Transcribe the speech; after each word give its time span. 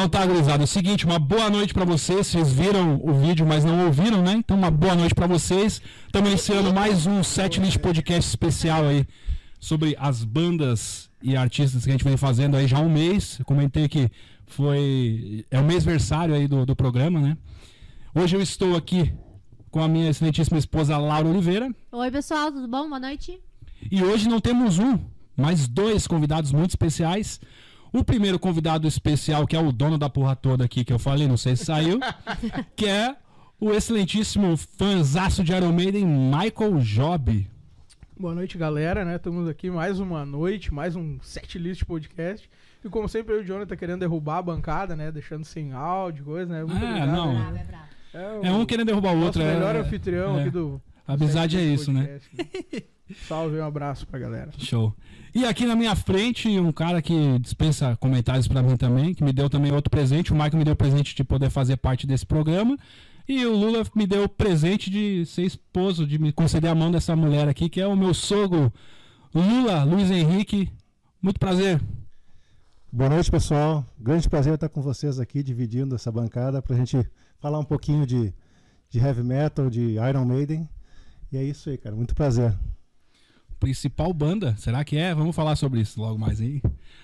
Então 0.00 0.08
tá, 0.08 0.24
gurizada. 0.24 0.62
É 0.62 0.64
o 0.64 0.66
seguinte, 0.66 1.04
uma 1.04 1.18
boa 1.18 1.50
noite 1.50 1.74
pra 1.74 1.84
vocês. 1.84 2.26
Vocês 2.26 2.50
viram 2.50 2.98
o 3.04 3.12
vídeo, 3.12 3.44
mas 3.44 3.66
não 3.66 3.84
ouviram, 3.84 4.22
né? 4.22 4.32
Então 4.32 4.56
uma 4.56 4.70
boa 4.70 4.94
noite 4.94 5.14
pra 5.14 5.26
vocês. 5.26 5.82
Estamos 6.06 6.30
iniciando 6.30 6.72
mais 6.72 7.06
um 7.06 7.22
Setlist 7.22 7.76
Podcast 7.76 8.26
especial 8.26 8.86
aí 8.86 9.06
sobre 9.58 9.94
as 10.00 10.24
bandas 10.24 11.10
e 11.22 11.36
artistas 11.36 11.84
que 11.84 11.90
a 11.90 11.92
gente 11.92 12.02
vem 12.02 12.16
fazendo 12.16 12.56
aí 12.56 12.66
já 12.66 12.78
há 12.78 12.80
um 12.80 12.88
mês. 12.88 13.38
Eu 13.40 13.44
comentei 13.44 13.90
que 13.90 14.10
foi... 14.46 15.44
É 15.50 15.60
o 15.60 15.64
mês 15.64 15.84
versário 15.84 16.34
aí 16.34 16.48
do, 16.48 16.64
do 16.64 16.74
programa, 16.74 17.20
né? 17.20 17.36
Hoje 18.14 18.36
eu 18.36 18.40
estou 18.40 18.76
aqui 18.76 19.12
com 19.70 19.82
a 19.82 19.88
minha 19.88 20.08
excelentíssima 20.08 20.58
esposa 20.58 20.96
Laura 20.96 21.28
Oliveira. 21.28 21.70
Oi, 21.92 22.10
pessoal, 22.10 22.50
tudo 22.50 22.66
bom? 22.66 22.88
Boa 22.88 23.00
noite. 23.00 23.38
E 23.92 24.02
hoje 24.02 24.30
não 24.30 24.40
temos 24.40 24.78
um, 24.78 24.98
mas 25.36 25.68
dois 25.68 26.06
convidados 26.06 26.52
muito 26.52 26.70
especiais. 26.70 27.38
O 27.92 28.04
primeiro 28.04 28.38
convidado 28.38 28.86
especial, 28.86 29.46
que 29.46 29.56
é 29.56 29.60
o 29.60 29.72
dono 29.72 29.98
da 29.98 30.08
porra 30.08 30.36
toda 30.36 30.64
aqui, 30.64 30.84
que 30.84 30.92
eu 30.92 30.98
falei, 30.98 31.26
não 31.26 31.36
sei 31.36 31.56
se 31.56 31.64
saiu, 31.64 31.98
que 32.76 32.86
é 32.86 33.16
o 33.58 33.72
excelentíssimo 33.72 34.56
fanzaço 34.56 35.42
de 35.42 35.52
Iron 35.52 35.72
Maiden, 35.72 36.06
Michael 36.06 36.78
Job. 36.78 37.48
Boa 38.18 38.34
noite, 38.34 38.56
galera, 38.56 39.04
né? 39.04 39.16
Estamos 39.16 39.48
aqui 39.48 39.70
mais 39.70 39.98
uma 39.98 40.24
noite, 40.24 40.72
mais 40.72 40.94
um 40.94 41.18
set 41.20 41.58
list 41.58 41.84
podcast. 41.84 42.48
E 42.84 42.88
como 42.88 43.08
sempre, 43.08 43.34
eu 43.34 43.40
e 43.40 43.42
o 43.42 43.46
Jonathan 43.46 43.76
querendo 43.76 44.00
derrubar 44.00 44.38
a 44.38 44.42
bancada, 44.42 44.94
né? 44.94 45.10
Deixando 45.10 45.44
sem 45.44 45.72
áudio, 45.72 46.24
coisa, 46.24 46.52
né? 46.52 46.64
Muito 46.64 46.84
Ah, 46.84 46.88
obrigado, 46.88 47.10
não. 47.12 47.32
né? 47.32 47.40
Bravo, 47.40 47.56
é 47.56 47.64
bravo. 47.64 48.44
É, 48.44 48.48
É 48.48 48.52
um 48.52 48.64
querendo 48.66 48.86
derrubar 48.86 49.12
o 49.12 49.16
nosso 49.16 49.26
outro. 49.26 49.42
melhor 49.42 49.74
é... 49.74 49.80
anfitrião 49.80 50.38
é. 50.38 50.42
aqui 50.42 50.50
do. 50.50 50.80
A 51.06 51.14
amizade 51.14 51.56
é 51.58 51.62
isso, 51.62 51.92
né? 51.92 52.04
Podcast, 52.04 52.36
né? 52.36 52.82
Salve, 53.26 53.58
um 53.58 53.64
abraço 53.64 54.06
pra 54.06 54.18
galera. 54.18 54.50
Show. 54.58 54.94
E 55.34 55.44
aqui 55.44 55.64
na 55.64 55.76
minha 55.76 55.94
frente, 55.94 56.48
um 56.58 56.72
cara 56.72 57.00
que 57.00 57.38
dispensa 57.38 57.96
comentários 57.96 58.48
pra 58.48 58.62
mim 58.62 58.76
também, 58.76 59.14
que 59.14 59.22
me 59.22 59.32
deu 59.32 59.48
também 59.48 59.72
outro 59.72 59.90
presente. 59.90 60.32
O 60.32 60.34
Michael 60.34 60.58
me 60.58 60.64
deu 60.64 60.74
o 60.74 60.76
presente 60.76 61.14
de 61.14 61.22
poder 61.22 61.50
fazer 61.50 61.76
parte 61.76 62.06
desse 62.06 62.26
programa. 62.26 62.76
E 63.28 63.46
o 63.46 63.54
Lula 63.54 63.84
me 63.94 64.06
deu 64.06 64.24
o 64.24 64.28
presente 64.28 64.90
de 64.90 65.24
ser 65.24 65.42
esposo, 65.42 66.06
de 66.06 66.18
me 66.18 66.32
conceder 66.32 66.70
a 66.70 66.74
mão 66.74 66.90
dessa 66.90 67.14
mulher 67.14 67.48
aqui, 67.48 67.68
que 67.68 67.80
é 67.80 67.86
o 67.86 67.96
meu 67.96 68.12
sogro, 68.12 68.72
Lula 69.32 69.84
Luiz 69.84 70.10
Henrique. 70.10 70.68
Muito 71.22 71.38
prazer. 71.38 71.80
Boa 72.92 73.08
noite, 73.08 73.30
pessoal. 73.30 73.86
Grande 73.96 74.28
prazer 74.28 74.54
estar 74.54 74.68
com 74.68 74.82
vocês 74.82 75.20
aqui, 75.20 75.44
dividindo 75.44 75.94
essa 75.94 76.10
bancada 76.10 76.60
para 76.60 76.74
a 76.74 76.78
gente 76.78 77.08
falar 77.38 77.60
um 77.60 77.64
pouquinho 77.64 78.04
de, 78.04 78.34
de 78.88 78.98
heavy 78.98 79.22
metal, 79.22 79.70
de 79.70 79.92
Iron 79.92 80.24
Maiden. 80.24 80.68
E 81.30 81.36
é 81.36 81.44
isso 81.44 81.70
aí, 81.70 81.78
cara. 81.78 81.94
Muito 81.94 82.16
prazer. 82.16 82.52
Principal 83.60 84.12
banda, 84.14 84.56
será 84.56 84.82
que 84.82 84.96
é? 84.96 85.14
Vamos 85.14 85.36
falar 85.36 85.54
sobre 85.54 85.80
isso 85.80 86.00
logo 86.00 86.18
mais 86.18 86.40
aí. 86.40 86.62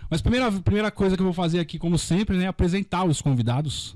Mas 0.09 0.23
primeira, 0.23 0.51
primeira 0.51 0.91
coisa 0.91 1.15
que 1.15 1.21
eu 1.21 1.27
vou 1.27 1.35
fazer 1.35 1.61
aqui, 1.61 1.79
como 1.79 1.99
sempre, 1.99 2.39
né, 2.39 2.45
é 2.45 2.49
apresentar 2.49 3.05
os 3.05 3.21
convidados. 3.21 3.95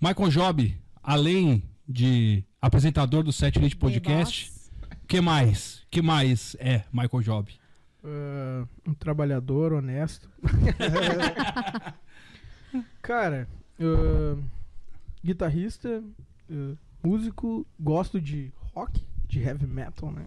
Michael 0.00 0.30
Job, 0.30 0.78
além 1.02 1.62
de 1.86 2.42
apresentador 2.60 3.22
do 3.22 3.32
Set 3.32 3.56
Elite 3.56 3.76
Podcast, 3.76 4.50
o 5.02 5.06
que 5.06 5.20
mais? 5.20 5.82
que 5.90 6.00
mais 6.00 6.56
é 6.58 6.84
Michael 6.90 7.22
Job? 7.22 7.52
Ah, 8.02 8.66
um 8.86 8.94
trabalhador 8.94 9.74
honesto. 9.74 10.30
Cara, 13.02 13.46
ah, 13.78 14.38
guitarrista, 15.22 16.02
ah, 16.50 16.74
músico, 17.02 17.66
gosto 17.78 18.18
de 18.18 18.50
rock, 18.72 19.04
de 19.28 19.40
heavy 19.40 19.66
metal, 19.66 20.10
né? 20.10 20.26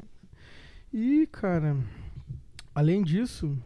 E, 0.94 1.28
cara, 1.32 1.76
além 2.76 3.04
disso, 3.04 3.58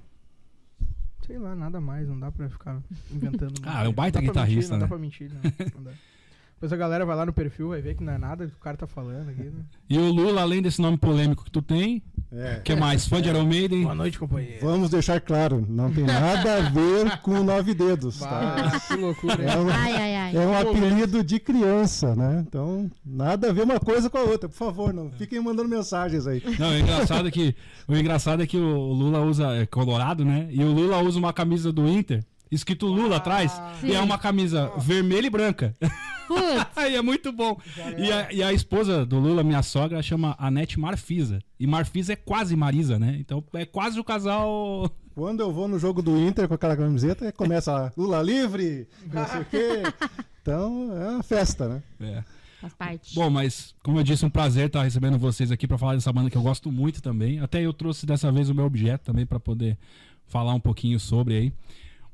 sei 1.26 1.38
lá, 1.38 1.54
nada 1.56 1.82
mais, 1.82 2.08
não 2.08 2.18
dá 2.18 2.32
pra 2.32 2.50
ficar 2.50 2.82
inventando. 3.12 3.60
Ah, 3.68 3.84
é 3.84 3.90
um 3.90 3.94
baita 3.94 4.20
pra 4.20 4.22
mentir, 4.22 4.34
guitarrista, 4.34 4.72
não 4.72 4.78
né? 4.78 4.86
dá 4.86 4.88
pra 4.88 4.98
mentir, 4.98 5.32
não, 5.34 5.42
não 5.76 5.84
dá. 5.84 5.92
Depois 6.58 6.74
a 6.74 6.76
galera 6.76 7.06
vai 7.06 7.16
lá 7.16 7.24
no 7.24 7.32
perfil, 7.32 7.70
vai 7.70 7.82
ver 7.84 7.96
que 7.96 8.04
não 8.04 8.14
é 8.14 8.18
nada 8.18 8.48
que 8.48 8.54
o 8.54 8.58
cara 8.60 8.76
tá 8.76 8.88
falando 8.88 9.30
aqui, 9.30 9.44
né? 9.44 9.62
E 9.88 9.96
o 10.00 10.12
Lula, 10.12 10.42
além 10.42 10.60
desse 10.60 10.82
nome 10.82 10.98
polêmico 10.98 11.44
que 11.46 11.52
tu 11.52 11.62
tem, 11.62 12.02
É, 12.32 12.62
que 12.64 12.76
mais? 12.76 13.08
Fã 13.08 13.22
de 13.22 13.30
Iron 13.30 13.46
Maiden? 13.46 13.84
Boa 13.84 13.94
noite, 13.94 14.18
companheiro. 14.18 14.66
vamos 14.66 14.90
deixar 14.90 15.22
claro, 15.22 15.64
não 15.70 15.94
tem 15.94 16.04
nada 16.04 16.56
a 16.58 16.62
ver 16.62 17.20
com 17.22 17.44
nove 17.44 17.76
dedos, 17.76 18.18
tá? 18.20 18.82
Que 18.88 18.96
loucura? 18.96 19.36
É 19.44 19.56
um, 19.56 19.70
Ai, 19.70 19.96
ai, 19.96 20.16
ai. 20.16 20.36
é 20.36 20.40
um 20.48 20.58
apelido 20.58 21.24
de 21.24 21.40
criança, 21.40 22.16
né? 22.16 22.44
Então, 22.48 22.90
nada 23.06 23.52
a 23.52 23.54
ver 23.54 23.62
uma 23.62 23.80
coisa 23.80 24.10
com 24.10 24.18
a 24.18 24.22
outra. 24.24 24.50
Por 24.50 24.56
favor, 24.56 24.92
não 24.92 25.12
fiquem 25.12 25.40
mandando 25.40 25.70
mensagens 25.70 26.26
aí. 26.26 26.42
Não, 26.58 26.72
o 26.72 26.78
engraçado 26.80 27.28
é 27.28 27.32
que, 27.32 27.56
o 27.88 27.96
engraçado 27.96 28.42
é 28.42 28.48
que 28.48 28.58
o 28.58 28.92
Lula 28.94 29.22
usa 29.22 29.46
é 29.58 29.68
colorado, 29.68 30.26
né? 30.26 30.48
E 30.50 30.64
o 30.64 30.72
Lula 30.72 30.98
usa 31.04 31.20
uma 31.20 31.32
camisa 31.32 31.72
do 31.72 31.88
Inter, 31.88 32.26
escrito 32.52 32.88
Lula 32.88 33.18
atrás, 33.18 33.52
e 33.84 33.92
é 33.92 33.98
Sim. 33.98 34.04
uma 34.04 34.18
camisa 34.18 34.72
vermelha 34.78 35.28
e 35.28 35.30
branca. 35.30 35.76
Aí 36.76 36.96
é 36.96 37.02
muito 37.02 37.32
bom. 37.32 37.58
E 37.98 38.12
a, 38.12 38.34
e 38.34 38.44
a 38.44 38.52
esposa 38.52 39.06
do 39.06 39.20
Lula, 39.20 39.44
minha 39.44 39.64
sogra, 39.64 40.02
chama 40.02 40.36
Anete 40.38 40.80
Marfisa. 40.80 41.40
E 41.60 41.66
Marfisa 41.66 42.14
é 42.14 42.16
quase 42.16 42.56
Marisa, 42.56 43.00
né? 43.00 43.16
Então 43.20 43.44
é 43.54 43.66
quase 43.66 44.00
o 44.00 44.04
casal. 44.04 44.92
Quando 45.16 45.40
eu 45.40 45.52
vou 45.52 45.68
no 45.68 45.80
jogo 45.80 46.02
do 46.02 46.18
Inter 46.18 46.48
com 46.48 46.54
aquela 46.54 46.76
camiseta, 46.76 47.32
começa 47.32 47.92
Lula 47.98 48.22
livre, 48.22 48.88
não 49.12 49.26
sei 49.28 49.42
o 49.42 49.46
quê. 49.46 49.84
Então, 50.48 50.98
é 50.98 51.10
uma 51.10 51.24
festa, 51.24 51.68
né? 51.68 51.84
É. 52.00 52.24
faz 52.62 52.74
parte. 52.74 53.14
Bom, 53.14 53.30
mas 53.30 53.76
como 53.84 54.00
eu 54.00 54.04
disse, 54.04 54.26
um 54.26 54.30
prazer 54.30 54.68
estar 54.68 54.82
recebendo 54.82 55.20
vocês 55.20 55.52
aqui 55.52 55.68
pra 55.68 55.78
falar 55.78 55.96
dessa 55.96 56.14
banda 56.14 56.30
que 56.30 56.38
eu 56.38 56.42
gosto 56.42 56.72
muito 56.72 57.02
também. 57.02 57.42
Até 57.42 57.62
eu 57.62 57.74
trouxe 57.74 58.06
dessa 58.06 58.32
vez 58.32 58.48
o 58.48 58.56
meu 58.56 58.64
objeto 58.64 59.04
também 59.04 59.26
pra 59.26 59.42
poder 59.42 59.78
falar 60.26 60.54
um 60.54 60.60
pouquinho 60.62 61.02
sobre 61.02 61.36
aí. 61.36 61.54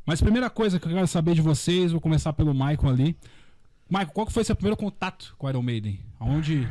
Mas 0.05 0.21
primeira 0.21 0.49
coisa 0.49 0.79
que 0.79 0.85
eu 0.85 0.91
quero 0.91 1.07
saber 1.07 1.33
de 1.33 1.41
vocês, 1.41 1.91
vou 1.91 2.01
começar 2.01 2.33
pelo 2.33 2.53
Michael 2.53 2.89
ali. 2.89 3.17
Michael, 3.89 4.11
qual 4.11 4.27
que 4.27 4.33
foi 4.33 4.43
seu 4.43 4.55
primeiro 4.55 4.75
contato 4.75 5.33
com 5.37 5.49
Iron 5.49 5.61
Maiden? 5.61 5.99
Aonde. 6.19 6.67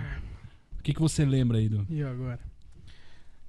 O 0.79 0.83
que, 0.83 0.93
que 0.93 1.01
você 1.01 1.25
lembra 1.25 1.59
aí 1.59 1.69
do. 1.69 1.87
E 1.89 2.03
agora? 2.03 2.41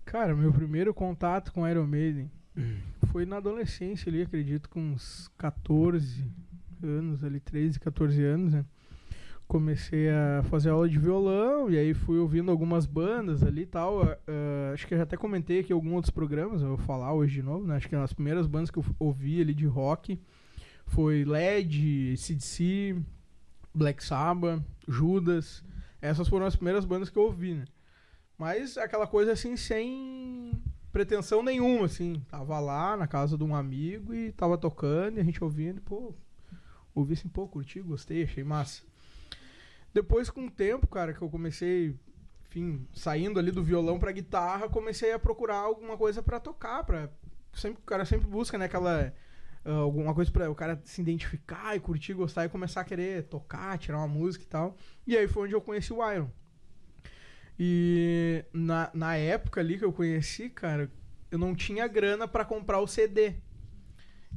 Cara, 0.06 0.36
meu 0.36 0.54
primeiro 0.54 0.94
contato 0.94 1.52
com 1.52 1.68
Iron 1.68 1.88
Maiden 1.88 2.30
foi 3.12 3.26
na 3.26 3.38
adolescência 3.38 4.10
ali, 4.10 4.22
acredito, 4.22 4.70
com 4.70 4.80
uns 4.80 5.30
14 5.38 6.24
anos, 6.82 7.24
ali, 7.24 7.40
13, 7.40 7.80
14 7.80 8.24
anos, 8.24 8.54
né? 8.54 8.66
Comecei 9.54 10.10
a 10.10 10.42
fazer 10.50 10.72
aula 10.72 10.90
de 10.90 10.98
violão 10.98 11.70
e 11.70 11.78
aí 11.78 11.94
fui 11.94 12.18
ouvindo 12.18 12.50
algumas 12.50 12.88
bandas 12.88 13.44
ali 13.44 13.62
e 13.62 13.66
tal. 13.68 14.02
Ah, 14.02 14.72
acho 14.74 14.88
que 14.88 14.96
eu 14.96 14.98
já 14.98 15.04
até 15.04 15.16
comentei 15.16 15.60
aqui 15.60 15.72
em 15.72 15.76
alguns 15.76 15.94
outros 15.94 16.10
programas, 16.10 16.64
eu 16.64 16.70
vou 16.70 16.78
falar 16.80 17.14
hoje 17.14 17.36
de 17.36 17.44
novo, 17.44 17.68
né? 17.68 17.76
Acho 17.76 17.88
que 17.88 17.96
as 17.96 18.12
primeiras 18.12 18.48
bandas 18.48 18.72
que 18.72 18.80
eu 18.80 18.86
ouvi 18.98 19.40
ali 19.40 19.54
de 19.54 19.68
rock 19.68 20.20
foi 20.88 21.24
LED, 21.24 22.18
CDC, 22.18 23.00
Black 23.72 24.04
Sabbath, 24.04 24.60
Judas. 24.88 25.64
Essas 26.02 26.28
foram 26.28 26.48
as 26.48 26.56
primeiras 26.56 26.84
bandas 26.84 27.12
que 27.12 27.18
eu 27.20 27.24
ouvi, 27.24 27.54
né? 27.54 27.66
Mas 28.36 28.76
aquela 28.76 29.06
coisa 29.06 29.34
assim, 29.34 29.56
sem 29.56 30.52
pretensão 30.92 31.44
nenhuma, 31.44 31.86
assim. 31.86 32.24
Tava 32.28 32.60
lá 32.60 32.98
na 32.98 33.06
casa 33.06 33.38
de 33.38 33.44
um 33.44 33.56
amigo 33.56 34.16
e 34.16 34.32
tava 34.32 34.58
tocando 34.58 35.18
e 35.18 35.20
a 35.20 35.24
gente 35.24 35.44
ouvindo, 35.44 35.78
e, 35.78 35.82
pô, 35.82 36.12
ouvi 36.96 37.14
assim, 37.14 37.30
pô, 37.30 37.48
curti, 37.48 37.82
gostei, 37.82 38.24
achei 38.24 38.44
massa. 38.44 38.92
Depois, 39.94 40.30
com 40.30 40.48
o 40.48 40.52
tempo, 40.52 40.88
cara, 40.88 41.14
que 41.14 41.22
eu 41.22 41.30
comecei, 41.30 41.96
enfim, 42.48 42.88
saindo 42.94 43.40
ali 43.40 43.52
do 43.52 43.64
violão 43.64 44.00
pra 44.00 44.12
guitarra, 44.12 44.68
comecei 44.68 45.12
a 45.12 45.20
procurar 45.20 45.58
alguma 45.58 45.98
coisa 45.98 46.24
pra 46.24 46.40
tocar, 46.40 46.84
pra... 46.84 47.10
Sempre, 47.54 47.82
o 47.84 47.86
cara 47.86 48.04
sempre 48.04 48.28
busca, 48.28 48.58
né, 48.58 48.66
aquela... 48.66 49.14
ah, 49.64 49.72
alguma 49.72 50.16
coisa 50.16 50.32
pra 50.32 50.50
o 50.50 50.56
cara 50.56 50.82
se 50.84 51.02
identificar 51.02 51.76
e 51.76 51.80
curtir, 51.80 52.14
gostar 52.14 52.46
e 52.46 52.50
começar 52.50 52.82
a 52.82 52.84
querer 52.84 53.24
tocar, 53.24 53.78
tirar 53.78 54.00
uma 54.00 54.08
música 54.08 54.44
e 54.44 54.48
tal. 54.48 54.76
E 55.06 55.16
aí 55.16 55.28
foi 55.28 55.44
onde 55.44 55.54
eu 55.54 55.62
conheci 55.62 55.94
o 55.94 56.12
Iron. 56.12 56.30
E 57.60 58.44
na, 58.52 58.90
na 58.94 59.16
época 59.16 59.62
ali 59.62 59.78
que 59.78 59.86
eu 59.86 59.94
conheci, 59.94 60.50
cara, 60.50 60.92
eu 61.30 61.38
não 61.38 61.56
tinha 61.56 61.88
grana 61.88 62.28
pra 62.28 62.44
comprar 62.44 62.80
o 62.80 62.88
CD. 62.88 63.36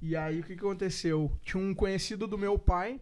E 0.02 0.14
aí 0.14 0.40
o 0.40 0.44
que, 0.44 0.54
que 0.54 0.60
aconteceu? 0.60 1.32
Tinha 1.42 1.62
um 1.62 1.74
conhecido 1.74 2.26
do 2.26 2.36
meu 2.36 2.58
pai 2.58 3.00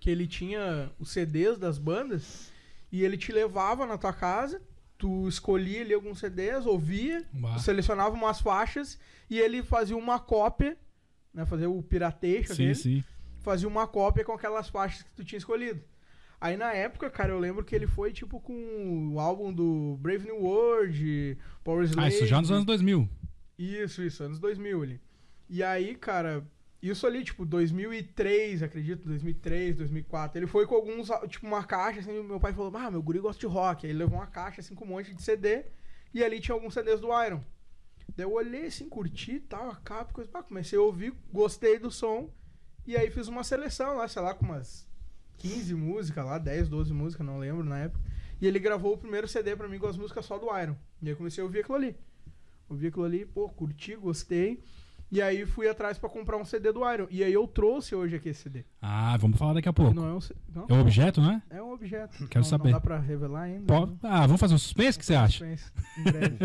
que 0.00 0.10
ele 0.10 0.26
tinha 0.26 0.90
os 0.98 1.10
CDs 1.10 1.58
das 1.58 1.78
bandas 1.78 2.52
e 2.92 3.02
ele 3.04 3.16
te 3.16 3.32
levava 3.32 3.86
na 3.86 3.98
tua 3.98 4.12
casa, 4.12 4.60
tu 4.98 5.28
escolhia 5.28 5.82
ali 5.82 5.92
alguns 5.94 6.20
CDs, 6.20 6.64
ouvia, 6.66 7.24
Bah. 7.32 7.58
selecionava 7.58 8.14
umas 8.14 8.40
faixas 8.40 8.98
e 9.28 9.38
ele 9.38 9.62
fazia 9.62 9.96
uma 9.96 10.18
cópia, 10.18 10.76
né, 11.34 11.44
fazia 11.44 11.68
o 11.68 11.82
pirateio 11.82 12.46
Sim, 12.54 12.72
sim. 12.74 13.04
fazia 13.40 13.68
uma 13.68 13.86
cópia 13.86 14.24
com 14.24 14.32
aquelas 14.32 14.68
faixas 14.68 15.02
que 15.02 15.10
tu 15.14 15.24
tinha 15.24 15.38
escolhido. 15.38 15.82
Aí 16.40 16.56
na 16.56 16.72
época, 16.72 17.08
cara, 17.10 17.32
eu 17.32 17.38
lembro 17.38 17.64
que 17.64 17.74
ele 17.74 17.86
foi 17.86 18.12
tipo 18.12 18.38
com 18.40 19.12
o 19.14 19.18
álbum 19.18 19.52
do 19.52 19.96
Brave 20.00 20.26
New 20.26 20.42
World, 20.42 21.38
Power 21.64 21.84
Slave. 21.84 22.06
Ah, 22.06 22.08
isso 22.14 22.26
já 22.26 22.40
nos 22.40 22.50
anos 22.50 22.64
2000. 22.66 23.08
Isso, 23.58 24.02
isso, 24.02 24.22
anos 24.22 24.38
2000 24.38 24.82
ali. 24.82 25.00
E 25.48 25.62
aí, 25.62 25.94
cara, 25.94 26.46
isso 26.90 27.06
ali, 27.06 27.24
tipo, 27.24 27.44
2003, 27.44 28.62
acredito, 28.62 29.04
2003, 29.06 29.76
2004. 29.76 30.38
Ele 30.38 30.46
foi 30.46 30.66
com 30.66 30.74
alguns, 30.74 31.08
tipo, 31.28 31.46
uma 31.46 31.64
caixa, 31.64 32.00
assim, 32.00 32.22
meu 32.22 32.40
pai 32.40 32.52
falou, 32.52 32.76
ah, 32.76 32.90
meu 32.90 33.02
guri 33.02 33.18
gosta 33.18 33.40
de 33.40 33.46
rock. 33.46 33.86
Aí 33.86 33.92
ele 33.92 34.00
levou 34.00 34.18
uma 34.18 34.26
caixa, 34.26 34.60
assim, 34.60 34.74
com 34.74 34.84
um 34.84 34.88
monte 34.88 35.14
de 35.14 35.22
CD, 35.22 35.64
e 36.12 36.22
ali 36.22 36.40
tinha 36.40 36.54
alguns 36.54 36.74
CDs 36.74 37.00
do 37.00 37.08
Iron. 37.24 37.42
Daí 38.16 38.24
eu 38.24 38.32
olhei, 38.32 38.66
assim, 38.66 38.88
curti 38.88 39.40
tal, 39.40 39.70
a 39.70 39.76
capa, 39.76 40.12
coisa, 40.12 40.30
pá, 40.30 40.42
comecei 40.42 40.78
a 40.78 40.82
ouvir, 40.82 41.14
gostei 41.32 41.78
do 41.78 41.90
som, 41.90 42.30
E 42.86 42.96
aí 42.96 43.10
fiz 43.10 43.26
uma 43.26 43.42
seleção 43.42 43.96
lá, 43.96 44.06
sei 44.06 44.22
lá, 44.22 44.32
com 44.32 44.44
umas 44.44 44.86
15 45.38 45.74
músicas 45.74 46.24
lá, 46.24 46.38
10, 46.38 46.68
12 46.68 46.92
músicas, 46.92 47.26
não 47.26 47.38
lembro 47.38 47.64
na 47.64 47.78
época. 47.78 48.00
E 48.40 48.46
ele 48.46 48.58
gravou 48.58 48.94
o 48.94 48.98
primeiro 48.98 49.26
CD 49.26 49.56
pra 49.56 49.68
mim 49.68 49.78
com 49.78 49.86
as 49.86 49.96
músicas 49.96 50.24
só 50.24 50.38
do 50.38 50.46
Iron. 50.56 50.76
E 51.02 51.08
aí 51.08 51.16
comecei 51.16 51.42
a 51.42 51.44
ouvir 51.44 51.60
aquilo 51.60 51.76
ali. 51.76 51.96
Ouvi 52.68 52.88
aquilo 52.88 53.04
ali, 53.04 53.24
pô, 53.24 53.48
curti, 53.48 53.96
gostei. 53.96 54.62
E 55.10 55.22
aí 55.22 55.46
fui 55.46 55.68
atrás 55.68 55.96
pra 55.98 56.08
comprar 56.10 56.36
um 56.36 56.44
CD 56.44 56.72
do 56.72 56.80
Iron. 56.92 57.06
E 57.10 57.22
aí 57.22 57.32
eu 57.32 57.46
trouxe 57.46 57.94
hoje 57.94 58.16
aqui 58.16 58.30
esse 58.30 58.42
CD. 58.42 58.64
Ah, 58.82 59.16
vamos 59.16 59.38
falar 59.38 59.54
daqui 59.54 59.68
a 59.68 59.72
pouco. 59.72 59.94
Não 59.94 60.08
é 60.08 60.12
um, 60.12 60.18
não, 60.52 60.66
É 60.68 60.72
um 60.74 60.80
objeto, 60.80 61.20
né? 61.20 61.40
é 61.48 61.62
um 61.62 61.72
objeto. 61.72 62.26
Quero 62.26 62.44
não, 62.44 62.50
saber. 62.50 62.64
Não 62.70 62.72
dá 62.72 62.80
pra 62.80 62.98
revelar 62.98 63.42
ainda. 63.42 63.80
Né? 63.86 63.96
Ah, 64.02 64.22
vamos 64.26 64.40
fazer 64.40 64.54
um 64.54 64.58
suspense? 64.58 64.96
O 64.96 65.00
que 65.00 65.06
você 65.06 65.14
acha? 65.14 65.38
Suspense, 65.38 65.72
em 65.98 66.02
breve. 66.02 66.38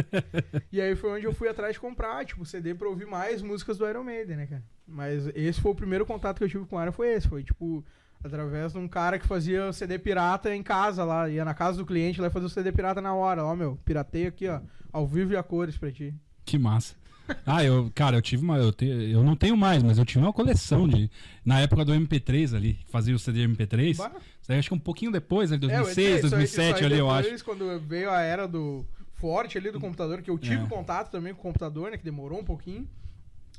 e 0.71 0.79
aí 0.79 0.95
foi 0.95 1.11
onde 1.11 1.25
eu 1.25 1.33
fui 1.33 1.49
atrás 1.49 1.73
de 1.73 1.79
comprar, 1.79 2.23
tipo, 2.23 2.45
CD 2.45 2.75
pra 2.75 2.87
ouvir 2.87 3.07
mais 3.07 3.41
músicas 3.41 3.77
do 3.79 3.87
Iron 3.89 4.03
Maiden, 4.03 4.37
né, 4.37 4.45
cara? 4.45 4.63
Mas 4.87 5.27
esse 5.33 5.59
foi 5.59 5.71
o 5.71 5.75
primeiro 5.75 6.05
contato 6.05 6.37
que 6.37 6.43
eu 6.43 6.49
tive 6.49 6.65
com 6.65 6.75
o 6.75 6.81
Iron, 6.81 6.91
foi 6.91 7.13
esse. 7.13 7.27
Foi, 7.27 7.43
tipo, 7.43 7.83
através 8.23 8.73
de 8.73 8.77
um 8.77 8.87
cara 8.87 9.17
que 9.17 9.25
fazia 9.25 9.73
CD 9.73 9.97
pirata 9.97 10.53
em 10.55 10.61
casa 10.61 11.03
lá. 11.03 11.27
Ia 11.27 11.43
na 11.43 11.55
casa 11.55 11.79
do 11.79 11.85
cliente 11.85 12.21
lá 12.21 12.27
e 12.27 12.31
fazia 12.31 12.45
o 12.45 12.49
CD 12.49 12.71
pirata 12.71 13.01
na 13.01 13.13
hora. 13.15 13.43
Ó, 13.43 13.55
meu, 13.55 13.79
piratei 13.83 14.27
aqui, 14.27 14.47
ó. 14.47 14.59
Ao 14.93 15.07
vivo 15.07 15.33
e 15.33 15.37
a 15.37 15.41
cores 15.41 15.77
pra 15.77 15.91
ti. 15.91 16.13
Que 16.45 16.59
massa. 16.59 16.95
Ah, 17.45 17.63
eu, 17.63 17.91
cara, 17.95 18.17
eu 18.17 18.21
tive 18.21 18.43
uma. 18.43 18.57
Eu, 18.57 18.71
te, 18.71 18.85
eu 18.85 19.23
não 19.23 19.35
tenho 19.35 19.55
mais, 19.57 19.81
mas 19.83 19.97
eu 19.97 20.05
tive 20.05 20.19
uma 20.23 20.33
coleção 20.33 20.87
de. 20.87 21.09
Na 21.45 21.59
época 21.59 21.83
do 21.85 21.93
MP3 21.93 22.55
ali, 22.55 22.73
que 22.75 22.91
fazia 22.91 23.15
o 23.15 23.19
CD 23.19 23.47
MP3. 23.47 23.97
Bah. 23.97 24.11
Isso 24.41 24.51
aí 24.51 24.59
acho 24.59 24.69
que 24.69 24.75
um 24.75 24.79
pouquinho 24.79 25.11
depois, 25.11 25.49
né? 25.51 25.55
É, 25.55 25.57
eu 25.57 25.59
2006, 25.69 25.91
entrei, 25.97 26.15
isso 26.17 26.25
aí- 26.25 26.29
2007 26.31 26.75
isso 26.75 26.79
aí 26.79 26.85
ali, 26.85 26.97
eu 26.99 27.09
acho. 27.09 27.45
quando 27.45 27.79
veio 27.79 28.09
a 28.11 28.21
era 28.21 28.47
do 28.47 28.85
forte 29.15 29.57
ali 29.57 29.71
do 29.71 29.79
computador, 29.79 30.21
que 30.21 30.29
eu 30.31 30.37
tive 30.37 30.63
É. 30.63 30.67
contato 30.67 31.11
também 31.11 31.33
com 31.33 31.39
o 31.39 31.43
computador, 31.43 31.91
né? 31.91 31.97
Que 31.97 32.03
demorou 32.03 32.39
um 32.39 32.43
pouquinho. 32.45 32.87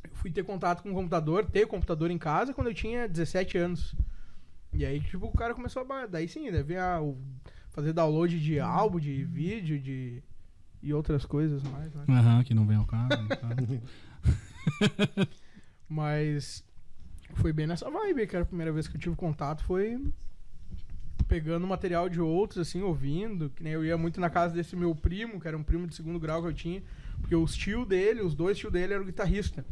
Eu 0.05 0.11
fui 0.15 0.31
ter 0.31 0.43
contato 0.45 0.83
com 0.83 0.91
o 0.91 0.95
computador, 0.95 1.45
ter 1.45 1.67
computador 1.67 2.11
em 2.11 2.19
casa 2.19 2.53
quando 2.53 2.67
eu 2.69 2.75
tinha 2.75 3.09
17 3.09 3.57
anos. 3.59 3.95
E 4.73 4.85
aí, 4.85 5.01
tipo, 5.01 5.27
o 5.27 5.33
cara 5.33 5.55
começou 5.55 5.87
a. 5.89 6.07
Daí 6.07 6.27
sim, 6.29 6.51
deve 6.51 6.77
a, 6.77 7.01
o- 7.01 7.17
fazer 7.71 7.93
download 7.93 8.39
de 8.41 8.59
álbum, 8.59 8.99
de 8.99 9.23
vídeo, 9.25 9.79
de. 9.79 10.23
E 10.83 10.93
outras 10.93 11.25
coisas 11.25 11.63
mais, 11.63 11.95
né? 11.95 12.05
Aham, 12.09 12.43
que 12.43 12.53
não 12.55 12.67
vem 12.67 12.77
ao 12.77 12.87
caso. 12.87 13.29
caso. 13.29 13.83
Mas 15.89 16.65
foi 17.35 17.53
bem 17.53 17.67
nessa 17.67 17.89
vibe, 17.91 18.27
que 18.27 18.35
era 18.35 18.43
a 18.43 18.47
primeira 18.47 18.73
vez 18.73 18.89
que 18.89 18.97
eu 18.97 19.01
tive 19.01 19.15
contato, 19.15 19.63
foi 19.65 20.03
pegando 21.29 21.67
material 21.67 22.09
de 22.09 22.21
outros, 22.21 22.67
assim, 22.67 22.83
ouvindo. 22.83 23.51
Que 23.51 23.63
nem 23.63 23.73
eu 23.73 23.85
ia 23.85 23.97
muito 23.97 24.21
na 24.21 24.29
casa 24.29 24.55
desse 24.55 24.75
meu 24.75 24.95
primo, 24.95 25.41
que 25.41 25.49
era 25.49 25.57
um 25.57 25.63
primo 25.63 25.87
de 25.87 25.95
segundo 25.95 26.19
grau 26.19 26.43
que 26.43 26.49
eu 26.49 26.55
tinha, 26.55 26.83
porque 27.21 27.35
os 27.35 27.55
tio 27.55 27.87
dele, 27.87 28.21
os 28.21 28.35
dois 28.35 28.59
tio 28.59 28.71
dele 28.71 28.95
eram 28.95 29.05
guitarrista. 29.05 29.65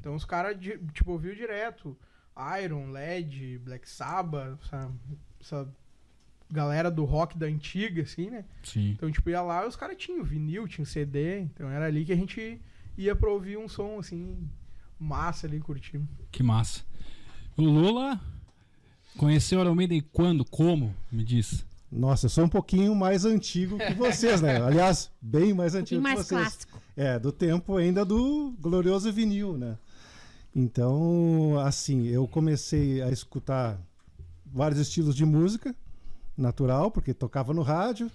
Então 0.00 0.14
os 0.14 0.24
caras, 0.24 0.56
tipo, 0.92 1.12
ouviam 1.12 1.34
direto. 1.34 1.96
Iron, 2.62 2.90
LED, 2.90 3.58
Black 3.58 3.88
Sabbath, 3.88 4.58
essa, 4.64 4.90
essa 5.40 5.74
galera 6.50 6.90
do 6.90 7.04
rock 7.04 7.38
da 7.38 7.46
antiga, 7.46 8.02
assim, 8.02 8.30
né? 8.30 8.44
Sim. 8.62 8.90
Então, 8.90 9.10
tipo, 9.10 9.30
ia 9.30 9.40
lá 9.42 9.64
e 9.64 9.68
os 9.68 9.76
caras 9.76 9.96
tinham 9.96 10.22
vinil, 10.24 10.66
tinham 10.68 10.84
CD. 10.84 11.40
Então 11.40 11.68
era 11.70 11.86
ali 11.86 12.04
que 12.04 12.12
a 12.12 12.16
gente 12.16 12.60
ia 12.96 13.14
pra 13.14 13.30
ouvir 13.30 13.56
um 13.58 13.68
som, 13.68 13.98
assim, 13.98 14.36
massa 14.98 15.46
ali, 15.46 15.60
curtindo. 15.60 16.06
Que 16.30 16.42
massa. 16.42 16.82
O 17.56 17.62
Lula 17.62 18.20
conheceu 19.16 19.58
o 19.58 19.62
Iron 19.62 19.74
Maiden 19.74 20.02
quando? 20.12 20.44
Como? 20.44 20.94
Me 21.10 21.22
diz. 21.24 21.64
Nossa, 21.90 22.26
eu 22.26 22.30
sou 22.30 22.44
um 22.44 22.48
pouquinho 22.48 22.94
mais 22.94 23.24
antigo 23.24 23.76
que 23.76 23.94
vocês, 23.94 24.40
né? 24.40 24.56
Aliás, 24.62 25.10
bem 25.20 25.52
mais 25.52 25.74
Um 25.74 25.78
antigo 25.78 26.00
pouquinho 26.00 26.24
que 26.24 26.34
mais 26.34 26.48
vocês. 26.48 26.66
clássico. 26.66 26.82
É, 26.96 27.18
do 27.18 27.32
tempo 27.32 27.76
ainda 27.76 28.04
do 28.04 28.54
glorioso 28.60 29.12
vinil, 29.12 29.56
né? 29.58 29.76
Então, 30.54 31.58
assim, 31.60 32.06
eu 32.06 32.26
comecei 32.26 33.00
a 33.02 33.10
escutar 33.10 33.80
vários 34.46 34.80
estilos 34.80 35.14
de 35.14 35.24
música, 35.24 35.74
natural, 36.40 36.90
porque 36.90 37.12
tocava 37.14 37.52
no 37.54 37.62
rádio, 37.62 38.10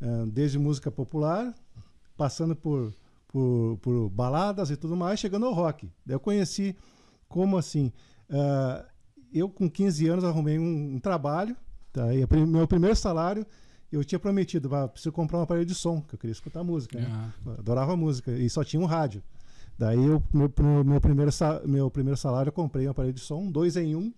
eh, 0.00 0.24
desde 0.32 0.58
música 0.58 0.90
popular, 0.90 1.54
passando 2.16 2.54
por, 2.56 2.92
por, 3.28 3.78
por 3.80 4.08
baladas 4.10 4.70
e 4.70 4.76
tudo 4.76 4.96
mais, 4.96 5.18
chegando 5.20 5.46
ao 5.46 5.52
rock. 5.54 5.90
Daí 6.04 6.14
eu 6.16 6.20
conheci 6.20 6.76
como 7.28 7.56
assim. 7.58 7.92
ah, 8.30 8.84
eu, 9.32 9.48
com 9.48 9.68
15 9.68 10.08
anos, 10.08 10.24
arrumei 10.24 10.58
um, 10.58 10.94
um 10.94 10.98
trabalho, 10.98 11.54
tá? 11.92 12.14
e 12.14 12.22
a 12.22 12.26
prim- 12.26 12.46
meu 12.46 12.66
primeiro 12.66 12.96
salário, 12.96 13.46
eu 13.92 14.02
tinha 14.02 14.18
prometido, 14.18 14.74
ah, 14.74 14.88
preciso 14.88 15.12
comprar 15.12 15.38
um 15.38 15.42
aparelho 15.42 15.66
de 15.66 15.74
som, 15.74 16.00
que 16.00 16.14
eu 16.14 16.18
queria 16.18 16.32
escutar 16.32 16.64
música. 16.64 16.98
né? 16.98 17.06
Ah, 17.46 17.50
adorava 17.58 17.94
música 17.96 18.30
e 18.32 18.48
só 18.48 18.64
tinha 18.64 18.80
um 18.80 18.86
rádio. 18.86 19.22
Daí 19.78 20.02
eu, 20.02 20.22
meu, 20.32 20.50
meu, 20.84 21.00
primeiro, 21.00 21.30
meu 21.66 21.90
primeiro 21.90 22.16
salário 22.16 22.48
eu 22.48 22.52
comprei 22.52 22.88
um 22.88 22.90
aparelho 22.90 23.12
de 23.14 23.20
som, 23.20 23.48
dois 23.50 23.76
em 23.76 23.94
um, 23.94 24.12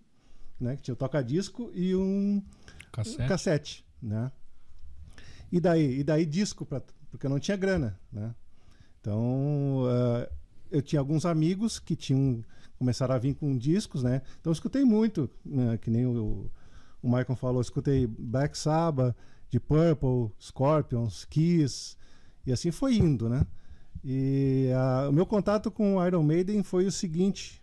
né? 0.60 0.76
Que 0.76 0.82
tinha 0.82 0.94
o 0.94 0.96
toca-disco 0.96 1.70
e 1.74 1.94
um 1.94 2.42
cassete. 2.92 3.28
cassete, 3.28 3.86
né? 4.02 4.32
E 5.52 5.60
daí, 5.60 6.00
e 6.00 6.04
daí 6.04 6.24
disco, 6.24 6.66
porque 7.10 7.26
eu 7.26 7.30
não 7.30 7.40
tinha 7.40 7.56
grana, 7.56 7.98
né? 8.12 8.34
Então 9.00 9.84
eh, 9.88 10.30
eu 10.70 10.82
tinha 10.82 11.00
alguns 11.00 11.24
amigos 11.24 11.78
que 11.78 11.96
tinham 11.96 12.44
começaram 12.78 13.14
a 13.14 13.18
vir 13.18 13.34
com 13.34 13.56
discos, 13.58 14.02
né? 14.02 14.22
Então 14.40 14.50
eu 14.50 14.54
escutei 14.54 14.84
muito, 14.84 15.28
né? 15.44 15.76
que 15.76 15.90
nem 15.90 16.06
o, 16.06 16.50
o 17.02 17.06
Michael 17.06 17.36
falou, 17.36 17.58
eu 17.58 17.62
escutei 17.62 18.06
Black 18.06 18.56
Sabbath, 18.56 19.14
de 19.50 19.60
Purple, 19.60 20.32
Scorpions, 20.40 21.26
Kiss 21.26 21.94
e 22.46 22.52
assim 22.52 22.70
foi 22.70 22.94
indo, 22.94 23.28
né? 23.28 23.46
E 24.02 24.70
o 25.08 25.12
meu 25.12 25.26
contato 25.26 25.70
com 25.70 26.04
Iron 26.06 26.22
Maiden 26.22 26.62
foi 26.62 26.86
o 26.86 26.92
seguinte, 26.92 27.62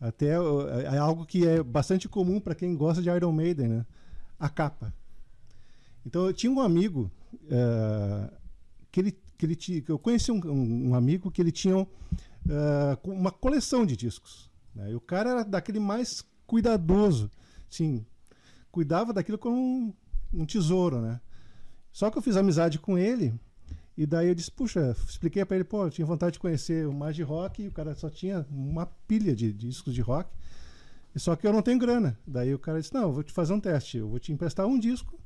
até 0.00 0.40
uh, 0.40 0.68
é 0.68 0.98
algo 0.98 1.24
que 1.24 1.46
é 1.46 1.62
bastante 1.62 2.08
comum 2.08 2.40
para 2.40 2.54
quem 2.54 2.74
gosta 2.74 3.00
de 3.00 3.08
Iron 3.10 3.30
Maiden, 3.30 3.68
né? 3.68 3.86
A 4.38 4.48
capa. 4.48 4.94
Então 6.06 6.26
eu 6.26 6.32
tinha 6.32 6.50
um 6.52 6.60
amigo 6.60 7.10
eh, 7.50 8.30
que 8.90 9.00
ele 9.00 9.12
que 9.36 9.46
ele 9.46 9.54
tinha, 9.54 9.80
que 9.80 9.90
eu 9.92 9.98
conheci 10.00 10.32
um, 10.32 10.40
um- 10.90 10.94
amigo 10.96 11.30
que 11.30 11.40
ele 11.40 11.52
tinha 11.52 11.86
com 13.02 13.12
uma 13.12 13.30
coleção 13.30 13.86
de 13.86 13.96
discos. 13.96 14.50
né? 14.74 14.90
E 14.90 14.94
o 14.96 15.00
cara 15.00 15.30
era 15.30 15.44
daquele 15.44 15.78
mais 15.78 16.24
cuidadoso, 16.46 17.30
sim, 17.70 18.04
cuidava 18.72 19.12
daquilo 19.12 19.38
como 19.38 19.56
um, 19.56 19.92
um 20.32 20.44
tesouro, 20.46 21.00
né? 21.00 21.20
Só 21.92 22.10
que 22.10 22.18
eu 22.18 22.22
fiz 22.22 22.36
amizade 22.36 22.78
com 22.80 22.96
ele 22.98 23.32
e 23.96 24.06
daí 24.06 24.28
eu 24.28 24.34
disse, 24.34 24.50
puxa, 24.50 24.96
expliquei 25.08 25.44
para 25.44 25.56
ele, 25.56 25.64
pô, 25.64 25.84
eu 25.84 25.90
tinha 25.90 26.06
vontade 26.06 26.32
de 26.34 26.38
conhecer 26.38 26.86
o 26.88 26.92
mais 26.92 27.14
de 27.14 27.22
rock 27.22 27.62
e 27.62 27.68
o 27.68 27.72
cara 27.72 27.94
só 27.94 28.08
tinha 28.10 28.46
uma 28.50 28.86
pilha 28.86 29.34
de 29.36 29.52
discos 29.52 29.94
de 29.94 30.00
rock. 30.00 30.30
Só 31.18 31.36
que 31.36 31.46
eu 31.46 31.52
não 31.52 31.62
tenho 31.62 31.78
grana. 31.78 32.18
Daí 32.26 32.54
o 32.54 32.58
cara 32.58 32.80
disse: 32.80 32.94
Não, 32.94 33.02
eu 33.02 33.12
vou 33.12 33.22
te 33.22 33.32
fazer 33.32 33.52
um 33.52 33.60
teste. 33.60 33.98
Eu 33.98 34.08
vou 34.08 34.18
te 34.18 34.32
emprestar 34.32 34.66
um 34.66 34.78
disco. 34.78 35.18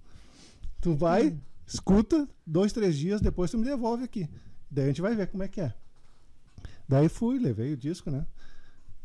Tu 0.80 0.94
vai, 0.94 1.38
escuta, 1.66 2.28
dois, 2.46 2.72
três 2.72 2.96
dias, 2.96 3.20
depois 3.20 3.50
tu 3.50 3.58
me 3.58 3.64
devolve 3.64 4.04
aqui. 4.04 4.28
Daí 4.70 4.84
a 4.84 4.88
gente 4.88 5.02
vai 5.02 5.14
ver 5.14 5.28
como 5.28 5.42
é 5.42 5.48
que 5.48 5.60
é. 5.60 5.74
Daí 6.88 7.08
fui, 7.08 7.38
levei 7.38 7.72
o 7.72 7.76
disco, 7.76 8.10
né? 8.10 8.26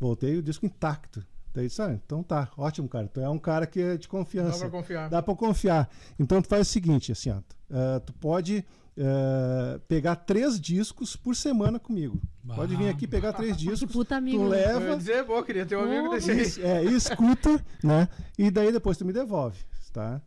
Voltei 0.00 0.36
o 0.36 0.42
disco 0.42 0.66
intacto. 0.66 1.24
Daí 1.54 1.66
disse: 1.66 1.80
Ah, 1.82 1.92
então 1.92 2.22
tá, 2.22 2.50
ótimo, 2.56 2.88
cara. 2.88 3.08
Tu 3.08 3.20
é 3.20 3.28
um 3.28 3.38
cara 3.38 3.66
que 3.66 3.80
é 3.80 3.96
de 3.96 4.06
Dá 4.06 4.10
confiança. 4.10 4.58
pra 4.60 4.70
confiar. 4.70 5.08
Dá 5.10 5.22
pra 5.22 5.34
confiar. 5.34 5.88
Então 6.18 6.40
tu 6.42 6.48
faz 6.48 6.68
o 6.68 6.70
seguinte, 6.70 7.12
assim, 7.12 7.30
ó, 7.30 7.38
ah, 7.70 8.00
tu 8.04 8.12
pode 8.14 8.64
ah, 8.98 9.80
pegar 9.88 10.16
três 10.16 10.60
discos 10.60 11.16
por 11.16 11.34
semana 11.34 11.78
comigo. 11.78 12.20
Pode 12.54 12.76
vir 12.76 12.88
aqui 12.88 13.06
pegar 13.06 13.32
três 13.32 13.56
discos. 13.58 13.90
puta 13.92 14.16
amigo. 14.16 14.44
Tu 14.44 14.48
né? 14.50 14.56
Eu 14.64 14.70
ia 14.70 14.78
leva, 14.78 14.96
dizer, 14.96 15.24
pô, 15.24 15.42
queria 15.42 15.66
ter 15.66 15.76
um 15.76 15.82
amigo 15.82 16.08
desse 16.10 16.30
aí. 16.60 16.66
é, 16.66 16.84
e 16.84 16.94
escuta, 16.94 17.64
né? 17.82 18.08
E 18.38 18.50
daí 18.50 18.72
depois 18.72 18.96
tu 18.96 19.04
me 19.04 19.12
devolve, 19.12 19.58
tá? 19.92 20.20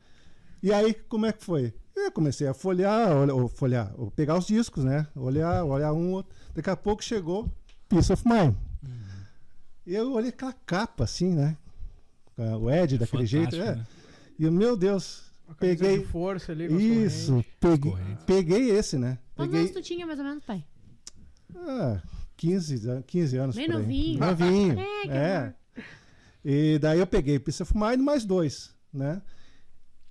E 0.64 0.72
aí, 0.72 0.94
como 0.94 1.26
é 1.26 1.32
que 1.34 1.44
foi? 1.44 1.74
Eu 1.96 2.12
comecei 2.12 2.48
a 2.48 2.54
folhear, 2.54 3.12
olha- 3.16 3.34
ou 3.34 3.48
folhear, 3.48 3.92
ou 3.98 4.10
pegar 4.12 4.38
os 4.38 4.46
discos, 4.48 4.84
né? 4.84 5.08
Olhar, 5.16 5.64
olhar 5.66 5.92
um, 5.94 6.12
outro. 6.14 6.34
Daqui 6.54 6.70
a 6.70 6.76
pouco 6.76 7.04
chegou 7.04 7.50
Peace 7.90 8.12
of 8.14 8.24
Mind. 8.28 8.54
E 9.92 9.96
eu 9.96 10.14
olhei 10.14 10.30
aquela 10.30 10.54
capa, 10.54 11.04
assim, 11.04 11.36
né? 11.36 11.58
O 12.38 12.72
Ed 12.72 12.98
daquele 12.98 13.26
jeito. 13.26 13.58
É. 13.58 13.76
né? 13.76 13.88
E 14.40 14.46
eu, 14.46 14.52
meu 14.52 14.78
Deus, 14.78 15.24
peguei. 15.60 16.00
de 16.00 16.06
força 16.06 16.54
ali 16.54 16.66
Isso, 17.06 17.44
peguei, 17.60 17.92
peguei 18.26 18.70
esse, 18.72 18.98
né? 18.98 19.20
Quantos 19.36 19.52
Peguei 19.52 19.60
anos 19.70 19.72
tu 19.72 19.82
tinha, 19.82 20.08
mais 20.08 20.18
ou 20.18 20.24
menos, 20.24 20.46
pai? 20.46 20.64
ah, 21.54 22.02
15, 22.38 22.90
an- 22.90 23.02
15 23.02 23.36
anos. 23.38 23.56
Bem 23.58 23.66
por 23.66 23.76
aí. 23.76 23.82
novinho. 23.82 24.20
Novinho. 24.20 24.80
É, 24.80 25.02
que 25.04 25.10
é. 25.12 25.54
E 26.46 26.80
daí 26.80 27.00
eu 27.00 27.06
peguei 27.06 27.38
Peace 27.38 27.62
of 27.62 27.74
Mind 27.76 28.00
mais 28.00 28.24
dois, 28.24 28.74
né? 28.94 29.22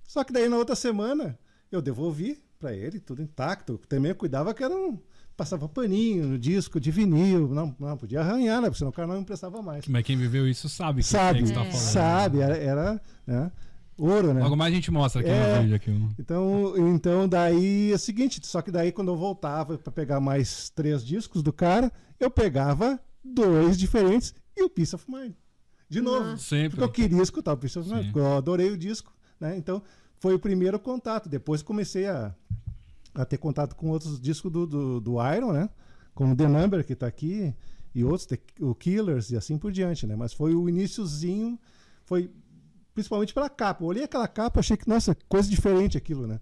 Só 0.07 0.23
que 0.23 0.31
daí 0.31 0.47
na 0.47 0.57
outra 0.57 0.75
semana 0.75 1.39
eu 1.71 1.81
devolvi 1.81 2.39
pra 2.59 2.71
ele, 2.71 2.99
tudo 2.99 3.23
intacto. 3.23 3.79
Também 3.89 4.11
eu 4.11 4.15
cuidava 4.15 4.53
que 4.53 4.63
era 4.63 4.75
um. 4.75 4.99
Passava 5.41 5.67
paninho 5.67 6.27
no 6.27 6.37
disco 6.37 6.79
de 6.79 6.91
vinil. 6.91 7.47
Não, 7.49 7.75
não 7.79 7.97
podia 7.97 8.19
arranhar, 8.21 8.61
né? 8.61 8.67
Porque 8.67 8.77
senão 8.77 8.91
o 8.91 8.93
cara 8.93 9.07
não 9.07 9.17
emprestava 9.21 9.59
mais. 9.59 9.87
Mas 9.87 10.03
quem 10.05 10.15
viveu 10.15 10.47
isso 10.47 10.69
sabe. 10.69 11.01
que 11.01 11.07
Sabe, 11.07 11.39
é 11.39 11.41
que 11.41 11.47
você 11.47 11.53
tá 11.55 11.61
É. 11.61 11.71
falando. 11.71 11.81
sabe, 11.83 12.39
era, 12.41 12.57
era 12.57 13.01
né? 13.25 13.51
ouro, 13.97 14.35
né? 14.35 14.43
Logo 14.43 14.55
mais 14.55 14.71
a 14.71 14.75
gente 14.75 14.91
mostra 14.91 15.19
aqui 15.21 15.31
É. 15.31 15.59
vídeo. 15.61 15.75
Aqui, 15.77 15.89
um- 15.89 16.11
Então, 16.19 16.73
então 16.93 17.27
daí 17.27 17.91
é 17.91 17.95
o 17.95 17.97
seguinte, 17.97 18.39
só 18.45 18.61
que 18.61 18.69
daí 18.69 18.91
quando 18.91 19.07
eu 19.07 19.15
voltava 19.17 19.79
para 19.79 19.91
pegar 19.91 20.19
mais 20.19 20.69
três 20.69 21.03
discos 21.03 21.41
do 21.41 21.51
cara, 21.51 21.91
eu 22.19 22.29
pegava 22.29 22.99
dois 23.25 23.79
diferentes 23.79 24.35
e 24.55 24.61
o 24.61 24.69
Peace 24.69 24.93
of 24.95 25.05
Mind. 25.09 25.33
de 25.89 26.01
novo. 26.01 26.37
Sempre. 26.37 26.77
Porque 26.77 26.83
eu 26.83 26.89
queria 27.07 27.23
escutar 27.23 27.53
o 27.53 27.57
Peace 27.57 27.79
of 27.79 27.91
Mind, 27.91 28.15
eu 28.15 28.37
adorei 28.37 28.69
o 28.69 28.77
disco, 28.77 29.11
né? 29.39 29.57
Então, 29.57 29.81
foi 30.19 30.35
o 30.35 30.39
primeiro 30.39 30.77
contato. 30.79 31.27
Depois 31.27 31.63
comecei 31.63 32.05
a, 32.07 32.31
a 33.13 33.25
ter 33.25 33.37
contato 33.37 33.75
com 33.75 33.89
outros 33.89 34.19
discos 34.19 34.51
do, 34.51 34.65
do, 34.65 35.01
do 35.01 35.33
Iron, 35.35 35.51
né? 35.53 35.69
Como 36.13 36.35
The 36.35 36.47
Number, 36.47 36.85
que 36.85 36.95
tá 36.95 37.07
aqui, 37.07 37.53
e 37.93 38.03
outros, 38.03 38.25
The- 38.25 38.39
o 38.59 38.73
Killers 38.75 39.31
e 39.31 39.37
assim 39.37 39.57
por 39.57 39.71
diante, 39.71 40.05
né? 40.07 40.15
Mas 40.15 40.33
foi 40.33 40.53
o 40.55 40.67
iniciozinho, 40.69 41.59
foi 42.05 42.31
principalmente 42.93 43.33
pela 43.33 43.49
capa. 43.49 43.83
Eu 43.83 43.87
olhei 43.87 44.03
aquela 44.03 44.27
capa, 44.27 44.59
achei 44.59 44.75
que, 44.77 44.87
nossa, 44.87 45.15
coisa 45.27 45.49
diferente 45.49 45.97
aquilo, 45.97 46.27
né? 46.27 46.39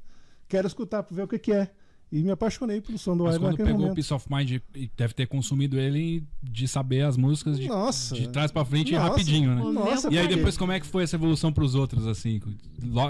Quero 0.48 0.68
escutar 0.68 1.04
para 1.04 1.16
ver 1.16 1.24
o 1.24 1.28
que 1.28 1.38
que 1.40 1.52
é. 1.54 1.72
E 2.12 2.24
me 2.24 2.32
apaixonei 2.32 2.82
pelo 2.82 2.98
som 2.98 3.16
do 3.16 3.25
Mas 3.25 3.36
Iron 3.36 3.44
quando 3.44 3.51
naquele 3.51 3.68
pegou 3.68 3.82
o 3.82 3.84
momento. 3.84 3.96
Peace 3.96 4.12
of 4.13 4.25
Mind, 4.34 4.51
e 4.75 4.89
deve 4.98 5.13
ter 5.13 5.28
consumido 5.28 5.80
ele 5.80 6.24
de 6.42 6.68
saber 6.68 7.04
as 7.04 7.16
músicas 7.16 7.60
de, 7.60 7.68
Nossa. 7.68 8.16
de 8.16 8.28
trás 8.30 8.51
pra 8.51 8.66
frente 8.66 8.94
Nossa. 8.94 9.10
rapidinho, 9.10 9.54
né? 9.54 9.62
Nossa, 9.72 10.12
E 10.12 10.18
aí 10.18 10.28
depois 10.28 10.58
como 10.58 10.72
é 10.72 10.80
que 10.80 10.88
foi 10.88 11.04
essa 11.04 11.18
evolução 11.18 11.54
pros 11.54 11.75
outros, 11.75 12.08
assim? 12.08 12.42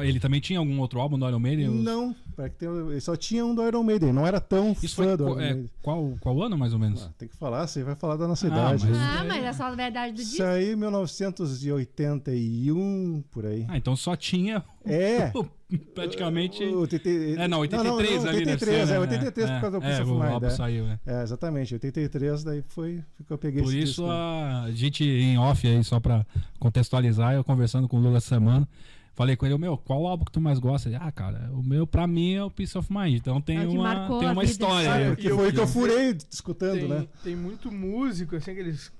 Ele 0.03 0.19
também 0.19 0.41
tinha 0.41 0.59
algum 0.59 0.77
outro 0.79 0.99
álbum 0.99 1.17
do 1.17 1.25
Iron 1.29 1.39
Maiden? 1.39 1.69
Os- 1.69 1.81
Não, 1.83 2.13
para 2.35 2.49
ter, 2.49 2.67
ele 2.69 2.99
só 2.99 3.15
tinha 3.15 3.45
um 3.45 3.55
do 3.55 3.65
Iron 3.65 3.83
Maiden, 3.83 4.11
não 4.11 4.27
era 4.27 4.41
tão 4.41 4.75
Isso 4.83 4.95
fã 4.97 5.03
foi 5.05 5.15
do 5.17 5.23
Iron 5.29 5.39
é, 5.39 5.53
Maiden. 5.53 5.69
qual, 5.81 6.17
qual 6.19 6.43
ano, 6.43 6.57
mais 6.57 6.73
ou 6.73 6.79
menos? 6.79 7.03
Ah, 7.03 7.09
tem 7.17 7.29
que 7.29 7.37
falar, 7.37 7.65
você 7.67 7.81
vai 7.83 7.95
falar 7.95 8.17
da 8.17 8.27
nossa 8.27 8.47
Ah, 8.47 8.49
idade. 8.49 8.85
mas-? 8.85 8.97
Ah, 8.97 9.23
mas 9.25 9.43
é 9.45 9.53
só 9.53 9.63
a 9.63 9.75
verdade 9.75 10.13
do 10.13 10.21
Isso 10.21 10.31
disco. 10.31 10.43
aí, 10.45 10.75
1981, 10.75 13.23
por 13.31 13.45
aí. 13.45 13.65
Ah, 13.69 13.77
então 13.77 13.95
só 13.95 14.13
tinha 14.15 14.61
É. 14.83 15.31
praticamente... 15.93 16.63
O, 16.63 16.81
o, 16.81 16.87
TT 16.87 17.35
É, 17.37 17.47
não, 17.47 17.59
83 17.59 17.83
não, 17.87 18.23
não, 18.23 18.29
ali 18.29 18.45
deve 18.45 18.51
83, 18.51 18.87
ser, 18.87 18.93
é, 18.93 18.93
né? 18.93 18.99
83 18.99 19.49
por 19.51 19.61
causa 19.61 19.79
do 19.79 19.85
é, 19.85 19.87
Peace 19.89 20.01
of 20.01 20.11
o 20.11 20.15
Mind, 20.15 20.31
álbum 20.31 20.47
é. 20.47 20.49
saiu, 20.49 20.87
é. 20.87 20.99
É, 21.05 21.23
exatamente, 21.23 21.73
83 21.73 22.43
daí 22.43 22.63
foi 22.67 23.03
que 23.25 23.31
eu 23.31 23.37
peguei 23.37 23.61
Por 23.61 23.69
esse 23.69 23.79
isso 23.83 24.01
disco. 24.01 24.09
a 24.09 24.71
gente 24.71 25.03
em 25.03 25.37
off 25.37 25.67
aí, 25.67 25.83
só 25.83 25.99
pra 25.99 26.25
contextualizar, 26.59 27.33
eu 27.33 27.43
conversando 27.43 27.87
com 27.87 27.97
o 27.97 27.99
Lula 28.01 28.17
essa 28.17 28.29
semana, 28.29 28.67
falei 29.13 29.35
com 29.35 29.45
ele, 29.45 29.57
meu, 29.57 29.77
qual 29.77 30.07
álbum 30.07 30.25
que 30.25 30.31
tu 30.31 30.41
mais 30.41 30.59
gosta? 30.59 30.89
Ele, 30.89 30.97
ah, 30.99 31.11
cara, 31.11 31.49
o 31.53 31.61
meu 31.61 31.85
pra 31.85 32.07
mim 32.07 32.33
é 32.33 32.43
o 32.43 32.49
Peace 32.49 32.77
of 32.77 32.91
Mind, 32.91 33.15
então 33.15 33.39
tem 33.41 33.57
É 33.57 33.67
uma, 33.67 34.19
tem 34.19 34.29
uma 34.29 34.43
história. 34.43 35.09
Porque 35.09 35.29
foi 35.29 35.49
o 35.49 35.51
que 35.51 35.59
eu 35.59 35.63
eu- 35.63 35.67
furei 35.67 36.17
escutando, 36.31 36.79
tem, 36.79 36.87
né? 36.87 37.07
tem 37.23 37.35
muito 37.35 37.71
músico, 37.71 38.35
assim, 38.35 38.51
aqueles 38.51 38.91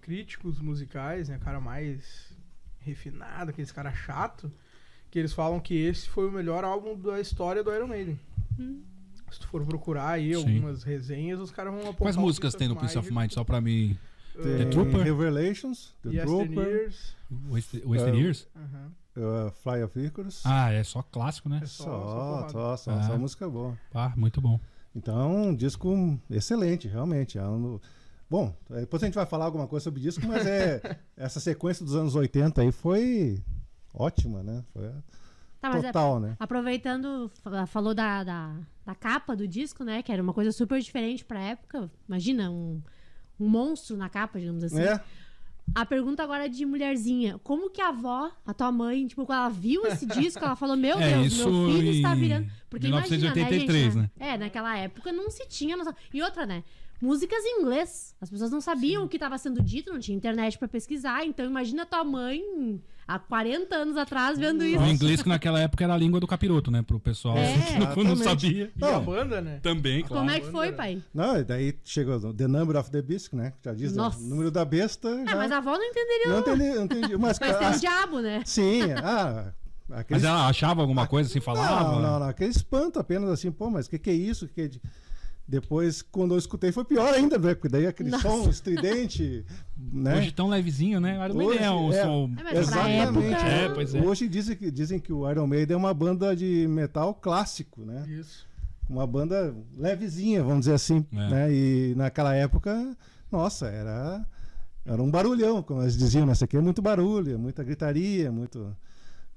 críticos 0.00 0.60
musicais, 0.60 1.28
né? 1.28 1.38
Cara 1.38 1.60
mais 1.60 2.34
refinado, 2.78 3.50
aqueles 3.50 3.72
cara 3.72 3.92
chato, 3.92 4.50
que 5.10 5.18
eles 5.18 5.32
falam 5.32 5.58
que 5.60 5.74
esse 5.74 6.08
foi 6.08 6.28
o 6.28 6.32
melhor 6.32 6.64
álbum 6.64 6.96
da 6.98 7.20
história 7.20 7.62
do 7.62 7.72
Iron 7.74 7.86
Maiden. 7.88 8.18
Hum. 8.58 8.82
Se 9.30 9.40
tu 9.40 9.48
for 9.48 9.64
procurar 9.66 10.08
aí 10.10 10.34
Sim. 10.34 10.36
algumas 10.38 10.82
resenhas, 10.82 11.40
os 11.40 11.50
caras 11.50 11.72
vão 11.72 11.80
apontar 11.82 11.98
Quais 11.98 12.16
músicas 12.16 12.54
tem 12.54 12.68
no 12.68 12.76
Peace 12.76 12.96
of 12.96 13.12
Mind, 13.12 13.32
só 13.32 13.42
pra 13.44 13.60
mim? 13.60 13.98
Tem 14.34 14.58
The 14.58 14.64
Trooper? 14.66 15.00
Revelations, 15.02 15.94
The 16.02 16.22
Trooper, 16.24 16.66
Years. 16.66 17.16
Wasted, 17.50 17.84
Wasted 17.84 18.14
É. 18.14 18.18
Years? 18.20 18.48
Aham. 18.54 18.92
uh, 19.16 19.50
Fly 19.62 19.82
of 19.82 19.98
Icarus. 19.98 20.42
Ah, 20.44 20.70
é 20.70 20.84
só 20.84 21.02
clássico, 21.02 21.48
né? 21.48 21.60
É 21.62 21.66
só- 21.66 21.84
só, 21.84 22.48
só 22.50 22.76
só, 22.76 22.90
Ah. 22.92 23.02
só 23.02 23.18
música 23.18 23.48
boa. 23.48 23.76
Ah, 23.94 24.12
muito 24.16 24.40
bom. 24.40 24.60
Então, 24.94 25.48
um 25.48 25.54
disco 25.54 26.18
excelente, 26.30 26.86
realmente. 26.88 27.36
É 27.38 27.42
um- 27.46 27.80
Bom, 28.28 28.52
depois 28.68 29.02
a 29.02 29.06
gente 29.06 29.14
vai 29.14 29.24
falar 29.26 29.44
alguma 29.44 29.66
coisa 29.68 29.84
sobre 29.84 30.00
disco, 30.00 30.26
mas 30.26 30.44
é 30.46 30.80
essa 31.16 31.38
sequência 31.40 31.84
dos 31.84 31.94
anos 31.94 32.14
80 32.16 32.60
aí 32.62 32.72
foi 32.72 33.40
ótima, 33.96 34.42
né? 34.42 34.62
Foi 34.72 34.90
Tá, 35.60 35.70
mas 35.70 35.82
é- 35.84 35.86
total, 35.88 36.20
né? 36.20 36.36
aproveitando, 36.38 37.30
fa- 37.42 37.66
falou 37.66 37.94
da, 37.94 38.22
da, 38.22 38.54
da 38.84 38.94
capa 38.94 39.34
do 39.34 39.48
disco, 39.48 39.82
né? 39.82 40.02
Que 40.02 40.12
era 40.12 40.22
uma 40.22 40.34
coisa 40.34 40.52
super 40.52 40.80
diferente 40.80 41.24
pra 41.24 41.40
época. 41.40 41.90
Imagina, 42.08 42.50
um, 42.50 42.80
um 43.40 43.48
monstro 43.48 43.96
na 43.96 44.08
capa, 44.08 44.38
digamos 44.38 44.62
assim. 44.62 44.80
É, 44.80 45.00
A 45.74 45.84
pergunta 45.84 46.22
agora 46.22 46.44
é 46.44 46.48
de 46.48 46.64
mulherzinha. 46.66 47.40
Como 47.42 47.70
que 47.70 47.80
a 47.80 47.88
avó, 47.88 48.30
a 48.44 48.54
tua 48.54 48.70
mãe, 48.70 49.06
tipo, 49.06 49.24
quando 49.26 49.38
ela 49.38 49.48
viu 49.48 49.84
esse 49.86 50.04
disco, 50.06 50.44
ela 50.44 50.54
falou, 50.54 50.76
meu 50.76 50.98
É, 51.00 51.14
Deus, 51.14 51.26
isso 51.32 51.50
meu 51.50 51.70
filho 51.72 51.90
está 51.90 52.14
virando... 52.14 52.46
Porque 52.70 52.86
imagina, 52.86 53.16
1983, 53.32 53.94
né, 53.96 54.02
né? 54.02 54.10
gente? 54.18 54.28
É, 54.34 54.38
naquela 54.38 54.76
época 54.76 55.10
não 55.10 55.30
se 55.30 55.48
tinha 55.48 55.76
noção. 55.76 55.94
E 56.12 56.22
outra, 56.22 56.44
né? 56.46 56.62
Músicas 57.00 57.42
em 57.44 57.62
inglês. 57.62 58.14
As 58.20 58.30
pessoas 58.30 58.50
não 58.50 58.60
sabiam 58.60 59.04
o 59.04 59.08
que 59.08 59.16
estava 59.16 59.36
sendo 59.38 59.60
dito, 59.62 59.92
não 59.92 59.98
tinha 59.98 60.16
internet 60.16 60.56
pra 60.58 60.68
pesquisar. 60.68 61.24
Então 61.26 61.44
imagina 61.44 61.84
tua 61.84 62.04
mãe, 62.04 62.40
há 63.06 63.18
40 63.18 63.74
anos 63.74 63.96
atrás, 63.96 64.38
vendo 64.38 64.64
isso. 64.64 64.82
O 64.82 64.86
inglês 64.86 65.22
que 65.22 65.28
naquela 65.28 65.60
época 65.60 65.84
era 65.84 65.94
a 65.94 65.96
língua 65.96 66.18
do 66.20 66.26
capiroto, 66.26 66.70
né? 66.70 66.82
Pro 66.82 66.98
pessoal 66.98 67.36
É. 67.38 67.52
que 67.94 68.02
não, 68.04 68.04
não 68.04 68.16
sabia. 68.16 68.70
E 68.76 68.84
a 68.84 68.98
banda, 69.00 69.40
né? 69.40 69.60
Também, 69.62 70.02
claro. 70.02 70.24
Como 70.26 70.30
é 70.30 70.40
que 70.40 70.50
foi, 70.50 70.72
pai? 70.72 71.02
não, 71.14 71.38
e 71.38 71.44
daí 71.44 71.78
chegou 71.84 72.16
o 72.16 72.34
The 72.34 72.48
Number 72.48 72.76
of 72.76 72.90
the 72.90 73.02
Beast, 73.02 73.32
né? 73.32 73.52
Já 73.64 73.72
diz 73.72 73.92
né? 73.92 74.02
Nossa. 74.02 74.18
o 74.18 74.22
número 74.22 74.50
da 74.50 74.64
besta. 74.64 75.08
É, 75.08 75.26
já- 75.26 75.36
mas 75.36 75.52
a 75.52 75.58
avó 75.58 75.72
não 75.76 75.84
entenderia. 75.84 76.32
Não 76.32 76.38
entendi, 76.40 76.74
não 76.74 76.84
entendi. 76.84 77.16
Mas, 77.18 77.38
Mas 77.38 77.56
tem 77.56 77.66
ah, 77.66 77.70
um 77.70 77.78
diabo, 77.78 78.20
né? 78.20 78.42
sim, 78.44 78.80
ah, 79.02 79.52
aqueles... 79.90 80.22
Mas 80.22 80.24
ela 80.24 80.48
achava 80.48 80.80
alguma 80.80 81.06
coisa 81.06 81.30
assim, 81.30 81.40
falava? 81.40 81.82
Não, 81.92 82.00
não, 82.02 82.20
não. 82.20 82.28
Aquele 82.28 82.50
espanto 82.50 82.98
apenas 82.98 83.30
assim, 83.30 83.50
pô, 83.50 83.70
mas 83.70 83.86
o 83.86 83.90
que, 83.90 83.98
que 83.98 84.10
é 84.10 84.14
isso? 84.14 84.46
Que 84.48 84.54
que 84.54 84.60
é 84.62 84.68
de- 84.68 84.82
Depois, 85.48 86.02
quando 86.02 86.34
eu 86.34 86.38
escutei, 86.38 86.72
foi 86.72 86.84
pior 86.84 87.14
ainda, 87.14 87.38
né? 87.38 87.54
Porque 87.54 87.68
daí 87.68 87.86
aquele 87.86 88.10
Nossa. 88.10 88.28
som 88.28 88.50
estridente, 88.50 89.44
né? 89.76 90.16
Hoje 90.16 90.32
tão 90.32 90.48
levezinho, 90.48 90.98
né? 90.98 91.24
Iron 91.24 91.34
Maiden 91.34 91.64
é 91.64 91.70
um 91.70 91.86
Hoje, 91.86 91.98
é. 91.98 92.02
som... 92.02 92.30
É, 92.52 92.58
Exatamente. 92.58 93.34
época- 93.34 93.46
É, 93.48 93.68
pois 93.68 93.94
é. 93.94 94.00
Hoje 94.00 94.28
dizem 94.28 94.56
que, 94.56 94.70
dizem 94.72 94.98
que 94.98 95.12
o 95.12 95.30
Iron 95.30 95.46
Maiden 95.46 95.74
é 95.74 95.78
uma 95.78 95.94
banda 95.94 96.34
de 96.34 96.66
metal 96.68 97.14
clássico, 97.14 97.84
né? 97.84 98.04
Isso. 98.08 98.44
Uma 98.90 99.06
banda 99.06 99.54
levezinha, 99.76 100.42
vamos 100.42 100.60
dizer 100.60 100.74
assim. 100.74 101.06
É. 101.12 101.30
Né? 101.30 101.52
E 101.52 101.94
naquela 101.96 102.34
época, 102.34 102.96
nossa, 103.30 103.68
era, 103.68 104.26
era 104.84 105.00
um 105.00 105.10
barulhão, 105.10 105.62
como 105.62 105.80
eles 105.80 105.96
diziam, 105.96 106.26
né? 106.26 106.32
Isso 106.32 106.42
aqui 106.44 106.56
é 106.56 106.60
muito 106.60 106.82
barulho, 106.82 107.38
muita 107.38 107.62
gritaria, 107.62 108.32
muito. 108.32 108.76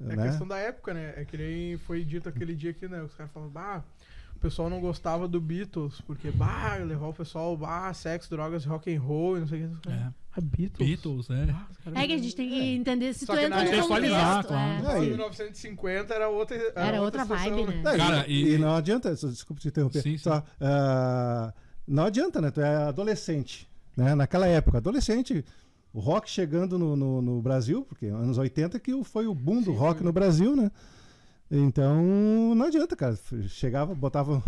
É 0.01 0.15
né? 0.15 0.27
questão 0.29 0.47
da 0.47 0.57
época, 0.57 0.91
né? 0.91 1.13
É 1.17 1.23
que 1.23 1.37
nem 1.37 1.77
foi 1.77 2.03
dito 2.03 2.27
aquele 2.27 2.55
dia 2.55 2.73
que, 2.73 2.87
né? 2.87 3.03
Os 3.03 3.13
caras 3.13 3.31
falam, 3.31 3.49
bah, 3.49 3.83
o 4.39 4.41
pessoal 4.41 4.69
não 4.69 4.79
gostava 4.79 5.27
do 5.27 5.39
Beatles, 5.41 5.99
porque, 6.07 6.31
bah, 6.31 6.75
levar 6.75 7.07
o 7.07 7.13
pessoal, 7.13 7.55
bah, 7.57 7.93
sexo, 7.93 8.29
drogas, 8.29 8.63
rock 8.63 8.95
and 8.95 9.01
roll 9.01 9.35
e 9.37 9.41
não 9.41 9.47
sei 9.47 9.65
o 9.65 9.69
que. 9.81 9.89
É. 9.89 10.07
Ah, 10.31 10.41
Beatles? 10.41 10.87
Beatles, 10.89 11.29
é. 11.29 11.47
Ah, 11.51 12.01
É 12.01 12.07
que 12.07 12.13
a 12.13 12.17
gente 12.17 12.35
tem 12.35 12.47
que 12.49 12.55
entender 12.73 13.13
se 13.13 13.25
Só 13.25 13.33
tu 13.33 13.39
entra 13.39 13.63
no 13.63 13.87
contexto. 13.87 14.47
claro. 14.47 14.87
é. 14.87 15.03
Em 15.03 15.09
1950 15.09 16.13
era 16.13 16.29
outra 16.29 16.55
Era 16.75 17.01
outra 17.01 17.23
situação, 17.23 17.65
vibe, 17.65 17.73
né? 17.75 17.81
Não, 17.83 17.93
e- 17.93 17.97
Cara, 17.97 18.27
e, 18.27 18.53
e- 18.53 18.57
não 18.57 18.75
adianta, 18.75 19.13
desculpa 19.13 19.61
te 19.61 19.67
interromper. 19.67 20.01
Sim, 20.01 20.11
sim. 20.11 20.17
Só, 20.19 20.41
ah, 20.61 21.53
não 21.85 22.05
adianta, 22.05 22.39
né? 22.39 22.49
Tu 22.51 22.61
é 22.61 22.75
adolescente. 22.77 23.67
Né? 23.97 24.15
Naquela 24.15 24.47
época, 24.47 24.77
adolescente, 24.77 25.43
o 25.91 25.99
rock 25.99 26.29
chegando 26.29 26.79
no, 26.79 26.95
no, 26.95 27.21
no 27.21 27.41
Brasil, 27.41 27.83
porque 27.83 28.05
anos 28.05 28.37
80 28.37 28.79
que 28.79 29.03
foi 29.03 29.27
o 29.27 29.35
boom 29.35 29.59
do 29.61 29.71
Sim, 29.73 29.77
rock 29.77 29.97
foi. 29.97 30.05
no 30.05 30.13
Brasil, 30.13 30.55
né? 30.55 30.71
Então, 31.51 32.53
não 32.55 32.65
adianta, 32.65 32.95
cara. 32.95 33.17
Chegava, 33.47 33.95
botava, 33.95 34.43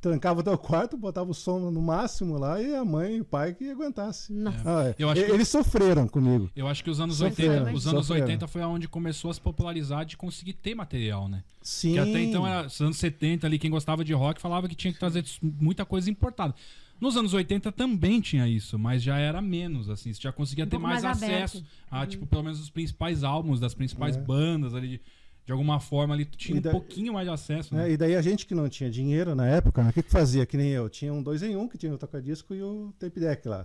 trancava 0.00 0.40
o 0.40 0.42
teu 0.42 0.58
quarto, 0.58 0.96
botava 0.96 1.30
o 1.30 1.34
som 1.34 1.70
no 1.70 1.80
máximo 1.80 2.36
lá 2.38 2.60
e 2.60 2.74
a 2.74 2.84
mãe 2.84 3.16
e 3.16 3.20
o 3.20 3.24
pai 3.24 3.54
que 3.54 3.70
aguentasse. 3.70 4.32
Ah, 4.64 4.88
é. 4.88 4.94
Eu 4.98 5.08
acho 5.08 5.24
que- 5.24 5.30
Eles 5.32 5.48
sofreram 5.48 6.06
comigo. 6.06 6.50
Eu 6.54 6.68
acho 6.68 6.84
que 6.84 6.90
os 6.90 7.00
anos 7.00 7.16
Sofreram, 7.16 7.52
80, 7.64 7.72
os 7.76 7.86
anos 7.86 8.06
sofreram. 8.06 8.26
80 8.26 8.46
foi 8.46 8.62
onde 8.62 8.86
começou 8.88 9.30
a 9.30 9.34
se 9.34 9.40
popularizar 9.40 10.04
de 10.04 10.16
conseguir 10.16 10.52
ter 10.52 10.74
material, 10.74 11.28
né? 11.28 11.42
Sim. 11.62 11.94
Que 11.94 11.98
até 11.98 12.20
então 12.22 12.46
era 12.46 12.66
os 12.66 12.80
anos 12.80 12.98
70 12.98 13.46
ali, 13.46 13.58
quem 13.58 13.70
gostava 13.70 14.04
de 14.04 14.12
rock 14.12 14.40
falava 14.40 14.68
que 14.68 14.74
tinha 14.74 14.92
que 14.92 14.98
trazer 14.98 15.24
muita 15.42 15.84
coisa 15.84 16.10
importada. 16.10 16.54
Nos 16.98 17.14
anos 17.14 17.34
80 17.34 17.70
também 17.72 18.22
tinha 18.22 18.48
isso, 18.48 18.78
mas 18.78 19.02
já 19.02 19.18
era 19.18 19.42
menos, 19.42 19.90
assim, 19.90 20.12
você 20.14 20.20
já 20.22 20.32
conseguia 20.32 20.64
Um 20.64 20.68
ter 20.68 20.78
mais, 20.78 21.02
mais 21.02 21.22
acesso 21.22 21.62
a, 21.90 22.06
tipo, 22.06 22.26
pelo 22.26 22.42
menos 22.44 22.58
os 22.58 22.70
principais 22.70 23.22
álbuns 23.22 23.60
das 23.60 23.74
principais 23.74 24.16
É. 24.16 24.20
bandas 24.20 24.74
ali. 24.74 24.88
De, 24.88 25.00
de 25.46 25.52
alguma 25.52 25.78
forma 25.78 26.12
ali 26.12 26.24
tu 26.24 26.36
tinha 26.36 26.56
E 26.56 26.68
um 26.68 26.72
pouquinho 26.72 27.12
mais 27.12 27.24
de 27.24 27.32
acesso, 27.32 27.72
né? 27.72 27.88
É, 27.88 27.92
e 27.92 27.96
daí 27.96 28.16
a 28.16 28.20
gente 28.20 28.44
que 28.44 28.54
não 28.54 28.68
tinha 28.68 28.90
dinheiro 28.90 29.32
na 29.36 29.46
época, 29.46 29.80
né, 29.82 29.90
o 29.90 29.92
que, 29.92 30.02
que 30.02 30.10
fazia? 30.10 30.44
Que 30.44 30.56
nem 30.56 30.70
eu. 30.70 30.90
Tinha 30.90 31.12
um 31.12 31.22
dois 31.22 31.40
em 31.40 31.54
um, 31.56 31.68
que 31.68 31.78
tinha 31.78 31.94
o 31.94 31.96
tocadisco 31.96 32.52
e 32.52 32.60
o 32.60 32.92
tape 32.98 33.20
deck 33.20 33.48
lá. 33.48 33.64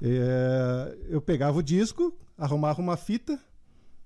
É, 0.00 0.96
eu 1.08 1.20
pegava 1.20 1.58
o 1.58 1.62
disco, 1.62 2.16
arrumava 2.38 2.80
uma 2.80 2.96
fita 2.96 3.40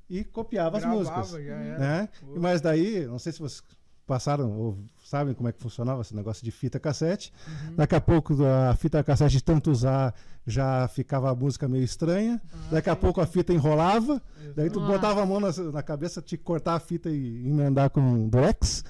e 0.08 0.24
copiava 0.24 0.78
as 0.78 0.82
Gravava, 0.82 1.18
músicas. 1.18 1.44
já 1.44 1.52
era. 1.52 1.78
Né? 1.78 2.08
Mas 2.40 2.62
daí, 2.62 3.06
não 3.06 3.18
sei 3.18 3.32
se 3.32 3.38
vocês 3.38 3.62
passaram 4.06 4.50
ou 4.58 4.78
sabem 5.12 5.34
como 5.34 5.46
é 5.46 5.52
que 5.52 5.60
funcionava 5.60 6.00
esse 6.00 6.16
negócio 6.16 6.42
de 6.42 6.50
fita 6.50 6.80
cassete. 6.80 7.30
Uhum. 7.46 7.76
Daqui 7.76 7.94
a 7.94 8.00
pouco 8.00 8.34
a 8.44 8.74
fita 8.74 9.04
cassete 9.04 9.36
de 9.36 9.44
tanto 9.44 9.70
usar 9.70 10.14
já 10.46 10.88
ficava 10.88 11.30
a 11.30 11.34
música 11.34 11.68
meio 11.68 11.84
estranha. 11.84 12.40
Ah, 12.50 12.56
Daqui 12.72 12.88
a 12.88 12.94
sim. 12.94 13.00
pouco 13.00 13.20
a 13.20 13.26
fita 13.26 13.52
enrolava. 13.52 14.22
Daí 14.56 14.70
tu 14.70 14.80
botava 14.80 15.22
a 15.22 15.26
mão 15.26 15.38
na, 15.38 15.50
na 15.70 15.82
cabeça, 15.82 16.22
que 16.22 16.38
cortar 16.38 16.76
a 16.76 16.80
fita 16.80 17.10
e 17.10 17.46
emendar 17.46 17.90
com 17.90 18.26
durex. 18.26 18.82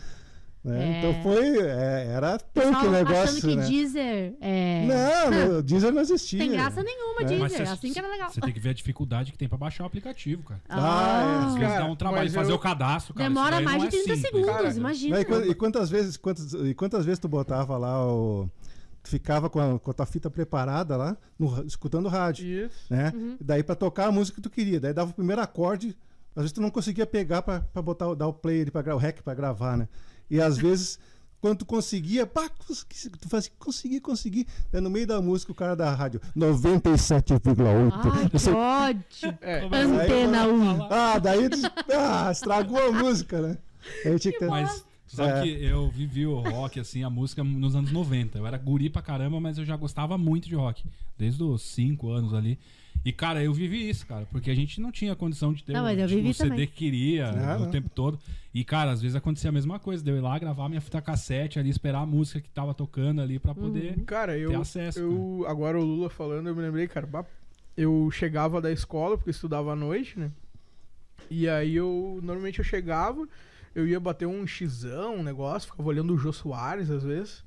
Né? 0.65 0.95
É. 0.95 0.99
Então 0.99 1.23
foi. 1.25 1.59
é, 1.59 2.07
era 2.15 2.39
punk 2.39 2.87
o 2.87 2.91
negócio. 2.91 3.23
achando 3.23 3.41
que 3.41 3.57
né? 3.57 3.67
Deezer 3.67 4.35
é... 4.41 4.87
Não, 4.87 5.59
o 5.59 5.63
Deezer 5.63 5.93
não 5.93 6.01
existia. 6.03 6.39
Tem 6.39 6.53
graça 6.53 6.83
nenhuma, 6.85 7.23
É. 7.23 7.25
Deezer. 7.25 7.41
Mas 7.41 7.53
cê- 7.53 7.63
assim 7.63 7.93
que 7.93 7.99
era 7.99 8.09
legal. 8.09 8.31
Você 8.31 8.41
tem 8.41 8.53
que 8.53 8.61
ver 8.61 8.69
a 8.69 8.73
dificuldade 8.73 9.33
que 9.33 9.39
tem 9.39 9.49
pra 9.49 9.59
baixar 9.59 9.83
o 9.83 9.87
aplicativo, 9.89 10.45
cara. 10.45 10.61
Ah, 10.69 10.77
Às 10.79 11.57
é. 11.57 11.59
vezes 11.59 11.69
Cara, 11.73 11.85
dá 11.87 11.91
um 11.91 11.97
trabalho 11.97 12.31
fazer 12.31 12.53
eu- 12.53 12.57
o 12.57 12.59
cadastro, 12.61 13.13
cara. 13.15 13.29
Demora 13.29 13.61
mais 13.61 13.83
de 13.83 13.89
é 13.89 13.91
30 13.91 14.05
simples. 14.15 14.21
segundos, 14.21 14.51
Cara, 14.51 14.69
imagina. 14.75 15.17
Né, 15.19 15.25
E, 15.47 15.51
e 15.51 15.55
quantas 15.55 15.91
vezes, 15.91 16.17
quantas, 16.17 16.53
e 16.55 16.75
quantas 16.75 17.05
vezes 17.05 17.19
tu 17.19 17.27
botava 17.29 17.77
lá 17.77 18.07
o. 18.07 18.49
tu 19.03 19.11
ficava 19.11 19.51
com 19.51 19.59
a, 19.59 19.81
com 19.81 19.91
a 19.91 19.95
tua 19.95 20.07
fita 20.07 20.31
preparada 20.31 20.97
lá, 20.97 21.17
no 21.37 21.67
escutando 21.67 22.09
rádio, 22.09 22.47
Isso. 22.67 22.87
né? 22.89 23.13
Daí 23.41 23.65
pra 23.65 23.75
tocar 23.75 24.07
a 24.07 24.13
música 24.13 24.37
que 24.37 24.43
tu 24.43 24.49
queria, 24.51 24.79
daí 24.79 24.93
dava 24.95 25.11
o 25.11 25.15
primeiro 25.15 25.43
acorde, 25.43 25.97
às 26.37 26.43
vezes 26.45 26.53
tu 26.53 26.61
não 26.61 26.71
conseguia 26.71 27.05
pegar 27.05 27.43
pra 27.43 27.61
pra 27.63 27.83
botar 27.83 28.07
o- 28.11 28.15
dar 28.15 28.29
o 28.29 28.33
play 28.33 28.63
ali 28.63 28.71
para 28.71 28.95
o 28.95 28.99
rec 28.99 29.21
pra 29.23 29.35
gravar, 29.35 29.77
né? 29.77 29.89
E 30.33 30.41
às 30.41 30.57
vezes 30.59 30.99
quando 31.41 31.59
tu 31.59 31.67
conseguia, 31.67 32.25
pá, 32.25 32.49
tu 32.49 33.29
fazia, 33.29 33.51
consegui, 33.59 33.99
consegui. 34.01 34.47
Daí 34.71 34.81
no 34.81 34.89
meio 34.89 35.07
da 35.09 35.21
música 35.21 35.51
o 35.51 35.55
cara 35.55 35.75
da 35.75 35.93
rádio 35.93 36.21
97,8. 36.37 37.93
Ai, 38.13 38.29
que 38.29 38.39
Você- 38.39 38.51
ódio. 38.53 39.39
É, 39.41 39.65
Antena 39.65 40.47
1. 40.47 40.83
Ah, 40.91 41.19
daí 41.19 41.49
tu- 41.49 41.59
ah, 41.99 42.31
estragou 42.31 42.79
a 42.81 42.93
música, 42.93 43.41
né? 43.41 43.59
Aí 44.05 44.19
tinha 44.19 44.33
que 44.39 44.47
Mas 44.47 44.85
sabe 45.09 45.31
É. 45.39 45.43
que 45.43 45.65
eu 45.65 45.91
vivi 45.91 46.27
o 46.27 46.39
rock, 46.41 46.79
assim, 46.81 47.03
a 47.03 47.11
música 47.11 47.43
nos 47.43 47.75
anos 47.75 47.91
90. 47.91 48.39
Eu 48.39 48.47
era 48.47 48.57
guri 48.57 48.89
pra 48.89 49.03
caramba, 49.03 49.41
mas 49.41 49.59
eu 49.59 49.65
já 49.65 49.77
gostava 49.77 50.17
muito 50.17 50.49
de 50.49 50.55
rock. 50.55 50.85
Desde 51.19 51.43
os 51.43 51.63
5 51.63 52.09
anos 52.11 52.33
ali. 52.33 52.59
E, 53.05 53.13
cara, 53.13 53.43
eu 53.43 53.53
vivi 53.53 53.89
isso, 53.89 54.07
cara, 54.07 54.27
porque 54.31 54.51
a 54.51 54.55
gente 54.55 54.81
não 54.81 54.93
tinha 54.93 55.17
condição 55.17 55.53
de 55.53 55.65
ter 55.65 55.73
Não, 55.73 55.85
o, 55.85 55.89
tipo, 56.07 56.29
o 56.29 56.35
CD 56.35 56.51
também. 56.51 56.67
que 56.69 56.73
queria 56.73 57.31
o 57.31 57.61
não. 57.61 57.71
tempo 57.71 57.89
todo. 57.89 58.19
E, 58.55 58.63
cara, 58.65 58.93
às 58.93 59.03
vezes 59.03 59.17
acontecia 59.17 59.51
a 59.51 59.53
mesma 59.53 59.79
coisa, 59.79 60.05
de 60.05 60.11
eu 60.11 60.17
ir 60.17 60.21
lá 60.21 60.39
gravar 60.39 60.69
minha 60.69 60.81
fita 60.81 61.03
cassete 61.03 61.59
ali, 61.59 61.69
esperar 61.69 62.03
a 62.03 62.07
música 62.07 62.41
que 62.41 62.49
tava 62.51 62.73
tocando 62.73 63.21
ali 63.21 63.39
pra 63.39 63.55
poder. 63.55 63.99
Cara, 64.05 64.39
eu, 64.39 64.51
Ter 64.51 64.57
acesso, 64.57 65.01
eu 65.01 65.45
agora 65.49 65.81
o 65.81 65.85
Lula 65.85 66.09
falando, 66.11 66.49
eu 66.49 66.55
me 66.55 66.63
lembrei, 66.63 66.87
cara, 66.87 67.09
eu 67.77 68.09
chegava 68.13 68.61
da 68.61 68.71
escola, 68.71 69.17
porque 69.17 69.31
eu 69.31 69.33
estudava 69.33 69.73
à 69.73 69.77
noite, 69.77 70.19
né? 70.19 70.31
E 71.31 71.49
aí 71.49 71.75
eu, 71.75 72.21
normalmente 72.23 72.59
eu 72.59 72.65
chegava, 72.65 73.27
eu 73.75 73.89
ia 73.89 73.99
bater 73.99 74.27
um 74.27 74.47
xizão, 74.47 75.17
um 75.17 75.23
negócio, 75.23 75.71
ficava 75.71 75.89
olhando 75.89 76.15
o 76.15 76.19
Jô 76.19 76.33
Soares 76.33 76.91
às 76.91 77.03
vezes, 77.03 77.43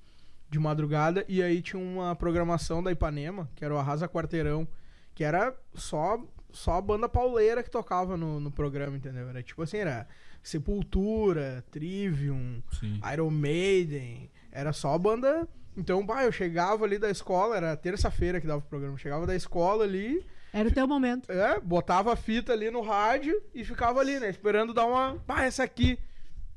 de 0.50 0.60
madrugada, 0.60 1.24
e 1.30 1.42
aí 1.42 1.62
tinha 1.62 1.82
uma 1.82 2.16
programação 2.16 2.82
da 2.82 2.92
Ipanema, 2.92 3.50
que 3.56 3.64
era 3.64 3.74
o 3.74 3.78
Arrasa 3.78 4.08
Quarteirão, 4.08 4.68
que 5.16 5.24
era 5.24 5.56
só 5.74 6.22
só 6.52 6.74
a 6.74 6.82
banda 6.82 7.10
pauleira 7.10 7.62
que 7.64 7.70
tocava 7.70 8.16
no, 8.16 8.40
no 8.40 8.50
programa, 8.50 8.96
entendeu? 8.96 9.28
Era 9.28 9.44
tipo 9.44 9.62
assim, 9.62 9.78
era 9.78 10.08
Sepultura, 10.42 11.66
Trivium, 11.70 12.62
Sim. 12.80 13.00
Iron 13.12 13.30
Maiden, 13.32 14.30
era 14.52 14.72
só 14.72 14.98
banda. 14.98 15.48
Então, 15.76 16.06
bah, 16.06 16.24
eu 16.24 16.32
chegava 16.32 16.86
ali 16.86 16.98
da 16.98 17.10
escola, 17.10 17.58
era 17.58 17.76
terça-feira 17.76 18.40
que 18.40 18.48
dava 18.48 18.60
o 18.60 18.70
programa. 18.70 18.94
Eu 18.94 18.98
chegava 19.00 19.28
da 19.28 19.36
escola 19.36 19.84
ali, 19.84 20.26
Era 20.54 20.70
o 20.70 20.72
teu 20.72 20.88
momento. 20.88 21.30
é, 21.30 21.60
botava 21.60 22.14
a 22.14 22.16
fita 22.16 22.54
ali 22.54 22.72
no 22.72 22.80
rádio 22.82 23.42
e 23.54 23.66
ficava 23.66 24.00
ali, 24.00 24.18
né? 24.20 24.30
Esperando 24.30 24.74
dar 24.74 24.86
uma. 24.86 25.22
Bah, 25.28 25.44
essa 25.44 25.64
aqui. 25.64 26.00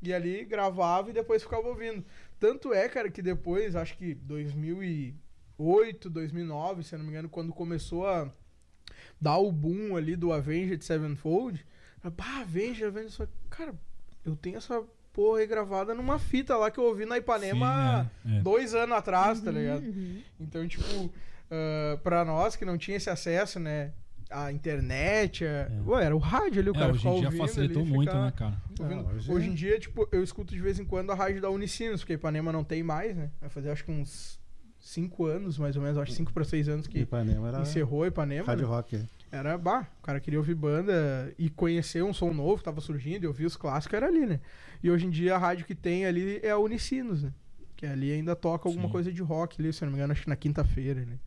E 0.01 0.13
ali 0.13 0.45
gravava 0.45 1.09
e 1.09 1.13
depois 1.13 1.43
ficava 1.43 1.67
ouvindo. 1.67 2.05
Tanto 2.39 2.73
é, 2.73 2.87
cara, 2.87 3.11
que 3.11 3.21
depois, 3.21 3.75
acho 3.75 3.97
que 3.97 4.15
2008, 4.15 6.09
2009, 6.09 6.83
se 6.83 6.95
eu 6.95 6.99
não 6.99 7.03
me 7.05 7.11
engano, 7.11 7.27
quando 7.27 7.51
começou 7.51 8.07
a 8.07 8.31
dar 9.19 9.37
o 9.37 9.51
boom 9.51 9.95
ali 9.95 10.15
do 10.15 10.31
Avenged 10.31 10.83
Sevenfold, 10.83 11.65
bah, 12.03 12.41
Avenged, 12.41 12.83
Avenged. 12.85 13.27
Cara, 13.49 13.73
eu 14.25 14.35
tenho 14.35 14.57
essa 14.57 14.81
porra 15.11 15.39
aí 15.39 15.47
gravada 15.47 15.93
numa 15.93 16.19
fita 16.19 16.55
lá 16.55 16.71
que 16.71 16.79
eu 16.79 16.85
ouvi 16.85 17.05
na 17.05 17.17
Ipanema 17.17 18.09
Sim, 18.23 18.35
é, 18.35 18.37
é. 18.37 18.41
dois 18.41 18.73
anos 18.73 18.95
atrás, 18.95 19.41
tá 19.41 19.51
ligado? 19.51 19.83
Uhum. 19.83 20.21
Então, 20.39 20.67
tipo, 20.67 21.11
ah, 21.51 21.97
pra 22.03 22.23
nós 22.23 22.55
que 22.55 22.65
não 22.65 22.77
tinha 22.77 22.97
esse 22.97 23.09
acesso, 23.09 23.59
né? 23.59 23.91
A 24.29 24.51
internet, 24.51 25.43
a... 25.43 25.67
Ué, 25.87 26.05
era 26.05 26.15
o 26.15 26.19
rádio 26.19 26.61
ali, 26.61 26.69
o 26.69 26.75
É, 26.75 26.79
cara 26.79 26.91
hoje 26.91 26.99
ficava 26.99 27.15
em 27.15 27.19
dia 27.19 27.27
ouvindo 27.29 27.47
facilitou 27.47 27.81
ali, 27.81 27.91
muito, 27.91 28.13
né, 28.13 28.33
cara? 28.35 28.61
ouvindo. 28.79 29.01
Ah, 29.01 29.13
hoje 29.13 29.31
hoje, 29.31 29.47
é. 29.47 29.49
em 29.49 29.53
dia, 29.55 29.79
tipo, 29.79 30.07
eu 30.11 30.23
escuto 30.23 30.53
de 30.53 30.61
vez 30.61 30.79
em 30.79 30.85
quando 30.85 31.11
a 31.11 31.15
rádio 31.15 31.41
da 31.41 31.49
Unicinos, 31.49 32.01
porque 32.01 32.13
a 32.13 32.15
Ipanema 32.15 32.51
não 32.51 32.63
tem 32.63 32.83
mais, 32.83 33.15
né? 33.17 33.31
Vai 33.41 33.49
fazer 33.49 33.71
acho 33.71 33.83
que 33.83 33.91
uns 33.91 34.38
cinco 34.89 35.25
anos, 35.25 35.57
mais 35.57 35.75
ou 35.75 35.81
menos, 35.83 35.97
acho 35.97 36.11
cinco 36.13 36.33
pra 36.33 36.43
seis 36.43 36.67
anos 36.67 36.87
que 36.87 36.99
Ipanema 36.99 37.47
era 37.49 37.61
encerrou 37.61 38.03
a 38.03 38.07
Ipanema. 38.07 38.45
rádio 38.47 38.67
né? 38.67 38.73
rock. 38.73 39.05
Era, 39.31 39.57
bah, 39.57 39.87
o 39.99 40.01
cara 40.03 40.19
queria 40.19 40.39
ouvir 40.39 40.55
banda 40.55 41.31
e 41.37 41.49
conhecer 41.49 42.03
um 42.03 42.11
som 42.13 42.33
novo 42.33 42.57
que 42.57 42.63
tava 42.63 42.81
surgindo 42.81 43.23
e 43.23 43.27
ouvir 43.27 43.45
os 43.45 43.55
clássicos, 43.55 43.93
era 43.95 44.07
ali, 44.07 44.25
né? 44.25 44.39
E 44.83 44.89
hoje 44.89 45.05
em 45.05 45.09
dia 45.11 45.35
a 45.35 45.37
rádio 45.37 45.65
que 45.65 45.75
tem 45.75 46.05
ali 46.05 46.39
é 46.41 46.49
a 46.49 46.57
Unicinos, 46.57 47.21
né? 47.23 47.31
Que 47.75 47.85
ali 47.85 48.11
ainda 48.11 48.35
toca 48.35 48.67
alguma 48.67 48.87
Sim. 48.87 48.91
coisa 48.91 49.13
de 49.13 49.21
rock 49.21 49.61
ali, 49.61 49.71
se 49.71 49.83
eu 49.83 49.85
não 49.85 49.91
me 49.93 49.97
engano, 49.99 50.11
acho 50.13 50.23
que 50.23 50.29
na 50.29 50.35
quinta-feira, 50.35 51.05
né? 51.05 51.19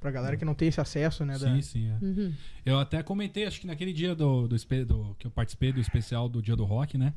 Pra 0.00 0.10
galera 0.10 0.36
que 0.36 0.44
não 0.44 0.54
tem 0.54 0.68
esse 0.68 0.80
acesso, 0.80 1.24
né? 1.24 1.38
da- 1.38 1.54
Sim, 1.54 1.62
sim. 1.62 1.88
é. 1.88 2.04
Uhum. 2.04 2.32
Eu 2.66 2.78
até 2.78 3.02
comentei, 3.02 3.46
acho 3.46 3.60
que 3.60 3.66
naquele 3.66 3.92
dia 3.92 4.14
do, 4.14 4.48
do, 4.48 4.56
do- 4.84 5.16
que 5.18 5.26
eu 5.26 5.30
participei 5.30 5.72
do 5.72 5.80
especial 5.80 6.28
do 6.28 6.42
Dia 6.42 6.56
do 6.56 6.64
Rock, 6.64 6.98
né? 6.98 7.14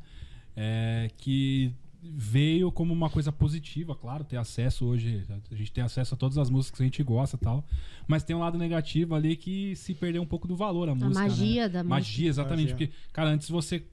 É, 0.56 1.10
que 1.18 1.74
veio 2.02 2.70
como 2.70 2.92
uma 2.92 3.10
coisa 3.10 3.32
positiva, 3.32 3.94
claro, 3.94 4.24
ter 4.24 4.36
acesso 4.36 4.86
hoje. 4.86 5.24
A 5.50 5.54
gente 5.54 5.72
tem 5.72 5.82
acesso 5.82 6.14
a 6.14 6.16
todas 6.16 6.38
as 6.38 6.48
músicas 6.48 6.76
que 6.78 6.82
a 6.82 6.86
gente 6.86 7.02
gosta 7.02 7.36
e 7.36 7.40
tal. 7.40 7.64
Mas 8.06 8.22
tem 8.22 8.34
um 8.36 8.38
lado 8.40 8.56
negativo 8.56 9.14
ali 9.14 9.36
que 9.36 9.74
se 9.76 9.94
perdeu 9.94 10.22
um 10.22 10.26
pouco 10.26 10.46
do 10.46 10.54
valor 10.56 10.88
a 10.88 10.92
A 10.92 10.94
música. 10.94 11.14
magia 11.20 11.62
né? 11.62 11.68
da 11.68 11.78
música. 11.80 11.94
Magia, 11.94 12.28
exatamente. 12.28 12.72
Magia. 12.72 12.88
Porque, 12.88 12.92
cara, 13.12 13.30
antes 13.30 13.48
você. 13.50 13.84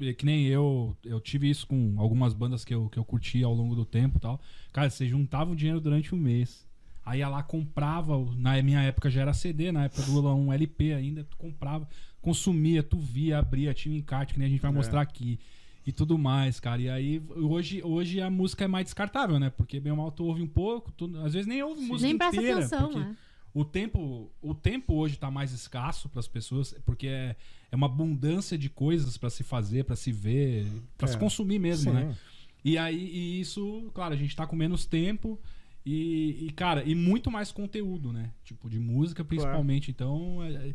eh, 0.00 0.12
Que 0.12 0.26
nem 0.26 0.44
eu, 0.46 0.94
eu 1.04 1.20
tive 1.20 1.48
isso 1.48 1.66
com 1.66 1.94
algumas 1.98 2.34
bandas 2.34 2.64
que 2.64 2.74
eu, 2.74 2.88
que 2.90 2.98
eu 2.98 3.04
curti 3.04 3.42
ao 3.42 3.54
longo 3.54 3.74
do 3.74 3.84
tempo 3.84 4.18
e 4.18 4.20
tal. 4.20 4.40
Cara, 4.72 4.90
você 4.90 5.06
juntava 5.08 5.50
o 5.52 5.56
dinheiro 5.56 5.80
durante 5.80 6.14
um 6.14 6.18
mês. 6.18 6.66
Aí 7.04 7.20
ia 7.20 7.28
lá, 7.28 7.42
comprava. 7.42 8.16
o- 8.16 8.34
Na 8.34 8.60
minha 8.62 8.80
época 8.82 9.08
já 9.10 9.22
era 9.22 9.32
CD, 9.32 9.72
na 9.72 9.84
época 9.84 10.02
do 10.02 10.34
um 10.34 10.52
LP 10.52 10.92
ainda. 10.92 11.24
Tu 11.24 11.36
comprava, 11.36 11.88
consumia, 12.20 12.82
tu 12.82 12.98
via, 12.98 13.38
abria, 13.38 13.72
tinha 13.74 13.94
um 13.94 13.98
encarte, 13.98 14.34
que 14.34 14.38
nem 14.38 14.48
a 14.48 14.50
gente 14.50 14.60
vai 14.60 14.70
É. 14.70 14.74
mostrar 14.74 15.00
aqui. 15.00 15.38
E 15.86 15.92
tudo 15.92 16.16
mais, 16.16 16.58
cara. 16.58 16.80
E 16.80 16.88
aí, 16.88 17.22
hoje, 17.36 17.82
hoje 17.82 18.20
a 18.20 18.30
música 18.30 18.64
é 18.64 18.68
mais 18.68 18.86
descartável, 18.86 19.38
né? 19.38 19.50
Porque 19.50 19.78
bem 19.78 19.92
ou 19.92 19.98
mal 19.98 20.10
tu 20.10 20.24
ouve 20.24 20.40
um 20.42 20.46
pouco, 20.46 20.90
tu, 20.92 21.04
às 21.18 21.32
vezes 21.34 21.46
nem 21.46 21.62
ouve 21.62 21.82
música 21.82 22.06
Nem 22.08 22.16
presta 22.16 22.36
inteira. 22.36 22.58
atenção, 22.60 22.82
porque 22.90 22.98
né? 23.00 23.16
o 23.52 23.64
tempo, 23.64 24.30
o 24.40 24.54
tempo 24.54 24.94
hoje 24.94 25.16
tá 25.18 25.30
mais 25.30 25.52
escasso 25.52 26.08
para 26.08 26.20
as 26.20 26.26
pessoas, 26.28 26.74
porque 26.86 27.06
é, 27.06 27.36
é 27.70 27.76
uma 27.76 27.86
abundância 27.86 28.56
de 28.56 28.70
coisas 28.70 29.18
para 29.18 29.28
se 29.28 29.44
fazer, 29.44 29.84
para 29.84 29.94
se 29.94 30.10
ver, 30.10 30.66
para 30.96 31.06
É. 31.08 31.12
se 31.12 31.18
consumir 31.18 31.58
mesmo, 31.58 31.90
Sim. 31.92 31.98
né? 31.98 32.16
E 32.64 32.78
aí 32.78 32.96
e 32.96 33.40
isso, 33.42 33.90
claro, 33.92 34.14
a 34.14 34.16
gente 34.16 34.34
tá 34.34 34.46
com 34.46 34.56
menos 34.56 34.86
tempo 34.86 35.38
e, 35.84 36.46
e, 36.46 36.50
cara, 36.52 36.82
e 36.82 36.94
muito 36.94 37.30
mais 37.30 37.52
conteúdo, 37.52 38.10
né? 38.10 38.30
Tipo 38.42 38.70
de 38.70 38.78
música 38.80 39.22
principalmente. 39.22 39.90
Então, 39.90 40.42
é- 40.42 40.68
é- 40.70 40.74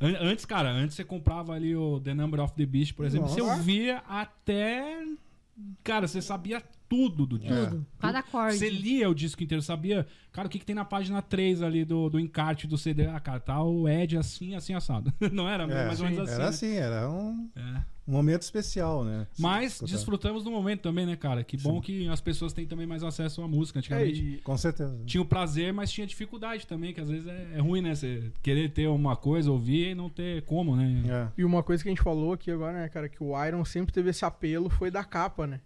antes, 0.00 0.44
cara, 0.44 0.70
antes 0.70 0.96
você 0.96 1.04
comprava 1.04 1.52
ali 1.52 1.74
o 1.74 2.00
The 2.00 2.14
Number 2.14 2.40
of 2.40 2.54
the 2.54 2.66
Beast, 2.66 2.94
por 2.94 3.04
exemplo, 3.04 3.28
você 3.28 3.40
Nossa. 3.40 3.56
ouvia 3.56 4.02
até 4.08 5.04
Cara, 5.82 6.06
você 6.06 6.22
sabia 6.22 6.62
tudo 6.88 7.26
do 7.26 7.38
disco. 7.38 7.54
Tudo. 7.70 7.86
Cada 7.98 8.20
acorde. 8.20 8.56
Você 8.58 8.70
lia 8.70 9.08
o 9.10 9.14
disco 9.14 9.42
inteiro, 9.42 9.62
sabia? 9.62 10.06
Cara, 10.32 10.46
o 10.46 10.50
que, 10.50 10.58
que 10.58 10.64
tem 10.66 10.74
na 10.74 10.84
página 10.84 11.20
3 11.20 11.62
ali 11.62 11.84
do, 11.84 12.08
do 12.08 12.18
encarte 12.20 12.66
do 12.66 12.78
CD? 12.78 13.06
Ah, 13.06 13.20
cara, 13.20 13.40
tá 13.40 13.62
o 13.62 13.88
Ed 13.88 14.16
assim, 14.16 14.54
assim, 14.54 14.72
assado. 14.74 15.12
Não 15.32 15.48
era? 15.48 15.64
É, 15.64 15.86
mais 15.86 16.00
ou 16.00 16.06
menos 16.06 16.20
assim. 16.20 16.32
Era 16.34 16.42
né? 16.44 16.48
assim, 16.48 16.72
era 16.74 17.10
um, 17.10 17.50
É. 17.56 17.82
um 18.06 18.12
momento 18.12 18.42
especial, 18.42 19.04
né? 19.04 19.26
Mas 19.38 19.72
Escutar. 19.74 19.92
desfrutamos 19.92 20.44
do 20.44 20.50
momento 20.50 20.82
também, 20.82 21.04
né, 21.06 21.16
cara? 21.16 21.42
Que 21.42 21.56
bom 21.56 21.76
Sim. 21.76 21.80
que 21.80 22.08
as 22.08 22.20
pessoas 22.20 22.52
têm 22.52 22.66
também 22.66 22.86
mais 22.86 23.02
acesso 23.02 23.42
à 23.42 23.48
música. 23.48 23.78
É, 23.78 23.80
Antigamente 23.80 24.22
e- 24.22 24.38
Com 24.38 24.56
certeza. 24.56 24.98
tinha 25.04 25.20
o 25.22 25.26
prazer, 25.26 25.72
mas 25.72 25.90
tinha 25.90 26.06
dificuldade 26.06 26.66
também, 26.66 26.94
que 26.94 27.00
às 27.00 27.08
vezes 27.08 27.26
é, 27.26 27.48
é 27.54 27.58
ruim, 27.60 27.80
né? 27.82 27.94
Você 27.94 28.30
querer 28.42 28.70
ter 28.70 28.86
uma 28.86 29.16
coisa, 29.16 29.50
ouvir 29.50 29.90
e 29.90 29.94
não 29.94 30.08
ter 30.08 30.42
como, 30.42 30.76
né? 30.76 31.02
É. 31.08 31.28
E 31.40 31.44
uma 31.44 31.62
coisa 31.62 31.82
que 31.82 31.88
a 31.88 31.92
gente 31.92 32.02
falou 32.02 32.32
aqui 32.32 32.50
agora, 32.50 32.74
né, 32.74 32.88
cara, 32.88 33.08
que 33.08 33.22
o 33.22 33.44
Iron 33.44 33.64
sempre 33.64 33.92
teve 33.92 34.10
esse 34.10 34.24
apelo 34.24 34.68
foi 34.70 34.90
da 34.90 35.02
capa, 35.04 35.46
né? 35.46 35.60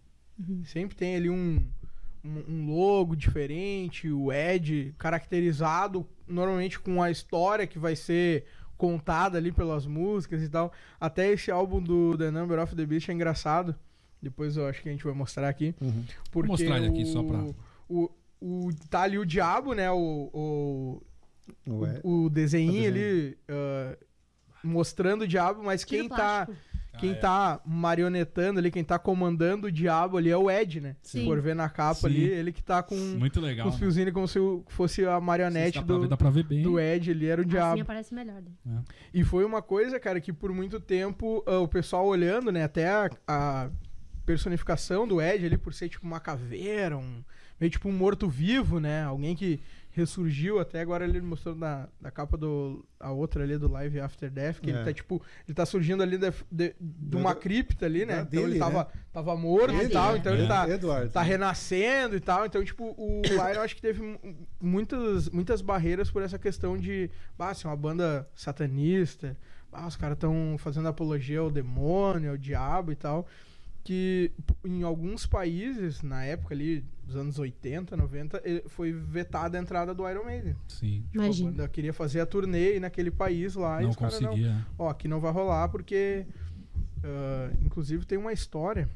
Uhum. 0.49 0.63
Sempre 0.65 0.97
tem 0.97 1.17
ali 1.17 1.31
um, 1.31 1.65
um, 2.25 2.43
um 2.49 2.67
logo 2.75 3.15
diferente, 3.17 4.11
o 4.11 4.33
Ed 4.33 4.95
caracterizado 4.99 6.07
normalmente 6.27 6.79
com 6.81 7.03
a 7.03 7.11
história 7.11 7.67
que 7.67 7.79
vai 7.79 7.95
ser 7.97 8.45
contada 8.77 9.39
ali 9.39 9.53
pelas 9.53 9.87
músicas 9.87 10.43
e 10.43 10.49
tal. 10.49 10.73
Até 11.01 11.31
esse 11.31 11.51
álbum 11.51 11.81
do 11.81 12.17
The 12.19 12.31
Number 12.31 12.59
of 12.59 12.75
the 12.75 12.85
Beast 12.87 13.09
é 13.09 13.13
engraçado. 13.13 13.75
Depois 14.21 14.57
eu 14.57 14.67
acho 14.67 14.83
que 14.83 14.89
a 14.89 14.93
gente 14.93 15.05
vai 15.05 15.15
mostrar 15.15 15.49
aqui. 15.49 15.75
Uhum. 15.81 16.05
Porque 16.31 16.49
mostrar 16.49 16.77
ele 16.79 16.89
aqui 16.89 17.03
o, 17.03 17.07
só 17.07 17.23
pra- 17.23 17.45
O, 17.89 18.11
o, 18.41 18.71
tá 18.89 19.03
ali 19.03 19.19
o 19.19 19.27
diabo, 19.27 19.73
né? 19.75 19.91
O, 19.91 20.31
o, 20.33 21.03
o 21.67 22.29
desenho 22.31 22.71
O 22.73 22.81
desenho. 22.81 22.89
ali 22.89 23.39
ah, 23.49 23.97
mostrando 24.65 25.23
o 25.23 25.29
diabo, 25.29 25.63
mas 25.63 25.85
Tira 25.85 26.01
quem 26.03 26.09
tá, 26.09 26.47
plástico. 26.47 26.57
Quem 26.99 27.11
Ah, 27.11 27.13
é. 27.13 27.17
tá 27.17 27.61
marionetando 27.65 28.59
ali, 28.59 28.71
quem 28.71 28.85
tá 28.85 28.99
comandando 28.99 29.67
o 29.69 29.73
diabo 29.73 30.17
ali 30.19 30.31
é 30.31 30.37
o 30.37 30.51
Ed, 30.51 30.81
né? 30.81 30.97
Se 31.03 31.19
Sim. 31.21 31.25
for 31.25 31.41
ver 31.41 31.55
na 31.55 31.69
capa 31.69 31.95
Sim. 32.01 32.07
ali, 32.07 32.25
ele 32.25 32.53
que 32.53 32.63
tá 32.63 32.83
com, 32.83 32.95
Muito 32.97 33.41
legal. 33.41 33.65
com 33.65 33.69
os 33.71 33.75
né? 33.77 33.81
fiozinhos 33.81 34.13
como 34.13 34.29
se 34.29 34.39
fosse 34.69 35.05
a 35.07 35.19
marionete 35.21 35.83
do, 35.83 36.09
ver 36.31 36.43
bem. 36.45 36.63
do 36.63 36.79
Ed 36.79 37.11
ali, 37.11 37.27
era 37.27 37.41
o 37.41 37.45
Assim 37.45 37.51
diabo. 37.51 37.81
aparece 37.81 38.15
melhor. 38.15 38.43
Né? 38.65 38.83
E 39.13 39.25
foi 39.25 39.45
uma 39.45 39.63
coisa, 39.63 39.99
cara, 39.99 40.21
que 40.21 40.33
por 40.33 40.53
muito 40.53 40.79
tempo 40.81 41.43
ah, 41.47 41.59
o 41.59 41.69
pessoal 41.69 42.07
olhando, 42.07 42.53
né, 42.53 42.65
até 42.65 42.89
a, 42.89 43.11
a 43.27 43.71
personificação 44.27 45.07
do 45.07 45.21
Ed 45.21 45.45
ali 45.47 45.59
por 45.59 45.75
ser 45.75 45.89
tipo 45.89 46.07
uma 46.07 46.21
caveira, 46.21 46.97
um 46.97 47.23
meio 47.61 47.71
tipo 47.71 47.89
um 47.89 47.93
morto-vivo, 47.93 48.79
né? 48.81 49.05
Alguém 49.05 49.35
que 49.37 49.61
ressurgiu, 49.93 50.59
até 50.59 50.81
agora 50.81 51.05
ele 51.05 51.21
mostrou 51.21 51.55
na, 51.55 51.87
na 52.01 52.11
capa 52.11 52.37
do. 52.37 52.85
A 52.99 53.11
outra 53.11 53.43
ali 53.43 53.59
do 53.59 53.69
Live 53.71 54.01
After 54.01 54.31
Death, 54.31 54.61
que 54.61 54.71
É. 54.71 54.75
ele 54.75 54.85
tá 54.85 54.93
tipo. 54.93 55.23
Ele 55.47 55.55
tá 55.55 55.67
surgindo 55.67 56.03
ali 56.03 56.17
de, 56.19 56.33
de, 56.51 56.75
de 56.81 57.17
uma 57.17 57.35
cripta 57.35 57.85
ali, 57.87 58.05
né? 58.07 58.17
da 58.17 58.23
então 58.23 58.41
ele 58.43 58.59
tava, 58.59 58.79
né? 58.85 59.01
tava 59.13 59.37
morto 59.37 59.75
É 59.75 59.85
e 59.85 59.89
tal, 59.89 60.09
dele. 60.09 60.19
então 60.21 60.33
É. 60.33 60.39
ele 60.39 60.49
tá. 60.49 60.69
Eduardo. 60.69 61.11
Tá 61.11 61.23
renascendo 61.23 62.17
e 62.17 62.21
tal, 62.21 62.47
então, 62.47 62.65
tipo, 62.65 62.95
o 62.97 63.23
Lion 63.29 63.61
acho 63.63 63.77
que 63.77 63.83
teve 63.83 64.01
mu- 64.01 64.19
muitas, 64.61 65.29
muitas 65.29 65.61
barreiras 65.61 66.11
por 66.11 66.23
essa 66.23 66.39
questão 66.39 66.77
de, 66.79 67.11
ah, 67.39 67.53
ser 67.55 67.67
uma 67.67 67.77
banda 67.77 68.29
satanista, 68.35 69.37
ah, 69.73 69.87
os 69.87 69.97
caras 69.97 70.17
estão 70.17 70.57
fazendo 70.59 70.89
apologia 70.89 71.41
ao 71.41 71.51
demônio, 71.51 72.31
ao 72.31 72.37
diabo 72.37 72.93
e 72.93 72.97
tal, 72.97 73.27
que 73.85 74.31
em 74.65 74.83
alguns 74.83 75.27
países, 75.27 76.03
na 76.03 76.25
época 76.25 76.55
ali, 76.55 76.85
dos 77.05 77.17
anos 77.17 77.39
80, 77.39 77.97
90, 77.97 78.41
ele- 78.45 78.63
foi 78.69 78.93
vetada 78.93 79.59
a 79.59 79.61
entrada 79.61 79.93
do 79.95 80.09
Iron 80.09 80.25
Maiden. 80.25 80.55
Sim. 80.69 81.03
Tipo, 81.11 81.21
a 81.21 81.25
Imagina. 81.25 81.51
banda 81.51 81.69
queria 81.69 81.93
fazer 81.93 82.21
a 82.21 82.27
turnê 82.27 82.79
naquele 82.79 83.11
país 83.11 83.55
lá 83.55 83.81
e 83.81 83.85
Não 83.85 83.91
os 83.91 83.97
caras 83.97 84.21
não, 84.21 84.31
conseguia. 84.31 84.67
ó, 84.79 84.89
aqui 84.89 85.09
não 85.09 85.19
vai 85.21 85.33
rolar 85.33 85.69
porque, 85.69 86.25
ah, 87.05 87.51
inclusive, 87.61 88.05
tem 88.07 88.19
uma 88.19 88.33
história. 88.33 88.89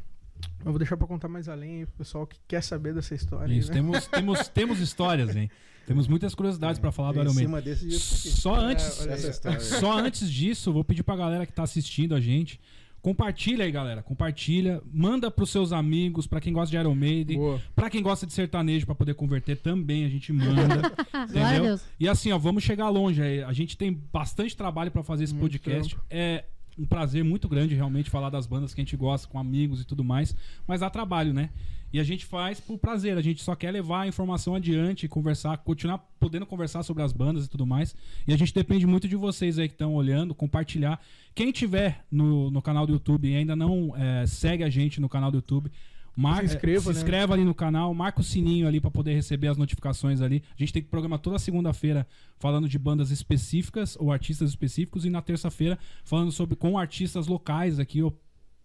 Eu 0.65 0.71
vou 0.71 0.79
deixar 0.79 0.97
pra 0.97 1.07
contar 1.07 1.29
mais 1.29 1.49
além 1.49 1.79
aí 1.81 1.87
pro 1.87 1.97
pessoal 1.99 2.27
que 2.27 2.39
quer 2.47 2.63
saber 2.63 2.95
dessa 2.95 3.15
história. 3.15 3.53
Isso, 3.53 3.69
né? 3.71 3.75
temos, 3.75 4.07
temos, 4.07 4.49
temos 4.49 4.81
histórias, 4.81 5.35
hein? 5.35 5.51
Temos 5.87 6.09
muitas 6.09 6.35
curiosidades 6.35 6.81
pra 6.81 6.91
falar 6.91 7.13
do 7.13 7.21
Iron 7.23 7.33
Maiden. 7.33 7.77
Só 7.99 8.55
antes, 8.57 9.07
É, 9.07 9.59
só 9.61 9.97
antes 9.99 10.29
disso, 10.31 10.73
vou 10.73 10.83
pedir 10.85 11.05
pra 11.05 11.15
galera 11.17 11.47
que 11.47 11.53
tá 11.53 11.63
assistindo 11.63 12.13
a 12.15 12.21
gente, 12.21 12.61
compartilha 13.07 13.65
aí, 13.65 13.71
galera, 13.71 14.03
compartilha, 14.03 14.83
manda 14.93 15.31
pros 15.31 15.51
seus 15.51 15.73
amigos, 15.73 16.27
pra 16.27 16.41
quem 16.41 16.53
gosta 16.53 16.73
de 16.73 16.77
Iron 16.77 16.97
Maiden, 16.97 17.37
Boa. 17.37 17.63
pra 17.73 17.89
quem 17.89 18.03
gosta 18.03 18.27
de 18.27 18.33
sertanejo 18.33 18.85
pra 18.85 18.97
poder 18.97 19.15
converter 19.15 19.59
também, 19.59 20.05
a 20.05 20.09
gente 20.09 20.33
manda, 20.33 20.93
entendeu? 21.31 21.63
Deus. 21.63 21.85
E 22.01 22.09
assim, 22.09 22.33
ó, 22.33 22.39
vamos 22.39 22.65
chegar 22.65 22.89
longe, 22.89 23.23
aí. 23.23 23.45
a 23.45 23.53
gente 23.53 23.77
tem 23.77 23.93
bastante 24.13 24.57
trabalho 24.57 24.91
pra 24.91 25.05
fazer 25.05 25.23
esse 25.23 25.33
Muito 25.33 25.53
podcast. 25.53 25.97
É 26.11 26.47
um 26.79 26.85
prazer 26.85 27.25
muito 27.25 27.49
grande 27.49 27.75
realmente 27.75 28.11
falar 28.11 28.31
das 28.31 28.47
bandas 28.47 28.75
que 28.75 28.81
a 28.81 28.85
gente 28.85 28.97
gosta 28.97 29.27
com 29.29 29.39
amigos 29.39 29.81
e 29.81 29.85
tudo 29.85 30.05
mais, 30.05 30.37
mas 30.67 30.81
dá 30.81 30.91
trabalho, 30.91 31.33
né? 31.33 31.51
E 31.93 32.01
a 32.01 32.05
gente 32.05 32.27
faz 32.27 32.61
por 32.61 32.79
prazer, 32.79 33.17
a 33.17 33.23
gente 33.23 33.43
só 33.43 33.55
quer 33.55 33.71
levar 33.71 34.03
a 34.03 34.07
informação 34.07 34.55
adiante, 34.55 35.09
conversar, 35.09 35.57
continuar 35.59 35.99
podendo 36.19 36.45
conversar 36.45 36.83
sobre 36.83 37.03
as 37.03 37.13
bandas 37.13 37.47
e 37.47 37.49
tudo 37.49 37.65
mais. 37.65 37.95
E 38.27 38.35
a 38.35 38.37
gente 38.37 38.53
depende 38.53 38.87
muito 38.87 39.09
de 39.09 39.17
vocês 39.17 39.59
aí 39.59 39.69
que 39.69 39.75
estão 39.75 39.95
olhando, 39.95 40.35
compartilhar. 40.35 41.01
Quem 41.35 41.53
tiver 41.53 42.05
no, 42.11 42.51
no 42.51 42.61
canal 42.61 42.87
do 42.87 42.93
YouTube 42.93 43.29
e 43.29 43.37
ainda 43.37 43.55
não 43.55 43.97
é, 43.97 44.27
segue 44.27 44.65
a 44.65 44.69
gente 44.69 45.01
no 45.01 45.09
canal 45.09 45.31
do 45.31 45.39
YouTube, 45.39 45.71
mar- 46.17 46.41
Se 46.41 46.55
inscreva, 46.55 46.81
se 46.81 46.89
né? 46.89 46.95
inscreva 46.95 47.35
ali 47.35 47.45
no 47.45 47.55
canal, 47.55 47.93
marca 47.95 48.21
o 48.21 48.25
sininho 48.25 48.67
ali 48.67 48.81
pra 48.81 48.91
poder 48.91 49.13
receber 49.15 49.49
as 49.49 49.57
notificações 49.57 50.21
ali. 50.21 50.43
A 50.51 50.57
gente 50.59 50.73
tem 50.73 50.83
programa 50.83 51.19
toda 51.19 51.39
segunda-feira 51.39 52.07
falando 52.39 52.69
de 52.69 52.79
bandas 52.79 53.11
específicas 53.11 53.97
ou 54.01 54.11
artistas 54.11 54.49
específicos 54.51 55.05
e 55.05 55.11
na 55.11 55.21
terça-feira 55.23 55.79
falando 56.05 56.33
sobre 56.33 56.57
com 56.57 56.79
artistas 56.79 57.27
locais 57.27 57.79
aqui, 57.79 58.03
ou 58.03 58.19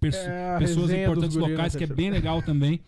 É, 0.04 0.58
pessoas 0.58 0.90
importantes 0.92 1.36
locais, 1.38 1.76
que 1.76 1.84
é 1.84 1.88
bem 1.88 2.10
legal 2.10 2.42
também. 2.42 2.80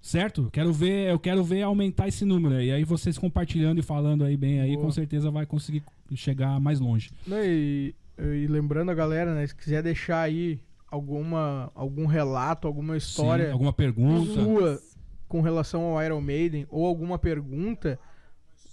Certo? 0.00 0.48
Quero 0.52 0.72
ver, 0.72 1.10
eu 1.10 1.18
quero 1.18 1.42
ver 1.44 1.62
aumentar 1.62 2.06
esse 2.08 2.24
número. 2.24 2.60
E 2.62 2.70
aí 2.70 2.84
vocês 2.84 3.18
compartilhando 3.18 3.78
e 3.80 3.82
falando 3.82 4.24
aí 4.24 4.36
bem 4.36 4.60
aí, 4.60 4.72
Boa. 4.74 4.86
com 4.86 4.90
certeza 4.92 5.28
vai 5.30 5.44
conseguir 5.44 5.82
chegar 6.14 6.58
mais 6.60 6.78
longe. 6.78 7.10
E, 7.28 7.94
e 8.16 8.46
lembrando 8.46 8.90
a 8.90 8.94
galera, 8.94 9.34
né? 9.34 9.44
Se 9.46 9.54
quiser 9.54 9.82
deixar 9.82 10.20
aí 10.22 10.58
alguma, 10.90 11.70
algum 11.74 12.06
relato, 12.06 12.66
alguma 12.66 12.94
Sim, 12.94 12.98
história 12.98 13.52
alguma 13.52 13.72
pergunta? 13.72 14.32
sua 14.32 14.80
com 15.28 15.40
relação 15.40 15.82
ao 15.82 16.02
Iron 16.02 16.20
Maiden 16.20 16.66
ou 16.70 16.86
alguma 16.86 17.18
pergunta. 17.18 17.98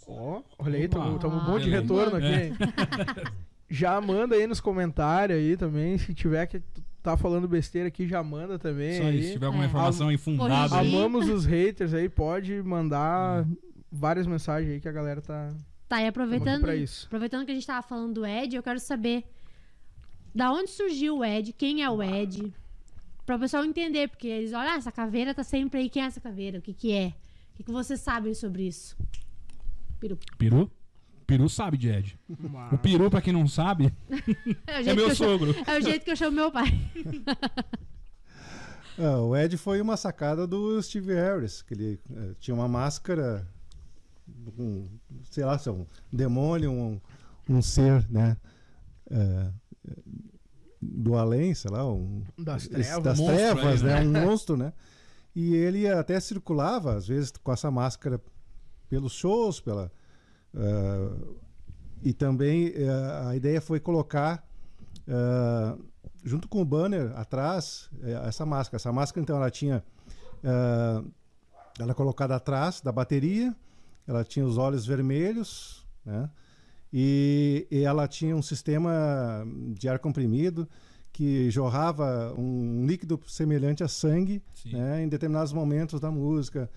Ó, 0.08 0.41
olha 0.60 0.78
aí, 0.78 0.86
Opa. 0.86 0.99
tamo, 0.99 1.19
tamo 1.19 1.41
bom 1.41 1.60
de 1.60 1.73
Ah, 1.73 1.82
retorno 1.82 2.15
aqui. 2.17 2.25
é. 2.28 2.45
hein? 2.47 2.54
já 3.69 3.99
manda 3.99 4.36
aí 4.36 4.45
nos 4.47 4.60
comentários 4.60 5.38
aí 5.38 5.58
também. 5.58 5.97
Se 5.97 6.13
tiver 6.13 6.45
que 6.47 6.62
tá 7.01 7.17
falando 7.17 7.47
besteira 7.47 7.88
aqui, 7.88 8.08
já 8.08 8.23
manda 8.23 8.58
também. 8.58 8.97
Só 8.97 9.04
aí. 9.04 9.17
isso, 9.19 9.28
se 9.28 9.34
tiver 9.34 9.45
alguma 9.47 9.63
É. 9.65 9.67
informação 9.67 10.12
infundada. 10.12 10.78
Amamos 10.80 11.28
os 11.30 11.45
haters 11.45 11.93
aí, 11.93 12.08
pode 12.10 12.62
mandar 12.63 13.43
Hum. 13.45 13.56
várias 13.91 14.25
mensagens 14.28 14.71
aí 14.71 14.80
que 14.80 14.88
a 14.88 14.91
galera 14.91 15.21
tá 15.21 15.51
Tá, 15.88 16.01
e 16.01 16.08
aproveitando, 16.08 16.62
pra 16.62 16.75
isso. 16.75 17.06
aproveitando 17.06 17.45
que 17.45 17.51
a 17.51 17.54
gente 17.54 17.67
tava 17.67 17.82
falando 17.86 18.13
do 18.13 18.25
Ed, 18.25 18.56
eu 18.56 18.63
quero 18.63 18.80
saber 18.80 19.23
da 20.36 20.52
onde 20.52 20.69
surgiu 20.69 21.19
o 21.19 21.26
Ed, 21.26 21.54
quem 21.54 21.82
é 21.82 21.89
o 21.89 22.04
Ed, 22.04 22.54
pra 23.26 23.38
o 23.38 23.39
pessoal 23.39 23.63
entender, 23.63 24.10
porque 24.10 24.28
eles 24.28 24.52
olham, 24.52 24.74
ah, 24.74 24.76
essa 24.76 24.91
caveira 24.91 25.34
tá 25.34 25.45
sempre 25.45 25.80
aí, 25.80 25.89
quem 25.89 26.04
é 26.04 26.08
essa 26.08 26.19
caveira? 26.19 26.60
O 26.60 26.62
que 26.62 26.74
que 26.74 26.91
é? 26.91 27.08
O 27.54 27.56
que, 27.56 27.63
que 27.63 27.71
vocês 27.71 28.02
sabem 28.02 28.34
sobre 28.34 28.67
isso? 28.67 28.98
Peru. 29.98 30.19
Peru? 30.38 30.69
Peru 31.26 31.48
sabe 31.48 31.78
de 31.78 31.88
Ed. 31.89 32.19
O 32.71 32.78
peru, 32.78 33.10
pra 33.10 33.21
quem 33.21 33.32
não 33.32 33.48
sabe, 33.48 33.91
É 34.67 34.78
o 34.78 34.80
é 34.80 34.84
jeito, 34.84 34.95
meu 34.98 35.06
que, 35.06 35.12
eu 35.12 35.15
chamo, 35.15 35.39
sogro. 35.39 35.56
é 35.65 35.78
o 35.80 35.82
jeito 35.82 36.04
que 36.04 36.12
eu 36.12 36.15
chamo 36.15 36.36
meu 36.36 36.52
pai. 36.52 36.67
Ah, 39.00 39.17
o 39.24 39.36
Ed 39.36 39.58
foi 39.58 39.80
uma 39.80 39.95
sacada 39.95 40.45
do 40.45 40.82
Steve 40.84 41.13
Harris, 41.13 41.62
que 41.62 41.74
ele 41.74 42.00
eh, 42.13 42.36
tinha 42.39 42.54
uma 42.54 42.67
máscara, 42.67 43.48
um, 44.60 44.88
sei 45.24 45.45
lá, 45.45 45.58
se 45.58 45.69
é 45.69 45.71
um 45.71 45.86
demônio, 46.12 46.71
um, 46.71 47.00
um 47.50 47.62
ser, 47.62 48.06
né? 48.12 48.38
eh, 49.10 49.52
do 50.82 51.15
além, 51.15 51.54
sei 51.56 51.71
lá, 51.71 51.86
um, 51.91 52.24
Das 52.38 52.63
esse- 52.63 52.69
trevas. 52.69 53.04
das 53.04 53.19
Monstro 53.19 53.36
trevas, 53.56 53.84
aí, 53.84 53.89
né? 53.89 54.02
Um 54.02 54.12
monstro, 54.26 54.56
né? 54.58 54.74
E 55.36 55.56
ele 55.56 55.88
até 55.89 56.19
circulava, 56.19 56.95
às 56.95 57.08
vezes, 57.08 57.32
com 57.32 57.52
essa 57.52 57.69
máscara 57.71 58.21
pelos 58.89 59.13
shows, 59.13 59.60
pela. 59.60 59.91
eh, 60.54 61.12
e 62.04 62.13
também 62.13 62.71
eh, 62.76 62.88
a 63.28 63.36
ideia 63.36 63.60
foi 63.60 63.80
colocar 63.80 64.48
eh, 65.08 65.78
junto 66.24 66.48
com 66.48 66.62
o 66.62 66.65
banner 66.65 67.12
atrás 67.17 67.89
essa 68.26 68.45
máscara. 68.45 68.78
Essa 68.78 68.91
máscara 68.93 69.21
então 69.24 69.36
ela 69.38 69.50
tinha 69.52 69.84
ela 71.80 71.91
é 71.91 71.93
colocada 71.93 72.36
atrás 72.36 72.80
da 72.82 72.91
bateria, 72.91 73.56
ela 74.08 74.24
tinha 74.24 74.45
os 74.45 74.58
olhos 74.58 74.86
vermelhos, 74.86 75.86
né? 76.06 76.30
E, 76.97 77.67
e 77.69 77.84
ela 77.84 78.08
tinha 78.08 78.34
um 78.34 78.41
sistema 78.41 79.45
de 79.77 79.89
ar 79.89 79.99
comprimido 79.99 80.65
que 81.12 81.51
jorrava 81.51 82.34
um 82.38 82.86
líquido 82.86 83.19
semelhante 83.27 83.84
a 83.84 83.88
sangue 83.89 84.41
né, 84.65 85.03
em 85.03 85.10
determinados 85.10 85.51
momentos 85.51 85.99
da 85.99 86.10
música, 86.10 86.71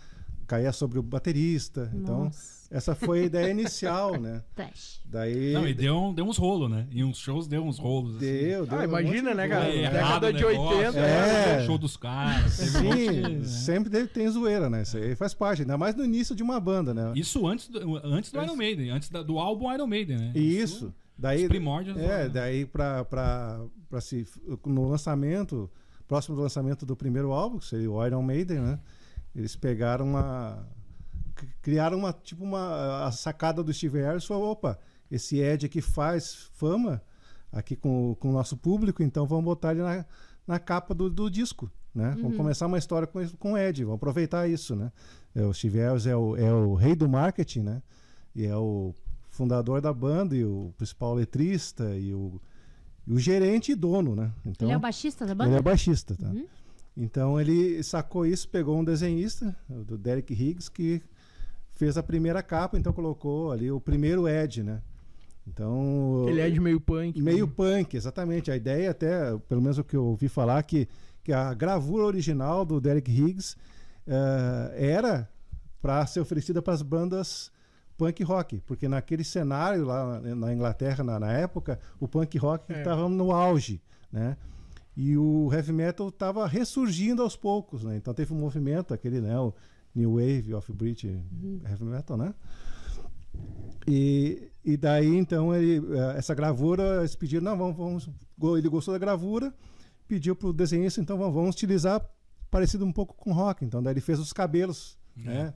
caía 0.44 0.72
sobre 0.72 0.98
o 0.98 1.04
baterista. 1.04 1.88
Então, 1.94 2.24
Nossa, 2.24 2.57
essa 2.70 2.94
foi 2.94 3.20
a 3.20 3.24
ideia 3.24 3.50
inicial, 3.50 4.20
né? 4.20 4.42
trash. 4.54 5.00
Daí 5.04 5.52
Não, 5.52 5.66
e 5.66 5.72
deu, 5.72 5.96
um- 5.96 6.12
deu 6.14 6.24
uns 6.26 6.36
rolos, 6.36 6.70
né? 6.70 6.86
Em 6.92 7.02
uns 7.02 7.16
shows 7.18 7.46
deu 7.46 7.62
uns 7.64 7.78
rolos. 7.78 8.16
assim. 8.16 8.26
deu, 8.26 8.66
deu 8.66 8.78
Ah, 8.78 8.80
um 8.82 8.84
imagina, 8.84 9.30
monte 9.30 9.36
né, 9.36 9.48
cara? 9.48 9.64
rolo, 9.64 9.76
É, 9.76 9.82
né? 9.82 9.90
década 9.90 10.32
de 10.32 10.44
negócio, 10.44 10.76
80, 10.78 10.98
é. 10.98 11.56
né? 11.58 11.66
Show 11.66 11.78
dos 11.78 11.96
caras. 11.96 12.56
teve 12.58 12.78
um 12.78 12.90
de- 12.90 12.96
Sim, 13.06 13.20
né? 13.38 13.44
sempre 13.44 13.90
tem, 13.90 14.06
tem 14.06 14.28
zoeira, 14.28 14.68
né? 14.68 14.82
Isso 14.82 14.96
aí 14.98 15.14
faz 15.16 15.32
parte, 15.32 15.62
ainda 15.62 15.78
mais 15.78 15.94
no 15.94 16.04
início 16.04 16.34
de 16.36 16.42
uma 16.42 16.60
banda, 16.60 16.92
né? 16.92 17.12
Isso 17.14 17.46
antes 17.46 17.68
do, 17.68 17.96
antes 18.04 18.30
do 18.30 18.42
Iron 18.42 18.56
Maiden, 18.56 18.90
antes 18.90 19.08
da- 19.08 19.22
do 19.22 19.38
álbum 19.38 19.72
Iron 19.72 19.86
Maiden, 19.86 20.18
né? 20.18 20.32
Isso. 20.34 20.92
Daí, 21.16 21.42
Os 21.42 21.48
primórdios. 21.48 21.96
É, 21.98 22.28
daí 22.28 22.64
pra, 22.66 23.04
pra, 23.04 23.60
pra 23.88 24.00
se. 24.00 24.24
No 24.64 24.88
lançamento, 24.88 25.68
próximo 26.06 26.36
do 26.36 26.42
lançamento 26.42 26.86
do 26.86 26.94
primeiro 26.94 27.32
álbum, 27.32 27.58
que 27.58 27.64
seria 27.66 27.90
o 27.90 28.06
Iron 28.06 28.22
Maiden, 28.22 28.60
né? 28.60 28.78
Eles 29.34 29.56
pegaram 29.56 30.04
uma. 30.06 30.64
Criaram 31.62 31.98
uma, 31.98 32.12
tipo, 32.12 32.42
uma. 32.44 33.06
A 33.06 33.12
sacada 33.12 33.62
do 33.62 33.72
Steve 33.72 33.98
Harris 34.00 34.24
foi: 34.24 34.36
opa, 34.36 34.78
esse 35.10 35.38
Ed 35.38 35.66
aqui 35.66 35.80
faz 35.80 36.48
fama 36.54 37.02
aqui 37.52 37.74
com, 37.76 38.12
o- 38.12 38.16
com 38.16 38.28
o 38.30 38.32
nosso 38.32 38.56
público, 38.56 39.02
então 39.02 39.26
vamos 39.26 39.44
botar 39.44 39.72
ele 39.72 39.82
na, 39.82 40.04
na 40.46 40.58
capa 40.58 40.94
do, 40.94 41.08
do 41.08 41.30
disco, 41.30 41.70
né? 41.94 42.14
Vamos 42.20 42.36
começar 42.36 42.66
uma 42.66 42.76
história 42.78 43.06
com, 43.06 43.26
com 43.38 43.52
o 43.52 43.58
Ed, 43.58 43.84
vamos 43.84 43.96
aproveitar 43.96 44.46
isso, 44.48 44.76
né? 44.76 44.92
É, 45.34 45.42
o 45.44 45.52
Steve 45.54 45.78
Harris 45.78 46.06
é 46.06 46.14
o, 46.16 46.36
é 46.36 46.52
o 46.52 46.74
rei 46.74 46.94
do 46.94 47.08
marketing, 47.08 47.60
né? 47.60 47.82
E 48.34 48.44
é 48.44 48.56
o 48.56 48.94
fundador 49.30 49.80
da 49.80 49.92
banda 49.92 50.36
e 50.36 50.44
o 50.44 50.74
principal 50.76 51.14
letrista 51.14 51.96
e 51.96 52.12
o, 52.12 52.40
e 53.06 53.12
o 53.14 53.18
gerente 53.18 53.72
e 53.72 53.74
dono, 53.74 54.14
né? 54.14 54.30
Então, 54.44 54.68
Ele 54.68 54.74
é 54.74 54.76
o 54.76 54.80
baixista 54.80 55.24
da 55.24 55.32
ele 55.32 55.38
banda? 55.38 55.56
é 55.56 55.62
baixista, 55.62 56.14
tá? 56.14 56.26
Uhum. 56.28 56.46
Então 56.96 57.40
ele 57.40 57.80
sacou 57.82 58.26
isso, 58.26 58.48
pegou 58.48 58.76
um 58.78 58.84
desenhista, 58.84 59.56
o 59.70 59.84
do 59.84 59.96
Derek 59.96 60.32
Higgs, 60.34 60.68
que 60.70 61.00
fez 61.78 61.96
a 61.96 62.02
primeira 62.02 62.42
capa, 62.42 62.76
então 62.76 62.92
colocou 62.92 63.52
ali 63.52 63.70
o 63.70 63.80
primeiro 63.80 64.28
Ed, 64.28 64.62
né? 64.64 64.82
Então 65.46 66.26
Ele 66.28 66.40
é 66.40 66.50
de 66.50 66.60
meio 66.60 66.80
punk. 66.80 67.22
meio 67.22 67.46
punk, 67.48 67.96
exatamente. 67.96 68.50
A 68.50 68.56
ideia 68.56 68.90
até, 68.90 69.36
pelo 69.48 69.62
menos 69.62 69.78
o 69.78 69.84
que 69.84 69.96
eu 69.96 70.04
ouvi 70.04 70.28
falar, 70.28 70.62
que, 70.64 70.88
que 71.24 71.32
a 71.32 71.54
gravura 71.54 72.04
original 72.04 72.64
do 72.64 72.80
Derek 72.80 73.10
Higgs 73.10 73.56
eh, 74.06 74.74
era 74.92 75.28
para 75.80 76.04
ser 76.06 76.20
oferecida 76.20 76.60
para 76.60 76.74
as 76.74 76.82
bandas 76.82 77.50
punk 77.96 78.22
rock, 78.24 78.60
porque 78.66 78.88
naquele 78.88 79.22
cenário 79.24 79.84
lá 79.84 80.20
na- 80.20 80.52
Inglaterra 80.52 81.02
na, 81.04 81.18
na 81.20 81.32
época, 81.32 81.78
o 82.00 82.06
punk 82.08 82.36
rock 82.38 82.72
É. 82.72 82.78
estava 82.78 83.08
no 83.08 83.30
auge, 83.32 83.80
né? 84.12 84.36
E 84.96 85.16
o 85.16 85.48
heavy 85.52 85.72
metal 85.72 86.08
estava 86.08 86.44
ressurgindo 86.46 87.22
aos 87.22 87.36
poucos, 87.36 87.84
né? 87.84 87.96
Então 87.96 88.12
teve 88.12 88.34
um 88.34 88.36
movimento, 88.38 88.92
aquele, 88.92 89.20
né, 89.20 89.38
o 89.38 89.54
New 89.94 90.14
Wave 90.14 90.54
of 90.54 90.72
British 90.72 91.04
Heavy 91.64 91.84
Metal, 91.84 92.16
né? 92.16 92.34
E, 93.86 94.50
e 94.64 94.76
daí, 94.76 95.16
então, 95.16 95.54
ele, 95.54 95.78
eh, 95.96 96.14
essa 96.18 96.34
gravura, 96.34 96.98
eles 96.98 97.14
pediram, 97.16 97.44
não, 97.44 97.56
vamos, 97.56 97.76
vamos, 97.76 98.10
go- 98.36 98.56
ele 98.58 98.68
gostou 98.68 98.92
da 98.92 98.98
gravura, 98.98 99.52
pediu 100.06 100.36
pro 100.36 100.52
desenhista, 100.52 101.00
então 101.00 101.16
vamos, 101.16 101.34
vamos 101.34 101.54
utilizar 101.54 102.04
parecido 102.50 102.84
um 102.84 102.92
pouco 102.92 103.14
com 103.14 103.32
rock. 103.32 103.64
Então, 103.64 103.82
daí 103.82 103.94
ele 103.94 104.00
fez 104.00 104.18
os 104.18 104.32
cabelos, 104.32 104.98
né? 105.16 105.54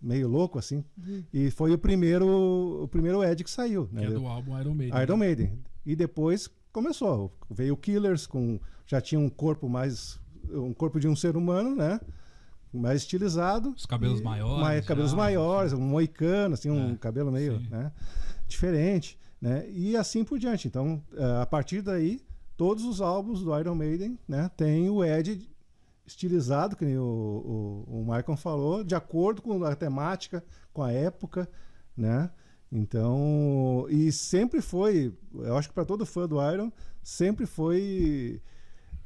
Meio 0.00 0.28
louco, 0.28 0.58
assim. 0.58 0.84
E 1.32 1.50
foi 1.50 1.72
o 1.72 1.78
primeiro, 1.78 2.82
o 2.82 2.88
primeiro 2.88 3.22
Ed 3.24 3.42
que 3.42 3.50
saiu. 3.50 3.86
Que 3.86 3.94
né? 3.94 4.04
é 4.04 4.10
do 4.10 4.26
álbum 4.26 4.58
Iron 4.60 4.74
Maiden. 4.74 5.02
Iron 5.02 5.16
Maiden. 5.16 5.58
E 5.86 5.96
depois 5.96 6.48
começou. 6.72 7.34
Veio 7.50 7.72
o 7.72 7.76
Killers, 7.76 8.26
com, 8.26 8.60
já 8.86 9.00
tinha 9.00 9.18
um 9.18 9.30
corpo 9.30 9.66
mais. 9.68 10.20
um 10.50 10.74
corpo 10.74 11.00
de 11.00 11.08
um 11.08 11.16
ser 11.16 11.36
humano, 11.38 11.74
né? 11.74 11.98
Mais 12.74 13.02
estilizado. 13.02 13.70
Os 13.76 13.86
cabelos 13.86 14.20
E- 14.20 14.22
maiores, 14.22 14.60
mais- 14.60 14.86
cabelos 14.86 15.10
já, 15.12 15.16
maiores, 15.16 15.72
um 15.72 15.80
moicano, 15.80 16.54
assim, 16.54 16.70
um 16.70 16.92
É, 16.92 16.96
cabelo 16.96 17.30
meio 17.32 17.60
né? 17.70 17.92
diferente. 18.46 19.18
Né? 19.40 19.68
E 19.70 19.96
assim 19.96 20.24
por 20.24 20.38
diante. 20.38 20.66
Então, 20.68 21.02
eh, 21.14 21.40
a 21.42 21.46
partir 21.46 21.82
daí, 21.82 22.20
todos 22.56 22.84
os 22.84 23.00
álbuns 23.00 23.42
do 23.42 23.58
Iron 23.58 23.74
Maiden 23.74 24.18
né, 24.26 24.50
tem 24.56 24.88
o 24.88 25.04
Ed 25.04 25.48
estilizado, 26.06 26.76
que 26.76 26.84
nem 26.84 26.96
o, 26.98 27.84
o, 27.86 28.00
o 28.00 28.04
Michael 28.04 28.36
falou, 28.36 28.82
de 28.84 28.94
acordo 28.94 29.42
com 29.42 29.62
a 29.64 29.74
temática, 29.76 30.42
com 30.72 30.82
a 30.82 30.90
época, 30.92 31.48
né? 31.96 32.30
Então, 32.72 33.86
e 33.88 34.10
sempre 34.12 34.60
foi, 34.60 35.16
eu 35.34 35.56
acho 35.56 35.68
que 35.68 35.74
para 35.74 35.84
todo 35.84 36.04
fã 36.04 36.26
do 36.26 36.36
Iron, 36.52 36.72
sempre 37.02 37.46
foi 37.46 38.42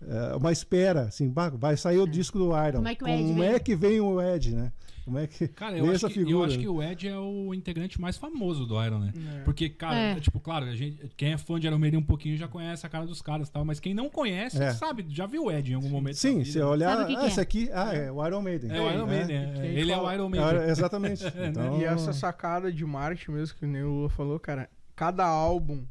é, 0.06 0.36
uma 0.36 0.52
espera, 0.52 1.02
assim, 1.02 1.32
vai 1.32 1.76
sair 1.76 1.98
o 1.98 2.06
disco 2.06 2.38
do 2.38 2.46
Iron. 2.66 2.76
Como 2.78 2.88
é 2.88 2.94
que 2.94 3.04
o 3.04 3.08
Ed 3.08 3.22
Como 3.22 3.34
vem? 3.40 3.48
é 3.48 3.58
que 3.58 3.74
vem 3.76 4.00
o 4.00 4.20
Ed, 4.20 4.54
né? 4.54 4.72
Como 5.04 5.18
é 5.18 5.26
que 5.26 5.48
Cara, 5.48 5.78
eu 5.78 5.84
vem 5.84 5.94
acho, 5.94 6.04
essa 6.04 6.12
que, 6.12 6.20
eu 6.20 6.26
figura? 6.26 6.46
acho 6.48 6.58
que 6.58 6.68
o 6.68 6.82
Ed 6.82 7.08
é 7.08 7.18
o 7.18 7.54
integrante 7.54 7.98
mais 7.98 8.18
famoso 8.18 8.66
do 8.66 8.74
Iron, 8.84 8.98
né? 8.98 9.12
É. 9.36 9.40
Porque, 9.40 9.70
cara, 9.70 9.96
É. 9.96 10.20
tipo, 10.20 10.38
claro, 10.38 10.66
a 10.66 10.76
gente, 10.76 11.10
quem 11.16 11.32
é 11.32 11.38
fã 11.38 11.58
de 11.58 11.66
Iron 11.66 11.78
Maiden 11.78 11.98
um 12.00 12.02
pouquinho 12.04 12.36
já 12.36 12.46
conhece 12.46 12.84
a 12.84 12.90
cara 12.90 13.06
dos 13.06 13.22
caras 13.22 13.48
e 13.48 13.50
tal, 13.52 13.64
mas 13.64 13.80
quem 13.80 13.94
não 13.94 14.10
conhece, 14.10 14.62
É. 14.62 14.70
sabe, 14.74 15.06
já 15.08 15.24
viu 15.24 15.44
o 15.46 15.50
Ed 15.50 15.72
em 15.72 15.74
algum 15.76 15.88
momento. 15.88 16.16
Sim, 16.16 16.44
se 16.44 16.52
vida. 16.52 16.68
olhar, 16.68 17.06
que 17.06 17.14
ah, 17.14 17.18
que 17.20 17.24
é? 17.24 17.26
esse 17.28 17.40
aqui, 17.40 17.70
ah, 17.72 17.94
é 17.94 18.12
o 18.12 18.26
Iron 18.26 18.42
Maiden. 18.42 18.70
É 18.70 18.80
o 18.82 18.90
Iron 18.92 19.06
Maiden, 19.06 19.36
é. 19.62 19.66
Ele 19.66 19.90
é 19.90 19.96
o 19.96 20.12
Iron 20.12 20.26
É, 20.26 20.28
Maiden. 20.28 20.68
exatamente. 20.70 21.24
Então, 21.48 21.80
E 21.80 21.84
essa 21.84 22.12
sacada 22.12 22.70
de 22.70 22.84
marketing 22.84 23.30
mesmo 23.30 23.56
que 23.56 23.64
o 23.64 23.68
Neil 23.68 24.10
falou, 24.14 24.38
cara, 24.38 24.68
cada 24.94 25.26
álbum 25.26 25.86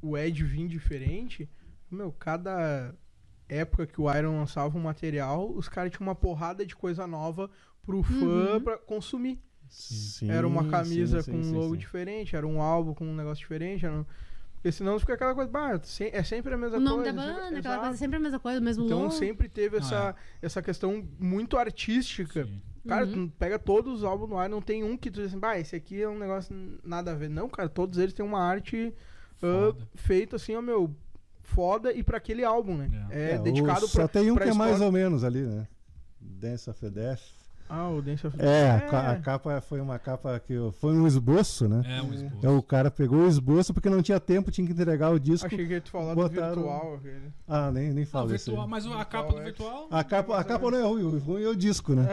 o 0.00 0.16
Ed 0.16 0.42
vir 0.44 0.66
diferente, 0.66 1.46
meu, 1.90 2.10
cada 2.10 2.94
época 3.52 3.86
que 3.86 4.00
o 4.00 4.10
Iron 4.12 4.38
lançava 4.38 4.76
um 4.76 4.80
material, 4.82 5.50
os 5.50 5.68
caras 5.68 5.90
tinham 5.92 6.06
uma 6.08 6.14
porrada 6.14 6.64
de 6.64 6.74
coisa 6.74 7.06
nova 7.06 7.50
pro 7.84 8.02
fã 8.02 8.54
Uhum. 8.54 8.60
pra 8.60 8.78
consumir. 8.78 9.38
sim, 9.68 10.30
era 10.30 10.46
uma 10.46 10.68
camisa 10.68 11.22
sim, 11.22 11.32
com 11.32 11.38
um 11.38 11.42
sim, 11.44 11.54
logo 11.54 11.72
sim. 11.72 11.78
diferente, 11.78 12.36
era 12.36 12.46
um 12.46 12.60
álbum 12.60 12.92
com 12.94 13.06
um 13.06 13.14
negócio 13.14 13.38
diferente, 13.40 13.86
era 13.86 13.94
um... 13.94 14.04
porque 14.54 14.70
senão 14.70 14.98
fica 14.98 15.14
aquela 15.14 15.34
coisa, 15.34 15.50
bah, 15.50 15.80
é 16.12 16.22
sempre 16.22 16.52
a 16.54 16.56
mesma 16.58 16.76
O 16.76 16.80
nome 16.80 17.02
coisa. 17.04 17.12
da 17.12 17.22
sempre- 17.22 17.34
banda, 17.42 17.58
aquela 17.58 17.74
Exato. 17.74 17.80
coisa, 17.80 17.96
sempre 17.96 18.16
a 18.16 18.20
mesma 18.20 18.38
coisa, 18.40 18.60
o 18.60 18.62
mesmo 18.62 18.84
Então 18.84 18.98
logo. 18.98 19.10
sempre 19.12 19.48
teve 19.48 19.76
Ah, 19.76 19.80
essa, 19.80 20.16
essa 20.42 20.62
questão 20.62 21.06
muito 21.18 21.56
artística. 21.56 22.44
Sim. 22.44 22.60
Cara, 22.86 23.06
Uhum. 23.06 23.28
tu 23.28 23.32
pega 23.38 23.58
todos 23.58 23.98
os 23.98 24.04
álbuns 24.04 24.28
no 24.28 24.36
ar, 24.38 24.48
não 24.48 24.60
tem 24.60 24.82
um 24.84 24.96
que 24.96 25.10
tu 25.10 25.20
diz 25.20 25.28
assim, 25.28 25.38
bah, 25.38 25.58
esse 25.58 25.74
aqui 25.76 26.02
é 26.02 26.08
um 26.08 26.18
negócio 26.18 26.54
nada 26.84 27.12
a 27.12 27.14
ver. 27.14 27.30
Não, 27.30 27.48
cara, 27.48 27.68
todos 27.68 27.96
eles 27.98 28.12
têm 28.12 28.24
uma 28.26 28.40
arte 28.42 28.92
ah, 29.36 29.72
Foda. 29.72 29.88
feita 29.94 30.36
assim, 30.36 30.54
ó, 30.54 30.60
meu, 30.60 30.94
foda 31.54 31.92
e 31.92 32.02
pra 32.02 32.18
aquele 32.18 32.44
álbum, 32.44 32.76
né? 32.76 32.90
É, 33.10 33.32
É, 33.32 33.38
o- 33.38 33.42
dedicado 33.42 33.86
Só 33.86 34.00
pra. 34.00 34.08
tem 34.08 34.30
um 34.30 34.36
que 34.36 34.42
é 34.48 34.54
mais 34.54 34.80
ou 34.80 34.90
menos 34.92 35.24
ali, 35.24 35.42
né? 35.42 35.66
Dance 36.20 36.68
of 36.70 36.80
the 36.80 36.90
Death. 36.90 37.20
Ah, 37.74 37.88
o 37.88 38.02
Dance 38.02 38.26
of 38.26 38.36
É, 38.38 38.70
a 38.70 38.80
ca- 38.82 39.10
a 39.12 39.16
capa 39.16 39.58
foi 39.62 39.80
uma 39.80 39.98
capa 39.98 40.38
que 40.46 40.52
eu- 40.52 40.72
foi 40.72 40.92
um 40.92 41.06
esboço, 41.06 41.66
né? 41.66 41.82
É 41.86 42.02
um 42.02 42.12
esboço. 42.12 42.34
Então 42.36 42.58
o 42.58 42.62
cara 42.62 42.90
pegou 42.90 43.20
o 43.20 43.26
esboço 43.28 43.72
porque 43.72 43.88
não 43.88 44.02
tinha 44.02 44.20
tempo, 44.20 44.50
tinha 44.50 44.66
que 44.66 44.74
entregar 44.74 45.08
o 45.10 45.18
disco. 45.18 45.46
Achei 45.46 45.66
que 45.66 45.72
ia 45.72 45.80
te 45.80 45.90
falar 45.90 46.14
botaram- 46.14 46.48
do 46.54 46.60
virtual. 46.60 46.94
Aquele. 46.96 47.32
Ah, 47.48 47.70
nem, 47.70 47.84
nem 47.94 48.04
o 48.04 48.06
isso. 48.06 48.26
virtual, 48.26 48.68
mas 48.68 48.84
a 48.86 49.04
capa 49.06 49.32
do 49.32 49.40
é. 49.40 49.44
virtual. 49.44 49.88
A 49.90 50.04
capa, 50.04 50.38
a 50.38 50.44
capa 50.44 50.70
não 50.70 50.78
é 50.78 50.82
ruim, 50.82 51.02
o 51.04 51.18
ruim 51.18 51.44
é 51.44 51.48
o 51.48 51.56
disco, 51.56 51.94
né? 51.94 52.06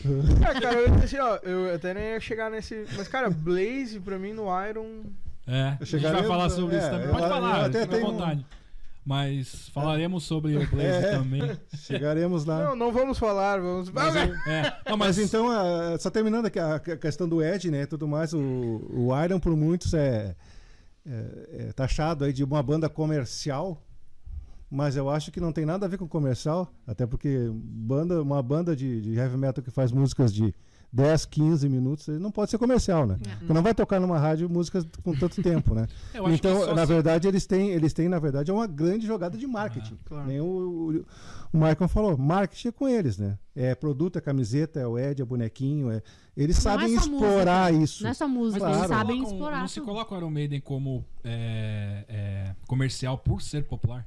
cara, 0.60 0.76
eu, 0.80 0.94
assim, 0.96 1.18
ó, 1.18 1.36
eu 1.44 1.74
até 1.74 1.94
nem 1.94 2.04
ia 2.12 2.20
chegar 2.20 2.50
nesse. 2.50 2.84
Mas, 2.94 3.08
cara, 3.08 3.30
Blaze 3.30 3.98
pra 4.00 4.18
mim 4.18 4.34
no 4.34 4.44
Iron. 4.68 5.04
É, 5.46 5.78
a 5.80 5.84
gente 5.84 6.02
vai 6.02 6.22
falar 6.24 6.50
sobre 6.50 6.76
é, 6.76 6.78
isso 6.78 6.90
também. 6.90 7.06
eu- 7.06 7.12
Pode 7.12 7.22
eu 7.24 7.28
falar, 7.30 7.64
até 7.66 7.82
fica 7.82 7.94
à 7.94 7.98
tenho 7.98 8.08
um- 8.10 8.12
vontade. 8.12 8.46
Mas 9.04 9.68
falaremos 9.70 10.24
sobre 10.24 10.56
o 10.56 10.68
Blaze 10.68 11.06
É. 11.06 11.10
também. 11.12 11.42
Chegaremos 11.74 12.44
lá. 12.44 12.64
Não, 12.66 12.76
não 12.76 12.92
vamos 12.92 13.18
falar, 13.18 13.58
vamos. 13.60 13.90
Mas, 13.90 14.14
Ah, 14.14 14.20
é, 14.50 14.62
não, 14.90 14.96
Mas 14.96 15.16
mas 15.16 15.18
então, 15.18 15.50
ah, 15.50 15.96
só 15.98 16.10
terminando 16.10 16.46
aqui 16.46 16.58
a, 16.58 16.74
a 16.76 16.80
questão 16.96 17.28
do 17.28 17.42
Ed, 17.42 17.70
né? 17.70 17.86
Tudo 17.86 18.06
mais, 18.06 18.32
o, 18.34 18.38
o 18.38 19.24
Iron 19.24 19.40
por 19.40 19.56
muitos 19.56 19.94
é, 19.94 20.36
é- 21.06 21.66
é 21.68 21.72
taxado 21.72 22.24
aí 22.24 22.32
de 22.32 22.44
uma 22.44 22.62
banda 22.62 22.88
comercial, 22.90 23.82
mas 24.70 24.94
eu 24.96 25.08
acho 25.10 25.32
que 25.32 25.40
não 25.40 25.50
tem 25.52 25.64
nada 25.64 25.86
a 25.86 25.88
ver 25.88 25.96
com 25.98 26.06
comercial, 26.06 26.72
até 26.86 27.06
porque 27.06 27.50
banda, 27.52 28.22
uma 28.22 28.42
banda 28.42 28.76
de, 28.76 29.00
de 29.00 29.14
heavy 29.14 29.36
metal 29.36 29.64
que 29.64 29.70
faz 29.70 29.90
músicas 29.90 30.32
de 30.32 30.54
10, 30.92 31.24
15 31.26 31.68
minutos, 31.68 32.08
não 32.20 32.32
pode 32.32 32.50
ser 32.50 32.58
comercial, 32.58 33.06
né? 33.06 33.16
É. 33.24 33.36
Porque 33.36 33.52
não 33.52 33.62
vai 33.62 33.72
tocar 33.74 34.00
numa 34.00 34.18
rádio 34.18 34.50
músicas 34.50 34.84
com 35.04 35.14
tanto 35.14 35.40
tempo, 35.42 35.74
né? 35.74 35.86
eu 36.12 36.26
acho 36.26 36.40
que 36.40 36.48
então, 36.48 36.74
na 36.74 36.84
verdade, 36.84 37.28
eles 37.28 37.46
têm, 37.46 37.70
eles 37.70 37.92
têm, 37.92 38.08
na 38.08 38.18
verdade, 38.18 38.50
é 38.50 38.54
uma 38.54 38.66
grande 38.66 39.06
jogada 39.06 39.38
de 39.38 39.46
marketing. 39.46 39.96
claro. 40.04 40.26
Nem 40.26 40.40
o, 40.40 40.44
o, 40.44 40.88
o 41.52 41.56
Michael 41.56 41.88
falou, 41.88 42.16
marketing 42.18 42.68
é 42.68 42.72
com 42.72 42.88
eles, 42.88 43.18
né? 43.18 43.38
É 43.54 43.74
produto, 43.74 44.16
é 44.18 44.20
camiseta, 44.20 44.80
é 44.80 44.86
o 44.86 44.98
Ed, 44.98 45.22
é 45.22 45.24
bonequinho, 45.24 45.90
é... 45.90 46.02
Eles 46.36 46.56
Não 46.56 46.62
sabem 46.62 46.92
é 46.94 46.96
explorar 46.96 47.72
música, 47.72 47.84
isso. 47.84 48.02
Não 48.04 48.10
é 48.10 48.14
só 48.14 48.26
música, 48.28 48.60
Claro. 48.60 48.76
eles 48.78 48.88
sabem 48.88 49.16
colocam- 49.18 49.32
explorar. 49.34 49.60
Não 49.60 49.68
se 49.68 49.80
coloca 49.80 50.14
o 50.14 50.18
Iron 50.18 50.30
Maiden 50.30 50.60
como 50.60 51.04
é, 51.22 52.04
é, 52.08 52.54
comercial 52.66 53.18
por 53.18 53.42
ser 53.42 53.64
popular? 53.64 54.06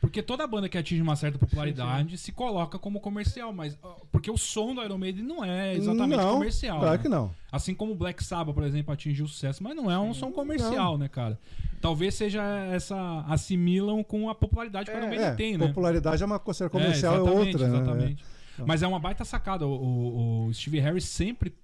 Porque 0.00 0.22
toda 0.22 0.46
banda 0.46 0.66
que 0.66 0.78
atinge 0.78 1.02
uma 1.02 1.14
certa 1.14 1.38
popularidade 1.38 2.16
se 2.16 2.32
coloca 2.32 2.78
como 2.78 3.00
comercial, 3.00 3.52
mas 3.52 3.78
porque 4.10 4.30
o 4.30 4.38
som 4.38 4.74
do 4.74 4.82
Iron 4.82 4.96
Maiden 4.96 5.22
não 5.22 5.44
é 5.44 5.74
exatamente 5.74 6.16
não, 6.16 6.34
comercial. 6.34 6.78
Claro 6.80 6.96
né? 6.96 7.02
que 7.02 7.08
não. 7.08 7.30
Assim 7.52 7.74
como 7.74 7.92
o 7.92 7.94
Black 7.94 8.24
Sabbath, 8.24 8.54
por 8.54 8.64
exemplo, 8.64 8.94
atingiu 8.94 9.28
sucesso, 9.28 9.62
mas 9.62 9.76
não 9.76 9.90
é 9.90 9.98
um 9.98 10.14
som 10.14 10.32
comercial, 10.32 10.96
né, 10.96 11.06
cara? 11.06 11.38
Talvez 11.82 12.14
seja 12.14 12.42
essa 12.72 13.24
assimilam 13.28 14.02
com 14.02 14.30
a 14.30 14.34
popularidade 14.34 14.90
que 14.90 14.96
o 14.96 14.98
Iron 14.98 15.08
Maiden 15.08 15.26
É, 15.26 15.34
tem, 15.34 15.58
né? 15.58 15.66
popularidade 15.66 16.22
é 16.22 16.26
uma 16.26 16.38
coisa 16.38 16.70
comercial, 16.70 17.14
é, 17.14 17.20
exatamente, 17.20 17.52
outra. 17.56 17.68
né? 17.68 17.76
Exatamente. 17.78 18.24
Mas 18.66 18.82
é 18.82 18.86
uma 18.86 18.98
baita 18.98 19.24
sacada. 19.24 19.66
O, 19.66 19.70
o- 19.72 20.46
o 20.46 20.54
Steve 20.54 20.80
Harris 20.80 21.04
sempre 21.04 21.54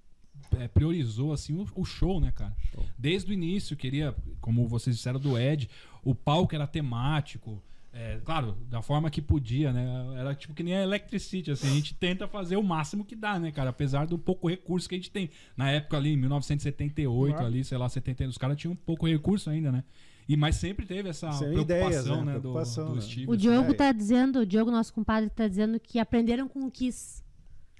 é, 0.59 0.67
priorizou 0.67 1.33
assim 1.33 1.53
o, 1.55 1.65
o 1.75 1.83
show, 1.85 2.19
né, 2.21 2.31
cara? 2.35 2.55
Desde 2.97 3.31
o 3.31 3.33
início 3.33 3.75
queria, 3.75 4.15
como 4.41 4.67
vocês 4.67 4.95
disseram 4.95 5.19
do 5.19 5.37
Ed, 5.39 5.67
o 6.03 6.13
palco 6.13 6.53
era 6.53 6.67
temático. 6.67 7.61
É, 7.99 8.21
claro, 8.23 8.55
da 8.69 8.81
forma 8.81 9.09
que 9.09 9.21
podia, 9.21 9.73
né? 9.73 9.85
Era 10.19 10.35
tipo 10.35 10.53
que 10.53 10.61
nem 10.63 10.75
a 10.75 10.83
Electricity, 10.83 11.51
assim, 11.51 11.67
a 11.67 11.73
gente 11.73 11.93
tenta 11.95 12.27
fazer 12.27 12.55
o 12.57 12.63
máximo 12.63 13.03
que 13.03 13.15
dá, 13.15 13.39
né, 13.39 13.51
cara? 13.51 13.71
Apesar 13.71 14.05
do 14.05 14.17
pouco 14.17 14.47
recurso 14.47 14.87
que 14.87 14.95
a 14.95 14.97
gente 14.97 15.09
tem. 15.11 15.29
Na 15.55 15.71
época 15.71 15.97
ali, 15.97 16.13
em 16.13 16.17
1978, 16.17 17.31
Claro. 17.33 17.47
ali, 17.47 17.63
sei 17.63 17.77
lá, 17.77 17.89
70, 17.89 18.29
os 18.29 18.37
caras 18.37 18.57
tinham 18.57 18.75
pouco 18.75 19.07
recurso 19.07 19.49
ainda, 19.49 19.71
né? 19.71 19.83
E, 20.29 20.35
mas 20.35 20.57
sempre 20.57 20.85
teve 20.85 21.07
essa 21.09 21.31
Sem 21.31 21.51
preocupação, 21.53 21.87
ideias, 21.87 22.05
né? 22.05 22.15
né? 22.17 22.33
do- 22.33 22.39
Preocupação, 22.41 22.89
do, 22.89 22.95
né? 22.95 23.01
Steve. 23.01 23.27
O 23.27 23.31
assim. 23.31 23.41
Diogo 23.41 23.71
É. 23.71 23.73
tá 23.73 23.91
dizendo, 23.91 24.39
o 24.39 24.45
Diogo, 24.45 24.69
nosso 24.69 24.93
compadre, 24.93 25.29
tá 25.29 25.47
dizendo 25.47 25.79
que 25.79 25.99
aprenderam 25.99 26.47
com 26.49 26.65
o 26.65 26.69
Kiss. 26.71 27.23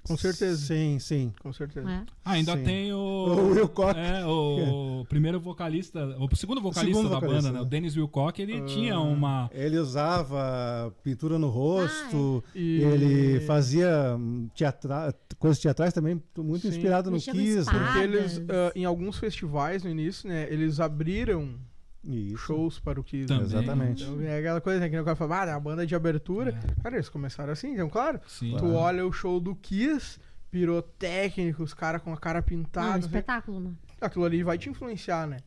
Com 0.06 0.16
certeza. 0.16 0.56
Sim, 0.66 0.98
sim. 0.98 1.32
Com 1.42 1.52
certeza. 1.52 1.86
né? 1.86 2.06
Ah, 2.24 2.32
ainda 2.32 2.56
Sim. 2.56 2.64
tem 2.64 2.92
o. 2.92 2.98
O 3.38 3.50
Wilcock. 3.50 3.98
É, 3.98 4.24
o 4.26 5.04
primeiro 5.08 5.38
vocalista. 5.40 6.06
O 6.18 6.34
segundo 6.36 6.60
vocalista 6.60 6.96
segundo 6.98 7.10
da 7.10 7.16
vocalista, 7.16 7.42
banda, 7.48 7.52
né? 7.52 7.60
O 7.60 7.64
né? 7.64 7.68
Dennis 7.70 7.96
Wilcock, 7.96 8.40
ele 8.40 8.58
Ah. 8.58 8.64
tinha 8.64 8.98
uma. 9.00 9.50
Ele 9.52 9.78
usava 9.78 10.94
pintura 11.02 11.38
no 11.38 11.48
rosto, 11.48 12.42
E- 12.54 12.80
ele 12.82 13.40
fazia 13.40 14.16
teatra... 14.54 15.14
coisas 15.38 15.58
teatrais 15.58 15.92
também, 15.92 16.22
muito 16.36 16.62
Sim. 16.62 16.68
inspirado 16.68 17.10
no 17.10 17.18
Kiss. 17.18 17.66
Né? 17.66 17.78
Porque 17.84 17.98
eles, 17.98 18.38
ah, 18.48 18.72
em 18.74 18.84
alguns 18.84 19.18
festivais 19.18 19.82
no 19.84 19.90
início, 19.90 20.28
né, 20.28 20.46
eles 20.50 20.80
abriram 20.80 21.54
Isso. 22.04 22.38
shows 22.38 22.78
para 22.78 23.00
o 23.00 23.04
Kiss. 23.04 23.26
Também. 23.26 23.44
Exatamente. 23.44 24.04
Então, 24.04 24.20
é 24.22 24.38
aquela 24.38 24.60
coisa 24.60 24.80
né, 24.80 24.88
que 24.88 24.98
o 24.98 25.04
cara 25.04 25.16
fala, 25.16 25.42
ah, 25.42 25.46
é 25.46 25.52
a 25.52 25.60
banda 25.60 25.86
de 25.86 25.94
abertura. 25.94 26.50
É. 26.50 26.82
Cara, 26.82 26.96
eles 26.96 27.08
começaram 27.08 27.52
assim, 27.52 27.72
então, 27.74 27.88
claro. 27.88 28.20
Sim. 28.26 28.56
Tu 28.58 28.72
olha 28.72 29.06
o 29.06 29.12
show 29.12 29.40
do 29.40 29.54
Kiss, 29.54 30.18
pirotécnico, 30.50 31.62
os 31.62 31.74
caras 31.74 32.02
com 32.02 32.12
a 32.12 32.16
cara 32.16 32.38
Não, 32.40 32.46
pintada. 32.46 32.90
assim, 32.90 33.00
espetáculo, 33.00 33.60
né? 33.60 33.72
aquilo 34.00 34.24
ali 34.24 34.42
vai 34.42 34.56
te 34.56 34.70
influenciar, 34.70 35.26
né? 35.26 35.38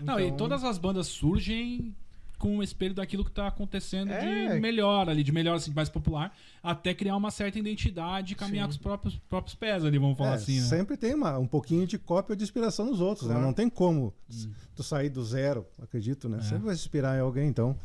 Não, 0.00 0.20
e 0.20 0.24
Então, 0.26 0.36
todas 0.36 0.62
as 0.62 0.78
bandas 0.78 1.06
surgem 1.06 1.94
com 2.38 2.58
o 2.58 2.62
espelho 2.62 2.94
daquilo 2.94 3.24
que 3.24 3.30
tá 3.32 3.46
acontecendo 3.48 4.10
É. 4.12 4.54
de 4.54 4.60
melhor 4.60 5.08
ali, 5.08 5.22
de 5.24 5.32
melhor, 5.32 5.56
assim, 5.56 5.72
mais 5.72 5.88
popular, 5.88 6.32
até 6.62 6.94
criar 6.94 7.16
uma 7.16 7.30
certa 7.30 7.58
identidade 7.58 8.32
e 8.32 8.36
caminhar 8.36 8.64
Sim. 8.64 8.68
com 8.68 8.70
os 8.70 8.76
próprios, 8.78 9.16
próprios 9.28 9.54
pés 9.54 9.84
ali, 9.84 9.98
vamos 9.98 10.16
falar 10.16 10.32
É, 10.32 10.34
assim, 10.34 10.56
né? 10.60 10.66
Sempre 10.66 10.96
tem 10.96 11.14
uma- 11.14 11.36
um 11.38 11.46
pouquinho 11.46 11.86
de 11.86 11.98
cópia 11.98 12.36
de 12.36 12.44
inspiração 12.44 12.86
nos 12.86 13.00
outros, 13.00 13.26
né? 13.28 13.34
Claro. 13.34 13.46
Não 13.46 13.52
tem 13.52 13.68
como 13.68 14.14
Hum. 14.32 14.50
tu 14.76 14.82
sair 14.82 15.08
do 15.10 15.24
zero, 15.24 15.66
acredito, 15.82 16.28
né? 16.28 16.38
É. 16.38 16.42
Sempre 16.42 16.66
vai 16.66 16.74
se 16.74 16.80
inspirar 16.82 17.16
em 17.16 17.20
alguém, 17.20 17.48
então... 17.48 17.76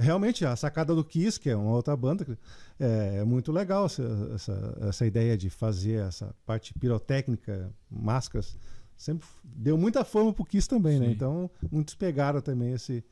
Realmente, 0.00 0.44
a 0.46 0.54
sacada 0.54 0.94
do 0.94 1.02
Kiss, 1.04 1.40
que 1.40 1.50
é 1.50 1.56
uma 1.56 1.72
outra 1.72 1.96
banda, 1.96 2.24
é, 2.78 3.16
é 3.16 3.24
muito 3.24 3.50
legal 3.50 3.86
essa, 3.86 4.04
essa, 4.32 4.78
essa 4.82 5.04
ideia 5.04 5.36
de 5.36 5.50
fazer 5.50 6.06
essa 6.06 6.32
parte 6.46 6.72
pirotécnica, 6.72 7.74
máscaras, 7.90 8.56
sempre 8.96 9.26
deu 9.42 9.76
muita 9.76 10.04
fama 10.04 10.32
pro 10.32 10.44
Kiss 10.44 10.68
também, 10.68 11.00
né? 11.00 11.06
Sim. 11.06 11.10
Então, 11.14 11.50
muitos 11.68 11.96
pegaram 11.96 12.40
também 12.40 12.74
esse, 12.74 13.02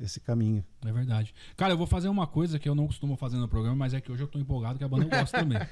esse 0.00 0.20
caminho. 0.20 0.64
É 0.84 0.92
verdade. 0.92 1.34
Cara, 1.56 1.72
eu 1.72 1.76
vou 1.76 1.86
fazer 1.86 2.08
uma 2.08 2.26
coisa 2.26 2.58
que 2.58 2.68
eu 2.68 2.74
não 2.74 2.86
costumo 2.86 3.16
fazer 3.16 3.36
no 3.36 3.48
programa, 3.48 3.76
mas 3.76 3.94
é 3.94 4.00
que 4.00 4.10
hoje 4.10 4.22
eu 4.22 4.28
tô 4.28 4.38
empolgado 4.38 4.78
que 4.78 4.84
a 4.84 4.88
banda 4.88 5.04
eu 5.04 5.10
gosto 5.10 5.32
também. 5.32 5.58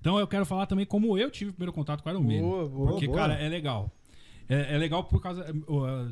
Então 0.00 0.18
eu 0.18 0.26
quero 0.26 0.46
falar 0.46 0.66
também 0.66 0.86
como 0.86 1.18
eu 1.18 1.30
tive 1.30 1.50
o 1.50 1.52
primeiro 1.52 1.72
contato 1.72 2.02
com 2.02 2.08
o 2.08 2.12
Iron 2.12 2.22
Maiden. 2.22 2.42
Boa, 2.42 2.68
boa, 2.68 2.90
Porque, 2.92 3.06
boa. 3.06 3.18
cara, 3.18 3.34
é 3.34 3.48
legal. 3.48 3.90
É, 4.48 4.74
é 4.74 4.78
legal 4.78 5.04
por 5.04 5.20
causa 5.20 5.44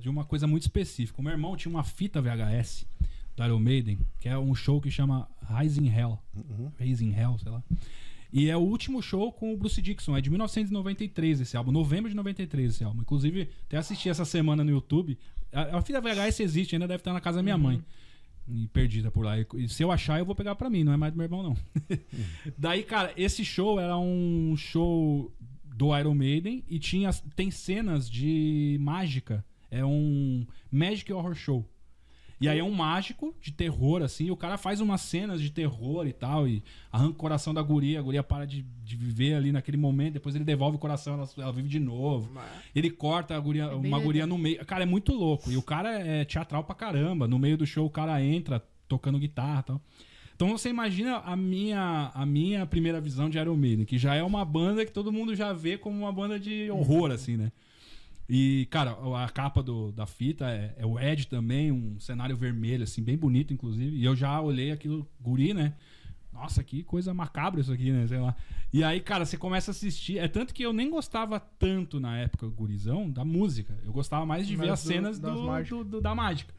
de 0.00 0.08
uma 0.08 0.24
coisa 0.24 0.46
muito 0.46 0.62
específica. 0.62 1.20
O 1.20 1.24
meu 1.24 1.32
irmão 1.32 1.56
tinha 1.56 1.70
uma 1.70 1.82
fita 1.82 2.20
VHS 2.20 2.86
do 3.36 3.44
Iron 3.44 3.58
Maiden, 3.58 3.98
que 4.20 4.28
é 4.28 4.38
um 4.38 4.54
show 4.54 4.80
que 4.80 4.90
chama 4.90 5.28
Rising 5.48 5.88
Hell. 5.88 6.18
Uhum. 6.34 6.70
Rising 6.78 7.12
Hell, 7.12 7.38
sei 7.38 7.50
lá. 7.50 7.62
E 8.32 8.50
é 8.50 8.56
o 8.56 8.60
último 8.60 9.02
show 9.02 9.32
com 9.32 9.54
o 9.54 9.56
Bruce 9.56 9.80
Dixon, 9.80 10.16
é 10.16 10.20
de 10.20 10.28
1993 10.28 11.40
esse 11.40 11.56
álbum, 11.56 11.72
novembro 11.72 12.10
de 12.10 12.16
93 12.16 12.74
esse 12.74 12.84
álbum. 12.84 13.00
Inclusive, 13.00 13.48
até 13.66 13.78
assisti 13.78 14.08
essa 14.08 14.24
semana 14.24 14.62
no 14.62 14.70
YouTube. 14.70 15.18
A, 15.52 15.78
a 15.78 15.82
fita 15.82 16.00
VHS 16.00 16.40
existe, 16.40 16.74
ainda 16.74 16.88
deve 16.88 17.00
estar 17.00 17.12
na 17.12 17.20
casa 17.20 17.38
da 17.38 17.42
minha 17.42 17.58
mãe. 17.58 17.82
E 18.50 18.66
perdida 18.68 19.10
por 19.10 19.24
lá. 19.24 19.38
E, 19.38 19.68
se 19.68 19.82
eu 19.82 19.92
achar, 19.92 20.18
eu 20.18 20.24
vou 20.24 20.34
pegar 20.34 20.54
pra 20.54 20.70
mim, 20.70 20.82
não 20.82 20.92
é 20.92 20.96
mais 20.96 21.12
do 21.12 21.16
meu 21.16 21.24
irmão, 21.24 21.42
não. 21.42 21.56
Daí, 22.56 22.82
cara, 22.82 23.12
esse 23.16 23.44
show 23.44 23.78
era 23.78 23.98
um 23.98 24.54
show 24.56 25.30
do 25.64 25.96
Iron 25.96 26.14
Maiden 26.14 26.64
e 26.68 26.78
tinha, 26.78 27.10
tem 27.36 27.50
cenas 27.50 28.10
de 28.10 28.78
mágica. 28.80 29.44
É 29.70 29.84
um 29.84 30.46
Magic 30.70 31.12
Horror 31.12 31.34
Show. 31.34 31.68
E 32.40 32.48
aí 32.48 32.58
é 32.58 32.64
um 32.64 32.72
mágico 32.72 33.34
de 33.40 33.50
terror, 33.50 34.02
assim, 34.02 34.26
e 34.26 34.30
o 34.30 34.36
cara 34.36 34.56
faz 34.56 34.80
umas 34.80 35.00
cenas 35.00 35.40
de 35.40 35.50
terror 35.50 36.06
e 36.06 36.12
tal, 36.12 36.46
e 36.46 36.62
arranca 36.92 37.12
o 37.12 37.16
coração 37.16 37.52
da 37.52 37.60
guria, 37.60 37.98
a 37.98 38.02
guria 38.02 38.22
para 38.22 38.44
de, 38.44 38.62
de 38.62 38.96
viver 38.96 39.34
ali 39.34 39.50
naquele 39.50 39.76
momento, 39.76 40.14
depois 40.14 40.34
ele 40.34 40.44
devolve 40.44 40.76
o 40.76 40.78
coração, 40.78 41.14
ela, 41.14 41.28
ela 41.36 41.52
vive 41.52 41.68
de 41.68 41.80
novo. 41.80 42.30
Ele 42.74 42.90
corta 42.90 43.34
a 43.36 43.40
guria, 43.40 43.64
É 43.64 43.74
uma 43.74 43.98
guria 43.98 44.26
no 44.26 44.38
meio. 44.38 44.64
Cara, 44.64 44.84
é 44.84 44.86
muito 44.86 45.12
louco. 45.12 45.50
E 45.50 45.56
o 45.56 45.62
cara 45.62 45.98
é 45.98 46.24
teatral 46.24 46.62
pra 46.62 46.74
caramba. 46.74 47.26
No 47.26 47.38
meio 47.38 47.56
do 47.56 47.66
show 47.66 47.86
o 47.86 47.90
cara 47.90 48.22
entra 48.22 48.62
tocando 48.86 49.18
guitarra 49.18 49.60
e 49.60 49.62
tal. 49.64 49.80
Então 50.36 50.56
você 50.56 50.68
imagina 50.68 51.16
a 51.16 51.34
minha, 51.34 52.12
a 52.14 52.24
minha 52.24 52.64
primeira 52.64 53.00
visão 53.00 53.28
de 53.28 53.36
Iron 53.38 53.56
Maiden, 53.56 53.84
que 53.84 53.98
já 53.98 54.14
é 54.14 54.22
uma 54.22 54.44
banda 54.44 54.86
que 54.86 54.92
todo 54.92 55.12
mundo 55.12 55.34
já 55.34 55.52
vê 55.52 55.76
como 55.76 55.98
uma 55.98 56.12
banda 56.12 56.38
de 56.38 56.70
horror, 56.70 57.10
assim, 57.10 57.36
né? 57.36 57.50
E, 58.28 58.66
cara, 58.70 58.90
a 59.24 59.28
capa 59.30 59.62
do, 59.62 59.90
da 59.90 60.04
fita 60.06 60.50
é, 60.50 60.74
é 60.76 60.84
o 60.86 60.98
Ed 61.00 61.26
também, 61.28 61.72
um 61.72 61.98
cenário 61.98 62.36
vermelho, 62.36 62.82
assim, 62.84 63.02
bem 63.02 63.16
bonito, 63.16 63.54
inclusive. 63.54 63.96
E 63.96 64.04
eu 64.04 64.14
já 64.14 64.38
olhei 64.40 64.70
aquilo, 64.70 65.08
guri, 65.20 65.54
né? 65.54 65.72
Nossa, 66.32 66.62
que 66.62 66.82
coisa 66.84 67.14
macabra 67.14 67.60
isso 67.60 67.72
aqui, 67.72 67.90
né? 67.90 68.06
Sei 68.06 68.18
lá. 68.18 68.36
E 68.72 68.84
aí, 68.84 69.00
cara, 69.00 69.24
você 69.24 69.36
começa 69.38 69.70
a 69.70 69.72
assistir. 69.72 70.18
É 70.18 70.28
tanto 70.28 70.52
que 70.52 70.62
eu 70.62 70.72
nem 70.74 70.90
gostava 70.90 71.40
tanto 71.40 71.98
na 71.98 72.18
época, 72.18 72.46
gurizão, 72.48 73.10
da 73.10 73.24
música. 73.24 73.76
Eu 73.82 73.92
gostava 73.92 74.26
mais 74.26 74.46
de 74.46 74.54
ver 74.54 74.64
Mas 74.68 74.70
as 74.72 74.82
do- 74.82 74.86
cenas 74.88 75.18
do- 75.18 75.26
do- 75.84 76.00
da 76.00 76.14
mágica. 76.14 76.54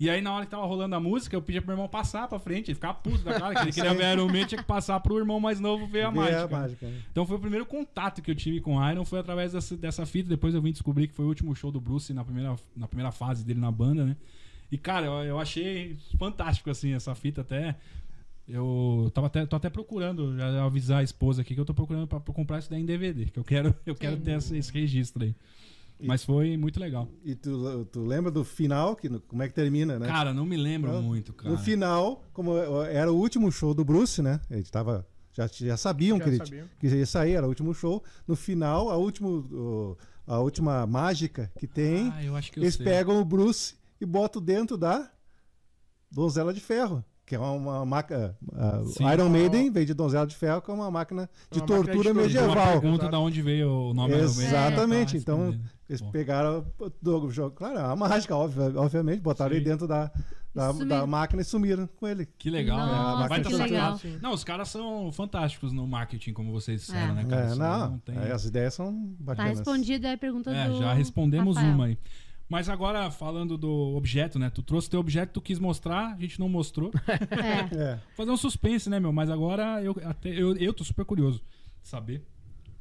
E 0.00 0.08
aí, 0.08 0.22
na 0.22 0.32
hora 0.34 0.46
que 0.46 0.50
tava 0.50 0.64
rolando 0.64 0.94
a 0.96 1.00
música, 1.00 1.36
eu 1.36 1.42
pedia 1.42 1.60
pro 1.60 1.68
meu 1.68 1.74
irmão 1.74 1.86
passar 1.88 2.26
pra 2.26 2.38
frente, 2.40 2.70
ele 2.70 2.74
ficava 2.74 2.94
puto 2.94 3.18
da 3.22 3.38
cara, 3.38 3.54
que 3.54 3.60
ele 3.60 3.70
queria 3.74 3.92
ver 3.92 4.14
Iron 4.14 4.26
Man, 4.28 4.46
tinha 4.46 4.58
que 4.62 4.66
passar 4.66 4.98
pro 5.00 5.18
irmão 5.18 5.38
mais 5.38 5.60
novo 5.60 5.86
ver 5.86 6.04
a 6.06 6.10
Ver 6.10 6.16
mágica. 6.16 6.44
a 6.44 6.48
mágica, 6.48 6.86
né? 6.88 7.02
Então 7.12 7.26
foi 7.26 7.36
o 7.36 7.40
primeiro 7.40 7.66
contato 7.66 8.22
que 8.22 8.30
eu 8.30 8.34
tive 8.34 8.60
com 8.62 8.76
o 8.78 8.90
Iron, 8.90 9.04
foi 9.04 9.18
através 9.18 9.52
dessa, 9.52 9.76
dessa 9.76 10.06
fita. 10.06 10.26
Depois 10.30 10.54
eu 10.54 10.62
vim 10.62 10.72
descobrir 10.72 11.06
que 11.06 11.14
foi 11.14 11.26
o 11.26 11.28
último 11.28 11.54
show 11.54 11.70
do 11.70 11.78
Bruce 11.78 12.14
na 12.14 12.24
primeira, 12.24 12.56
na 12.74 12.88
primeira 12.88 13.12
fase 13.12 13.44
dele 13.44 13.60
na 13.60 13.70
banda, 13.70 14.04
né? 14.06 14.16
E, 14.72 14.78
cara, 14.78 15.04
eu, 15.04 15.12
eu 15.24 15.38
achei 15.38 15.98
fantástico, 16.18 16.70
assim, 16.70 16.94
essa 16.94 17.14
fita 17.14 17.42
até. 17.42 17.76
Eu 18.48 19.10
tava 19.14 19.26
até, 19.26 19.44
tô 19.44 19.54
até 19.54 19.68
procurando, 19.68 20.36
já 20.36 20.64
avisar 20.64 21.00
a 21.00 21.02
esposa 21.04 21.42
aqui 21.42 21.54
que 21.54 21.60
eu 21.60 21.64
tô 21.64 21.74
procurando 21.74 22.06
pra, 22.06 22.18
pra 22.18 22.34
comprar 22.34 22.58
isso 22.58 22.70
daí 22.70 22.80
em 22.80 22.86
DVD, 22.86 23.26
que 23.26 23.38
eu 23.38 23.44
quero, 23.44 23.74
eu 23.86 23.94
quero 23.94 24.16
ter 24.16 24.32
esse, 24.38 24.56
esse 24.56 24.72
registro 24.72 25.22
aí. 25.24 25.34
Mas 26.02 26.24
foi 26.24 26.56
muito 26.56 26.78
legal. 26.80 27.08
E 27.24 27.34
tu, 27.34 27.84
tu 27.86 28.04
lembra 28.04 28.30
do 28.30 28.44
final, 28.44 28.96
que, 28.96 29.08
como 29.20 29.42
é 29.42 29.48
que 29.48 29.54
termina, 29.54 29.98
né? 29.98 30.06
Cara, 30.06 30.32
não 30.32 30.44
me 30.46 30.56
lembro 30.56 30.92
Não, 30.92 31.02
muito, 31.02 31.32
cara. 31.32 31.50
No 31.50 31.58
final, 31.58 32.24
como 32.32 32.56
era 32.58 33.12
o 33.12 33.16
último 33.16 33.50
show 33.52 33.74
do 33.74 33.84
Bruce, 33.84 34.20
né? 34.22 34.40
Eles 34.50 34.70
tava, 34.70 35.06
já, 35.32 35.46
já 35.46 35.76
sabiam 35.76 36.18
Já 36.18 36.24
que 36.24 36.30
ele 36.30 36.36
sabiam. 36.38 36.68
que 36.78 36.86
ia 36.86 37.06
sair, 37.06 37.32
era 37.32 37.46
o 37.46 37.48
último 37.48 37.72
show. 37.74 38.02
No 38.26 38.34
final, 38.36 38.90
a, 38.90 38.96
último, 38.96 39.96
a 40.26 40.38
última 40.40 40.86
mágica 40.86 41.52
que 41.58 41.66
tem, 41.66 42.10
Ah, 42.14 42.24
eu 42.24 42.36
acho 42.36 42.50
que 42.52 42.58
eu 42.58 42.64
eles 42.64 42.74
sei. 42.74 42.84
pegam 42.84 43.20
o 43.20 43.24
Bruce 43.24 43.74
e 44.00 44.06
botam 44.06 44.40
dentro 44.42 44.76
da 44.76 45.10
Donzela 46.10 46.52
de 46.52 46.60
Ferro. 46.60 47.04
Que 47.30 47.36
é 47.36 47.38
uma, 47.38 47.86
máquina. 47.86 48.34
Iron 49.14 49.28
Maiden 49.28 49.70
veio 49.70 49.86
de 49.86 49.94
Donzela 49.94 50.26
de 50.26 50.34
Ferro, 50.34 50.60
que 50.60 50.68
é 50.68 50.74
uma 50.74 50.90
máquina 50.90 51.30
de 51.48 51.60
Uma 51.60 51.62
máquina 51.62 51.78
de 51.78 51.86
tortura 51.86 51.92
tortura. 51.94 52.12
Uma 52.12 52.22
medieval. 52.22 52.80
pergunta 52.80 53.02
Exato. 53.04 53.10
de 53.10 53.16
onde 53.22 53.42
veio 53.42 53.70
o 53.70 53.94
nome. 53.94 54.14
Exatamente. 54.14 55.12
Tá 55.12 55.18
Então, 55.20 55.60
eles 55.88 56.00
Bom. 56.00 56.10
pegaram 56.10 56.66
do 57.00 57.30
jogo. 57.30 57.54
Claro, 57.54 57.78
é 57.78 57.84
uma 57.84 57.94
mágica, 57.94 58.34
obviamente, 58.34 59.20
botaram 59.20 59.52
Sim. 59.52 59.58
ele 59.58 59.64
dentro 59.64 59.86
da, 59.86 60.10
da, 60.52 60.72
da 60.72 61.06
máquina 61.06 61.40
e 61.40 61.44
sumiram 61.44 61.88
com 62.00 62.08
ele. 62.08 62.26
Que 62.36 62.50
legal, 62.50 62.78
Nossa, 62.78 63.22
né? 63.22 63.28
Vai 63.28 63.40
que 63.42 63.48
ter 63.48 63.56
legal. 63.58 64.00
Não, 64.20 64.32
os 64.32 64.42
caras 64.42 64.68
são 64.68 65.12
fantásticos 65.12 65.70
no 65.72 65.86
marketing, 65.86 66.32
como 66.32 66.50
vocês 66.50 66.80
disseram, 66.80 67.12
É. 67.12 67.22
né, 67.22 67.24
cara? 67.26 67.42
É, 67.42 67.46
Isso 67.46 67.58
não, 67.60 67.98
tem- 67.98 68.16
é, 68.18 68.32
as 68.32 68.44
ideias 68.44 68.74
são 68.74 68.92
Tá 68.92 69.14
bacanas. 69.20 69.58
respondida 69.58 70.12
a 70.12 70.18
pergunta 70.18 70.50
É, 70.50 70.66
do. 70.68 70.78
já 70.80 70.92
respondemos 70.94 71.54
Rafael. 71.56 71.74
uma 71.76 71.84
aí. 71.86 71.98
Mas 72.50 72.68
agora, 72.68 73.08
falando 73.12 73.56
do 73.56 73.70
objeto, 73.96 74.36
né? 74.36 74.50
Tu 74.50 74.60
trouxe 74.62 74.90
teu 74.90 74.98
objeto, 74.98 75.32
tu 75.34 75.40
quis 75.40 75.58
mostrar, 75.60 76.14
a 76.14 76.18
gente 76.18 76.38
não 76.40 76.48
mostrou. 76.48 76.90
É. 77.30 77.92
É. 77.92 78.00
Fazer 78.16 78.30
um 78.32 78.36
suspense, 78.36 78.90
né, 78.90 78.98
meu? 78.98 79.12
Mas 79.12 79.30
agora 79.30 79.80
eu, 79.84 79.94
até, 80.04 80.30
eu, 80.30 80.56
eu 80.56 80.74
tô 80.74 80.82
super 80.82 81.04
curioso 81.04 81.40
de 81.80 81.88
saber. 81.88 82.22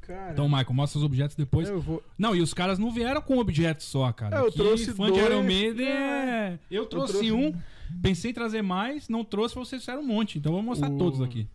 Cara, 0.02 0.32
Então, 0.32 0.50
Michael, 0.50 0.74
mostra 0.74 0.98
os 0.98 1.06
objetos 1.06 1.36
depois. 1.36 1.70
eu 1.70 1.80
vou. 1.80 2.04
Não, 2.18 2.36
e 2.36 2.42
os 2.42 2.52
caras 2.52 2.80
não 2.80 2.90
vieram 2.92 3.22
com 3.22 3.36
um 3.36 3.40
objeto 3.40 3.84
só, 3.84 4.12
cara. 4.12 4.38
É, 4.38 4.40
eu 4.40 4.52
Que 4.52 4.58
trouxe 4.58 4.92
fã 4.92 5.06
de 5.06 5.12
dois. 5.12 5.24
Iron 5.26 5.44
Maiden 5.44 5.88
é... 5.88 6.60
Eu 6.72 6.88
trouxe, 6.88 7.14
trouxe 7.14 7.32
um, 7.32 7.54
pensei 8.02 8.32
em 8.32 8.34
trazer 8.34 8.64
mais, 8.64 9.08
não 9.08 9.24
trouxe, 9.24 9.54
vocês 9.54 9.84
fizeram 9.84 10.02
um 10.02 10.08
monte. 10.08 10.40
Então 10.40 10.52
vamos 10.52 10.66
mostrar 10.66 10.90
O- 10.90 10.98
todos 10.98 11.22
aqui. 11.22 11.48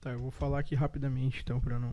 Tá, 0.00 0.10
eu 0.12 0.20
vou 0.20 0.30
falar 0.30 0.58
aqui 0.60 0.74
rapidamente, 0.74 1.42
então, 1.44 1.60
pra 1.60 1.78
não. 1.78 1.92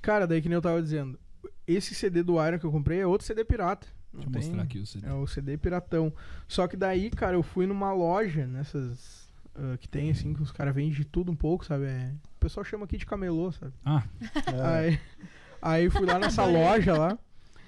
Cara, 0.00 0.26
daí 0.26 0.40
que 0.40 0.48
nem 0.48 0.54
eu 0.56 0.62
tava 0.62 0.80
dizendo. 0.80 1.18
Esse 1.66 1.94
CD 1.94 2.22
do 2.22 2.42
Iron 2.44 2.58
que 2.58 2.64
eu 2.64 2.72
comprei 2.72 3.00
é 3.00 3.06
outro 3.06 3.26
CD 3.26 3.44
pirata. 3.44 3.86
Não 4.12 4.20
Deixa 4.24 4.48
eu 4.48 4.50
mostrar 4.56 4.62
aqui 4.64 4.78
o 4.78 4.86
CD. 4.86 5.06
É 5.06 5.12
o 5.12 5.26
CD 5.26 5.56
piratão. 5.56 6.12
Só 6.48 6.66
que 6.66 6.76
daí, 6.76 7.10
cara, 7.10 7.36
eu 7.36 7.42
fui 7.42 7.66
numa 7.66 7.92
loja, 7.92 8.46
nessas. 8.46 9.28
ah, 9.54 9.76
que 9.78 9.88
tem, 9.88 10.10
assim, 10.10 10.34
que 10.34 10.42
os 10.42 10.50
caras 10.50 10.74
vendem 10.74 10.90
de 10.92 11.04
tudo 11.04 11.30
um 11.30 11.36
pouco, 11.36 11.64
sabe? 11.64 11.84
É- 11.84 12.12
o 12.36 12.40
pessoal 12.40 12.64
chama 12.64 12.84
aqui 12.86 12.96
de 12.96 13.06
camelô, 13.06 13.52
sabe? 13.52 13.72
Ah, 13.84 14.02
É. 14.46 14.88
Aí, 14.88 15.00
aí 15.62 15.90
fui 15.90 16.06
lá 16.06 16.18
nessa 16.18 16.44
loja 16.44 16.96
lá. 16.96 17.18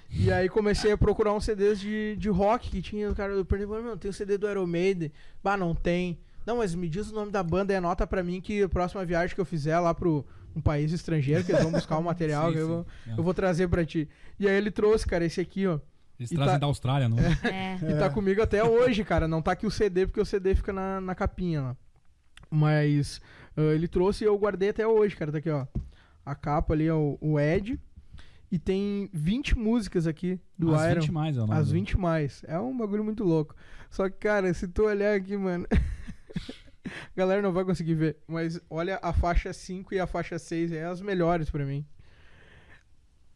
E 0.09 0.31
aí 0.31 0.47
comecei 0.49 0.91
a 0.91 0.97
procurar 0.97 1.33
uns 1.33 1.43
CDs 1.45 1.79
de, 1.79 2.15
de 2.17 2.29
rock 2.29 2.69
que 2.69 2.81
tinha. 2.81 3.09
O 3.09 3.15
cara, 3.15 3.33
eu 3.33 3.45
perguntei, 3.45 3.81
meu, 3.83 3.97
tem 3.97 4.09
o 4.11 4.13
CD 4.13 4.37
do 4.37 4.47
Iron 4.49 4.67
Maiden? 4.67 5.11
Bah, 5.43 5.57
não 5.57 5.73
tem. 5.73 6.19
Não, 6.45 6.57
mas 6.57 6.75
me 6.75 6.87
diz 6.89 7.09
o 7.09 7.15
nome 7.15 7.31
da 7.31 7.41
banda 7.41 7.71
e 7.73 7.75
anota 7.75 8.05
pra 8.05 8.21
mim 8.21 8.41
que 8.41 8.61
a 8.63 8.69
próxima 8.69 9.03
viagem 9.05 9.33
que 9.33 9.39
eu 9.41 9.45
fizer 9.45 9.79
lá 9.79 9.93
pro 9.93 10.25
um 10.55 10.61
país 10.61 10.91
estrangeiro, 10.91 11.43
que 11.43 11.51
eles 11.51 11.63
vão 11.63 11.71
buscar 11.71 11.97
o 11.97 12.03
material, 12.03 12.47
Sim, 12.49 12.53
que 12.53 12.59
eu, 12.59 12.65
sim. 12.67 12.71
vou, 12.73 12.87
É. 13.07 13.19
eu 13.19 13.23
vou 13.23 13.33
trazer 13.33 13.67
pra 13.69 13.83
ti. 13.85 14.07
E 14.39 14.47
aí 14.47 14.55
ele 14.55 14.69
trouxe, 14.69 15.05
cara, 15.07 15.25
esse 15.25 15.39
aqui, 15.41 15.65
ó. 15.65 15.79
Eles 16.19 16.31
E 16.31 16.35
trazem 16.35 16.53
tá- 16.55 16.59
da 16.59 16.67
Austrália, 16.67 17.09
não? 17.09 17.17
É. 17.19 17.77
E 17.81 17.97
tá 17.99 18.09
comigo 18.09 18.41
até 18.41 18.63
hoje, 18.63 19.03
cara. 19.03 19.27
Não 19.27 19.41
tá 19.41 19.51
aqui 19.51 19.65
o 19.65 19.71
CD, 19.71 20.05
porque 20.05 20.21
o 20.21 20.25
CD 20.25 20.53
fica 20.55 20.71
na, 20.71 21.01
na 21.01 21.15
capinha 21.15 21.61
lá. 21.61 21.77
Mas 22.49 23.19
ah, 23.57 23.73
ele 23.73 23.87
trouxe 23.87 24.23
e 24.23 24.27
eu 24.27 24.37
guardei 24.37 24.69
até 24.69 24.85
hoje, 24.87 25.15
cara. 25.15 25.31
Tá 25.31 25.37
aqui, 25.39 25.49
ó. 25.49 25.65
A 26.25 26.35
capa 26.35 26.73
ali 26.73 26.85
é 26.87 26.93
o, 26.93 27.17
o 27.19 27.39
Ed. 27.39 27.79
E 28.51 28.59
tem 28.59 29.09
20 29.11 29.57
músicas 29.57 30.05
aqui 30.05 30.39
do 30.57 30.75
As 30.75 30.91
Iron. 30.91 31.01
20 31.01 31.11
mais, 31.11 31.37
é 31.37 31.41
o 31.41 31.47
nome 31.47 31.59
As 31.59 31.67
do- 31.69 31.73
20 31.73 31.97
mais. 31.97 32.43
É 32.47 32.59
um 32.59 32.77
bagulho 32.77 33.03
muito 33.03 33.23
louco. 33.23 33.55
Só 33.89 34.07
que, 34.07 34.17
cara, 34.17 34.53
se 34.53 34.67
tu 34.67 34.83
olhar 34.83 35.15
aqui, 35.15 35.35
mano. 35.35 35.65
a 36.85 36.89
galera 37.15 37.41
não 37.41 37.51
vai 37.51 37.65
conseguir 37.65 37.95
ver. 37.95 38.17
Mas 38.27 38.61
olha 38.69 38.99
a 39.01 39.11
faixa 39.11 39.51
5 39.51 39.95
e 39.95 39.99
a 39.99 40.05
faixa 40.05 40.37
6 40.37 40.71
é 40.71 40.85
as 40.85 41.01
melhores 41.01 41.49
pra 41.49 41.65
mim. 41.65 41.83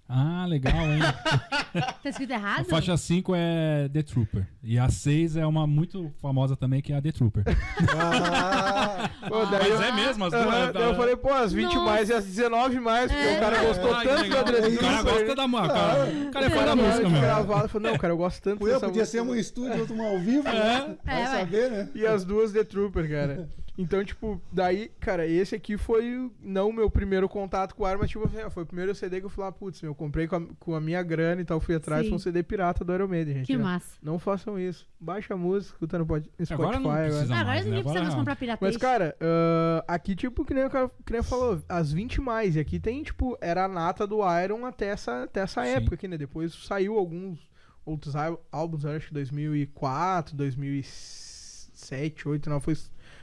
Ah, 0.09 0.45
legal, 0.47 0.73
hein? 0.73 0.99
Tá 2.01 2.09
escrito 2.09 2.31
A 2.31 2.35
errado? 2.35 2.65
faixa 2.65 2.95
5 2.95 3.33
é 3.35 3.89
The 3.91 4.01
Trooper. 4.01 4.47
E 4.63 4.79
a 4.79 4.89
6 4.89 5.35
é 5.37 5.45
uma 5.45 5.67
muito 5.67 6.11
famosa 6.21 6.55
também, 6.55 6.81
que 6.81 6.93
é 6.93 6.95
a 6.97 7.01
The 7.01 7.11
Trooper. 7.11 7.43
Ah, 7.99 9.09
Pô, 9.27 9.45
daí 9.45 9.69
Mas 9.69 9.79
eu- 9.79 9.81
é 9.83 9.91
mesmo, 9.91 10.25
as 10.25 10.31
duas. 10.31 10.73
daí 10.73 10.83
eu 10.83 10.95
falei, 10.95 11.15
pô, 11.17 11.33
as 11.33 11.51
20 11.53 11.65
Nossa. 11.73 11.79
mais 11.85 12.09
e 12.09 12.13
as 12.13 12.25
19 12.25 12.79
mais, 12.79 13.11
porque 13.11 13.27
É. 13.27 13.37
o 13.37 13.39
cara 13.39 13.63
gostou 13.65 13.93
Ah, 13.93 14.03
tanto 14.03 14.29
da 14.29 14.39
André 14.39 14.59
O 14.67 14.79
cara 14.79 15.03
gosta 15.03 15.35
da 15.35 15.47
música. 15.47 15.73
Cara, 15.73 16.05
o 16.27 16.31
cara 16.31 16.45
é 16.45 16.49
fã 16.49 16.55
da 16.55 16.63
Cara, 16.65 16.75
música, 16.75 17.09
meu. 17.09 17.21
gravado, 17.21 17.63
eu 17.65 17.69
falei, 17.69 17.91
não, 17.91 17.97
cara, 17.97 18.13
eu 18.13 18.17
gosto 18.17 18.41
tanto 18.41 18.61
eu 18.63 18.67
dessa 18.73 18.85
podia 18.85 19.01
música. 19.01 19.05
ser 19.05 19.21
um 19.21 19.35
estúdio, 19.35 19.79
outro 19.79 19.95
um 19.95 20.01
ao 20.07 20.17
vivo, 20.19 20.43
né? 20.43 20.95
É, 21.05 21.13
Vai 21.13 21.21
ué. 21.23 21.39
saber, 21.39 21.71
né? 21.71 21.89
E 21.93 22.05
as 22.05 22.23
duas 22.23 22.51
The 22.51 22.63
Trooper, 22.63 23.09
cara. 23.09 23.49
Então, 23.77 24.03
tipo, 24.03 24.41
daí, 24.51 24.89
cara, 24.99 25.27
esse 25.27 25.53
aqui 25.53 25.77
foi 25.77 26.31
não 26.41 26.69
o 26.69 26.73
meu 26.73 26.89
primeiro 26.89 27.29
contato 27.29 27.75
com 27.75 27.83
o 27.83 27.87
Iron, 27.89 27.99
mas 27.99 28.09
tipo, 28.09 28.25
assim, 28.25 28.37
foi 28.49 28.63
o 28.63 28.65
primeiro 28.65 28.95
CD 28.95 29.19
que 29.19 29.27
eu 29.27 29.29
falei, 29.29 29.49
ah, 29.49 29.51
putz, 29.51 29.83
eu 29.83 29.93
comprei 29.93 30.27
com 30.27 30.35
a, 30.35 30.41
com 30.59 30.73
a 30.73 30.81
minha 30.81 31.03
grana 31.03 31.41
e 31.41 31.45
tal, 31.45 31.59
fui 31.59 31.75
atrás, 31.75 32.01
Sim. 32.01 32.09
foi 32.09 32.15
um 32.15 32.19
CD 32.19 32.41
pirata 32.41 32.83
do 32.83 32.91
Iron 32.93 33.07
Maiden, 33.07 33.35
gente. 33.35 33.45
Que 33.45 33.55
né? 33.55 33.63
massa. 33.63 33.95
Não 34.01 34.17
façam 34.17 34.57
isso. 34.59 34.87
Baixa 34.99 35.35
a 35.35 35.37
música, 35.37 35.73
escuta 35.75 35.99
no 35.99 36.05
Spotify 36.05 36.53
Agora 36.53 36.79
não 36.79 36.89
agora. 36.89 37.07
precisa 37.09 37.33
Ah, 37.33 37.37
agora 37.37 37.47
mais, 37.53 37.65
ninguém 37.65 37.77
né? 37.77 37.83
precisa 37.83 37.99
mais 37.99 38.07
Agora- 38.13 38.19
comprar 38.21 38.35
pirata. 38.35 38.65
Mas, 38.65 38.77
cara, 38.77 39.15
ah, 39.21 39.85
aqui, 39.87 40.15
tipo, 40.15 40.43
que 40.43 40.53
nem, 40.55 40.65
o 40.65 40.69
cara, 40.71 40.91
que 41.05 41.13
nem 41.13 41.21
falou, 41.21 41.61
as 41.69 41.91
20 41.93 42.19
mais. 42.19 42.55
E 42.55 42.59
aqui 42.59 42.79
tem, 42.79 43.03
tipo, 43.03 43.37
era 43.39 43.65
a 43.65 43.67
nata 43.67 44.07
do 44.07 44.21
Iron 44.43 44.65
até 44.65 44.87
essa, 44.87 45.25
até 45.25 45.41
essa 45.41 45.61
Sim. 45.63 45.69
época 45.69 45.93
aqui, 45.93 46.07
né? 46.07 46.17
Depois 46.17 46.51
saiu 46.65 46.97
alguns 46.97 47.39
outros 47.85 48.15
ál- 48.15 48.43
álbuns, 48.51 48.83
eu 48.85 48.91
acho 48.91 49.07
que 49.09 49.13
2004, 49.13 50.35
2007, 50.35 52.23
2008, 52.25 52.49
não, 52.49 52.59
foi, 52.59 52.75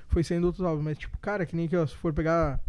foi 0.08 0.22
saindo 0.24 0.46
outros 0.46 0.64
álbuns. 0.64 0.84
Mas, 0.84 0.98
tipo, 0.98 1.16
cara, 1.18 1.44
que 1.46 1.54
nem 1.56 1.68
que, 1.68 1.76
ó, 1.76 1.86
se 1.86 1.94
for 1.96 2.12
pegar 2.12 2.60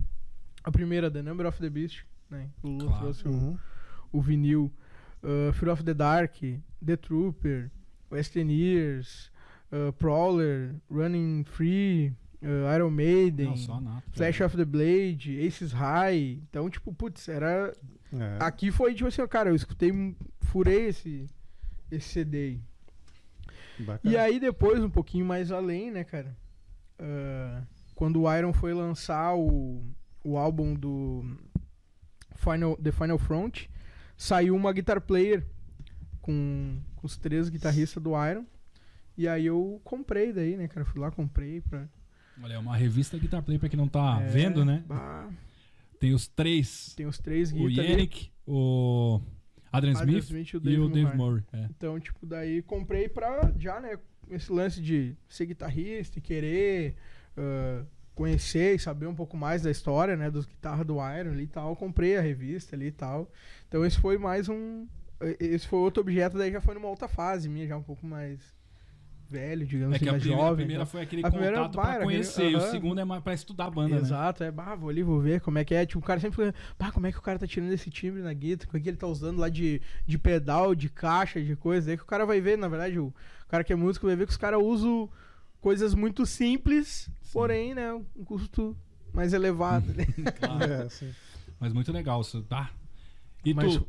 a 0.64 0.72
primeira, 0.72 1.10
The 1.12 1.22
Number 1.22 1.46
of 1.48 1.60
the 1.60 1.70
Beast, 1.70 2.04
né? 2.30 2.50
O 2.64 2.68
Lula 2.70 2.86
Claro. 2.88 3.00
trouxe 3.02 3.28
o, 3.28 3.32
Uhum. 3.32 3.58
o 4.12 4.22
vinil. 4.22 4.72
Uh, 5.24 5.52
Fear 5.54 5.72
of 5.74 5.84
the 5.84 5.94
Dark, 5.94 6.36
The 6.86 6.96
Trooper, 6.98 7.72
Western 8.12 8.52
Years, 8.54 9.32
uh, 9.72 9.92
Prowler, 9.94 10.76
Running 10.90 11.44
Free, 11.46 12.14
uh, 12.44 12.76
Iron 12.76 12.92
Maiden, 12.92 13.56
Não. 13.68 14.04
Flash 14.12 14.42
of 14.42 14.56
the 14.56 14.66
Blade, 14.66 15.40
Aces 15.48 15.72
High. 15.72 16.42
Então, 16.50 16.70
tipo, 16.70 16.94
putz, 16.94 17.28
era. 17.28 17.74
É. 18.14 18.38
Aqui 18.40 18.72
foi 18.72 18.94
tipo 18.94 19.08
assim, 19.08 19.26
cara, 19.28 19.50
eu 19.50 19.56
escutei, 19.56 19.92
furei 20.42 20.88
esse, 20.90 21.28
esse 21.92 22.08
CD 22.10 22.38
aí. 22.38 22.62
Bacana. 23.80 24.14
E 24.14 24.18
aí 24.18 24.40
depois, 24.40 24.82
um 24.84 24.90
pouquinho 24.90 25.26
mais 25.26 25.52
além, 25.52 25.90
né, 25.92 26.04
cara? 26.04 26.36
Ah, 27.00 27.64
quando 27.94 28.22
o 28.24 28.34
Iron 28.38 28.54
foi 28.54 28.74
lançar 28.74 29.36
o, 29.36 29.84
o 30.24 30.38
álbum 30.38 30.74
do 30.74 31.24
Final, 32.36 32.76
The 32.78 32.92
Final 32.92 33.18
Front, 33.18 33.66
saiu 34.18 34.56
uma 34.56 34.72
guitar 34.74 35.00
player 35.02 35.46
com, 36.22 36.78
com 36.96 37.06
os 37.08 37.18
três 37.18 37.50
guitarristas 37.50 38.02
do 38.02 38.12
Iron. 38.28 38.46
E 39.18 39.28
aí 39.28 39.46
eu 39.46 39.80
comprei 39.84 40.34
daí, 40.34 40.58
né, 40.58 40.68
cara? 40.68 40.86
Fui 40.86 41.00
lá, 41.00 41.10
comprei 41.10 41.62
pra. 41.62 41.88
Olha, 42.44 42.56
é 42.56 42.60
uma 42.60 42.76
revista 42.76 43.18
Guitar 43.18 43.42
Play 43.42 43.58
pra 43.58 43.70
quem 43.70 43.78
não 43.78 43.88
tá 43.88 44.20
É, 44.22 44.28
vendo, 44.28 44.66
né? 44.66 44.84
bah, 44.86 45.30
Tem 46.02 46.14
os 46.14 46.28
três. 46.28 46.94
tem 46.96 47.06
os 47.06 47.18
três 47.18 47.54
O. 47.54 47.70
Yannick, 47.70 48.30
o 48.46 49.22
Adrian 49.72 49.98
Adrian 49.98 50.20
Smith, 50.20 50.24
Smith 50.26 50.54
e 50.54 50.58
o 50.58 50.60
e 50.60 50.62
Dave 50.64 50.80
o 50.82 50.90
Dave 50.90 51.06
Murray. 51.18 51.18
Murray. 51.18 51.44
é. 51.54 51.68
Então, 51.70 51.98
tipo, 51.98 52.26
daí 52.26 52.62
comprei 52.62 53.08
pra 53.08 53.54
já, 53.58 53.80
né? 53.80 53.98
Esse 54.30 54.52
lance 54.52 54.82
de 54.82 55.16
ser 55.28 55.46
guitarrista 55.46 56.20
e 56.20 56.22
querer 56.22 56.96
ah, 57.38 57.84
conhecer 58.16 58.76
e 58.76 58.80
saber 58.80 59.08
um 59.08 59.14
pouco 59.14 59.36
mais 59.36 59.62
da 59.62 59.70
história, 59.70 60.16
né? 60.16 60.32
Dos 60.32 60.46
guitarras 60.46 60.86
do 60.88 60.96
Iron 60.96 61.32
ali 61.32 61.44
e 61.44 61.48
tal. 61.48 61.76
Comprei 61.76 62.18
a 62.18 62.22
revista 62.22 62.76
ali 62.76 62.88
e 62.88 62.92
tal. 62.92 63.30
Então, 63.68 63.86
esse 63.86 64.00
foi 64.00 64.18
mais 64.18 64.48
um. 64.50 64.88
Esse 65.40 65.68
foi 65.68 65.80
outro 65.80 66.02
objeto, 66.02 66.38
daí 66.38 66.52
já 66.52 66.60
foi 66.60 66.74
numa 66.76 66.90
outra 66.90 67.08
fase 67.08 67.48
minha, 67.48 67.68
já 67.68 67.78
um 67.78 67.84
pouco 67.84 68.06
mais 68.06 68.55
velho, 69.30 69.66
digamos 69.66 69.94
É 69.94 69.96
assim, 69.98 70.06
que 70.06 70.10
a 70.10 70.12
mais 70.14 70.24
primeira, 70.24 70.42
a 70.44 70.48
jovem. 70.48 70.56
primeira 70.66 70.84
então. 70.84 70.92
foi 70.92 71.02
aquele 71.02 71.26
A 71.26 71.30
primeira 71.32 71.56
contato 71.58 71.76
bah, 71.76 71.82
pra 71.82 71.94
era 71.96 72.04
aquele- 72.04 72.14
conhecer, 72.18 72.50
e 72.52 72.56
o 72.56 72.62
segundo 72.72 73.00
é 73.00 73.06
mais 73.06 73.24
pra 73.24 73.34
estudar 73.34 73.66
a 73.66 73.70
banda, 73.72 73.96
né? 73.96 74.02
Exato, 74.02 74.44
é, 74.44 74.52
bah, 74.52 74.76
vou 74.76 74.90
ali, 74.90 75.04
vou 75.04 75.20
ver 75.20 75.42
como 75.42 75.58
é 75.58 75.66
que 75.66 75.74
é. 75.76 75.86
Tipo, 75.86 76.00
o 76.00 76.04
cara 76.04 76.20
sempre 76.20 76.46
fica, 76.46 76.56
bah, 76.80 76.92
como 76.92 77.08
é 77.08 77.12
que 77.12 77.18
o 77.18 77.22
cara 77.22 77.38
tá 77.40 77.48
tirando 77.48 77.72
esse 77.72 77.90
timbre 77.90 78.22
na 78.22 78.34
guitarra, 78.34 78.70
o 78.74 78.82
que 78.82 78.90
ele 78.90 78.98
tá 78.98 79.08
usando 79.08 79.40
lá 79.40 79.50
de, 79.50 79.82
de 80.06 80.18
pedal, 80.18 80.74
de 80.76 80.90
caixa, 80.90 81.42
de 81.42 81.56
coisa. 81.56 81.88
Daí 81.88 81.98
que 81.98 82.04
o 82.04 82.08
cara 82.08 82.26
vai 82.26 82.40
ver, 82.42 82.58
na 82.58 82.68
verdade, 82.68 83.00
o 83.00 83.14
cara 83.48 83.64
que 83.64 83.74
é 83.74 83.76
músico 83.76 84.08
vai 84.08 84.16
ver 84.16 84.26
que 84.26 84.32
os 84.32 84.38
caras 84.38 84.62
usam 84.62 85.10
coisas 85.62 85.94
muito 85.96 86.26
simples, 86.26 87.10
porém, 87.34 87.74
né, 87.74 87.92
um 87.94 88.24
custo 88.24 88.78
mais 89.14 89.34
elevado, 89.34 89.94
né? 89.94 90.06
Claro. 90.40 90.64
É, 90.72 90.90
sim. 90.90 91.12
Mas 91.60 91.74
muito 91.74 91.92
legal 91.92 92.22
isso, 92.22 92.42
tá? 92.44 92.70
E 93.44 93.54
Mas- 93.54 93.76
tu, 93.78 93.88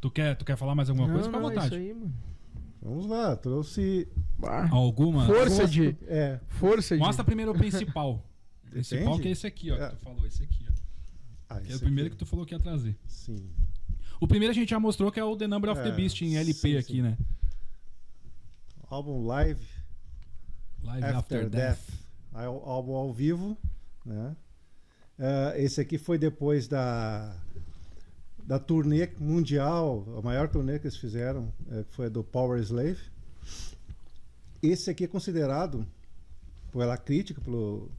tu, 0.00 0.10
quer, 0.10 0.34
tu 0.36 0.44
quer 0.44 0.56
falar 0.56 0.74
mais 0.74 0.90
alguma 0.90 1.08
coisa? 1.08 1.24
Fica 1.24 1.36
à 1.36 1.40
não, 1.40 1.48
é 1.50 1.54
vontade. 1.54 1.66
isso 1.66 1.74
aí, 1.76 1.94
mano. 1.94 2.14
Vamos 2.86 3.06
lá, 3.08 3.34
trouxe. 3.36 4.06
Alguma? 4.70 5.26
Força 5.26 5.66
de... 5.66 5.96
É, 6.06 6.38
Força 6.46 6.94
de... 6.94 7.00
Mostra 7.02 7.24
primeiro 7.24 7.50
o 7.50 7.54
principal. 7.54 8.24
O 8.64 8.70
principal 8.70 9.18
que 9.18 9.26
é 9.28 9.30
esse 9.32 9.46
aqui, 9.46 9.70
ó, 9.72 9.76
É. 9.76 9.88
que 9.90 9.96
tu 9.96 10.02
falou, 10.04 10.26
esse 10.26 10.42
aqui, 10.44 10.66
ó. 10.68 10.72
ah, 11.48 11.60
Que 11.60 11.72
é 11.72 11.76
o 11.76 11.80
primeiro 11.80 12.06
aqui. 12.06 12.16
que 12.16 12.24
tu 12.24 12.26
falou 12.26 12.46
que 12.46 12.54
ia 12.54 12.60
trazer. 12.60 12.96
Sim. 13.08 13.50
O 14.20 14.28
primeiro 14.28 14.52
a 14.52 14.54
gente 14.54 14.70
já 14.70 14.78
mostrou 14.78 15.10
que 15.10 15.18
é 15.18 15.24
o 15.24 15.36
The 15.36 15.46
Number 15.48 15.70
of 15.70 15.82
the 15.82 15.88
É, 15.88 15.92
Beast 15.92 16.22
em 16.22 16.36
LP 16.36 16.54
sim, 16.60 16.76
aqui, 16.76 16.92
sim. 16.94 17.02
né? 17.02 17.18
Álbum 18.88 19.26
live 19.26 19.66
Live 20.84 21.04
After, 21.04 21.16
After, 21.18 21.50
Death. 21.50 21.78
Death. 21.78 21.98
Álbum 22.64 22.94
ao 22.94 23.12
vivo, 23.12 23.56
né? 24.04 24.36
Ah, 25.18 25.54
esse 25.56 25.80
aqui 25.80 25.98
foi 25.98 26.18
depois 26.18 26.68
da 26.68 27.34
da 28.46 28.58
turnê 28.58 29.08
mundial, 29.18 30.06
a 30.16 30.22
maior 30.22 30.48
turnê 30.48 30.78
que 30.78 30.86
eles 30.86 30.96
fizeram, 30.96 31.52
que 31.88 31.94
foi 31.94 32.06
a 32.06 32.08
do 32.08 32.22
Power 32.22 32.60
Slave. 32.60 33.00
Esse 34.62 34.90
aqui 34.90 35.04
é 35.04 35.08
considerado 35.08 35.86
pela 36.72 36.96
crítica, 36.96 37.40
pelo 37.40 37.90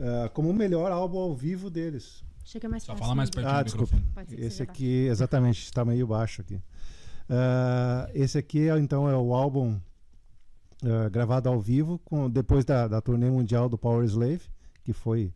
ah, 0.00 0.30
como 0.32 0.50
o 0.50 0.54
melhor 0.54 0.92
álbum 0.92 1.18
ao 1.18 1.34
vivo 1.34 1.70
deles. 1.70 2.22
Chega 2.44 2.68
mais 2.68 2.82
Só 2.82 2.92
fácil. 2.92 3.04
fala 3.04 3.14
mais 3.14 3.30
né? 3.30 3.34
pertinho 3.34 3.56
Ah, 3.56 3.62
do 3.62 3.64
desculpa. 3.64 3.96
Esse 4.30 4.62
aqui, 4.62 5.06
exatamente, 5.06 5.62
está 5.62 5.84
meio 5.84 6.06
baixo 6.06 6.40
aqui. 6.42 6.60
Ah, 7.28 8.08
esse 8.14 8.38
aqui, 8.38 8.68
é, 8.68 8.78
então, 8.78 9.08
é 9.08 9.16
o 9.16 9.34
álbum 9.34 9.78
ah, 10.84 11.08
gravado 11.08 11.48
ao 11.48 11.60
vivo, 11.60 11.98
com, 12.04 12.30
depois 12.30 12.64
da, 12.64 12.86
da 12.86 13.00
turnê 13.00 13.30
mundial 13.30 13.68
do 13.68 13.78
Power 13.78 14.04
Slave, 14.04 14.42
que 14.84 14.92
foi 14.92 15.32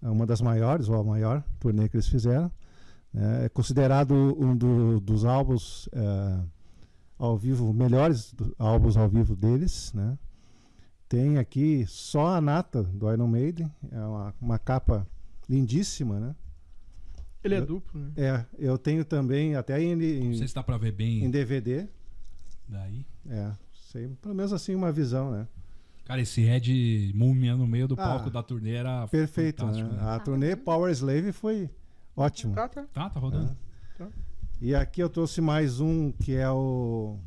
uma 0.00 0.26
das 0.26 0.40
maiores, 0.40 0.88
ou 0.88 0.96
a 0.96 1.02
maior 1.02 1.42
turnê 1.58 1.88
que 1.88 1.96
eles 1.96 2.06
fizeram. 2.06 2.50
Né? 3.16 3.46
É 3.46 3.48
considerado 3.48 4.12
um 4.14 4.56
do- 4.56 5.00
dos 5.00 5.24
álbuns 5.24 5.88
ah, 5.94 6.44
ao 7.18 7.36
vivo, 7.36 7.72
melhores 7.72 8.32
do- 8.32 8.54
álbuns 8.58 8.96
ao 8.96 9.08
vivo 9.08 9.34
deles. 9.34 9.92
Né? 9.94 10.18
Tem 11.08 11.38
aqui 11.38 11.84
só 11.88 12.34
a 12.36 12.40
nata 12.40 12.82
do 12.82 13.10
Iron 13.12 13.28
Maiden, 13.28 13.70
é 13.90 13.98
uma, 14.00 14.34
uma 14.40 14.58
capa 14.58 15.06
lindíssima, 15.48 16.18
né? 16.20 16.34
Ele 17.44 17.54
é 17.54 17.60
duplo, 17.60 18.00
né? 18.00 18.10
É, 18.16 18.44
eu 18.58 18.76
tenho 18.76 19.04
também 19.04 19.54
até 19.54 19.80
em, 19.80 19.94
Não 19.94 20.02
em, 20.32 20.36
sei 20.36 20.48
se 20.48 20.54
dá 20.54 20.64
pra 20.64 20.76
ver 20.76 20.90
bem 20.92 21.24
em 21.24 21.30
DVD. 21.30 21.86
daí. 22.68 23.06
É, 23.28 23.52
sei, 23.92 24.08
pelo 24.20 24.34
menos 24.34 24.52
assim 24.52 24.74
uma 24.74 24.90
visão, 24.90 25.30
né? 25.30 25.46
Cara, 26.04 26.20
esse 26.20 26.40
Red 26.40 27.12
Múmia 27.14 27.56
no 27.56 27.66
meio 27.66 27.86
do 27.86 27.94
Ah, 27.94 27.96
palco 27.98 28.30
da 28.30 28.42
turnê 28.42 28.72
era 28.74 29.06
Perfeito, 29.08 29.64
né? 29.66 29.82
né? 29.84 29.98
A 30.02 30.18
turnê? 30.18 30.56
Power 30.56 30.90
Slave 30.92 31.30
foi 31.32 31.70
ótimo. 32.16 32.54
Tá, 32.54 32.68
tá. 32.68 32.84
Tá, 32.92 33.10
tá 33.10 33.20
rodando. 33.20 33.56
E 34.60 34.74
aqui 34.74 35.02
eu 35.02 35.08
trouxe 35.10 35.40
mais 35.42 35.80
um 35.80 36.10
que 36.10 36.34
é 36.34 36.48
o 36.50 37.18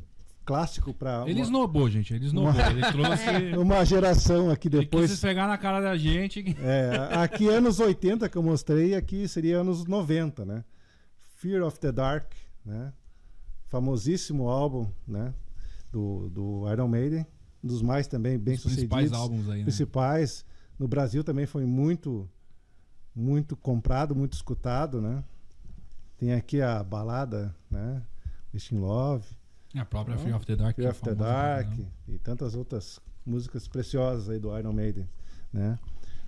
clássico 0.44 0.92
para 0.92 1.22
Ele 1.26 1.34
uma, 1.34 1.42
esnobou, 1.42 1.88
gente. 1.88 2.12
Ele 2.12 2.26
esnobou. 2.26 2.52
Ele 2.60 2.80
trouxe. 2.80 3.24
uma 3.56 3.84
geração 3.84 4.50
aqui 4.50 4.66
Ele 4.66 4.78
quis 4.78 4.90
depois. 4.90 5.20
pegar 5.20 5.46
na 5.46 5.56
cara 5.56 5.80
da 5.80 5.96
gente. 5.96 6.56
É, 6.60 7.14
aqui 7.22 7.48
anos 7.48 7.78
80 7.78 8.28
que 8.28 8.36
eu 8.36 8.42
mostrei, 8.42 8.96
aqui 8.96 9.28
seria 9.28 9.58
anos 9.58 9.86
90, 9.86 10.44
né? 10.44 10.64
Fear 11.36 11.62
of 11.62 11.78
the 11.78 11.92
Dark, 11.92 12.32
né? 12.66 12.92
Famosíssimo 13.68 14.48
álbum, 14.48 14.90
né? 15.06 15.32
Do, 15.92 16.28
do 16.30 16.72
Iron 16.72 16.88
Maiden, 16.88 17.24
um 17.62 17.68
dos 17.68 17.80
mais 17.80 18.08
também 18.08 18.38
bem 18.38 18.54
Os 18.54 18.62
principais 18.62 19.08
sucedidos. 19.08 19.18
álbuns 19.18 19.48
aí, 19.48 19.58
né? 19.58 19.64
principais. 19.64 20.44
No 20.76 20.88
Brasil 20.88 21.22
também 21.22 21.46
foi 21.46 21.64
muito 21.64 22.28
muito 23.14 23.56
comprado, 23.56 24.14
muito 24.14 24.34
escutado, 24.34 25.00
né? 25.00 25.22
Tem 26.18 26.32
aqui 26.34 26.60
a 26.60 26.82
balada, 26.82 27.54
né? 27.70 28.02
Wishing 28.52 28.78
Love, 28.78 29.26
A 29.74 29.84
própria 29.84 30.18
Fear 30.18 30.36
of 30.36 30.46
the 30.46 30.56
Dark. 30.56 30.76
Fear 30.76 30.88
é 30.88 30.90
of 30.90 31.00
the 31.00 31.14
pra 31.14 31.26
Dark 31.26 31.78
e 32.08 32.18
tantas 32.18 32.54
outras 32.54 33.00
músicas 33.24 33.68
preciosas 33.68 34.28
aí 34.28 34.38
do 34.38 34.56
Iron 34.58 34.72
Maiden, 34.72 35.08
né? 35.52 35.78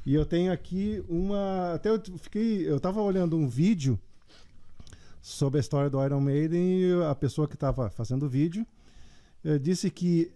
E 0.05 0.15
eu 0.15 0.27
tenho 0.27 0.53
aqui 0.53 1.05
uma, 1.09 1.75
até 1.75 1.89
eu 1.89 2.01
fiquei, 2.19 2.69
eu 2.69 2.81
tava 2.81 3.01
olhando 3.01 3.37
um 3.37 3.49
vídeo 3.49 3.99
sobre 5.21 5.59
a 5.59 5.61
história 5.61 5.89
do 5.89 6.05
Iron 6.05 6.21
Maiden 6.21 6.81
e 6.81 7.05
a 7.05 7.15
pessoa 7.15 7.47
que 7.47 7.55
estava 7.55 7.89
fazendo 7.89 8.27
o 8.27 8.29
vídeo 8.29 8.67
eh, 9.45 9.59
disse 9.59 9.91
que 9.91 10.33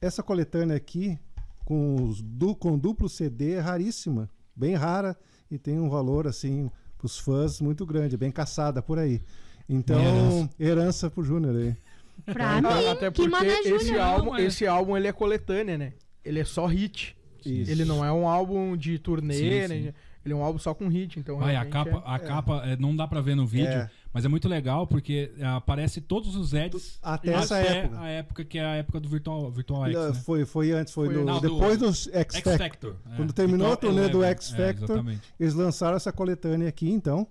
essa 0.00 0.22
coletânea 0.22 0.76
aqui 0.76 1.18
com, 1.64 2.02
os 2.04 2.22
du, 2.22 2.54
com 2.54 2.78
duplo 2.78 3.08
CD 3.08 3.52
é 3.52 3.60
raríssima, 3.60 4.30
bem 4.58 4.74
rara 4.74 5.16
e 5.50 5.56
tem 5.56 5.78
um 5.78 5.88
valor 5.88 6.26
assim 6.26 6.70
para 6.96 7.06
os 7.06 7.18
fãs 7.18 7.60
muito 7.60 7.86
grande, 7.86 8.16
bem 8.16 8.30
caçada 8.30 8.82
por 8.82 8.98
aí. 8.98 9.22
Então, 9.68 10.00
herança. 10.00 10.50
herança 10.58 11.10
pro 11.10 11.22
Júnior 11.22 11.56
aí. 11.56 11.76
Pra 12.24 12.60
mim, 12.60 12.66
Até 12.90 13.10
que 13.10 13.28
porque 13.28 13.46
esse 13.46 13.96
álbum, 13.96 14.36
esse 14.36 14.66
álbum 14.66 14.96
ele 14.96 15.06
é 15.06 15.12
coletânea, 15.12 15.78
né? 15.78 15.92
Ele 16.24 16.40
é 16.40 16.44
só 16.44 16.66
hit. 16.66 17.16
Isso. 17.46 17.70
Ele 17.70 17.84
não 17.84 18.04
é 18.04 18.12
um 18.12 18.26
álbum 18.28 18.76
de 18.76 18.98
turnê, 18.98 19.34
Sim, 19.34 19.50
né? 19.50 19.68
sim. 19.68 19.94
Ele 20.24 20.34
é 20.34 20.36
um 20.36 20.42
álbum 20.42 20.58
só 20.58 20.74
com 20.74 20.88
hit, 20.88 21.18
então 21.18 21.38
Vai, 21.38 21.54
a 21.54 21.64
capa, 21.64 22.02
a 22.04 22.18
capa 22.18 22.62
é, 22.66 22.76
não 22.76 22.94
dá 22.94 23.06
pra 23.06 23.20
ver 23.20 23.36
no 23.36 23.46
vídeo, 23.46 23.68
É. 23.68 23.90
Mas 24.12 24.24
é 24.24 24.28
muito 24.28 24.48
legal 24.48 24.86
porque 24.86 25.32
é, 25.38 25.44
aparece 25.46 26.00
todos 26.00 26.34
os 26.34 26.52
Eds 26.54 26.98
Até 27.02 27.32
essa 27.34 27.58
época. 27.58 28.00
a 28.00 28.08
época 28.08 28.44
que 28.44 28.58
é 28.58 28.64
a 28.64 28.74
época 28.76 28.98
do 29.00 29.08
Virtual, 29.08 29.50
Virtual 29.50 29.84
X, 29.86 29.94
né? 29.94 30.14
Foi, 30.24 30.44
foi 30.44 30.72
antes, 30.72 30.92
foi, 30.94 31.06
Foi 31.08 31.16
no- 31.16 31.24
Não, 31.24 31.40
do- 31.40 31.48
depois 31.50 31.78
dos 31.78 32.08
X 32.08 32.34
X 32.36 32.42
Factor. 32.42 32.58
Factor. 32.58 32.96
é. 33.12 33.16
Quando 33.16 33.32
terminou 33.32 33.66
a 33.66 33.70
Virtual 33.70 33.92
turnê 33.92 34.08
do 34.08 34.18
Eleven, 34.18 34.32
X 34.36 34.54
é, 34.54 34.56
Factor, 34.56 34.84
exatamente. 34.90 35.34
Eles 35.38 35.54
lançaram 35.54 35.96
essa 35.96 36.10
coletânea 36.10 36.68
aqui, 36.68 36.90
então, 36.90 37.26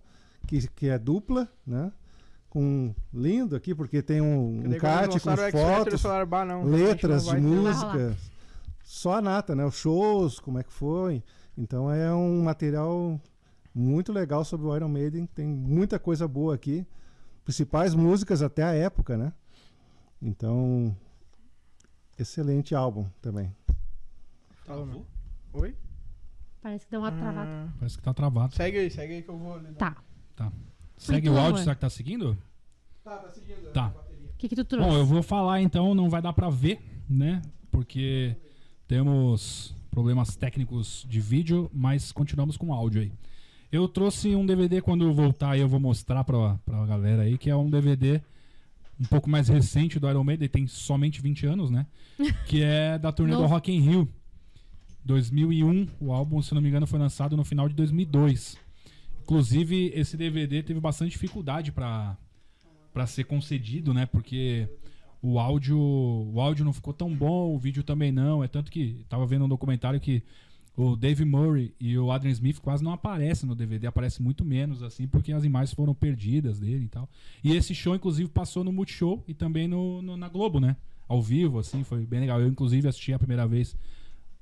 que, 0.46 0.68
que 0.70 0.88
é 0.88 1.00
dupla, 1.00 1.48
né? 1.66 1.92
Com 2.50 2.94
lindo 3.14 3.56
aqui, 3.56 3.74
porque 3.76 4.02
tem 4.02 4.22
um, 4.22 4.60
um 4.66 4.78
card 4.78 5.20
com 5.20 5.36
Factor, 5.36 5.52
fotos, 5.52 6.02
falaram, 6.02 6.46
não, 6.46 6.64
letras 6.64 7.26
não 7.26 7.36
de 7.36 7.42
música. 7.42 8.18
Só 8.84 9.16
a 9.16 9.22
nata, 9.22 9.54
né? 9.56 9.66
Os 9.66 9.76
shows, 9.76 10.40
como 10.40 10.60
é 10.60 10.64
que 10.64 10.72
foi. 10.72 11.22
Então 11.58 11.92
é 11.92 12.14
um 12.14 12.44
material 12.44 13.20
muito 13.78 14.12
legal 14.12 14.44
sobre 14.44 14.66
o 14.68 14.76
Iron 14.76 14.90
Maiden. 14.90 15.26
Tem 15.28 15.48
muita 15.48 16.00
coisa 16.00 16.28
boa 16.28 16.56
aqui. 16.56 16.86
Principais 17.44 17.94
músicas 17.94 18.42
até 18.42 18.64
a 18.64 18.74
época, 18.74 19.18
né? 19.18 19.32
Então, 20.22 20.96
excelente 22.18 22.74
álbum 22.76 23.08
também. 23.22 23.56
Meu. 24.68 25.06
Oi? 25.54 25.76
Parece 26.62 26.86
que 26.86 26.92
deu 26.92 27.00
uma 27.00 27.12
travada. 27.12 27.50
Ah, 27.50 27.74
Parece 27.80 27.98
que 27.98 28.04
tá 28.04 28.14
travado. 28.14 28.54
segue 28.54 28.80
aí, 28.80 28.90
segue 28.90 29.14
aí 29.14 29.22
que 29.22 29.30
eu 29.30 29.38
vou... 29.38 29.54
ali. 29.56 29.74
Tá. 29.76 29.96
Segue 30.98 31.30
o 31.30 31.34
áudio, 31.38 31.50
amor. 31.50 31.60
será 31.60 31.76
que 31.76 31.82
tá 31.82 31.90
seguindo? 31.90 32.38
Tá, 33.04 33.18
tá 33.18 33.32
seguindo. 33.32 33.72
Tá. 33.72 33.94
O 34.34 34.38
que, 34.38 34.50
que 34.50 34.56
tu 34.56 34.66
trouxe? 34.66 34.90
Bom, 34.90 34.98
eu 34.98 35.06
vou 35.06 35.22
falar 35.24 35.62
então, 35.62 35.94
não 35.96 36.10
vai 36.10 36.22
dar 36.22 36.34
pra 36.34 36.50
ver, 36.50 36.80
né? 37.08 37.42
Porque 37.72 38.36
temos 38.88 39.76
problemas 39.92 40.36
técnicos 40.36 41.06
de 41.08 41.22
vídeo, 41.22 41.70
mas 41.74 42.12
continuamos 42.12 42.58
com 42.58 42.74
áudio 42.74 43.02
aí. 43.02 43.14
Eu 43.72 43.88
trouxe 43.88 44.36
um 44.36 44.46
DVD 44.46 44.82
quando 44.82 45.06
eu 45.06 45.14
voltar 45.14 45.52
aí 45.52 45.62
eu 45.62 45.68
vou 45.68 45.80
mostrar 45.80 46.24
pra, 46.24 46.58
pra 46.66 46.86
galera 46.86 47.24
aí, 47.24 47.38
que 47.38 47.50
é 47.50 47.56
um 47.56 47.70
DVD 47.70 48.22
um 49.00 49.06
pouco 49.06 49.30
mais 49.30 49.48
recente 49.48 50.00
do 50.00 50.10
Iron 50.10 50.24
Maiden, 50.24 50.48
tem 50.48 50.68
somente 50.68 51.22
20 51.22 51.46
anos, 51.46 51.70
né? 51.70 51.86
Que 52.48 52.64
é 52.64 52.98
da 52.98 53.12
turnê 53.12 53.36
do. 53.36 53.46
Rock 53.46 53.72
in 53.72 53.80
Rio. 53.80 54.10
2001, 55.04 55.88
o 56.02 56.12
álbum, 56.12 56.42
se 56.42 56.54
não 56.54 56.62
me 56.62 56.68
engano, 56.68 56.86
foi 56.86 57.00
lançado 57.00 57.38
no 57.38 57.46
final 57.46 57.70
de 57.70 57.76
2002. 57.76 58.58
Inclusive, 59.24 59.92
esse 59.96 60.18
DVD 60.18 60.62
teve 60.64 60.80
bastante 60.80 61.12
dificuldade 61.12 61.72
pra 61.72 62.18
para 62.94 63.06
ser 63.06 63.26
concedido, 63.26 63.94
né? 63.94 64.08
Porque 64.08 64.68
o 65.22 65.38
áudio, 65.38 65.78
o 65.78 66.42
áudio 66.42 66.66
não 66.66 66.74
ficou 66.74 66.94
tão 66.94 67.14
bom, 67.14 67.54
o 67.54 67.60
vídeo 67.60 67.84
também 67.84 68.12
não. 68.12 68.44
É 68.44 68.48
tanto 68.48 68.72
que 68.72 69.06
tava 69.08 69.26
vendo 69.26 69.46
um 69.46 69.50
documentário 69.50 70.00
que 70.00 70.24
o 70.78 70.96
Dave 70.96 71.26
Murray 71.26 71.74
e 71.80 71.98
o 71.98 72.12
Adrian 72.12 72.32
Smith 72.32 72.60
quase 72.60 72.84
não 72.84 72.92
aparecem 72.94 73.50
no 73.50 73.56
DVD, 73.56 73.88
aparece 73.88 74.22
muito 74.22 74.46
menos 74.46 74.84
assim, 74.84 75.08
porque 75.08 75.34
as 75.34 75.44
imagens 75.44 75.74
foram 75.74 75.94
perdidas 75.94 76.60
dele 76.60 76.86
e 76.86 76.88
tal. 76.88 77.10
E 77.44 77.56
esse 77.56 77.74
show 77.74 77.96
inclusive 77.96 78.30
passou 78.30 78.64
no 78.64 78.72
Multishow 78.72 79.24
e 79.28 79.34
também 79.34 79.68
no, 79.68 80.02
no- 80.04 80.16
na 80.16 80.30
Globo, 80.30 80.60
né? 80.60 80.78
Ao 81.08 81.20
vivo 81.22 81.58
assim, 81.58 81.84
foi 81.84 82.06
bem 82.06 82.20
legal. 82.20 82.40
Eu 82.40 82.48
inclusive 82.48 82.88
assisti 82.88 83.12
a 83.12 83.18
primeira 83.18 83.48
vez 83.48 83.76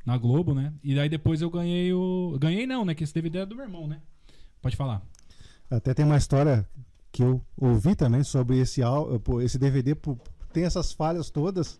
na 0.06 0.18
Globo, 0.18 0.54
né? 0.54 0.74
E 0.84 0.94
daí 0.94 1.08
depois 1.08 1.42
eu 1.42 1.50
ganhei 1.50 1.94
o 1.94 2.38
ganhei 2.40 2.68
não, 2.68 2.84
né? 2.84 2.94
Que 2.94 3.04
esse 3.06 3.14
DVD 3.14 3.40
é 3.40 3.46
do 3.46 3.56
meu 3.56 3.64
irmão, 3.66 3.88
né? 3.88 4.02
Pode 4.62 4.76
falar. 4.76 5.02
Até 5.70 5.94
tem 5.94 6.06
uma 6.06 6.18
história 6.18 6.68
que 7.14 7.24
eu 7.24 7.42
ouvi 7.56 7.96
também 7.96 8.24
sobre 8.24 8.58
esse, 8.60 8.82
esse 9.42 9.58
DVD, 9.58 9.96
tem 10.52 10.66
essas 10.66 10.92
falhas 10.92 11.30
todas, 11.30 11.80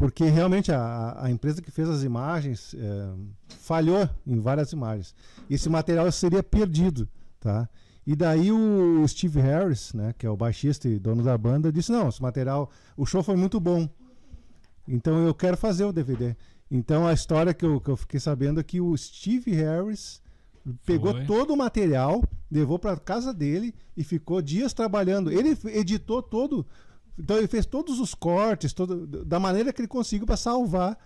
porque 0.00 0.24
realmente 0.24 0.72
a, 0.72 1.14
a 1.24 1.30
empresa 1.30 1.60
que 1.60 1.70
fez 1.70 1.86
as 1.86 2.02
imagens 2.02 2.74
é, 2.74 3.10
falhou 3.58 4.08
em 4.26 4.40
várias 4.40 4.72
imagens. 4.72 5.14
Esse 5.50 5.68
material 5.68 6.10
seria 6.10 6.42
perdido, 6.42 7.06
tá? 7.38 7.68
E 8.06 8.16
daí 8.16 8.50
o 8.50 9.06
Steve 9.06 9.38
Harris, 9.42 9.92
né, 9.92 10.14
que 10.16 10.24
é 10.24 10.30
o 10.30 10.38
baixista 10.38 10.88
e 10.88 10.98
dono 10.98 11.22
da 11.22 11.36
banda, 11.36 11.70
disse: 11.70 11.92
"Não, 11.92 12.08
esse 12.08 12.22
material, 12.22 12.70
o 12.96 13.04
show 13.04 13.22
foi 13.22 13.36
muito 13.36 13.60
bom. 13.60 13.86
Então 14.88 15.18
eu 15.18 15.34
quero 15.34 15.58
fazer 15.58 15.84
o 15.84 15.92
DVD". 15.92 16.34
Então 16.70 17.06
a 17.06 17.12
história 17.12 17.52
que 17.52 17.66
eu, 17.66 17.78
que 17.78 17.90
eu 17.90 17.96
fiquei 17.98 18.18
sabendo 18.18 18.58
é 18.58 18.62
que 18.62 18.80
o 18.80 18.96
Steve 18.96 19.52
Harris 19.52 20.22
pegou 20.86 21.12
Foi. 21.12 21.26
todo 21.26 21.52
o 21.52 21.56
material, 21.58 22.24
levou 22.50 22.78
para 22.78 22.96
casa 22.96 23.34
dele 23.34 23.74
e 23.94 24.02
ficou 24.02 24.40
dias 24.40 24.72
trabalhando. 24.72 25.30
Ele 25.30 25.54
editou 25.66 26.22
todo, 26.22 26.66
então 27.20 27.36
ele 27.36 27.46
fez 27.46 27.64
todos 27.66 28.00
os 28.00 28.14
cortes, 28.14 28.72
todo, 28.72 29.06
da 29.06 29.38
maneira 29.38 29.72
que 29.72 29.80
ele 29.80 29.88
conseguiu 29.88 30.26
para 30.26 30.36
salvar 30.36 30.98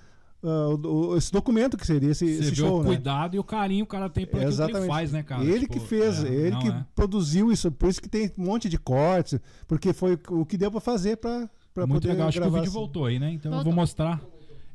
o- 0.43 1.17
esse 1.17 1.33
documento 1.33 1.77
que 1.77 1.87
seria 1.87 2.11
esse, 2.11 2.27
Você 2.37 2.43
esse 2.49 2.55
show, 2.57 2.77
o 2.77 2.81
né? 2.81 2.87
cuidado 2.87 3.35
e 3.35 3.39
o 3.39 3.45
carinho 3.45 3.87
que 3.87 3.89
o 3.95 3.99
cara 3.99 4.11
tem 4.11 4.27
por 4.27 4.41
aquilo 4.41 4.67
que 4.69 4.77
ele 4.77 4.87
faz, 4.87 5.11
né, 5.13 5.23
cara? 5.23 5.43
ele 5.45 5.61
Tipo, 5.61 5.73
que 5.73 5.81
fez, 5.81 6.23
é, 6.23 6.29
ele 6.29 6.51
não, 6.51 6.61
que 6.61 6.69
é. 6.69 6.85
produziu 6.95 7.51
isso, 7.51 7.73
por 7.73 7.89
isso 7.89 8.01
que 8.03 8.09
tem 8.09 8.31
um 8.39 8.45
monte 8.45 8.69
de 8.69 8.79
cortes, 8.79 9.41
porque 9.67 9.93
foi 9.95 10.19
o 10.29 10.45
que 10.45 10.59
deu 10.59 10.71
para 10.71 10.81
fazer 10.81 11.17
para 11.17 11.49
para 11.75 11.87
Muito 11.89 12.03
poder 12.03 12.13
legal, 12.13 12.29
acho 12.29 12.41
que 12.41 12.47
o 12.47 12.51
vídeo 12.51 12.63
assim. 12.63 12.71
voltou 12.73 13.07
aí, 13.07 13.19
né? 13.19 13.33
Então 13.33 13.51
eu 13.51 13.57
Voltou. 13.57 13.73
vou 13.73 13.81
mostrar. 13.81 14.23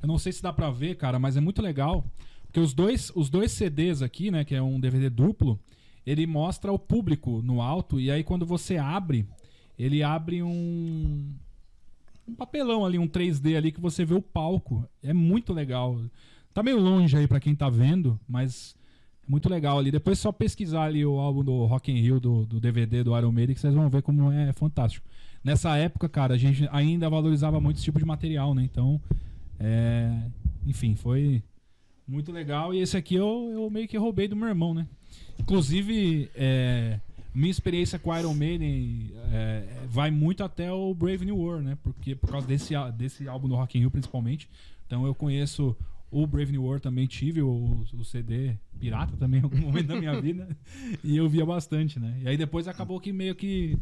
Eu 0.01 0.07
não 0.07 0.17
sei 0.17 0.33
se 0.33 0.41
dá 0.43 0.51
pra 0.51 0.69
ver, 0.69 0.95
cara, 0.97 1.17
mas 1.17 1.37
é 1.37 1.39
muito 1.39 1.61
legal. 1.61 2.03
Porque 2.45 2.59
os 2.59 2.73
dois, 2.73 3.09
os 3.15 3.29
dois 3.29 3.53
CDs 3.53 4.01
aqui, 4.01 4.29
né, 4.29 4.43
que 4.43 4.53
é 4.53 4.61
um 4.61 4.77
DVD 4.79 5.09
duplo, 5.09 5.57
ele 6.05 6.27
mostra 6.27 6.73
o 6.73 6.77
público 6.79 7.41
no 7.41 7.61
alto, 7.61 8.01
e 8.01 8.11
aí 8.11 8.21
quando 8.21 8.45
você 8.45 8.75
abre, 8.75 9.25
ele 9.79 10.03
abre 10.03 10.43
um. 10.43 11.33
Um 12.27 12.35
papelão 12.35 12.85
ali, 12.85 12.99
um 12.99 13.07
3D 13.07 13.57
ali, 13.57 13.71
que 13.71 13.81
você 13.81 14.05
vê 14.05 14.13
o 14.13 14.21
palco. 14.21 14.87
É 15.01 15.13
muito 15.13 15.51
legal. 15.51 15.99
Tá 16.53 16.61
meio 16.61 16.79
longe 16.79 17.17
aí 17.17 17.27
pra 17.27 17.39
quem 17.39 17.55
tá 17.55 17.69
vendo, 17.69 18.19
mas 18.27 18.75
é 19.27 19.31
muito 19.31 19.49
legal 19.49 19.79
ali. 19.79 19.89
Depois 19.89 20.19
é 20.19 20.21
só 20.21 20.31
pesquisar 20.31 20.83
ali 20.83 21.03
o 21.03 21.17
álbum 21.17 21.43
do 21.43 21.65
Rock 21.65 21.91
in 21.91 21.99
Rio, 21.99 22.19
do, 22.19 22.45
do 22.45 22.59
DVD 22.59 23.03
do 23.03 23.17
Iron 23.17 23.31
Maiden, 23.31 23.55
que 23.55 23.61
vocês 23.61 23.73
vão 23.73 23.89
ver 23.89 24.03
como 24.03 24.31
é 24.31 24.53
fantástico. 24.53 25.07
Nessa 25.43 25.75
época, 25.77 26.07
cara, 26.07 26.35
a 26.35 26.37
gente 26.37 26.67
ainda 26.71 27.09
valorizava 27.09 27.59
muito 27.59 27.77
esse 27.77 27.85
tipo 27.85 27.97
de 27.97 28.05
material, 28.05 28.53
né? 28.53 28.63
Então, 28.63 29.01
é, 29.59 30.11
enfim, 30.67 30.95
foi 30.95 31.41
muito 32.07 32.31
legal. 32.31 32.73
E 32.73 32.79
esse 32.79 32.97
aqui 32.97 33.15
eu, 33.15 33.49
eu 33.53 33.69
meio 33.69 33.87
que 33.87 33.97
roubei 33.97 34.27
do 34.27 34.35
meu 34.35 34.49
irmão, 34.49 34.73
né? 34.73 34.85
Inclusive, 35.39 36.29
é, 36.35 36.99
minha 37.39 37.51
experiência 37.51 37.97
com 37.97 38.15
Iron 38.15 38.33
Maiden 38.33 39.13
é, 39.31 39.63
vai 39.87 40.11
muito 40.11 40.43
até 40.43 40.69
o 40.71 40.93
Brave 40.93 41.25
New 41.25 41.37
World, 41.37 41.63
né? 41.63 41.77
Porque 41.81 42.13
por 42.13 42.29
causa 42.29 42.45
desse, 42.45 42.73
desse 42.97 43.29
álbum 43.29 43.47
do 43.47 43.55
Rock 43.55 43.77
in 43.77 43.81
Rio, 43.81 43.91
principalmente. 43.91 44.49
Então 44.85 45.05
eu 45.05 45.15
conheço 45.15 45.75
o 46.11 46.27
Brave 46.27 46.51
New 46.51 46.63
World 46.63 46.81
também, 46.81 47.07
tive 47.07 47.41
o, 47.41 47.85
o 47.93 48.03
CD 48.03 48.57
pirata 48.77 49.15
também 49.15 49.39
em 49.39 49.43
algum 49.43 49.57
momento 49.61 49.87
da 49.87 49.95
minha 49.95 50.19
vida. 50.19 50.49
E 51.01 51.15
eu 51.15 51.29
via 51.29 51.45
bastante, 51.45 51.97
né? 51.97 52.19
E 52.21 52.27
aí 52.27 52.35
depois 52.35 52.67
acabou 52.67 52.99
que 52.99 53.13
meio 53.13 53.33
que 53.33 53.77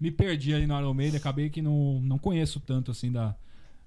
me 0.00 0.10
perdi 0.10 0.54
aí 0.54 0.66
no 0.66 0.78
Iron 0.78 0.94
Maiden, 0.94 1.18
acabei 1.18 1.50
que 1.50 1.60
não, 1.60 2.00
não 2.00 2.18
conheço 2.18 2.60
tanto 2.60 2.90
assim 2.90 3.12
da 3.12 3.36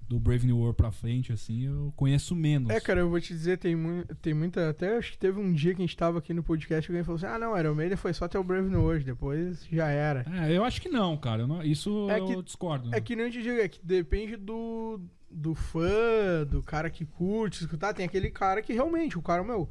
do 0.08 0.20
Brave 0.20 0.45
New 0.45 0.58
World 0.58 0.78
pra 0.78 0.91
frente, 0.91 1.34
assim, 1.34 1.66
eu 1.66 1.91
conheço 1.95 2.36
menos. 2.36 2.70
É, 2.70 2.80
cara, 2.80 2.99
eu 2.99 3.10
vou 3.10 3.20
te 3.20 3.34
dizer, 3.34 3.58
tem, 3.58 3.76
mui- 3.76 4.06
tem 4.22 4.34
muita. 4.34 4.70
Até 4.70 4.97
acho 4.97 5.14
que 5.14 5.18
teve 5.18 5.39
um 5.39 5.51
dia 5.51 5.74
que 5.74 5.82
a 5.82 5.86
gente 5.86 5.97
tava 5.97 6.20
aqui 6.20 6.34
no 6.34 6.43
podcast 6.43 6.89
e 6.89 6.93
alguém 6.93 7.03
falou 7.03 7.18
assim: 7.18 7.26
ah, 7.26 7.39
não, 7.39 7.58
Iron 7.58 7.74
Maiden 7.76 7.97
foi 7.97 8.14
só 8.14 8.26
até 8.26 8.38
o 8.38 8.43
Brave 8.43 8.70
New 8.70 8.82
World, 8.82 9.03
depois 9.03 9.66
já 9.72 9.88
era. 9.88 10.26
É, 10.45 10.56
eu 10.56 10.64
acho 10.64 10.80
que 10.82 10.89
não, 10.89 11.18
cara. 11.18 11.41
eu 11.43 11.47
não- 11.47 11.64
isso 11.64 12.08
É 12.12 12.20
eu 12.20 12.26
que- 12.28 12.41
discordo. 12.43 12.93
É 12.93 13.01
que 13.01 13.16
nem 13.16 13.26
eu 13.26 13.32
te 13.32 13.41
digo, 13.41 13.60
é 13.60 13.68
que 13.68 13.80
depende 13.84 14.36
do, 14.36 14.99
do 15.32 15.56
fã, 15.56 16.45
do 16.47 16.62
cara 16.62 16.89
que 16.89 17.06
curte 17.06 17.62
escutar. 17.64 17.93
Tem 17.93 18.06
aquele 18.06 18.30
cara 18.30 18.62
que 18.62 18.74
realmente, 18.74 19.18
o 19.18 19.22
cara, 19.22 19.43
meu, 19.43 19.70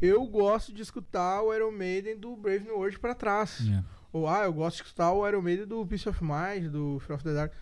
eu 0.00 0.26
gosto 0.26 0.72
de 0.72 0.80
escutar 0.82 1.42
o 1.42 1.52
Iron 1.54 1.70
Maiden 1.72 2.18
do 2.18 2.34
Brave 2.36 2.64
New 2.64 2.76
World 2.78 2.98
pra 2.98 3.14
trás. 3.14 3.66
É. 3.70 3.82
Ou, 4.12 4.28
ah, 4.28 4.44
eu 4.44 4.52
gosto 4.52 4.76
de 4.78 4.82
escutar 4.84 5.12
o 5.12 5.26
Iron 5.28 5.42
Maiden 5.42 5.66
do 5.66 5.84
Peace 5.86 6.08
of 6.08 6.20
Mind, 6.22 6.70
do 6.70 6.98
Fear 7.00 7.16
of 7.16 7.24
the 7.24 7.34
Dark. 7.34 7.52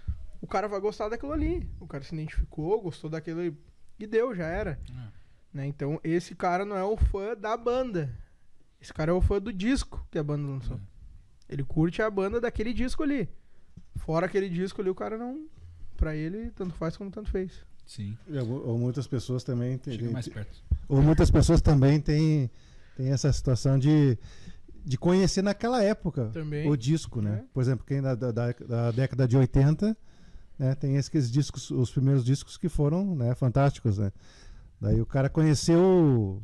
O 0.42 0.46
cara 0.46 0.68
vai 0.68 0.80
gostar 0.80 1.08
daquilo 1.08 1.32
ali. 1.32 1.66
O 1.80 1.86
cara 1.86 2.04
se 2.04 2.14
identificou, 2.14 2.82
gostou 2.82 3.08
daquilo 3.08 3.40
ali. 3.40 3.56
E 3.98 4.06
deu, 4.06 4.34
já 4.34 4.44
era. 4.46 4.78
É. 4.90 5.08
Né? 5.54 5.66
Então, 5.66 5.98
esse 6.04 6.34
cara 6.34 6.64
não 6.64 6.76
é 6.76 6.82
o 6.84 6.96
fã 6.96 7.34
da 7.36 7.56
banda. 7.56 8.10
Esse 8.80 8.92
cara 8.92 9.12
é 9.12 9.14
o 9.14 9.20
fã 9.20 9.40
do 9.40 9.52
disco 9.52 10.04
que 10.10 10.18
a 10.18 10.22
banda 10.22 10.46
lançou. 10.46 10.78
Ele 11.48 11.62
curte 11.62 12.02
a 12.02 12.10
banda 12.10 12.40
daquele 12.40 12.74
disco 12.74 13.02
ali. 13.02 13.28
Fora 13.96 14.26
aquele 14.26 14.48
disco 14.48 14.80
ali, 14.80 14.90
o 14.90 14.94
cara 14.94 15.16
não. 15.16 15.46
Pra 15.96 16.16
ele, 16.16 16.50
tanto 16.50 16.74
faz 16.74 16.96
como 16.96 17.10
tanto 17.10 17.30
fez. 17.30 17.64
Sim. 17.86 18.16
E 18.26 18.36
Ou, 18.38 18.66
ou 18.70 18.78
muitas 18.78 19.06
pessoas 19.06 19.44
também 19.44 19.78
têm, 19.78 19.94
Chega 19.98 20.10
mais 20.10 20.26
perto. 20.28 20.62
ou 20.88 21.00
muitas 21.02 21.30
pessoas 21.30 21.60
também 21.60 22.00
têm, 22.00 22.50
têm 22.96 23.10
essa 23.12 23.32
situação 23.32 23.78
de, 23.78 24.18
de 24.84 24.96
conhecer 24.98 25.42
naquela 25.42 25.82
época 25.82 26.30
Também. 26.32 26.68
o 26.68 26.76
disco, 26.76 27.20
né? 27.20 27.40
É. 27.44 27.46
Por 27.52 27.60
exemplo, 27.62 27.84
quem 27.86 28.00
da, 28.02 28.14
da, 28.16 28.32
da- 28.32 28.52
da 28.52 28.90
década 28.90 29.28
de 29.28 29.36
80, 29.36 29.96
né, 30.62 30.74
tem 30.76 30.96
esses 30.96 31.30
discos, 31.30 31.70
os 31.70 31.90
primeiros 31.90 32.24
discos 32.24 32.56
que 32.56 32.68
foram 32.68 33.14
né, 33.16 33.34
fantásticos, 33.34 33.98
né? 33.98 34.12
Daí 34.80 35.00
o 35.00 35.06
cara 35.06 35.28
conheceu, 35.28 36.42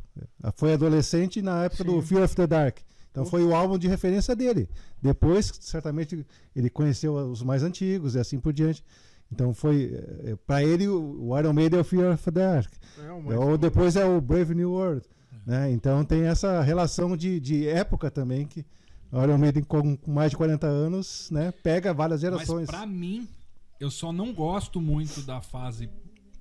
foi 0.57 0.73
adolescente 0.73 1.41
na 1.43 1.65
época 1.65 1.85
do 1.85 2.01
Sim. 2.01 2.03
Fear 2.03 2.25
of 2.25 2.37
the 2.37 2.47
Dark. 2.47 2.79
Então 3.11 3.25
foi 3.25 3.43
o 3.45 3.55
álbum 3.55 3.77
de 3.79 3.89
referência 3.89 4.35
dele. 4.37 4.69
Depois, 5.03 5.53
certamente, 5.61 6.25
ele 6.55 6.71
conheceu 6.71 7.15
os 7.15 7.43
mais 7.43 7.63
antigos 7.65 8.15
e 8.15 8.19
assim 8.21 8.39
por 8.39 8.53
diante. 8.53 8.85
Então 9.33 9.53
foi, 9.53 9.93
para 10.47 10.63
ele, 10.63 10.87
o 10.89 11.37
Iron 11.39 11.53
Maiden 11.53 11.79
é 11.79 11.83
o 11.83 11.85
Fear 11.85 12.15
of 12.15 12.25
the 12.25 12.31
Dark. 12.31 12.73
É, 12.99 13.23
mais- 13.23 13.41
Ou 13.41 13.59
depois 13.59 13.97
é 13.97 14.05
o 14.05 14.21
Brave 14.21 14.55
New 14.55 14.71
World. 14.73 15.03
Né? 15.47 15.73
Então 15.73 16.05
tem 16.05 16.23
essa 16.25 16.61
relação 16.63 17.17
de, 17.17 17.41
de 17.41 17.67
época 17.69 18.11
também 18.11 18.47
que 18.47 18.65
O 19.11 19.23
Iron 19.23 19.39
Maiden 19.39 19.63
com, 19.65 19.97
com 19.97 20.13
mais 20.13 20.31
de 20.31 20.37
40 20.37 20.67
anos, 20.67 21.29
né? 21.31 21.53
Pega 21.63 21.93
várias 21.95 22.23
Mas 22.23 22.31
gerações. 22.33 22.67
pra 22.69 22.85
mim, 22.87 23.27
eu 23.81 23.91
só 23.91 24.13
não 24.13 24.33
gosto 24.33 24.81
muito 24.81 25.23
da 25.23 25.41
fase 25.41 25.89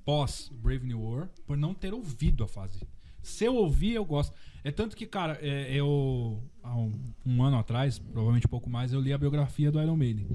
pós 0.06 0.52
Brave 0.54 0.86
New 0.86 1.02
World 1.02 1.32
por 1.46 1.58
não 1.58 1.74
ter 1.74 1.94
ouvido 1.94 2.44
a 2.44 2.48
fase. 2.48 2.80
Se 3.22 3.44
eu 3.44 3.56
ouvir, 3.56 3.94
eu 3.94 4.06
gosto. 4.06 4.34
É 4.64 4.72
tanto 4.72 4.96
que, 4.96 5.06
cara, 5.06 5.38
é, 5.42 5.74
eu. 5.74 6.42
Há 6.64 6.76
um, 6.78 6.94
um 7.26 7.44
ano 7.44 7.58
atrás, 7.58 8.00
provavelmente 8.00 8.46
um 8.46 8.50
pouco 8.50 8.70
mais, 8.70 8.94
eu 8.94 9.02
li 9.02 9.12
a 9.12 9.18
biografia 9.18 9.70
do 9.72 9.82
Iron 9.82 9.98
Maiden. 9.98 10.28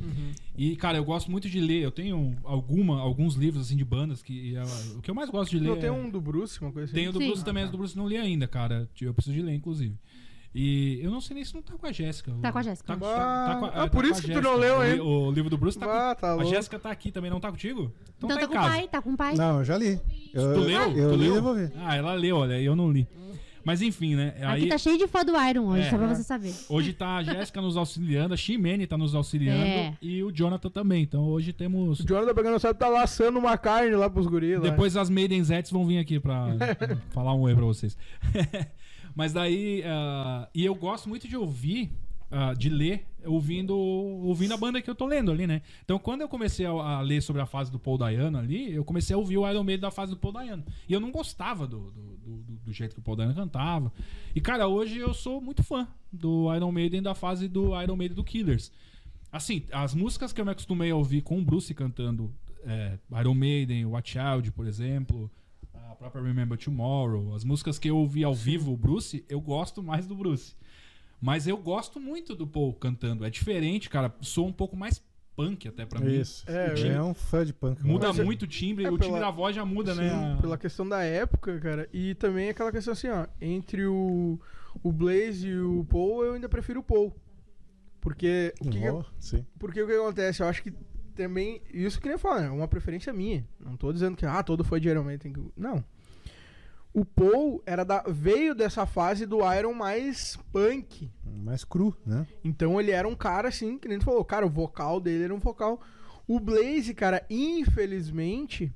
E, 0.57 0.77
cara, 0.77 0.99
eu 0.99 1.05
gosto 1.05 1.31
muito 1.31 1.49
de 1.49 1.59
ler. 1.61 1.83
Eu 1.83 1.91
tenho 1.91 2.37
alguma, 2.45 3.01
alguns 3.01 3.35
livros 3.35 3.67
assim 3.67 3.77
de 3.77 3.85
bandas 3.85 4.23
que. 4.23 4.55
é, 4.55 4.63
o 4.97 5.01
que 5.01 5.11
eu 5.11 5.15
mais 5.15 5.31
gosto 5.31 5.51
de 5.53 5.59
ler. 5.59 5.69
Não 5.69 5.79
tem 5.79 5.89
é- 5.89 5.93
um 5.93 6.11
do 6.11 6.21
Bruce, 6.21 6.61
uma 6.61 6.71
coisa 6.71 6.87
assim? 6.87 6.95
tem 6.95 7.09
o 7.09 7.13
do 7.13 7.19
Sim. 7.19 7.29
Bruce 7.29 7.45
também, 7.45 7.65
o 7.65 7.71
do 7.71 7.79
Bruce 7.79 7.97
não 7.97 8.07
li 8.07 8.17
ainda, 8.19 8.47
cara. 8.47 8.89
Eu 9.01 9.15
preciso 9.15 9.37
de 9.37 9.43
ler, 9.43 9.55
inclusive. 9.55 9.97
E 10.55 11.01
eu 11.03 11.11
não 11.11 11.21
sei 11.21 11.35
nem 11.35 11.45
se 11.45 11.55
não 11.55 11.63
tá 11.63 11.75
com 11.79 11.87
a 11.87 11.93
Jéssica. 11.93 12.31
Tá 12.43 12.53
com 12.53 12.59
a 12.59 12.63
Jéssica. 12.63 12.93
Tá, 12.93 12.99
com- 12.99 13.07
Ah, 13.07 13.47
tá 13.49 13.57
com 13.59 13.65
a- 13.65 13.69
ah, 13.69 13.73
tá 13.73 13.89
por 13.89 14.03
com 14.05 14.11
isso 14.11 14.21
a 14.21 14.23
que 14.23 14.33
tu 14.33 14.43
não 14.43 14.55
leu 14.57 14.81
ainda. 14.81 15.03
O 15.03 15.31
livro 15.33 15.49
do 15.49 15.57
Bruce 15.57 15.79
tá 15.79 15.87
Ah, 16.11 16.15
com... 16.15 16.21
tá 16.21 16.35
A. 16.35 16.45
Jéssica 16.45 16.79
tá 16.79 16.91
aqui 16.91 17.11
também, 17.11 17.31
não 17.31 17.41
tá 17.41 17.51
contigo? 17.51 17.91
Então 18.19 18.29
tá 18.29 18.37
tá 18.41 18.47
com 18.47 18.53
o 18.55 18.57
pai, 18.59 18.89
tá 18.89 19.03
com 19.03 19.11
o 19.13 19.17
pai. 19.17 19.35
Não, 19.35 19.59
eu 19.61 19.65
já 19.65 19.79
li. 19.79 19.99
Eu, 20.35 20.55
Tu 20.55 20.61
leu? 20.61 20.83
Eu 20.93 21.11
Tu 21.13 21.17
li 21.17 21.23
leu? 21.25 21.35
devolvi. 21.35 21.71
Ah, 21.79 21.97
ela 21.97 22.13
leu, 22.15 22.37
olha, 22.37 22.61
eu 22.61 22.77
não 22.77 22.91
li. 22.93 23.09
Mas 23.65 23.81
enfim, 23.81 24.17
né? 24.17 24.35
Aqui 24.39 24.45
Aí, 24.65 24.69
tá 24.69 24.77
cheio 24.77 24.99
de 24.99 25.07
fã 25.07 25.25
do 25.25 25.41
Iron 25.41 25.69
hoje, 25.69 25.87
É. 25.87 25.91
só 25.91 25.97
pra 25.97 26.09
você 26.09 26.25
saber. 26.25 26.53
hoje 26.69 26.93
tá 26.93 27.19
a 27.19 27.23
Jéssica 27.23 27.61
nos 27.63 27.77
auxiliando, 27.77 28.35
a 28.35 28.37
Shimene 28.37 28.89
tá 28.89 28.99
nos 28.99 29.15
auxiliando 29.15 29.63
É. 29.63 29.97
e 30.03 30.21
o 30.25 30.33
Jonathan 30.33 30.69
também. 30.69 31.05
Então 31.05 31.23
hoje 31.27 31.53
temos... 31.53 32.01
O 32.01 32.05
Jonathan 32.07 32.35
pegando 32.35 32.57
o 32.57 32.59
sabe, 32.59 32.77
tá 32.77 32.89
laçando 32.89 33.39
uma 33.39 33.57
carne 33.57 33.95
lá 33.95 34.11
pros 34.11 34.27
guris. 34.27 34.57
lá. 34.57 34.63
Depois 34.69 34.97
as 34.97 35.09
Maidenzettes 35.09 35.71
vão 35.71 35.87
vir 35.87 35.99
aqui 35.99 36.19
pra 36.19 36.47
falar 37.11 37.35
um 37.35 37.41
oi 37.43 37.55
pra 37.55 37.65
vocês. 37.65 37.97
Mas 39.15 39.33
daí. 39.33 39.83
ah, 39.85 40.49
e 40.55 40.65
eu 40.65 40.75
gosto 40.75 41.09
muito 41.09 41.29
de 41.29 41.37
ouvir, 41.37 41.91
ah, 42.31 42.55
de 42.55 42.69
ler, 42.71 43.07
ouvindo, 43.25 43.77
ouvindo 43.77 44.53
a 44.55 44.57
banda 44.57 44.81
que 44.81 44.89
eu 44.91 44.95
tô 44.95 45.07
lendo 45.07 45.31
ali, 45.31 45.47
né? 45.47 45.63
Então 45.85 45.99
quando 45.99 46.23
eu 46.23 46.29
comecei 46.29 46.65
a, 46.67 46.71
a 46.71 47.01
ler 47.01 47.21
sobre 47.23 47.41
a 47.43 47.47
fase 47.47 47.71
do 47.71 47.79
Paul 47.79 47.99
Dayano 47.99 48.39
ali, 48.39 48.73
eu 48.73 48.85
comecei 48.85 49.15
a 49.15 49.19
ouvir 49.19 49.37
o 49.39 49.49
Iron 49.49 49.63
Maiden 49.65 49.83
da 49.83 49.91
fase 49.91 50.13
do 50.13 50.17
Paul 50.19 50.33
Dayano. 50.35 50.65
E 50.89 50.93
eu 50.93 50.99
não 51.01 51.11
gostava 51.11 51.67
do, 51.67 51.91
do, 51.91 52.17
do- 52.17 52.43
do 52.63 52.73
jeito 52.73 52.95
que 52.95 53.01
o 53.01 53.03
Paul 53.03 53.17
Dayano 53.17 53.35
cantava. 53.35 53.93
E 54.35 54.41
cara, 54.41 54.67
hoje 54.69 54.97
eu 54.99 55.13
sou 55.13 55.41
muito 55.41 55.63
fã 55.63 55.87
do 56.13 56.55
Iron 56.55 56.71
Maiden 56.73 57.03
da 57.03 57.15
fase 57.15 57.49
do 57.49 57.81
Iron 57.83 57.97
Maiden 57.97 58.15
do 58.17 58.23
Killers. 58.25 58.71
Assim, 59.31 59.65
as 59.73 59.95
músicas 59.95 60.33
que 60.33 60.41
eu 60.41 60.45
me 60.45 60.51
acostumei 60.53 60.91
a 60.91 60.97
ouvir 60.97 61.23
com 61.23 61.39
o 61.39 61.43
Bruce 61.45 61.73
cantando 61.75 62.33
é, 62.65 62.99
Iron 63.21 63.35
Maiden, 63.35 63.85
Watch 63.87 64.19
Out, 64.19 64.53
por 64.53 64.67
exemplo, 64.67 65.31
própria 66.11 66.23
Remember 66.23 66.59
Tomorrow, 66.59 67.35
as 67.35 67.45
músicas 67.45 67.79
que 67.79 67.89
eu 67.89 67.97
ouvi 67.97 68.25
ao 68.25 68.35
vivo, 68.35 68.73
o 68.73 68.77
Bruce, 68.77 69.25
eu 69.29 69.41
gosto 69.41 69.83
mais 69.83 70.07
do 70.07 70.15
Bruce. 70.15 70.55
Mas 71.21 71.47
eu 71.47 71.57
gosto 71.57 72.01
muito 72.01 72.35
do 72.35 72.47
Paul 72.47 72.75
cantando. 72.75 73.25
É 73.25 73.31
diferente, 73.31 73.89
cara. 73.89 74.13
Sou 74.21 74.47
um 74.47 74.53
pouco 74.53 74.77
mais 74.77 75.01
punk 75.37 75.69
até 75.69 75.87
pra 75.87 76.01
mim. 76.01 76.19
Isso. 76.21 76.45
É, 76.51 76.75
É, 76.81 76.89
é 76.95 77.03
um 77.03 77.15
fã 77.15 77.45
de 77.47 77.53
punk. 77.53 77.83
Muda 77.85 78.09
Mas 78.09 78.19
é- 78.19 78.25
muito 78.25 78.43
o 78.43 78.47
timbre, 78.47 78.85
é 78.85 78.89
o 78.91 78.99
pela- 78.99 79.05
timbre 79.05 79.21
da 79.21 79.31
voz 79.31 79.55
já 79.55 79.65
muda, 79.65 79.95
Sim, 79.95 80.01
né? 80.01 80.39
Pela 80.41 80.59
questão 80.59 80.87
da 80.89 81.03
época, 81.05 81.59
cara. 81.61 81.89
E 81.93 82.15
também 82.17 82.49
aquela 82.51 82.73
questão 82.73 82.93
assim, 82.93 83.09
ó. 83.09 83.27
Entre 83.41 83.87
o, 83.87 84.39
o 84.83 84.93
Blaze 84.93 85.47
e 85.49 85.59
o 85.61 85.85
Paul, 85.89 86.25
eu 86.25 86.35
ainda 86.35 86.49
prefiro 86.49 86.81
o 86.81 86.83
Paul. 86.83 87.15
Porque 88.01 88.53
o 88.61 88.69
que, 88.69 88.81
que- 88.81 88.91
Oh, 88.91 89.05
sim. 89.19 89.47
porque 89.59 89.81
o 89.81 89.87
que 89.87 89.93
acontece? 89.93 90.43
Eu 90.43 90.49
acho 90.49 90.63
que 90.63 90.73
também. 91.15 91.63
Isso 91.73 92.01
que 92.01 92.09
nem 92.09 92.19
falar, 92.19 92.43
é 92.47 92.51
uma 92.51 92.67
preferência 92.67 93.13
minha. 93.13 93.47
Não 93.61 93.77
tô 93.77 93.93
dizendo 93.93 94.17
que, 94.17 94.27
ah, 94.27 94.43
todo 94.43 94.65
fã 94.65 94.81
de 94.81 94.89
Iron 94.89 95.05
Man 95.05 95.19
tem 95.19 95.33
que. 95.33 95.41
Não. 95.57 95.85
O 96.95 97.05
Paul 97.05 97.63
era 97.65 97.85
da, 97.85 98.03
veio 98.07 98.55
dessa 98.55 98.85
fase 98.85 99.25
do 99.25 99.39
Iron 99.55 99.73
mais 99.73 100.37
punk. 100.53 101.11
Mais 101.25 101.65
cru, 101.65 101.97
né? 102.05 102.27
Então 102.45 102.79
ele 102.81 102.91
era 102.91 103.09
um 103.09 103.15
cara 103.15 103.49
assim, 103.49 103.79
que 103.79 103.89
nem 103.89 103.99
tu 103.99 104.05
falou, 104.05 104.25
cara, 104.25 104.45
o 104.47 104.51
vocal 104.51 105.01
dele 105.01 105.25
era 105.25 105.35
um 105.35 105.39
vocal. 105.39 105.81
O 106.29 106.39
Blaze, 106.39 106.93
cara, 106.95 107.25
infelizmente, 107.31 108.73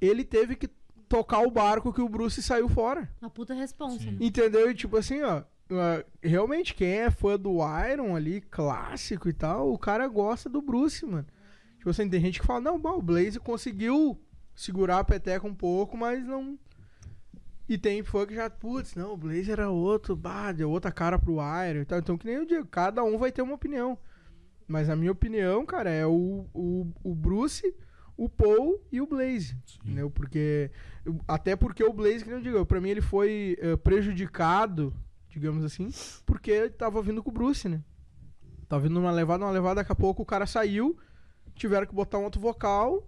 ele 0.00 0.24
teve 0.24 0.54
que 0.56 0.68
tocar 1.08 1.40
o 1.40 1.50
barco 1.50 1.92
que 1.92 2.00
o 2.00 2.08
Bruce 2.08 2.42
saiu 2.42 2.68
fora. 2.68 3.10
Uma 3.20 3.30
puta 3.30 3.54
responsa. 3.54 4.04
né? 4.10 4.16
Entendeu? 4.20 4.70
E 4.70 4.74
tipo 4.74 4.96
assim, 4.96 5.22
ó. 5.22 5.40
uh, 5.40 6.04
Realmente, 6.22 6.74
quem 6.74 6.88
é 6.88 7.10
fã 7.10 7.38
do 7.38 7.58
Iron 7.90 8.14
ali, 8.14 8.40
clássico 8.40 9.28
e 9.28 9.32
tal, 9.32 9.72
o 9.72 9.78
cara 9.78 10.06
gosta 10.08 10.48
do 10.48 10.60
Bruce, 10.60 11.04
mano. 11.06 11.26
Tipo 11.78 11.90
assim, 11.90 12.08
tem 12.08 12.20
gente 12.20 12.40
que 12.40 12.46
fala, 12.46 12.60
não, 12.60 12.78
bah, 12.78 12.94
o 12.94 13.02
Blaze 13.02 13.38
conseguiu 13.40 14.18
segurar 14.54 14.98
a 15.00 15.04
peteca 15.04 15.46
um 15.46 15.54
pouco, 15.54 15.96
mas 15.96 16.24
não. 16.24 16.58
E 17.68 17.78
tem 17.78 18.02
fã 18.02 18.26
que 18.26 18.34
já, 18.34 18.50
putz, 18.50 18.94
não, 18.94 19.14
o 19.14 19.16
Blaze 19.16 19.50
era 19.50 19.70
outro, 19.70 20.14
bah, 20.14 20.52
deu 20.52 20.70
outra 20.70 20.92
cara 20.92 21.18
pro 21.18 21.38
Iron 21.68 21.80
e 21.80 21.84
tal. 21.84 21.98
Então, 21.98 22.18
que 22.18 22.26
nem 22.26 22.36
eu 22.36 22.44
digo, 22.44 22.66
cada 22.66 23.02
um 23.02 23.16
vai 23.16 23.32
ter 23.32 23.42
uma 23.42 23.54
opinião. 23.54 23.98
Mas 24.66 24.88
a 24.90 24.96
minha 24.96 25.12
opinião, 25.12 25.64
cara, 25.64 25.90
é 25.90 26.06
o, 26.06 26.46
o, 26.52 26.92
o 27.02 27.14
Bruce, 27.14 27.74
o 28.16 28.28
Paul 28.28 28.80
e 28.90 29.00
o 29.00 29.06
Blaze. 29.06 29.56
Entendeu? 29.82 30.10
Porque. 30.10 30.70
Até 31.26 31.56
porque 31.56 31.84
o 31.84 31.92
Blaze, 31.92 32.24
que 32.24 32.30
nem 32.30 32.38
eu 32.38 32.42
digo, 32.42 32.66
pra 32.66 32.80
mim 32.80 32.90
ele 32.90 33.02
foi 33.02 33.56
eh, 33.60 33.76
prejudicado, 33.76 34.94
digamos 35.28 35.64
assim, 35.64 35.90
porque 36.24 36.50
ele 36.50 36.70
tava 36.70 37.02
vindo 37.02 37.22
com 37.22 37.30
o 37.30 37.32
Bruce, 37.32 37.68
né? 37.68 37.82
Tava 38.68 38.84
vindo 38.84 38.94
numa 38.94 39.10
levada, 39.10 39.44
uma 39.44 39.50
levada, 39.50 39.76
daqui 39.76 39.92
a 39.92 39.96
pouco 39.96 40.22
o 40.22 40.26
cara 40.26 40.46
saiu, 40.46 40.98
tiveram 41.54 41.86
que 41.86 41.94
botar 41.94 42.18
um 42.18 42.24
outro 42.24 42.40
vocal. 42.40 43.06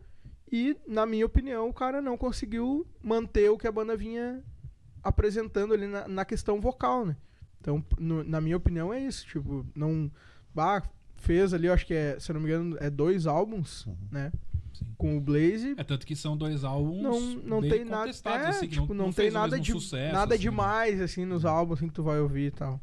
E, 0.51 0.76
na 0.86 1.05
minha 1.05 1.26
opinião, 1.26 1.68
o 1.68 1.72
cara 1.72 2.01
não 2.01 2.16
conseguiu 2.16 2.86
manter 3.03 3.51
o 3.51 3.59
que 3.59 3.66
a 3.66 3.72
banda 3.72 3.97
vinha 3.97 4.42
apresentando 5.03 5.74
ali 5.74 5.86
na, 5.86 6.07
na 6.07 6.24
questão 6.24 6.61
vocal, 6.61 7.05
né? 7.07 7.16
Então, 7.61 7.84
no- 7.99 8.22
na 8.24 8.40
minha 8.40 8.57
opinião, 8.57 8.92
é 8.92 9.01
isso. 9.01 9.26
Tipo, 9.26 9.66
não. 9.74 10.11
Bah, 10.55 10.82
fez 11.16 11.53
ali, 11.53 11.66
eu 11.66 11.72
acho 11.72 11.84
que 11.86 11.94
é, 11.94 12.18
se 12.20 12.30
eu 12.30 12.34
não 12.34 12.40
me 12.40 12.49
engano, 12.49 12.76
é 12.80 12.88
dois 12.88 13.26
álbuns, 13.26 13.88
né? 14.11 14.30
Sim. 14.72 14.86
Com 14.97 15.16
o 15.16 15.20
Blaze. 15.20 15.74
É 15.76 15.82
tanto 15.82 16.07
que 16.07 16.14
são 16.14 16.36
dois 16.36 16.62
álbuns 16.62 17.03
Não, 17.03 17.20
não 17.42 17.61
tem 17.61 17.84
nada. 17.84 18.11
É, 18.11 18.47
assim, 18.47 18.68
que 18.68 18.78
tipo, 18.80 18.94
não, 18.94 19.07
tem 19.07 19.12
fez 19.14 19.34
o 19.34 19.38
nada, 19.38 19.59
de, 19.59 19.72
sucesso, 19.72 20.12
nada 20.14 20.34
assim. 20.34 20.42
demais, 20.42 21.01
assim, 21.01 21.24
nos 21.24 21.44
álbuns 21.44 21.78
assim, 21.78 21.88
que 21.88 21.94
tu 21.94 22.03
vai 22.03 22.20
ouvir 22.20 22.47
e 22.47 22.51
tal. 22.51 22.80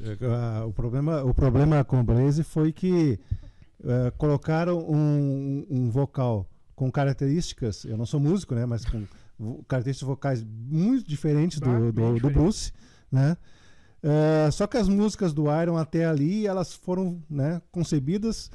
É, 0.00 0.16
ah, 0.26 0.64
o, 0.66 0.72
problema, 0.72 1.24
o 1.24 1.32
problema 1.32 1.82
com 1.84 2.00
o 2.00 2.04
Blaze 2.04 2.44
foi 2.44 2.70
que 2.70 3.18
eh, 3.82 4.12
colocaram 4.18 4.78
um, 4.78 5.66
um 5.70 5.90
vocal 5.90 6.46
com 6.76 6.92
características, 6.92 7.84
eu 7.84 7.96
não 7.96 8.04
sou 8.04 8.20
músico, 8.20 8.54
né, 8.54 8.66
mas 8.66 8.84
com 8.84 9.06
características 9.66 10.06
vocais 10.06 10.44
muito 10.44 11.08
diferentes 11.08 11.58
do, 11.58 11.90
do, 11.90 12.20
do. 12.20 12.30
Bruce, 12.30 12.70
né? 13.10 13.36
Eh, 14.02 14.50
só 14.52 14.66
que 14.66 14.76
as 14.76 14.88
músicas 14.88 15.32
do 15.32 15.44
Iron 15.60 15.76
até 15.78 16.04
ali, 16.04 16.46
elas 16.46 16.74
foram 16.74 17.22
né, 17.28 17.60
concebidas 17.72 18.50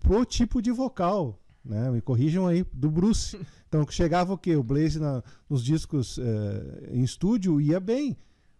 pro 0.00 0.24
tipo 0.24 0.60
de 0.60 0.72
vocal, 0.72 1.40
né? 1.64 1.88
Me 1.90 2.00
corrijam 2.00 2.46
aí, 2.46 2.66
do 2.72 2.90
Bruce. 2.90 3.38
Então 3.72 3.86
chegava 3.88 4.34
o 4.34 4.36
quê? 4.36 4.54
O 4.54 4.62
Blaze 4.62 5.00
na- 5.00 5.22
nos 5.48 5.64
discos 5.64 6.18
eh, 6.18 6.90
em 6.90 7.02
estúdio 7.02 7.58
ia 7.58 7.80
bem, 7.80 8.14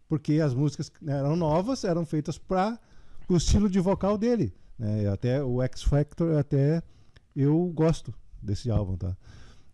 porque 0.09 0.41
as 0.41 0.55
músicas 0.55 0.91
eram 1.07 1.37
novas, 1.37 1.85
eram 1.85 2.07
feitas 2.07 2.39
para 2.39 2.81
o 3.29 3.37
estilo 3.37 3.69
de 3.69 3.79
vocal 3.79 4.17
dele. 4.17 4.55
Né? 4.79 5.07
Até 5.11 5.45
o 5.45 5.61
X 5.61 5.83
Factor, 5.83 6.39
até 6.39 6.83
eu 7.37 7.71
gosto 7.75 8.15
desse 8.43 8.71
álbum, 8.71 8.97
tá? 8.97 9.17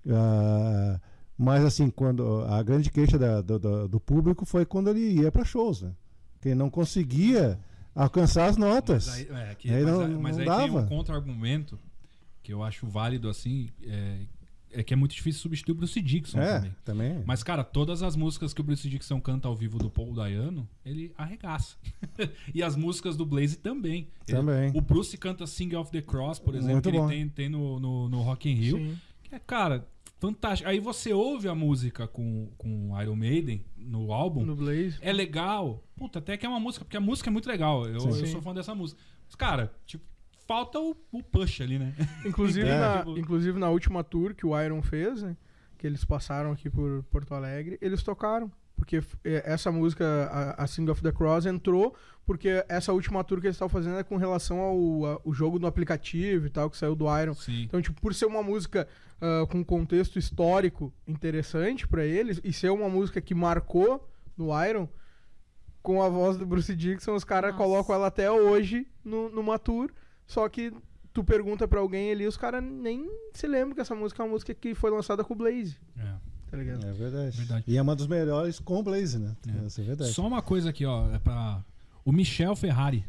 Ah, 0.08 1.00
mas 1.36 1.64
assim, 1.64 1.90
quando 1.90 2.42
a 2.48 2.62
grande 2.62 2.90
queixa 2.90 3.18
da- 3.18 3.40
do, 3.40 3.58
do- 3.88 4.00
público 4.00 4.44
foi 4.44 4.64
quando 4.64 4.88
ele 4.90 5.20
ia 5.20 5.30
para 5.30 5.44
shows, 5.44 5.82
né? 5.82 5.92
Que 6.40 6.48
ele 6.48 6.54
não 6.56 6.70
conseguia 6.70 7.58
alcançar 7.94 8.46
as 8.46 8.56
notas. 8.56 9.06
Mas 9.06 9.16
aí, 9.16 9.28
é, 9.50 9.54
que- 9.54 9.70
Aí 9.72 9.84
mas 9.84 9.92
não- 9.92 10.20
mas 10.20 10.36
não 10.36 10.42
aí 10.52 10.58
tem 10.60 10.72
dava. 10.72 10.80
um 10.84 10.86
contra-argumento 10.88 11.78
que 12.42 12.52
eu 12.52 12.62
acho 12.62 12.86
válido, 12.86 13.28
assim, 13.28 13.68
é, 13.84 14.20
é 14.72 14.82
que 14.82 14.92
é 14.92 14.96
muito 14.96 15.14
difícil 15.14 15.40
substituir 15.40 15.72
o 15.72 15.76
Bruce 15.76 16.00
Dixon 16.00 16.40
é, 16.40 16.54
também. 16.58 16.76
também. 16.84 17.22
Mas, 17.26 17.42
cara, 17.42 17.64
todas 17.64 18.02
as 18.02 18.14
músicas 18.16 18.52
que 18.52 18.60
o 18.60 18.64
Bruce 18.64 18.88
Dixon 18.88 19.20
canta 19.20 19.48
ao 19.48 19.56
vivo 19.56 19.78
do 19.78 19.88
Paul 19.90 20.12
Dayano, 20.12 20.68
ele 20.84 21.12
arregaça. 21.16 21.76
e 22.54 22.62
as 22.62 22.76
músicas 22.76 23.16
do 23.16 23.24
Blaze 23.24 23.56
também. 23.56 24.08
Ele- 24.26 24.36
Também. 24.36 24.70
o 24.74 24.80
Bruce 24.80 25.16
canta 25.16 25.46
Sing 25.46 25.74
of 25.74 25.90
the 25.90 26.02
Cross, 26.02 26.38
por 26.38 26.54
exemplo, 26.54 26.74
Muito 26.74 26.90
que 26.90 26.96
bom. 26.96 27.10
ele 27.10 27.18
tem, 27.20 27.28
tem 27.28 27.48
no, 27.48 27.80
no, 27.80 28.08
no 28.08 28.20
Rock 28.22 28.48
in 28.48 28.54
Rio. 28.54 28.76
Sim. 28.78 28.98
Que 29.22 29.34
é, 29.34 29.38
cara, 29.38 29.86
fantástico. 30.18 30.68
Aí 30.68 30.80
você 30.80 31.12
ouve 31.12 31.48
a 31.48 31.54
música 31.54 32.06
com, 32.06 32.48
com 32.58 33.00
Iron 33.00 33.16
Maiden 33.16 33.64
no 33.76 34.12
álbum. 34.12 34.44
No 34.44 34.54
Blaze. 34.56 34.98
É 35.00 35.12
legal. 35.12 35.82
Puta, 35.96 36.18
até 36.18 36.36
que 36.36 36.44
é 36.44 36.48
uma 36.48 36.60
música, 36.60 36.84
porque 36.84 36.96
a 36.96 37.00
música 37.00 37.30
é 37.30 37.32
muito 37.32 37.48
legal. 37.48 37.86
Eu, 37.86 38.00
Sim. 38.00 38.08
eu 38.08 38.14
Sim. 38.14 38.26
sou 38.26 38.42
fã 38.42 38.54
dessa 38.54 38.74
música. 38.74 39.00
Mas, 39.26 39.34
cara, 39.34 39.72
tipo, 39.86 40.04
falta 40.48 40.80
o, 40.80 40.96
o 41.12 41.22
push 41.22 41.60
ali, 41.60 41.78
né? 41.78 41.94
Inclusive, 42.26 42.66
É. 42.68 42.78
na, 42.80 42.98
Tipo- 42.98 43.18
inclusive 43.18 43.58
na 43.60 43.68
última 43.70 44.02
tour 44.02 44.34
que 44.34 44.44
o 44.46 44.60
Iron 44.60 44.82
fez, 44.82 45.22
né? 45.22 45.36
Que 45.76 45.86
eles 45.86 46.04
passaram 46.04 46.50
aqui 46.50 46.68
por 46.68 47.04
Porto 47.04 47.32
Alegre, 47.34 47.78
eles 47.80 48.02
tocaram. 48.02 48.50
Porque 48.74 49.02
eh, 49.24 49.42
essa 49.44 49.72
música, 49.72 50.04
a, 50.30 50.62
a 50.62 50.66
Sing 50.68 50.88
of 50.88 51.02
the 51.02 51.10
Cross, 51.12 51.46
entrou 51.46 51.94
porque 52.24 52.64
essa 52.68 52.92
última 52.92 53.24
tour 53.24 53.40
que 53.40 53.46
eles 53.48 53.56
estavam 53.56 53.68
fazendo 53.70 53.98
é 53.98 54.04
com 54.04 54.16
relação 54.16 54.58
ao 54.60 54.76
a- 55.06 55.20
o 55.24 55.32
jogo 55.34 55.58
do 55.58 55.66
aplicativo 55.66 56.46
e 56.46 56.50
tal, 56.50 56.70
que 56.70 56.76
saiu 56.76 56.94
do 56.94 57.04
Iron. 57.20 57.34
Sim. 57.34 57.62
Então, 57.62 57.82
tipo, 57.82 58.00
por 58.00 58.14
ser 58.14 58.26
uma 58.26 58.42
música 58.42 58.86
ah, 59.20 59.46
com 59.50 59.64
contexto 59.64 60.16
histórico 60.18 60.92
interessante 61.08 61.86
pra 61.88 62.04
eles 62.04 62.40
e 62.44 62.52
ser 62.52 62.70
uma 62.70 62.88
música 62.88 63.20
que 63.20 63.34
marcou 63.34 64.08
no 64.36 64.48
Iron, 64.64 64.88
com 65.82 66.00
a 66.02 66.08
voz 66.08 66.36
do 66.36 66.46
Bruce 66.46 66.74
Dixon, 66.74 67.14
os 67.14 67.24
caras 67.24 67.54
colocam 67.56 67.94
ela 67.94 68.06
até 68.08 68.30
hoje 68.30 68.86
no, 69.04 69.28
numa 69.30 69.58
tour, 69.58 69.90
só 70.28 70.48
que 70.48 70.72
tu 71.12 71.24
pergunta 71.24 71.66
pra 71.66 71.80
alguém 71.80 72.12
ali, 72.12 72.24
os 72.26 72.36
caras 72.36 72.62
nem 72.62 73.10
se 73.32 73.48
lembram 73.48 73.74
que 73.74 73.80
essa 73.80 73.94
música 73.96 74.22
é 74.22 74.24
uma 74.26 74.30
música 74.32 74.54
que 74.54 74.72
foi 74.76 74.90
lançada 74.92 75.24
com 75.24 75.34
o 75.34 75.36
Blaze, 75.36 75.76
É. 75.98 76.12
tá 76.48 76.56
ligado? 76.56 76.86
É 76.86 76.92
verdade. 76.92 77.36
Verdade. 77.36 77.64
E 77.66 77.76
é 77.76 77.82
uma 77.82 77.96
dos 77.96 78.06
melhores 78.06 78.60
com 78.60 78.78
o 78.78 78.82
Blaze, 78.84 79.18
né? 79.18 79.34
É. 79.62 79.66
Essa 79.66 79.80
é 79.80 79.84
verdade. 79.84 80.12
Só 80.12 80.24
uma 80.24 80.40
coisa 80.42 80.70
aqui, 80.70 80.84
ó. 80.86 81.10
É 81.12 81.18
pra... 81.18 81.64
O 82.04 82.12
Michel 82.12 82.54
Ferrari 82.54 83.04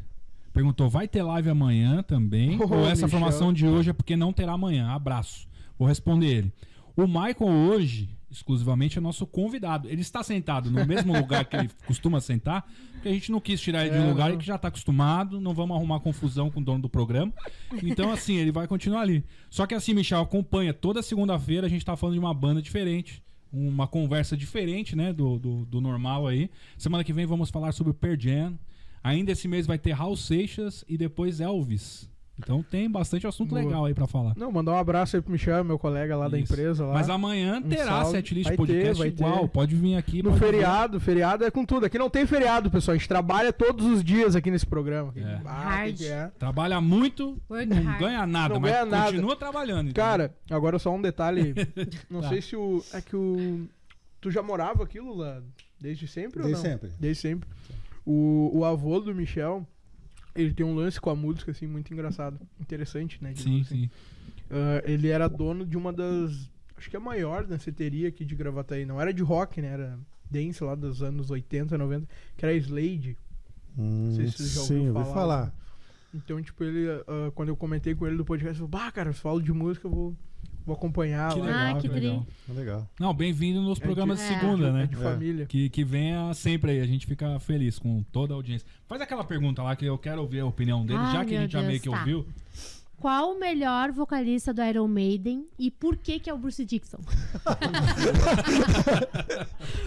perguntou: 0.52 0.90
vai 0.90 1.06
ter 1.06 1.22
live 1.22 1.48
amanhã 1.50 2.02
também? 2.02 2.58
Ô, 2.60 2.64
ou 2.66 2.80
essa 2.86 3.04
Michel. 3.04 3.08
formação 3.10 3.52
de 3.52 3.66
hoje 3.66 3.90
é 3.90 3.92
porque 3.92 4.16
não 4.16 4.32
terá 4.32 4.54
amanhã? 4.54 4.88
Abraço. 4.90 5.46
Vou 5.78 5.86
responder 5.86 6.26
ele. 6.26 6.52
O 6.96 7.06
Michael 7.06 7.48
hoje, 7.70 8.10
exclusivamente, 8.30 8.98
é 8.98 9.00
nosso 9.00 9.26
convidado. 9.26 9.88
Ele 9.88 10.00
está 10.00 10.22
sentado 10.22 10.70
no 10.70 10.86
mesmo 10.86 11.12
lugar 11.16 11.44
que 11.44 11.56
ele 11.56 11.70
costuma 11.86 12.20
sentar, 12.20 12.64
porque 12.92 13.08
a 13.08 13.12
gente 13.12 13.32
não 13.32 13.40
quis 13.40 13.60
tirar 13.60 13.86
ele 13.86 13.90
de 13.90 13.96
É, 13.96 14.00
um 14.00 14.10
lugar 14.10 14.30
não. 14.30 14.38
que 14.38 14.44
já 14.46 14.56
está 14.56 14.68
acostumado, 14.68 15.40
não 15.40 15.54
vamos 15.54 15.76
arrumar 15.76 16.00
confusão 16.00 16.50
com 16.50 16.60
o 16.60 16.64
dono 16.64 16.82
do 16.82 16.88
programa. 16.88 17.32
Então, 17.82 18.12
assim, 18.12 18.36
ele 18.36 18.52
vai 18.52 18.66
continuar 18.66 19.00
ali. 19.02 19.24
Só 19.48 19.66
que 19.66 19.74
assim, 19.74 19.94
Michel, 19.94 20.20
acompanha. 20.20 20.72
Toda 20.74 21.02
segunda-feira 21.02 21.66
a 21.66 21.70
gente 21.70 21.84
tá 21.84 21.96
falando 21.96 22.14
de 22.14 22.20
uma 22.20 22.34
banda 22.34 22.60
diferente. 22.60 23.22
Uma 23.52 23.86
conversa 23.88 24.36
diferente, 24.36 24.94
né? 24.94 25.12
Do, 25.12 25.38
do, 25.38 25.64
do 25.66 25.80
normal 25.80 26.26
aí. 26.26 26.50
Semana 26.78 27.02
que 27.02 27.12
vem 27.12 27.26
vamos 27.26 27.50
falar 27.50 27.72
sobre 27.72 27.90
o 27.90 27.94
Pearl 27.94 28.16
Jam. 28.18 28.58
Ainda 29.02 29.32
esse 29.32 29.48
mês 29.48 29.66
vai 29.66 29.78
ter 29.78 29.92
Raul 29.92 30.16
Seixas 30.16 30.84
e 30.88 30.98
depois 30.98 31.40
Elvis. 31.40 32.09
Então 32.42 32.62
tem 32.62 32.90
bastante 32.90 33.26
assunto 33.26 33.50
Boa. 33.50 33.60
legal 33.62 33.84
aí 33.84 33.94
pra 33.94 34.06
falar. 34.06 34.34
Não, 34.36 34.50
mandar 34.50 34.72
um 34.72 34.76
abraço 34.78 35.16
aí 35.16 35.22
pro 35.22 35.30
Michel, 35.32 35.62
meu 35.64 35.78
colega 35.78 36.16
lá 36.16 36.28
da 36.28 36.38
Isso. 36.38 36.52
empresa 36.52 36.84
lá. 36.86 36.94
Mas 36.94 37.08
amanhã 37.08 37.58
Um 37.58 37.68
terá 37.68 37.86
salve. 37.86 38.10
setlist 38.12 38.48
ter, 38.50 38.56
podcast 38.56 39.02
ter. 39.02 39.08
igual. 39.08 39.48
Pode 39.48 39.74
vir 39.76 39.96
aqui. 39.96 40.22
No 40.22 40.32
vir. 40.32 40.38
feriado, 40.38 40.98
feriado 41.00 41.44
é 41.44 41.50
com 41.50 41.64
tudo. 41.64 41.86
Aqui 41.86 41.98
não 41.98 42.10
tem 42.10 42.26
feriado, 42.26 42.70
pessoal. 42.70 42.94
A 42.94 42.98
gente 42.98 43.08
trabalha 43.08 43.52
todos 43.52 43.84
os 43.86 44.02
dias 44.02 44.34
aqui 44.34 44.50
nesse 44.50 44.66
programa. 44.66 45.12
É. 45.16 45.40
Ah, 45.44 45.60
Hard. 45.76 45.90
que 45.96 46.04
que 46.04 46.06
é? 46.08 46.30
Trabalha 46.38 46.80
muito, 46.80 47.40
não 47.48 47.98
ganha 47.98 48.26
nada, 48.26 48.54
Não 48.54 48.60
mas 48.60 48.70
ganha 48.72 48.84
nada. 48.86 49.12
continua 49.12 49.36
trabalhando. 49.36 49.90
entendeu? 49.90 50.02
Cara, 50.04 50.34
agora 50.50 50.78
só 50.78 50.94
um 50.94 51.00
detalhe. 51.00 51.54
Não 52.10 52.20
Tá. 52.20 52.28
sei 52.30 52.40
se 52.42 52.56
o. 52.56 52.82
É 52.92 53.00
que 53.00 53.14
o. 53.16 53.66
Tu 54.20 54.30
já 54.30 54.42
morava 54.42 54.82
aqui, 54.84 55.00
Lula? 55.00 55.42
Desde 55.80 56.06
sempre 56.06 56.40
ou 56.42 56.46
Desde 56.48 56.62
não? 56.64 56.70
sempre. 56.72 56.90
Desde 56.98 57.22
sempre. 57.22 57.48
O, 58.04 58.50
o 58.52 58.64
avô 58.64 59.00
do 59.00 59.14
Michel, 59.14 59.66
ele 60.34 60.52
tem 60.54 60.64
um 60.64 60.74
lance 60.74 61.00
com 61.00 61.10
a 61.10 61.14
música, 61.14 61.50
assim, 61.50 61.66
muito 61.66 61.92
engraçado. 61.92 62.38
Interessante, 62.60 63.22
né? 63.22 63.32
digamos 63.32 63.68
Sim, 63.68 63.74
assim. 63.74 63.82
sim. 63.84 63.90
Ah, 64.50 64.82
ele 64.84 65.08
era 65.08 65.28
dono 65.28 65.64
de 65.64 65.76
uma 65.76 65.92
das. 65.92 66.50
Acho 66.76 66.88
que 66.90 66.96
é 66.96 66.98
a 66.98 67.02
maior 67.02 67.44
danceteria 67.46 68.08
aqui 68.08 68.24
de 68.24 68.34
Gravataí. 68.34 68.84
Não 68.84 69.00
era 69.00 69.12
de 69.12 69.22
rock, 69.22 69.60
né? 69.60 69.68
Era 69.68 69.98
dance 70.30 70.62
lá 70.64 70.74
dos 70.74 71.02
anos 71.02 71.30
80, 71.30 71.76
90, 71.76 72.08
que 72.36 72.44
era 72.44 72.54
a 72.54 72.56
Slade. 72.56 73.16
Hum, 73.78 74.12
sei 74.14 74.26
se 74.28 74.32
você 74.38 74.44
já 74.46 74.60
sim, 74.62 74.74
ouviu 74.78 74.94
ouvi 74.94 75.04
falar. 75.04 75.14
falar. 75.14 75.54
Então, 76.14 76.42
tipo, 76.42 76.64
ele. 76.64 76.88
ah, 77.06 77.30
quando 77.34 77.50
eu 77.50 77.56
comentei 77.56 77.94
com 77.94 78.06
ele 78.06 78.16
do 78.16 78.24
podcast, 78.24 78.60
ele 78.60 78.68
falou: 78.68 78.84
Bah, 78.84 78.90
cara, 78.90 79.12
se 79.12 79.20
falo 79.20 79.40
de 79.42 79.52
música, 79.52 79.86
eu 79.86 79.90
vou, 79.90 80.16
vou 80.64 80.74
acompanhar 80.76 81.32
Que 81.34 81.40
legal, 81.40 81.58
Ah, 81.58 81.74
que 81.80 81.88
legal. 81.88 82.26
Legal. 82.48 82.88
Não, 82.98 83.12
bem-vindo 83.14 83.60
nos 83.60 83.78
É 83.78 83.82
programas 83.82 84.18
de- 84.18 84.26
de 84.28 84.32
É. 84.34 84.38
segunda, 84.38 84.68
É 84.68 84.72
né? 84.72 84.86
de 84.86 84.94
É. 84.94 84.98
família. 84.98 85.46
Que, 85.46 85.68
que 85.68 85.84
venha 85.84 86.32
sempre 86.34 86.72
aí, 86.72 86.80
a 86.80 86.86
gente 86.86 87.06
fica 87.06 87.38
feliz 87.40 87.78
com 87.78 88.02
toda 88.12 88.34
a 88.34 88.36
audiência. 88.36 88.66
Faz 88.88 89.00
aquela 89.00 89.24
pergunta 89.24 89.62
lá 89.62 89.74
que 89.76 89.84
eu 89.86 89.96
quero 89.98 90.20
ouvir 90.22 90.40
a 90.40 90.46
opinião 90.46 90.84
dele, 90.84 90.98
Ai, 91.00 91.12
já 91.12 91.24
que 91.24 91.36
a 91.36 91.40
gente 91.40 91.52
já 91.52 91.58
Deus, 91.60 91.68
meio 91.68 91.80
que 91.80 91.90
tá. 91.90 91.98
ouviu. 91.98 92.26
Qual 92.98 93.32
o 93.32 93.40
melhor 93.40 93.90
vocalista 93.92 94.52
do 94.52 94.62
Iron 94.62 94.86
Maiden 94.86 95.46
e 95.58 95.70
por 95.70 95.96
que 95.96 96.20
que 96.20 96.28
é 96.28 96.34
o 96.34 96.38
Bruce 96.38 96.62
Dixon? 96.66 96.98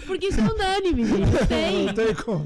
Porque 0.06 0.26
isso 0.26 0.40
é 0.40 0.44
unânime, 0.44 1.04
gente. 1.04 1.46
Tem. 1.46 1.86
Não 1.86 1.94
tem 1.94 2.14
como. 2.14 2.44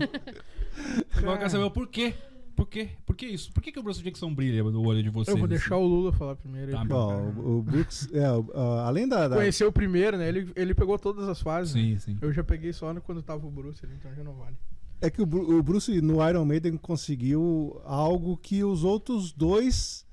Agora 1.17 1.35
eu 1.35 1.39
quero 1.39 1.51
saber 1.51 1.65
o 1.65 1.71
porquê. 1.71 2.15
Por 2.59 2.67
quê? 2.67 2.89
Por 3.07 3.15
que 3.15 3.25
isso? 3.25 3.53
Por 3.53 3.63
que, 3.63 3.71
que 3.71 3.79
o 3.79 3.83
Bruce 3.85 4.03
Dixon 4.03 4.35
brilha 4.35 4.65
no 4.65 4.85
olho 4.85 5.01
de 5.01 5.09
vocês? 5.11 5.29
Eu 5.33 5.39
vou 5.39 5.47
deixar 5.47 5.77
assim? 5.77 5.85
o 5.85 5.87
Lula 5.87 6.13
falar 6.13 6.35
primeiro. 6.35 6.73
Tá 6.73 6.85
bom. 6.85 7.33
o, 7.37 7.59
o 7.59 7.63
Brooks, 7.63 8.09
é, 8.13 8.25
a- 8.25 8.85
além 8.89 9.07
da, 9.07 9.29
da- 9.29 9.37
Conheceu 9.37 9.69
o 9.69 9.73
primeiro, 9.73 10.19
né? 10.19 10.29
Ele, 10.29 10.51
ele 10.57 10.75
pegou 10.75 10.99
todas 10.99 11.29
as 11.29 11.41
fases. 11.41 11.73
né? 11.73 11.81
Sim, 11.81 11.99
sim. 11.99 12.19
Eu 12.21 12.33
já 12.33 12.43
peguei 12.43 12.73
só 12.73 12.93
no- 12.93 13.01
quando 13.01 13.23
tava 13.23 13.47
o 13.47 13.51
Bruce 13.51 13.85
ali, 13.87 13.95
então 13.95 14.13
já 14.13 14.25
não 14.25 14.35
vale. 14.35 14.57
é 15.01 15.09
que 15.09 15.23
o, 15.23 15.25
o 15.25 15.63
Bruce 15.63 16.01
no 16.01 16.29
Iron 16.29 16.45
Maiden 16.45 16.77
conseguiu 16.77 17.81
algo 17.85 18.37
que 18.37 18.65
os 18.65 18.83
outros 18.83 19.31
dois 19.33 20.05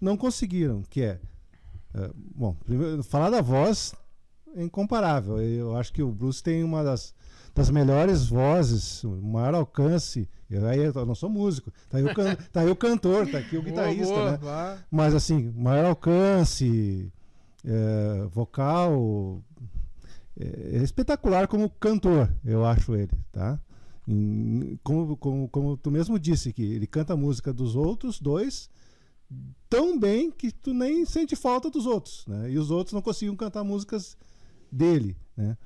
não 0.00 0.16
conseguiram, 0.16 0.82
que 0.88 1.02
é, 1.02 1.18
é, 1.94 2.10
bom, 2.14 2.54
primeiro, 2.64 3.02
falar 3.02 3.30
da 3.30 3.40
voz 3.42 3.92
é 4.54 4.62
incomparável. 4.62 5.40
Eu 5.42 5.76
acho 5.76 5.92
que 5.92 6.00
o 6.00 6.12
Bruce 6.12 6.40
tem 6.40 6.62
uma 6.62 6.84
das, 6.84 7.12
das 7.52 7.68
melhores 7.70 8.28
vozes, 8.28 9.02
o 9.02 9.10
maior 9.20 9.54
alcance. 9.56 10.28
Eu, 10.50 10.66
aí 10.66 10.78
eu 10.80 11.06
não 11.06 11.14
sou 11.14 11.28
músico, 11.28 11.70
tá 11.90 11.98
aí 11.98 12.04
o, 12.04 12.14
can- 12.14 12.36
tá 12.52 12.60
aí 12.60 12.70
o 12.70 12.76
cantor, 12.76 13.26
tá 13.28 13.38
aqui 13.38 13.56
o 13.56 13.62
guitarrista, 13.62 14.12
Boa, 14.14 14.38
boa, 14.38 14.74
né? 14.74 14.84
Mas 14.90 15.14
assim, 15.14 15.52
maior 15.54 15.84
alcance, 15.86 17.12
é, 17.64 18.26
vocal, 18.30 19.42
é, 20.38 20.78
é 20.78 20.82
espetacular 20.82 21.46
como 21.48 21.68
cantor, 21.68 22.32
eu 22.44 22.64
acho 22.64 22.94
ele, 22.94 23.12
tá? 23.30 23.60
Em- 24.06 24.78
como, 24.82 25.16
como, 25.18 25.48
como 25.48 25.76
tu 25.76 25.90
mesmo 25.90 26.18
disse, 26.18 26.52
que 26.52 26.62
ele 26.62 26.86
canta 26.86 27.12
a 27.12 27.16
música 27.16 27.52
dos 27.52 27.76
outros 27.76 28.18
dois 28.20 28.70
tão 29.68 29.98
bem 29.98 30.30
que 30.30 30.50
tu 30.50 30.72
nem 30.72 31.04
sente 31.04 31.36
falta 31.36 31.68
dos 31.68 31.84
outros, 31.84 32.24
né? 32.26 32.50
E 32.50 32.56
os 32.58 32.70
outros 32.70 32.94
não 32.94 33.02
conseguiam 33.02 33.36
cantar 33.36 33.62
músicas 33.62 34.16
dele, 34.72 35.14
né? 35.36 35.58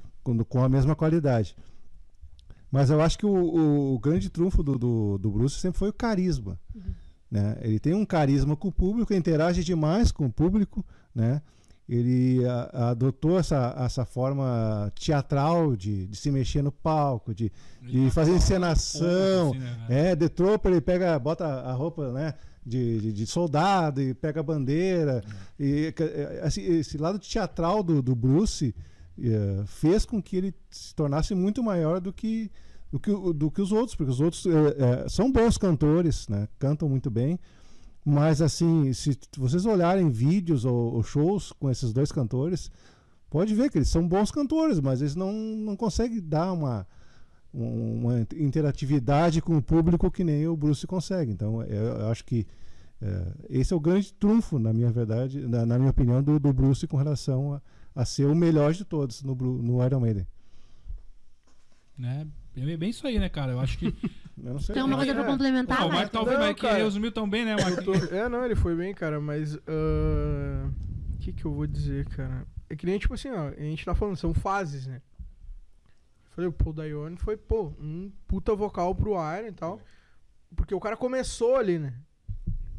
Com 0.49 0.63
a 0.65 0.69
mesma 0.69 0.97
qualidade. 0.97 1.55
Mas 2.73 2.89
eu 2.91 3.01
acho 3.03 3.19
que 3.19 3.27
o, 3.27 3.95
o- 3.95 3.99
grande 3.99 4.31
trunfo 4.31 4.63
do, 4.63 4.79
do, 4.79 5.19
do 5.19 5.31
Bruce 5.31 5.61
sempre 5.61 5.79
foi 5.79 5.91
o 5.91 5.93
carisma. 5.93 6.59
Né? 7.31 7.57
Ele 7.61 7.79
tem 7.79 7.93
um 7.95 8.05
carisma 8.05 8.57
com 8.57 8.69
o 8.69 8.73
público, 8.73 9.13
interage 9.15 9.63
demais 9.63 10.11
com 10.11 10.25
o 10.27 10.33
público, 10.33 10.85
né? 11.15 11.41
Ele 11.89 12.43
a- 12.47 12.91
adotou 12.91 13.39
essa, 13.39 13.75
essa 13.79 14.05
forma 14.07 14.91
teatral 14.99 15.77
de, 15.77 16.07
de 16.07 16.17
se 16.17 16.31
mexer 16.31 16.63
no 16.63 16.73
palco, 16.73 17.35
de, 17.35 17.53
de 17.83 18.11
fazer 18.11 18.33
encenação. 18.33 19.51
Assim, 19.51 19.59
né? 19.59 19.87
É, 20.11 20.17
The 20.17 20.29
Trooper, 20.29 20.73
ele 20.73 20.81
pega, 20.81 21.19
bota 21.19 21.45
a 21.47 21.73
roupa, 21.75 22.11
né? 22.13 22.35
De, 22.65 23.01
de, 23.01 23.13
de 23.13 23.27
soldado 23.27 24.01
e 24.01 24.15
pega 24.15 24.41
a 24.41 24.43
bandeira. 24.43 25.23
E, 25.59 25.93
eh, 25.99 26.41
assim, 26.45 26.63
esse 26.63 26.97
lado 26.97 27.19
teatral 27.19 27.83
do, 27.83 28.01
do 28.01 28.15
Bruce 28.15 28.73
eh, 29.21 29.63
fez 29.67 30.05
com 30.05 30.23
que 30.23 30.37
ele 30.37 30.55
se 30.71 30.95
tornasse 30.95 31.35
muito 31.35 31.63
maior 31.63 32.01
do 32.01 32.13
que, 32.13 32.51
do 32.91 32.99
que, 33.01 33.11
do 33.35 33.51
que 33.51 33.61
os 33.63 33.73
outros, 33.73 33.95
porque 33.97 34.11
os 34.13 34.21
outros 34.21 34.47
eh, 34.47 34.51
eh, 34.79 35.09
são 35.09 35.31
bons 35.33 35.57
cantores, 35.59 36.29
né? 36.29 36.49
Cantam 36.59 36.89
muito 36.89 37.11
bem. 37.11 37.39
Mas 38.05 38.43
assim, 38.43 38.93
se 38.93 39.17
vocês 39.39 39.65
olharem 39.65 40.11
vídeos 40.11 40.65
ou, 40.65 40.95
ou 40.95 41.03
shows 41.05 41.53
com 41.53 41.71
esses 41.71 41.93
dois 41.93 42.11
cantores, 42.11 42.71
pode 43.31 43.55
ver 43.55 43.71
que 43.71 43.79
eles 43.79 43.89
são 43.89 44.07
bons 44.07 44.31
cantores, 44.31 44.81
mas 44.81 45.01
eles 45.01 45.15
não, 45.15 45.33
não 45.33 45.77
conseguem 45.77 46.21
dar 46.21 46.53
uma, 46.53 46.85
um- 47.55 48.01
uma 48.01 48.27
interatividade 48.37 49.41
com 49.41 49.57
o 49.57 49.63
público 49.63 50.11
que 50.11 50.25
nem 50.25 50.47
o 50.49 50.57
Bruce 50.57 50.87
consegue. 50.87 51.31
Então, 51.31 51.63
eu, 51.63 51.85
eu 52.01 52.07
acho 52.09 52.25
que 52.25 52.45
eh, 53.01 53.33
esse 53.51 53.73
é 53.73 53.77
o 53.77 53.81
grande 53.81 54.13
trunfo, 54.15 54.59
na 54.59 54.73
minha 54.73 54.91
verdade, 54.91 55.47
na, 55.47 55.65
na 55.65 55.79
minha 55.79 55.91
opinião, 55.91 56.23
do, 56.23 56.41
do 56.41 56.53
Bruce 56.53 56.87
com 56.89 56.97
relação 56.97 57.55
a, 57.55 57.63
a 57.95 58.05
ser 58.05 58.25
o 58.27 58.35
melhor 58.35 58.73
de 58.73 58.85
todos 58.85 59.23
no, 59.23 59.35
no 59.35 59.85
Iron 59.85 60.01
Maiden. 60.01 60.27
Né? 61.99 62.27
É 62.57 62.77
bem 62.77 62.91
isso 62.91 63.07
aí, 63.07 63.19
né, 63.19 63.29
cara? 63.29 63.53
Eu 63.53 63.61
acho 63.61 63.79
que. 63.79 63.87
Eu 64.43 64.55
não 64.55 64.61
sei. 64.61 64.75
Tem 64.75 64.83
uma 64.83 64.97
coisa 64.97 65.13
pra 65.15 65.23
É. 65.23 65.27
complementar, 65.27 65.81
Não, 65.81 65.87
o 65.87 65.89
vai? 65.91 65.99
Marco 65.99 66.13
tá 66.13 66.21
ouvindo, 66.21 66.39
Não, 66.39 66.47
mas 66.47 66.57
que 66.57 66.67
resumiu 66.67 67.13
tão 67.13 67.29
bem, 67.29 67.45
né? 67.45 67.55
Eu 67.55 67.85
tô- 67.85 67.95
É, 68.15 68.29
não, 68.29 68.45
ele 68.45 68.57
foi 68.57 68.75
bem, 68.75 68.93
cara, 68.95 69.21
mas. 69.21 69.57
ah, 69.67 70.71
O 71.15 71.19
que 71.19 71.33
que 71.33 71.45
eu 71.45 71.53
vou 71.53 71.67
dizer, 71.67 72.07
cara? 72.09 72.45
É 72.69 72.75
que 72.75 72.85
nem, 72.87 72.99
tipo 72.99 73.15
assim, 73.15 73.31
ó, 73.31 73.49
a 73.49 73.61
gente 73.61 73.85
tá 73.85 73.95
falando, 73.95 74.17
são 74.17 74.33
fases, 74.35 74.87
né? 74.87 74.97
Eu 76.25 76.31
falei, 76.35 76.49
o 76.49 76.53
Paul 76.53 76.73
Dayone 76.73 77.17
foi, 77.19 77.37
pô, 77.37 77.73
um 77.79 78.11
puta 78.27 78.55
vocal 78.57 78.95
pro 78.95 79.13
Iron 79.37 79.47
e 79.49 79.53
tal. 79.53 79.81
Porque 80.57 80.75
o 80.75 80.81
cara 80.81 80.97
começou 80.97 81.57
ali, 81.57 81.79
né? 81.79 81.93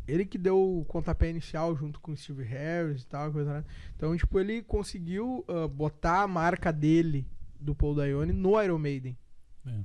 Ele 0.08 0.26
que 0.26 0.38
deu 0.38 0.80
o 0.80 0.86
pontapé 0.86 1.30
inicial 1.30 1.76
junto 1.76 2.00
com 2.00 2.12
o 2.12 2.18
Steve 2.18 2.44
Harris 2.44 3.04
e 3.04 3.08
tal, 3.08 3.32
coisa 3.32 3.54
né? 3.54 3.66
Então, 3.96 4.16
tipo, 4.18 4.40
ele 4.40 4.62
conseguiu 4.62 5.46
ah, 5.48 5.68
botar 5.68 6.24
a 6.24 6.28
marca 6.28 6.72
dele, 6.74 7.26
do 7.60 7.74
Paul 7.74 7.96
Dayone, 7.96 8.34
no 8.34 8.62
Iron 8.62 8.78
Maiden. 8.78 9.18
É. 9.66 9.80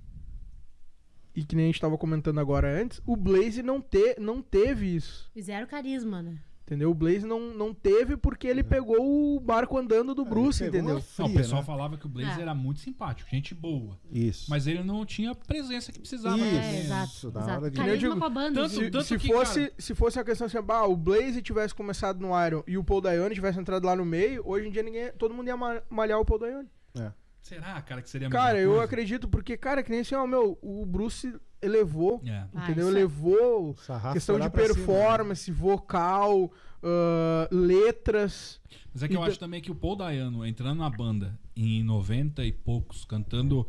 E 1.35 1.45
que 1.45 1.55
nem 1.55 1.67
a 1.67 1.69
gente 1.69 1.81
tava 1.81 1.97
comentando 1.97 2.41
agora 2.41 2.69
antes, 2.69 3.01
o 3.07 3.17
Blaze 3.17 3.63
não, 3.63 3.81
te, 3.81 4.19
não 4.19 4.43
teve 4.43 4.97
isso. 4.97 5.31
Fizeram 5.33 5.69
carisma, 5.69 6.21
né? 6.21 6.41
Entendeu? 6.69 6.91
O 6.91 6.95
Blaze 6.95 7.25
não, 7.25 7.55
não 7.55 7.73
teve 7.73 8.15
porque 8.15 8.47
ele 8.47 8.63
pegou 8.63 9.37
o 9.37 9.41
barco 9.41 9.79
andando 9.79 10.15
do 10.15 10.23
Bruce, 10.23 10.63
ele 10.63 10.71
pegou 10.71 10.91
entendeu? 10.91 10.97
uma 10.97 11.15
Não, 11.19 11.25
o 11.25 11.29
fria, 11.31 11.41
pessoal 11.43 11.63
né? 11.63 11.67
falava 11.67 11.97
que 11.97 12.05
o 12.05 12.09
Blaze 12.11 12.39
É. 12.39 12.43
era 12.43 12.55
muito 12.55 12.81
simpático, 12.81 13.31
gente 13.31 13.55
boa. 13.55 13.99
Isso. 14.13 14.51
Mas 14.51 14.67
ele 14.67 14.83
não 14.83 15.07
tinha 15.07 15.31
a 15.31 15.35
presença 15.35 15.91
que 15.91 15.99
precisava. 15.99 16.37
Isso. 16.37 16.45
né? 16.45 16.77
É, 16.77 16.81
exato. 16.81 17.07
Isso, 17.11 17.33
na 17.33 17.41
exato. 17.41 17.61
hora 17.63 17.71
de- 17.71 17.79
Eu 17.79 17.85
Carisma 17.87 18.09
digo, 18.11 18.21
com 18.21 18.25
a 18.27 18.29
banda. 18.29 18.61
tanto- 18.61 18.75
gente. 18.75 18.91
tanto 18.91 19.05
se, 19.05 19.17
que, 19.19 19.29
fosse, 19.33 19.61
cara- 19.61 19.73
se 19.79 19.95
fosse 19.95 20.21
a 20.21 20.25
questão 20.25 20.47
assim, 20.47 20.61
bah, 20.61 20.85
o 20.85 20.95
Blaze 20.95 21.41
tivesse 21.41 21.75
começado 21.75 22.21
no 22.21 22.29
Iron 22.47 22.63
e 22.67 22.77
o 22.77 22.85
Paul 22.85 23.01
Dayane 23.01 23.35
tivesse 23.35 23.59
entrado 23.59 23.87
lá 23.87 23.97
no 23.97 24.05
meio, 24.05 24.43
hoje 24.45 24.69
em 24.69 24.71
dia 24.71 24.83
ninguém, 24.83 25.11
todo 25.17 25.33
mundo 25.33 25.49
ia 25.49 25.57
ma- 25.57 25.81
malhar 25.89 26.21
o 26.21 26.25
Paul 26.27 26.39
Dayane. 26.41 26.69
É. 27.01 27.11
Será, 27.41 27.81
cara, 27.81 28.03
que 28.03 28.11
seria 28.11 28.29
a 28.29 28.31
Cara, 28.31 28.59
eu 28.61 28.73
coisa? 28.73 28.85
acredito, 28.85 29.27
porque, 29.27 29.57
cara, 29.57 29.83
que 29.83 29.91
nem 29.91 30.01
assim, 30.01 30.15
ó, 30.15 30.27
meu, 30.27 30.59
o 30.61 30.85
Bruce 30.85 31.33
elevou, 31.61 32.21
É. 32.25 32.45
Ah, 32.55 32.65
entendeu? 32.65 32.89
é- 32.89 32.91
Elevou 32.91 33.75
Sarrafo 33.77 34.15
questão 34.15 34.35
foi 34.35 34.41
lá 34.41 34.47
de 34.49 34.53
pra 34.53 34.63
cima, 34.67 34.75
né? 34.79 34.85
performance, 34.87 35.51
vocal, 35.53 36.53
ah, 36.83 37.49
letras. 37.51 38.61
Mas 38.93 39.03
é 39.03 39.09
que 39.09 39.15
eu 39.15 39.19
Então- 39.19 39.29
acho 39.29 39.39
também 39.39 39.61
que 39.61 39.71
o 39.71 39.75
Paul 39.75 39.97
Dayano 39.97 40.45
entrando 40.47 40.79
na 40.79 40.91
banda 40.91 41.39
em 41.57 41.83
90 41.83 42.45
e 42.45 42.53
poucos, 42.53 43.05
cantando. 43.05 43.67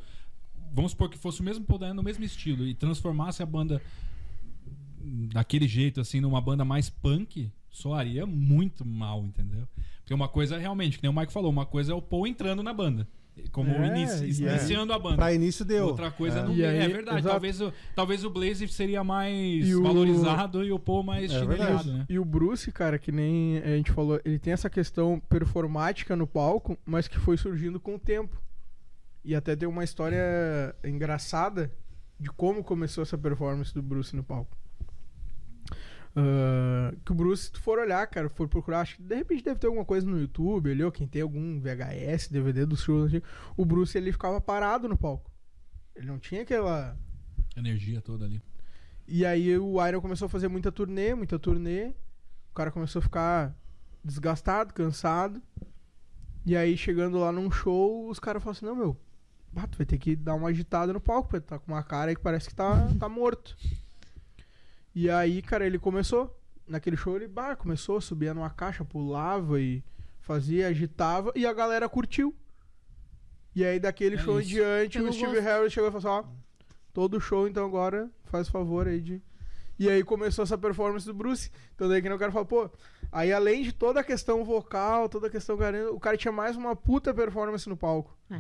Vamos 0.74 0.92
supor 0.92 1.10
que 1.10 1.18
fosse 1.18 1.42
o 1.42 1.44
mesmo 1.44 1.66
Paul 1.66 1.80
Dayano 1.80 1.98
no 1.98 2.04
mesmo 2.04 2.24
estilo 2.24 2.66
e 2.68 2.74
transformasse 2.76 3.42
a 3.42 3.46
banda 3.46 3.82
daquele 5.34 5.68
jeito, 5.68 6.00
assim, 6.02 6.20
numa 6.22 6.42
banda 6.42 6.64
mais 6.66 6.90
punk, 6.90 7.52
soaria 7.72 8.26
muito 8.26 8.86
mal, 8.86 9.24
entendeu? 9.24 9.68
Porque 10.00 10.14
uma 10.14 10.28
coisa 10.28 10.56
é 10.56 10.60
realmente, 10.60 10.98
que 10.98 11.04
nem 11.04 11.12
o 11.12 11.16
Mike 11.20 11.32
falou, 11.34 11.50
uma 11.52 11.66
coisa 11.66 11.92
é 11.92 11.96
o 11.96 12.02
Paul 12.02 12.28
entrando 12.28 12.62
na 12.64 12.74
banda. 12.74 13.08
Como 13.52 13.70
É, 13.72 13.88
inici- 13.88 14.42
e 14.44 14.48
é. 14.48 14.52
iniciando 14.52 14.92
a 14.94 15.00
banda. 15.00 15.16
Pra 15.18 15.34
início 15.34 15.64
deu. 15.66 15.88
Outra 15.88 16.12
coisa 16.12 16.40
É. 16.40 16.44
não 16.44 16.54
E 16.54 16.62
é, 16.64 16.70
aí, 16.82 16.88
verdade. 16.92 17.20
exato. 17.20 17.30
Talvez 17.34 17.62
o, 17.62 17.74
talvez 17.96 18.24
o 18.24 18.30
Blaze 18.30 18.68
seria 18.68 19.04
mais 19.04 19.68
E 19.68 19.76
o- 19.76 19.84
valorizado 19.84 20.64
e 20.64 20.72
o 20.72 20.80
Paul 20.80 21.04
mais 21.04 21.32
É 21.32 21.40
chinelado, 21.40 21.58
verdade. 21.58 21.92
né? 21.92 22.06
E 22.10 22.20
o 22.20 22.26
Bruce, 22.26 22.72
cara, 22.72 22.98
que 23.00 23.12
nem 23.12 23.58
a 23.60 23.76
gente 23.78 23.92
falou, 23.92 24.20
ele 24.26 24.38
tem 24.40 24.54
essa 24.54 24.70
questão 24.70 25.20
performática 25.30 26.16
no 26.16 26.28
palco, 26.28 26.78
mas 26.86 27.08
que 27.08 27.18
foi 27.20 27.38
surgindo 27.38 27.80
com 27.80 27.96
o 27.96 28.00
tempo. 28.00 28.42
E 29.24 29.36
até 29.36 29.56
tem 29.56 29.68
uma 29.68 29.84
história 29.84 30.74
engraçada 30.84 31.72
de 32.20 32.30
como 32.32 32.64
começou 32.64 33.02
essa 33.02 33.18
performance 33.18 33.74
do 33.74 33.82
Bruce 33.82 34.16
no 34.16 34.24
palco. 34.24 34.58
Ah, 36.16 36.94
que 37.06 37.12
o 37.12 37.16
Bruce, 37.16 37.44
se 37.44 37.52
tu 37.52 37.62
for 37.62 37.80
olhar, 37.80 38.06
cara, 38.08 38.30
for 38.30 38.48
procurar, 38.48 38.82
acho 38.82 38.98
que 38.98 39.04
de 39.04 39.16
repente 39.16 39.44
deve 39.44 39.60
ter 39.60 39.68
alguma 39.68 39.86
coisa 39.86 40.08
no 40.08 40.20
YouTube 40.20 40.72
ali, 40.72 40.84
ou 40.84 40.92
quem 40.92 41.08
tem 41.08 41.22
algum 41.22 41.60
VHS, 41.60 42.30
DVD 42.30 42.66
shows 42.76 43.08
antigos, 43.08 43.30
o 43.56 43.66
Bruce 43.66 43.98
ele 43.98 44.12
ficava 44.12 44.42
parado 44.42 44.88
no 44.88 44.98
palco. 44.98 45.32
Ele 45.96 46.08
não 46.08 46.20
tinha 46.20 46.42
aquela. 46.42 46.98
Energia 47.56 48.02
toda 48.02 48.26
ali. 48.26 48.42
E 49.08 49.26
aí 49.26 49.58
o 49.58 49.86
Iron 49.86 50.02
começou 50.02 50.28
a 50.28 50.30
fazer 50.30 50.48
muita 50.48 50.72
turnê, 50.72 51.16
muita 51.16 51.40
turnê. 51.40 51.94
O 52.52 52.54
cara 52.54 52.72
começou 52.72 53.00
a 53.00 53.04
ficar 53.04 53.56
desgastado, 54.04 54.74
cansado. 54.74 55.42
E 56.46 56.56
aí 56.56 56.78
chegando 56.78 57.20
lá 57.20 57.32
num 57.32 57.52
show, 57.52 58.08
os 58.08 58.20
caras 58.20 58.42
falaram 58.42 58.58
assim, 58.58 58.66
não, 58.66 58.76
meu, 58.76 58.98
tu 59.70 59.78
vai 59.78 59.86
ter 59.86 59.98
que 59.98 60.16
dar 60.16 60.36
uma 60.36 60.50
agitada 60.50 60.94
no 60.94 61.02
palco, 61.02 61.30
porque 61.30 61.46
tá 61.46 61.60
com 61.60 61.72
uma 61.72 61.84
cara 61.84 62.12
aí 62.12 62.16
que 62.16 62.22
parece 62.22 62.48
que 62.48 62.56
tá, 62.56 62.88
tá 63.00 63.10
morto. 63.10 63.58
E 64.94 65.10
aí, 65.10 65.42
cara, 65.42 65.66
ele 65.66 65.80
começou. 65.80 66.36
Naquele 66.68 66.96
show 66.98 67.16
ele 67.16 67.28
bah, 67.28 67.56
começou, 67.56 68.00
subia 68.00 68.34
numa 68.34 68.50
caixa, 68.50 68.86
pulava 68.86 69.60
e 69.60 69.84
fazia, 70.22 70.68
agitava, 70.68 71.32
e 71.36 71.46
a 71.46 71.54
galera 71.54 71.90
curtiu. 71.90 72.36
E 73.56 73.66
aí 73.66 73.80
daquele 73.80 74.16
É 74.16 74.20
show 74.20 74.38
em 74.40 74.42
isso. 74.42 74.50
diante, 74.50 74.98
Pegou 75.00 75.10
o 75.10 75.14
Steve 75.14 75.32
gosto. 75.34 75.44
Harris 75.44 75.74
chegou 75.74 75.90
e 75.90 75.92
falou 75.92 76.20
assim, 76.20 76.28
ó, 76.28 76.32
todo 76.94 77.20
show, 77.20 77.48
então 77.48 77.66
agora 77.66 78.10
faz 78.26 78.48
favor 78.48 78.88
aí 78.88 79.02
de. 79.02 79.22
E 79.80 79.90
aí 79.90 80.04
começou 80.04 80.44
essa 80.44 80.58
performance 80.58 81.06
do 81.06 81.14
Bruce. 81.14 81.50
Então 81.74 81.88
daí 81.88 82.02
que 82.02 82.10
o 82.10 82.20
cara 82.20 82.32
fala, 82.32 82.46
pô, 82.46 82.70
aí 83.12 83.32
além 83.32 83.64
de 83.64 83.72
toda 83.72 84.02
a 84.02 84.04
questão 84.04 84.44
vocal, 84.44 85.08
toda 85.10 85.28
a 85.28 85.30
questão 85.30 85.56
garante, 85.58 85.90
o 85.92 86.00
cara 86.00 86.18
tinha 86.18 86.32
mais 86.32 86.56
uma 86.56 86.76
puta 86.76 87.14
performance 87.14 87.68
no 87.68 87.78
palco. 87.78 88.16
É. 88.30 88.40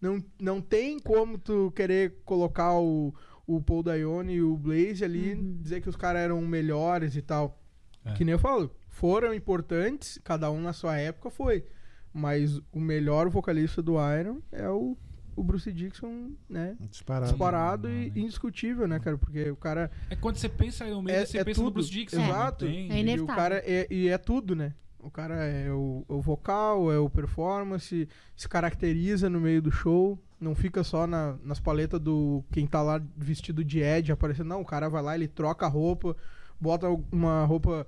Não, 0.00 0.22
não 0.40 0.60
tem 0.60 0.98
como 0.98 1.38
tu 1.38 1.72
querer 1.76 2.20
colocar 2.24 2.74
o, 2.74 3.14
o 3.46 3.60
Paul 3.60 3.82
Dayone 3.82 4.34
e 4.34 4.42
o 4.42 4.56
Blaze 4.56 5.04
ali, 5.04 5.34
Uhum. 5.34 5.58
dizer 5.60 5.80
que 5.80 5.88
os 5.88 5.96
caras 5.96 6.22
eram 6.22 6.40
melhores 6.42 7.16
e 7.16 7.22
tal. 7.22 7.60
É. 8.04 8.12
Que 8.14 8.24
nem 8.24 8.32
eu 8.32 8.38
falo, 8.38 8.74
foram 8.88 9.32
importantes, 9.34 10.18
cada 10.24 10.50
um 10.50 10.60
na 10.60 10.72
sua 10.72 10.96
época 10.98 11.30
foi. 11.30 11.64
Mas 12.12 12.58
o 12.70 12.78
melhor 12.80 13.28
vocalista 13.30 13.80
do 13.82 13.94
Iron 14.18 14.40
é 14.52 14.68
o, 14.68 14.96
o 15.34 15.42
Bruce 15.42 15.72
Dixon, 15.72 16.32
né? 16.48 16.76
Disparado. 16.90 17.30
Disparado 17.32 17.88
Não, 17.88 17.94
e 17.94 18.10
né? 18.10 18.12
indiscutível, 18.16 18.86
né, 18.86 18.98
cara? 19.00 19.16
Porque 19.16 19.50
o 19.50 19.56
cara 19.56 19.90
É 20.10 20.16
quando 20.16 20.36
você 20.36 20.48
pensa 20.48 20.84
em 20.84 20.88
Iron 20.90 21.02
Maiden, 21.02 21.22
É- 21.22 21.26
você 21.26 21.38
é 21.38 21.44
pensa 21.44 21.60
no 21.60 21.66
tudo. 21.68 21.74
Bruce 21.74 21.90
Dixon. 21.90 22.20
Exato. 22.22 22.64
não 22.66 22.72
tem- 22.72 22.90
É 23.10 23.16
E 23.16 23.20
o 23.20 23.26
cara 23.26 23.62
é, 23.64 23.86
e 23.90 24.08
é 24.08 24.18
tudo, 24.18 24.54
né? 24.54 24.74
O 24.98 25.10
cara 25.10 25.34
é 25.44 25.72
o, 25.72 26.04
o 26.06 26.20
vocal, 26.20 26.92
é 26.92 26.98
o 26.98 27.08
performance, 27.10 28.08
se 28.36 28.48
caracteriza 28.48 29.28
no 29.30 29.40
meio 29.40 29.60
do 29.62 29.70
show, 29.72 30.22
não 30.42 30.54
fica 30.54 30.82
só 30.84 31.06
na- 31.06 31.36
nas 31.44 31.60
paletas 31.60 32.00
do 32.00 32.44
quem 32.52 32.66
tá 32.66 32.82
lá 32.82 33.00
vestido 33.16 33.64
de 33.64 33.80
Ed 33.80 34.10
aparecendo. 34.12 34.48
Não, 34.48 34.60
o 34.60 34.64
cara 34.66 34.88
vai 34.88 35.02
lá, 35.02 35.14
ele 35.14 35.28
troca 35.28 35.64
a 35.66 35.68
roupa, 35.68 36.16
bota 36.60 36.86
uma 37.10 37.44
roupa 37.44 37.86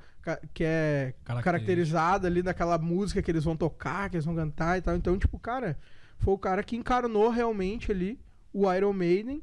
que 0.54 0.64
é 0.64 1.14
caracterizada 1.42 2.26
ali 2.28 2.42
daquela 2.42 2.78
música 2.78 3.20
que 3.20 3.30
eles 3.30 3.44
vão 3.44 3.56
tocar, 3.56 4.08
que 4.08 4.16
eles 4.16 4.24
vão 4.24 4.34
cantar 4.34 4.78
e 4.78 4.82
tal. 4.82 4.96
Então, 4.96 5.18
tipo, 5.18 5.38
cara, 5.38 5.78
foi 6.18 6.32
o 6.34 6.38
cara 6.38 6.62
que 6.62 6.76
encarnou 6.76 7.28
realmente 7.30 7.90
ali 7.92 8.18
o 8.52 8.72
Iron 8.72 8.92
Maiden 8.92 9.42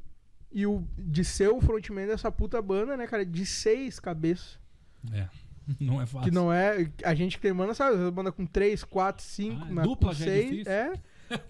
e 0.52 0.66
o 0.66 0.84
de 0.98 1.24
ser 1.24 1.50
o 1.50 1.62
frontman 1.62 2.08
dessa 2.08 2.32
puta 2.32 2.62
banda, 2.62 2.98
né, 2.98 3.06
cara? 3.08 3.26
De 3.26 3.46
seis 3.46 4.00
cabeças. 4.00 4.60
É. 5.14 5.28
Não 5.80 6.02
é 6.02 6.06
fácil. 6.06 6.28
Que 6.30 6.32
não 6.36 6.52
é. 6.52 6.90
A 7.06 7.14
gente 7.14 7.38
que 7.38 7.42
tem 7.44 7.54
banda, 7.54 7.74
sabe? 7.74 7.96
Banda 8.12 8.32
com 8.32 8.46
3, 8.46 8.84
4, 8.84 9.24
5, 9.24 9.62
Ah, 9.80 9.84
dupla 9.84 10.10
com 10.10 10.22
é 10.22 10.26
6. 10.26 10.50
difícil. 10.50 10.72
É. 10.72 10.94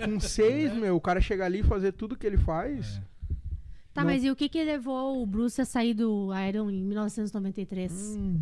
Com 0.03 0.19
6, 0.19 0.73
meu, 0.75 0.95
o 0.95 1.01
cara 1.01 1.19
chegar 1.21 1.45
ali 1.45 1.59
e 1.59 1.63
fazer 1.63 1.91
tudo 1.93 2.15
que 2.15 2.25
ele 2.27 2.37
faz. 2.37 2.97
É. 2.97 3.11
Tá, 3.93 4.01
Não- 4.01 4.09
mas 4.11 4.23
e 4.23 4.31
o 4.31 4.35
que 4.35 4.47
que 4.47 4.63
levou 4.63 5.21
o 5.21 5.25
Bruce 5.25 5.59
a 5.61 5.65
sair 5.65 5.93
do 5.93 6.29
Iron 6.47 6.69
em 6.69 6.81
1993? 6.83 8.15
Hum. 8.17 8.39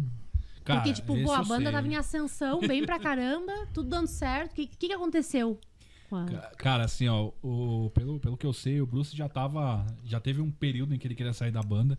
Cara, 0.64 0.82
Porque, 0.82 0.94
tipo, 0.94 1.16
pô, 1.24 1.32
a 1.32 1.44
banda 1.44 1.64
sei. 1.64 1.72
tava 1.72 1.88
em 1.88 1.96
ascensão, 1.96 2.60
bem 2.60 2.86
pra 2.86 3.00
caramba, 3.00 3.52
tudo 3.74 3.90
dando 3.90 4.06
certo. 4.08 4.52
O 4.52 4.56
que, 4.56 4.68
que 4.68 4.88
que 4.88 4.94
aconteceu? 4.94 5.60
com 6.10 6.16
a- 6.18 6.26
Ca- 6.26 6.52
Cara, 6.58 6.86
assim, 6.86 7.08
ó, 7.08 7.32
o, 7.42 7.90
pelo, 7.94 8.20
pelo 8.20 8.38
que 8.38 8.46
eu 8.46 8.54
sei, 8.54 8.80
o 8.82 8.86
Bruce 8.86 9.16
já 9.16 9.28
tava. 9.30 9.86
Já 10.06 10.20
teve 10.20 10.42
um 10.42 10.52
período 10.52 10.94
em 10.94 11.00
que 11.00 11.08
ele 11.08 11.16
queria 11.16 11.34
sair 11.34 11.52
da 11.52 11.62
banda. 11.62 11.98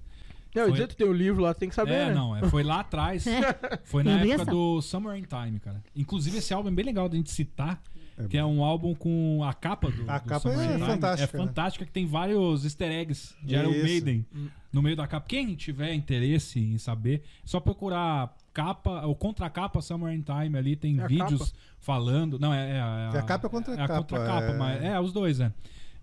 Não, 0.54 0.64
Foi- 0.64 0.72
dizer, 0.72 0.88
tu 0.88 0.96
tem 0.96 1.06
o 1.06 1.12
livro 1.12 1.42
lá, 1.42 1.54
tu 1.54 1.58
tem 1.58 1.68
que 1.68 1.74
saber, 1.76 1.92
é, 1.92 2.06
né? 2.06 2.14
não, 2.14 2.36
é, 2.36 2.48
foi 2.48 2.62
lá 2.64 2.80
atrás. 2.80 3.24
Foi 3.84 4.02
na 4.02 4.20
época 4.20 4.50
do 4.50 4.82
Summer 4.82 5.16
in 5.16 5.22
Time, 5.22 5.60
cara. 5.60 5.80
Inclusive, 5.94 6.38
esse 6.38 6.52
álbum 6.52 6.68
é 6.68 6.72
bem 6.72 6.84
legal 6.84 7.08
da 7.08 7.16
gente 7.16 7.30
citar. 7.30 7.80
É 8.24 8.28
que 8.28 8.36
é 8.38 8.44
um 8.44 8.62
álbum 8.62 8.94
com 8.94 9.42
a 9.44 9.52
capa 9.54 9.90
do. 9.90 10.02
A 10.10 10.18
do 10.18 10.24
capa 10.28 10.40
Summer 10.40 10.68
é 10.68 10.72
Time. 10.74 10.86
fantástica, 10.86 11.36
É 11.36 11.40
né? 11.40 11.46
fantástica, 11.46 11.84
que 11.86 11.92
tem 11.92 12.06
vários 12.06 12.64
easter 12.64 12.90
eggs 12.90 13.34
de 13.42 13.54
Iron. 13.54 13.70
Maiden 13.70 14.26
Hum. 14.34 14.48
no 14.72 14.82
meio 14.82 14.96
da 14.96 15.06
capa. 15.06 15.26
Quem 15.28 15.54
tiver 15.54 15.92
interesse 15.94 16.58
em 16.60 16.78
saber, 16.78 17.22
é 17.44 17.46
só 17.46 17.58
procurar 17.60 18.34
capa, 18.52 19.06
ou 19.06 19.14
contracapa 19.14 19.80
Summer 19.80 20.12
in 20.14 20.22
Time 20.22 20.56
ali, 20.58 20.76
tem 20.76 21.00
É 21.00 21.06
vídeos 21.06 21.54
falando. 21.78 22.38
Não, 22.38 22.52
é, 22.52 22.76
é 22.76 22.80
a, 22.80 23.10
É 23.14 23.18
a 23.18 23.22
capa 23.22 23.46
a 23.46 23.50
contracapa, 23.50 23.92
É 23.92 23.96
a 23.96 23.98
contracapa, 23.98 24.46
é. 24.46 24.56
mas 24.58 24.84
é, 24.84 25.00
os 25.00 25.12
dois, 25.12 25.38
né? 25.38 25.52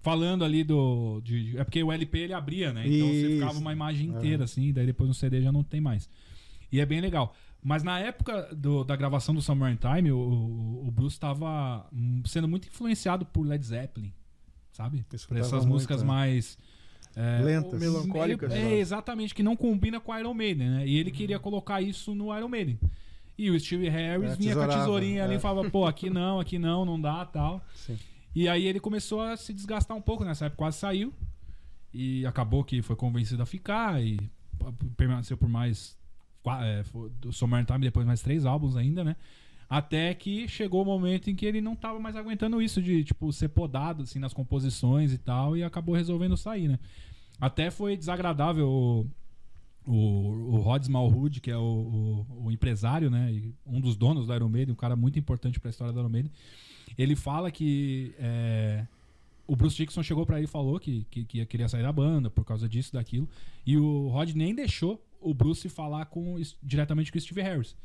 Falando 0.02 0.46
ali 0.46 0.64
do. 0.64 1.20
de- 1.24 1.58
é 1.58 1.64
porque 1.64 1.84
o 1.84 1.92
LP 1.92 2.20
ele 2.20 2.34
abria, 2.34 2.72
né? 2.72 2.88
Então 2.88 3.08
você 3.08 3.14
Isso. 3.28 3.34
ficava 3.40 3.60
uma 3.60 3.74
imagem 3.74 4.10
É. 4.14 4.18
inteira, 4.18 4.44
assim, 4.46 4.72
daí 4.72 4.86
depois 4.86 5.08
no 5.08 5.14
CD 5.14 5.42
já 5.42 5.52
não 5.52 5.64
tem 5.64 5.82
mais. 5.82 6.10
E 6.72 6.80
é 6.80 6.86
bem 6.86 7.02
legal. 7.02 7.34
Mas 7.64 7.84
na 7.84 8.00
época 8.00 8.54
do- 8.56 8.84
da 8.84 8.96
gravação 8.96 9.34
do 9.36 9.42
Summer 9.42 9.72
in 9.72 9.76
Time, 9.78 10.12
o, 10.12 10.18
o- 10.20 10.88
o 10.88 10.92
Bruce 10.92 11.16
estava 11.16 11.86
sendo 12.26 12.48
muito 12.48 12.68
influenciado 12.68 13.26
por 13.26 13.46
Led 13.46 13.66
Zeppelin, 13.66 14.14
sabe? 14.72 15.06
Por 15.28 15.38
essas 15.38 15.52
muito, 15.66 15.68
músicas 15.70 16.02
né? 16.02 16.08
mais. 16.08 16.58
é, 17.16 17.42
Lentas. 17.44 17.80
Melancólicas, 17.80 18.52
É, 18.54 18.56
né? 18.64 18.74
exatamente, 18.76 19.34
que 19.34 19.42
não 19.44 19.56
combina 19.56 20.00
com 20.00 20.16
Iron 20.18 20.34
Maiden, 20.36 20.70
né? 20.70 20.88
E 20.88 20.98
ele 20.98 21.10
queria 21.12 21.40
colocar 21.40 21.82
isso 21.82 22.14
no 22.14 22.36
Iron 22.38 22.48
Maiden. 22.48 22.80
E 23.38 23.50
o 23.52 23.60
Steve 23.60 23.90
Harris 23.90 24.32
É, 24.32 24.36
vinha 24.36 24.54
com 24.56 24.62
a 24.62 24.68
tesourinha 24.68 25.24
ali 25.24 25.34
é. 25.34 25.38
e 25.38 25.40
falava, 25.40 25.70
pô, 25.70 25.86
aqui 25.86 26.10
não, 26.10 26.40
aqui 26.40 26.58
não, 26.60 26.86
não 26.86 27.00
dá, 27.00 27.26
tal. 27.26 27.64
Sim. 27.76 27.98
E 28.36 28.48
aí 28.48 28.66
ele 28.66 28.80
começou 28.80 29.22
a 29.22 29.36
se 29.36 29.52
desgastar 29.54 29.96
um 29.98 30.02
pouco 30.02 30.24
nessa 30.24 30.46
época, 30.46 30.58
quase 30.58 30.78
saiu. 30.78 31.12
E 31.94 32.26
acabou 32.26 32.64
que 32.64 32.82
foi 32.84 32.96
convencido 32.96 33.42
a 33.42 33.46
ficar 33.46 34.02
e 34.04 34.20
permaneceu 34.96 35.36
por 35.38 35.50
mais. 35.50 35.98
É, 36.50 36.84
do 37.22 37.32
Summer 37.32 37.66
Time, 37.66 37.80
depois 37.80 38.06
mais 38.06 38.22
três 38.22 38.46
álbuns 38.46 38.76
ainda, 38.76 39.04
né? 39.04 39.16
Até 39.70 40.14
que 40.14 40.48
chegou 40.48 40.82
o 40.82 40.86
momento 40.86 41.30
em 41.30 41.36
que 41.36 41.46
ele 41.46 41.60
não 41.60 41.76
tava 41.76 42.00
mais 42.00 42.16
aguentando 42.16 42.62
isso 42.62 42.82
de, 42.82 43.04
tipo, 43.04 43.32
ser 43.34 43.50
podado, 43.50 44.04
assim, 44.04 44.18
nas 44.18 44.34
composições 44.34 45.12
e 45.12 45.18
tal, 45.18 45.58
e 45.58 45.64
acabou 45.64 45.94
resolvendo 45.94 46.38
sair, 46.38 46.70
né? 46.70 46.80
Até 47.40 47.70
foi 47.70 47.98
desagradável 47.98 48.68
o, 48.68 49.06
o, 49.86 50.58
o 50.58 51.30
que 51.42 51.52
é 51.52 51.58
o, 51.58 51.62
o, 51.62 52.46
o 52.46 52.52
empresário, 52.52 53.10
né? 53.10 53.44
um 53.66 53.82
dos 53.82 53.96
donos 53.96 54.26
do 54.28 54.34
Iron 54.34 54.50
Maiden, 54.50 54.74
um 54.74 54.78
cara 54.78 54.96
muito 54.96 55.20
importante 55.20 55.60
pra 55.60 55.70
história 55.70 55.94
do 55.94 56.00
Iron 56.00 56.10
Maiden. 56.10 56.32
Ele 56.98 57.16
fala 57.16 57.52
que 57.52 58.16
é, 58.18 58.88
o 59.46 59.56
Bruce 59.56 59.76
Dixon 59.76 60.04
chegou 60.04 60.26
pra 60.26 60.38
ele 60.38 60.46
e 60.46 60.50
falou 60.50 60.80
que, 60.80 61.06
que, 61.10 61.24
que 61.24 61.46
queria 61.46 61.70
sair 61.70 61.84
da 61.84 61.92
banda 61.92 62.30
por 62.30 62.44
causa 62.44 62.68
disso, 62.68 62.94
daquilo. 62.94 63.28
E 63.66 63.78
o 63.78 64.10
Rod 64.10 64.32
nem 64.32 64.56
deixou 64.56 65.02
o 65.20 65.34
Bruce 65.34 65.68
falar 65.70 66.06
com, 66.06 66.36
diretamente 66.62 67.12
com 67.12 67.18
o 67.18 67.22
Steve 67.22 67.42
Harris. 67.42 67.76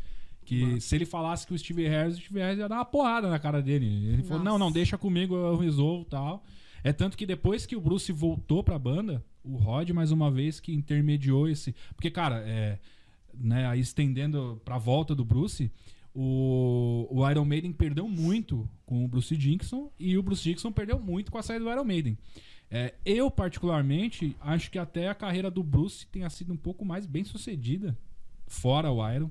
Que 0.45 0.81
se 0.81 0.97
ele 0.97 1.05
falasse 1.05 1.47
com 1.47 1.55
o 1.55 1.59
Steve 1.59 1.87
Harris, 1.87 2.17
o 2.17 2.21
Steve 2.21 2.41
Harris 2.41 2.59
ia 2.59 2.69
dar 2.69 2.77
uma 2.77 2.85
porrada 2.85 3.31
na 3.31 3.39
cara 3.39 3.63
dele. 3.63 3.87
Ele 4.09 4.23
falou: 4.23 4.43
Nossa. 4.43 4.51
não, 4.51 4.59
não, 4.59 4.73
deixa 4.73 4.99
comigo, 4.99 5.37
eu 5.37 5.57
resolvo 5.57 6.05
tal. 6.05 6.45
É 6.83 6.93
tanto 6.93 7.17
que 7.17 7.25
depois 7.25 7.65
que 7.65 7.77
o 7.77 7.81
Bruce 7.81 8.11
voltou 8.11 8.63
pra 8.65 8.77
banda, 8.77 9.25
o 9.45 9.57
Rod, 9.57 9.91
mais 9.91 10.11
uma 10.11 10.31
vez, 10.31 10.59
que 10.59 10.73
intermediou 10.73 11.49
esse. 11.49 11.75
Porque, 11.95 12.11
cara, 12.11 12.43
é, 12.45 12.81
né, 13.35 13.67
aí 13.67 13.81
estendendo 13.81 14.61
pra 14.65 14.79
volta 14.79 15.15
do 15.15 15.25
Bruce, 15.25 15.71
o, 16.15 17.07
o 17.11 17.31
Iron 17.31 17.45
Maiden 17.45 17.73
perdeu 17.73 18.09
muito 18.09 18.69
com 18.85 19.05
o 19.05 19.09
Bruce 19.09 19.37
Dixon 19.37 19.91
e 19.99 20.19
o 20.19 20.23
Bruce 20.23 20.43
Dixon 20.43 20.73
perdeu 20.73 20.99
muito 20.99 21.31
com 21.31 21.39
a 21.39 21.43
saída 21.43 21.65
do 21.65 21.71
Iron 21.71 21.85
Maiden. 21.85 22.19
É, 22.73 22.95
eu, 23.05 23.31
particularmente, 23.31 24.35
acho 24.41 24.71
que 24.71 24.79
até 24.79 25.09
a 25.09 25.15
carreira 25.15 25.51
do 25.51 25.63
Bruce 25.63 26.07
tenha 26.07 26.31
sido 26.31 26.55
um 26.55 26.57
pouco 26.57 26.87
mais 26.87 27.05
bem 27.05 27.23
sucedida, 27.23 27.97
fora 28.47 28.91
o 28.91 29.07
Iron, 29.13 29.31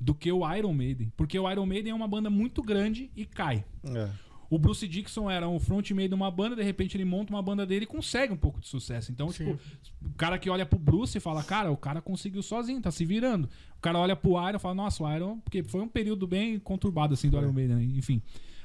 do 0.00 0.12
que 0.12 0.32
o 0.32 0.52
Iron 0.52 0.72
Maiden. 0.74 1.12
Porque 1.16 1.38
o 1.38 1.48
Iron 1.48 1.64
Maiden 1.64 1.92
é 1.92 1.94
uma 1.94 2.08
banda 2.08 2.28
muito 2.28 2.60
grande 2.60 3.08
e 3.14 3.24
cai. 3.24 3.64
É. 3.84 4.10
O 4.50 4.58
Bruce 4.58 4.86
Dixon 4.86 5.30
era 5.30 5.48
um 5.48 5.58
frontman 5.58 6.08
de 6.08 6.14
uma 6.14 6.30
banda, 6.30 6.54
de 6.56 6.62
repente 6.62 6.94
ele 6.94 7.06
monta 7.06 7.32
uma 7.32 7.40
banda 7.40 7.64
dele 7.64 7.84
e 7.84 7.86
consegue 7.86 8.34
um 8.34 8.36
pouco 8.36 8.60
de 8.60 8.68
sucesso. 8.68 9.10
Então, 9.10 9.30
Sim. 9.30 9.56
tipo, 9.56 9.60
o 10.04 10.14
cara 10.14 10.38
que 10.38 10.50
olha 10.50 10.66
pro 10.66 10.78
Bruce 10.78 11.16
e 11.16 11.20
fala, 11.20 11.42
cara, 11.42 11.70
o 11.70 11.76
cara 11.76 12.02
conseguiu 12.02 12.42
sozinho, 12.42 12.78
tá 12.78 12.90
se 12.90 13.04
virando. 13.04 13.48
O 13.78 13.80
cara 13.80 13.98
olha 13.98 14.14
pro 14.14 14.32
Iron 14.32 14.56
e 14.56 14.58
fala, 14.58 14.74
nossa, 14.74 15.02
o 15.02 15.10
Iron, 15.10 15.38
porque 15.38 15.62
foi 15.62 15.80
um 15.80 15.88
período 15.88 16.26
bem 16.26 16.58
conturbado, 16.58 17.14
assim, 17.14 17.30
do 17.30 17.36
Foi. 17.36 17.44
Iron 17.44 17.52
Maiden, 17.54 17.76
né? 17.76 17.84
enfim. 17.96 18.20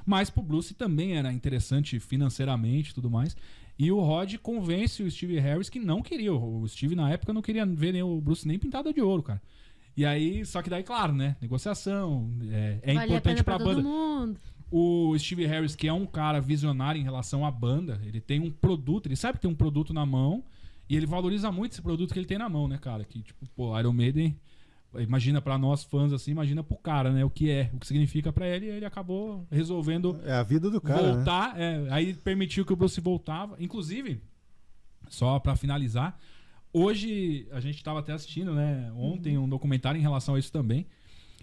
Mas 0.05 0.29
pro 0.29 0.43
Bruce 0.43 0.73
também 0.73 1.15
era 1.15 1.31
interessante 1.31 1.99
financeiramente 1.99 2.91
e 2.91 2.93
tudo 2.93 3.09
mais. 3.09 3.35
E 3.79 3.91
o 3.91 3.99
Rod 3.99 4.35
convence 4.37 5.03
o 5.03 5.11
Steve 5.11 5.39
Harris 5.39 5.69
que 5.69 5.79
não 5.79 6.01
queria. 6.01 6.33
O 6.33 6.67
Steve, 6.67 6.95
na 6.95 7.11
época, 7.11 7.31
não 7.31 7.41
queria 7.41 7.65
ver 7.65 7.91
nem 7.93 8.01
o 8.01 8.19
Bruce 8.19 8.47
nem 8.47 8.57
pintado 8.57 8.91
de 8.91 9.01
ouro, 9.01 9.21
cara. 9.21 9.41
E 9.95 10.05
aí, 10.05 10.45
só 10.45 10.61
que 10.61 10.69
daí, 10.69 10.83
claro, 10.83 11.13
né? 11.13 11.35
Negociação, 11.41 12.31
é, 12.49 12.79
é 12.81 12.93
vale 12.93 12.99
a 12.99 13.05
importante 13.05 13.23
pena 13.23 13.43
pra 13.43 13.55
pra 13.57 13.65
todo 13.65 13.83
banda. 13.83 13.89
mundo. 13.89 14.39
O 14.69 15.17
Steve 15.17 15.45
Harris, 15.45 15.75
que 15.75 15.87
é 15.87 15.93
um 15.93 16.05
cara 16.05 16.41
visionário 16.41 16.99
em 16.99 17.03
relação 17.03 17.45
à 17.45 17.49
banda, 17.51 18.01
ele 18.05 18.19
tem 18.19 18.39
um 18.39 18.51
produto, 18.51 19.07
ele 19.07 19.15
sabe 19.15 19.37
que 19.37 19.43
tem 19.43 19.49
um 19.49 19.55
produto 19.55 19.93
na 19.93 20.05
mão 20.05 20.43
e 20.89 20.95
ele 20.95 21.05
valoriza 21.05 21.51
muito 21.51 21.71
esse 21.73 21.81
produto 21.81 22.13
que 22.13 22.19
ele 22.19 22.25
tem 22.25 22.37
na 22.37 22.49
mão, 22.49 22.67
né, 22.67 22.77
cara? 22.77 23.03
Que, 23.05 23.21
tipo, 23.21 23.45
pô, 23.55 23.77
Iron 23.79 23.93
Maiden, 23.93 24.37
imagina 24.99 25.41
pra 25.41 25.57
nós 25.57 25.83
fãs 25.83 26.11
assim, 26.13 26.31
imagina 26.31 26.63
pro 26.63 26.77
cara, 26.77 27.11
né, 27.11 27.23
o 27.23 27.29
que 27.29 27.49
é, 27.49 27.69
o 27.73 27.79
que 27.79 27.85
significa 27.87 28.31
pra 28.33 28.47
ele, 28.47 28.65
e 28.65 28.69
ele 28.69 28.85
acabou 28.85 29.45
resolvendo 29.51 30.19
É 30.23 30.33
a 30.33 30.43
vida 30.43 30.69
do 30.69 30.79
cara. 30.81 31.01
né? 31.09 31.13
voltar, 31.13 31.59
é, 31.59 31.87
aí 31.91 32.13
permitiu 32.13 32.65
que 32.65 32.73
o 32.73 32.75
Bruce 32.75 32.99
voltava. 33.01 33.55
Inclusive, 33.59 34.21
só 35.09 35.39
pra 35.39 35.55
finalizar, 35.55 36.17
hoje 36.73 37.47
a 37.51 37.59
gente 37.59 37.83
tava 37.83 37.99
até 37.99 38.13
assistindo, 38.13 38.53
né, 38.53 38.91
ontem 38.95 39.37
um 39.37 39.47
documentário 39.47 39.97
em 39.99 40.01
relação 40.01 40.35
a 40.35 40.39
isso 40.39 40.51
também. 40.51 40.85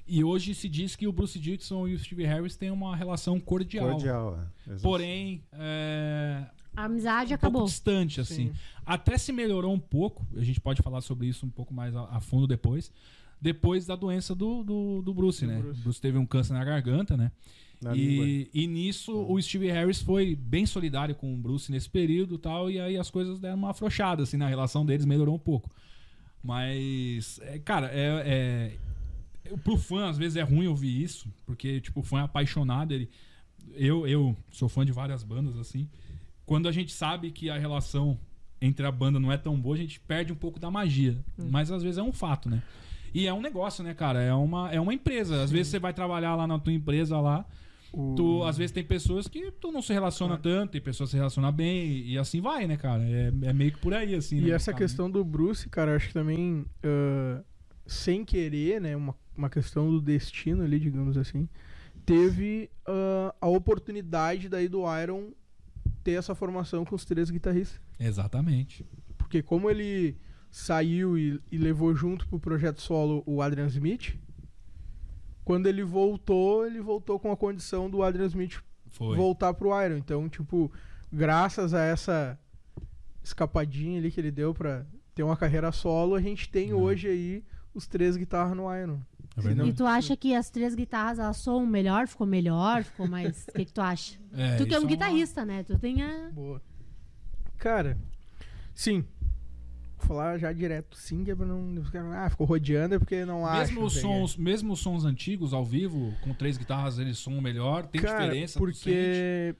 E 0.07 0.23
hoje 0.23 0.55
se 0.55 0.69
diz 0.69 0.95
que 0.95 1.07
o 1.07 1.13
Bruce 1.13 1.39
Dixon 1.39 1.89
e 1.89 1.95
o 1.95 1.99
Steve 1.99 2.25
Harris 2.27 2.57
têm 2.57 2.71
uma 2.71 2.95
relação 2.95 3.41
cordial. 3.41 3.93
Cordial. 3.93 4.39
é. 4.69 4.75
Porém, 4.83 5.43
é, 5.53 6.45
A 6.77 6.85
amizade 6.85 7.33
um 7.33 7.37
acabou. 7.37 7.61
pouco 7.63 7.71
distante, 7.71 8.21
assim. 8.21 8.49
Sim. 8.49 8.53
Até 8.85 9.17
se 9.17 9.33
melhorou 9.33 9.73
um 9.73 9.79
pouco, 9.79 10.27
a 10.37 10.45
gente 10.45 10.61
pode 10.61 10.83
falar 10.83 11.01
sobre 11.01 11.27
isso 11.27 11.47
um 11.47 11.51
pouco 11.51 11.73
mais 11.73 11.97
a, 11.97 12.03
a 12.05 12.21
fundo 12.21 12.47
depois. 12.47 12.93
Depois 13.45 13.85
da 13.85 13.95
doença 13.95 14.35
do, 14.35 14.65
do, 14.65 15.03
do 15.03 15.13
Bruce, 15.13 15.45
Do 15.45 15.53
né? 15.53 15.59
Bruce. 15.59 15.79
O 15.79 15.83
Bruce 15.83 16.01
teve 16.01 16.17
um 16.17 16.25
câncer 16.25 16.55
na 16.55 16.65
garganta, 16.65 17.15
né? 17.15 17.31
Na. 17.79 17.95
E, 17.95 18.49
e 18.55 18.67
nisso 18.67 19.13
o 19.13 19.39
Steve 19.43 19.71
Harris 19.71 20.01
foi 20.01 20.35
bem 20.35 20.65
solidário 20.65 21.15
com 21.15 21.35
o 21.35 21.37
Bruce 21.37 21.71
nesse 21.71 21.91
período 21.91 22.37
e 22.37 22.39
tal, 22.39 22.71
e 22.71 22.81
aí 22.81 22.97
as 22.97 23.11
coisas 23.11 23.39
deram 23.39 23.59
uma 23.59 23.73
afrouxada, 23.73 24.23
assim, 24.23 24.39
na 24.39 24.49
relação 24.49 24.87
deles 24.87 25.05
melhorou 25.05 25.35
um 25.35 25.39
pouco. 25.39 25.71
Mas, 26.43 27.39
é, 27.43 27.59
cara, 27.59 27.91
é, 27.93 28.79
é, 29.45 29.57
pro 29.59 29.77
fã 29.77 30.09
às 30.09 30.17
vezes 30.17 30.37
é 30.37 30.43
ruim 30.43 30.67
ouvir 30.67 31.03
isso, 31.03 31.29
porque 31.45 31.83
tipo, 31.83 32.01
o 32.01 32.03
fã 32.03 32.21
é 32.21 32.23
apaixonado, 32.23 32.95
ele 32.95 33.11
eu, 33.75 34.07
eu 34.07 34.35
sou 34.51 34.71
fã 34.71 34.87
de 34.87 34.93
várias 34.93 35.23
bandas 35.23 35.59
assim. 35.59 35.87
Quando 36.47 36.67
a 36.67 36.73
gente 36.73 36.95
sabe 36.95 37.31
que 37.31 37.51
a 37.51 37.59
relação 37.59 38.19
entre 38.59 38.87
a 38.87 38.91
banda 38.91 39.21
não 39.21 39.31
é 39.31 39.37
tão 39.37 39.61
boa, 39.61 39.75
a 39.75 39.79
gente 39.79 40.01
perde 40.01 40.33
um 40.33 40.37
pouco 40.37 40.59
da 40.59 40.71
magia. 40.71 41.23
Mas 41.51 41.71
às 41.71 41.83
vezes 41.83 41.99
é 41.99 42.03
um 42.03 42.13
fato, 42.13 42.49
né? 42.49 42.63
E 43.15 43.27
é 43.29 43.33
um 43.33 43.41
negócio, 43.41 43.85
né, 43.85 43.95
cara? 43.95 44.21
É 44.21 44.35
uma, 44.35 44.71
é 44.73 44.81
uma 44.81 44.93
empresa. 44.93 45.43
Às 45.43 45.51
vezes 45.51 45.69
você 45.69 45.79
vai 45.79 45.95
trabalhar 45.95 46.35
lá 46.35 46.47
na 46.47 46.59
tua 46.59 46.73
empresa 46.73 47.21
lá, 47.21 47.47
O- 47.93 48.15
tu, 48.17 48.43
às 48.43 48.57
vezes 48.59 48.73
tem 48.73 48.83
pessoas 48.83 49.29
que 49.29 49.53
tu 49.53 49.71
não 49.71 49.81
se 49.81 49.93
relaciona 49.93 50.37
tanto, 50.37 50.73
tem 50.73 50.81
pessoas 50.81 51.11
que 51.11 51.13
se 51.13 51.17
relacionam 51.17 51.53
bem, 51.53 52.01
e 52.07 52.19
assim 52.19 52.41
vai, 52.41 52.67
né, 52.67 52.77
cara? 52.77 53.05
É, 53.05 53.33
é 53.43 53.53
meio 53.53 53.71
que 53.71 53.79
por 53.79 53.95
aí, 53.95 54.17
assim. 54.17 54.39
E 54.39 54.41
né, 54.43 54.51
essa 54.51 54.73
cara, 54.73 54.83
questão 54.85 55.09
do 55.09 55.25
Bruce, 55.25 55.69
cara, 55.69 55.95
acho 55.95 56.09
que 56.09 56.13
também, 56.15 56.67
ah, 56.83 57.41
sem 57.87 58.25
querer, 58.25 58.81
né, 58.81 58.97
uma, 58.97 59.15
uma 59.37 59.49
questão 59.49 59.89
do 59.91 60.01
destino 60.01 60.65
ali, 60.65 60.81
digamos 60.81 61.17
assim, 61.17 61.49
teve 62.05 62.69
ah, 62.85 63.33
a 63.41 63.47
oportunidade 63.47 64.49
daí 64.49 64.67
do 64.69 64.83
Iron 65.01 65.31
ter 66.03 66.13
essa 66.13 66.35
formação 66.35 66.85
com 66.85 66.97
os 66.97 67.05
três 67.05 67.31
guitarristas. 67.31 67.81
Exatamente. 68.01 68.85
Porque 69.17 69.41
como 69.43 69.71
ele 69.71 70.17
saiu 70.57 71.19
e, 71.19 71.41
e 71.51 71.59
levou 71.59 71.93
junto 71.97 72.29
pro 72.29 72.39
projeto 72.39 72.81
solo 72.81 73.25
o 73.27 73.43
Adrian 73.43 73.67
Smith, 73.67 74.17
quando 75.45 75.67
ele 75.67 75.83
voltou, 75.83 76.65
ele 76.65 76.81
voltou 76.81 77.19
com 77.19 77.33
a 77.33 77.37
condição 77.37 77.91
do 77.91 78.05
Adrian 78.05 78.27
Smith 78.27 78.63
Foi. 78.87 79.17
voltar 79.17 79.53
pro 79.53 79.71
Iron. 79.85 79.97
Então, 79.97 80.29
tipo, 80.29 80.71
graças 81.13 81.75
a 81.75 81.83
essa 81.83 82.39
escapadinha 83.23 83.99
ali 83.99 84.13
que 84.13 84.21
ele 84.21 84.31
deu 84.31 84.55
pra 84.55 84.87
ter 85.13 85.25
uma 85.25 85.37
carreira 85.37 85.73
solo, 85.73 86.15
a 86.15 86.21
gente 86.21 86.49
tem 86.49 86.73
Uhum. 86.73 86.83
hoje 86.83 87.09
aí 87.09 87.45
os 87.75 87.89
três 87.89 88.17
guitarras 88.17 88.57
no 88.57 88.73
Iron. 88.75 89.01
É 89.37 89.67
E 89.67 89.73
tu 89.73 89.85
acha 89.85 90.17
que 90.17 90.33
as 90.37 90.49
três 90.51 90.77
guitarras 90.77 91.19
elas 91.19 91.39
soam 91.39 91.67
melhor? 91.67 92.07
Ficou 92.07 92.27
melhor? 92.29 92.85
Ficou 92.85 93.09
mais. 93.09 93.45
O 93.49 93.53
que, 93.55 93.65
que 93.65 93.73
tu 93.73 93.81
acha? 93.81 94.17
É, 94.33 94.55
tu 94.57 94.65
que 94.67 94.73
é 94.73 94.79
um 94.79 94.83
uma- 94.83 94.89
guitarrista, 94.89 95.45
né? 95.45 95.65
Tu 95.65 95.77
tem 95.81 96.01
a. 96.01 96.31
Boa. 96.31 96.63
Cara, 97.59 97.99
sim. 98.73 99.05
Falar 100.07 100.39
já 100.39 100.53
direto 100.53 100.97
sim, 100.97 101.25
que 101.25 101.35
pra 101.35 101.47
não. 101.47 101.75
Ah, 102.13 102.29
ficou 102.29 102.47
rodeando 102.47 102.95
é 102.95 102.99
porque 102.99 103.25
não 103.25 103.47
acho. 103.47 103.73
Mesmo 103.73 103.85
os, 103.87 103.95
sons, 103.95 104.37
mesmo 104.37 104.73
os 104.75 104.81
sons 104.81 105.05
antigos, 105.05 105.53
ao 105.55 105.65
vivo, 105.65 106.13
com 106.23 106.33
três 106.35 106.57
guitarras, 106.57 106.99
eles 106.99 107.19
soam 107.19 107.41
melhor? 107.41 107.87
Tem 107.87 108.01
Cara, 108.03 108.25
diferença? 108.25 108.59
Porque 108.59 109.55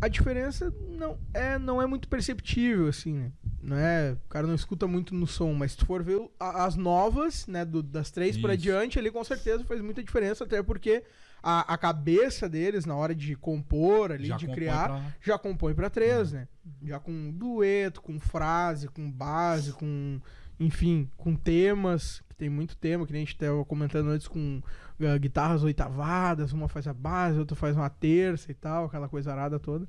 a 0.00 0.08
diferença 0.08 0.72
não 0.98 1.16
é, 1.32 1.58
não 1.58 1.80
é 1.80 1.86
muito 1.86 2.08
perceptível, 2.08 2.88
assim, 2.88 3.14
né? 3.14 3.32
Não 3.62 3.76
é, 3.76 4.12
o 4.12 4.28
cara 4.28 4.46
não 4.46 4.54
escuta 4.54 4.86
muito 4.86 5.14
no 5.14 5.26
som, 5.26 5.52
mas 5.52 5.72
se 5.72 5.78
tu 5.78 5.86
for 5.86 6.02
ver 6.02 6.20
as 6.38 6.76
novas, 6.76 7.46
né, 7.46 7.64
do- 7.64 7.82
das 7.82 8.10
três 8.10 8.36
pra 8.36 8.54
Isso. 8.54 8.62
diante, 8.62 8.98
ali 8.98 9.10
com 9.10 9.22
certeza 9.24 9.64
faz 9.64 9.80
muita 9.80 10.02
diferença, 10.02 10.44
até 10.44 10.62
porque 10.62 11.02
a, 11.42 11.74
a 11.74 11.78
cabeça 11.78 12.48
deles, 12.48 12.84
na 12.84 12.94
hora 12.96 13.14
de 13.14 13.36
compor 13.36 14.12
ali, 14.12 14.26
Já 14.26 14.36
de 14.36 14.46
criar, 14.54 14.88
pra- 14.88 15.12
já 15.20 15.38
compõe 15.38 15.74
pra 15.74 15.88
três, 15.90 16.32
né? 16.32 16.48
Já 16.82 16.98
com 16.98 17.30
dueto, 17.30 18.00
com 18.02 18.18
frase, 18.18 18.88
com 18.88 19.10
base, 19.10 19.72
com. 19.72 20.20
Enfim, 20.58 21.10
com 21.18 21.36
temas, 21.36 22.22
que 22.28 22.34
tem 22.34 22.48
muito 22.48 22.76
tema, 22.78 23.06
que 23.06 23.12
nem 23.12 23.22
a 23.22 23.24
gente 23.26 23.36
tava 23.36 23.62
comentando 23.66 24.08
antes, 24.08 24.26
com 24.26 24.62
ah, 25.00 25.18
guitarras 25.18 25.62
oitavadas, 25.62 26.52
uma 26.52 26.66
faz 26.66 26.86
a 26.88 26.94
base, 26.94 27.38
outra 27.38 27.54
faz 27.54 27.76
uma 27.76 27.90
terça 27.90 28.50
e 28.50 28.54
tal, 28.54 28.86
aquela 28.86 29.06
coisa 29.08 29.30
arada 29.32 29.58
toda. 29.60 29.86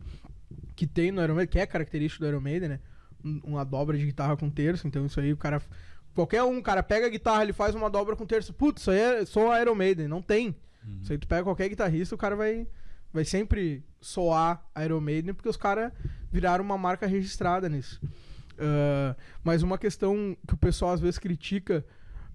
Que 0.75 0.85
tem 0.85 1.09
no 1.11 1.23
Iron 1.23 1.35
Maiden, 1.35 1.51
que 1.51 1.59
é 1.59 1.65
característico 1.65 2.23
do 2.23 2.27
Iron 2.29 2.41
Maiden, 2.41 2.69
né? 2.69 2.79
Um- 3.23 3.39
Uma 3.45 3.63
dobra 3.63 3.97
de 3.97 4.05
guitarra 4.05 4.35
com 4.35 4.49
terço, 4.49 4.85
então 4.87 5.05
isso 5.05 5.19
aí 5.19 5.31
o 5.33 5.37
cara. 5.37 5.61
Qualquer 6.13 6.43
um, 6.43 6.61
cara, 6.61 6.83
pega 6.83 7.05
a 7.05 7.09
guitarra, 7.09 7.43
ele 7.43 7.53
faz 7.53 7.73
uma 7.73 7.89
dobra 7.89 8.15
com 8.15 8.25
terço. 8.25 8.53
Putz, 8.53 8.81
isso 8.81 8.91
aí 8.91 8.99
é 8.99 9.25
só 9.25 9.59
Iron 9.61 9.75
Maiden, 9.75 10.07
não 10.07 10.21
tem. 10.21 10.53
Uhum. 10.87 11.01
Aí 11.09 11.17
tu 11.17 11.27
pega 11.27 11.43
qualquer 11.43 11.69
guitarrista, 11.69 12.15
o 12.15 12.17
cara 12.17 12.35
vai, 12.35 12.67
vai 13.13 13.25
sempre 13.25 13.83
soar 13.99 14.63
Iron 14.83 15.01
Maiden, 15.01 15.33
porque 15.33 15.49
os 15.49 15.57
caras 15.57 15.91
viraram 16.31 16.63
uma 16.63 16.77
marca 16.77 17.05
registrada 17.05 17.67
nisso. 17.69 18.01
Ah, 18.57 19.15
mas 19.43 19.61
uma 19.63 19.77
questão 19.77 20.35
que 20.47 20.53
o 20.53 20.57
pessoal 20.57 20.91
às 20.93 20.99
vezes 20.99 21.19
critica, 21.19 21.85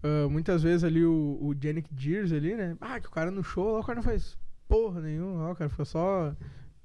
ah, 0.03 0.29
muitas 0.29 0.63
vezes 0.63 0.85
ali 0.85 1.05
o, 1.05 1.39
o 1.41 1.55
Janik 1.61 1.89
Gears 1.97 2.33
ali, 2.33 2.55
né? 2.55 2.77
Ah, 2.81 3.01
que 3.01 3.09
o 3.09 3.11
cara 3.11 3.31
no 3.31 3.43
show, 3.43 3.73
lá 3.73 3.81
o 3.81 3.85
cara 3.85 3.97
não 3.97 4.03
faz 4.03 4.37
porra 4.69 5.01
nenhuma, 5.01 5.43
lá 5.45 5.51
o 5.53 5.57
cara 5.57 5.69
fica 5.71 5.85
só 5.85 6.35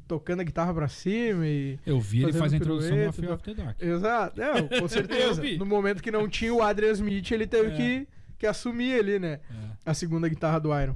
tocando 0.07 0.39
a 0.39 0.43
guitarra 0.43 0.73
pra 0.73 0.87
cima 0.87 1.45
e... 1.45 1.77
Eu 1.85 1.99
vi, 1.99 2.23
ele 2.23 2.31
faz 2.33 2.53
a 2.53 2.57
introdução 2.57 2.95
do 3.11 3.37
the 3.37 3.53
Dark. 3.53 3.81
Exato, 3.81 4.39
não, 4.39 4.67
com 4.79 4.87
certeza. 4.87 5.41
no 5.57 5.65
momento 5.65 6.01
que 6.01 6.09
não 6.11 6.29
tinha 6.29 6.53
o 6.53 6.61
Adrian 6.61 6.91
Smith, 6.93 7.29
ele 7.31 7.45
teve 7.45 7.71
É. 7.71 7.75
que, 7.75 8.07
que 8.39 8.47
assumir 8.47 8.97
ali, 8.99 9.19
né? 9.19 9.39
É. 9.51 9.77
a 9.85 9.93
segunda 9.93 10.29
guitarra 10.29 10.59
do 10.59 10.77
Iron. 10.79 10.95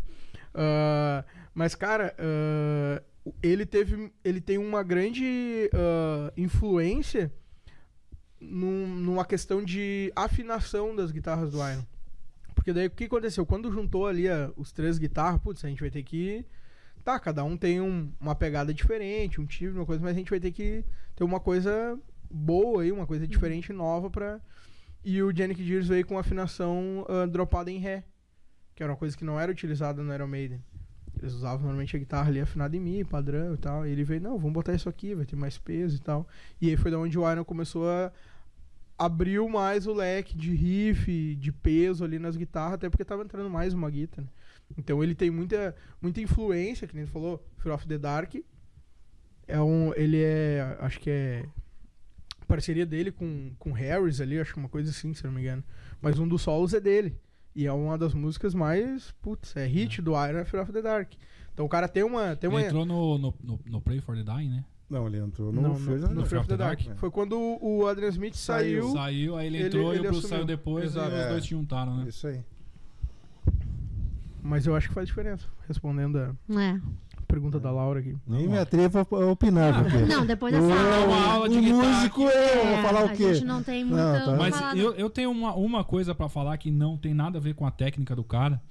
Ah, 0.54 1.24
mas, 1.54 1.76
cara, 1.76 2.16
ah, 2.18 3.02
ele 3.42 3.66
teve. 3.66 4.12
Ele 4.24 4.42
tem 4.42 4.58
uma 4.58 4.84
grande 4.84 5.70
ah, 5.74 6.32
influência 6.38 7.32
num- 8.40 8.88
numa 8.88 9.26
questão 9.26 9.64
de 9.64 10.12
afinação 10.16 10.96
das 10.96 11.12
guitarras 11.12 11.52
do 11.52 11.58
Iron. 11.58 11.86
Porque 12.56 12.74
daí 12.74 12.88
o 12.88 12.92
que 12.92 13.06
aconteceu? 13.06 13.46
Quando 13.46 13.72
juntou 13.72 14.06
ali 14.08 14.26
os 14.56 14.72
três 14.72 14.98
guitarras, 14.98 15.42
putz, 15.42 15.64
a 15.66 15.70
gente 15.70 15.82
vai 15.82 15.90
ter 15.90 16.04
que. 16.04 16.46
Tá, 17.04 17.20
cada 17.20 17.44
um 17.44 17.58
tem 17.58 17.82
um- 17.82 18.12
uma 18.20 18.36
pegada 18.36 18.72
diferente, 18.74 19.42
um 19.42 19.46
timbre, 19.46 19.80
uma 19.80 19.86
coisa, 19.86 20.02
mas 20.04 20.12
a 20.16 20.18
gente 20.20 20.30
vai 20.30 20.40
ter 20.40 20.52
que 20.52 20.86
ter 21.16 21.24
uma 21.24 21.40
coisa 21.40 21.98
boa 22.30 22.84
aí, 22.84 22.92
uma 22.92 23.08
coisa 23.08 23.28
diferente, 23.28 23.74
nova 23.74 24.10
pra. 24.10 24.40
E 25.04 25.22
o 25.24 25.36
Janik 25.36 25.64
Gears 25.66 25.88
veio 25.88 26.06
com 26.06 26.20
afinação 26.20 27.04
ah, 27.10 27.26
dropada 27.26 27.72
em 27.72 27.80
Ré 27.80 28.04
que 28.76 28.84
era 28.84 28.92
uma 28.92 28.98
coisa 28.98 29.18
que 29.18 29.24
não 29.24 29.40
era 29.40 29.52
utilizada 29.52 30.02
no 30.02 30.14
Iron 30.14 30.28
Maiden. 30.28 30.62
Eles 31.20 31.34
usavam 31.34 31.62
normalmente 31.62 31.96
a 31.96 32.00
guitarra 32.00 32.30
ali 32.30 32.40
afinada 32.40 32.76
em 32.76 32.80
Mi, 32.80 33.04
padrão 33.04 33.54
e 33.54 33.58
tal. 33.58 33.86
E 33.86 33.92
ele 33.92 34.04
veio, 34.04 34.22
não, 34.22 34.38
vamos 34.38 34.54
botar 34.54 34.74
isso 34.74 34.90
aqui, 34.90 35.14
vai 35.14 35.26
ter 35.26 35.36
mais 35.36 35.58
peso 35.58 35.98
e 35.98 36.00
tal. 36.00 36.28
E 36.60 36.70
aí 36.70 36.78
foi 36.78 36.90
da 36.90 36.98
onde 36.98 37.18
o 37.18 37.32
Iron 37.32 37.44
começou 37.44 37.90
a 37.90 38.12
abriu 38.98 39.50
mais 39.50 39.88
o 39.88 39.94
leque 39.94 40.38
de 40.38 40.54
riff, 40.54 41.36
de 41.36 41.52
peso 41.52 42.04
ali 42.04 42.20
nas 42.20 42.38
guitarras, 42.38 42.74
até 42.76 42.88
porque 42.88 43.04
tava 43.04 43.24
entrando 43.24 43.50
mais 43.50 43.74
uma 43.74 43.90
guitarra. 43.90 44.24
Né? 44.24 44.30
Então 44.78 45.04
ele 45.04 45.16
tem 45.16 45.32
muita, 45.32 45.76
muita 46.00 46.22
influência, 46.22 46.88
que 46.88 46.96
nem 46.96 47.06
tu 47.06 47.12
falou, 47.12 47.44
Fear 47.58 47.76
of 47.76 47.88
the 47.88 47.98
Dark. 47.98 48.36
É 49.48 49.60
um, 49.60 49.92
ele 49.96 50.22
é, 50.22 50.78
acho 50.80 51.00
que 51.00 51.10
é 51.10 51.46
parceria 52.48 52.86
dele 52.86 53.12
com, 53.12 53.54
com 53.58 53.72
Harris 53.72 54.22
ali, 54.22 54.40
acho 54.40 54.54
que 54.54 54.60
uma 54.60 54.70
coisa 54.70 54.92
assim, 54.92 55.14
se 55.14 55.24
não 55.24 55.32
me 55.32 55.42
engano. 55.42 55.64
Mas 56.02 56.20
um 56.20 56.28
dos 56.28 56.42
solos 56.42 56.74
é 56.74 56.80
dele. 56.80 57.18
E 57.56 57.66
é 57.68 57.72
uma 57.74 57.98
das 57.98 58.14
músicas 58.14 58.54
mais. 58.54 59.12
Putz, 59.22 59.56
é 59.56 59.66
hit 59.66 60.02
do 60.02 60.12
Iron 60.12 60.46
Fear 60.46 60.64
of 60.64 60.72
the 60.72 60.82
Dark. 60.82 61.12
Então 61.54 61.66
o 61.66 61.70
cara 61.70 61.88
tem 61.88 62.04
uma. 62.04 62.36
Tem 62.36 62.50
uma 62.50 62.60
Ele 62.60 62.68
entrou 62.68 62.86
no, 62.86 63.18
no, 63.18 63.34
no, 63.44 63.60
no 63.66 63.82
Pray 63.82 64.00
for 64.00 64.16
the 64.16 64.24
Dying, 64.24 64.50
né? 64.50 64.66
Não, 64.90 65.08
ele 65.08 65.18
entrou 65.20 65.52
no, 65.54 65.62
não, 65.62 65.76
Fear 65.76 66.00
no, 66.00 66.06
of 66.06 66.16
no 66.16 66.22
the 66.24 66.28
Fear 66.30 66.42
of 66.42 66.50
the 66.50 66.58
Dark, 66.58 66.78
Dark. 66.80 66.90
né? 66.90 66.96
Foi 66.98 67.10
quando 67.12 67.38
o 67.62 67.88
Adrian 67.88 68.10
Smith 68.10 68.36
saiu. 68.36 68.92
Saiu, 68.92 69.36
aí 69.38 69.48
ele 69.48 69.64
entrou 69.66 69.94
ele 69.94 70.04
e 70.04 70.08
o 70.08 70.12
Bruce 70.12 70.20
assumiu. 70.26 70.38
saiu 70.38 70.46
depois 70.46 70.86
Exato. 70.86 71.12
e 71.12 71.14
os 71.14 71.20
É. 71.20 71.30
dois 71.30 71.44
se 71.44 71.50
juntaram, 71.50 71.98
né? 71.98 72.06
Isso 72.10 72.28
aí. 72.28 72.42
Mas 74.42 74.66
eu 74.66 74.76
acho 74.76 74.88
que 74.90 74.94
faz 74.94 75.08
diferença. 75.08 75.48
Respondendo 75.68 76.18
a 76.18 76.36
É. 76.62 76.82
pergunta 77.32 77.60
da 77.60 77.72
Laura 77.72 78.00
aqui. 78.00 78.16
Nem 78.28 78.48
me 78.48 78.58
atrevo 78.58 79.00
a 79.00 79.02
a 79.02 79.26
opinar, 79.32 79.74
Ah, 79.80 79.84
porque. 79.84 79.98
Não, 80.06 80.26
depois 80.26 80.54
dessa 80.54 80.66
aula. 80.74 81.06
uma 81.08 81.26
aula 81.34 81.50
de 81.50 81.58
o 81.58 81.62
guitarra 81.62 81.84
músico 82.00 82.22
é, 82.30 82.60
eu 82.60 82.66
vou 82.66 82.74
É, 82.76 82.82
falar 82.84 83.02
a 83.02 83.06
o 83.06 83.10
quê? 83.16 83.34
gente 83.36 83.46
não 83.46 83.64
tem 83.64 83.84
muito. 83.86 83.98
Não, 84.02 84.26
tá. 84.26 84.36
Mas 84.36 84.78
eu, 84.78 84.94
eu 84.96 85.10
tenho 85.10 85.32
uma, 85.32 85.54
uma 85.56 85.84
coisa 85.84 86.14
pra 86.14 86.28
falar 86.30 86.58
que 86.58 86.70
não 86.72 86.98
tem 86.98 87.14
nada 87.14 87.38
a 87.38 87.42
ver 87.42 87.56
com 87.56 87.66
a 87.66 87.72
técnica 87.72 88.16
do 88.16 88.24
cara, 88.24 88.62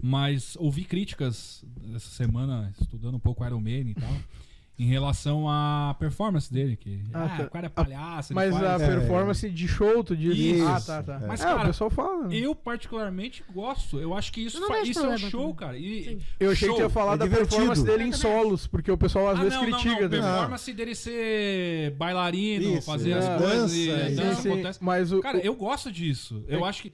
mas 0.00 0.56
ouvi 0.60 0.84
críticas 0.84 1.64
essa 1.94 2.08
semana, 2.10 2.72
estudando 2.80 3.14
um 3.16 3.20
pouco 3.20 3.44
Iron 3.44 3.60
Maiden 3.60 3.92
e 3.92 3.94
tal, 3.94 4.10
em 4.78 4.84
relação 4.86 5.48
à 5.48 5.96
performance 5.98 6.52
dele, 6.52 6.76
que 6.76 7.00
Ah, 7.14 7.24
ah, 7.24 7.36
tá. 7.38 7.42
o 7.44 7.50
cara 7.50 7.66
é 7.66 7.68
palhaço, 7.70 8.30
ele 8.32 8.34
Mas 8.34 8.54
a 8.54 8.60
faz- 8.60 8.82
É. 8.82 8.86
performance 8.98 9.50
de 9.50 9.66
show, 9.68 10.04
tu 10.04 10.14
diz. 10.14 10.36
Isso. 10.36 10.66
Ah, 10.68 10.80
tá, 10.80 11.02
tá. 11.02 11.22
Mas, 11.26 11.40
é, 11.40 11.44
cara, 11.44 11.62
o 11.62 11.66
pessoal 11.66 11.88
fala. 11.88 12.28
né? 12.28 12.36
Eu 12.36 12.54
particularmente 12.54 13.42
gosto. 13.54 13.98
Eu 13.98 14.12
acho 14.14 14.30
que 14.30 14.42
isso, 14.42 14.60
não 14.60 14.68
fa- 14.68 14.82
isso 14.82 14.98
é 15.00 15.08
um 15.08 15.16
show, 15.16 15.40
também. 15.40 15.54
cara. 15.54 15.78
E, 15.78 16.04
Sim. 16.04 16.18
Eu 16.38 16.50
achei 16.50 16.68
que 16.68 16.74
show. 16.74 16.82
ia 16.84 16.90
falar 16.90 17.14
é 17.14 17.16
da 17.16 17.24
divertido. 17.24 17.48
performance 17.48 17.82
dele 17.84 18.04
em 18.04 18.10
também 18.10 18.20
solos, 18.20 18.66
porque 18.66 18.90
o 18.92 18.98
pessoal 18.98 19.28
às 19.30 19.38
Ah, 19.38 19.42
vezes 19.44 19.54
não, 19.58 19.66
não, 19.66 19.78
critica. 19.80 19.94
não. 20.02 20.08
né? 20.08 20.08
Performance 20.32 20.72
dele 20.74 20.94
ser 20.94 21.90
bailarino, 21.92 22.76
Isso, 22.76 22.82
fazer 22.86 23.14
as 23.14 23.24
é. 23.24 23.38
coisas 23.38 23.60
Dança, 23.72 23.76
e 23.76 23.90
a 23.90 23.96
é. 23.96 24.10
Dança 24.10 24.48
acontece. 24.52 24.78
Mas 24.84 25.12
o, 25.12 25.20
Cara, 25.20 25.38
eu 25.38 25.54
gosto 25.54 25.90
disso. 25.90 26.44
Eu 26.48 26.64
acho 26.64 26.82
que. 26.82 26.92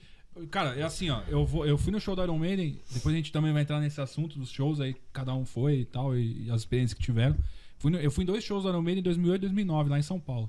Cara, 0.50 0.74
é 0.78 0.82
assim, 0.82 1.10
ó. 1.10 1.20
Eu, 1.28 1.44
vou, 1.44 1.66
eu 1.66 1.76
fui 1.76 1.92
no 1.92 2.00
show 2.00 2.16
do 2.16 2.22
Iron 2.22 2.38
Maiden, 2.38 2.78
depois 2.90 3.12
a 3.14 3.18
gente 3.18 3.30
também 3.30 3.52
vai 3.52 3.62
entrar 3.62 3.78
nesse 3.80 4.00
assunto 4.00 4.38
dos 4.38 4.50
shows 4.50 4.80
aí, 4.80 4.96
cada 5.12 5.34
um 5.34 5.44
foi 5.44 5.80
e 5.80 5.84
tal, 5.84 6.16
e, 6.16 6.46
e 6.46 6.50
as 6.50 6.60
experiências 6.62 6.94
que 6.98 7.02
tiveram. 7.04 7.36
Fui 7.82 7.90
no- 7.90 7.98
eu 7.98 8.10
fui 8.10 8.22
em 8.22 8.26
dois 8.26 8.42
shows 8.44 8.62
do 8.62 8.68
Iron 8.68 8.80
Maiden 8.80 9.00
em 9.00 9.02
2008 9.04 9.40
e 9.42 9.46
2009, 9.48 9.90
lá 9.90 9.98
em 9.98 10.02
São 10.02 10.18
Paulo. 10.20 10.48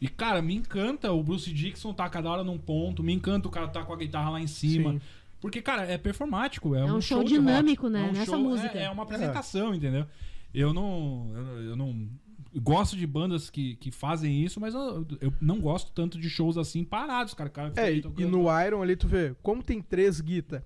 E, 0.00 0.08
cara, 0.08 0.40
me 0.40 0.54
encanta 0.54 1.10
o 1.12 1.22
Bruce 1.22 1.52
Dixon 1.52 1.92
tá 1.92 2.08
cada 2.08 2.30
hora 2.30 2.44
num 2.44 2.58
ponto, 2.58 3.02
me 3.02 3.12
encanta 3.12 3.48
o 3.48 3.50
cara 3.50 3.66
tá 3.68 3.82
com 3.82 3.92
a 3.92 3.96
guitarra 3.96 4.30
lá 4.30 4.40
em 4.40 4.46
cima. 4.46 4.92
Sim. 4.92 5.00
Porque, 5.40 5.60
cara, 5.60 5.82
é 5.84 5.98
performático. 5.98 6.74
É, 6.74 6.80
É 6.80 6.84
um 6.84 6.96
um 6.96 7.00
show 7.00 7.18
rock. 7.18 7.28
dinâmico, 7.30 7.88
né, 7.88 8.00
É 8.00 8.10
um 8.10 8.12
nessa 8.12 8.24
show- 8.32 8.38
música. 8.40 8.78
É, 8.78 8.84
é 8.84 8.90
uma 8.90 9.02
apresentação, 9.02 9.74
entendeu? 9.74 10.06
Eu 10.54 10.72
não. 10.72 11.30
Eu, 11.34 11.62
eu 11.70 11.76
não. 11.76 12.08
Gosto 12.56 12.96
de 12.96 13.04
bandas 13.06 13.50
que, 13.50 13.74
que 13.76 13.90
fazem 13.90 14.44
isso, 14.44 14.60
mas 14.60 14.74
eu, 14.74 15.04
eu 15.20 15.34
não 15.40 15.60
gosto 15.60 15.90
tanto 15.92 16.16
de 16.20 16.30
shows 16.30 16.56
assim 16.56 16.84
parados, 16.84 17.34
cara. 17.34 17.50
Cara 17.50 17.72
É, 17.76 17.92
e, 17.94 18.00
tocando. 18.00 18.20
e 18.22 18.30
no 18.30 18.44
Iron 18.64 18.80
ali 18.80 18.94
tu 18.94 19.08
vê, 19.08 19.34
como 19.42 19.60
tem 19.60 19.82
três 19.82 20.20
guitas 20.20 20.62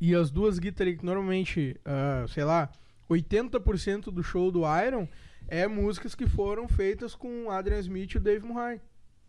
e 0.00 0.14
as 0.14 0.30
duas 0.32 0.58
guitas 0.58 0.84
ali 0.86 0.96
que 0.96 1.04
normalmente, 1.06 1.76
ah, 1.84 2.24
sei 2.28 2.42
lá, 2.44 2.70
80% 3.10 4.04
do 4.12 4.22
show 4.22 4.50
do 4.50 4.60
Iron 4.86 5.06
é 5.48 5.66
músicas 5.66 6.14
que 6.14 6.26
foram 6.26 6.68
feitas 6.68 7.14
com 7.14 7.46
o 7.46 7.50
Adrian 7.50 7.78
Smith 7.80 8.12
e 8.12 8.16
o 8.18 8.20
Dave 8.20 8.46
Murray. 8.46 8.80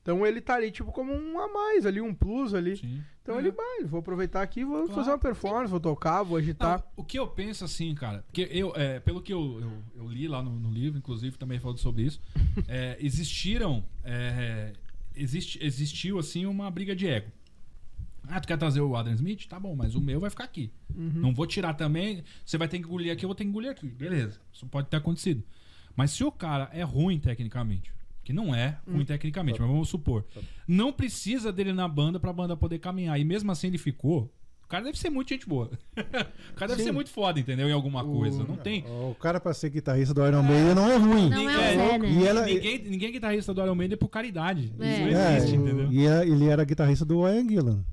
Então 0.03 0.25
ele 0.25 0.41
tá 0.41 0.55
ali 0.55 0.71
tipo 0.71 0.91
como 0.91 1.13
um 1.13 1.39
a 1.39 1.47
mais 1.47 1.85
ali, 1.85 2.01
um 2.01 2.13
plus 2.13 2.53
ali. 2.53 2.77
Sim. 2.77 3.03
Então 3.21 3.35
É. 3.35 3.39
ele 3.39 3.51
vai, 3.51 3.83
vou 3.83 3.99
aproveitar 3.99 4.41
aqui, 4.41 4.63
vou 4.65 4.77
Claro. 4.85 4.93
fazer 4.93 5.11
uma 5.11 5.17
performance, 5.19 5.69
vou 5.69 5.79
tocar, 5.79 6.23
vou 6.23 6.37
agitar. 6.37 6.79
Não, 6.79 6.85
o 6.97 7.03
que 7.03 7.19
eu 7.19 7.27
penso 7.27 7.63
assim, 7.63 7.93
cara, 7.93 8.23
porque 8.23 8.47
eu, 8.51 8.73
é, 8.75 8.99
pelo 8.99 9.21
que 9.21 9.31
eu, 9.31 9.59
eu, 9.61 9.71
eu 10.03 10.07
li 10.09 10.27
lá 10.27 10.41
no, 10.41 10.51
no 10.59 10.71
livro, 10.71 10.97
inclusive 10.97 11.37
também 11.37 11.59
falando 11.59 11.77
sobre 11.77 12.01
isso, 12.03 12.19
é, 12.67 12.97
existiram. 12.99 13.83
é, 14.03 14.73
existe, 15.15 15.63
existiu 15.63 16.17
assim 16.17 16.45
uma 16.47 16.71
briga 16.71 16.95
de 16.95 17.07
ego. 17.07 17.31
Ah, 18.27 18.39
tu 18.39 18.47
quer 18.47 18.57
trazer 18.57 18.81
o 18.81 18.95
Adam 18.95 19.13
Smith? 19.13 19.47
Tá 19.47 19.59
bom, 19.59 19.75
mas 19.75 19.95
o 19.95 20.01
meu 20.01 20.19
vai 20.19 20.29
ficar 20.29 20.43
aqui. 20.45 20.71
Uhum. 20.95 21.11
Não 21.15 21.33
vou 21.33 21.45
tirar 21.47 21.73
também. 21.73 22.23
Você 22.45 22.57
vai 22.57 22.67
ter 22.67 22.77
que 22.79 22.85
engolir 22.85 23.11
aqui, 23.11 23.25
eu 23.25 23.29
vou 23.29 23.35
ter 23.35 23.43
que 23.43 23.49
engolir 23.49 23.71
aqui. 23.71 23.87
Beleza. 23.87 24.39
Isso 24.53 24.65
pode 24.67 24.87
ter 24.87 24.97
acontecido. 24.97 25.43
Mas 25.95 26.11
se 26.11 26.23
o 26.23 26.31
cara 26.31 26.69
é 26.71 26.83
ruim 26.83 27.19
tecnicamente, 27.19 27.91
que 28.23 28.31
não 28.31 28.53
é 28.55 28.77
Hum. 28.87 28.93
ruim 28.95 29.05
tecnicamente, 29.05 29.59
mas 29.59 29.69
vamos 29.69 29.89
supor, 29.89 30.23
não 30.67 30.93
precisa 30.93 31.51
dele 31.51 31.73
na 31.73 31.87
banda 31.87 32.19
pra 32.19 32.31
banda 32.31 32.55
poder 32.55 32.79
caminhar. 32.79 33.19
E 33.19 33.23
mesmo 33.25 33.51
assim 33.51 33.67
ele 33.67 33.77
ficou. 33.77 34.31
O 34.63 34.67
cara 34.71 34.85
deve 34.85 34.97
ser 34.97 35.09
muito 35.09 35.27
gente 35.27 35.45
boa. 35.49 35.69
o 35.97 36.53
cara 36.55 36.69
deve 36.69 36.77
Sim. 36.83 36.85
ser 36.85 36.91
muito 36.93 37.09
foda, 37.09 37.37
entendeu? 37.39 37.67
Em 37.67 37.73
alguma 37.73 38.01
O- 38.03 38.13
coisa. 38.19 38.41
Não 38.45 38.55
tem. 38.55 38.85
O 38.87 39.13
cara 39.19 39.37
pra 39.41 39.53
ser 39.53 39.69
guitarrista 39.69 40.13
do 40.13 40.25
Iron 40.25 40.43
Maiden 40.43 40.73
não 40.75 40.89
é 40.89 40.95
ruim. 40.95 41.29
Não 41.29 41.49
é 41.49 41.57
o 41.57 41.59
É, 41.59 41.75
Zé, 41.75 41.97
né? 41.97 42.09
E 42.09 42.25
ela, 42.25 42.45
Ninguém, 42.45 42.77
ninguém 42.83 43.09
é 43.09 43.11
guitarrista 43.11 43.53
do 43.53 43.61
Iron 43.61 43.75
Maiden 43.75 43.95
é 43.95 43.97
por 43.97 44.07
caridade. 44.07 44.71
É. 44.79 44.91
Isso 44.93 45.01
não 45.01 45.19
é, 45.19 45.37
existe, 45.37 45.57
o- 45.57 45.61
entendeu? 45.67 45.91
E 45.91 46.07
a- 46.07 46.23
ele 46.25 46.45
era 46.47 46.63
guitarrista 46.63 47.03
do 47.03 47.27
Ian 47.27 47.45
Gillan, 47.49 47.83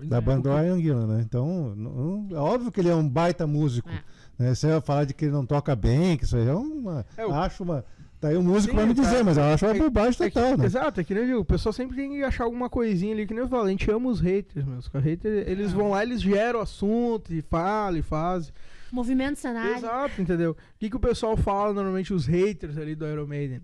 Pois 0.00 0.08
da 0.10 0.16
é. 0.16 0.20
banda 0.20 0.50
do 0.50 0.64
Ian 0.66 0.80
Gillan, 0.80 1.06
né? 1.06 1.22
Então, 1.26 1.74
não- 1.76 2.28
é 2.30 2.38
óbvio 2.40 2.72
que 2.72 2.80
ele 2.80 2.88
é 2.88 2.94
um 2.94 3.08
baita 3.08 3.46
músico. 3.46 3.88
É. 3.90 4.02
Né? 4.38 4.54
Você 4.54 4.66
vai 4.68 4.80
falar 4.80 5.04
de 5.04 5.12
que 5.14 5.26
ele 5.26 5.32
não 5.32 5.44
toca 5.46 5.76
bem, 5.76 6.16
que 6.16 6.24
isso 6.24 6.36
aí 6.36 6.48
é 6.48 6.54
uma. 6.54 7.04
É, 7.16 7.26
o- 7.26 7.32
Acho 7.34 7.62
uma. 7.62 7.84
Tá 8.18 8.28
aí 8.28 8.36
o 8.36 8.42
músico 8.42 8.72
Sim, 8.72 8.76
vai 8.76 8.86
me 8.86 8.92
dizer, 8.94 9.24
mas 9.24 9.38
eu 9.38 9.44
acho 9.44 9.64
uma 9.64 9.74
é- 9.74 9.78
bobagem 9.78 10.26
É 10.26 10.28
que- 10.28 10.34
total, 10.34 10.58
né? 10.58 10.66
Exato, 10.66 11.00
é 11.00 11.04
que 11.04 11.14
nem 11.14 11.24
digo, 11.24 11.38
o 11.38 11.44
pessoal 11.44 11.72
sempre 11.72 11.96
tem 11.96 12.10
que 12.10 12.22
achar 12.22 12.44
alguma 12.44 12.68
coisinha 12.68 13.14
ali, 13.14 13.26
que 13.26 13.32
nem 13.32 13.42
eu 13.42 13.48
falo, 13.48 13.64
a 13.64 13.70
gente 13.70 13.90
ama 13.90 14.10
os 14.10 14.20
haters, 14.20 14.64
meus. 14.66 14.90
Os 14.92 15.02
haters, 15.02 15.46
eles 15.48 15.72
vão 15.72 15.90
lá, 15.90 16.02
eles 16.02 16.20
geram 16.20 16.60
assunto 16.60 17.32
e 17.32 17.40
falam 17.40 17.98
e 17.98 18.02
fazem. 18.02 18.52
Movimento 18.92 19.38
cenário. 19.38 19.76
Exato, 19.76 20.20
entendeu? 20.20 20.50
O 20.50 20.56
que, 20.78 20.90
que 20.90 20.96
o 20.96 21.00
pessoal 21.00 21.36
fala 21.36 21.72
normalmente, 21.72 22.12
os 22.12 22.26
haters 22.26 22.76
ali 22.76 22.94
do 22.94 23.06
Iron 23.06 23.26
Maiden? 23.26 23.62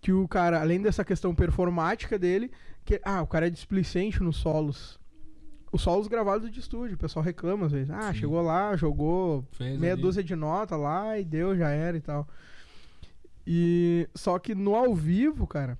Que 0.00 0.12
o 0.12 0.26
cara, 0.28 0.60
além 0.60 0.80
dessa 0.80 1.04
questão 1.04 1.34
performática 1.34 2.18
dele, 2.18 2.50
que 2.84 3.00
ah, 3.04 3.20
o 3.22 3.26
cara 3.26 3.46
é 3.46 3.50
displicente 3.50 4.22
nos 4.22 4.36
solos. 4.36 4.99
Os 5.72 5.82
solos 5.82 6.08
gravados 6.08 6.50
de 6.50 6.58
estúdio, 6.58 6.96
o 6.96 6.98
pessoal 6.98 7.24
reclama 7.24 7.66
às 7.66 7.72
vezes. 7.72 7.90
Ah, 7.90 8.12
Sim. 8.12 8.18
chegou 8.20 8.42
lá, 8.42 8.74
jogou 8.76 9.44
Fez 9.52 9.78
meia 9.78 9.92
ali. 9.92 10.02
dúzia 10.02 10.22
de 10.24 10.34
nota 10.34 10.76
lá 10.76 11.16
e 11.18 11.24
deu, 11.24 11.56
já 11.56 11.68
era 11.70 11.96
e 11.96 12.00
tal. 12.00 12.26
E 13.46 14.08
só 14.14 14.38
que 14.38 14.54
no 14.54 14.74
ao 14.74 14.94
vivo, 14.94 15.46
cara, 15.46 15.78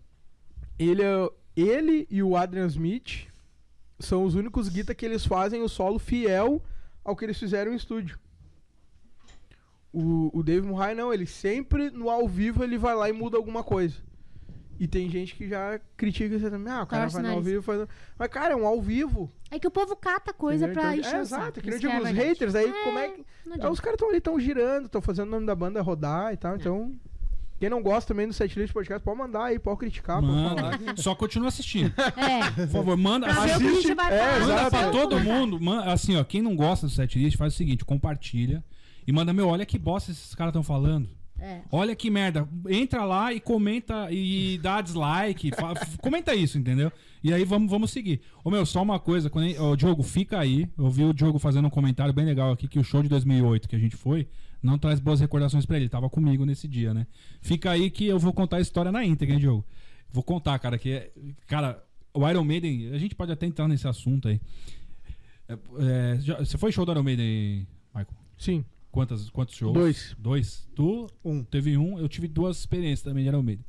ele, 0.79 1.03
é- 1.03 1.29
ele 1.57 2.07
e 2.11 2.23
o 2.23 2.37
Adrian 2.37 2.67
Smith 2.67 3.27
são 3.99 4.25
os 4.25 4.35
únicos 4.35 4.69
guita 4.69 4.95
que 4.95 5.05
eles 5.05 5.27
fazem 5.27 5.61
o 5.63 5.69
solo 5.69 5.99
fiel 5.99 6.63
ao 7.05 7.17
que 7.17 7.25
eles 7.25 7.39
fizeram 7.39 7.73
em 7.73 7.77
estúdio. 7.77 8.19
O, 9.93 10.31
o 10.39 10.43
Dave 10.45 10.65
Murray 10.67 10.95
não, 10.95 11.13
ele 11.13 11.27
sempre 11.27 11.91
no 11.91 12.09
ao 12.09 12.29
vivo 12.29 12.63
ele 12.63 12.79
vai 12.79 12.95
lá 12.95 13.09
e 13.09 13.13
muda 13.13 13.37
alguma 13.37 13.65
coisa. 13.65 13.97
E 14.81 14.89
tem 14.89 15.11
gente 15.11 15.35
que 15.35 15.47
já 15.47 15.79
critica 15.95 16.35
isso 16.35 16.51
também. 16.51 16.73
Ah, 16.73 16.83
o 16.85 16.87
cara 16.87 17.03
Torce 17.03 17.15
vai 17.17 17.23
no 17.25 17.29
ao 17.29 17.35
nariz. 17.37 17.51
vivo 17.53 17.63
faz... 17.63 17.87
Mas, 18.19 18.29
cara, 18.31 18.55
é 18.55 18.57
um 18.57 18.67
ao 18.67 18.81
vivo. 18.81 19.31
É 19.51 19.59
que 19.59 19.69
o 19.69 19.71
povo 19.71 19.95
cata 19.95 20.33
coisa 20.33 20.65
entendeu? 20.65 20.83
pra 20.83 20.97
Então, 20.97 21.09
encher 21.11 21.19
é, 21.19 21.23
o 21.23 21.27
saco. 21.27 21.43
exato, 21.43 21.61
que 21.61 21.67
nem 21.67 21.75
eu 21.75 21.79
isso 21.79 21.81
digo, 21.87 21.93
é 21.93 21.97
os 21.99 22.05
verdade. 22.09 22.29
haters, 22.29 22.55
aí 22.55 22.65
É, 22.71 22.85
como 22.85 22.99
é 22.99 23.09
que. 23.11 23.25
não 23.45 23.67
Aí 23.67 23.71
os 23.71 23.79
caras 23.79 23.95
estão 23.97 24.09
ali, 24.09 24.17
estão 24.19 24.41
girando, 24.41 24.87
estão 24.87 25.03
fazendo 25.03 25.29
o 25.29 25.31
nome 25.33 25.45
da 25.47 25.55
banda 25.55 25.83
rodar 25.83 26.33
e 26.33 26.37
tal. 26.39 26.57
Então, 26.57 26.95
quem 27.59 27.69
não 27.69 27.83
gosta 27.83 28.15
também 28.15 28.27
do 28.27 28.33
setlist 28.33 28.73
podcast, 28.73 29.05
pode 29.05 29.19
mandar 29.19 29.45
aí, 29.45 29.59
pode 29.59 29.81
criticar, 29.81 30.19
pode 30.23 30.33
Manda. 30.33 30.63
falar. 30.63 30.79
Só 30.97 31.15
continua 31.15 31.49
assistindo. 31.49 31.93
É. 32.17 32.51
Por 32.67 32.69
favor, 32.69 32.97
manda. 32.97 33.27
Pra 33.27 33.35
ver 33.35 33.41
o 33.41 33.45
que 33.45 33.51
a 33.51 33.57
Assiste- 33.57 33.83
gente 33.83 33.95
vai 33.95 34.15
é, 34.15 34.19
falar. 34.19 34.41
Manda 34.41 34.53
exato. 34.55 34.71
pra 34.71 34.91
todo 34.91 35.21
mundo. 35.21 35.61
man- 35.61 35.85
assim, 35.93 36.17
ó, 36.17 36.25
quem 36.25 36.41
não 36.41 36.57
gosta 36.57 36.87
do 36.87 36.91
setlist, 36.93 37.37
faz 37.37 37.53
o 37.53 37.57
seguinte: 37.59 37.85
compartilha 37.85 38.65
e 39.07 39.13
manda, 39.13 39.31
meu, 39.35 39.47
olha 39.49 39.67
que 39.67 39.79
bosta 39.79 40.11
esses 40.11 40.35
caras 40.35 40.53
estão 40.53 40.63
falando. 40.63 41.07
É. 41.41 41.63
Olha 41.73 41.97
que 41.97 42.11
merda. 42.11 42.49
Entra 42.69 43.05
lá 43.05 43.33
e 43.33 43.41
comenta 43.41 44.09
e 44.11 44.59
dá 44.59 44.81
dislike. 44.81 45.51
fa- 45.53 45.75
comenta 46.03 46.35
isso, 46.35 46.59
entendeu? 46.59 46.93
E 47.25 47.33
aí 47.33 47.45
vamos, 47.45 47.71
vamos 47.71 47.91
seguir. 47.91 48.21
Ô 48.45 48.51
meu, 48.51 48.65
só 48.67 48.83
uma 48.83 48.99
coisa. 49.01 49.31
Quando, 49.31 49.55
ó, 49.59 49.75
Diogo, 49.75 50.03
fica 50.03 50.39
aí. 50.39 50.69
Eu 50.77 50.91
vi 50.91 51.05
o 51.05 51.13
Diogo 51.15 51.39
fazendo 51.39 51.67
um 51.67 51.71
comentário 51.71 52.13
bem 52.13 52.25
legal 52.25 52.53
aqui 52.53 52.69
que 52.69 52.79
o 52.79 52.85
show 52.85 53.03
de 53.03 53.09
2008 53.09 53.69
que 53.69 53.77
a 53.77 53.79
gente 53.79 53.97
foi 53.97 54.29
não 54.63 54.79
traz 54.79 55.01
boas 55.01 55.21
recordações 55.21 55.65
pra 55.65 55.77
ele. 55.77 55.85
Ele 55.85 55.91
tava 55.91 56.11
comigo 56.11 56.45
nesse 56.45 56.69
dia, 56.69 56.93
né? 56.93 57.07
Fica 57.41 57.71
aí 57.71 57.91
que 57.91 58.05
eu 58.07 58.19
vou 58.19 58.33
contar 58.33 58.59
a 58.59 58.61
história 58.61 58.93
na 58.93 59.05
íntegra, 59.05 59.35
hein, 59.35 59.41
Diogo? 59.41 59.65
Vou 60.13 60.23
contar, 60.23 60.59
cara, 60.59 60.77
que 60.79 60.91
é. 60.93 61.11
Cara, 61.47 61.83
o 62.13 62.29
Iron 62.29 62.45
Maiden, 62.45 62.91
a 62.93 62.99
gente 62.99 63.15
pode 63.15 63.33
até 63.33 63.47
entrar 63.47 63.67
nesse 63.69 63.87
assunto 63.89 64.29
aí. 64.29 64.41
É, 65.49 65.59
é, 65.79 66.19
já- 66.21 66.39
você 66.39 66.59
foi 66.59 66.71
show 66.73 66.85
do 66.85 66.93
Iron 66.93 67.03
Maiden, 67.03 67.67
Michael? 67.95 68.17
Sim, 68.37 68.65
Quantas, 68.91 69.31
quantos 69.31 69.55
shows? 69.55 69.73
Dois. 69.73 70.17
Dois. 70.19 70.69
Tu 70.75 71.07
Um. 71.25 71.43
teve 71.45 71.77
um, 71.77 71.99
eu 71.99 72.09
tive 72.09 72.27
duas 72.27 72.59
experiências 72.59 73.03
também 73.03 73.23
de 73.25 73.29
Iron 73.29 73.43
Maiden. 73.43 73.65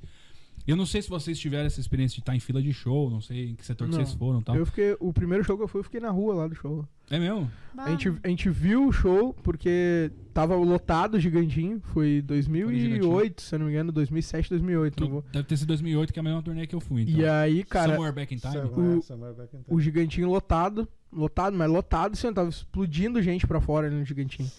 Eu 0.67 0.75
não 0.75 0.85
sei 0.85 1.01
se 1.01 1.09
vocês 1.09 1.39
tiveram 1.39 1.65
essa 1.65 1.79
experiência 1.79 2.13
de 2.15 2.21
estar 2.21 2.35
em 2.35 2.39
fila 2.39 2.61
de 2.61 2.71
show, 2.71 3.09
não 3.09 3.19
sei 3.19 3.49
em 3.49 3.55
que 3.55 3.65
setor 3.65 3.87
que 3.87 3.95
Não. 3.95 3.99
vocês 4.05 4.15
foram 4.15 4.41
e 4.41 4.43
tal. 4.43 4.55
eu 4.55 4.65
fiquei. 4.65 4.95
O 4.99 5.11
primeiro 5.11 5.43
show 5.43 5.57
que 5.57 5.63
eu 5.63 5.67
fui, 5.67 5.79
eu 5.79 5.83
fiquei 5.83 5.99
na 5.99 6.11
rua 6.11 6.35
lá 6.35 6.47
do 6.47 6.53
show. 6.53 6.87
É 7.09 7.17
mesmo? 7.19 7.51
A 7.75 7.89
gente, 7.89 8.13
a 8.23 8.27
gente 8.27 8.47
viu 8.49 8.87
o 8.87 8.91
show 8.91 9.33
porque 9.41 10.11
tava 10.33 10.55
lotado 10.55 11.15
o 11.15 11.19
gigantinho. 11.19 11.81
Foi 11.85 12.21
2008, 12.21 13.41
se 13.41 13.55
eu 13.55 13.59
não 13.59 13.65
me 13.65 13.71
engano, 13.71 13.91
2007, 13.91 14.49
2008. 14.51 14.99
Não 15.01 15.07
Tu- 15.07 15.11
vou. 15.11 15.25
Deve 15.33 15.47
ter 15.47 15.57
sido 15.57 15.67
2008, 15.69 16.13
que 16.13 16.19
é 16.19 16.21
a 16.21 16.23
mesma 16.23 16.41
turnê 16.43 16.67
que 16.67 16.75
eu 16.75 16.79
fui. 16.79 17.01
Então. 17.03 17.15
E 17.15 17.25
aí, 17.25 17.63
cara, 17.63 17.93
Somewhere 17.93 18.15
Back 18.15 18.33
in 18.33 18.37
Time. 18.37 18.53
Somewhere- 18.53 18.97
o- 18.97 19.01
somewhere 19.01 19.35
back 19.35 19.55
in 19.55 19.59
time. 19.63 19.75
o 19.75 19.81
gigantinho 19.81 20.29
lotado, 20.29 20.87
lotado, 21.11 21.57
mas 21.57 21.69
lotado, 21.71 22.13
assim, 22.13 22.31
tava 22.31 22.49
explodindo 22.49 23.19
gente 23.21 23.47
pra 23.47 23.59
fora 23.59 23.87
ali 23.87 23.95
no 23.95 24.05
gigantinho. 24.05 24.49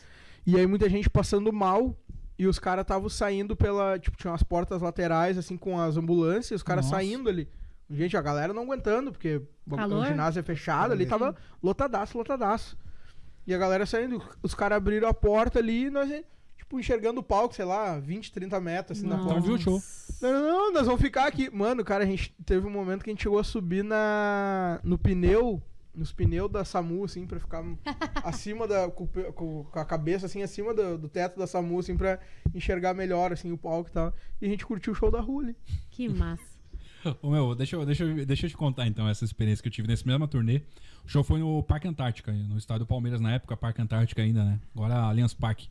E 0.47 0.57
aí 0.59 0.67
muita 0.67 0.89
gente 0.89 1.09
passando 1.09 1.53
mal 1.53 1.97
E 2.39 2.47
os 2.47 2.59
caras 2.59 2.83
estavam 2.83 3.09
saindo 3.09 3.55
pela. 3.55 3.99
Tipo, 3.99 4.17
tinha 4.17 4.31
umas 4.33 4.43
portas 4.43 4.81
laterais, 4.83 5.37
assim, 5.39 5.57
com 5.57 5.79
as 5.81 5.97
ambulâncias, 5.97 6.61
os 6.61 6.63
caras 6.63 6.87
saindo 6.87 7.29
ali. 7.29 7.47
Gente, 7.91 8.17
a 8.17 8.23
galera 8.23 8.53
não 8.55 8.63
aguentando, 8.63 9.13
porque 9.13 9.41
o- 9.71 9.77
Calor. 9.77 10.03
o 10.03 10.07
ginásio 10.07 10.41
é 10.41 10.43
fechado, 10.43 10.93
ali 10.93 11.05
tava 11.07 11.37
lotadaço, 11.63 12.17
lotadaço. 12.17 12.77
E 13.47 13.55
a 13.55 13.59
galera 13.59 13.85
saindo, 13.85 14.21
os 14.43 14.55
caras 14.55 14.79
abriram 14.79 15.07
a 15.09 15.15
porta 15.15 15.59
ali 15.59 15.85
e 15.87 15.91
nós, 15.91 16.09
tipo, 16.57 16.81
enxergando 16.81 17.21
o 17.21 17.23
palco, 17.23 17.55
sei 17.55 17.67
lá, 17.67 17.99
20, 18.01 18.33
30 18.33 18.59
metros, 18.61 18.99
assim, 18.99 19.07
na 19.07 19.17
Nossa. 19.19 19.29
porta. 19.29 19.41
Então 19.41 19.57
viu 19.59 19.75
o 19.75 19.79
show. 19.81 19.83
Não, 20.23 20.33
não, 20.33 20.43
não, 20.43 20.73
nós 20.73 20.87
vamos 20.87 21.03
ficar 21.03 21.27
aqui. 21.27 21.51
Mano, 21.55 21.85
cara, 21.85 22.03
a 22.03 22.07
gente 22.07 22.35
teve 22.47 22.67
um 22.67 22.71
momento 22.71 23.05
que 23.05 23.11
a 23.11 23.13
gente 23.13 23.23
chegou 23.23 23.39
a 23.39 23.45
subir 23.45 23.85
na 23.85 24.81
no 24.83 24.97
pneu, 24.99 25.63
nos 25.95 26.13
pneus 26.13 26.51
da 26.51 26.65
SAMU, 26.65 27.05
assim, 27.05 27.27
pra 27.27 27.39
ficar 27.41 27.63
acima 28.25 28.67
da. 28.67 28.91
Com, 28.91 29.07
com- 29.07 29.65
com 29.65 29.79
a 29.79 29.85
cabeça, 29.85 30.27
assim, 30.27 30.43
acima 30.43 30.73
do, 30.73 30.97
do 30.99 31.09
teto 31.09 31.39
da 31.39 31.47
SAMU, 31.47 31.79
assim, 31.79 31.97
pra 31.97 32.19
enxergar 32.55 32.95
melhor, 32.95 33.33
assim, 33.33 33.53
o 33.53 33.59
palco 33.59 33.91
e 33.91 33.93
tal. 33.93 34.15
E 34.41 34.47
a 34.47 34.49
gente 34.49 34.65
curtiu 34.67 34.93
o 34.93 34.97
show 34.97 35.11
da 35.11 35.21
rua 35.21 35.43
ali. 35.45 35.57
Que 35.91 36.09
massa. 36.09 36.53
Ô, 37.21 37.31
meu, 37.31 37.55
deixa 37.55 37.75
eu, 37.77 37.85
deixa, 37.85 38.05
eu, 38.05 38.25
deixa 38.25 38.47
eu 38.47 38.51
te 38.51 38.57
contar 38.57 38.87
então 38.87 39.09
essa 39.09 39.25
experiência 39.25 39.61
que 39.63 39.69
eu 39.69 39.73
tive 39.73 39.89
nesse 39.89 40.07
mesmo 40.07 40.27
turnê. 40.29 40.63
O 41.05 41.09
show 41.09 41.25
foi 41.25 41.41
no 41.41 41.63
Parque 41.65 41.89
Antártica, 41.89 42.31
no 42.33 42.57
estádio 42.57 42.85
do 42.85 42.89
Palmeiras 42.89 43.21
na 43.21 43.33
época, 43.35 43.57
Parque 43.57 43.83
Antártica 43.83 44.23
ainda, 44.23 44.45
né? 44.45 44.61
Agora 44.75 44.95
Allianz 44.95 45.35
Parque. 45.35 45.69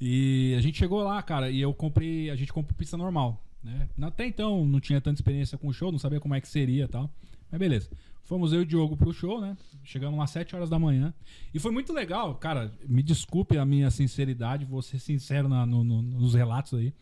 E 0.00 0.54
a 0.58 0.60
gente 0.60 0.76
chegou 0.78 1.02
lá, 1.02 1.22
cara, 1.22 1.48
e 1.50 1.60
eu 1.60 1.72
comprei, 1.72 2.28
a 2.28 2.36
gente 2.36 2.52
comprou 2.52 2.76
pista 2.76 2.96
normal, 2.96 3.42
né? 3.62 3.88
Até 4.02 4.26
então 4.26 4.66
não 4.66 4.80
tinha 4.80 5.00
tanta 5.00 5.16
experiência 5.18 5.56
com 5.56 5.68
o 5.68 5.72
show, 5.72 5.90
não 5.92 5.98
sabia 5.98 6.20
como 6.20 6.34
é 6.34 6.40
que 6.40 6.48
seria 6.48 6.84
e 6.84 6.88
tal. 6.88 7.10
Mas 7.50 7.58
beleza. 7.58 7.88
Fomos 8.32 8.50
eu 8.54 8.60
e 8.60 8.62
o 8.62 8.66
Diogo 8.66 8.96
pro 8.96 9.12
show, 9.12 9.42
né? 9.42 9.54
Chegamos 9.84 10.18
às 10.18 10.30
7 10.30 10.56
horas 10.56 10.70
da 10.70 10.78
manhã. 10.78 11.12
E 11.52 11.58
foi 11.58 11.70
muito 11.70 11.92
legal, 11.92 12.34
cara. 12.36 12.72
Me 12.88 13.02
desculpe 13.02 13.58
a 13.58 13.64
minha 13.66 13.90
sinceridade, 13.90 14.64
vou 14.64 14.80
ser 14.80 14.98
sincero 15.00 15.50
na- 15.50 15.66
no- 15.66 15.84
no- 15.84 16.00
nos 16.00 16.32
relatos 16.32 16.72
aí. 16.78 16.94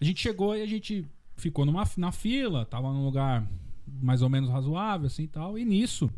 A 0.00 0.04
gente 0.04 0.20
chegou 0.22 0.54
e 0.56 0.62
a 0.62 0.66
gente 0.66 1.04
ficou 1.36 1.66
numa, 1.66 1.82
na 1.96 2.12
fila, 2.12 2.64
tava 2.64 2.92
num 2.92 3.04
lugar 3.04 3.44
mais 4.00 4.22
ou 4.22 4.28
menos 4.30 4.48
razoável, 4.48 5.08
assim 5.08 5.24
e 5.24 5.28
tal. 5.28 5.58
E 5.58 5.64
nisso, 5.64 6.08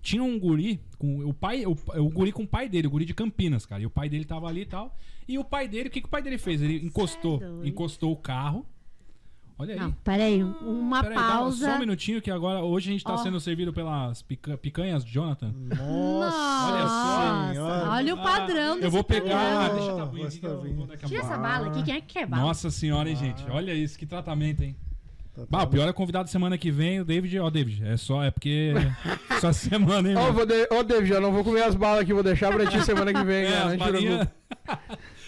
tinha 0.00 0.22
um 0.22 0.38
guri 0.38 0.78
com 0.96 1.18
o 1.28 1.34
pai, 1.34 1.66
o, 1.66 1.72
o 1.72 2.08
guri 2.08 2.30
com 2.30 2.44
o 2.44 2.46
pai 2.46 2.68
dele, 2.68 2.86
o 2.86 2.90
guri 2.90 3.04
de 3.04 3.14
Campinas, 3.14 3.66
cara. 3.66 3.82
E 3.82 3.86
o 3.86 3.90
pai 3.90 4.08
dele 4.08 4.24
tava 4.24 4.46
ali 4.46 4.60
e 4.60 4.66
tal. 4.66 4.96
E 5.26 5.36
o 5.40 5.44
pai 5.44 5.66
dele, 5.66 5.88
o 5.88 5.90
que, 5.90 6.00
que 6.00 6.06
o 6.06 6.10
pai 6.10 6.22
dele 6.22 6.38
fez? 6.38 6.62
Ele 6.62 6.76
encostou, 6.86 7.40
encostou 7.66 8.12
o 8.12 8.16
carro. 8.16 8.64
Olha 9.58 9.74
aí. 9.74 9.80
Não, 9.80 9.92
peraí. 9.92 10.42
Uma 10.42 11.02
Peraí, 11.02 11.16
dá 11.16 11.22
pausa. 11.28 11.66
só 11.70 11.76
um 11.76 11.78
minutinho 11.78 12.20
que 12.20 12.30
agora 12.30 12.60
hoje 12.62 12.88
a 12.90 12.92
gente 12.92 13.04
tá 13.04 13.14
Ó. 13.14 13.16
sendo 13.18 13.38
servido 13.38 13.72
pelas 13.72 14.22
pica- 14.22 14.56
picanhas 14.56 15.04
Jonathan. 15.04 15.52
Nossa, 15.52 16.72
Olha 16.72 16.88
só, 16.88 17.52
senhora. 17.52 17.90
olha 17.90 18.14
o 18.14 18.22
padrão 18.22 18.74
Ah, 18.74 18.84
eu 18.84 18.90
vou 18.90 19.04
pegar. 19.04 19.70
Oh, 19.70 19.74
deixa 19.74 19.92
a 19.92 19.96
tabuinha 19.96 20.26
aqui 20.28 20.40
eu 20.42 20.86
daqui 20.86 21.04
a 21.04 21.08
Tira 21.08 21.20
essa 21.20 21.38
bala 21.38 21.68
aqui. 21.68 21.82
Quem 21.82 21.94
é 21.94 22.00
que 22.00 22.14
quer 22.14 22.26
bala? 22.26 22.42
Nossa 22.42 22.70
senhora, 22.70 23.08
hein, 23.08 23.16
gente? 23.16 23.44
Olha 23.50 23.72
isso, 23.74 23.98
que 23.98 24.06
tratamento, 24.06 24.62
hein? 24.62 24.74
Tá. 25.34 25.42
Bah, 25.48 25.62
o 25.62 25.66
pior 25.66 25.88
é 25.88 25.92
convidado 25.94 26.28
semana 26.28 26.58
que 26.58 26.70
vem, 26.70 27.00
o 27.00 27.04
David. 27.04 27.38
Ó, 27.38 27.48
David, 27.48 27.86
é 27.86 27.96
só, 27.96 28.22
é 28.22 28.30
porque. 28.30 28.72
só 29.40 29.52
semana, 29.52 30.10
hein, 30.10 30.16
Ô, 30.16 30.20
mano? 30.20 30.32
vou 30.34 30.44
de... 30.46 30.68
Ô, 30.70 30.82
David, 30.82 31.08
já 31.08 31.20
não 31.20 31.32
vou 31.32 31.42
comer 31.44 31.62
as 31.62 31.74
balas 31.74 32.00
aqui, 32.02 32.12
vou 32.12 32.22
deixar 32.22 32.52
pra 32.52 32.66
ti 32.66 32.82
semana 32.84 33.12
que 33.14 33.24
vem, 33.24 33.44
É, 33.46 33.50
cara. 33.52 33.66
as 33.66 34.28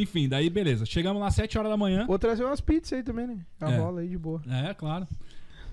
Enfim, 0.00 0.28
daí 0.28 0.48
beleza. 0.48 0.86
Chegamos 0.86 1.20
lá 1.20 1.28
às 1.28 1.34
7 1.34 1.58
horas 1.58 1.70
da 1.70 1.76
manhã. 1.76 2.06
Vou 2.06 2.18
trazer 2.18 2.44
umas 2.44 2.60
pizzas 2.60 2.92
aí 2.92 3.02
também, 3.02 3.26
né? 3.26 3.38
A 3.60 3.70
É. 3.70 3.76
rola 3.78 4.00
aí 4.00 4.08
de 4.08 4.16
boa. 4.18 4.40
É, 4.48 4.72
claro. 4.74 5.06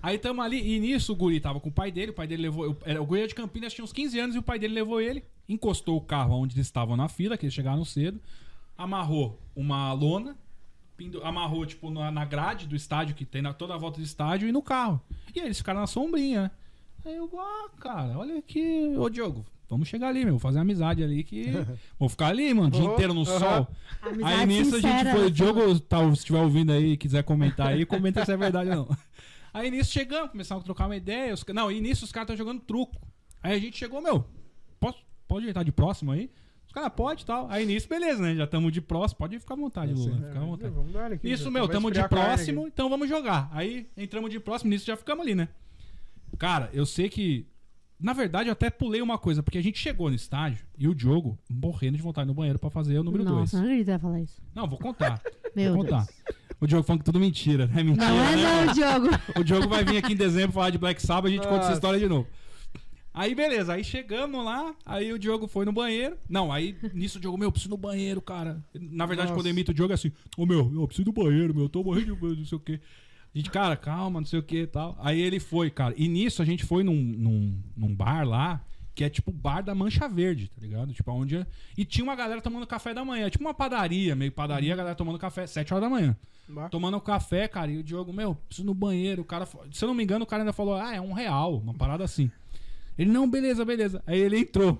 Aí 0.02 0.18
tamo 0.18 0.42
ali, 0.42 0.58
e 0.76 0.80
nisso 0.80 1.14
o 1.14 1.16
guri 1.16 1.40
tava 1.40 1.60
com 1.60 1.70
o 1.70 1.72
pai 1.72 1.92
dele, 1.92 2.12
o 2.12 2.14
pai 2.14 2.28
dele 2.28 2.44
levou. 2.44 2.78
era- 2.86 3.02
O 3.02 3.06
guri 3.06 3.22
era 3.22 3.28
de 3.28 3.36
Campinas 3.36 3.74
tinha 3.74 3.84
uns 3.86 3.94
15 3.94 4.20
anos 4.20 4.36
e 4.36 4.40
o 4.40 4.44
pai 4.44 4.58
dele 4.60 4.74
levou 4.74 5.02
ele, 5.02 5.24
encostou 5.50 5.98
o 5.98 6.02
carro 6.02 6.36
onde 6.40 6.56
eles 6.56 6.68
estavam 6.68 6.96
na 6.98 7.08
fila, 7.08 7.38
que 7.38 7.46
eles 7.46 7.54
chegaram 7.54 7.84
cedo, 7.86 8.20
amarrou 8.78 9.40
uma 9.56 9.92
lona, 9.94 10.36
amarrou, 11.24 11.66
tipo, 11.66 11.90
na, 11.90 12.12
na 12.12 12.24
grade 12.26 12.68
do 12.68 12.76
estádio, 12.76 13.16
que 13.16 13.26
tem 13.26 13.42
na, 13.42 13.54
toda 13.54 13.74
a 13.74 13.78
volta 13.78 14.00
do 14.00 14.04
estádio, 14.04 14.48
e 14.48 14.52
no 14.52 14.62
carro. 14.62 15.02
E 15.36 15.40
aí 15.40 15.46
eles 15.48 15.58
ficaram 15.58 15.82
na 15.82 15.88
sombrinha, 15.88 16.44
né? 16.44 16.52
Aí 17.06 17.16
eu, 17.16 17.30
ah, 17.38 17.70
cara, 17.80 18.18
olha 18.18 18.38
aqui, 18.40 18.94
ô 18.98 19.10
Diogo, 19.10 19.46
vamos 19.70 19.88
chegar 19.88 20.10
ali, 20.10 20.24
meu, 20.24 20.34
vou 20.34 20.40
fazer 20.40 20.60
amizade 20.60 21.04
ali 21.04 21.24
que. 21.24 21.46
vou 22.00 22.10
ficar 22.10 22.28
ali, 22.28 22.54
mano, 22.54 22.68
o 22.68 22.72
dia 22.72 22.84
inteiro 22.84 23.14
no 23.14 23.22
uhum. 23.22 23.26
sol. 23.26 23.68
Amizade 24.02 24.34
Aí 24.34 24.46
nisso 24.46 24.76
a 24.76 24.80
gente 24.80 24.92
sincera, 24.92 25.12
foi. 25.12 25.22
né? 25.22 25.26
O 25.28 25.32
Diogo, 25.32 25.80
tá, 25.80 26.06
se 26.08 26.14
estiver 26.14 26.40
ouvindo 26.40 26.72
aí 26.72 26.92
e 26.92 26.98
quiser 26.98 27.24
comentar 27.24 27.68
aí, 27.68 27.86
comenta 27.86 28.24
se 28.26 28.32
é 28.32 28.38
verdade 28.38 28.70
ou 28.70 28.76
não. 28.76 28.98
Aí 29.56 29.72
nisso 29.72 29.90
chegamos, 29.90 30.32
começamos 30.32 30.64
a 30.64 30.66
trocar 30.66 30.86
uma 30.86 30.98
ideia. 30.98 31.34
Os, 31.34 31.46
não, 31.54 31.72
e 31.72 31.80
nisso 31.80 32.04
os 32.04 32.12
caras 32.12 32.30
estão 32.30 32.36
jogando 32.36 32.60
truco. 32.60 33.00
Aí 33.42 33.54
a 33.54 33.58
gente 33.58 33.78
chegou, 33.78 34.02
meu, 34.02 34.26
posso, 34.82 35.00
pode 35.26 35.48
estar 35.48 35.64
de 35.64 35.72
próximo 35.72 36.12
aí? 36.12 36.30
Os 36.68 36.74
caras, 36.74 36.92
pode 36.94 37.24
e 37.24 37.26
tal. 37.26 37.48
Aí 37.50 37.66
nisso, 37.66 37.88
beleza, 37.88 38.22
né? 38.22 38.36
Já 38.36 38.44
estamos 38.44 38.74
de 38.74 38.82
próximo, 38.82 39.20
pode 39.20 39.40
ficar 39.40 39.54
à 39.54 39.58
vontade, 39.58 39.94
É, 39.94 39.96
Lula. 39.96 40.12
sim. 40.12 40.24
Fica 40.24 40.40
à 40.42 40.44
vontade. 40.44 40.74
Vamos 40.74 40.92
dar 40.92 41.10
aqui. 41.10 41.32
Isso, 41.32 41.46
já 41.46 41.52
meu, 41.52 41.70
tamo 41.70 41.90
de 41.90 42.06
próximo, 42.06 42.68
então 42.68 42.90
vamos 42.90 43.08
jogar. 43.08 43.50
Aí 43.54 43.88
entramos 43.96 44.30
de 44.30 44.42
próximo, 44.42 44.72
nisso 44.72 44.86
já 44.86 44.98
ficamos 44.98 45.26
ali, 45.26 45.36
né? 45.36 45.48
Cara, 46.38 46.70
eu 46.74 46.86
sei 46.86 47.08
que. 47.08 47.48
Na 48.00 48.14
verdade, 48.14 48.50
eu 48.50 48.54
até 48.54 48.70
pulei 48.70 49.02
uma 49.02 49.18
coisa, 49.18 49.42
porque 49.42 49.58
a 49.58 49.64
gente 49.64 49.80
chegou 49.80 50.10
no 50.10 50.16
estádio 50.16 50.66
e 50.78 50.88
o 50.88 50.94
Diogo 50.94 51.40
morrendo 51.50 51.96
de 51.96 52.04
vontade 52.04 52.28
no 52.28 52.34
banheiro 52.34 52.60
pra 52.60 52.70
fazer 52.70 53.00
o 53.00 53.04
número 53.04 53.24
2. 53.24 53.36
Nossa, 53.36 53.58
não 53.58 53.64
acredito 53.64 53.92
que 53.92 54.00
falar 54.00 54.22
isso. 54.22 54.42
Não, 54.54 54.68
vou 54.68 54.78
contar. 54.78 55.22
Meu 55.56 55.74
vou 55.74 55.84
Deus. 55.84 55.96
contar. 55.96 56.14
O 56.60 56.68
Diogo 56.68 56.86
falando 56.86 57.00
que 57.00 57.06
tudo 57.06 57.20
mentira, 57.20 57.68
né? 57.68 57.84
Mentira. 57.84 58.08
Não 58.08 58.24
é 58.24 58.36
né? 58.36 58.66
não, 58.66 58.74
Diogo. 58.74 59.08
O 59.40 59.44
Diogo 59.44 59.68
vai 59.70 59.84
vir 59.86 59.98
aqui 59.98 60.14
em 60.14 60.18
dezembro 60.18 60.52
falar 60.52 60.70
de 60.70 60.78
Black 60.78 61.02
Sabbath, 61.02 61.32
a 61.32 61.34
gente 61.34 61.44
conta 61.44 61.56
essa 61.56 61.64
Nossa. 61.66 61.74
história 61.74 62.00
de 62.00 62.08
novo. 62.08 62.28
Aí 63.14 63.34
beleza, 63.34 63.72
aí 63.74 63.82
chegamos 63.82 64.44
lá, 64.44 64.76
aí 64.86 65.14
o 65.14 65.18
Diogo 65.18 65.48
foi 65.48 65.64
no 65.64 65.72
banheiro. 65.72 66.18
Não, 66.28 66.52
aí 66.52 66.76
nisso 66.94 67.18
o 67.18 67.22
Diogo, 67.22 67.38
meu, 67.38 67.48
eu 67.48 67.52
preciso 67.52 67.70
no 67.70 67.78
banheiro, 67.78 68.22
cara. 68.22 68.62
Na 68.74 69.06
verdade, 69.06 69.30
Nossa. 69.30 69.40
quando 69.40 69.46
eu 69.46 69.52
imito 69.52 69.72
o 69.72 69.74
Diogo 69.74 69.94
é 69.94 69.96
assim, 69.96 70.12
ô 70.36 70.46
meu, 70.46 70.70
eu 70.76 70.86
preciso 70.86 71.06
do 71.06 71.14
banheiro, 71.14 71.54
meu, 71.56 71.64
eu 71.64 71.70
tô 71.70 71.82
morrendo 71.82 72.14
de 72.14 72.40
não 72.40 72.46
sei 72.46 72.58
o 72.58 72.60
quê. 72.60 72.82
A 73.36 73.38
gente, 73.38 73.52
cara, 73.52 73.76
calma, 73.76 74.22
não 74.22 74.26
sei 74.26 74.40
o 74.40 74.44
que 74.44 74.62
e 74.62 74.68
tal. 74.68 74.96
Aí 75.00 75.20
ele 75.20 75.42
foi, 75.42 75.70
cara. 75.70 75.94
E 75.98 76.08
nisso 76.08 76.42
a 76.42 76.46
gente 76.46 76.64
foi 76.64 76.86
num, 76.86 76.96
num, 76.96 77.62
num 77.76 77.94
bar 77.94 78.26
lá, 78.26 78.64
que 78.96 79.04
é 79.04 79.10
tipo 79.10 79.30
o 79.30 79.34
bar 79.34 79.62
da 79.62 79.76
Mancha 79.76 80.08
Verde, 80.08 80.48
tá 80.48 80.62
ligado? 80.62 80.94
Tipo, 80.94 81.12
onde. 81.12 81.36
é- 81.36 81.46
E 81.78 81.84
tinha 81.84 82.04
uma 82.06 82.16
galera 82.16 82.42
tomando 82.42 82.66
café 82.66 82.94
da 82.94 83.04
manhã. 83.04 83.30
Tipo 83.30 83.44
uma 83.44 83.54
padaria, 83.54 84.16
meio 84.16 84.32
padaria, 84.32 84.74
a 84.74 84.78
galera 84.78 84.96
tomando 84.96 85.20
café, 85.20 85.46
7 85.46 85.74
horas 85.74 85.84
da 85.84 85.90
manhã. 85.90 86.16
Bah. 86.48 86.70
Tomando 86.70 87.02
café, 87.02 87.46
cara, 87.48 87.70
e 87.70 87.78
o 87.78 87.84
Diogo, 87.84 88.14
meu, 88.14 88.36
preciso 88.36 88.66
no 88.66 88.74
banheiro. 88.74 89.24
O 89.24 89.26
cara, 89.26 89.46
se 89.46 89.84
eu 89.84 89.88
não 89.88 89.94
me 89.96 90.04
engano, 90.04 90.24
o 90.24 90.28
cara 90.28 90.44
ainda 90.44 90.54
falou, 90.54 90.76
ah, 90.76 90.96
é 90.96 91.02
um 91.02 91.12
real, 91.12 91.58
uma 91.58 91.74
parada 91.74 92.06
assim. 92.06 92.32
Ele, 92.98 93.12
não, 93.12 93.30
beleza, 93.30 93.66
beleza. 93.66 94.02
Aí 94.08 94.18
ele 94.18 94.40
entrou 94.40 94.80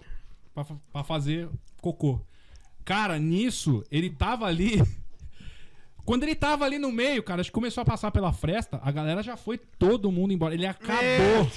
pra, 0.54 0.64
pra 0.94 1.04
fazer 1.04 1.50
cocô. 1.82 2.22
Cara, 2.86 3.20
nisso, 3.20 3.84
ele 3.92 4.10
tava 4.10 4.46
ali. 4.46 4.82
Quando 6.06 6.24
ele 6.24 6.36
tava 6.36 6.66
ali 6.66 6.78
no 6.78 6.92
meio, 6.92 7.24
cara, 7.24 7.42
acho 7.42 7.50
que 7.50 7.54
começou 7.54 7.82
a 7.82 7.86
passar 7.86 8.12
pela 8.12 8.32
fresta, 8.32 8.80
a 8.84 8.92
galera 8.92 9.24
já 9.24 9.36
foi 9.36 9.58
todo 9.58 10.12
mundo 10.12 10.32
embora. 10.32 10.54
Ele 10.54 10.68
acabou 10.68 11.50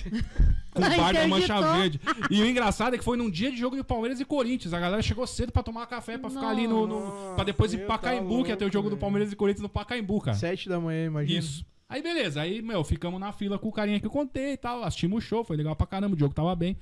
com 0.72 0.80
o 0.80 0.96
bar 0.96 1.12
da 1.12 1.28
Mancha. 1.28 1.60
Verde. 1.76 2.00
E 2.30 2.40
o 2.40 2.46
engraçado 2.46 2.94
é 2.94 2.98
que 2.98 3.04
foi 3.04 3.18
num 3.18 3.28
dia 3.28 3.50
de 3.50 3.58
jogo 3.58 3.76
de 3.76 3.84
Palmeiras 3.84 4.20
e 4.20 4.24
Corinthians. 4.24 4.72
A 4.72 4.80
galera 4.80 5.02
chegou 5.02 5.26
cedo 5.26 5.52
pra 5.52 5.62
tomar 5.62 5.86
café, 5.86 6.16
pra 6.16 6.30
ficar 6.30 6.48
ali 6.48 6.66
no. 6.66 6.86
no 6.86 7.34
pra 7.34 7.44
depois 7.44 7.74
ir 7.74 7.78
Meu, 7.78 7.86
pra 7.86 7.98
tá 7.98 8.08
Pacaembu, 8.08 8.42
que 8.42 8.50
ia 8.50 8.56
ter 8.56 8.64
o 8.64 8.66
louco, 8.66 8.72
jogo 8.72 8.88
do 8.88 8.92
velho. 8.92 9.00
Palmeiras 9.00 9.30
e 9.30 9.36
Corinthians 9.36 9.62
no 9.62 9.68
Pacaembu, 9.68 10.20
cara. 10.20 10.36
Sete 10.36 10.68
da 10.68 10.80
manhã, 10.80 11.06
imagina. 11.06 11.38
Isso. 11.38 11.66
Aí 11.86 12.02
beleza, 12.02 12.40
aí, 12.40 12.60
meu, 12.60 12.84
ficamos 12.84 13.18
na 13.18 13.32
fila 13.32 13.58
com 13.58 13.68
o 13.68 13.72
carinha 13.72 13.98
que 14.00 14.06
eu 14.06 14.10
contei 14.10 14.52
e 14.52 14.56
tal. 14.56 14.82
Assistimos 14.82 15.24
o 15.24 15.26
show, 15.26 15.44
foi 15.44 15.56
legal 15.56 15.76
pra 15.76 15.86
caramba, 15.86 16.14
o 16.14 16.16
Diogo 16.16 16.34
tava 16.34 16.54
bem. 16.54 16.76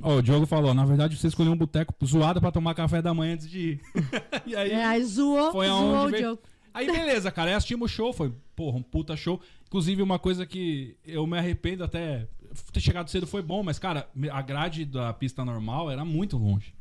Ó, 0.00 0.16
o 0.16 0.22
Diogo 0.22 0.46
falou, 0.46 0.72
na 0.72 0.84
verdade 0.84 1.16
você 1.16 1.26
escolheu 1.26 1.52
um 1.52 1.56
boteco 1.56 1.94
zoado 2.06 2.40
pra 2.40 2.52
tomar 2.52 2.74
café 2.74 3.02
da 3.02 3.12
manhã 3.12 3.34
antes 3.34 3.48
de 3.50 3.58
ir. 3.58 3.80
e 4.46 4.54
aí, 4.54 4.70
É, 4.70 4.84
aí 4.84 5.04
zoou, 5.04 5.50
Foi 5.52 5.66
zoou 5.66 6.06
o 6.06 6.08
veio- 6.10 6.22
Diogo. 6.22 6.42
aí 6.72 6.86
beleza, 6.86 7.30
cara, 7.30 7.50
aí 7.50 7.54
assistimos 7.56 7.90
o 7.90 7.94
show, 7.94 8.12
foi, 8.12 8.32
porra, 8.54 8.78
um 8.78 8.82
puta 8.82 9.16
show. 9.16 9.40
Inclusive 9.66 10.00
uma 10.02 10.18
coisa 10.18 10.46
que 10.46 10.96
eu 11.04 11.26
me 11.26 11.36
arrependo 11.36 11.82
até, 11.84 12.28
ter 12.72 12.80
chegado 12.80 13.10
cedo 13.10 13.26
foi 13.26 13.42
bom, 13.42 13.62
mas 13.62 13.78
cara, 13.78 14.08
a 14.32 14.40
grade 14.42 14.84
da 14.84 15.12
pista 15.12 15.44
normal 15.44 15.90
era 15.90 16.04
muito 16.04 16.36
longe. 16.38 16.72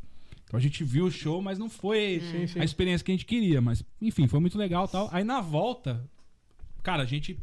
Então 0.46 0.58
a 0.58 0.62
gente 0.62 0.82
viu 0.84 1.06
o 1.08 1.12
show, 1.12 1.42
mas 1.42 1.60
não 1.60 1.70
foi 1.70 2.22
Sim, 2.32 2.48
sim. 2.48 2.60
a 2.60 2.64
experiência 2.64 3.04
que 3.04 3.12
a 3.12 3.16
gente 3.16 3.26
queria. 3.26 3.60
Mas, 3.60 3.84
enfim, 4.02 4.28
foi 4.30 4.40
muito 4.40 4.58
legal 4.58 4.86
e 4.86 4.88
tal. 4.88 5.10
Aí 5.12 5.26
na 5.26 5.42
volta, 5.42 6.02
cara, 6.82 7.04
a 7.04 7.06
gente. 7.06 7.38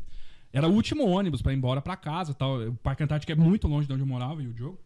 Era 0.51 0.67
o 0.69 0.73
último 0.73 1.05
ônibus 1.07 1.43
pra 1.43 1.53
ir 1.53 1.57
embora 1.57 1.83
pra 1.83 1.97
casa 1.97 2.31
e 2.31 2.35
tal. 2.35 2.63
O 2.63 2.73
Parque 2.77 3.03
Antártico 3.03 3.31
é 3.31 3.35
muito 3.35 3.69
longe 3.69 3.87
de 3.87 3.93
onde 3.93 4.03
eu 4.03 4.07
morava 4.07 4.43
e 4.43 4.47
o 4.47 4.55
Diogo. 4.55 4.79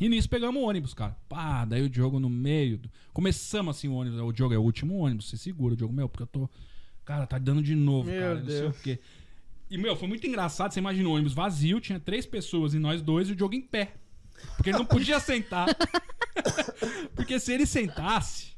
E 0.00 0.08
nisso 0.08 0.28
pegamos 0.28 0.62
o 0.62 0.64
ônibus, 0.64 0.94
cara. 0.94 1.16
Pá, 1.28 1.64
daí 1.64 1.82
o 1.82 1.88
Diogo 1.90 2.20
no 2.20 2.28
meio. 2.30 2.78
do- 2.78 2.90
Começamos 3.12 3.76
assim 3.76 3.88
o 3.88 3.94
ônibus. 3.94 4.20
O 4.20 4.32
Diogo 4.32 4.54
é 4.54 4.58
o 4.58 4.62
último 4.62 4.96
ônibus, 4.98 5.28
você 5.28 5.36
segura. 5.36 5.74
O 5.74 5.76
Diogo, 5.76 5.92
meu, 5.92 6.08
porque 6.08 6.22
eu 6.22 6.26
tô. 6.26 6.48
Cara, 7.04 7.26
tá 7.26 7.38
dando 7.38 7.62
de 7.62 7.74
novo, 7.74 8.08
Meu 8.10 8.20
cara. 8.20 8.34
Não 8.40 8.46
sei 8.46 8.58
o 8.58 8.60
Deus. 8.62 8.78
quê. 8.82 8.98
E, 9.70 9.76
meu, 9.76 9.96
foi 9.96 10.06
muito 10.08 10.26
engraçado. 10.26 10.72
Você 10.72 10.78
imagina 10.80 11.08
o 11.08 11.12
ônibus 11.12 11.32
vazio, 11.34 11.80
tinha 11.80 11.98
três 11.98 12.24
pessoas 12.26 12.74
e 12.74 12.78
nós 12.78 13.02
dois 13.02 13.28
e 13.28 13.32
o 13.32 13.36
Diogo 13.36 13.54
em 13.54 13.60
pé. 13.60 13.94
Porque 14.56 14.70
ele 14.70 14.78
não 14.78 14.86
podia 14.86 15.18
sentar. 15.20 15.66
Porque 17.14 17.38
se 17.40 17.52
ele 17.52 17.66
sentasse, 17.66 18.52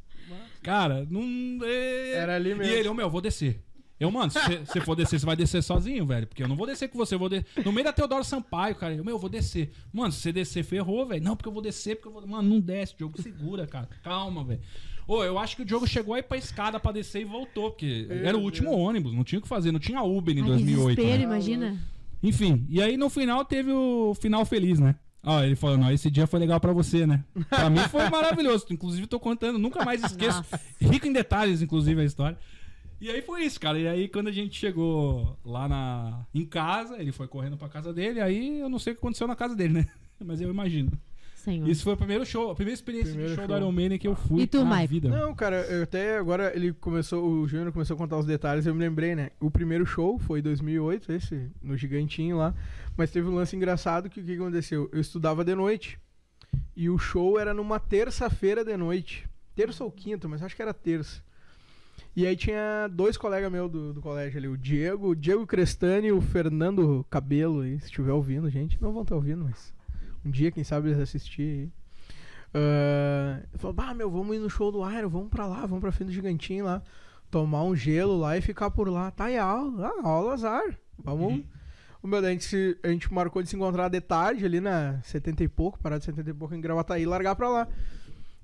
cara, 0.62 1.06
não. 1.10 1.24
é- 1.64 2.12
Era 2.12 2.36
ali 2.36 2.50
E 2.50 2.54
mesmo. 2.54 2.72
ele, 2.74 2.88
ô 2.88 2.94
meu, 2.94 3.08
vou 3.08 3.20
descer. 3.20 3.62
Eu, 4.00 4.10
mano, 4.10 4.30
se 4.30 4.38
você- 4.64 4.80
for 4.80 4.96
descer, 4.96 5.20
você 5.20 5.26
vai 5.26 5.36
descer 5.36 5.62
sozinho, 5.62 6.06
velho. 6.06 6.26
Porque 6.26 6.42
eu 6.42 6.48
não 6.48 6.56
vou 6.56 6.66
descer 6.66 6.88
com 6.88 6.96
você. 6.96 7.14
Eu 7.14 7.18
vou 7.18 7.28
de... 7.28 7.44
No 7.64 7.70
meio 7.70 7.84
da 7.84 7.92
Teodoro 7.92 8.24
Sampaio, 8.24 8.74
cara. 8.74 8.94
Eu, 8.94 9.04
meu, 9.04 9.16
eu 9.16 9.18
vou 9.18 9.28
descer. 9.28 9.70
Mano, 9.92 10.10
se 10.10 10.20
você 10.20 10.32
descer, 10.32 10.64
ferrou, 10.64 11.06
velho. 11.06 11.22
Não, 11.22 11.36
porque 11.36 11.48
eu 11.48 11.52
vou 11.52 11.62
descer, 11.62 11.96
porque 11.96 12.08
eu 12.08 12.12
vou. 12.12 12.26
Mano, 12.26 12.48
não 12.48 12.58
desce, 12.60 12.94
Diogo. 12.96 13.20
Segura, 13.20 13.66
cara. 13.66 13.88
Calma, 14.02 14.42
velho. 14.42 14.60
Ô, 15.06 15.22
eu 15.22 15.38
acho 15.38 15.54
que 15.56 15.62
o 15.62 15.64
Diogo 15.66 15.86
chegou 15.86 16.14
aí 16.14 16.22
pra 16.22 16.38
escada 16.38 16.80
pra 16.80 16.92
descer 16.92 17.20
e 17.20 17.24
voltou. 17.24 17.70
Porque 17.72 18.06
era 18.10 18.38
o 18.38 18.40
último 18.40 18.72
ônibus. 18.72 19.12
Não 19.12 19.22
tinha 19.22 19.38
o 19.38 19.42
que 19.42 19.48
fazer. 19.48 19.70
Não 19.70 19.78
tinha 19.80 20.02
Uber 20.02 20.34
em 20.34 20.38
Ai, 20.40 20.44
que 20.44 20.48
2008. 20.50 20.96
desespero, 20.96 21.18
né? 21.18 21.24
imagina. 21.24 21.78
Enfim, 22.22 22.66
e 22.68 22.80
aí 22.82 22.96
no 22.96 23.08
final 23.10 23.44
teve 23.44 23.70
o 23.72 24.14
final 24.14 24.44
feliz, 24.44 24.78
né? 24.78 24.94
Ó, 25.22 25.42
ele 25.42 25.54
falando, 25.56 25.84
ó, 25.84 25.90
esse 25.90 26.10
dia 26.10 26.26
foi 26.26 26.38
legal 26.40 26.58
pra 26.60 26.72
você, 26.72 27.06
né? 27.06 27.22
Pra 27.50 27.68
mim 27.68 27.80
foi 27.90 28.08
maravilhoso. 28.08 28.64
Inclusive, 28.70 29.06
tô 29.06 29.20
contando, 29.20 29.58
nunca 29.58 29.84
mais 29.84 30.02
esqueço. 30.02 30.38
Nossa. 30.38 30.60
Rico 30.80 31.06
em 31.06 31.12
detalhes, 31.12 31.60
inclusive, 31.60 32.00
a 32.00 32.04
história. 32.04 32.38
E 33.00 33.10
aí 33.10 33.22
foi 33.22 33.42
isso, 33.44 33.58
cara. 33.58 33.78
E 33.78 33.88
aí, 33.88 34.08
quando 34.08 34.28
a 34.28 34.32
gente 34.32 34.58
chegou 34.58 35.36
lá 35.44 35.66
na, 35.68 36.26
em 36.34 36.44
casa, 36.44 37.00
ele 37.00 37.12
foi 37.12 37.26
correndo 37.26 37.56
pra 37.56 37.68
casa 37.68 37.92
dele, 37.94 38.20
aí 38.20 38.60
eu 38.60 38.68
não 38.68 38.78
sei 38.78 38.92
o 38.92 38.96
que 38.96 39.00
aconteceu 39.00 39.26
na 39.26 39.34
casa 39.36 39.56
dele, 39.56 39.74
né? 39.74 39.86
Mas 40.22 40.40
eu 40.40 40.50
imagino. 40.50 40.92
Senhor. 41.34 41.66
Isso 41.66 41.82
foi 41.84 41.94
o 41.94 41.96
primeiro 41.96 42.26
show, 42.26 42.50
a 42.50 42.54
primeira 42.54 42.74
experiência 42.74 43.08
Primeiro 43.12 43.30
de 43.30 43.36
show, 43.36 43.46
show. 43.46 43.56
do 43.56 43.62
Iron 43.62 43.72
Maiden 43.72 43.98
que 43.98 44.06
eu 44.06 44.14
fui 44.14 44.42
E 44.42 44.46
tu, 44.46 44.62
na 44.62 44.76
Mike? 44.76 44.86
vida. 44.88 45.08
Não, 45.08 45.34
cara, 45.34 45.62
eu 45.70 45.84
até 45.84 46.18
agora 46.18 46.54
ele 46.54 46.74
começou, 46.74 47.26
o 47.26 47.48
Júnior 47.48 47.72
começou 47.72 47.94
a 47.94 47.96
contar 47.96 48.18
os 48.18 48.26
detalhes, 48.26 48.66
eu 48.66 48.74
me 48.74 48.80
lembrei, 48.80 49.14
né? 49.14 49.30
O 49.40 49.50
primeiro 49.50 49.86
show 49.86 50.18
foi 50.18 50.40
em 50.40 50.42
2008, 50.42 51.10
esse, 51.12 51.50
no 51.62 51.78
Gigantinho 51.78 52.36
lá, 52.36 52.54
mas 52.94 53.10
teve 53.10 53.26
um 53.26 53.34
lance 53.34 53.56
engraçado 53.56 54.10
que 54.10 54.20
o 54.20 54.22
que 54.24 54.34
aconteceu? 54.34 54.90
Eu 54.92 55.00
estudava 55.00 55.42
de 55.42 55.54
noite 55.54 55.98
e 56.76 56.90
o 56.90 56.98
show 56.98 57.38
era 57.40 57.54
numa 57.54 57.80
terça-feira 57.80 58.62
de 58.62 58.76
noite, 58.76 59.26
terça 59.54 59.82
ou 59.82 59.90
quinta, 59.90 60.28
mas 60.28 60.42
acho 60.42 60.54
que 60.54 60.60
era 60.60 60.74
terça. 60.74 61.22
E 62.16 62.26
aí 62.26 62.36
tinha 62.36 62.88
dois 62.90 63.16
colegas 63.16 63.50
meus 63.50 63.70
do, 63.70 63.92
do 63.92 64.00
colégio 64.00 64.38
ali, 64.38 64.48
o 64.48 64.56
Diego, 64.56 65.08
o 65.10 65.14
Diego 65.16 65.46
Crestani 65.46 66.08
e 66.08 66.12
o 66.12 66.20
Fernando 66.20 67.04
Cabelo, 67.08 67.60
aí, 67.60 67.78
se 67.78 67.86
estiver 67.86 68.12
ouvindo, 68.12 68.50
gente, 68.50 68.80
não 68.82 68.92
vão 68.92 69.02
estar 69.02 69.14
ouvindo, 69.14 69.44
mas 69.44 69.72
um 70.24 70.30
dia, 70.30 70.50
quem 70.50 70.64
sabe, 70.64 70.88
eles 70.88 70.98
assistirem 71.00 71.60
aí. 71.62 71.70
Ele 73.52 73.58
falou, 73.58 73.72
bah, 73.74 73.94
meu, 73.94 74.10
vamos 74.10 74.34
ir 74.36 74.38
no 74.40 74.50
show 74.50 74.72
do 74.72 74.88
Iron, 74.90 75.08
vamos 75.08 75.28
pra 75.28 75.46
lá, 75.46 75.60
vamos 75.66 75.80
pra 75.80 75.92
frente 75.92 76.08
do 76.08 76.12
gigantinho 76.14 76.64
lá, 76.64 76.82
tomar 77.30 77.62
um 77.62 77.76
gelo 77.76 78.18
lá 78.18 78.36
e 78.36 78.40
ficar 78.40 78.70
por 78.70 78.88
lá. 78.88 79.10
Tá, 79.10 79.30
e 79.30 79.38
a 79.38 79.44
aula? 79.44 79.86
Ah, 80.02 80.08
aula 80.08 80.32
azar. 80.34 80.64
Vamos. 80.98 81.44
O 82.02 82.08
meu, 82.08 82.18
a 82.18 82.30
gente, 82.30 82.44
se- 82.44 82.78
a 82.82 82.88
gente 82.88 83.12
marcou 83.12 83.42
de 83.42 83.48
se 83.48 83.56
encontrar 83.56 83.88
de 83.88 84.00
tarde 84.00 84.44
ali 84.44 84.58
na 84.60 85.00
70 85.02 85.44
e 85.44 85.48
pouco, 85.48 85.78
parada 85.78 86.00
de 86.00 86.06
70 86.06 86.30
e 86.30 86.34
pouco 86.34 86.54
em 86.54 86.60
Gravataí 86.60 87.02
e 87.02 87.06
largar 87.06 87.36
pra 87.36 87.48
lá. 87.48 87.68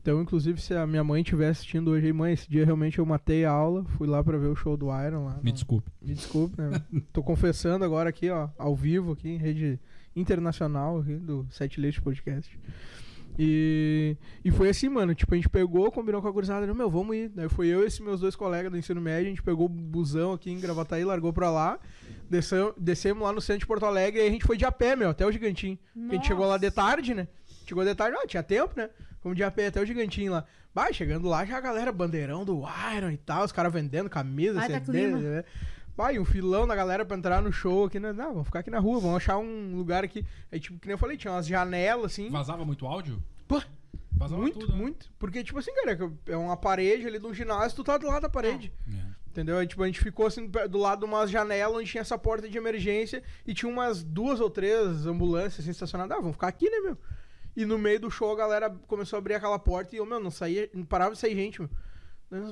Então, 0.07 0.23
inclusive, 0.23 0.61
se 0.61 0.73
a 0.73 0.87
minha 0.87 1.03
mãe 1.03 1.21
estiver 1.21 1.49
assistindo 1.49 1.91
hoje 1.91 2.07
aí, 2.07 2.13
mãe, 2.13 2.33
esse 2.33 2.49
dia 2.49 2.65
realmente 2.65 3.01
eu 3.01 3.05
matei 3.05 3.45
a 3.45 3.51
aula, 3.51 3.85
fui 3.99 4.07
lá 4.07 4.23
pra 4.23 4.39
ver 4.39 4.47
o 4.47 4.55
show 4.55 4.77
do 4.77 4.87
Iron 5.05 5.25
lá. 5.25 5.41
Me 5.43 5.51
no- 5.51 5.53
desculpe. 5.53 5.91
me 6.01 6.15
desculpe, 6.15 6.63
né? 6.63 6.81
Tô 7.13 7.25
confessando 7.25 7.85
agora 7.85 8.09
aqui, 8.09 8.31
ó, 8.31 8.49
ao 8.57 8.77
vivo 8.77 9.11
aqui 9.11 9.29
em 9.31 9.37
rede 9.37 9.81
internacional 10.15 11.01
aqui 11.01 11.17
do 11.17 11.45
Sete 11.51 11.81
Leite 11.81 12.01
Podcast. 12.01 12.57
E, 13.37 14.17
e 14.45 14.51
foi 14.53 14.69
assim, 14.69 14.89
mano, 14.89 15.13
tipo, 15.13 15.35
a 15.35 15.37
gente 15.37 15.49
pegou, 15.49 15.91
combinou 15.91 16.23
com 16.23 16.29
a 16.29 16.31
gurizada, 16.31 16.73
meu, 16.73 16.89
vamos 16.89 17.17
ir. 17.17 17.29
Daí 17.31 17.49
foi 17.49 17.67
eu 17.67 17.83
e 17.83 17.87
esses 17.87 17.99
meus 17.99 18.21
dois 18.21 18.37
colegas 18.37 18.71
do 18.71 18.79
ensino 18.79 19.01
médio, 19.01 19.27
a 19.27 19.31
gente 19.31 19.43
pegou 19.43 19.67
o 19.67 19.69
busão 19.69 20.33
aqui 20.35 20.53
em 20.53 20.61
Gravataí, 20.61 21.05
largou 21.05 21.33
pra 21.33 21.51
lá, 21.51 21.81
desceu, 22.31 22.73
descemos 22.79 23.25
lá 23.25 23.33
no 23.33 23.41
centro 23.41 23.59
de 23.59 23.67
Porto 23.67 23.85
Alegre 23.85 24.23
e 24.23 24.29
a 24.29 24.31
gente 24.31 24.45
foi 24.47 24.57
de 24.57 24.65
a 24.65 24.71
pé, 24.71 24.95
meu, 24.95 25.11
até 25.11 25.27
o 25.27 25.33
Gigantinho. 25.33 25.77
Porque 25.93 26.11
A 26.11 26.15
gente 26.15 26.29
chegou 26.29 26.47
lá 26.47 26.59
de 26.59 26.71
tarde, 26.71 27.13
né? 27.13 27.27
Chegou 27.67 27.85
de 27.85 27.93
tarde, 27.93 28.17
ah, 28.23 28.27
tinha 28.29 28.43
tempo, 28.45 28.73
né? 28.77 28.89
Fomos 29.27 29.37
de 29.37 29.43
a 29.43 29.51
pé 29.51 29.67
até 29.67 29.81
o 29.81 29.85
Gigantinho 29.85 30.31
lá. 30.31 30.45
Vai, 30.73 30.95
chegando 30.95 31.27
lá, 31.27 31.45
já 31.45 31.57
a 31.57 31.61
galera, 31.61 31.91
bandeirão 31.91 32.45
do 32.45 32.63
Iron 32.97 33.11
e 33.11 33.17
tal, 33.17 33.45
os 33.45 33.51
caras 33.51 33.73
vendendo 33.73 34.09
camisa, 34.09 34.61
Vai, 34.61 34.69
CD, 34.69 35.09
né? 35.09 35.45
Vai, 35.97 36.17
um 36.17 36.25
filão 36.25 36.65
da 36.65 36.77
galera 36.77 37.05
pra 37.05 37.17
entrar 37.17 37.43
no 37.43 37.53
show 37.53 37.87
aqui, 37.87 37.99
né? 37.99 38.13
Não, 38.13 38.35
vamos 38.35 38.45
ficar 38.47 38.61
aqui 38.61 38.71
na 38.71 38.79
rua, 38.79 39.01
vamos 39.01 39.17
achar 39.17 39.37
um 39.37 39.75
lugar 39.75 40.05
aqui. 40.05 40.25
Aí, 40.53 40.61
tipo, 40.61 40.79
que 40.79 40.87
nem 40.87 40.95
eu 40.95 40.99
falei, 40.99 41.17
tinha 41.17 41.33
umas 41.33 41.45
janelas, 41.45 42.13
assim. 42.13 42.31
Vazava 42.31 42.65
muito 42.65 42.87
áudio? 42.87 43.21
Pô, 43.49 43.61
Vazava 44.13 44.41
muito, 44.41 44.61
tudo, 44.61 44.73
né? 44.73 44.79
muito. 44.79 45.11
Porque, 45.19 45.43
tipo 45.43 45.59
assim, 45.59 45.75
cara, 45.75 45.99
é 46.29 46.37
uma 46.37 46.57
parede 46.57 47.09
ali 47.09 47.19
de 47.19 47.27
um 47.27 47.35
ginásio, 47.35 47.75
tu 47.75 47.83
tá 47.83 47.99
do 47.99 48.07
lado 48.07 48.23
da 48.23 48.29
parede. 48.29 48.73
É. 48.89 49.07
Entendeu? 49.29 49.59
Aí, 49.59 49.67
tipo, 49.67 49.83
a 49.83 49.87
gente 49.87 49.99
ficou 49.99 50.27
assim 50.27 50.47
do 50.47 50.79
lado 50.79 51.01
de 51.01 51.05
umas 51.05 51.33
janelas 51.33 51.77
onde 51.77 51.91
tinha 51.91 52.01
essa 52.01 52.17
porta 52.17 52.49
de 52.49 52.57
emergência 52.57 53.25
e 53.45 53.53
tinha 53.53 53.69
umas 53.71 54.05
duas 54.05 54.39
ou 54.39 54.49
três 54.49 55.05
ambulâncias 55.05 55.65
assim, 55.65 55.73
estacionadas. 55.73 56.17
Ah, 56.17 56.21
vamos 56.21 56.37
ficar 56.37 56.47
aqui, 56.47 56.71
né, 56.71 56.79
meu? 56.79 56.97
E 57.57 57.65
no 57.65 57.79
meio 57.79 57.99
do 57.99 58.11
show 58.11 58.31
a 58.31 58.37
galera 58.37 58.71
começou 58.87 59.17
a 59.17 59.19
abrir 59.21 59.35
aquela 59.35 59.59
porta 59.59 59.95
e 59.95 59.99
eu, 59.99 60.05
meu, 60.07 60.21
não 60.21 60.31
saía, 60.31 60.69
não 60.75 60.85
parava 60.85 61.15
de 61.15 61.19
sair 61.19 61.35
gente, 61.35 61.61
meu. 61.61 61.71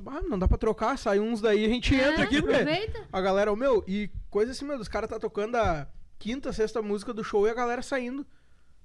Ah, 0.07 0.23
não 0.23 0.39
dá 0.39 0.47
pra 0.49 0.57
trocar, 0.57 0.97
sai 0.97 1.19
uns 1.21 1.41
daí, 1.41 1.65
a 1.65 1.69
gente 1.69 1.95
É, 1.95 2.09
entra 2.11 2.25
aqui, 2.25 2.41
velho. 2.41 2.53
aproveita. 2.55 3.07
A 3.13 3.21
galera, 3.21 3.53
ô, 3.53 3.57
meu, 3.57 3.85
e 3.87 4.09
coisa 4.31 4.53
assim, 4.53 4.65
meu, 4.65 4.79
os 4.79 4.89
caras 4.89 5.11
tá 5.11 5.19
tocando 5.19 5.57
a 5.57 5.87
quinta, 6.19 6.53
sexta 6.53 6.81
música 6.81 7.13
do 7.13 7.23
show 7.25 7.47
e 7.47 7.51
a 7.51 7.55
galera 7.55 7.83
saindo. 7.83 8.25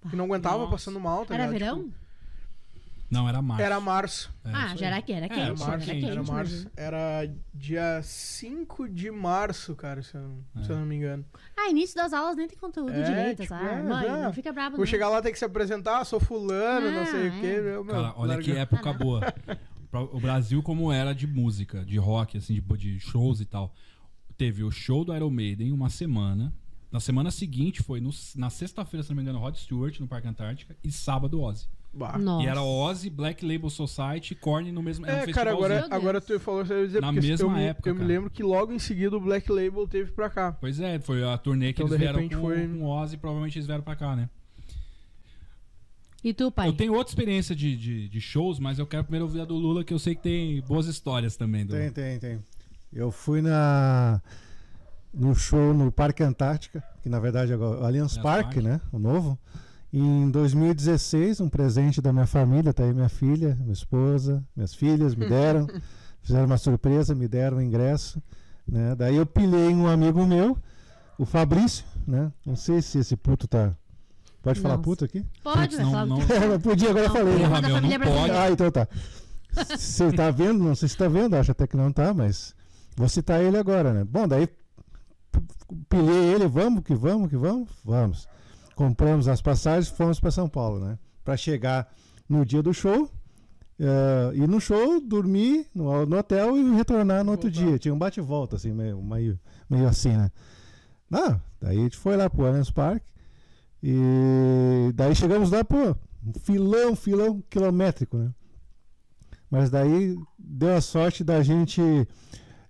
Que 0.09 0.15
não 0.15 0.25
aguentava, 0.25 0.57
Nossa. 0.59 0.71
passando 0.71 0.99
mal, 0.99 1.25
tá 1.25 1.35
Era 1.35 1.45
ligado? 1.45 1.59
verão? 1.59 1.83
Tipo, 1.83 1.95
Não, 3.09 3.27
era 3.27 3.41
março. 3.41 3.63
era 3.63 3.79
março. 3.79 4.33
É, 4.45 4.51
ah, 4.53 4.65
isso 4.67 4.77
já 4.77 4.85
era, 4.87 5.01
que 5.01 5.11
era 5.11 5.25
É, 5.25 5.29
quente. 5.29 5.39
Era 5.41 5.49
março, 5.55 5.63
era 5.71 5.79
que- 5.79 5.91
quente, 5.91 6.05
era 6.11 6.23
março. 6.23 6.71
Era 6.77 7.33
dia 7.53 8.01
5 8.03 8.87
de 8.87 9.09
março, 9.09 9.75
cara, 9.75 10.01
se 10.03 10.15
eu, 10.15 10.21
não- 10.55 10.63
se 10.63 10.69
eu 10.69 10.77
não 10.77 10.85
me 10.85 10.95
engano. 10.95 11.25
Ah, 11.57 11.69
início 11.69 11.95
das 11.95 12.13
aulas 12.13 12.35
nem 12.35 12.47
tem 12.47 12.57
conteúdo 12.57 12.91
É, 12.91 13.01
direito, 13.03 13.37
tipo, 13.41 13.49
sabe? 13.49 13.65
é, 13.65 13.81
Mãe, 13.83 14.05
é. 14.05 14.23
não 14.23 14.33
fica 14.33 14.51
brava 14.53 14.71
Vou 14.71 14.79
não. 14.79 14.85
chegar 14.85 15.09
lá, 15.09 15.21
ter 15.21 15.31
que 15.31 15.39
se 15.39 15.45
apresentar, 15.45 16.05
sou 16.05 16.19
fulano, 16.19 16.91
não 16.91 17.05
sei 17.05 17.29
o 17.29 17.33
Ah, 17.33 17.39
quê. 17.41 17.47
é. 17.47 17.61
Meu, 17.61 17.83
meu, 17.83 17.95
Cara, 17.95 18.13
olha 18.15 18.27
larga- 18.33 18.43
que 18.43 18.51
época 18.51 18.93
boa. 18.93 19.21
Pra- 19.91 20.01
O 20.01 20.19
Brasil 20.19 20.61
como 20.61 20.91
era 20.91 21.13
de 21.13 21.25
música, 21.25 21.83
de 21.83 21.97
rock, 21.97 22.37
assim, 22.37 22.53
de, 22.53 22.61
de 22.77 22.99
shows 22.99 23.41
e 23.41 23.45
tal. 23.45 23.73
Teve 24.37 24.63
o 24.63 24.69
show 24.69 25.03
do 25.03 25.15
Iron 25.15 25.31
Maiden 25.31 25.71
uma 25.73 25.89
semana. 25.89 26.53
Na 26.91 26.99
semana 26.99 27.31
seguinte 27.31 27.81
foi 27.83 27.99
no- 27.99 28.11
na 28.35 28.49
sexta-feira, 28.51 29.03
se 29.03 29.09
não 29.09 29.15
me 29.17 29.23
engano, 29.23 29.39
Rod 29.39 29.55
Stewart 29.55 29.99
no 29.99 30.07
Parque 30.07 30.27
Antártica 30.27 30.75
e 30.83 30.91
sábado 30.91 31.41
Ozzy. 31.41 31.67
Bah. 31.91 32.17
E 32.41 32.45
era 32.45 32.61
Ozzy, 32.61 33.09
Black 33.09 33.43
Label 33.45 33.69
Society 33.69 34.33
e 34.33 34.35
Korn 34.35 34.71
no 34.71 34.81
mesmo 34.83 35.05
era 35.07 35.25
um 35.25 35.29
É, 35.29 35.33
cara, 35.33 35.51
agora, 35.51 35.87
agora 35.89 36.21
tu 36.21 36.39
falou 36.39 36.63
ia 36.63 36.85
dizer, 36.85 37.01
Na 37.01 37.11
mesma 37.11 37.33
eu, 37.47 37.49
me, 37.49 37.63
época, 37.63 37.89
eu 37.89 37.95
me 37.95 38.01
cara. 38.01 38.07
lembro 38.13 38.29
que 38.29 38.43
logo 38.43 38.71
em 38.71 38.77
seguida 38.79 39.17
o 39.17 39.19
Black 39.19 39.51
Label 39.51 39.87
teve 39.87 40.11
pra 40.11 40.29
cá. 40.29 40.51
Pois 40.51 40.79
é, 40.79 40.99
foi 40.99 41.23
a 41.23 41.35
turnê 41.37 41.73
que 41.73 41.81
Então, 41.81 41.87
eles 41.95 41.99
vieram 41.99 42.29
com, 42.29 42.41
foi- 42.41 42.67
com 42.67 42.85
Ozzy, 42.85 43.17
provavelmente 43.17 43.57
eles 43.57 43.65
vieram 43.65 43.83
pra 43.83 43.95
cá, 43.95 44.15
né? 44.15 44.29
E 46.23 46.33
tu, 46.33 46.51
pai? 46.51 46.67
Eu 46.67 46.73
tenho 46.73 46.93
outra 46.93 47.09
experiência 47.11 47.55
de, 47.55 47.75
de, 47.77 48.09
de 48.09 48.21
shows, 48.21 48.59
mas 48.59 48.77
eu 48.77 48.85
quero 48.85 49.03
primeiro 49.03 49.25
ouvir 49.25 49.41
a 49.41 49.45
do 49.45 49.55
Lula, 49.55 49.83
que 49.83 49.93
eu 49.93 49.99
sei 49.99 50.15
que 50.15 50.21
tem 50.21 50.61
boas 50.61 50.85
histórias 50.87 51.35
também. 51.37 51.65
Do... 51.65 51.73
Tem, 51.73 51.89
tem, 51.91 52.19
tem. 52.19 52.39
Eu 52.91 53.09
fui 53.11 53.41
na 53.41 54.21
no 55.13 55.33
show 55.33 55.73
no 55.73 55.91
Parque 55.91 56.21
Antártica, 56.21 56.83
que 57.01 57.09
na 57.09 57.19
verdade 57.19 57.51
é 57.53 57.57
o 57.57 57.83
Allianz 57.85 58.17
Parque. 58.17 58.61
né? 58.61 58.79
O 58.91 58.99
novo. 58.99 59.39
Em 59.91 60.29
2016, 60.29 61.41
um 61.41 61.49
presente 61.49 61.99
da 62.01 62.13
minha 62.13 62.27
família, 62.27 62.71
tá 62.73 62.83
aí 62.83 62.93
minha 62.93 63.09
filha, 63.09 63.55
minha 63.59 63.73
esposa, 63.73 64.43
minhas 64.55 64.73
filhas 64.73 65.15
me 65.15 65.27
deram, 65.27 65.67
fizeram 66.21 66.45
uma 66.45 66.57
surpresa, 66.57 67.15
me 67.15 67.27
deram 67.27 67.57
o 67.57 67.61
ingresso, 67.61 68.21
né? 68.67 68.93
Daí 68.95 69.15
eu 69.15 69.25
pilhei 69.25 69.69
um 69.73 69.87
amigo 69.87 70.23
meu, 70.27 70.55
o 71.17 71.25
Fabrício, 71.25 71.83
né? 72.05 72.31
Não 72.45 72.55
sei 72.55 72.81
se 72.81 72.99
esse 72.99 73.15
puto 73.15 73.47
tá 73.47 73.75
Pode 74.41 74.61
falar 74.61 74.75
Nossa. 74.77 74.83
puto 74.85 75.03
aqui? 75.05 75.25
Pode, 75.43 75.75
vai 75.75 75.83
não- 75.85 76.05
não- 76.05 76.25
que 76.25 76.31
É, 76.31 76.57
podia, 76.59 76.91
agora 76.91 77.05
eu 77.05 77.09
Não, 77.09 77.15
falei. 77.15 77.33
né? 77.39 77.47
porra, 77.49 77.61
meu, 77.61 77.99
não 77.99 78.05
pode. 78.15 78.31
Ah, 78.31 78.49
então 78.51 78.71
tá. 78.71 78.87
Você 79.77 80.11
tá 80.13 80.31
vendo? 80.31 80.63
Não 80.63 80.75
sei 80.75 80.87
se 80.87 80.95
tá 80.95 81.09
vendo, 81.09 81.35
acho 81.35 81.51
até 81.51 81.67
que 81.67 81.75
não 81.75 81.91
tá, 81.91 82.13
mas 82.13 82.55
vou 82.95 83.09
citar 83.09 83.41
ele 83.43 83.57
agora, 83.57 83.91
né? 83.93 84.05
Bom, 84.05 84.25
daí 84.29 84.47
pilhei 85.89 86.33
ele, 86.33 86.47
vamos 86.47 86.83
que 86.85 86.95
vamos 86.95 87.29
que 87.29 87.35
vamos, 87.35 87.67
vamos. 87.83 88.27
Compramos 88.79 89.27
as 89.27 89.41
passagens 89.41 89.89
e 89.89 89.93
fomos 89.97 90.21
para 90.21 90.31
São 90.31 90.47
Paulo, 90.47 90.79
né? 90.79 90.97
Para 91.21 91.35
chegar 91.35 91.93
no 92.29 92.45
dia 92.45 92.63
do 92.63 92.73
show, 92.73 93.11
eh, 93.77 94.31
ir 94.35 94.47
no 94.47 94.61
show, 94.61 95.01
dormir 95.01 95.67
no, 95.75 96.05
no 96.05 96.17
hotel 96.17 96.55
e 96.55 96.73
retornar 96.77 97.21
no 97.25 97.31
outro 97.31 97.49
Voltar. 97.51 97.65
dia. 97.67 97.77
Tinha 97.77 97.93
um 97.93 97.97
bate 97.97 98.21
e 98.21 98.23
volta, 98.23 98.55
assim, 98.55 98.71
meio, 98.71 99.01
meio, 99.03 99.37
meio 99.69 99.85
assim, 99.85 100.15
né? 100.15 100.31
Não, 101.09 101.41
daí 101.59 101.77
a 101.77 101.81
gente 101.81 101.97
foi 101.97 102.15
lá 102.15 102.29
pro 102.29 102.45
Allianz 102.45 102.71
Parque 102.71 103.05
e 103.83 104.93
daí 104.95 105.13
chegamos 105.13 105.51
lá, 105.51 105.61
pô, 105.61 105.93
um 106.25 106.39
filão, 106.39 106.95
filão 106.95 107.43
quilométrico, 107.49 108.15
né? 108.17 108.33
Mas 109.51 109.69
daí 109.69 110.17
deu 110.37 110.73
a 110.73 110.79
sorte 110.79 111.21
da 111.21 111.43
gente. 111.43 111.81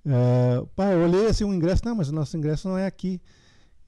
eh, 0.07 0.65
pá, 0.75 0.85
eu 0.91 1.03
olhei 1.03 1.27
assim 1.27 1.43
o 1.43 1.53
ingresso, 1.53 1.83
não, 1.85 1.93
mas 1.93 2.09
o 2.09 2.15
nosso 2.15 2.35
ingresso 2.35 2.67
não 2.67 2.79
é 2.79 2.87
aqui. 2.87 3.21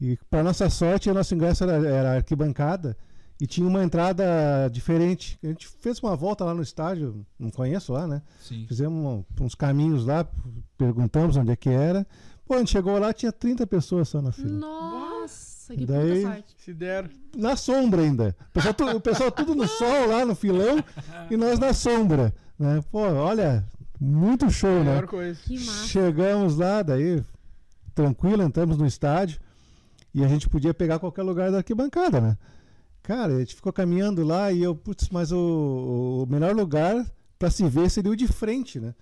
E 0.02 0.18
para 0.30 0.42
nossa 0.44 0.68
sorte, 0.70 1.10
o 1.10 1.14
nosso 1.14 1.36
ingresso 1.36 1.64
era, 1.64 1.88
era 1.88 2.16
arquibancada 2.16 2.98
e 3.40 3.46
tinha 3.46 3.68
uma 3.68 3.84
entrada 3.84 4.24
diferente. 4.72 5.38
A 5.44 5.48
gente 5.48 5.68
fez 5.68 6.00
uma 6.00 6.16
volta 6.16 6.44
lá 6.44 6.54
no 6.56 6.62
estádio, 6.64 7.24
não 7.40 7.52
conheço 7.52 7.94
lá, 7.94 8.08
né? 8.08 8.22
Sim. 8.42 8.66
Fizemos 8.68 9.24
uns 9.40 9.54
caminhos 9.56 10.06
lá, 10.06 10.28
perguntamos 10.78 11.38
onde 11.38 11.52
é 11.52 11.56
que 11.56 11.70
era. 11.70 12.06
Pô, 12.46 12.56
a 12.56 12.58
gente 12.58 12.72
chegou 12.72 12.98
lá, 12.98 13.14
tinha 13.14 13.32
30 13.32 13.66
pessoas 13.68 14.10
só 14.10 14.22
na 14.22 14.32
fila. 14.32 14.50
Nossa, 14.50 15.76
que 15.76 15.86
Daí- 15.86 16.22
puta 16.24 16.34
sorte. 16.34 16.56
Se 16.58 16.74
der. 16.74 17.10
Na 17.38 17.56
sombra 17.56 18.02
ainda. 18.02 18.36
O 18.50 18.52
pessoal, 18.54 18.74
tu- 18.74 18.90
o 18.98 19.00
pessoal 19.02 19.32
tudo 19.32 19.54
no 19.56 19.68
sol 19.68 20.08
lá 20.08 20.26
no 20.26 20.36
filão 20.36 20.84
e 21.30 21.38
nós 21.38 21.60
na 21.60 21.74
sombra. 21.74 22.34
Né? 22.60 22.84
Pô, 22.92 23.00
olha, 23.02 23.64
muito 24.00 24.50
show, 24.50 24.84
né? 24.84 25.02
Coisa. 25.04 25.40
Que 25.44 25.60
massa. 25.60 25.88
Chegamos 25.88 26.58
lá, 26.58 26.82
daí 26.82 27.24
tranquilo, 27.94 28.42
entramos 28.44 28.78
no 28.78 28.86
estádio 28.86 29.40
e 30.14 30.24
a 30.24 30.28
gente 30.28 30.50
podia 30.50 30.74
pegar 30.74 31.00
qualquer 31.00 31.24
lugar 31.24 31.52
da 31.52 31.58
arquibancada, 31.58 32.20
né? 32.20 32.38
Cara, 33.02 33.36
a 33.36 33.40
gente 33.40 33.56
ficou 33.56 33.74
caminhando 33.74 34.24
lá 34.24 34.52
e 34.52 34.62
eu, 34.62 34.76
putz, 34.76 35.10
mas 35.10 35.32
o, 35.32 36.26
o 36.28 36.32
melhor 36.32 36.56
lugar 36.56 37.06
para 37.40 37.50
se 37.50 37.68
ver 37.68 37.90
seria 37.90 38.12
o 38.12 38.16
de 38.16 38.28
frente, 38.28 38.80
né? 38.80 38.94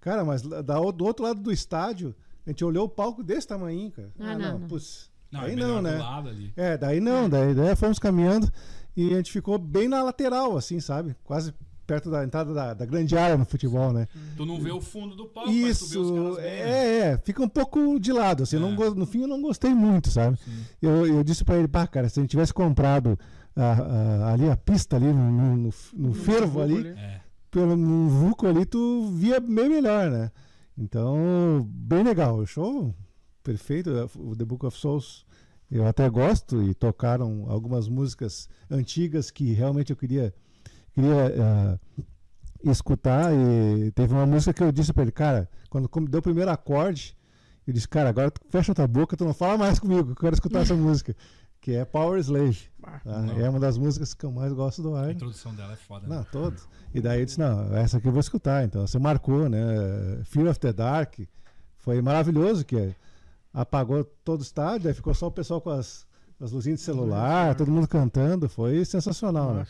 Cara, 0.00 0.24
mas 0.24 0.42
da, 0.42 0.60
do 0.62 1.04
outro 1.04 1.24
lado 1.24 1.40
do 1.40 1.52
estádio, 1.52 2.14
a 2.46 2.50
gente 2.50 2.64
olhou 2.64 2.86
o 2.86 2.88
palco 2.88 3.22
desse 3.22 3.46
tamanho, 3.46 3.90
cara. 3.90 4.10
Ah, 4.18 4.36
não, 4.36 4.58
não. 4.58 4.68
putz. 4.68 5.10
Não, 5.30 5.40
aí 5.40 5.52
é 5.52 5.56
não, 5.56 5.76
do 5.76 5.82
né? 5.82 5.98
lado 5.98 6.28
ali. 6.28 6.52
É, 6.56 6.76
daí 6.76 7.00
não, 7.00 7.28
daí, 7.28 7.54
daí 7.54 7.76
fomos 7.76 7.98
caminhando 7.98 8.50
e 8.96 9.12
a 9.12 9.16
gente 9.16 9.32
ficou 9.32 9.58
bem 9.58 9.88
na 9.88 10.02
lateral, 10.02 10.56
assim, 10.56 10.80
sabe? 10.80 11.14
Quase 11.22 11.52
perto 11.86 12.10
da 12.10 12.24
entrada 12.24 12.52
da, 12.52 12.74
da 12.74 12.84
grande 12.84 13.16
área 13.16 13.36
no 13.36 13.44
futebol, 13.44 13.92
né? 13.92 14.08
Tu 14.36 14.44
não 14.44 14.60
vê 14.60 14.70
o 14.72 14.80
fundo 14.80 15.14
do 15.14 15.26
palco, 15.26 15.50
mas 15.52 15.78
tu 15.78 15.86
vê 15.86 15.98
os 15.98 16.06
Isso, 16.08 16.14
caras 16.14 16.36
bem, 16.36 16.44
né? 16.44 16.70
é, 16.70 16.98
é, 17.12 17.18
fica 17.18 17.42
um 17.42 17.48
pouco 17.48 17.98
de 18.00 18.12
lado, 18.12 18.42
assim, 18.42 18.58
não 18.58 18.72
É. 18.72 18.74
go- 18.76 18.94
no 18.94 19.06
fim 19.06 19.22
eu 19.22 19.28
não 19.28 19.40
gostei 19.40 19.72
muito, 19.74 20.10
sabe? 20.10 20.38
Eu, 20.82 21.06
eu 21.06 21.22
disse 21.22 21.44
pra 21.44 21.56
ele, 21.56 21.68
pá, 21.68 21.86
cara, 21.86 22.08
se 22.08 22.18
a 22.18 22.22
gente 22.22 22.30
tivesse 22.30 22.52
comprado 22.52 23.18
a- 23.54 23.62
a- 24.28 24.32
ali 24.32 24.48
a 24.50 24.56
pista 24.56 24.96
ali 24.96 25.06
no, 25.12 25.30
no, 25.30 25.56
no- 25.56 25.70
no 25.94 26.12
fervo 26.12 26.60
ali, 26.60 26.88
É. 26.88 27.20
pelo 27.50 27.76
no 27.76 28.08
vulco 28.08 28.46
ali, 28.46 28.66
tu 28.66 29.10
via 29.14 29.38
bem 29.40 29.68
melhor, 29.68 30.10
né? 30.10 30.30
Então, 30.76 31.66
bem 31.70 32.02
legal, 32.02 32.36
o 32.36 32.46
show 32.46 32.94
perfeito, 33.42 33.90
o 34.18 34.34
The 34.36 34.44
Book 34.44 34.66
of 34.66 34.76
Souls 34.76 35.24
eu 35.70 35.86
até 35.86 36.08
gosto 36.10 36.62
e 36.62 36.74
tocaram 36.74 37.46
algumas 37.48 37.88
músicas 37.88 38.48
antigas 38.70 39.30
que 39.30 39.52
realmente 39.52 39.90
eu 39.90 39.96
queria 39.96 40.34
queria 40.96 41.34
ah, 41.38 41.78
escutar 42.64 43.32
e 43.32 43.90
teve 43.92 44.12
uma 44.14 44.26
música 44.26 44.52
que 44.52 44.62
eu 44.62 44.72
disse 44.72 44.92
pra 44.92 45.02
ele, 45.02 45.12
cara, 45.12 45.48
quando 45.68 46.08
deu 46.08 46.20
o 46.20 46.22
primeiro 46.22 46.50
acorde, 46.50 47.16
eu 47.66 47.72
disse, 47.72 47.86
cara, 47.86 48.08
agora 48.08 48.30
tu 48.30 48.40
fecha 48.48 48.74
tua 48.74 48.86
boca, 48.86 49.16
tu 49.16 49.24
não 49.24 49.34
fala 49.34 49.58
mais 49.58 49.78
comigo, 49.78 50.10
eu 50.10 50.16
quero 50.16 50.34
escutar 50.34 50.60
essa 50.60 50.74
música, 50.74 51.14
que 51.60 51.72
é 51.72 51.84
Power 51.84 52.18
Slave. 52.20 52.68
tá? 53.04 53.22
Não. 53.22 53.38
É 53.38 53.48
uma 53.48 53.60
das 53.60 53.76
músicas 53.76 54.14
que 54.14 54.24
eu 54.24 54.30
mais 54.32 54.52
gosto 54.52 54.82
do 54.82 54.94
A 54.94 55.02
Iron. 55.02 55.12
introdução 55.12 55.54
dela 55.54 55.72
é 55.74 55.76
foda. 55.76 56.06
né? 56.06 56.16
Não, 56.16 56.24
todos. 56.24 56.66
E 56.94 57.00
daí 57.00 57.20
eu 57.20 57.26
disse, 57.26 57.38
não, 57.38 57.76
essa 57.76 57.98
aqui 57.98 58.08
eu 58.08 58.12
vou 58.12 58.20
escutar. 58.20 58.64
Então 58.64 58.86
você 58.86 58.98
marcou, 58.98 59.48
né? 59.48 59.58
Fear 60.24 60.48
of 60.48 60.58
the 60.60 60.72
Dark. 60.72 61.18
Foi 61.78 62.00
maravilhoso 62.00 62.64
que 62.64 62.94
apagou 63.52 64.04
todo 64.24 64.40
o 64.40 64.42
estádio, 64.42 64.88
aí 64.88 64.94
ficou 64.94 65.12
só 65.14 65.26
o 65.26 65.30
pessoal 65.30 65.60
com 65.60 65.70
as, 65.70 66.06
as 66.40 66.52
luzinhas 66.52 66.78
de 66.80 66.84
celular, 66.84 67.54
todo 67.54 67.70
mundo 67.70 67.86
cantando. 67.88 68.48
Foi 68.48 68.84
sensacional, 68.84 69.54
né? 69.54 69.66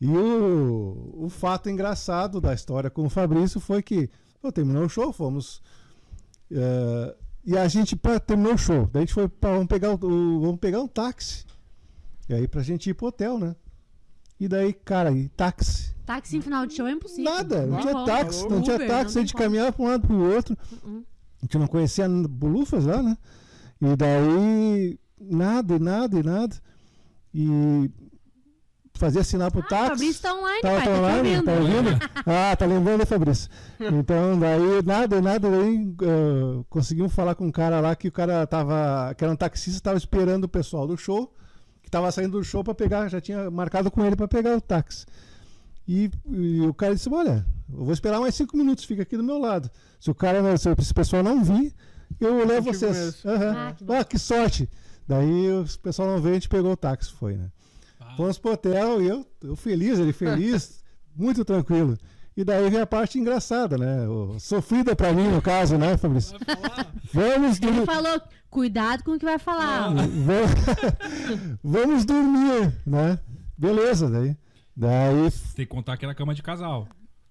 E 0.00 0.08
o, 0.08 1.24
o 1.24 1.28
fato 1.28 1.68
engraçado 1.68 2.40
da 2.40 2.54
história 2.54 2.88
com 2.88 3.04
o 3.04 3.10
Fabrício 3.10 3.60
foi 3.60 3.82
que 3.82 4.08
pô, 4.40 4.50
terminou 4.50 4.84
o 4.84 4.88
show, 4.88 5.12
fomos. 5.12 5.62
eh, 6.50 7.16
e 7.44 7.56
a 7.56 7.68
gente 7.68 7.94
pra, 7.96 8.18
terminou 8.18 8.54
o 8.54 8.58
show. 8.58 8.88
Daí 8.92 9.02
a 9.02 9.06
gente 9.06 9.14
foi 9.14 9.28
pra, 9.28 9.52
vamos, 9.52 9.66
pegar 9.66 9.92
o, 9.92 10.40
vamos 10.40 10.58
pegar 10.58 10.80
um 10.80 10.88
táxi. 10.88 11.44
E 12.28 12.34
aí 12.34 12.48
pra 12.48 12.62
gente 12.62 12.88
ir 12.88 12.94
pro 12.94 13.08
hotel, 13.08 13.38
né? 13.38 13.54
E 14.38 14.48
daí, 14.48 14.72
cara, 14.72 15.12
e 15.12 15.28
táxi. 15.28 15.94
Táxi 16.06 16.38
em 16.38 16.40
final 16.40 16.64
de 16.64 16.74
show 16.74 16.86
é 16.86 16.92
impossível. 16.92 17.30
Nada, 17.30 17.66
não 17.66 17.76
Tem 17.76 17.92
tinha 17.92 18.04
táxi, 18.06 18.48
não 18.48 18.62
tinha 18.62 18.76
Uber, 18.76 18.88
táxi, 18.88 19.10
a 19.10 19.14
tem 19.14 19.26
gente 19.26 19.34
caminhava 19.34 19.72
pra 19.72 19.84
um 19.84 19.88
lado 19.88 20.06
pro 20.06 20.34
outro. 20.34 20.56
Uh-uh. 20.82 21.04
A 21.42 21.44
gente 21.44 21.58
não 21.58 21.66
conhecia 21.66 22.08
bolufas 22.08 22.86
lá, 22.86 23.02
né? 23.02 23.16
E 23.82 23.96
daí, 23.96 24.98
nada, 25.20 25.76
e 25.76 25.78
nada, 25.78 26.18
e 26.18 26.22
nada. 26.22 26.56
E 27.32 27.90
fazia 29.00 29.24
sinal 29.24 29.50
pro 29.50 29.60
Ah, 29.62 29.64
o 29.64 29.68
táxi. 29.68 29.88
Fabrício 29.90 30.22
tá 30.22 30.34
online, 30.34 30.60
Tá, 30.62 30.68
pai. 30.70 30.78
tá 30.78 30.84
Tá, 30.84 30.98
online? 30.98 31.28
ouvindo. 31.36 31.44
Tá 31.44 31.52
ouvindo? 31.52 31.90
Ah, 32.26 32.56
tá 32.56 32.66
lembrando, 32.66 33.06
Fabrício? 33.06 33.48
Então, 33.80 34.38
daí, 34.38 34.82
nada, 34.84 35.20
nada, 35.20 35.50
daí 35.50 35.94
ah, 36.02 36.64
conseguimos 36.68 37.12
falar 37.14 37.34
com 37.34 37.46
um 37.46 37.50
cara 37.52 37.80
lá 37.80 37.96
que 37.96 38.08
o 38.08 38.12
cara 38.12 38.46
tava, 38.46 39.14
que 39.16 39.24
era 39.24 39.32
um 39.32 39.36
taxista, 39.36 39.80
tava 39.80 39.98
esperando 39.98 40.44
o 40.44 40.48
pessoal 40.48 40.86
do 40.86 40.96
show, 40.96 41.34
que 41.82 41.90
tava 41.90 42.12
saindo 42.12 42.38
do 42.38 42.44
show 42.44 42.62
pra 42.62 42.74
pegar, 42.74 43.08
já 43.08 43.20
tinha 43.20 43.50
marcado 43.50 43.90
com 43.90 44.04
ele 44.04 44.14
pra 44.14 44.28
pegar 44.28 44.56
o 44.56 44.60
táxi. 44.60 45.06
E, 45.88 46.10
e 46.30 46.60
o 46.60 46.72
cara 46.74 46.94
disse, 46.94 47.08
olha, 47.12 47.44
eu 47.72 47.84
vou 47.84 47.92
esperar 47.92 48.20
mais 48.20 48.34
cinco 48.34 48.56
minutos, 48.56 48.84
fica 48.84 49.02
aqui 49.02 49.16
do 49.16 49.24
meu 49.24 49.38
lado. 49.38 49.68
Se 49.98 50.10
o 50.10 50.14
cara, 50.14 50.40
não- 50.40 50.56
se 50.56 50.68
esse 50.78 50.94
pessoal 50.94 51.22
não 51.22 51.42
vir, 51.42 51.74
eu 52.20 52.46
levo 52.46 52.72
vocês. 52.72 53.24
Aham. 53.24 53.54
Ah, 53.56 53.72
que. 53.72 53.92
Ah, 53.92 54.04
que 54.04 54.18
sorte! 54.18 54.68
Daí 55.08 55.50
o 55.50 55.64
pessoal 55.82 56.06
não 56.08 56.20
veio, 56.20 56.32
a 56.32 56.38
gente 56.38 56.48
pegou 56.48 56.70
o 56.72 56.76
táxi, 56.76 57.12
foi, 57.12 57.34
né? 57.36 57.48
Fomos 58.20 58.38
pro 58.38 58.52
hotel 58.52 59.00
e 59.02 59.08
eu, 59.08 59.26
eu 59.42 59.56
feliz, 59.56 59.98
ele 59.98 60.12
feliz, 60.12 60.82
muito 61.16 61.44
tranquilo. 61.44 61.96
E 62.36 62.44
daí 62.44 62.68
vem 62.70 62.80
a 62.80 62.86
parte 62.86 63.18
engraçada, 63.18 63.76
né? 63.78 64.06
O- 64.08 64.38
sofrida 64.38 64.94
pra 64.94 65.12
mim, 65.12 65.28
no 65.28 65.40
caso, 65.42 65.76
né, 65.78 65.96
Fabrício? 65.96 66.38
Vamos 67.12 67.56
Ele 67.58 67.66
dormir. 67.72 67.86
falou, 67.86 68.20
cuidado 68.50 69.02
com 69.04 69.12
o 69.12 69.18
que 69.18 69.24
vai 69.24 69.38
falar. 69.38 69.88
Vamos, 69.88 71.56
vamos 71.62 72.04
dormir, 72.04 72.72
né? 72.86 73.18
Beleza, 73.56 74.08
daí. 74.08 74.36
Daí. 74.76 75.30
Tem 75.54 75.66
que 75.66 75.66
contar 75.66 75.96
que 75.96 76.04
era 76.04 76.14
cama 76.14 76.34
de 76.34 76.42
casal. 76.42 76.86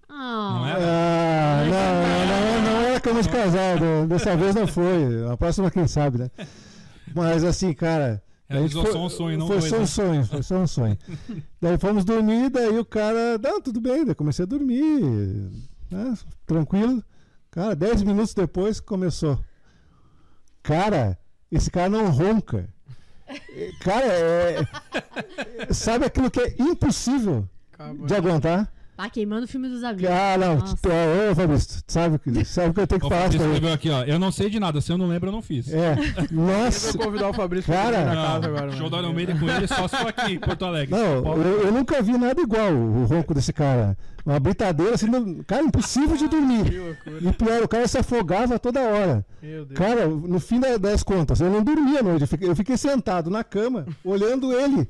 Ah, 0.08 0.54
Não 0.58 0.66
é? 0.66 0.72
Ah, 0.72 1.64
não, 1.64 2.62
não, 2.64 2.72
não 2.72 2.80
era 2.88 3.00
cama 3.00 3.22
de 3.22 3.28
casal, 3.28 3.78
dessa 4.08 4.36
vez 4.36 4.54
não 4.54 4.66
foi. 4.66 5.28
A 5.32 5.36
próxima, 5.36 5.70
quem 5.70 5.86
sabe, 5.88 6.18
né? 6.18 6.30
Mas 7.14 7.42
assim, 7.44 7.72
cara. 7.72 8.22
Realizou 8.50 8.82
foi- 8.82 8.92
só 8.92 9.06
um 9.06 9.08
sonho, 9.08 9.38
não 9.38 9.46
Foi 9.46 9.58
dois, 9.58 9.70
só 9.70 9.76
um 9.76 9.80
né? 9.80 9.86
sonho, 9.86 10.24
foi 10.26 10.42
só 10.42 10.56
um 10.56 10.66
sonho. 10.66 10.98
daí 11.62 11.78
fomos 11.78 12.04
dormir, 12.04 12.50
daí 12.50 12.76
o 12.78 12.84
cara, 12.84 13.38
não, 13.38 13.60
tudo 13.62 13.80
bem, 13.80 14.04
daí 14.04 14.14
comecei 14.14 14.42
a 14.42 14.46
dormir, 14.46 15.00
né, 15.90 16.14
tranquilo. 16.46 17.02
Cara, 17.50 17.74
10 17.76 18.02
minutos 18.02 18.34
depois 18.34 18.80
começou. 18.80 19.38
Cara, 20.62 21.18
esse 21.50 21.70
cara 21.70 21.88
não 21.88 22.10
ronca. 22.10 22.68
É, 23.28 23.70
Cara, 23.82 24.06
é, 24.06 25.72
sabe 25.72 26.04
aquilo 26.04 26.30
que 26.30 26.40
é 26.40 26.54
impossível 26.58 27.48
Acaba. 27.72 28.06
de 28.06 28.14
aguentar? 28.14 28.72
Tá 29.02 29.10
queimando 29.10 29.44
o 29.44 29.48
filme 29.48 29.68
dos 29.68 29.82
amigos. 29.84 30.10
Ah, 30.10 30.36
não, 30.38 30.56
Nossa. 30.58 30.76
tu- 30.80 30.88
ô, 30.88 31.34
Fabrício, 31.34 31.82
tu 31.86 31.92
sabe, 31.92 32.18
que- 32.18 32.44
sabe 32.44 32.74
que 32.74 32.80
eu 32.80 32.86
tenho 32.86 33.00
que 33.00 33.06
O 33.06 33.08
falar 33.08 33.22
Fabrício 33.22 33.40
pra 33.46 33.52
escreveu 33.54 33.74
aqui, 33.74 33.90
ó. 33.90 34.02
Eu 34.04 34.18
não 34.18 34.30
sei 34.32 34.50
de 34.50 34.60
nada. 34.60 34.80
Se 34.80 34.92
eu 34.92 34.98
não 34.98 35.06
lembro, 35.08 35.28
eu 35.28 35.32
não 35.32 35.42
fiz. 35.42 35.72
É, 35.72 35.94
Eu 36.30 36.36
nossa, 36.36 36.92
vou 36.96 37.06
convidar 37.06 37.28
o 37.28 37.32
Fabrício 37.32 37.72
pra 37.72 37.82
Cara. 37.82 37.96
vir 37.98 38.04
na 38.06 38.14
casa 38.14 38.46
agora. 38.46 38.72
show 38.72 38.90
da 38.90 39.02
Maiden 39.12 39.38
com 39.38 39.48
ele 39.48 39.66
só 39.66 39.88
se 39.88 39.96
for 39.96 40.08
aqui 40.08 40.32
em 40.34 40.38
Porto 40.38 40.64
Alegre. 40.64 40.90
Não, 40.94 41.36
eu, 41.36 41.60
eu 41.66 41.72
nunca 41.72 42.00
vi 42.02 42.16
nada 42.18 42.40
igual 42.40 42.72
o 42.72 43.04
ronco 43.06 43.34
desse 43.34 43.52
cara. 43.52 43.96
Uma 44.24 44.38
britadeira, 44.38 44.94
assim, 44.94 45.06
não- 45.06 45.42
cara, 45.44 45.62
impossível 45.62 46.14
de 46.16 46.24
Que 46.24 46.28
dormir. 46.28 46.94
E 47.22 47.32
pior, 47.32 47.62
o 47.62 47.68
cara 47.68 47.88
se 47.88 47.96
afogava 47.98 48.58
toda 48.58 48.80
hora. 48.80 49.24
Meu 49.42 49.64
Deus. 49.64 49.78
Cara, 49.78 50.06
no 50.06 50.38
fim 50.38 50.60
da- 50.60 50.76
das 50.76 51.02
contas, 51.02 51.40
eu 51.40 51.50
não 51.50 51.64
dormia 51.64 52.00
à 52.00 52.02
noite. 52.02 52.20
Eu 52.22 52.28
fiquei, 52.28 52.48
eu 52.48 52.54
fiquei 52.54 52.76
sentado 52.76 53.30
na 53.30 53.42
cama, 53.42 53.86
olhando 54.04 54.52
ele. 54.52 54.86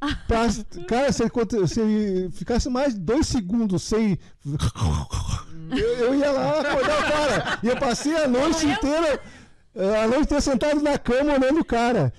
Pra, 0.00 0.46
cara, 0.86 1.12
se, 1.12 1.22
ele 1.22 1.66
se 1.66 1.80
ele 1.80 2.30
ficasse 2.30 2.68
mais 2.68 2.94
dois 2.94 3.26
segundos 3.26 3.82
sem. 3.82 4.18
Eu, 5.70 5.78
eu 5.78 6.14
ia 6.14 6.30
lá 6.30 6.60
acordar 6.60 6.98
o 6.98 7.12
cara. 7.12 7.58
E 7.62 7.68
eu 7.68 7.76
passei 7.76 8.16
a 8.16 8.26
noite 8.26 8.66
inteira. 8.66 9.20
A 9.76 10.06
noite 10.06 10.22
inteira 10.22 10.40
sentado 10.40 10.80
na 10.80 10.96
cama 10.96 11.34
olhando 11.34 11.60
o 11.60 11.64
cara. 11.64 12.10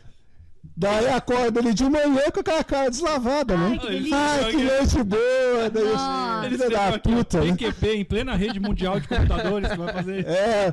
Daí 0.79 1.09
acorda 1.09 1.59
ele 1.59 1.73
de 1.73 1.83
manhã 1.83 2.31
com 2.33 2.39
aquela 2.39 2.63
cara 2.63 2.89
deslavada, 2.89 3.57
né? 3.57 3.71
Ai, 3.71 3.79
que 3.79 3.87
delícia. 3.87 4.17
Ai, 4.17 4.51
que 4.51 4.63
noite 4.63 5.03
boa! 5.03 5.69
Daí. 5.69 6.45
Ele 6.45 6.57
filha 6.57 6.69
da 6.69 6.87
aqui, 6.87 6.99
puta, 7.11 7.41
né? 7.41 7.51
PQP 7.51 7.95
em 7.95 8.05
plena 8.05 8.35
rede 8.35 8.61
mundial 8.61 8.97
de 8.97 9.05
computadores 9.09 9.69
que 9.71 9.77
vai 9.77 9.93
fazer. 9.93 10.25
É, 10.25 10.71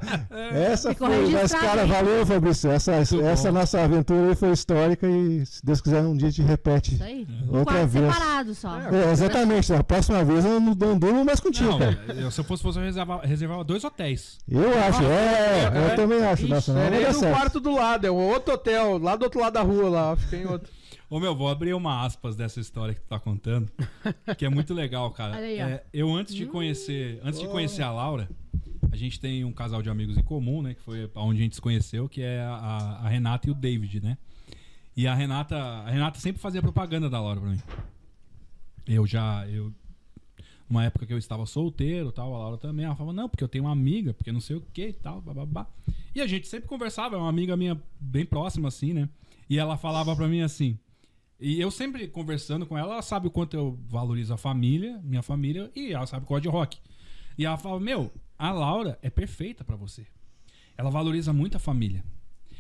essa 0.71 0.91
Ficou 0.91 1.09
foi. 1.09 1.31
Mas, 1.31 1.53
cara, 1.53 1.83
aí. 1.83 1.89
valeu, 1.89 2.25
Fabrício. 2.25 2.71
Essa, 2.71 2.93
Muito 2.93 3.21
essa 3.21 3.51
bom. 3.51 3.59
nossa 3.59 3.81
aventura 3.83 4.29
aí 4.29 4.37
foi 4.37 4.53
histórica 4.53 5.09
e, 5.09 5.45
se 5.45 5.65
Deus 5.67 5.81
quiser, 5.81 6.03
um 6.03 6.17
dia 6.17 6.29
a 6.29 6.31
gente 6.31 6.47
repete. 6.47 6.95
Isso 6.95 7.03
aí. 7.03 7.27
Outra 7.49 7.65
Quarto 7.65 7.89
vez. 7.89 8.15
separado 8.15 8.55
só. 8.55 8.79
É, 8.79 9.11
exatamente. 9.11 9.73
A 9.73 9.83
próxima 9.83 10.23
vez 10.23 10.45
eu 10.45 10.61
não, 10.61 10.75
não 10.75 10.97
durmo 10.97 11.25
mais 11.25 11.41
contigo, 11.41 11.71
Não, 11.71 11.79
cara. 11.81 11.99
eu, 12.17 12.31
se 12.31 12.41
eu 12.41 12.45
fosse 12.45 12.63
você, 12.63 12.79
eu 12.79 12.85
reservava, 12.85 13.27
reservava 13.27 13.65
dois 13.65 13.83
hotéis. 13.83 14.39
Eu 14.49 14.71
acho, 14.79 15.03
é, 15.03 15.73
é. 15.75 15.91
eu 15.91 15.97
também 15.97 16.25
acho. 16.25 16.43
Ixi, 16.43 16.53
Nossa, 16.53 16.73
não 16.73 16.91
não 16.91 16.97
é 16.97 17.13
no 17.13 17.21
quarto 17.21 17.59
do 17.59 17.75
lado, 17.75 18.07
é 18.07 18.11
um 18.11 18.15
outro 18.15 18.55
hotel, 18.55 18.99
lá 18.99 19.17
do 19.17 19.25
outro 19.25 19.41
lado 19.41 19.55
da 19.55 19.63
rua, 19.63 19.96
lá, 19.97 20.17
fica 20.17 20.37
em 20.37 20.47
outro. 20.47 20.73
Ô 21.09 21.21
meu, 21.21 21.37
vou 21.37 21.49
abrir 21.49 21.73
uma 21.73 22.05
aspas 22.05 22.35
dessa 22.35 22.59
história 22.59 22.93
que 22.93 23.01
tu 23.01 23.07
tá 23.07 23.19
contando, 23.19 23.71
que 24.37 24.45
é 24.45 24.49
muito 24.49 24.75
legal, 24.75 25.11
cara. 25.13 25.37
Olha 25.37 25.47
aí, 25.47 25.63
ó. 25.63 25.67
É, 25.67 25.85
eu 25.93 26.13
antes 26.13 26.35
de 26.35 26.47
conhecer, 26.47 27.21
antes 27.23 27.39
de 27.41 27.47
conhecer 27.47 27.83
a 27.83 27.93
Laura, 27.93 28.29
a 28.91 28.97
gente 28.97 29.21
tem 29.21 29.45
um 29.45 29.53
casal 29.53 29.83
de 29.83 29.89
amigos 29.89 30.17
em 30.17 30.23
comum, 30.23 30.63
né, 30.63 30.75
que 30.75 30.83
foi 30.83 31.09
onde 31.15 31.41
a 31.41 31.43
gente 31.45 31.55
se 31.55 31.61
conheceu, 31.61 32.09
que 32.09 32.23
é 32.23 32.41
a, 32.41 33.01
a 33.05 33.09
Renata 33.09 33.47
e 33.49 33.51
o 33.53 33.55
David, 33.55 34.01
né? 34.03 34.19
E 34.97 35.07
a 35.07 35.15
Renata, 35.15 35.57
a 35.57 35.91
Renata 35.91 36.19
sempre 36.19 36.41
fazia 36.41 36.63
propaganda 36.63 37.09
da 37.09 37.21
Laura 37.21 37.41
pra 37.41 37.51
mim. 37.51 37.61
Eu 38.87 39.07
já, 39.07 39.47
eu 39.49 39.73
numa 40.69 40.85
época 40.85 41.07
que 41.07 41.13
eu 41.13 41.19
estava 41.19 41.47
solteiro, 41.47 42.11
tal, 42.11 42.35
a 42.35 42.39
Laura 42.39 42.59
também, 42.59 42.85
ela 42.85 42.97
falava: 42.97 43.15
"Não, 43.15 43.29
porque 43.29 43.45
eu 43.45 43.49
tenho 43.49 43.65
uma 43.65 43.73
amiga, 43.73 44.15
porque 44.15 44.33
não 44.33 44.41
sei 44.41 44.57
o 44.57 44.61
que 44.73 44.89
e 44.89 44.93
tal, 44.93 45.21
bababá". 45.21 45.67
E 46.15 46.21
a 46.21 46.27
gente 46.27 46.49
sempre 46.49 46.69
conversava, 46.69 47.15
é 47.15 47.19
uma 47.19 47.29
amiga 47.29 47.57
minha 47.57 47.81
bem 48.01 48.25
próxima 48.25 48.69
assim, 48.69 48.93
né? 48.93 49.09
E 49.49 49.59
ela 49.59 49.77
falava 49.77 50.15
pra 50.17 50.29
mim 50.29 50.41
assim: 50.41 50.79
e 51.39 51.61
eu 51.61 51.71
sempre 51.71 52.09
conversando 52.09 52.65
com 52.67 52.77
ela, 52.79 52.95
ela 52.95 53.03
sabe 53.03 53.27
o 53.27 53.31
quanto 53.31 53.57
eu 53.57 53.79
valorizo 53.89 54.33
a 54.33 54.39
família, 54.39 55.01
minha 55.05 55.23
família, 55.23 55.71
e 55.75 55.93
ela 55.93 56.07
sabe 56.07 56.25
que 56.25 56.33
eu 56.33 56.37
gosto 56.37 56.43
de 56.45 56.49
rock. 56.49 56.79
E 57.37 57.45
ela 57.45 57.57
fala: 57.59 57.79
Meu, 57.79 58.11
a 58.39 58.51
Laura 58.53 58.99
é 59.03 59.11
perfeita 59.11 59.63
pra 59.63 59.77
você. 59.77 60.07
Ela 60.77 60.91
valoriza 60.91 61.33
muito 61.33 61.57
a 61.57 61.61
família. 61.61 62.03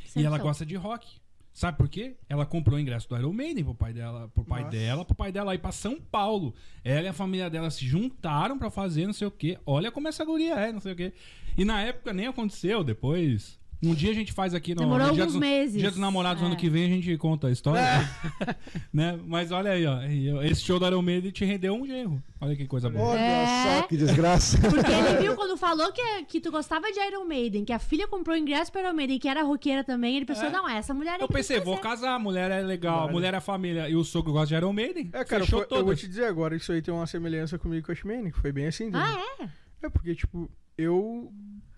E 0.04 0.08
Sempre 0.08 0.24
ela 0.26 0.36
são. 0.36 0.46
gosta 0.46 0.66
de 0.66 0.74
rock. 0.76 1.06
Sabe 1.52 1.78
por 1.78 1.88
quê? 1.88 2.16
Ela 2.28 2.44
comprou 2.44 2.76
o 2.76 2.80
ingresso 2.80 3.08
do 3.08 3.16
Iron 3.16 3.32
Maiden 3.32 3.64
pro 3.64 3.74
pai 3.74 3.90
dela, 3.94 4.28
pro 4.28 4.44
pai 4.44 4.62
Nossa. 4.64 4.76
dela, 4.76 5.04
pro 5.06 5.14
pai 5.14 5.32
dela 5.32 5.54
ir 5.54 5.58
pra 5.58 5.72
São 5.72 5.98
Paulo. 5.98 6.54
Ela 6.84 7.06
e 7.06 7.08
a 7.08 7.14
família 7.14 7.48
dela 7.48 7.70
se 7.70 7.86
juntaram 7.86 8.58
pra 8.58 8.68
fazer 8.68 9.06
não 9.06 9.14
sei 9.14 9.26
o 9.26 9.30
quê. 9.30 9.58
Olha 9.64 9.90
como 9.90 10.06
essa 10.06 10.22
guria 10.22 10.54
é, 10.54 10.70
não 10.70 10.80
sei 10.80 10.92
o 10.92 10.96
quê. 10.96 11.14
E 11.56 11.64
na 11.64 11.80
época 11.80 12.12
nem 12.12 12.26
aconteceu, 12.26 12.84
depois. 12.84 13.58
Um 13.82 13.94
dia 13.94 14.10
a 14.10 14.14
gente 14.14 14.32
faz 14.32 14.54
aqui 14.54 14.74
no, 14.74 14.80
Demorou 14.80 15.08
no 15.08 15.12
dia 15.12 15.22
alguns 15.24 15.34
dos, 15.34 15.40
meses. 15.40 15.78
Dia 15.78 15.90
dos 15.90 15.98
Namorados 16.00 16.42
É. 16.42 16.46
ano 16.46 16.56
que 16.56 16.68
vem 16.70 16.84
a 16.84 16.88
gente 16.88 17.16
conta 17.18 17.48
a 17.48 17.50
história. 17.52 17.82
né? 18.92 19.18
Mas 19.26 19.52
olha 19.52 19.72
aí, 19.72 19.86
ó. 19.86 20.00
Esse 20.42 20.62
show 20.62 20.78
do 20.78 20.86
Iron 20.86 21.02
Maiden 21.02 21.30
te 21.30 21.44
rendeu 21.44 21.74
um 21.74 21.86
genro. 21.86 22.22
Olha 22.40 22.56
que 22.56 22.66
coisa 22.66 22.88
boa. 22.88 23.10
Olha 23.10 23.18
É. 23.20 23.80
só 23.80 23.86
que 23.86 23.96
desgraça. 23.96 24.58
Porque 24.68 24.90
ele 24.90 25.18
viu 25.22 25.34
quando 25.36 25.56
falou 25.56 25.92
que, 25.92 26.24
que 26.24 26.40
tu 26.40 26.50
gostava 26.50 26.90
de 26.90 26.98
Iron 27.00 27.24
Maiden, 27.26 27.64
que 27.64 27.72
a 27.72 27.78
filha 27.78 28.08
comprou 28.08 28.36
ingresso 28.36 28.72
pra 28.72 28.80
Iron 28.82 28.94
Maiden, 28.94 29.18
que 29.18 29.28
era 29.28 29.42
roqueira 29.42 29.84
também, 29.84 30.16
ele 30.16 30.24
pensou, 30.26 30.46
É. 30.46 30.50
não, 30.50 30.68
essa 30.68 30.94
mulher 30.94 31.20
é 31.20 31.22
Eu 31.22 31.28
pensei, 31.28 31.60
vou 31.60 31.76
casar, 31.78 32.14
a 32.14 32.18
mulher 32.18 32.50
é 32.50 32.60
legal, 32.62 32.96
a 32.96 33.00
Vale. 33.02 33.12
mulher 33.12 33.34
é 33.34 33.40
família 33.40 33.88
e 33.88 33.94
o 33.96 34.02
sogro 34.04 34.32
gosta 34.32 34.48
de 34.48 34.54
Iron 34.54 34.72
Maiden. 34.72 35.10
É, 35.12 35.24
cara, 35.24 35.44
Fechou 35.44 35.64
foi- 35.68 35.78
eu 35.78 35.84
vou 35.84 35.94
te 35.94 36.08
dizer 36.08 36.24
agora, 36.24 36.56
isso 36.56 36.72
aí 36.72 36.80
tem 36.80 36.92
uma 36.94 37.06
semelhança 37.06 37.58
comigo 37.58 37.84
com 37.86 37.92
a 37.92 37.94
Shimane, 37.94 38.32
que 38.32 38.38
foi 38.38 38.52
bem 38.52 38.66
assim. 38.66 38.90
Ah, 38.94 39.14
é? 39.42 39.48
É 39.82 39.88
porque, 39.90 40.14
tipo, 40.14 40.50
eu 40.78 41.30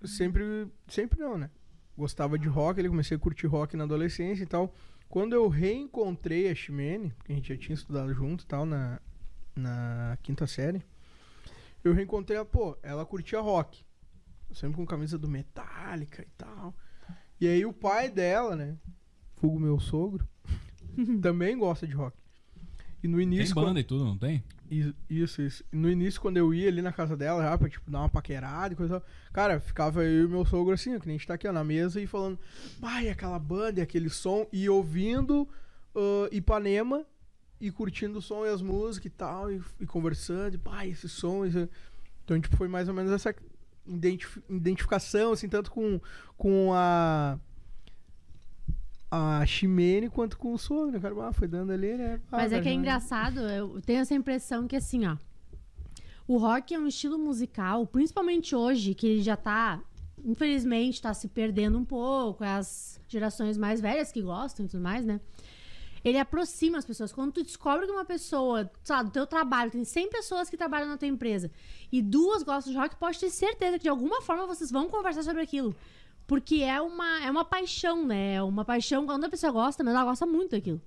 sempre. 0.05 0.69
Sempre 0.87 1.19
não, 1.21 1.37
né? 1.37 1.51
Gostava 1.99 2.39
de 2.39 2.47
rock, 2.47 2.79
ele 2.79 2.89
comecei 2.89 3.17
a 3.17 3.21
curtir 3.21 3.49
rock 3.49 3.77
na 3.77 3.83
adolescência 3.83 4.45
e 4.45 4.47
tal. 4.47 4.73
Quando 5.09 5.33
eu 5.35 5.49
reencontrei 5.49 6.49
a 6.49 6.55
Shimene, 6.55 7.11
porque 7.19 7.33
a 7.33 7.35
gente 7.35 7.49
já 7.53 7.59
tinha 7.61 7.75
estudado 7.75 8.15
junto 8.15 8.45
e 8.45 8.47
tal 8.47 8.65
na, 8.65 9.01
na 9.57 10.17
quinta 10.23 10.47
série, 10.47 10.81
eu 11.83 11.93
reencontrei 11.93 12.37
ela, 12.37 12.47
pô, 12.47 12.79
ela 12.85 13.05
curtia 13.05 13.41
rock. 13.41 13.85
Sempre 14.53 14.77
com 14.77 14.87
camisa 14.87 15.19
do 15.19 15.29
Metallica 15.29 16.23
e 16.23 16.29
tal. 16.39 16.73
E 17.41 17.49
aí 17.49 17.67
o 17.67 17.73
pai 17.73 18.09
dela, 18.09 18.55
né? 18.55 18.77
Fugo 19.37 19.59
meu 19.59 19.81
sogro, 19.81 20.27
também 21.21 21.59
gosta 21.59 21.85
de 21.87 21.95
rock. 21.95 22.17
E 23.03 23.09
no 23.09 23.17
Tem 23.19 23.27
início. 23.27 23.55
quando- 23.55 23.67
banda 23.67 23.81
e 23.81 23.85
tudo, 23.85 24.05
não 24.05 24.17
tem? 24.17 24.43
Is- 24.71 24.93
Isso, 25.09 25.41
isso. 25.43 25.65
No 25.73 25.91
início, 25.91 26.21
quando 26.21 26.37
eu 26.37 26.53
ia 26.53 26.69
ali 26.69 26.83
na 26.83 26.93
casa 26.93 27.17
dela, 27.17 27.43
já 27.43 27.57
pra, 27.57 27.69
tipo, 27.69 27.91
dar 27.91 28.01
uma 28.01 28.09
paquerada 28.09 28.75
e 28.75 28.77
coisa 28.77 29.03
cara, 29.33 29.61
ficava 29.61 30.05
eu 30.05 30.25
e 30.25 30.29
meu 30.29 30.45
sogro 30.45 30.75
assim, 30.75 30.99
que 30.99 31.07
nem 31.07 31.15
a 31.17 31.19
gente 31.19 31.27
tá 31.27 31.35
aqui, 31.35 31.49
ó, 31.49 31.53
na 31.53 31.65
mesa 31.65 32.01
e 32.01 32.07
falando, 32.07 32.39
ai, 32.83 33.09
aquela 33.09 33.39
banda 33.39 33.81
e 33.81 33.83
aquele 33.83 34.11
som, 34.11 34.47
e 34.53 34.69
ouvindo 34.69 35.49
ah, 35.95 36.29
Ipanema 36.31 37.07
e 37.61 37.71
curtindo 37.71 38.19
o 38.19 38.23
som 38.23 38.45
e 38.45 38.49
as 38.51 38.61
músicas 38.63 39.07
e 39.07 39.11
tal, 39.11 39.51
e, 39.51 39.61
e 39.81 39.87
conversando, 39.87 40.59
pai, 40.59 40.91
esse 40.91 41.09
som, 41.09 41.45
esse... 41.45 41.69
Então, 42.25 42.39
tipo, 42.41 42.57
foi 42.57 42.69
mais 42.69 42.89
ou 42.89 42.95
menos 42.95 43.11
essa 43.11 43.35
identif- 43.87 44.39
identificação, 44.51 45.33
assim, 45.33 45.49
tanto 45.49 45.71
com, 45.71 45.99
com 46.37 46.73
a 46.75 47.39
a 49.11 49.45
Ximene 49.47 50.11
quanto 50.11 50.37
com 50.37 50.53
o 50.53 50.59
sogro, 50.59 51.01
cara, 51.01 51.29
ah, 51.29 51.33
foi 51.33 51.49
dando 51.49 51.73
ali, 51.73 51.95
né? 51.97 52.21
Ah, 52.31 52.37
Mas 52.37 52.53
é 52.53 52.57
cara, 52.57 52.63
que 52.63 52.69
é 52.69 52.73
engraçado, 52.73 53.41
eu 53.41 53.81
tenho 53.81 54.01
essa 54.01 54.15
impressão 54.15 54.67
que 54.67 54.77
assim, 54.77 55.07
ó. 55.07 55.17
O 56.27 56.37
rock 56.37 56.75
é 56.75 56.79
um 56.79 56.87
estilo 56.87 57.19
musical, 57.19 57.87
principalmente 57.87 58.55
hoje, 58.55 58.95
que 58.95 59.07
ele 59.07 59.23
já 59.23 59.35
tá, 59.35 59.81
infelizmente, 60.23 61.01
tá 61.01 61.15
se 61.15 61.27
perdendo 61.27 61.79
um 61.79 61.85
pouco, 61.85 62.45
é 62.45 62.51
as 62.55 63.01
gerações 63.09 63.57
mais 63.57 63.81
velhas 63.81 64.13
que 64.13 64.21
gostam 64.21 64.67
e 64.67 64.69
tudo 64.69 64.83
mais, 64.83 65.07
né? 65.07 65.21
Ele 66.05 66.19
aproxima 66.19 66.79
as 66.79 66.85
pessoas. 66.85 67.13
Quando 67.13 67.33
tu 67.33 67.43
descobre 67.43 67.87
que 67.87 67.93
uma 67.93 68.05
pessoa, 68.05 68.71
sabe, 68.85 69.11
do 69.11 69.13
teu 69.13 69.27
trabalho, 69.27 69.71
tem 69.71 69.85
100 69.85 70.11
pessoas 70.11 70.51
que 70.51 70.57
trabalham 70.57 70.87
na 70.87 70.97
tua 70.97 71.09
empresa 71.09 71.51
e 71.91 72.01
duas 72.01 72.43
gostam 72.43 72.73
de 72.73 72.79
rock, 72.79 72.97
pode 72.97 73.19
ter 73.19 73.31
certeza 73.31 73.79
que 73.79 73.85
de 73.85 73.89
alguma 73.89 74.21
forma 74.23 74.47
vocês 74.47 74.71
vão 74.71 74.89
conversar 74.89 75.23
sobre 75.23 75.43
aquilo. 75.43 75.75
Porque 76.29 76.57
é 76.57 76.81
uma, 76.81 77.25
é 77.25 77.31
uma 77.31 77.45
paixão, 77.45 78.07
né? 78.07 78.35
É 78.35 78.43
uma 78.43 78.65
paixão, 78.65 79.05
quando 79.07 79.25
a 79.25 79.29
pessoa 79.31 79.51
gosta, 79.51 79.83
mas 79.83 79.95
ela 79.95 80.05
gosta 80.05 80.25
muito 80.27 80.51
daquilo. 80.53 80.81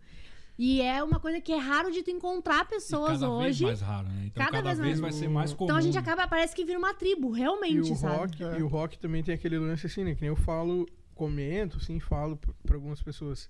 E 0.58 0.80
é 0.82 1.04
uma 1.04 1.20
coisa 1.20 1.42
que 1.42 1.52
é 1.52 1.58
raro 1.58 1.92
de 1.92 2.04
tu 2.04 2.12
encontrar 2.12 2.62
E 2.64 2.70
pessoas 2.70 3.14
cada 3.14 3.30
hoje. 3.30 3.66
vez 3.66 3.82
mais 3.82 3.82
raro, 3.82 4.08
né? 4.08 4.24
Então 4.28 4.46
Cada 4.46 4.58
cada, 4.58 4.64
vez 4.70 4.80
vez, 4.80 5.00
mais- 5.00 5.14
vai 5.16 5.20
ser 5.24 5.28
mais 5.30 5.52
comum. 5.54 5.66
Então 5.66 5.76
a 5.78 5.82
gente 5.82 5.98
acaba, 5.98 6.28
parece 6.28 6.56
que 6.56 6.64
vira 6.64 6.78
uma 6.78 6.94
tribo, 6.94 7.36
E 7.36 7.40
realmente, 7.40 7.92
o, 7.92 7.96
sabe? 7.96 8.16
rock, 8.18 8.44
É. 8.44 8.60
e 8.60 8.64
o 8.64 8.68
rock 8.68 9.00
também 9.00 9.24
tem 9.24 9.34
aquele 9.34 9.58
lance 9.58 9.88
assim, 9.88 10.04
né? 10.04 10.14
Que 10.14 10.22
nem 10.22 10.30
eu 10.30 10.36
falo, 10.36 10.88
comento, 11.16 11.78
assim, 11.78 12.00
falo 12.00 12.38
p- 12.38 12.50
pra 12.64 12.76
algumas 12.78 13.02
pessoas. 13.02 13.50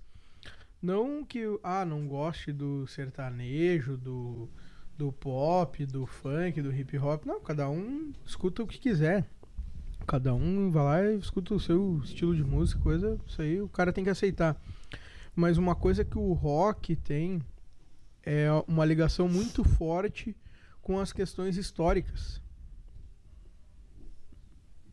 Não 0.80 1.22
que, 1.24 1.38
eu- 1.40 1.60
ah, 1.62 1.84
não 1.84 2.08
goste 2.08 2.50
do 2.52 2.86
sertanejo, 2.86 3.98
do, 3.98 4.48
do 4.96 5.12
pop, 5.12 5.84
do 5.84 6.06
funk, 6.06 6.62
do 6.62 6.72
hip 6.74 6.96
hop. 6.98 7.26
Não, 7.26 7.38
cada 7.40 7.68
um 7.68 8.12
escuta 8.24 8.62
o 8.62 8.66
que 8.66 8.78
quiser. 8.78 9.28
Cada 10.06 10.34
um 10.34 10.70
vai 10.70 10.84
lá 10.84 11.04
e 11.04 11.18
escuta 11.18 11.54
o 11.54 11.60
seu 11.60 12.00
estilo 12.02 12.34
de 12.34 12.44
música, 12.44 12.80
coisa, 12.80 13.18
isso 13.26 13.40
aí 13.40 13.60
o 13.60 13.68
cara 13.68 13.92
tem 13.92 14.04
que 14.04 14.10
aceitar. 14.10 14.60
Mas 15.34 15.56
uma 15.56 15.74
coisa 15.74 16.04
que 16.04 16.18
o 16.18 16.32
rock 16.32 16.94
tem 16.96 17.40
é 18.22 18.48
uma 18.66 18.84
ligação 18.84 19.28
muito 19.28 19.64
forte 19.64 20.36
com 20.80 20.98
as 20.98 21.12
questões 21.12 21.56
históricas. 21.56 22.42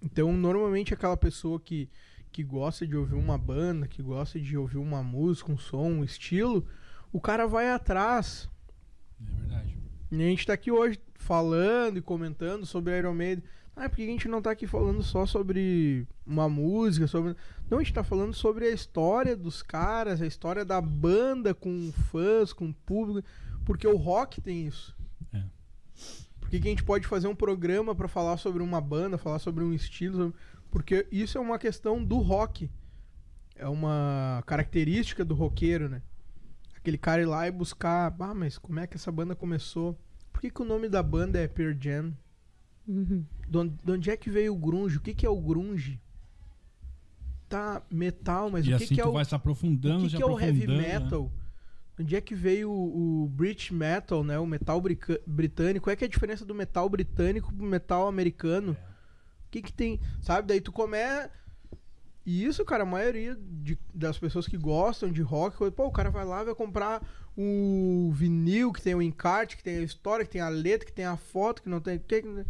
Então, 0.01 0.31
normalmente 0.31 0.93
aquela 0.93 1.17
pessoa 1.17 1.59
que, 1.59 1.89
que 2.31 2.43
gosta 2.43 2.87
de 2.87 2.95
ouvir 2.95 3.15
uma 3.15 3.37
banda, 3.37 3.87
que 3.87 4.01
gosta 4.01 4.39
de 4.39 4.57
ouvir 4.57 4.77
uma 4.77 5.03
música, 5.03 5.51
um 5.51 5.57
som, 5.57 5.89
um 5.89 6.03
estilo, 6.03 6.65
o 7.11 7.19
cara 7.19 7.45
vai 7.47 7.69
atrás. 7.69 8.49
É 9.21 9.35
verdade. 9.35 9.77
E 10.11 10.15
a 10.15 10.25
gente 10.25 10.45
tá 10.45 10.53
aqui 10.53 10.71
hoje 10.71 10.99
falando 11.15 11.97
e 11.97 12.01
comentando 12.01 12.65
sobre 12.65 12.97
Iron 12.97 13.13
Maiden. 13.13 13.43
Ah, 13.81 13.87
por 13.87 13.95
que 13.95 14.03
a 14.03 14.07
gente 14.07 14.27
não 14.27 14.41
tá 14.41 14.51
aqui 14.51 14.67
falando 14.67 15.01
só 15.01 15.25
sobre 15.25 16.05
uma 16.27 16.49
música, 16.49 17.07
sobre... 17.07 17.33
Não, 17.69 17.77
a 17.77 17.81
gente 17.81 17.93
tá 17.93 18.03
falando 18.03 18.33
sobre 18.33 18.65
a 18.65 18.71
história 18.71 19.37
dos 19.37 19.61
caras, 19.63 20.21
a 20.21 20.27
história 20.27 20.65
da 20.65 20.81
banda 20.81 21.53
com 21.53 21.89
fãs, 22.11 22.51
com 22.51 22.73
público, 22.73 23.25
porque 23.63 23.87
o 23.87 23.95
rock 23.95 24.41
tem 24.41 24.67
isso. 24.67 24.93
É. 25.31 25.41
Por 26.41 26.49
que, 26.49 26.57
a 26.57 26.59
gente 26.59 26.83
pode 26.83 27.07
fazer 27.07 27.29
um 27.29 27.35
programa 27.35 27.95
pra 27.95 28.09
falar 28.09 28.35
sobre 28.35 28.61
uma 28.61 28.81
banda, 28.81 29.17
falar 29.17 29.39
sobre 29.39 29.63
um 29.63 29.73
estilo? 29.73 30.35
Porque 30.69 31.07
isso 31.09 31.37
é 31.37 31.41
uma 31.41 31.57
questão 31.57 32.03
do 32.03 32.17
rock. 32.17 32.69
É 33.55 33.69
uma 33.69 34.43
característica 34.45 35.23
do 35.23 35.33
roqueiro, 35.33 35.87
né? 35.87 36.01
Aquele 36.75 36.97
cara 36.97 37.21
ir 37.21 37.25
lá 37.25 37.47
e 37.47 37.51
buscar, 37.51 38.13
ah, 38.19 38.33
mas 38.33 38.57
como 38.57 38.81
é 38.81 38.85
que 38.85 38.97
essa 38.97 39.09
banda 39.09 39.37
começou? 39.37 39.97
Por 40.33 40.41
que, 40.41 40.51
que 40.51 40.61
o 40.61 40.65
nome 40.65 40.89
da 40.89 41.01
banda 41.01 41.39
é 41.39 41.47
Pearl 41.47 41.77
Jam? 41.79 42.13
Uhum. 42.89 43.23
De 43.47 43.57
onde, 43.57 43.75
de 43.83 43.91
onde 43.91 44.09
é 44.09 44.17
que 44.17 44.29
veio 44.31 44.53
o 44.53 44.57
grunge? 44.57 44.97
O 44.97 45.01
que, 45.01 45.13
que 45.13 45.25
é 45.25 45.29
o 45.29 45.39
grunge? 45.39 45.99
Tá, 47.47 47.81
metal, 47.89 48.49
mas 48.51 48.65
e 48.65 48.73
o 48.73 48.77
que, 48.77 48.83
assim 48.83 48.95
que 48.95 49.01
é 49.01 49.03
tu 49.03 49.09
o, 49.09 49.13
vai 49.13 49.25
se 49.25 49.33
aprofundando, 49.35 50.05
o 50.05 50.09
que, 50.09 50.15
que 50.15 50.21
é 50.21 50.25
o 50.25 50.39
heavy 50.39 50.67
né? 50.67 50.77
metal? 50.77 51.31
Onde 51.99 52.15
é 52.15 52.21
que 52.21 52.33
veio 52.35 52.71
o, 52.71 53.23
o 53.23 53.27
British 53.27 53.71
metal, 53.71 54.23
né? 54.23 54.39
O 54.39 54.45
metal 54.45 54.81
britânico. 55.27 55.83
Qual 55.85 55.91
é, 55.93 55.95
que 55.95 56.03
é 56.05 56.07
a 56.07 56.09
diferença 56.09 56.45
do 56.45 56.55
metal 56.55 56.87
britânico 56.87 57.53
pro 57.53 57.65
metal 57.65 58.07
americano? 58.07 58.71
O 58.73 59.49
que 59.51 59.61
que 59.61 59.73
tem, 59.73 59.99
sabe? 60.21 60.47
Daí 60.47 60.61
tu 60.61 60.71
come... 60.71 60.97
E 62.25 62.45
isso, 62.45 62.63
cara, 62.63 62.83
a 62.83 62.85
maioria 62.85 63.35
de- 63.41 63.79
das 63.93 64.17
pessoas 64.19 64.47
que 64.47 64.55
gostam 64.57 65.11
de 65.11 65.21
rock, 65.21 65.57
pô, 65.71 65.87
o 65.87 65.91
cara 65.91 66.11
vai 66.11 66.23
lá 66.23 66.41
e 66.41 66.45
vai 66.45 66.55
comprar 66.55 67.01
o 67.35 68.11
vinil 68.13 68.71
que 68.71 68.81
tem 68.81 68.93
o 68.93 69.01
encarte, 69.01 69.57
que 69.57 69.63
tem 69.63 69.77
a 69.77 69.81
história, 69.81 70.23
que 70.23 70.31
tem 70.31 70.41
a 70.41 70.49
letra, 70.49 70.85
que 70.85 70.93
tem 70.93 71.05
a 71.05 71.17
foto, 71.17 71.63
que 71.63 71.69
não 71.69 71.81
tem... 71.81 71.97
que- 71.97 72.21
que- 72.21 72.45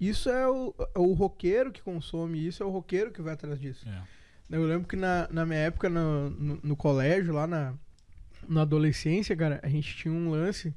Isso 0.00 0.30
é 0.30 0.48
o, 0.48 0.74
é 0.94 0.98
o 0.98 1.12
roqueiro 1.12 1.70
que 1.70 1.82
consome 1.82 2.46
isso, 2.46 2.62
é 2.62 2.66
o 2.66 2.70
roqueiro 2.70 3.10
que 3.10 3.20
vai 3.20 3.34
atrás 3.34 3.60
disso. 3.60 3.86
É. 3.88 4.02
Eu 4.50 4.64
lembro 4.64 4.88
que 4.88 4.96
na, 4.96 5.28
na 5.30 5.44
minha 5.46 5.60
época, 5.60 5.88
no, 5.88 6.30
no, 6.30 6.60
no 6.62 6.76
colégio, 6.76 7.34
lá 7.34 7.46
na, 7.46 7.74
na 8.48 8.62
adolescência, 8.62 9.36
cara, 9.36 9.60
a 9.62 9.68
gente 9.68 9.94
tinha 9.94 10.12
um 10.12 10.30
lance 10.30 10.74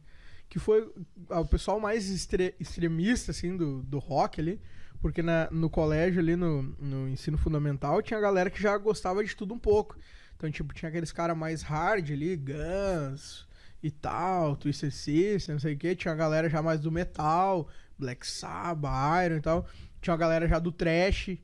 que 0.50 0.60
foi 0.60 0.88
o 1.30 1.46
pessoal 1.46 1.80
mais 1.80 2.10
extre- 2.10 2.54
extremista, 2.60 3.32
assim, 3.32 3.58
do, 3.58 3.82
do 3.82 3.98
rock 3.98 4.40
ali. 4.40 4.62
Porque 5.02 5.22
na, 5.22 5.50
no 5.52 5.70
colégio 5.70 6.22
ali, 6.22 6.36
no, 6.36 6.62
no 6.62 7.10
ensino 7.10 7.38
fundamental, 7.38 8.02
tinha 8.02 8.20
galera 8.22 8.50
que 8.50 8.62
já 8.62 8.78
gostava 8.78 9.24
de 9.24 9.36
tudo 9.36 9.54
um 9.54 9.60
pouco. 9.60 9.98
Então, 10.38 10.50
tipo, 10.52 10.74
tinha 10.74 10.88
aqueles 10.88 11.12
caras 11.12 11.36
mais 11.36 11.62
hard 11.62 12.10
ali, 12.12 12.38
Guns 12.38 13.48
e 13.82 13.92
tal, 13.92 14.56
Twisted 14.56 14.92
Sister, 14.92 15.56
não 15.56 15.60
sei 15.60 15.74
o 15.74 15.78
que. 15.78 15.96
Tinha 15.96 16.14
a 16.14 16.16
galera 16.16 16.50
já 16.50 16.62
mais 16.62 16.80
do 16.80 16.92
metal, 16.92 17.68
Black 17.98 18.26
Sabbath, 18.28 19.26
Iron 19.26 19.38
e 19.38 19.42
tal. 19.42 19.68
Tinha 20.02 20.14
a 20.14 20.18
galera 20.18 20.48
já 20.48 20.60
do 20.60 20.72
trash. 20.72 21.38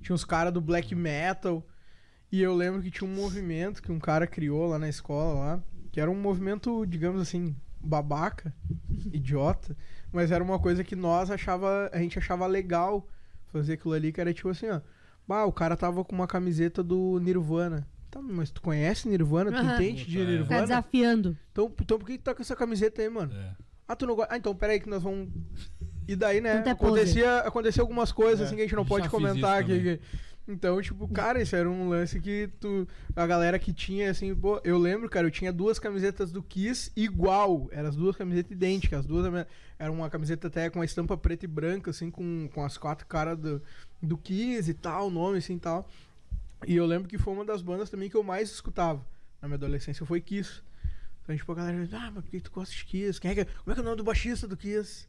Tinha 0.00 0.14
os 0.14 0.24
caras 0.24 0.52
do 0.52 0.60
black 0.60 0.94
metal. 0.94 1.66
E 2.32 2.40
eu 2.40 2.54
lembro 2.54 2.80
que 2.80 2.90
tinha 2.90 3.08
um 3.08 3.14
movimento 3.14 3.82
que 3.82 3.90
um 3.90 3.98
cara 3.98 4.26
criou 4.26 4.66
lá 4.68 4.78
na 4.78 4.88
escola 4.88 5.34
lá, 5.38 5.62
que 5.90 6.00
era 6.00 6.10
um 6.10 6.14
movimento, 6.14 6.86
digamos 6.86 7.20
assim, 7.20 7.56
babaca, 7.80 8.54
idiota, 9.12 9.76
mas 10.12 10.30
era 10.30 10.42
uma 10.42 10.58
coisa 10.58 10.84
que 10.84 10.94
nós 10.94 11.30
achava, 11.30 11.90
a 11.92 11.98
gente 11.98 12.18
achava 12.18 12.46
legal 12.46 13.08
fazer 13.46 13.72
aquilo 13.72 13.94
ali, 13.94 14.12
que 14.12 14.20
era 14.20 14.32
tipo 14.32 14.48
assim, 14.48 14.68
ó, 14.68 14.80
bah, 15.26 15.44
o 15.44 15.52
cara 15.52 15.76
tava 15.76 16.04
com 16.04 16.14
uma 16.14 16.26
camiseta 16.28 16.84
do 16.84 17.18
Nirvana. 17.18 17.86
Tá, 18.10 18.20
mas 18.20 18.50
tu 18.50 18.60
conhece 18.60 19.08
Nirvana? 19.08 19.50
Tu 19.50 19.58
Aham. 19.58 19.74
entende 19.74 20.04
de 20.04 20.18
Puta, 20.18 20.22
é. 20.22 20.24
Tá 20.26 20.30
Nirvana? 20.30 20.60
desafiando. 20.62 21.38
Então, 21.50 21.72
então 21.80 21.98
por 21.98 22.06
que 22.06 22.18
tu 22.18 22.22
tá 22.22 22.34
com 22.34 22.42
essa 22.42 22.54
camiseta 22.56 23.02
aí, 23.02 23.08
mano? 23.08 23.32
É. 23.32 23.56
Ah, 23.90 23.96
tu 23.96 24.06
não 24.06 24.14
gosta. 24.14 24.32
Ah, 24.32 24.36
então 24.36 24.54
peraí 24.54 24.78
que 24.78 24.88
nós 24.88 25.02
vamos. 25.02 25.28
E 26.06 26.14
daí, 26.14 26.40
né? 26.40 26.58
Tanta 26.58 26.76
pose. 26.76 26.86
Acontecia, 27.00 27.38
acontecia 27.38 27.82
algumas 27.82 28.12
coisas 28.12 28.40
É, 28.40 28.44
assim 28.44 28.54
que 28.56 28.62
a 28.62 28.64
gente 28.64 28.76
não 28.76 28.84
pode 28.86 29.08
comentar 29.08 29.64
que- 29.64 30.00
Então, 30.48 30.80
tipo, 30.82 31.06
cara, 31.08 31.40
isso 31.40 31.54
era 31.54 31.68
um 31.68 31.88
lance 31.88 32.20
que 32.20 32.48
tu. 32.60 32.86
A 33.14 33.26
galera 33.26 33.58
que 33.58 33.72
tinha, 33.72 34.10
assim, 34.10 34.34
pô, 34.34 34.60
eu 34.64 34.78
lembro, 34.78 35.08
cara, 35.08 35.26
eu 35.26 35.30
tinha 35.30 35.52
duas 35.52 35.78
camisetas 35.78 36.30
do 36.32 36.42
Kiss 36.42 36.90
igual. 36.96 37.68
Eram 37.72 37.88
as 37.88 37.96
duas 37.96 38.16
camisetas 38.16 38.50
idênticas. 38.52 39.00
As 39.00 39.06
duas 39.06 39.26
era 39.78 39.90
uma 39.92 40.08
camiseta 40.10 40.46
até 40.48 40.68
com 40.70 40.80
a 40.80 40.84
estampa 40.84 41.16
preta 41.16 41.44
e 41.44 41.48
branca, 41.48 41.90
assim, 41.90 42.10
com, 42.10 42.48
com 42.54 42.64
as 42.64 42.76
quatro 42.78 43.06
caras 43.06 43.38
do, 43.38 43.60
do 44.02 44.16
Kiss 44.16 44.70
e 44.70 44.74
tal, 44.74 45.08
o 45.08 45.10
nome, 45.10 45.38
assim 45.38 45.54
e 45.54 45.60
tal. 45.60 45.88
E 46.66 46.76
eu 46.76 46.86
lembro 46.86 47.08
que 47.08 47.18
foi 47.18 47.32
uma 47.32 47.44
das 47.44 47.60
bandas 47.62 47.88
também 47.90 48.08
que 48.08 48.16
eu 48.16 48.22
mais 48.22 48.50
escutava 48.50 49.04
na 49.40 49.48
minha 49.48 49.56
adolescência, 49.56 50.04
foi 50.06 50.20
Kiss. 50.20 50.62
Então, 51.30 51.36
tipo, 51.36 51.52
a 51.52 51.54
galera, 51.54 51.88
ah, 51.92 52.10
mas 52.12 52.24
por 52.24 52.30
que 52.30 52.40
tu 52.40 52.50
gosta 52.50 52.74
de 52.74 52.84
Kiss? 52.84 53.20
Quem 53.20 53.30
é 53.30 53.34
que, 53.36 53.44
como 53.44 53.70
é 53.70 53.74
que 53.74 53.78
é 53.80 53.82
o 53.82 53.84
nome 53.84 53.96
do 53.96 54.02
baixista 54.04 54.48
do 54.48 54.56
Kiss? 54.56 55.06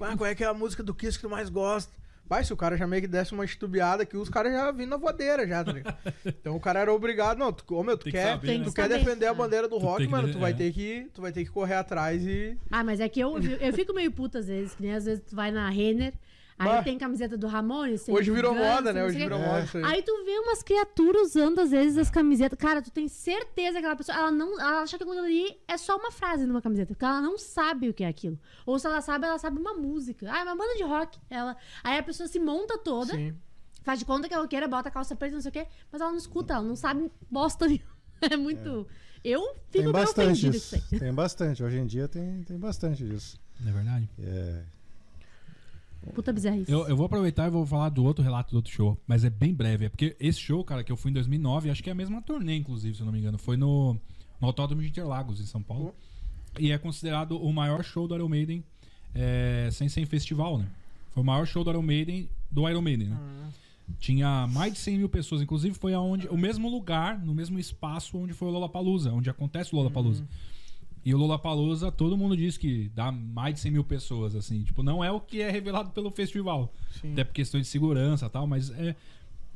Ah, 0.00 0.16
qual 0.16 0.26
é 0.26 0.34
que 0.34 0.42
é 0.42 0.48
a 0.48 0.54
música 0.54 0.82
do 0.82 0.92
Kiss 0.92 1.16
que 1.16 1.22
tu 1.22 1.30
mais 1.30 1.48
gosta? 1.48 1.92
Vai, 2.26 2.42
se 2.42 2.52
o 2.52 2.56
cara 2.56 2.76
já 2.76 2.86
meio 2.86 3.02
que 3.02 3.08
desse 3.08 3.32
uma 3.34 3.44
estubiada 3.44 4.02
aqui, 4.02 4.16
os 4.16 4.28
caras 4.30 4.52
já 4.52 4.72
vinham 4.72 4.88
na 4.88 4.96
voadeira 4.96 5.46
já, 5.46 5.62
tá 5.62 5.72
ligado? 5.72 5.96
Então 6.26 6.56
o 6.56 6.60
cara 6.60 6.80
era 6.80 6.92
obrigado, 6.92 7.38
não, 7.38 7.52
tu, 7.52 7.62
ô, 7.72 7.84
meu, 7.84 7.96
tu 7.96 8.04
Tem 8.04 8.14
quer, 8.14 8.32
saber, 8.32 8.58
tu 8.62 8.66
né? 8.66 8.72
quer 8.74 8.88
defender 8.88 9.26
a 9.26 9.34
bandeira 9.34 9.68
do 9.68 9.78
Tu 9.78 9.84
rock, 9.84 10.08
mano, 10.08 10.32
tu 10.32 10.38
vai 10.38 10.50
é. 10.52 10.54
ter 10.54 10.72
que, 10.72 11.08
tu 11.14 11.20
vai 11.20 11.30
ter 11.32 11.44
que 11.44 11.50
correr 11.50 11.74
atrás 11.74 12.24
e 12.26 12.56
Ah, 12.70 12.82
mas 12.82 12.98
é 12.98 13.08
que 13.08 13.20
eu, 13.20 13.38
eu 13.38 13.72
fico 13.74 13.92
meio 13.94 14.10
puta 14.10 14.38
às 14.40 14.48
vezes, 14.48 14.74
que 14.74 14.82
nem 14.82 14.94
às 14.94 15.04
vezes 15.04 15.22
tu 15.28 15.36
vai 15.36 15.52
na 15.52 15.68
Renner, 15.68 16.14
aí 16.58 16.68
Bah. 16.68 16.82
tem 16.82 16.96
camiseta 16.98 17.36
do 17.36 17.46
Ramones. 17.46 18.08
hoje 18.08 18.30
virou 18.30 18.54
Guns, 18.54 18.62
moda, 18.64 18.92
né? 18.92 19.04
Hoje 19.04 19.18
virou 19.18 19.38
moda 19.38 19.64
isso 19.64 19.76
aí. 19.78 19.84
Aí 19.84 20.02
tu 20.02 20.24
vê 20.24 20.38
umas 20.38 20.62
criaturas 20.62 21.22
usando 21.30 21.58
às 21.60 21.70
vezes 21.70 21.98
as 21.98 22.10
camisetas. 22.10 22.58
Cara, 22.58 22.80
tu 22.82 22.90
tem 22.90 23.08
certeza 23.08 23.72
que 23.72 23.78
aquela 23.78 23.96
pessoa, 23.96 24.16
ela 24.16 24.30
não, 24.30 24.60
ela 24.60 24.82
acha 24.82 24.96
que 24.96 25.04
aquilo 25.04 25.18
ali 25.18 25.58
é 25.66 25.76
só 25.76 25.96
uma 25.96 26.10
frase 26.10 26.46
numa 26.46 26.62
camiseta, 26.62 26.94
porque 26.94 27.04
ela 27.04 27.20
não 27.20 27.36
sabe 27.38 27.88
o 27.88 27.94
que 27.94 28.04
é 28.04 28.08
aquilo. 28.08 28.38
Ou 28.64 28.78
se 28.78 28.86
ela 28.86 29.00
sabe, 29.00 29.26
ela 29.26 29.38
sabe 29.38 29.58
uma 29.60 29.74
música. 29.74 30.26
Ah, 30.30 30.40
é 30.40 30.42
uma 30.44 30.56
banda 30.56 30.74
de 30.76 30.82
rock. 30.84 31.18
Ela, 31.28 31.56
aí 31.82 31.98
a 31.98 32.02
pessoa 32.02 32.28
se 32.28 32.38
monta 32.38 32.78
toda, 32.78 33.12
Sim. 33.14 33.34
faz 33.82 33.98
de 33.98 34.04
conta 34.04 34.28
que 34.28 34.34
é 34.34 34.36
roqueira, 34.38 34.68
bota 34.68 34.88
a 34.88 34.92
calça 34.92 35.16
preta, 35.16 35.34
não 35.34 35.40
sei 35.42 35.48
o 35.50 35.52
quê, 35.52 35.66
mas 35.90 36.00
ela 36.00 36.10
não 36.10 36.18
escuta, 36.18 36.54
ela 36.54 36.62
não 36.62 36.76
sabe 36.76 37.10
bosta 37.30 37.66
nenhuma. 37.68 37.94
É 38.20 38.36
muito. 38.36 38.86
Eu 39.24 39.40
fico 39.54 39.60
Tem 39.70 39.80
meio 39.82 39.92
bastante 39.92 40.46
ofendida 40.46 40.50
com 40.52 40.56
isso. 40.56 40.76
isso 40.76 40.94
aí. 40.94 41.00
Tem 41.00 41.12
bastante. 41.14 41.62
Hoje 41.62 41.78
em 41.78 41.86
dia 41.86 42.06
tem, 42.06 42.42
tem 42.42 42.58
bastante 42.58 43.02
disso. 43.04 43.40
Não 43.60 43.70
é 43.70 43.72
verdade? 43.72 44.10
É, 44.18 44.62
Puta 46.12 46.32
bizarrice. 46.32 46.70
Eu, 46.70 46.86
eu 46.88 46.96
vou 46.96 47.06
aproveitar 47.06 47.46
e 47.46 47.50
vou 47.50 47.64
falar 47.64 47.88
do 47.88 48.04
outro 48.04 48.22
relato 48.22 48.50
do 48.50 48.56
outro 48.56 48.72
show, 48.72 48.98
mas 49.06 49.24
é 49.24 49.30
bem 49.30 49.54
breve. 49.54 49.86
É 49.86 49.88
porque 49.88 50.16
esse 50.20 50.38
show, 50.38 50.64
cara, 50.64 50.84
que 50.84 50.92
eu 50.92 50.96
fui 50.96 51.10
em 51.10 51.14
2009, 51.14 51.70
acho 51.70 51.82
que 51.82 51.88
é 51.88 51.92
a 51.92 51.96
mesma 51.96 52.20
turnê, 52.20 52.56
inclusive, 52.56 52.94
se 52.94 53.02
eu 53.02 53.06
não 53.06 53.12
me 53.12 53.18
engano, 53.18 53.38
foi 53.38 53.56
no, 53.56 53.94
no 54.40 54.46
Autódromo 54.46 54.82
de 54.82 54.88
Interlagos, 54.88 55.40
em 55.40 55.46
São 55.46 55.62
Paulo. 55.62 55.94
E 56.58 56.70
é 56.70 56.78
considerado 56.78 57.36
o 57.42 57.52
maior 57.52 57.82
show 57.82 58.06
do 58.06 58.14
Iron 58.14 58.28
Maiden 58.28 58.64
é, 59.14 59.68
sem 59.72 59.88
ser 59.88 60.00
em 60.00 60.06
festival, 60.06 60.58
né? 60.58 60.66
Foi 61.10 61.22
o 61.22 61.26
maior 61.26 61.46
show 61.46 61.62
do 61.62 61.70
Iron 61.70 61.82
Maiden, 61.82 62.28
do 62.50 62.68
Iron 62.68 62.82
Maiden, 62.82 63.08
né? 63.08 63.18
Tinha 63.98 64.46
mais 64.46 64.72
de 64.72 64.78
100 64.78 64.98
mil 64.98 65.08
pessoas, 65.08 65.42
inclusive 65.42 65.74
foi 65.74 65.92
aonde, 65.92 66.26
o 66.28 66.38
mesmo 66.38 66.70
lugar, 66.70 67.18
no 67.18 67.34
mesmo 67.34 67.58
espaço 67.58 68.16
onde 68.16 68.32
foi 68.32 68.48
o 68.48 68.50
Lollapalooza, 68.50 69.12
onde 69.12 69.28
acontece 69.28 69.74
o 69.74 69.76
Lollapalooza. 69.76 70.26
E 71.04 71.14
o 71.14 71.18
Lollapalooza, 71.18 71.92
todo 71.92 72.16
mundo 72.16 72.36
diz 72.36 72.56
que 72.56 72.88
dá 72.94 73.12
mais 73.12 73.54
de 73.54 73.60
100 73.60 73.72
mil 73.72 73.84
pessoas, 73.84 74.34
assim. 74.34 74.62
Tipo, 74.62 74.82
não 74.82 75.04
é 75.04 75.10
o 75.10 75.20
que 75.20 75.42
é 75.42 75.50
revelado 75.50 75.90
pelo 75.90 76.10
festival. 76.10 76.72
Sim. 77.00 77.12
Até 77.12 77.24
por 77.24 77.32
questões 77.32 77.66
de 77.66 77.68
segurança 77.68 78.26
e 78.26 78.28
tal, 78.30 78.46
mas 78.46 78.70
é 78.70 78.96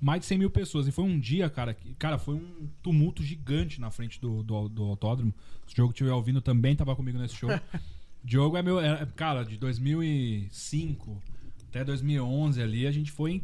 mais 0.01 0.21
de 0.21 0.27
100 0.27 0.39
mil 0.39 0.51
pessoas. 0.51 0.87
E 0.87 0.93
foi 0.93 1.05
um 1.05 1.19
dia, 1.19 1.49
cara, 1.49 1.73
que, 1.73 1.95
cara, 1.95 2.19
foi 2.19 2.35
um 2.35 2.69
tumulto 2.83 3.23
gigante 3.23 3.81
na 3.81 3.91
frente 3.91 4.21
do, 4.21 4.43
do, 4.43 4.69
do 4.69 4.85
autódromo. 4.85 5.33
Se 5.67 5.73
o 5.73 5.75
Diogo 5.77 5.93
estiver 5.93 6.13
ouvindo, 6.13 6.41
também 6.41 6.77
tava 6.77 6.95
comigo 6.95 7.19
nesse 7.19 7.35
show. 7.35 7.51
Diogo 8.23 8.57
é 8.57 8.63
meu, 8.63 8.79
é, 8.79 9.07
cara, 9.17 9.43
de 9.43 9.57
2005 9.57 11.23
até 11.69 11.85
2011 11.85 12.63
ali, 12.63 12.87
a 12.87 12.91
gente 12.91 13.13
foi 13.13 13.33
em 13.33 13.43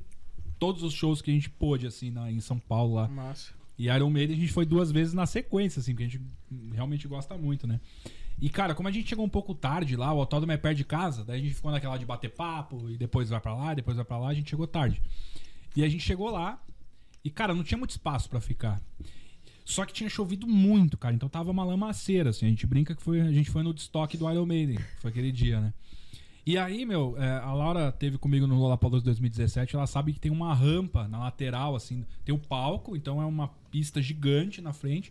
todos 0.59 0.83
os 0.83 0.93
shows 0.93 1.21
que 1.21 1.31
a 1.31 1.35
gente 1.35 1.51
pôde, 1.51 1.87
assim, 1.87 2.11
na, 2.11 2.31
em 2.31 2.41
São 2.41 2.59
Paulo 2.59 2.95
lá. 2.95 3.09
Massa. 3.09 3.53
E 3.79 3.89
Iron 3.89 4.11
Maiden 4.11 4.37
a 4.37 4.41
gente 4.41 4.53
foi 4.53 4.65
duas 4.65 4.91
vezes 4.91 5.13
na 5.15 5.27
sequência, 5.27 5.81
assim, 5.81 5.93
porque 5.93 6.05
a 6.05 6.09
gente 6.09 6.23
realmente 6.73 7.09
gosta 7.09 7.37
muito, 7.37 7.67
né? 7.67 7.81
E, 8.41 8.49
cara, 8.49 8.75
como 8.75 8.89
a 8.89 8.93
gente 8.93 9.09
chegou 9.09 9.25
um 9.25 9.29
pouco 9.29 9.55
tarde 9.55 9.97
lá, 9.97 10.13
o 10.13 10.21
autódromo 10.21 10.53
é 10.53 10.57
perto 10.57 10.77
de 10.77 10.85
casa, 10.85 11.25
daí 11.25 11.41
a 11.41 11.43
gente 11.43 11.55
ficou 11.55 11.71
naquela 11.71 11.97
de 11.97 12.05
bater 12.05 12.31
papo, 12.31 12.91
e 12.91 12.97
depois 12.97 13.29
vai 13.29 13.41
pra 13.41 13.55
lá, 13.55 13.75
depois 13.75 13.97
vai 13.97 14.05
pra 14.05 14.19
lá, 14.19 14.29
a 14.29 14.35
gente 14.35 14.51
chegou 14.51 14.67
tarde. 14.67 15.01
E 15.77 15.83
a 15.83 15.89
gente 15.89 16.03
chegou 16.03 16.31
lá, 16.31 16.61
e, 17.25 17.31
cara, 17.31 17.55
não 17.55 17.63
tinha 17.63 17.79
muito 17.79 17.91
espaço 17.91 18.29
pra 18.29 18.41
ficar. 18.41 18.81
Só 19.65 19.85
que 19.85 19.93
tinha 19.93 20.11
chovido 20.11 20.47
muito, 20.47 20.99
cara, 20.99 21.15
então 21.15 21.29
tava 21.29 21.51
uma 21.51 21.65
lamaceira, 21.65 22.31
assim, 22.31 22.47
a 22.47 22.51
gente 22.51 22.67
brinca 22.67 22.95
que 22.95 23.03
foi, 23.03 23.21
a 23.21 23.33
gente 23.33 23.51
foi 23.51 23.63
no 23.63 23.71
estoque 23.73 24.17
do 24.17 24.31
Iron 24.31 24.47
Maiden, 24.47 24.79
foi 25.01 25.11
aquele 25.11 25.33
dia, 25.33 25.61
né? 25.61 25.73
E 26.47 26.59
aí, 26.59 26.85
meu, 26.85 27.15
é, 27.19 27.39
a 27.39 27.53
Laura 27.55 27.91
teve 27.91 28.19
comigo 28.19 28.47
no 28.47 28.59
Lollapalooza 28.59 29.05
2017, 29.07 29.75
ela 29.77 29.87
sabe 29.87 30.13
que 30.13 30.21
tem 30.21 30.31
uma 30.31 30.53
rampa 30.53 31.09
na 31.09 31.19
lateral, 31.19 31.75
assim, 31.75 32.05
tem 32.25 32.35
o 32.35 32.39
palco, 32.39 32.95
então 32.95 33.21
é 33.21 33.25
uma 33.25 33.49
pista 33.71 34.03
gigante 34.03 34.61
na 34.61 34.73
frente. 34.73 35.11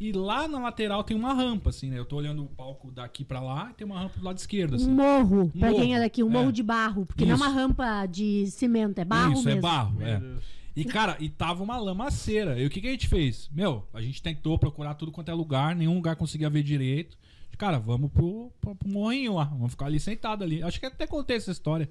E 0.00 0.10
lá 0.10 0.48
na 0.48 0.58
lateral 0.58 1.04
tem 1.04 1.16
uma 1.16 1.32
rampa, 1.32 1.70
assim, 1.70 1.88
né? 1.88 1.96
Eu 1.96 2.04
tô 2.04 2.16
olhando 2.16 2.42
o 2.42 2.48
palco 2.48 2.90
daqui 2.90 3.24
pra 3.24 3.40
lá 3.40 3.68
e 3.70 3.74
tem 3.74 3.86
uma 3.86 4.00
rampa 4.00 4.18
do 4.18 4.24
lado 4.24 4.38
esquerdo, 4.38 4.72
Um 4.72 4.76
assim. 4.76 4.90
morro, 4.90 5.52
pra 5.56 5.70
Morro, 5.70 5.80
quem 5.80 5.94
é 5.94 6.00
daqui, 6.00 6.24
um 6.24 6.28
é. 6.28 6.32
morro 6.32 6.50
de 6.50 6.62
barro. 6.64 7.06
Porque 7.06 7.24
não 7.24 7.32
é 7.32 7.34
Isso. 7.36 7.44
uma 7.44 7.52
rampa 7.52 8.06
de 8.06 8.46
cimento, 8.48 8.98
é 8.98 9.04
barro 9.04 9.34
Isso, 9.34 9.44
mesmo. 9.44 9.58
é 9.58 9.62
barro, 9.62 9.94
Meu 9.96 10.06
é. 10.08 10.18
Deus. 10.18 10.44
E, 10.74 10.84
cara, 10.84 11.16
e 11.20 11.28
tava 11.28 11.62
uma 11.62 11.76
lamaceira. 11.76 12.58
E 12.58 12.66
o 12.66 12.70
que, 12.70 12.80
que 12.80 12.88
a 12.88 12.90
gente 12.90 13.06
fez? 13.06 13.48
Meu, 13.52 13.86
a 13.94 14.00
gente 14.00 14.20
tentou 14.20 14.58
procurar 14.58 14.94
tudo 14.94 15.12
quanto 15.12 15.30
é 15.30 15.34
lugar, 15.34 15.76
nenhum 15.76 15.94
lugar 15.94 16.16
conseguia 16.16 16.50
ver 16.50 16.64
direito. 16.64 17.16
Cara, 17.58 17.78
vamos 17.78 18.10
pro, 18.10 18.50
pro, 18.60 18.74
pro 18.74 18.88
morrinho 18.88 19.34
lá, 19.34 19.44
vamos 19.44 19.70
ficar 19.72 19.86
ali 19.86 20.00
sentado 20.00 20.42
ali. 20.42 20.62
Acho 20.62 20.80
que 20.80 20.86
até 20.86 21.06
contei 21.06 21.36
essa 21.36 21.50
história 21.52 21.88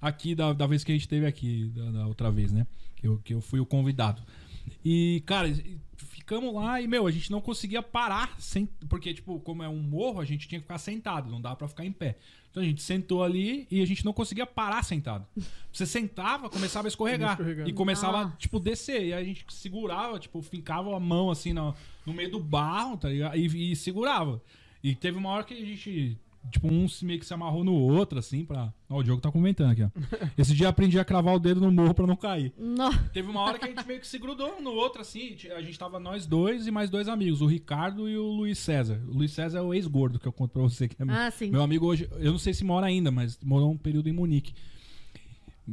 aqui 0.00 0.34
da, 0.34 0.52
da 0.52 0.66
vez 0.66 0.84
que 0.84 0.92
a 0.92 0.94
gente 0.94 1.08
teve 1.08 1.26
aqui, 1.26 1.70
da, 1.74 1.90
da 1.90 2.06
outra 2.06 2.30
vez, 2.30 2.52
né? 2.52 2.66
Que 2.96 3.06
eu, 3.06 3.18
que 3.24 3.34
eu 3.34 3.40
fui 3.40 3.60
o 3.60 3.66
convidado. 3.66 4.22
E, 4.84 5.22
cara, 5.26 5.48
ficamos 5.96 6.52
lá 6.54 6.80
e, 6.80 6.86
meu, 6.88 7.06
a 7.06 7.10
gente 7.10 7.30
não 7.30 7.40
conseguia 7.40 7.80
parar, 7.82 8.34
sem, 8.38 8.66
porque, 8.88 9.14
tipo, 9.14 9.38
como 9.40 9.62
é 9.62 9.68
um 9.68 9.78
morro, 9.80 10.20
a 10.20 10.24
gente 10.24 10.48
tinha 10.48 10.58
que 10.58 10.64
ficar 10.64 10.78
sentado, 10.78 11.30
não 11.30 11.40
dava 11.40 11.56
pra 11.56 11.68
ficar 11.68 11.84
em 11.84 11.92
pé. 11.92 12.18
Então 12.50 12.62
a 12.62 12.66
gente 12.66 12.82
sentou 12.82 13.22
ali 13.22 13.66
e 13.70 13.82
a 13.82 13.86
gente 13.86 14.04
não 14.04 14.12
conseguia 14.14 14.46
parar 14.46 14.82
sentado. 14.82 15.26
Você 15.72 15.84
sentava, 15.84 16.48
começava 16.48 16.86
a 16.86 16.90
escorregar. 16.90 17.36
E 17.68 17.72
começava, 17.72 18.22
Ah. 18.22 18.32
tipo, 18.38 18.58
descer. 18.58 19.06
E 19.06 19.12
aí 19.12 19.22
a 19.22 19.24
gente 19.26 19.44
segurava, 19.50 20.18
tipo, 20.18 20.40
ficava 20.40 20.96
a 20.96 20.98
mão 20.98 21.30
assim 21.30 21.52
no, 21.52 21.74
no 22.06 22.14
meio 22.14 22.30
do 22.30 22.40
barro, 22.40 22.96
tá 22.96 23.10
ligado? 23.10 23.36
E, 23.36 23.72
e 23.72 23.76
segurava. 23.76 24.42
E 24.82 24.94
teve 24.94 25.16
uma 25.18 25.30
hora 25.30 25.44
que 25.44 25.54
a 25.54 25.56
gente. 25.56 26.16
Tipo, 26.48 26.68
um 26.68 26.86
se 26.88 27.04
meio 27.04 27.18
que 27.18 27.26
se 27.26 27.34
amarrou 27.34 27.64
no 27.64 27.74
outro, 27.74 28.20
assim, 28.20 28.44
pra. 28.44 28.72
Ó, 28.88 28.98
o 29.00 29.02
Diogo 29.02 29.20
tá 29.20 29.32
comentando 29.32 29.72
aqui, 29.72 29.82
ó. 29.82 29.88
Esse 30.38 30.54
dia 30.54 30.66
eu 30.66 30.70
aprendi 30.70 30.96
a 30.96 31.04
cravar 31.04 31.34
o 31.34 31.40
dedo 31.40 31.60
no 31.60 31.72
morro 31.72 31.92
pra 31.92 32.06
não 32.06 32.14
cair. 32.14 32.52
No- 32.56 32.96
Teve 33.12 33.28
uma 33.28 33.40
hora 33.40 33.58
que 33.58 33.64
a 33.64 33.68
gente 33.68 33.84
meio 33.84 33.98
que 33.98 34.06
se 34.06 34.16
grudou 34.16 34.56
um 34.58 34.62
no 34.62 34.70
outro, 34.70 35.00
assim. 35.02 35.36
A 35.56 35.60
gente 35.60 35.76
tava 35.76 35.98
nós 35.98 36.24
dois 36.24 36.68
e 36.68 36.70
mais 36.70 36.88
dois 36.88 37.08
amigos, 37.08 37.40
o 37.40 37.46
Ricardo 37.46 38.08
e 38.08 38.16
o 38.16 38.26
Luiz 38.30 38.58
César. 38.60 39.02
O 39.08 39.14
Luiz 39.14 39.32
César 39.32 39.58
é 39.58 39.62
o 39.62 39.74
ex-gordo 39.74 40.20
que 40.20 40.26
eu 40.28 40.32
conto 40.32 40.52
pra 40.52 40.62
você, 40.62 40.86
que 40.86 40.94
é 41.02 41.06
Ah, 41.08 41.30
sim. 41.32 41.50
meu 41.50 41.62
amigo 41.62 41.84
hoje. 41.84 42.08
Eu 42.18 42.30
não 42.30 42.38
sei 42.38 42.54
se 42.54 42.62
mora 42.62 42.86
ainda, 42.86 43.10
mas 43.10 43.36
morou 43.42 43.72
um 43.72 43.76
período 43.76 44.08
em 44.08 44.12
Munique. 44.12 44.54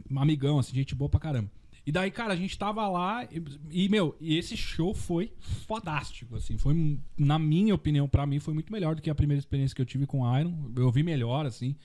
Um 0.10 0.20
amigão, 0.20 0.58
assim, 0.58 0.74
gente 0.74 0.96
boa 0.96 1.08
pra 1.08 1.20
caramba. 1.20 1.52
E 1.85 1.91
daí, 1.91 2.10
cara, 2.11 2.34
a 2.34 2.35
gente 2.35 2.57
tava 2.57 2.88
lá 2.88 3.26
e, 3.26 3.43
e, 3.85 3.89
meu, 3.89 4.15
e 4.22 4.38
esse 4.38 4.55
show 4.55 4.93
foi 4.93 5.34
fodástico, 5.68 6.35
assim. 6.35 6.57
Foi, 6.57 6.97
na 7.18 7.38
minha 7.38 7.76
opinião, 7.76 8.07
pra 8.07 8.26
mim, 8.26 8.39
foi 8.39 8.53
muito 8.53 8.72
melhor 8.72 8.95
do 8.95 9.01
que 9.01 9.10
a 9.10 9.15
primeira 9.15 9.39
experiência 9.39 9.76
que 9.76 9.81
eu 9.81 9.85
tive 9.85 10.05
com 10.05 10.22
o 10.22 10.39
Iron. 10.39 10.72
Eu 10.76 10.89
vi 10.91 11.03
melhor, 11.03 11.45
assim. 11.45 11.76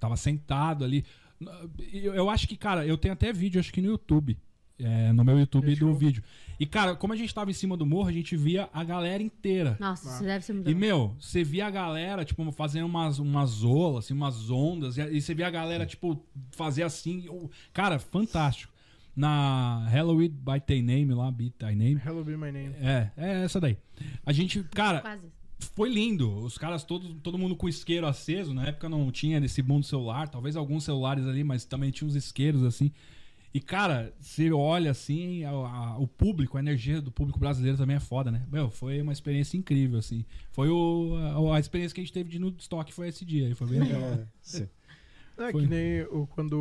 Tava 0.00 0.16
sentado 0.16 0.84
ali. 0.84 1.04
Eu, 1.92 2.14
eu 2.14 2.30
acho 2.30 2.48
que, 2.48 2.56
cara, 2.56 2.86
eu 2.86 2.96
tenho 2.96 3.12
até 3.14 3.32
vídeo, 3.32 3.58
acho 3.60 3.72
que 3.72 3.82
no 3.82 3.88
YouTube. 3.88 4.38
é, 4.78 5.12
no 5.12 5.22
meu 5.22 5.38
YouTube 5.38 5.76
do 5.76 5.94
vídeo. 5.94 6.22
E, 6.58 6.66
cara, 6.66 6.96
como 6.96 7.12
a 7.12 7.16
gente 7.16 7.32
tava 7.32 7.50
em 7.50 7.54
cima 7.54 7.76
do 7.76 7.84
morro, 7.86 8.08
a 8.08 8.12
gente 8.12 8.36
via 8.36 8.68
a 8.72 8.82
galera 8.82 9.22
inteira. 9.22 9.76
Nossa, 9.78 10.08
Ah. 10.08 10.14
isso 10.14 10.24
deve 10.24 10.44
ser 10.44 10.52
muito 10.54 10.70
E, 10.70 10.74
meu, 10.74 11.14
você 11.20 11.44
via 11.44 11.66
a 11.66 11.70
galera, 11.70 12.24
tipo, 12.24 12.50
fazendo 12.52 12.86
umas, 12.86 13.18
umas 13.20 13.62
olas, 13.62 14.06
assim, 14.06 14.14
umas 14.14 14.50
ondas. 14.50 14.96
E, 14.98 15.02
e 15.02 15.20
você 15.20 15.34
via 15.34 15.46
a 15.46 15.50
galera, 15.50 15.84
tipo, 15.86 16.24
fazer 16.52 16.82
assim. 16.84 17.28
o- 17.28 17.48
Cara, 17.72 17.98
fantástico. 18.00 18.71
Na 19.14 19.86
Halloween 19.90 20.28
by 20.30 20.60
Thy 20.66 20.80
Name 20.82 21.12
lá, 21.14 21.30
Beat 21.30 21.54
Thy 21.58 21.74
Name. 21.74 22.00
Hello 22.04 22.24
Be 22.24 22.36
My 22.36 22.50
Name. 22.50 22.74
É, 22.80 23.10
é 23.16 23.44
essa 23.44 23.60
daí. 23.60 23.76
A 24.24 24.32
gente, 24.32 24.62
cara, 24.74 25.00
Quase. 25.02 25.26
foi 25.74 25.90
lindo. 25.92 26.30
Os 26.38 26.56
caras 26.56 26.82
todos, 26.82 27.14
todo 27.22 27.36
mundo 27.36 27.54
com 27.54 27.68
isqueiro 27.68 28.06
aceso. 28.06 28.54
Na 28.54 28.66
época 28.66 28.88
não 28.88 29.10
tinha 29.12 29.38
esse 29.44 29.60
boom 29.60 29.80
do 29.80 29.86
celular, 29.86 30.28
talvez 30.28 30.56
alguns 30.56 30.84
celulares 30.84 31.26
ali, 31.26 31.44
mas 31.44 31.64
também 31.66 31.90
tinha 31.90 32.08
uns 32.08 32.14
isqueiros 32.14 32.62
assim. 32.62 32.90
E 33.54 33.60
cara, 33.60 34.14
você 34.18 34.50
olha 34.50 34.90
assim, 34.90 35.44
a- 35.44 35.50
a- 35.50 35.98
o 35.98 36.06
público, 36.08 36.56
a 36.56 36.60
energia 36.60 37.02
do 37.02 37.12
público 37.12 37.38
brasileiro 37.38 37.76
também 37.76 37.96
é 37.96 38.00
foda, 38.00 38.30
né? 38.30 38.46
Meu, 38.50 38.70
foi 38.70 39.02
uma 39.02 39.12
experiência 39.12 39.58
incrível 39.58 39.98
assim. 39.98 40.24
Foi 40.52 40.70
o, 40.70 41.14
a, 41.52 41.56
a 41.56 41.60
experiência 41.60 41.94
que 41.94 42.00
a 42.00 42.04
gente 42.04 42.14
teve 42.14 42.30
de 42.30 42.38
no 42.38 42.48
estoque 42.58 42.94
foi 42.94 43.08
esse 43.08 43.26
dia, 43.26 43.54
foi 43.54 43.66
bem 43.66 43.80
legal. 43.84 44.00
é, 44.00 44.26
sim. 44.40 44.66
É 45.36 45.50
Foi. 45.50 45.62
que 45.62 45.68
nem 45.68 46.02
o, 46.04 46.26
quando 46.26 46.56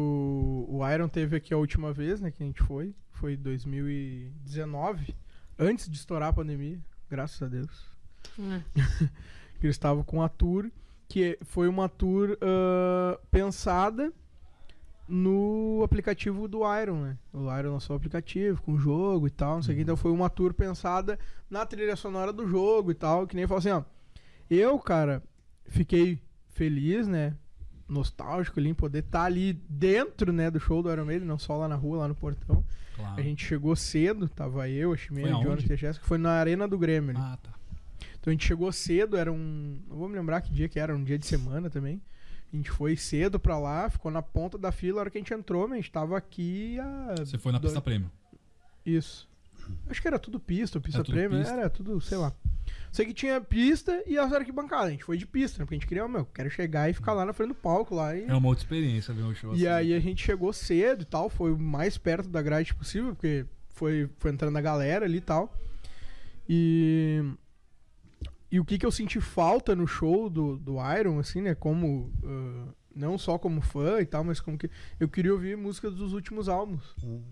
o 0.70 0.82
Iron 0.90 1.08
teve 1.08 1.36
aqui 1.36 1.54
a 1.54 1.58
última 1.58 1.92
vez, 1.92 2.22
né, 2.22 2.32
que 2.32 2.42
a 2.42 2.46
gente 2.46 2.62
foi, 2.64 2.96
foi 3.12 3.36
2019, 3.36 5.16
antes 5.60 5.90
de 5.90 5.98
estourar 5.98 6.30
a 6.30 6.34
pandemia, 6.34 6.80
graças 7.10 7.42
a 7.42 7.48
Deus. 7.48 7.90
É. 8.40 8.62
que 9.60 9.68
eles 9.68 9.76
estavam 9.76 10.04
com 10.04 10.22
a 10.22 10.30
tour, 10.30 10.72
que 11.08 11.38
foi 11.44 11.68
uma 11.68 11.90
tour 11.90 12.38
ah, 12.42 13.20
pensada 13.30 14.12
no 15.08 15.82
aplicativo 15.84 16.48
do 16.48 16.62
Iron, 16.80 17.02
né? 17.02 17.18
O 17.34 17.54
Iron 17.58 17.74
lançou 17.74 17.96
o 17.96 17.98
aplicativo 17.98 18.62
com 18.62 18.74
o 18.74 18.78
jogo 18.78 19.28
e 19.28 19.30
tal, 19.30 19.56
não 19.56 19.64
sei 19.64 19.74
o 19.74 19.76
que. 19.76 19.84
Então 19.84 19.98
foi 19.98 20.10
uma 20.10 20.30
tour 20.30 20.54
pensada 20.54 21.20
na 21.50 21.66
trilha 21.66 21.98
sonora 21.98 22.32
do 22.32 22.48
jogo 22.48 22.92
e 22.92 22.94
tal. 22.94 23.28
Que 23.28 23.36
nem 23.36 23.46
falou 23.46 23.60
assim, 23.60 23.72
ó. 23.72 23.84
Eu, 24.50 24.80
cara, 24.80 25.22
fiquei 25.66 26.22
feliz, 26.48 27.10
né? 27.10 27.36
Nostálgico 27.92 28.60
ali 28.60 28.70
em 28.70 28.74
poder 28.74 29.00
estar 29.00 29.24
ali 29.26 29.54
dentro, 29.70 30.32
né, 30.32 30.50
do 30.50 30.60
show 30.60 30.82
do 30.82 30.92
Iron 30.92 31.06
Maiden, 31.06 31.28
não 31.28 31.38
só 31.38 31.58
lá 31.58 31.68
na 31.68 31.76
rua, 31.76 32.00
lá 32.00 32.08
no 32.08 32.16
portão. 32.16 32.64
Claro. 32.96 33.20
A 33.20 33.22
gente 33.22 33.46
chegou 33.46 33.76
cedo, 33.76 34.28
tava 34.30 34.70
eu, 34.70 34.94
a 34.94 34.98
Chimene, 34.98 35.28
o 35.40 35.44
Jonathan 35.44 35.68
e 35.70 35.74
a 35.74 35.76
Jéssica, 35.76 36.06
foi 36.06 36.18
na 36.18 36.32
Arena 36.32 36.68
do 36.68 36.78
Grêmio. 36.78 37.14
né? 37.14 37.20
Ah, 37.22 37.38
tá. 37.42 37.52
Então 38.20 38.30
a 38.30 38.34
gente 38.34 38.46
chegou 38.46 38.72
cedo, 38.72 39.18
era 39.18 39.32
um. 39.32 39.80
Não 39.90 39.98
vou 39.98 40.08
me 40.08 40.16
lembrar 40.16 40.42
que 40.42 40.52
dia 40.54 40.70
que 40.70 40.80
era, 40.80 40.96
um 40.96 41.04
dia 41.04 41.18
de 41.18 41.26
semana 41.26 41.70
também. 41.70 42.00
A 42.54 42.56
gente 42.56 42.70
foi 42.70 42.96
cedo 42.96 43.40
pra 43.40 43.58
lá, 43.58 43.90
ficou 43.90 44.12
na 44.12 44.22
ponta 44.22 44.58
da 44.58 44.72
fila. 44.72 45.00
A 45.00 45.02
hora 45.02 45.10
que 45.10 45.18
a 45.18 45.22
gente 45.22 45.34
entrou, 45.34 45.64
mas 45.68 45.74
a 45.74 45.76
gente 45.82 45.92
tava 45.92 46.18
aqui 46.18 46.78
a. 46.80 47.16
Você 47.18 47.38
foi 47.38 47.52
na 47.52 47.58
do- 47.58 47.64
pista 47.64 47.82
prêmio. 47.82 48.12
Isso. 48.86 49.28
Acho 49.90 50.02
que 50.02 50.08
era 50.08 50.20
tudo 50.20 50.40
pista, 50.40 50.80
pista 50.80 51.00
Era 51.00 51.06
tudo 51.06 51.14
prêmio, 51.14 51.38
pista. 51.40 51.54
era 51.54 51.70
tudo, 51.70 52.00
sei 52.02 52.18
lá. 52.18 52.34
Sei 52.92 53.06
que 53.06 53.14
tinha 53.14 53.40
pista 53.40 54.04
e 54.06 54.18
as 54.18 54.32
arquibancadas. 54.34 54.88
A 54.88 54.92
gente 54.92 55.04
foi 55.04 55.18
de 55.18 55.26
pista, 55.26 55.60
né? 55.60 55.66
Porque 55.66 55.76
a 55.76 55.78
gente 55.78 55.88
queria, 55.88 56.08
meu, 56.08 56.26
quero 56.26 56.50
chegar 56.50 56.90
e 56.90 56.94
ficar 56.94 57.14
lá 57.14 57.26
na 57.26 57.34
frente 57.34 57.50
do 57.50 57.56
palco 57.56 57.96
lá 57.96 58.16
e. 58.16 58.26
É 58.26 58.34
uma 58.34 58.48
outra 58.48 58.64
experiência 58.64 59.14
ver 59.14 59.24
um 59.24 59.34
show 59.34 59.52
E 59.56 59.68
assim. 59.68 59.68
aí 59.68 59.94
a 59.94 60.00
gente 60.00 60.24
chegou 60.24 60.52
cedo 60.52 61.04
e 61.04 61.06
tal, 61.06 61.30
foi 61.30 61.52
o 61.52 61.58
mais 61.58 61.98
perto 61.98 62.28
da 62.30 62.42
grade 62.42 62.74
possível, 62.74 63.14
porque 63.16 63.46
foi, 63.70 64.10
foi 64.18 64.32
entrando 64.32 64.58
a 64.58 64.62
galera 64.62 65.06
ali 65.06 65.18
e 65.18 65.22
tal. 65.22 65.56
E. 66.48 67.24
E 68.52 68.60
o 68.60 68.66
que, 68.66 68.78
que 68.78 68.86
eu 68.86 68.92
senti 68.92 69.22
falta 69.22 69.74
no 69.74 69.88
show 69.88 70.30
do, 70.30 70.58
do 70.58 70.76
Iron, 70.98 71.20
assim, 71.20 71.42
né? 71.42 71.56
Como. 71.56 72.12
ah, 72.24 72.74
não 72.94 73.18
só 73.18 73.38
como 73.38 73.62
fã 73.62 74.02
e 74.02 74.06
tal, 74.06 74.24
mas 74.24 74.42
como 74.42 74.58
que. 74.58 74.70
Eu 75.00 75.08
queria 75.08 75.32
ouvir 75.32 75.56
músicas 75.56 75.96
dos 75.96 76.12
últimos 76.12 76.50
álbuns. 76.50 76.94
Hum, 77.02 77.24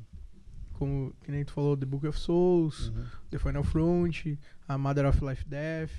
Como, 0.80 1.14
que 1.24 1.30
nem 1.32 1.44
tu 1.46 1.52
falou, 1.52 1.76
The 1.78 1.86
Book 1.86 2.08
of 2.08 2.18
Souls, 2.18 2.88
uhum. 2.88 3.04
The 3.30 3.38
Final 3.38 3.64
Front, 3.64 4.26
a 4.68 4.78
Mother 4.78 5.06
of 5.08 5.24
Life 5.24 5.46
Death. 5.46 5.92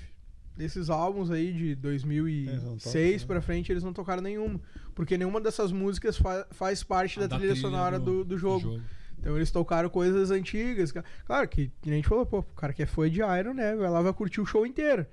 Desses 0.57 0.89
álbuns 0.89 1.31
aí 1.31 1.53
de 1.53 1.65
Eles 1.67 2.03
não 2.03 2.75
2006 2.75 3.13
tocam, 3.21 3.27
pra 3.27 3.35
né? 3.35 3.41
frente, 3.41 3.71
eles 3.71 3.83
não 3.83 3.93
tocaram 3.93 4.21
nenhuma. 4.21 4.59
Porque 4.93 5.17
nenhuma 5.17 5.39
dessas 5.39 5.71
músicas 5.71 6.17
fa- 6.17 6.45
faz 6.51 6.83
parte 6.83 7.19
da, 7.19 7.29
trilha, 7.29 7.55
sonora 7.55 7.97
do, 7.97 8.25
do 8.25 8.37
jogo. 8.37 8.81
Então 9.17 9.35
eles 9.35 9.49
tocaram 9.51 9.87
coisas 9.89 10.29
antigas. 10.31 10.91
Claro 11.25 11.47
que, 11.47 11.67
que 11.81 11.89
nem 11.89 11.93
a 11.93 12.01
gente 12.01 12.09
falou, 12.09 12.25
pô, 12.25 12.39
o 12.39 12.43
cara 12.43 12.73
que 12.73 12.83
é 12.83 12.85
fã 12.85 13.09
de 13.09 13.21
Iron, 13.21 13.53
né? 13.53 13.75
Vai 13.75 13.89
lá, 13.89 14.01
vai 14.01 14.11
curtir 14.13 14.41
o 14.41 14.45
show 14.45 14.65
inteiro. 14.65 15.05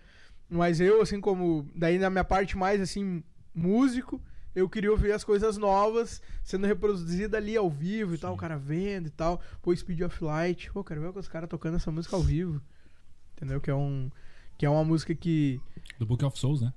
Mas 0.51 0.81
eu, 0.81 1.01
assim, 1.03 1.21
como. 1.21 1.71
Daí 1.77 1.99
na 1.99 2.09
minha 2.11 2.25
parte 2.25 2.57
mais, 2.57 2.81
assim, 2.81 3.23
músico, 3.55 4.21
eu 4.59 4.69
queria 4.69 4.91
ouvir 4.91 5.13
as 5.13 5.23
coisas 5.25 5.57
novas 5.57 6.21
sendo 6.43 6.67
reproduzidas 6.67 7.35
ali 7.35 7.57
ao 7.57 7.71
vivo 7.71 8.15
e 8.15 8.19
tal, 8.19 8.33
o 8.33 8.35
Sim. 8.35 8.41
cara 8.41 8.57
vendo 8.59 9.07
e 9.07 9.11
tal. 9.11 9.41
Pô, 9.63 9.75
Speed 9.75 10.01
of 10.03 10.23
Light. 10.25 10.71
Pô, 10.73 10.83
quero 10.85 11.01
ver 11.01 11.17
os 11.19 11.29
caras 11.29 11.49
tocando 11.49 11.77
essa 11.77 11.91
música 11.91 12.17
ao 12.17 12.23
vivo. 12.23 12.61
Entendeu? 13.37 13.61
Que 13.61 13.71
é 13.71 13.75
um. 13.75 14.11
Que 14.57 14.67
é 14.67 14.71
uma 14.71 14.85
música 14.85 15.15
que. 15.15 15.61
Do 15.99 16.07
Book 16.07 16.25
of 16.25 16.39
Souls, 16.39 16.61
né? 16.61 16.73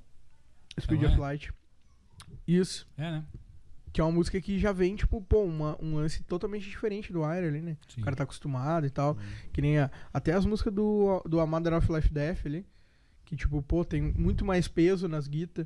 Speed 0.79 1.01
Ela 1.03 1.11
of 1.11 1.17
é? 1.17 1.21
Light. 1.21 1.53
Isso. 2.47 2.87
É, 2.97 3.11
né? 3.11 3.25
Que 3.93 3.99
é 3.99 4.03
uma 4.03 4.11
música 4.13 4.39
que 4.39 4.57
já 4.57 4.71
vem, 4.71 4.95
tipo, 4.95 5.21
pô, 5.21 5.43
uma- 5.43 5.77
um 5.81 5.95
lance 5.95 6.23
totalmente 6.23 6.69
diferente 6.69 7.11
do 7.11 7.19
Iron 7.19 7.47
ali, 7.47 7.61
né? 7.61 7.77
Sim. 7.89 7.99
O 8.01 8.03
cara 8.05 8.15
tá 8.15 8.23
acostumado 8.23 8.85
e 8.85 8.89
tal. 8.89 9.17
Que 9.51 9.61
nem 9.61 9.79
a- 9.79 9.91
até 10.13 10.31
as 10.33 10.45
músicas 10.45 10.73
do, 10.73 11.21
do 11.27 11.39
A 11.41 11.45
Mother 11.45 11.73
of 11.73 11.91
Life 11.91 12.09
Death 12.09 12.45
ali. 12.45 12.65
Que, 13.25 13.35
tipo, 13.35 13.61
pô, 13.61 13.83
tem 13.83 14.01
muito 14.01 14.45
mais 14.45 14.67
peso 14.67 15.07
nas 15.09 15.27
guitas. 15.27 15.65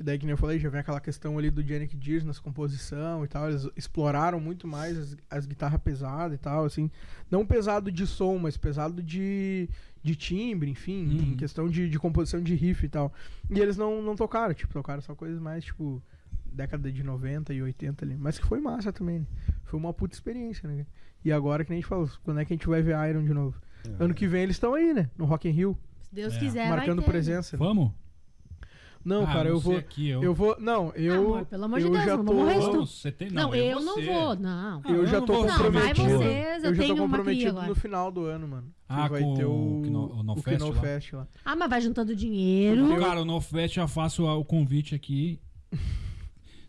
Que 0.00 0.04
daí, 0.04 0.18
que 0.18 0.24
nem 0.24 0.30
eu 0.30 0.38
falei, 0.38 0.58
já 0.58 0.70
vem 0.70 0.80
aquela 0.80 0.98
questão 0.98 1.36
ali 1.36 1.50
do 1.50 1.62
Janik 1.62 1.94
Gears 2.00 2.24
nas 2.24 2.38
composição 2.38 3.22
e 3.22 3.28
tal. 3.28 3.50
Eles 3.50 3.68
exploraram 3.76 4.40
muito 4.40 4.66
mais 4.66 4.96
as, 4.96 5.16
as 5.28 5.44
guitarras 5.44 5.78
pesadas 5.82 6.38
e 6.38 6.38
tal, 6.40 6.64
assim. 6.64 6.90
Não 7.30 7.44
pesado 7.44 7.92
de 7.92 8.06
som, 8.06 8.38
mas 8.38 8.56
pesado 8.56 9.02
de, 9.02 9.68
de 10.02 10.16
timbre, 10.16 10.70
enfim. 10.70 11.06
Uhum. 11.06 11.32
Em 11.32 11.36
questão 11.36 11.68
de, 11.68 11.86
de 11.86 11.98
composição 11.98 12.42
de 12.42 12.54
riff 12.54 12.86
e 12.86 12.88
tal. 12.88 13.12
E 13.50 13.60
eles 13.60 13.76
não, 13.76 14.00
não 14.00 14.16
tocaram, 14.16 14.54
tipo, 14.54 14.72
tocaram 14.72 15.02
só 15.02 15.14
coisas 15.14 15.38
mais, 15.38 15.64
tipo, 15.66 16.02
década 16.46 16.90
de 16.90 17.02
90 17.04 17.52
e 17.52 17.60
80 17.60 18.02
ali. 18.02 18.16
Mas 18.16 18.38
que 18.38 18.46
foi 18.46 18.58
massa 18.58 18.90
também, 18.90 19.18
né? 19.18 19.26
Foi 19.64 19.78
uma 19.78 19.92
puta 19.92 20.14
experiência, 20.14 20.66
né? 20.66 20.86
E 21.22 21.30
agora, 21.30 21.62
que 21.62 21.68
nem 21.68 21.76
a 21.76 21.80
gente 21.82 21.90
falou, 21.90 22.08
quando 22.24 22.40
é 22.40 22.44
que 22.46 22.54
a 22.54 22.56
gente 22.56 22.66
vai 22.66 22.80
ver 22.80 22.96
Iron 23.10 23.22
de 23.22 23.34
novo? 23.34 23.60
É. 23.86 24.02
Ano 24.02 24.14
que 24.14 24.26
vem 24.26 24.44
eles 24.44 24.56
estão 24.56 24.72
aí, 24.72 24.94
né? 24.94 25.10
No 25.18 25.26
Rock 25.26 25.46
in 25.46 25.52
Rio, 25.52 25.76
Se 26.00 26.14
Deus 26.14 26.32
É. 26.36 26.38
quiser, 26.38 26.68
vai 26.70 26.78
marcando 26.78 27.00
ter, 27.00 27.06
né? 27.06 27.12
presença. 27.12 27.54
né? 27.58 27.58
Vamos? 27.58 27.92
Não, 29.02 29.22
Ah, 29.24 29.26
cara, 29.28 29.48
eu 29.48 29.58
vou. 29.58 29.76
Aqui, 29.78 30.08
eu... 30.08 30.22
Eu 30.22 30.34
vou. 30.34 30.56
Não, 30.58 30.92
eu. 30.94 31.34
Amor, 31.34 31.46
pelo 31.46 31.64
amor 31.64 31.78
de 31.80 31.86
eu 31.86 31.90
Deus, 31.92 32.04
já 32.04 32.16
não 32.18 32.24
tô. 32.24 32.32
vamos 32.34 32.44
morrer 32.44 33.12
tem... 33.12 33.30
Não, 33.30 33.54
eu 33.54 33.80
não 33.80 33.94
você. 33.94 34.04
vou, 34.06 34.36
não. 34.36 34.82
Eu 34.86 35.02
Ah, 35.02 35.06
já 35.06 35.18
não 35.20 35.26
tô 35.26 35.32
vou 35.32 35.42
Não, 35.42 35.48
vai 35.48 35.56
comprometido. 35.64 36.18
vocês, 36.18 36.64
eu, 36.64 36.70
eu 36.70 36.74
já 36.74 36.82
tenho 36.82 36.96
tô 36.96 37.02
uma 37.04 37.16
aqui 37.16 37.16
comprometido 37.16 37.62
no 37.62 37.74
final 37.74 38.12
do 38.12 38.24
ano, 38.26 38.46
mano. 38.48 38.66
Que 38.68 38.72
Ah, 38.88 39.08
vai 39.08 39.22
com 39.22 39.34
ter 39.34 39.44
o, 39.46 39.50
o 39.50 39.82
o 40.18 40.22
No 40.22 40.32
o 40.34 40.42
Fest 40.42 40.60
lá? 40.60 40.80
Fest 40.80 41.12
lá. 41.14 41.26
Ah, 41.44 41.56
mas 41.56 41.70
vai 41.70 41.80
juntando 41.80 42.14
dinheiro. 42.14 42.92
Eu- 42.92 43.00
Cara, 43.00 43.24
no 43.24 43.40
Fest 43.40 43.74
já 43.76 43.88
faço 43.88 44.24
o 44.26 44.44
convite 44.44 44.94
aqui. 44.94 45.40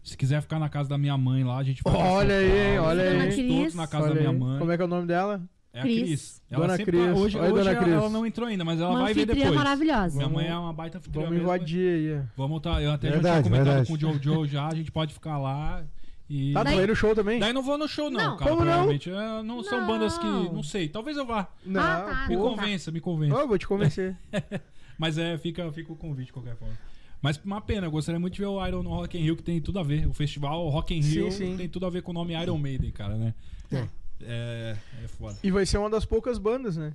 Se 0.03 0.17
quiser 0.17 0.41
ficar 0.41 0.57
na 0.57 0.69
casa 0.69 0.89
da 0.89 0.97
minha 0.97 1.17
mãe 1.17 1.43
lá, 1.43 1.57
a 1.57 1.63
gente 1.63 1.83
vai. 1.83 1.93
Olha 1.93 2.35
aí, 2.35 2.71
hein, 2.73 2.79
olha 2.79 3.03
aí. 3.03 3.47
Todos 3.47 3.75
na 3.75 3.87
casa 3.87 4.05
Olha 4.05 4.13
da 4.15 4.19
minha 4.21 4.31
aí. 4.31 4.37
mãe. 4.39 4.57
Como 4.59 4.71
é 4.71 4.77
que 4.77 4.81
é 4.81 4.85
o 4.85 4.87
nome 4.87 5.05
dela? 5.05 5.41
É 5.73 5.79
a 5.79 5.83
Cris. 5.83 6.01
Cris. 6.03 6.41
Ela 6.51 6.61
Dona 6.65 6.77
sempre, 6.77 6.97
Cris. 6.97 7.17
Hoje, 7.17 7.37
Oi, 7.37 7.43
hoje 7.43 7.53
Dona 7.53 7.71
ela, 7.71 7.79
Cris. 7.83 7.93
ela 7.93 8.09
não 8.09 8.25
entrou 8.25 8.47
ainda, 8.47 8.65
mas 8.65 8.79
ela 8.79 8.89
Uma 8.89 9.01
vai 9.03 9.13
ver 9.13 9.25
depois. 9.25 9.53
maravilhosa. 9.55 10.17
Minha 10.17 10.29
mãe 10.29 10.47
é 10.47 10.57
uma 10.57 10.73
baita 10.73 10.97
anfitriã 10.97 11.23
Vamos 11.23 11.37
mesmo. 11.37 11.45
invadir 11.47 11.89
aí. 12.19 12.25
Vamos 12.35 12.61
tá, 12.61 12.81
eu 12.81 12.91
até 12.91 13.07
já 13.07 13.13
Verdade, 13.13 13.35
tinha 13.35 13.43
comentado 13.43 13.85
verdade. 13.85 13.87
com 13.87 13.93
o 13.93 14.23
Jojo 14.23 14.45
já, 14.47 14.67
a 14.67 14.75
gente 14.75 14.91
pode 14.91 15.13
ficar 15.13 15.37
lá 15.37 15.83
e... 16.29 16.51
Tá, 16.53 16.59
tu 16.61 16.63
Daí- 16.65 16.75
vai 16.75 16.87
no 16.87 16.95
show 16.95 17.15
também? 17.15 17.39
Daí 17.39 17.53
não 17.53 17.61
vou 17.61 17.77
no 17.77 17.87
show 17.87 18.09
não, 18.09 18.19
Não. 18.31 18.37
cara, 18.37 18.51
Como 18.51 18.63
não? 18.65 18.71
provavelmente. 18.71 19.09
É, 19.09 19.43
Não 19.43 19.63
são 19.63 19.79
Não. 19.81 19.87
bandas 19.87 20.17
que... 20.17 20.25
Não 20.25 20.63
sei, 20.63 20.89
talvez 20.89 21.15
eu 21.15 21.25
vá. 21.25 21.47
Não, 21.65 21.79
Ah, 21.81 22.01
tá. 22.01 22.27
Me 22.27 22.35
pô. 22.37 22.43
Não. 22.49 22.55
convença, 22.55 22.91
me 22.91 22.99
convença. 22.99 23.35
Eu 23.35 23.47
vou 23.47 23.57
te 23.57 23.67
convencer. 23.67 24.17
Mas 24.99 25.17
é, 25.17 25.37
fica, 25.37 25.71
fica 25.71 25.91
o 25.91 25.95
convite 25.95 26.27
de 26.27 26.33
qualquer 26.33 26.55
forma. 26.57 26.77
Mas 27.21 27.39
uma 27.45 27.61
pena, 27.61 27.87
eu 27.87 27.91
gostaria 27.91 28.19
muito 28.19 28.33
de 28.33 28.39
ver 28.41 28.47
o 28.47 28.65
Iron 28.67 28.83
no 28.83 28.89
Rock 28.89 29.17
in 29.17 29.21
Rio, 29.21 29.35
que 29.37 29.43
tem 29.43 29.61
tudo 29.61 29.79
a 29.79 29.83
ver. 29.83 30.07
O 30.07 30.13
festival 30.13 30.67
Rock 30.69 30.93
in 30.93 31.01
Rio 31.01 31.31
Sim, 31.31 31.51
sim. 31.51 31.57
tem 31.57 31.69
tudo 31.69 31.85
a 31.85 31.89
ver 31.89 32.01
com 32.01 32.11
o 32.11 32.13
nome 32.13 32.33
Iron 32.33 32.57
Maiden, 32.57 32.91
cara, 32.91 33.15
né? 33.15 33.33
É. 33.71 33.87
É, 34.27 34.75
é 35.03 35.07
foda. 35.07 35.37
E 35.43 35.51
vai 35.51 35.65
ser 35.65 35.77
uma 35.77 35.89
das 35.89 36.05
poucas 36.05 36.37
bandas, 36.37 36.77
né? 36.77 36.93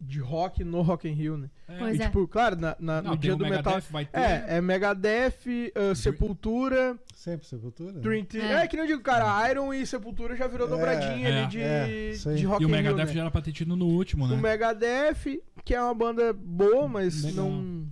De 0.00 0.18
rock 0.20 0.62
no 0.64 0.82
Rock 0.82 1.08
in 1.08 1.12
Rio, 1.12 1.36
né? 1.38 1.48
É, 1.66 1.92
e, 1.94 2.00
é. 2.02 2.06
tipo, 2.06 2.28
claro, 2.28 2.56
na, 2.56 2.76
na- 2.78 3.00
Não, 3.00 3.12
no 3.12 3.16
dia 3.16 3.32
o 3.34 3.36
do 3.38 3.44
metal. 3.44 3.74
Megadeth, 3.74 3.90
vai 3.90 4.04
ter. 4.04 4.18
É, 4.18 4.44
é 4.56 4.60
Megadeth, 4.60 5.72
uh, 5.92 5.94
Sepultura, 5.94 6.98
Sempre 7.14 7.46
Sepultura? 7.46 7.92
Dream. 8.00 8.26
É. 8.34 8.64
É. 8.64 8.66
que 8.68 8.76
nem 8.76 8.84
eu 8.84 8.88
digo, 8.88 9.02
cara, 9.02 9.48
Iron 9.50 9.72
e 9.72 9.86
Sepultura 9.86 10.36
já 10.36 10.46
virou 10.46 10.66
É, 10.66 10.70
dobradinha 10.70 11.28
é, 11.28 11.38
ali 11.38 11.46
de, 11.48 11.60
é, 11.60 12.12
de 12.34 12.44
Rock 12.44 12.62
E 12.62 12.66
o 12.66 12.68
in 12.68 12.72
Rio, 12.72 12.82
Megadeth 12.82 13.06
né? 13.06 13.12
já 13.14 13.20
era 13.22 13.30
pra 13.30 13.40
ter 13.40 13.52
tido 13.52 13.74
no 13.76 13.86
último, 13.86 14.26
né? 14.28 14.34
O 14.34 14.38
Megadeth, 14.38 15.40
que 15.64 15.74
é 15.74 15.80
uma 15.82 15.94
banda 15.94 16.32
boa, 16.34 16.86
mas 16.86 17.22
Legal. 17.24 17.48
não 17.48 17.86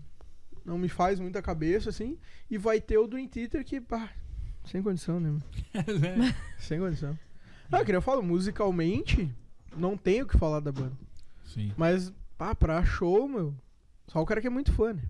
não 0.64 0.78
me 0.78 0.88
faz 0.88 1.18
muita 1.18 1.40
cabeça, 1.40 1.88
assim. 1.88 2.18
E 2.50 2.58
vai 2.58 2.80
ter 2.80 2.98
o 2.98 3.06
Dream 3.06 3.26
Theater 3.26 3.64
que, 3.64 3.80
pá, 3.80 4.10
sem 4.64 4.82
condição, 4.82 5.18
né? 5.18 5.38
Sem 6.58 6.78
condição. 6.78 7.18
Ah, 7.72 7.84
que 7.84 7.90
eu 7.90 8.02
falo, 8.02 8.22
musicalmente, 8.22 9.28
não 9.76 9.96
tenho 9.96 10.24
o 10.24 10.28
que 10.28 10.36
falar 10.36 10.60
da 10.60 10.70
banda. 10.70 10.92
Sim. 11.46 11.72
Mas, 11.76 12.12
pá, 12.36 12.54
pra 12.54 12.84
show, 12.84 13.26
meu, 13.26 13.54
só 14.06 14.20
o 14.20 14.26
cara 14.26 14.40
que 14.40 14.46
é 14.46 14.50
muito 14.50 14.70
fã, 14.72 14.92
né? 14.92 15.02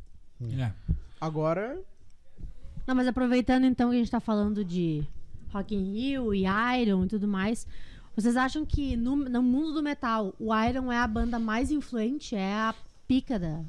É. 0.43 0.73
Agora, 1.21 1.79
Não, 2.87 2.95
mas 2.95 3.07
aproveitando 3.07 3.65
então 3.65 3.91
que 3.91 3.97
a 3.97 3.99
gente 3.99 4.11
tá 4.11 4.21
falando 4.21 4.65
de 4.65 5.05
Rock 5.53 5.75
in 5.75 5.93
Rio 5.93 6.35
e 6.35 6.45
Iron 6.81 7.05
e 7.05 7.09
tudo 7.09 7.29
mais, 7.29 7.67
vocês 8.17 8.37
acham 8.37 8.65
que 8.65 8.97
no, 8.97 9.17
no 9.17 9.43
mundo 9.43 9.73
do 9.75 9.83
metal, 9.83 10.35
o 10.39 10.55
Iron 10.55 10.91
é 10.91 10.99
a 10.99 11.07
banda 11.07 11.39
mais 11.39 11.71
influente? 11.71 12.35
É 12.35 12.55
a 12.55 12.75
pica 13.07 13.39
da... 13.39 13.63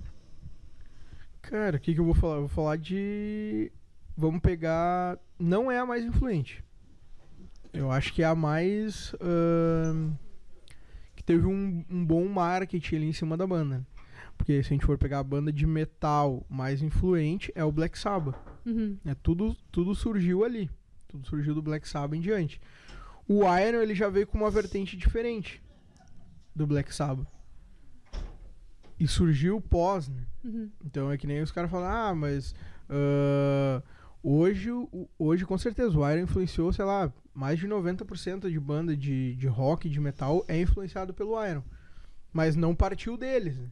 cara, 1.41 1.77
o 1.77 1.79
que 1.79 1.93
que 1.93 1.99
eu 1.99 2.05
vou 2.05 2.15
falar? 2.15 2.35
Eu 2.35 2.41
vou 2.41 2.49
falar 2.49 2.77
de... 2.77 3.71
Vamos 4.15 4.41
pegar... 4.41 5.17
Não 5.39 5.71
é 5.71 5.79
a 5.79 5.85
mais 5.85 6.05
influente. 6.05 6.63
Eu 7.73 7.91
acho 7.91 8.13
que 8.13 8.21
é 8.21 8.25
a 8.25 8.35
mais... 8.35 9.13
ahn, 9.19 10.13
que 11.15 11.23
teve 11.23 11.45
um, 11.47 11.83
um 11.89 12.05
bom 12.05 12.27
marketing 12.27 12.95
ali 12.95 13.05
em 13.07 13.13
cima 13.13 13.35
da 13.35 13.47
banda. 13.47 13.85
Porque 14.37 14.61
se 14.61 14.69
a 14.69 14.73
gente 14.73 14.85
for 14.85 14.97
pegar 14.97 15.19
a 15.19 15.23
banda 15.23 15.51
de 15.51 15.65
metal 15.65 16.45
mais 16.49 16.81
influente, 16.81 17.51
é 17.55 17.63
o 17.63 17.71
Black 17.71 17.97
Sabbath. 17.97 18.35
Uhum. 18.65 18.97
É, 19.05 19.15
tudo, 19.15 19.55
tudo 19.71 19.95
surgiu 19.95 20.43
ali. 20.43 20.69
Tudo 21.07 21.27
surgiu 21.27 21.53
do 21.53 21.61
Black 21.61 21.87
Sabbath 21.87 22.17
em 22.17 22.21
diante. 22.21 22.59
O 23.27 23.41
Iron 23.57 23.81
ele 23.81 23.95
já 23.95 24.09
veio 24.09 24.27
com 24.27 24.37
uma 24.37 24.51
vertente 24.51 24.97
diferente 24.97 25.61
do 26.55 26.67
Black 26.67 26.93
Sabbath. 26.93 27.27
E 28.99 29.07
surgiu 29.07 29.61
pós, 29.61 30.09
né? 30.09 30.25
Uhum. 30.43 30.69
Então 30.85 31.11
é 31.11 31.17
que 31.17 31.27
nem 31.27 31.41
os 31.41 31.51
caras 31.51 31.71
falam, 31.71 31.89
ah, 31.89 32.13
mas 32.13 32.53
ah, 32.89 33.81
hoje, 34.23 34.71
o- 34.71 35.09
hoje 35.19 35.45
com 35.45 35.57
certeza 35.57 35.97
o 35.99 36.09
Iron 36.09 36.21
influenciou, 36.23 36.71
sei 36.73 36.85
lá, 36.85 37.11
mais 37.33 37.59
de 37.59 37.67
90% 37.67 38.49
de 38.49 38.59
banda 38.59 38.95
de, 38.95 39.35
de 39.35 39.47
rock, 39.47 39.89
de 39.89 39.99
metal 39.99 40.43
é 40.47 40.59
influenciado 40.61 41.13
pelo 41.13 41.43
Iron. 41.45 41.61
Mas 42.31 42.55
não 42.55 42.73
partiu 42.73 43.17
deles, 43.17 43.57
né? 43.57 43.69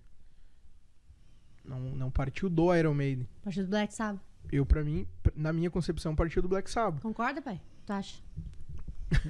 Não, 1.64 1.80
não 1.80 2.12
partiu 2.12 2.50
do 2.50 2.74
Iron 2.76 2.94
Maiden. 2.94 3.28
A 3.42 3.44
partir 3.46 3.62
do 3.64 3.70
Black 3.70 3.94
Sabbath. 3.94 4.22
Eu, 4.52 4.66
pra 4.66 4.84
mim, 4.84 5.08
na 5.36 5.54
minha 5.54 5.70
concepção, 5.70 6.16
partiu 6.16 6.42
do 6.42 6.48
Black 6.48 6.70
Sabbath. 6.70 7.02
Concorda, 7.02 7.42
pai? 7.42 7.62
Tu 7.86 7.94
acha? 7.94 8.22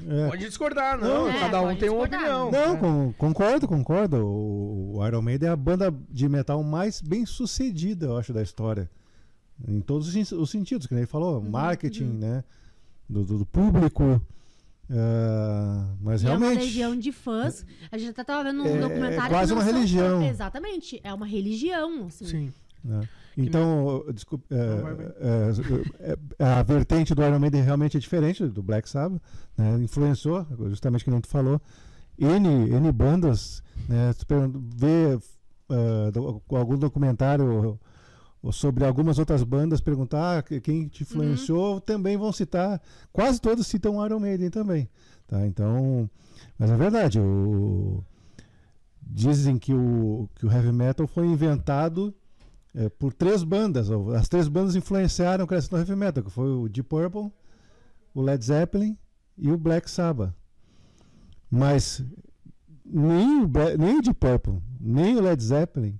É. 0.07 0.27
Pode 0.29 0.45
discordar, 0.45 0.97
não. 0.99 1.27
É, 1.27 1.39
cada 1.39 1.61
um 1.61 1.75
tem 1.75 1.89
uma 1.89 2.03
opinião. 2.03 2.51
Não, 2.51 2.75
É. 2.75 2.77
con- 2.77 3.13
concordo, 3.17 3.67
concordo. 3.67 4.17
O, 4.25 4.97
o 4.97 5.07
Iron 5.07 5.21
Maiden 5.21 5.49
é 5.49 5.51
a 5.51 5.55
banda 5.55 5.93
de 6.09 6.29
metal 6.29 6.63
mais 6.63 7.01
bem 7.01 7.25
sucedida, 7.25 8.05
eu 8.05 8.17
acho, 8.17 8.31
da 8.31 8.41
história. 8.43 8.89
Em 9.67 9.79
todos 9.81 10.07
os, 10.07 10.13
sen- 10.13 10.37
os 10.37 10.49
sentidos, 10.49 10.87
que 10.87 10.93
nem 10.93 11.01
ele 11.03 11.07
falou, 11.11 11.41
marketing, 11.41 12.05
né? 12.05 12.43
Do, 13.09 13.23
do- 13.23 13.37
do 13.39 13.45
público. 13.45 14.21
ah, 14.89 15.87
mas 16.01 16.23
E 16.23 16.27
é 16.27 16.29
uma 16.31 16.37
realmente. 16.39 16.63
legião 16.63 16.95
de 16.97 17.11
fãs. 17.11 17.65
A 17.91 17.97
gente 17.97 18.09
até 18.11 18.23
tava 18.23 18.43
vendo 18.51 18.63
um 18.63 18.65
É- 18.65 18.79
documentário. 18.79 19.25
é 19.25 19.29
quase 19.29 19.53
uma 19.53 19.63
religião. 19.63 20.19
fãs. 20.21 20.29
Exatamente. 20.31 20.99
É 21.03 21.13
uma 21.13 21.25
religião, 21.25 22.05
assim. 22.07 22.25
Sim. 22.25 22.53
né? 22.83 23.01
Então, 23.37 24.03
desculpe, 24.13 24.43
é, 24.49 24.55
Não, 24.75 24.81
vai, 24.81 24.95
vai. 24.95 25.05
é, 25.19 26.17
é, 26.39 26.43
a 26.45 26.63
vertente 26.63 27.15
do 27.15 27.23
Iron 27.23 27.39
Maiden 27.39 27.61
realmente 27.61 27.95
é 27.95 27.99
diferente 27.99 28.45
do 28.45 28.61
Black 28.61 28.89
Sabbath, 28.89 29.21
né? 29.57 29.77
influenciou, 29.81 30.45
justamente 30.67 31.03
que 31.05 31.11
nem 31.11 31.21
tu 31.21 31.27
falou, 31.29 31.61
N, 32.19 32.47
N 32.71 32.91
bandas, 32.91 33.63
né? 33.87 34.11
Tu 34.13 34.25
vê 34.75 35.17
ah, 35.69 36.11
do- 36.11 36.41
algum 36.49 36.77
documentário 36.77 37.79
ou 38.43 38.51
sobre 38.51 38.83
algumas 38.85 39.19
outras 39.19 39.43
bandas, 39.43 39.81
perguntar 39.81 40.39
ah, 40.39 40.41
que- 40.41 40.59
quem 40.59 40.87
te 40.87 41.03
influenciou, 41.03 41.79
também 41.79 42.17
vão 42.17 42.31
citar, 42.31 42.81
quase 43.13 43.39
todos 43.39 43.67
citam 43.67 44.03
Iron 44.05 44.19
Maiden 44.19 44.49
também, 44.49 44.89
tá? 45.27 45.45
Então, 45.45 46.09
mas 46.57 46.71
é 46.71 46.75
verdade, 46.77 47.19
o, 47.19 48.03
dizem 49.01 49.57
que 49.57 49.73
o, 49.73 50.27
que 50.35 50.45
o 50.45 50.51
heavy 50.51 50.71
metal 50.71 51.05
foi 51.07 51.27
inventado 51.27 52.13
é, 52.73 52.89
por 52.89 53.13
três 53.13 53.43
bandas. 53.43 53.89
As 53.91 54.27
três 54.27 54.47
bandas 54.47 54.75
influenciaram 54.75 55.43
o 55.43 55.47
crescimento 55.47 55.85
do 55.85 55.91
heavy 55.91 55.99
metal, 55.99 56.23
que 56.23 56.29
foi 56.31 56.49
o 56.49 56.69
Deep 56.69 56.87
Purple, 56.87 57.31
o 58.13 58.21
Led 58.21 58.43
Zeppelin 58.43 58.97
e 59.37 59.51
o 59.51 59.57
Black 59.57 59.89
Sabbath. 59.89 60.33
Mas 61.49 62.03
nem 62.85 63.43
o, 63.43 63.49
nem 63.77 63.97
o 63.97 64.01
Deep 64.01 64.17
Purple, 64.19 64.61
nem 64.79 65.17
o 65.17 65.21
Led 65.21 65.43
Zeppelin 65.43 65.99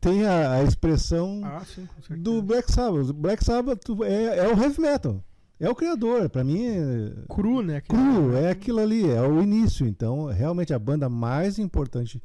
tem 0.00 0.24
a, 0.24 0.52
a 0.52 0.62
expressão 0.62 1.40
Ah, 1.44 1.62
sim, 1.64 1.86
do 2.18 2.40
Black 2.42 2.70
Sabbath. 2.70 3.08
O 3.10 3.12
Black 3.12 3.44
Sabbath 3.44 3.80
é, 4.04 4.38
é 4.38 4.48
o 4.52 4.60
heavy 4.60 4.80
metal. 4.80 5.22
É 5.60 5.68
o 5.68 5.74
criador. 5.74 6.28
Para 6.30 6.44
mim 6.44 6.64
é 6.66 7.12
Cru, 7.28 7.62
né? 7.62 7.80
Cru, 7.80 8.36
é 8.36 8.50
aquilo 8.50 8.78
ali, 8.78 9.08
é 9.08 9.20
o 9.22 9.42
início. 9.42 9.86
Então, 9.86 10.26
realmente 10.26 10.72
a 10.72 10.78
banda 10.78 11.08
mais 11.08 11.58
importante 11.58 12.22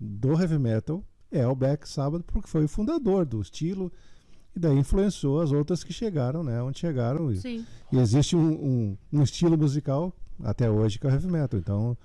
do 0.00 0.32
heavy 0.32 0.58
metal 0.58 1.04
é 1.30 1.46
o 1.46 1.54
Black 1.54 1.88
Sabbath, 1.88 2.22
porque 2.26 2.48
foi 2.48 2.64
o 2.64 2.68
fundador 2.68 3.24
do 3.24 3.40
estilo 3.40 3.92
e 4.54 4.58
daí 4.58 4.76
influenciou 4.76 5.40
as 5.40 5.50
outras 5.52 5.82
que 5.82 5.92
chegaram, 5.92 6.42
né? 6.42 6.62
Onde 6.62 6.78
chegaram. 6.78 7.30
E, 7.32 7.36
Sim. 7.36 7.66
e 7.92 7.98
existe 7.98 8.34
um, 8.36 8.50
um, 8.52 8.98
um 9.12 9.22
estilo 9.22 9.56
musical 9.56 10.12
até 10.42 10.68
hoje 10.70 10.98
que 10.98 11.06
é 11.06 11.10
o 11.10 11.12
heavy 11.12 11.28
metal. 11.28 11.58
Então, 11.58 11.96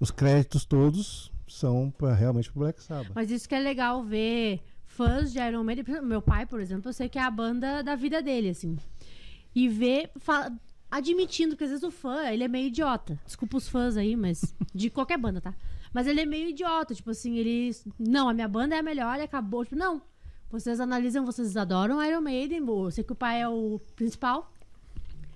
os 0.00 0.10
créditos 0.10 0.64
todos 0.64 1.29
são 1.52 1.90
pra, 1.96 2.14
realmente 2.14 2.50
pro 2.50 2.60
Black 2.60 2.82
Sabbath. 2.82 3.12
Mas 3.14 3.30
isso 3.30 3.48
que 3.48 3.54
é 3.54 3.60
legal 3.60 4.02
ver 4.04 4.60
fãs 4.86 5.32
de 5.32 5.38
Iron 5.38 5.64
Maiden. 5.64 5.84
Meu 6.02 6.20
pai, 6.22 6.46
por 6.46 6.60
exemplo, 6.60 6.88
eu 6.88 6.92
sei 6.92 7.08
que 7.08 7.18
é 7.18 7.22
a 7.22 7.30
banda 7.30 7.82
da 7.82 7.94
vida 7.94 8.20
dele, 8.22 8.50
assim. 8.50 8.76
E 9.54 9.68
ver, 9.68 10.10
fa- 10.16 10.52
admitindo 10.90 11.56
que 11.56 11.64
às 11.64 11.70
vezes 11.70 11.84
o 11.84 11.90
fã, 11.90 12.24
ele 12.28 12.44
é 12.44 12.48
meio 12.48 12.66
idiota. 12.68 13.18
Desculpa 13.24 13.56
os 13.56 13.68
fãs 13.68 13.96
aí, 13.96 14.14
mas. 14.16 14.54
De 14.74 14.90
qualquer 14.90 15.18
banda, 15.18 15.40
tá? 15.40 15.54
Mas 15.92 16.06
ele 16.06 16.20
é 16.20 16.26
meio 16.26 16.48
idiota. 16.48 16.94
Tipo 16.94 17.10
assim, 17.10 17.36
ele. 17.36 17.70
Não, 17.98 18.28
a 18.28 18.34
minha 18.34 18.48
banda 18.48 18.76
é 18.76 18.78
a 18.78 18.82
melhor 18.82 19.18
e 19.18 19.22
acabou. 19.22 19.64
Tipo, 19.64 19.76
não. 19.76 20.00
Vocês 20.50 20.80
analisam, 20.80 21.24
vocês 21.24 21.56
adoram 21.56 22.04
Iron 22.04 22.20
Maiden. 22.20 22.64
Eu 22.66 22.90
sei 22.90 23.04
que 23.04 23.12
o 23.12 23.16
pai 23.16 23.40
é 23.42 23.48
o 23.48 23.80
principal. 23.96 24.52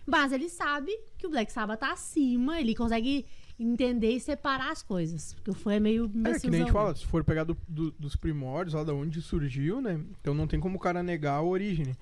Mas 0.06 0.32
ele 0.32 0.48
sabe 0.48 0.92
que 1.16 1.26
o 1.26 1.30
Black 1.30 1.50
Sabbath 1.52 1.80
tá 1.80 1.92
acima. 1.92 2.60
Ele 2.60 2.74
consegue 2.74 3.24
entender 3.58 4.10
e 4.10 4.20
separar 4.20 4.70
as 4.72 4.82
coisas. 4.82 5.32
Porque 5.34 5.50
o 5.50 5.54
fã 5.54 5.74
é 5.74 5.80
meio. 5.80 6.10
É, 6.26 6.38
que 6.38 6.50
nem 6.50 6.60
a 6.62 6.64
gente 6.64 6.72
fala, 6.72 6.94
se 6.94 7.06
for 7.06 7.22
pegar 7.24 7.44
do- 7.44 7.56
do- 7.68 7.90
dos 7.92 8.16
primórdios, 8.16 8.74
lá 8.74 8.82
da 8.84 8.92
onde 8.92 9.20
surgiu, 9.22 9.80
né? 9.80 10.00
Então 10.20 10.34
não 10.34 10.46
tem 10.46 10.58
como 10.60 10.76
o 10.76 10.80
cara 10.80 11.02
negar 11.02 11.34
a 11.34 11.42
origem. 11.42 11.86
né? 11.86 11.92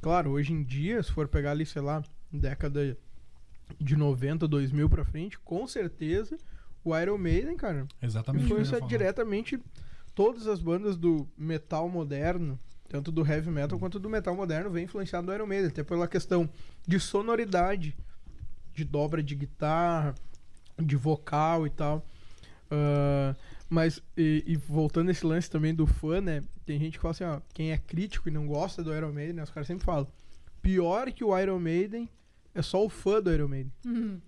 Claro, 0.00 0.30
hoje 0.32 0.52
em 0.52 0.62
dia, 0.62 1.02
se 1.02 1.10
for 1.12 1.26
pegar 1.28 1.52
ali, 1.52 1.64
sei 1.64 1.80
lá, 1.82 2.02
década 2.32 2.96
de 3.80 3.96
90, 3.96 4.46
2000 4.46 4.88
pra 4.88 5.04
frente, 5.04 5.38
com 5.38 5.66
certeza 5.66 6.36
o 6.84 6.96
Iron 6.96 7.18
Maiden, 7.18 7.56
cara, 7.56 7.86
Exatamente. 8.00 8.44
influencia 8.44 8.80
diretamente 8.82 9.58
todas 10.14 10.46
as 10.46 10.60
bandas 10.60 10.96
do 10.96 11.26
metal 11.36 11.88
moderno, 11.88 12.58
tanto 12.88 13.10
do 13.10 13.26
heavy 13.26 13.50
metal 13.50 13.78
quanto 13.78 13.98
do 13.98 14.08
metal 14.08 14.36
moderno, 14.36 14.70
vem 14.70 14.84
influenciado 14.84 15.26
do 15.26 15.34
Iron 15.34 15.46
Maiden, 15.46 15.66
até 15.68 15.82
pela 15.82 16.06
questão 16.06 16.48
de 16.86 17.00
sonoridade, 17.00 17.96
de 18.72 18.84
dobra 18.84 19.20
de 19.22 19.34
guitarra, 19.34 20.14
de 20.78 20.96
vocal 20.96 21.66
e 21.66 21.70
tal. 21.70 22.04
Ah, 22.70 23.34
mas, 23.68 24.00
e, 24.16 24.44
e 24.46 24.56
voltando 24.56 25.10
esse 25.10 25.26
lance 25.26 25.50
também 25.50 25.74
do 25.74 25.86
fã, 25.86 26.20
né? 26.20 26.42
Tem 26.64 26.78
gente 26.78 26.94
que 26.94 27.02
fala 27.02 27.12
assim, 27.12 27.24
ó, 27.24 27.40
quem 27.52 27.72
é 27.72 27.78
crítico 27.78 28.28
e 28.28 28.32
não 28.32 28.46
gosta 28.46 28.82
do 28.82 28.94
Iron 28.94 29.12
Maiden, 29.12 29.34
né, 29.34 29.42
os 29.42 29.50
caras 29.50 29.66
sempre 29.66 29.84
falam, 29.84 30.06
pior 30.62 31.10
que 31.12 31.24
o 31.24 31.36
Iron 31.38 31.58
Maiden 31.58 32.08
é 32.54 32.62
só 32.62 32.84
o 32.84 32.88
fã 32.88 33.20
do 33.20 33.32
Iron 33.32 33.48
Maiden. 33.48 33.72
Uhum. 33.84 34.20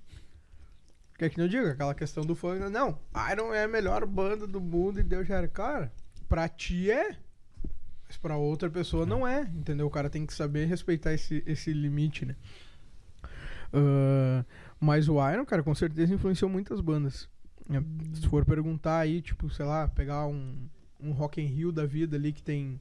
Quer 1.17 1.31
que 1.31 1.39
não 1.39 1.49
diga? 1.49 1.73
Aquela 1.73 1.95
questão 1.95 2.25
do 2.25 2.37
fã. 2.37 2.55
Não, 2.71 2.99
Iron 3.33 3.53
é 3.53 3.65
a 3.65 3.69
melhor 3.69 4.07
banda 4.07 4.47
do 4.47 4.61
mundo 4.61 5.01
e 5.01 5.03
Deus 5.03 5.27
já 5.27 5.37
era. 5.37 5.49
Cara, 5.49 5.93
pra 6.29 6.49
ti 6.49 6.91
é. 6.91 7.17
Mas 8.07 8.17
pra 8.17 8.37
outra 8.37 8.71
pessoa 8.71 9.05
não 9.05 9.27
é. 9.27 9.41
Entendeu? 9.43 9.89
O 9.89 9.91
cara 9.91 10.09
tem 10.09 10.25
que 10.25 10.33
saber 10.33 10.67
respeitar 10.67 11.13
esse, 11.13 11.43
esse 11.45 11.73
limite, 11.73 12.25
né? 12.25 12.37
Ah, 13.73 14.45
mas 14.81 15.09
o 15.09 15.15
Iron, 15.31 15.45
cara, 15.45 15.63
com 15.63 15.75
certeza 15.75 16.15
influenciou 16.15 16.51
muitas 16.51 16.81
bandas. 16.81 17.29
É, 17.71 17.83
Se 18.17 18.27
for 18.29 18.45
perguntar 18.45 18.99
aí, 19.01 19.21
tipo, 19.21 19.51
sei 19.51 19.65
lá, 19.67 19.87
pegar 19.89 20.27
um, 20.27 20.57
um 21.01 21.13
Rock 21.13 21.41
in 21.41 21.47
Rio 21.47 21.71
da 21.73 21.85
vida 21.85 22.17
ali 22.17 22.33
que 22.33 22.43
tem 22.43 22.81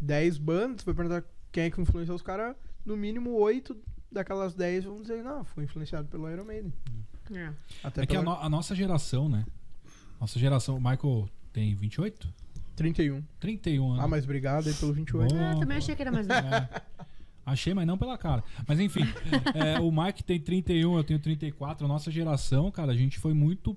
10 0.00 0.38
bandas, 0.38 0.84
vai 0.84 0.94
perguntar 0.94 1.24
quem 1.52 1.64
é 1.64 1.70
que 1.70 1.80
influenciou 1.80 2.16
os 2.16 2.22
caras, 2.22 2.54
no 2.84 2.96
mínimo 2.96 3.30
8 3.32 3.76
daquelas 4.10 4.54
10 4.54 4.84
vão 4.84 5.00
dizer, 5.02 5.22
não, 5.22 5.44
foi 5.44 5.64
influenciado 5.64 6.08
pelo 6.08 6.30
Iron 6.30 6.44
Maiden. 6.44 6.72
É. 7.32 7.50
Até 7.82 8.02
É 8.02 8.06
que 8.06 8.16
a, 8.16 8.20
pela 8.20 8.36
no- 8.36 8.42
a 8.42 8.48
nossa 8.48 8.74
geração, 8.74 9.28
né? 9.28 9.44
Nossa 10.20 10.38
geração. 10.38 10.76
O 10.76 10.80
Michael 10.80 11.28
tem 11.52 11.74
28? 11.74 12.28
31. 12.76 13.22
31 13.40 13.90
anos. 13.92 14.04
Ah, 14.04 14.08
mas 14.08 14.24
obrigado 14.24 14.66
aí 14.68 14.74
pelo 14.74 14.92
28. 14.92 15.34
Bom. 15.34 15.40
Ah, 15.42 15.58
também 15.58 15.76
achei 15.76 15.94
que 15.94 16.02
era 16.02 16.10
mais 16.12 16.26
novo. 16.28 16.46
É. 16.46 16.68
Achei, 17.44 17.74
mas 17.74 17.86
não 17.86 17.98
pela 17.98 18.16
cara. 18.16 18.42
Mas 18.66 18.80
enfim, 18.80 19.02
é, 19.54 19.78
o 19.80 19.90
Mike 19.90 20.24
tem 20.24 20.40
31, 20.40 20.96
eu 20.96 21.04
tenho 21.04 21.18
34. 21.18 21.84
A 21.84 21.88
nossa 21.88 22.10
geração, 22.10 22.70
cara, 22.70 22.92
a 22.92 22.96
gente 22.96 23.18
foi 23.18 23.34
muito 23.34 23.76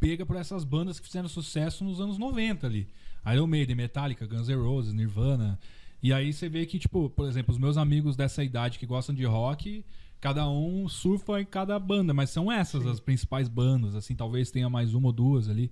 pega 0.00 0.26
por 0.26 0.36
essas 0.36 0.64
bandas 0.64 1.00
que 1.00 1.06
fizeram 1.06 1.28
sucesso 1.28 1.82
nos 1.82 2.00
anos 2.00 2.18
90 2.18 2.66
ali. 2.66 2.86
Iron 3.32 3.46
Maiden, 3.46 3.74
Metallica, 3.74 4.26
Guns 4.26 4.48
N' 4.48 4.56
Roses, 4.56 4.92
Nirvana. 4.92 5.58
E 6.02 6.12
aí 6.12 6.30
você 6.30 6.48
vê 6.48 6.66
que, 6.66 6.78
tipo, 6.78 7.08
por 7.08 7.26
exemplo, 7.26 7.52
os 7.52 7.58
meus 7.58 7.78
amigos 7.78 8.14
dessa 8.14 8.44
idade 8.44 8.78
que 8.78 8.84
gostam 8.84 9.14
de 9.14 9.24
rock, 9.24 9.82
cada 10.20 10.46
um 10.48 10.86
surfa 10.88 11.40
em 11.40 11.46
cada 11.46 11.78
banda, 11.78 12.12
mas 12.12 12.28
são 12.28 12.52
essas 12.52 12.86
as 12.86 13.00
principais 13.00 13.48
bandas, 13.48 13.94
assim, 13.94 14.14
talvez 14.14 14.50
tenha 14.50 14.68
mais 14.68 14.92
uma 14.92 15.06
ou 15.06 15.12
duas 15.12 15.48
ali 15.48 15.70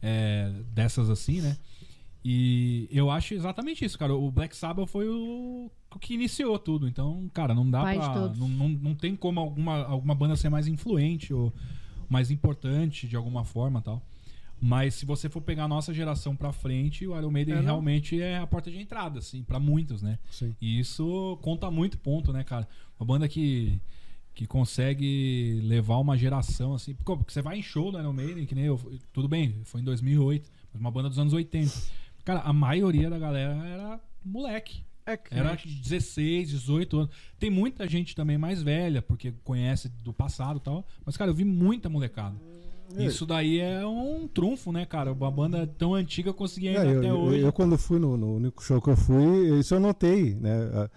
é, 0.00 0.52
dessas 0.72 1.10
assim, 1.10 1.40
né? 1.40 1.56
E 2.24 2.88
eu 2.90 3.10
acho 3.10 3.34
exatamente 3.34 3.84
isso, 3.84 3.98
cara. 3.98 4.14
O 4.14 4.30
Black 4.30 4.56
Sabbath 4.56 4.88
foi 4.88 5.06
o, 5.06 5.70
que 6.00 6.14
iniciou 6.14 6.58
tudo. 6.58 6.88
Então, 6.88 7.30
cara, 7.34 7.54
não 7.54 7.70
dá 7.70 7.82
Pai 7.82 7.96
pra. 7.96 8.28
Não, 8.28 8.48
não, 8.48 8.68
não 8.68 8.94
tem 8.94 9.14
como 9.14 9.40
alguma, 9.40 9.84
alguma 9.84 10.14
banda 10.14 10.34
ser 10.34 10.48
mais 10.48 10.66
influente 10.66 11.34
ou 11.34 11.52
mais 12.08 12.30
importante 12.30 13.06
de 13.06 13.14
alguma 13.14 13.44
forma 13.44 13.82
tal. 13.82 14.02
Mas 14.58 14.94
se 14.94 15.04
você 15.04 15.28
for 15.28 15.42
pegar 15.42 15.64
a 15.64 15.68
nossa 15.68 15.92
geração 15.92 16.34
pra 16.34 16.50
frente, 16.50 17.06
o 17.06 17.14
Iron 17.14 17.30
Maiden 17.30 17.56
É, 17.56 17.60
realmente 17.60 18.18
é 18.22 18.38
a 18.38 18.46
porta 18.46 18.70
de 18.70 18.78
entrada, 18.78 19.18
assim, 19.18 19.42
pra 19.42 19.60
muitos, 19.60 20.00
né? 20.00 20.18
Sim. 20.30 20.54
E 20.58 20.78
isso 20.78 21.38
conta 21.42 21.70
muito 21.70 21.98
ponto, 21.98 22.32
né, 22.32 22.42
cara? 22.42 22.66
Uma 22.98 23.06
banda 23.06 23.28
que, 23.28 23.78
que 24.34 24.46
consegue 24.46 25.60
levar 25.64 25.98
uma 25.98 26.16
geração, 26.16 26.72
assim. 26.72 26.94
Porque 26.94 27.30
você 27.30 27.42
vai 27.42 27.58
em 27.58 27.62
show 27.62 27.92
do 27.92 27.98
Iron 27.98 28.14
Maiden, 28.14 28.46
que 28.46 28.54
nem 28.54 28.64
eu. 28.64 28.80
Tudo 29.12 29.28
bem, 29.28 29.60
foi 29.64 29.82
em 29.82 29.84
2008, 29.84 30.50
mas 30.72 30.80
uma 30.80 30.90
banda 30.90 31.10
dos 31.10 31.18
anos 31.18 31.34
80. 31.34 32.03
Cara, 32.24 32.40
a 32.40 32.52
maioria 32.52 33.10
da 33.10 33.18
galera 33.18 33.54
era 33.66 34.00
moleque. 34.24 34.82
É 35.06 35.18
que 35.18 35.34
Era 35.34 35.54
16, 35.54 36.48
18 36.48 36.96
anos. 36.98 37.10
Tem 37.38 37.50
muita 37.50 37.86
gente 37.86 38.14
também 38.14 38.38
mais 38.38 38.62
velha, 38.62 39.02
porque 39.02 39.34
conhece 39.44 39.90
do 40.02 40.14
passado 40.14 40.56
e 40.56 40.60
tal. 40.62 40.86
Mas, 41.04 41.14
cara, 41.16 41.30
eu 41.30 41.34
vi 41.34 41.44
muita 41.44 41.90
molecada. 41.90 42.34
É. 42.96 43.04
Isso 43.04 43.26
daí 43.26 43.60
é 43.60 43.84
um 43.86 44.26
trunfo, 44.26 44.72
né, 44.72 44.86
cara? 44.86 45.12
Uma 45.12 45.30
banda 45.30 45.66
tão 45.66 45.94
antiga 45.94 46.32
conseguia 46.32 46.72
É, 46.72 46.78
ainda 46.78 46.90
eu, 46.92 46.98
até 47.00 47.10
eu- 47.10 47.18
hoje. 47.20 47.40
eu, 47.40 47.52
quando 47.52 47.76
fui 47.76 47.98
no, 47.98 48.16
no 48.16 48.36
único 48.36 48.62
show 48.64 48.80
que 48.80 48.88
eu 48.88 48.96
fui, 48.96 49.58
isso 49.58 49.74
eu 49.74 49.80
notei, 49.80 50.34
né? 50.36 50.88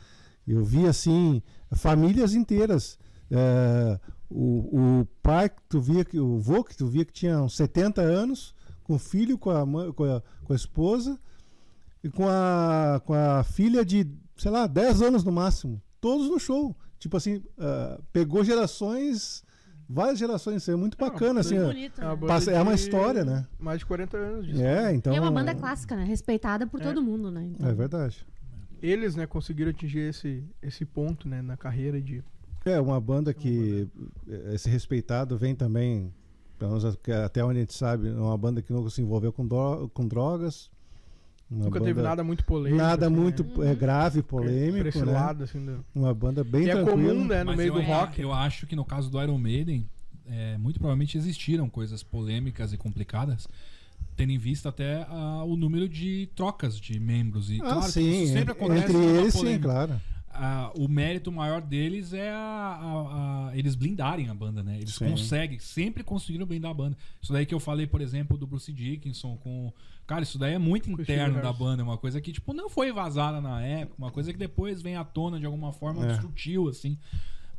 Eu 0.48 0.64
vi 0.64 0.86
assim 0.86 1.42
famílias 1.74 2.34
inteiras. 2.34 2.98
É, 3.30 4.00
o, 4.30 5.00
o 5.02 5.08
pai 5.22 5.50
que 5.50 5.62
tu 5.68 5.82
via 5.82 6.06
que 6.06 6.18
o 6.18 6.40
vô 6.40 6.64
que 6.64 6.78
tu 6.78 6.88
via 6.88 7.04
que 7.04 7.12
tinha 7.12 7.42
uns 7.42 7.56
70 7.58 8.02
anos, 8.02 8.54
com 8.88 8.96
o 8.96 9.00
filho, 9.00 9.38
com 9.38 9.50
a, 9.50 9.66
mãe, 9.66 9.92
com 9.92 10.04
a, 10.06 10.22
com 10.46 10.54
a 10.54 10.56
esposa 10.56 11.20
e 12.04 12.10
com 12.10 12.26
a, 12.28 13.02
com 13.06 13.14
a 13.14 13.44
filha 13.44 13.84
de, 13.84 14.08
sei 14.38 14.50
lá, 14.50 14.66
10 14.66 15.02
anos 15.02 15.24
no 15.24 15.32
máximo. 15.32 15.82
Todos 16.00 16.30
no 16.30 16.40
show. 16.40 16.76
Tipo 16.98 17.18
assim, 17.18 17.44
ah, 17.60 18.00
pegou 18.14 18.44
gerações 18.44 19.44
várias 19.90 20.20
gerações. 20.20 20.62
Isso 20.62 20.72
é 20.72 20.76
muito 20.76 20.98
bacana, 20.98 21.40
assim. 21.42 21.56
Muito 21.56 21.66
ó. 21.70 21.74
bonito, 21.74 22.02
É 22.02 22.04
uma 22.06 22.10
né? 22.12 22.16
banda 22.18 22.34
Passa- 22.34 22.52
é 22.52 22.62
uma 22.62 22.76
de 22.76 22.82
história, 22.82 23.24
né? 23.26 23.48
Mais 23.60 23.80
de 23.80 23.86
40 23.86 24.18
anos 24.18 24.46
de 24.46 24.62
É, 24.62 24.94
então. 24.94 25.14
E 25.14 25.16
é 25.16 25.22
uma 25.22 25.32
banda 25.32 25.54
clássica, 25.56 25.96
né? 25.96 26.04
Respeitada 26.04 26.66
por 26.68 26.82
É. 26.82 26.84
todo 26.84 27.02
mundo, 27.02 27.30
né? 27.32 27.46
Então, 27.54 27.68
É 27.70 27.74
verdade. 27.74 28.26
Eles, 28.82 29.16
né, 29.16 29.26
conseguiram 29.26 29.72
atingir 29.72 30.00
esse, 30.10 30.44
esse 30.62 30.86
ponto, 30.86 31.28
né, 31.28 31.42
na 31.42 31.58
carreira 31.58 32.00
de... 32.02 32.24
É 32.64 32.80
uma 32.82 33.00
banda 33.02 33.34
que 33.34 33.88
esse 34.54 34.70
respeitado 34.70 35.36
vem 35.38 35.56
também, 35.56 36.14
pelo 36.58 36.72
menos 36.72 36.86
até 37.26 37.44
onde 37.44 37.58
a 37.58 37.62
gente 37.62 37.74
sabe, 37.74 38.08
é 38.08 38.12
uma 38.12 38.38
banda 38.38 38.62
que 38.62 38.72
nunca 38.74 38.90
se 38.90 39.02
envolveu 39.02 39.32
com, 39.32 39.46
dro- 39.48 39.90
com 39.94 40.08
drogas. 40.08 40.70
Nunca 41.50 41.80
teve 41.80 42.02
nada 42.02 42.24
muito 42.26 42.44
polêmico. 42.44 42.76
Nada 42.84 43.06
assim, 43.08 43.16
muito 43.16 43.44
né? 43.60 43.72
é, 43.72 43.76
grave, 43.76 44.22
Pra 44.22 44.30
polêmico, 44.38 44.88
esse 44.90 45.06
né? 45.06 45.14
lado, 45.14 45.44
assim, 45.46 45.64
do... 45.66 45.86
Uma 45.96 46.14
banda 46.14 46.44
bem 46.44 46.64
Que 46.64 46.72
é 46.72 46.74
tranquila. 46.74 47.14
comum, 47.14 47.26
né, 47.26 47.40
no 47.40 47.52
Mas 47.52 47.58
meio 47.58 47.70
eu, 47.70 47.74
do 47.76 47.82
rock. 47.82 48.22
eu 48.22 48.34
acho 48.34 48.68
que 48.68 48.76
no 48.76 48.84
caso 48.84 49.10
do 49.10 49.22
Iron 49.24 49.38
Maiden, 49.38 49.88
é, 50.26 50.58
muito 50.58 50.78
provavelmente 50.78 51.18
existiram 51.18 51.70
coisas 51.70 52.04
polêmicas 52.04 52.74
e 52.74 52.78
complicadas, 52.78 53.48
tendo 54.18 54.32
em 54.34 54.38
vista 54.38 54.68
até 54.68 55.06
ah, 55.10 55.44
o 55.46 55.56
número 55.56 55.88
de 55.88 56.28
trocas 56.36 56.78
de 56.78 57.00
membros. 57.00 57.50
E 57.50 57.60
Ah, 57.62 57.64
claro 57.64 57.80
que 57.84 57.92
sim, 57.92 58.24
isso 58.24 58.34
sempre 58.34 58.52
acontece 58.52 58.80
entre 58.84 58.94
numa 58.98 59.20
eles, 59.22 59.34
sim, 59.34 59.60
claro. 59.60 60.02
Ah, 60.40 60.72
o 60.78 60.88
mérito 60.88 61.32
maior 61.32 61.62
deles 61.62 62.14
é 62.14 62.30
a- 62.30 62.36
a- 62.82 63.48
a- 63.50 63.58
eles 63.58 63.74
blindarem 63.76 64.30
a 64.30 64.34
banda, 64.34 64.62
né? 64.62 64.78
Eles 64.78 64.94
Sim. 64.96 65.10
conseguem, 65.10 65.58
sempre 65.60 66.04
conseguiram 66.04 66.46
blindar 66.46 66.72
a 66.72 66.74
banda. 66.74 66.98
Isso 67.22 67.34
daí 67.34 67.46
que 67.46 67.54
eu 67.56 67.60
falei, 67.60 67.88
por 67.88 68.02
exemplo, 68.02 68.38
do 68.38 68.46
Bruce 68.46 68.72
Dickinson 68.72 69.36
com. 69.38 69.74
Cara, 70.06 70.22
isso 70.24 70.38
daí 70.40 70.54
é 70.54 70.58
muito 70.58 70.90
interno 70.90 71.42
da 71.42 71.52
banda, 71.52 71.82
é 71.82 71.84
uma 71.84 71.98
coisa 71.98 72.22
que, 72.22 72.32
tipo, 72.32 72.54
não 72.54 72.70
foi 72.70 72.92
vazada 72.94 73.42
na 73.42 73.62
época, 73.62 73.96
uma 73.98 74.12
coisa 74.12 74.32
que 74.32 74.40
depois 74.40 74.82
vem 74.82 74.96
à 74.96 75.04
tona 75.04 75.40
de 75.40 75.46
alguma 75.46 75.74
forma 75.74 76.06
É. 76.06 76.22
sutil, 76.22 76.70
assim. 76.70 76.98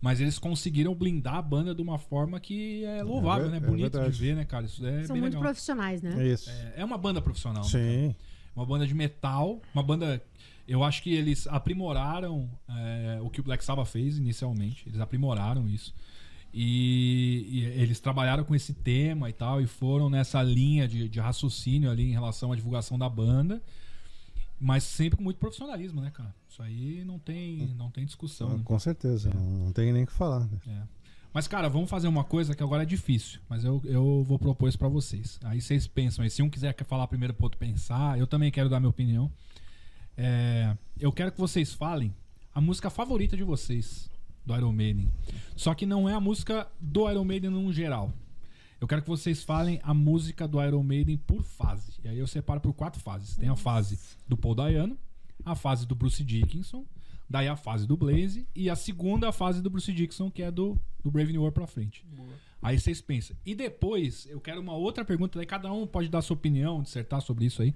Mas 0.01 0.21
eles 0.21 0.39
conseguiram 0.39 0.95
blindar 0.95 1.35
a 1.35 1.43
banda 1.43 1.75
de 1.75 1.83
uma 1.83 1.99
forma 1.99 2.39
que 2.39 2.85
é 2.85 3.03
louvável, 3.03 3.49
É 3.49 3.51
né? 3.51 3.57
é 3.57 3.61
Bonito 3.61 3.99
de 4.01 4.11
ver, 4.19 4.37
né, 4.37 4.45
cara? 4.45 4.65
Isso 4.67 4.87
é 4.87 5.03
São 5.05 5.15
bem 5.15 5.21
muito 5.23 5.35
legal. 5.35 5.43
profissionais, 5.43 6.01
né? 6.01 6.15
É 6.17 6.33
isso. 6.33 6.49
É, 6.49 6.75
é 6.77 6.85
uma 6.85 6.97
banda 6.97 7.21
profissional. 7.21 7.65
né? 7.65 7.69
Sim. 7.69 8.15
Uma 8.55 8.65
banda 8.65 8.87
de 8.87 8.95
metal, 8.95 9.61
uma 9.75 9.83
banda. 9.83 10.23
Eu 10.69 10.85
acho 10.85 11.03
que 11.03 11.13
eles 11.15 11.47
aprimoraram 11.47 12.49
é, 12.69 13.19
o 13.23 13.31
que 13.31 13.41
o 13.41 13.43
Black 13.43 13.65
Sabbath 13.65 13.89
fez 13.89 14.19
inicialmente. 14.19 14.87
Eles 14.87 15.01
aprimoraram 15.01 15.67
isso. 15.69 15.95
E, 16.53 17.47
e 17.51 17.65
eles 17.81 18.01
trabalharam 18.01 18.45
com 18.45 18.55
esse 18.55 18.73
tema 18.75 19.29
e 19.29 19.33
tal, 19.33 19.61
e 19.61 19.67
foram 19.67 20.09
nessa 20.11 20.43
linha 20.43 20.87
de, 20.87 21.09
de 21.09 21.21
raciocínio 21.21 21.91
ali 21.91 22.05
em 22.05 22.13
relação 22.13 22.53
à 22.53 22.57
divulgação 22.57 22.99
da 22.99 23.09
banda. 23.09 23.63
Mas 24.61 24.83
sempre 24.83 25.17
com 25.17 25.23
muito 25.23 25.39
profissionalismo, 25.39 26.01
né, 26.01 26.11
cara? 26.11 26.35
Isso 26.49 26.63
aí 26.63 27.05
não 27.05 27.19
tem, 27.19 27.69
não 27.77 27.91
tem 27.91 28.05
discussão. 28.05 28.59
né? 28.59 28.63
Com 28.65 28.79
certeza. 28.79 29.33
Não, 29.33 29.67
não 29.67 29.73
tem 29.73 29.93
nem 29.93 30.03
o 30.03 30.07
que 30.07 30.13
falar. 30.13 30.41
né? 30.47 30.59
É. 30.67 30.99
Mas, 31.33 31.47
cara, 31.47 31.69
vamos 31.69 31.89
fazer 31.89 32.09
uma 32.09 32.25
coisa 32.25 32.55
que 32.55 32.63
agora 32.63 32.83
é 32.83 32.87
difícil, 32.87 33.39
mas 33.49 33.63
eu, 33.63 33.81
eu 33.85 34.25
vou 34.25 34.39
propor 34.39 34.69
isso 34.69 34.79
pra 34.79 34.89
vocês. 34.89 35.39
Aí 35.45 35.61
vocês 35.61 35.87
pensam 35.87 36.25
aí. 36.25 36.31
Se 36.31 36.43
um 36.43 36.51
quiser 36.51 36.75
falar 36.85 37.07
primeiro 37.07 37.35
pro 37.35 37.45
outro 37.45 37.59
pensar, 37.59 38.19
eu 38.19 38.27
também 38.27 38.51
quero 38.51 38.69
dar 38.69 38.81
minha 38.81 38.91
opinião. 38.91 39.31
É, 40.21 40.77
eu 40.99 41.13
quero 41.13 41.31
que 41.31 41.39
vocês 41.39 41.73
falem 41.73 42.13
a 42.53 42.61
música 42.61 42.91
favorita 42.91 43.37
de 43.37 43.45
vocês 43.45 44.11
do 44.45 44.57
Iron 44.57 44.73
Maiden. 44.73 45.09
Só 45.55 45.75
que 45.75 45.87
não 45.87 46.09
é 46.09 46.15
a 46.15 46.21
música 46.21 46.67
do 46.81 47.09
Iron 47.09 47.25
Maiden 47.25 47.51
no 47.51 47.73
geral. 47.73 48.13
Eu 48.81 48.89
quero 48.89 49.03
que 49.03 49.09
vocês 49.09 49.45
falem 49.45 49.79
a 49.83 49.95
música 49.95 50.49
do 50.49 50.61
Iron 50.61 50.83
Maiden 50.83 51.17
por 51.17 51.45
fase. 51.45 51.93
E 52.03 52.09
aí 52.09 52.19
eu 52.19 52.27
separo 52.27 52.61
por 52.61 52.73
quatro 52.73 53.01
fases. 53.01 53.37
Tem 53.37 53.49
a 53.49 53.55
fase 53.55 53.99
do 54.27 54.37
Paul 54.37 54.57
Dayano, 54.57 54.99
a 55.45 55.55
fase 55.55 55.87
do 55.87 55.95
Bruce 55.95 56.25
Dickinson, 56.25 56.85
daí 57.31 57.47
a 57.47 57.57
fase 57.57 57.87
do 57.87 57.97
Blaze 57.97 58.47
e 58.57 58.69
a 58.69 58.75
segunda 58.75 59.31
fase 59.31 59.63
do 59.63 59.71
Bruce 59.71 59.93
Dickinson, 59.93 60.31
que 60.31 60.43
é 60.43 60.51
do, 60.51 60.77
do 61.03 61.13
Brave 61.13 61.31
New 61.31 61.43
World 61.43 61.55
pra 61.55 61.67
frente. 61.67 62.05
Aí 62.61 62.79
vocês 62.79 63.01
pensam. 63.01 63.37
E 63.47 63.55
depois, 63.55 64.27
eu 64.27 64.41
quero 64.41 64.61
uma 64.61 64.75
outra 64.75 65.05
pergunta, 65.05 65.39
daí 65.39 65.47
cada 65.47 65.73
um 65.73 65.87
pode 65.87 66.09
dar 66.09 66.23
sua 66.23 66.35
opinião, 66.35 66.83
dissertar 66.83 67.21
sobre 67.21 67.45
isso 67.45 67.63
aí. 67.63 67.73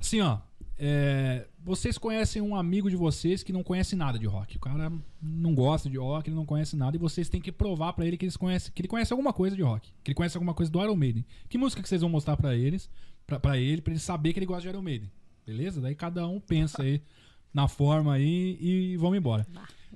Assim, 0.00 0.20
ó. 0.20 0.38
É, 0.78 1.46
vocês 1.58 1.98
conhecem 1.98 2.40
um 2.40 2.54
amigo 2.54 2.88
de 2.88 2.96
vocês 2.96 3.42
que 3.42 3.52
não 3.52 3.64
conhece 3.64 3.96
nada 3.96 4.18
de 4.18 4.26
rock. 4.26 4.56
O 4.56 4.60
cara 4.60 4.92
não 5.20 5.54
gosta 5.54 5.90
de 5.90 5.98
rock, 5.98 6.28
ele 6.28 6.36
não 6.36 6.46
conhece 6.46 6.76
nada, 6.76 6.96
e 6.96 7.00
vocês 7.00 7.28
têm 7.28 7.40
que 7.40 7.50
provar 7.50 7.92
pra 7.92 8.06
ele 8.06 8.16
que, 8.16 8.24
eles 8.24 8.36
conhecem, 8.36 8.72
que 8.72 8.80
ele 8.80 8.88
conhece 8.88 9.12
alguma 9.12 9.32
coisa 9.32 9.56
de 9.56 9.62
rock. 9.62 9.92
Que 10.04 10.10
ele 10.10 10.14
conhece 10.14 10.36
alguma 10.36 10.54
coisa 10.54 10.70
do 10.70 10.80
Iron 10.80 10.94
Maiden. 10.94 11.24
Que 11.48 11.58
música 11.58 11.82
que 11.82 11.88
vocês 11.88 12.00
vão 12.00 12.08
mostrar 12.08 12.36
pra 12.36 12.54
eles, 12.54 12.88
pra 13.26 13.58
ele, 13.58 13.82
pra 13.82 13.92
ele 13.92 14.00
saber 14.00 14.32
que 14.32 14.38
ele 14.38 14.46
gosta 14.46 14.62
de 14.62 14.68
Iron 14.68 14.82
Maiden. 14.82 15.10
Beleza? 15.44 15.80
Daí 15.80 15.94
cada 15.94 16.26
um 16.28 16.38
pensa 16.38 16.82
aí 16.82 17.02
na 17.52 17.66
forma 17.66 18.14
aí 18.14 18.56
e 18.60 18.96
vamos 18.96 19.18
embora. 19.18 19.46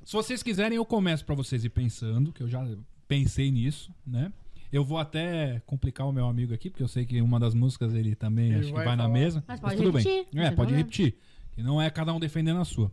Se 0.04 0.14
vocês 0.14 0.42
quiserem, 0.42 0.76
eu 0.76 0.84
começo 0.84 1.24
pra 1.24 1.34
vocês 1.34 1.64
ir 1.64 1.70
pensando, 1.70 2.32
que 2.32 2.42
eu 2.42 2.48
já 2.48 2.66
pensei 3.06 3.52
nisso, 3.52 3.94
né? 4.04 4.32
Eu 4.72 4.84
vou 4.84 4.96
até 4.96 5.60
complicar 5.66 6.08
o 6.08 6.12
meu 6.12 6.26
amigo 6.26 6.54
aqui, 6.54 6.70
porque 6.70 6.82
eu 6.82 6.88
sei 6.88 7.04
que 7.04 7.20
uma 7.20 7.38
das 7.38 7.52
músicas 7.54 7.94
ele 7.94 8.14
também 8.14 8.46
Ele 8.46 8.58
acho 8.60 8.68
que 8.68 8.74
vai 8.74 8.86
vai 8.86 8.96
na 8.96 9.06
mesa. 9.06 9.44
Mas 9.46 9.60
pode 9.60 9.76
tudo 9.76 9.90
repetir, 9.90 10.26
bem. 10.32 10.42
É, 10.42 10.46
pode 10.46 10.56
problema. 10.56 10.78
repetir. 10.78 11.14
Que 11.52 11.62
não 11.62 11.80
é 11.80 11.90
cada 11.90 12.14
um 12.14 12.18
defendendo 12.18 12.60
a 12.60 12.64
sua. 12.64 12.90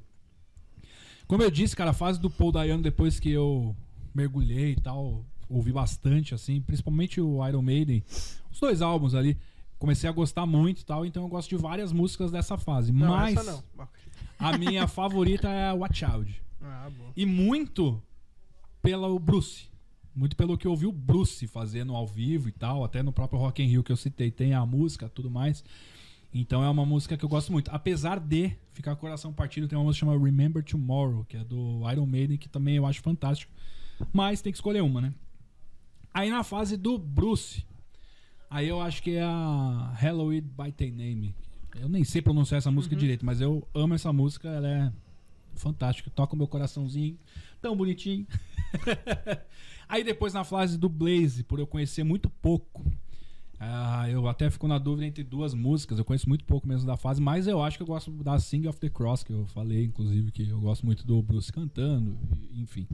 Como 1.25 1.41
eu 1.41 1.49
disse, 1.49 1.75
cara, 1.75 1.91
a 1.91 1.93
fase 1.93 2.19
do 2.19 2.29
Paul 2.29 2.51
Dayano, 2.51 2.83
depois 2.83 3.19
que 3.19 3.29
eu 3.29 3.75
mergulhei 4.13 4.71
e 4.71 4.75
tal, 4.75 5.23
ouvi 5.47 5.71
bastante, 5.71 6.33
assim, 6.35 6.59
principalmente 6.59 7.21
o 7.21 7.47
Iron 7.47 7.61
Maiden, 7.61 8.03
os 8.51 8.59
dois 8.59 8.81
álbuns 8.81 9.15
ali, 9.15 9.37
comecei 9.77 10.09
a 10.09 10.13
gostar 10.13 10.45
muito 10.45 10.81
e 10.81 10.85
tal, 10.85 11.05
então 11.05 11.23
eu 11.23 11.29
gosto 11.29 11.49
de 11.49 11.55
várias 11.55 11.93
músicas 11.93 12.31
dessa 12.31 12.57
fase. 12.57 12.91
Não, 12.91 13.09
mas 13.09 13.37
essa 13.37 13.63
não. 13.77 13.87
a 14.37 14.57
minha 14.57 14.85
favorita 14.89 15.47
é 15.47 15.69
a 15.69 15.73
Watch 15.73 16.03
Out. 16.03 16.41
Ah, 16.61 16.89
bom. 16.97 17.11
E 17.15 17.25
muito 17.25 18.01
pelo 18.81 19.17
Bruce. 19.17 19.68
Muito 20.15 20.35
pelo 20.35 20.57
que 20.57 20.67
eu 20.67 20.71
ouvi 20.71 20.85
o 20.85 20.91
Bruce 20.91 21.47
fazendo 21.47 21.95
ao 21.95 22.05
vivo 22.05 22.49
e 22.49 22.51
tal, 22.51 22.83
até 22.83 23.01
no 23.01 23.13
próprio 23.13 23.39
Rock 23.39 23.61
in 23.63 23.67
Rio 23.67 23.83
que 23.83 23.91
eu 23.91 23.97
citei, 23.97 24.31
tem 24.31 24.53
a 24.53 24.65
música 24.65 25.07
tudo 25.07 25.29
mais. 25.29 25.63
Então 26.33 26.63
é 26.63 26.69
uma 26.69 26.85
música 26.85 27.17
que 27.17 27.25
eu 27.25 27.29
gosto 27.29 27.51
muito. 27.51 27.71
Apesar 27.71 28.19
de 28.19 28.51
ficar 28.71 28.95
coração 28.95 29.33
partido, 29.33 29.67
tem 29.67 29.77
uma 29.77 29.85
música 29.85 30.05
chamada 30.05 30.23
Remember 30.23 30.63
Tomorrow, 30.63 31.25
que 31.25 31.37
é 31.37 31.43
do 31.43 31.89
Iron 31.91 32.05
Maiden, 32.05 32.37
que 32.37 32.49
também 32.49 32.75
eu 32.75 32.85
acho 32.85 33.01
fantástico. 33.01 33.51
Mas 34.13 34.41
tem 34.41 34.51
que 34.51 34.57
escolher 34.57 34.81
uma, 34.81 35.01
né? 35.01 35.13
Aí 36.13 36.29
na 36.29 36.43
fase 36.43 36.77
do 36.77 36.97
Bruce, 36.97 37.65
aí 38.49 38.67
eu 38.67 38.81
acho 38.81 39.01
que 39.01 39.11
é 39.11 39.23
a 39.23 39.93
Halloween 39.95 40.41
by 40.41 40.71
the 40.71 40.89
Name. 40.89 41.35
Eu 41.79 41.87
nem 41.87 42.03
sei 42.03 42.21
pronunciar 42.21 42.57
essa 42.57 42.71
música 42.71 42.95
direito, 42.95 43.25
mas 43.25 43.41
eu 43.41 43.67
amo 43.73 43.93
essa 43.93 44.11
música, 44.11 44.49
ela 44.49 44.67
é 44.67 44.91
fantástica. 45.55 46.09
Toca 46.09 46.33
o 46.33 46.37
meu 46.37 46.47
coraçãozinho, 46.47 47.17
tão 47.59 47.75
bonitinho. 47.75 48.25
Aí 49.87 50.03
depois 50.03 50.33
na 50.33 50.43
fase 50.43 50.77
do 50.77 50.87
Blaze, 50.87 51.43
por 51.43 51.59
eu 51.59 51.65
conhecer 51.65 52.03
muito 52.03 52.29
pouco, 52.29 52.85
ah, 53.59 54.09
eu 54.09 54.25
até 54.27 54.49
fico 54.49 54.67
na 54.67 54.77
dúvida 54.77 55.05
entre 55.05 55.23
duas 55.23 55.53
músicas. 55.53 55.99
Eu 55.99 56.05
conheço 56.05 56.29
muito 56.29 56.45
pouco 56.45 56.65
mesmo 56.65 56.87
da 56.87 56.95
fase, 56.95 57.21
mas 57.21 57.45
eu 57.45 57.61
acho 57.61 57.77
que 57.77 57.83
eu 57.83 57.87
gosto 57.87 58.09
da 58.11 58.39
Sing 58.39 58.65
of 58.67 58.79
the 58.79 58.89
Cross, 58.89 59.23
que 59.23 59.33
eu 59.33 59.45
falei, 59.47 59.83
inclusive, 59.83 60.31
que 60.31 60.47
eu 60.47 60.61
gosto 60.61 60.85
muito 60.85 61.05
do 61.05 61.21
Bruce 61.21 61.51
cantando, 61.51 62.17
enfim. 62.53 62.87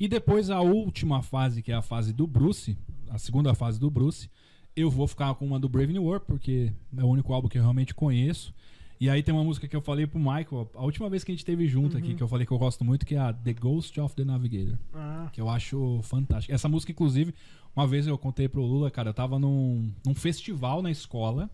E 0.00 0.08
depois 0.08 0.48
a 0.48 0.60
última 0.60 1.22
fase, 1.22 1.60
que 1.60 1.70
é 1.70 1.74
a 1.74 1.82
fase 1.82 2.12
do 2.14 2.26
Bruce, 2.26 2.78
a 3.10 3.18
segunda 3.18 3.54
fase 3.54 3.78
do 3.78 3.90
Bruce, 3.90 4.30
eu 4.74 4.90
vou 4.90 5.06
ficar 5.06 5.34
com 5.34 5.44
uma 5.44 5.60
do 5.60 5.68
Brave 5.68 5.92
New 5.92 6.04
World, 6.04 6.24
porque 6.26 6.72
é 6.96 7.04
o 7.04 7.08
único 7.08 7.32
álbum 7.34 7.48
que 7.48 7.58
eu 7.58 7.62
realmente 7.62 7.94
conheço. 7.94 8.54
E 9.00 9.08
aí 9.08 9.22
tem 9.22 9.32
uma 9.32 9.44
música 9.44 9.68
que 9.68 9.76
eu 9.76 9.80
falei 9.80 10.06
pro 10.06 10.18
Michael, 10.18 10.70
a 10.74 10.82
última 10.82 11.08
vez 11.08 11.22
que 11.22 11.30
a 11.30 11.34
gente 11.34 11.44
teve 11.44 11.68
junto 11.68 11.96
aqui, 11.96 12.14
que 12.16 12.22
eu 12.22 12.28
falei 12.28 12.44
que 12.44 12.52
eu 12.52 12.58
gosto 12.58 12.84
muito, 12.84 13.06
que 13.06 13.14
é 13.14 13.18
a 13.18 13.32
The 13.32 13.52
Ghost 13.52 14.00
of 14.00 14.14
the 14.16 14.24
Navigator 14.24 14.76
Ah, 14.92 15.28
que 15.32 15.40
eu 15.40 15.48
acho 15.48 16.00
fantástico. 16.02 16.52
Essa 16.52 16.68
música, 16.68 16.90
inclusive, 16.90 17.32
uma 17.76 17.86
vez 17.86 18.06
eu 18.08 18.18
contei 18.18 18.48
pro 18.48 18.60
Lula, 18.62 18.90
cara, 18.90 19.10
eu 19.10 19.14
tava 19.14 19.38
num, 19.38 19.92
num 20.04 20.14
festival 20.14 20.82
na 20.82 20.90
escola 20.90 21.48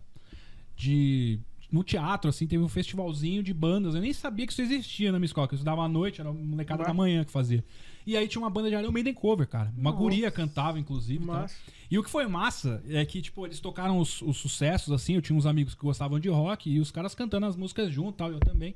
de. 0.75 1.39
No 1.71 1.83
teatro, 1.83 2.29
assim, 2.29 2.45
teve 2.47 2.63
um 2.63 2.67
festivalzinho 2.67 3.41
de 3.41 3.53
bandas. 3.53 3.95
Eu 3.95 4.01
nem 4.01 4.13
sabia 4.13 4.45
que 4.45 4.53
isso 4.53 4.61
existia 4.61 5.11
na 5.11 5.17
minha 5.19 5.25
escola, 5.25 5.47
que 5.47 5.53
eu 5.53 5.57
estudava 5.57 5.81
à 5.83 5.87
noite, 5.89 6.21
era 6.21 6.31
molecada 6.31 6.83
Bah. 6.83 6.89
da 6.89 6.93
manhã 6.93 7.23
que 7.25 7.31
fazia. 7.31 7.63
E 8.05 8.15
aí 8.15 8.27
tinha 8.27 8.41
uma 8.41 8.49
banda 8.51 8.69
de 8.69 8.75
Iron 8.75 8.91
Maiden 8.91 9.13
cover, 9.13 9.47
cara. 9.47 9.73
Uma 9.75 9.89
Nossa. 9.89 10.03
guria 10.03 10.29
cantava, 10.31 10.79
inclusive. 10.79 11.23
e 11.23 11.25
mas... 11.25 11.57
E 11.89 11.97
o 11.97 12.03
que 12.03 12.09
foi 12.09 12.27
massa 12.27 12.83
é 12.87 13.03
que, 13.03 13.21
tipo, 13.21 13.45
eles 13.45 13.59
tocaram 13.59 13.97
os, 13.99 14.21
os 14.21 14.37
sucessos, 14.37 14.93
assim. 14.93 15.15
Eu 15.15 15.21
tinha 15.21 15.37
uns 15.37 15.45
amigos 15.45 15.73
que 15.73 15.81
gostavam 15.81 16.19
de 16.19 16.29
rock 16.29 16.69
e 16.69 16.79
os 16.79 16.91
caras 16.91 17.15
cantando 17.15 17.45
as 17.47 17.55
músicas 17.55 17.91
junto 17.91 18.13
tal, 18.13 18.31
eu 18.31 18.39
também. 18.39 18.75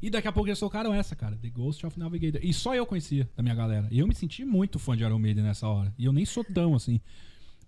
E 0.00 0.08
daqui 0.08 0.28
a 0.28 0.32
pouco 0.32 0.48
eles 0.48 0.60
tocaram 0.60 0.94
essa, 0.94 1.16
cara, 1.16 1.36
The 1.42 1.48
Ghost 1.48 1.84
of 1.84 1.98
Navigator. 1.98 2.40
E 2.44 2.52
só 2.52 2.72
eu 2.74 2.86
conhecia 2.86 3.28
da 3.36 3.42
minha 3.42 3.54
galera. 3.54 3.88
E 3.90 3.98
eu 3.98 4.06
me 4.06 4.14
senti 4.14 4.44
muito 4.44 4.78
fã 4.78 4.96
de 4.96 5.02
Iron 5.02 5.18
Maiden 5.18 5.42
nessa 5.42 5.66
hora. 5.66 5.92
E 5.98 6.04
eu 6.04 6.12
nem 6.12 6.24
sou 6.24 6.44
tão 6.44 6.76
assim. 6.76 7.00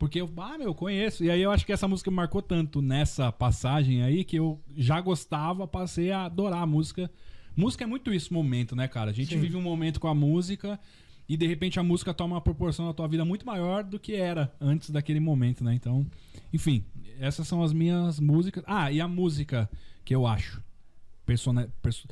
Porque 0.01 0.19
eu, 0.19 0.31
ah, 0.39 0.57
meu, 0.57 0.69
eu 0.69 0.75
conheço. 0.75 1.23
E 1.23 1.31
aí 1.31 1.43
eu 1.43 1.51
acho 1.51 1.67
que 1.67 1.73
essa 1.75 1.87
música 1.87 2.11
me 2.11 2.17
marcou 2.17 2.41
tanto 2.41 2.81
nessa 2.81 3.31
passagem 3.31 4.03
aí 4.03 4.25
que 4.25 4.37
eu 4.37 4.59
já 4.75 4.99
gostava, 4.99 5.69
passei 5.69 6.11
a 6.11 6.25
adorar 6.25 6.63
a 6.63 6.67
música. 6.67 7.11
Música 7.55 7.85
é 7.85 7.87
muito 7.87 8.11
isso, 8.11 8.33
momento, 8.33 8.75
né, 8.75 8.89
cara? 8.89 9.11
A 9.11 9.13
gente 9.13 9.35
Sim. 9.35 9.41
vive 9.41 9.57
um 9.59 9.61
momento 9.63 10.01
com 10.01 10.09
a 10.09 10.15
música 10.15 10.81
e 11.29 11.37
de 11.37 11.47
repente 11.47 11.79
a 11.79 11.83
música 11.83 12.15
toma 12.15 12.37
uma 12.37 12.41
proporção 12.41 12.87
na 12.87 12.95
tua 12.95 13.07
vida 13.09 13.27
muito 13.27 13.45
maior 13.45 13.85
do 13.85 13.99
que 13.99 14.15
era 14.15 14.51
antes 14.59 14.89
daquele 14.89 15.21
momento, 15.21 15.63
né? 15.63 15.75
Então, 15.75 16.07
enfim, 16.51 16.83
essas 17.19 17.47
são 17.47 17.63
as 17.63 17.71
minhas 17.75 18.19
músicas. 18.19 18.65
Ah, 18.67 18.91
e 18.91 19.03
a 19.03 19.07
música 19.07 19.69
que 20.03 20.15
eu 20.15 20.27
acho 20.27 20.63
persona, 21.27 21.69
perso- 21.83 22.09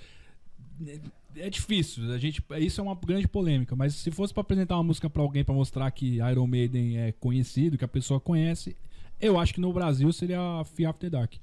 é 1.37 1.51
difícil. 1.51 2.13
A 2.13 2.19
gente, 2.19 2.43
isso 2.59 2.81
é 2.81 2.85
uma 2.85 2.95
grande 2.95 3.29
polêmica. 3.29 3.75
Mas 3.77 3.95
se 3.95 4.11
fosse 4.11 4.33
pra 4.33 4.41
apresentar 4.41 4.77
uma 4.77 4.85
música 4.85 5.09
pra 5.09 5.23
alguém 5.23 5.45
pra 5.45 5.55
mostrar 5.55 5.91
que 5.91 6.17
Iron 6.17 6.47
Maiden 6.47 6.99
é 6.99 7.13
conhecido, 7.13 7.79
que 7.79 7.85
a 7.85 7.89
pessoa 7.89 8.21
conhece, 8.21 8.77
eu 9.21 9.39
acho 9.39 9.55
que 9.55 9.61
no 9.61 9.73
Brasil 9.73 10.13
seria 10.13 10.41
a 10.41 10.65
Fear 10.65 10.95
the 10.95 11.11
Dark. 11.11 11.35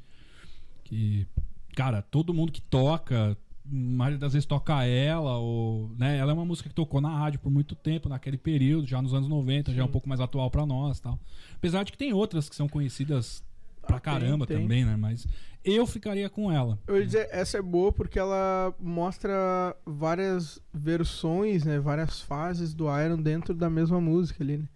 Que, 0.83 1.27
cara, 1.75 2.01
todo 2.01 2.33
mundo 2.33 2.51
que 2.51 2.61
toca, 2.61 3.37
maioria 3.65 4.19
das 4.19 4.33
vezes 4.33 4.45
toca 4.45 4.85
ela, 4.85 5.37
ou, 5.37 5.91
né? 5.97 6.17
Ela 6.17 6.31
é 6.31 6.33
uma 6.33 6.45
música 6.45 6.69
que 6.69 6.75
tocou 6.75 7.01
na 7.01 7.09
rádio 7.09 7.39
por 7.39 7.51
muito 7.51 7.75
tempo, 7.75 8.07
naquele 8.07 8.37
período, 8.37 8.87
já 8.87 9.01
nos 9.01 9.13
anos 9.13 9.27
90, 9.27 9.73
já 9.73 9.81
é 9.81 9.85
um 9.85 9.91
pouco 9.91 10.07
mais 10.07 10.21
atual 10.21 10.49
pra 10.51 10.65
nós 10.65 10.99
tal. 10.99 11.19
Apesar 11.55 11.83
de 11.83 11.91
que 11.91 11.97
tem 11.97 12.13
outras 12.13 12.47
que 12.47 12.55
são 12.55 12.67
conhecidas 12.67 13.43
pra 13.85 13.97
Ah, 13.97 13.99
tem, 13.99 14.13
caramba 14.13 14.45
tem. 14.47 14.61
também, 14.61 14.83
né? 14.85 14.95
Mas 14.95 15.27
eu 15.63 15.85
ficaria 15.87 16.29
com 16.29 16.51
ela. 16.51 16.79
Eu 16.87 16.97
ia 16.99 17.05
dizer, 17.05 17.27
essa 17.31 17.57
é 17.57 17.61
boa 17.61 17.91
porque 17.91 18.19
ela 18.19 18.73
mostra 18.79 19.75
várias 19.85 20.61
versões, 20.73 21.63
né? 21.63 21.79
Várias 21.79 22.21
fases 22.21 22.73
do 22.73 22.85
Iron 22.99 23.21
dentro 23.21 23.53
da 23.53 23.69
mesma 23.69 23.99
música 24.01 24.43
ali, 24.43 24.57
né? 24.57 24.67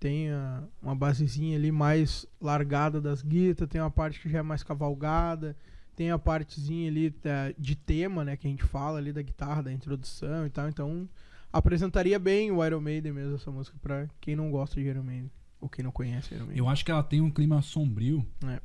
Tem 0.00 0.30
a- 0.32 0.64
uma 0.82 0.94
basezinha 0.96 1.56
ali 1.56 1.70
mais 1.70 2.26
largada 2.40 3.00
das 3.00 3.22
guitas, 3.22 3.68
tem 3.68 3.80
uma 3.80 3.90
parte 3.90 4.20
que 4.20 4.28
já 4.28 4.38
é 4.38 4.42
mais 4.42 4.62
cavalgada, 4.64 5.56
tem 5.94 6.10
a 6.10 6.18
partezinha 6.18 6.90
ali 6.90 7.10
da- 7.10 7.52
de 7.56 7.76
tema, 7.76 8.24
né? 8.24 8.36
Que 8.36 8.46
a 8.48 8.50
gente 8.50 8.64
fala 8.64 8.98
ali 8.98 9.12
da 9.12 9.22
guitarra, 9.22 9.62
da 9.62 9.72
introdução 9.72 10.44
e 10.46 10.50
tal. 10.50 10.68
Então, 10.68 11.08
apresentaria 11.52 12.18
bem 12.18 12.50
o 12.50 12.64
Iron 12.64 12.80
Maiden 12.80 13.12
mesmo, 13.12 13.36
essa 13.36 13.50
música, 13.50 13.76
pra 13.80 14.08
quem 14.20 14.34
não 14.34 14.50
gosta 14.50 14.80
de 14.80 14.86
Iron 14.88 15.02
Maiden. 15.04 15.30
Ou 15.62 15.68
quem 15.68 15.82
não 15.84 15.90
conhece 15.92 16.34
Iron 16.34 16.44
Maiden. 16.44 16.58
Eu 16.58 16.68
acho 16.68 16.84
que 16.84 16.90
ela 16.90 17.02
tem 17.02 17.20
um 17.22 17.30
clima 17.30 17.62
sombrio. 17.62 18.26
É. 18.46 18.60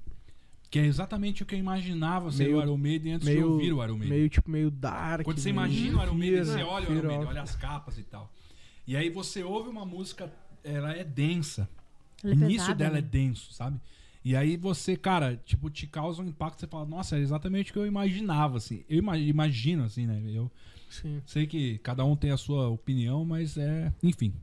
Que 0.70 0.80
é 0.80 0.86
exatamente 0.86 1.44
o 1.44 1.46
que 1.46 1.56
eu 1.56 1.60
imaginava 1.60 2.30
ser 2.32 2.44
Meio- 2.46 2.58
o 2.58 2.62
Iron 2.62 2.78
Maiden 2.78 3.14
antes 3.14 3.26
de 3.28 3.34
meio, 3.34 3.52
ouvir 3.52 3.72
o 3.72 3.82
Iron 3.84 3.94
Maiden. 3.98 4.10
meio 4.18 4.30
tipo 4.30 4.52
meio 4.52 4.70
dark. 4.70 5.24
Quando 5.24 5.38
você 5.40 5.50
imagina 5.50 6.00
o 6.00 6.04
Iron 6.04 6.14
Maiden, 6.16 6.44
você 6.44 6.62
olha 6.64 6.90
o 6.90 6.94
Iron 6.94 7.08
Maiden, 7.08 7.28
olha 7.28 7.42
as 7.42 7.56
capas 7.56 7.98
e 7.98 8.04
tal. 8.04 8.34
E 8.86 8.98
aí 8.98 9.10
você 9.10 9.44
ouve 9.44 9.70
uma 9.70 9.86
música, 9.86 10.30
ela 10.64 10.92
é 10.92 11.04
densa. 11.06 11.70
Ela 12.24 12.34
o 12.34 12.34
é 12.34 12.36
início 12.36 12.58
pesada, 12.60 12.76
dela 12.76 12.94
né? 12.94 13.00
é 13.00 13.02
denso, 13.02 13.54
sabe? 13.54 13.80
E 14.26 14.36
aí 14.36 14.58
você, 14.58 14.98
cara, 14.98 15.40
tipo, 15.46 15.70
te 15.70 15.88
causa 15.88 16.22
um 16.22 16.26
impacto, 16.26 16.60
você 16.60 16.68
fala, 16.68 16.86
nossa, 16.86 17.16
é 17.18 17.22
exatamente 17.22 17.70
o 17.70 17.74
que 17.74 17.80
eu 17.80 17.86
imaginava, 17.86 18.58
assim. 18.58 18.84
Eu 18.90 18.98
ima- 18.98 19.18
imagino, 19.18 19.84
assim, 19.86 20.06
né? 20.06 20.22
Eu 20.26 20.52
Sim. 20.90 21.22
sei 21.26 21.48
que 21.48 21.78
cada 21.78 22.04
um 22.04 22.14
tem 22.16 22.32
a 22.32 22.38
sua 22.38 22.68
opinião, 22.68 23.24
mas 23.24 23.56
é. 23.58 23.94
Enfim. 24.04 24.34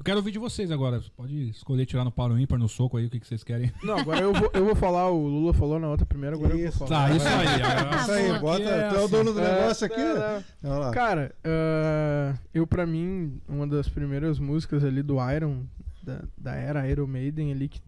Eu 0.00 0.04
quero 0.04 0.16
ouvir 0.16 0.32
de 0.32 0.38
vocês 0.38 0.70
agora. 0.70 0.98
Você 0.98 1.10
pode 1.14 1.50
escolher 1.50 1.84
tirar 1.84 2.04
no 2.04 2.10
paro 2.10 2.38
ímpar, 2.38 2.58
no 2.58 2.66
soco 2.70 2.96
aí, 2.96 3.04
o 3.04 3.10
que, 3.10 3.20
que 3.20 3.26
vocês 3.26 3.44
querem. 3.44 3.70
Não, 3.84 3.98
agora 3.98 4.20
eu 4.22 4.32
vou, 4.32 4.50
eu 4.54 4.64
vou 4.64 4.74
falar, 4.74 5.10
o 5.10 5.26
Lula 5.26 5.52
falou 5.52 5.78
na 5.78 5.88
outra 5.90 6.06
primeira, 6.06 6.34
agora 6.36 6.54
eu 6.54 6.68
Isso. 6.68 6.78
vou 6.78 6.88
falar. 6.88 7.08
Tá, 7.10 7.14
isso 7.14 7.26
aí. 7.28 8.00
Isso 8.00 8.10
aí, 8.12 8.38
bota. 8.40 8.62
É 8.62 8.88
tu 8.88 8.94
é 8.96 9.04
o 9.04 9.08
dono 9.08 9.34
do 9.34 9.40
É, 9.40 9.60
negócio 9.60 9.86
aqui? 9.86 10.00
é, 10.00 10.14
né? 10.14 10.44
é. 10.62 10.90
Cara, 10.94 11.34
ah, 11.44 12.34
eu 12.54 12.66
pra 12.66 12.86
mim, 12.86 13.42
uma 13.46 13.66
das 13.66 13.90
primeiras 13.90 14.38
músicas 14.38 14.82
ali 14.84 15.02
do 15.02 15.16
Iron, 15.34 15.66
da, 16.02 16.24
da 16.34 16.54
era 16.54 16.88
Iron 16.88 17.06
Maiden 17.06 17.52
ali, 17.52 17.68
que 17.68 17.82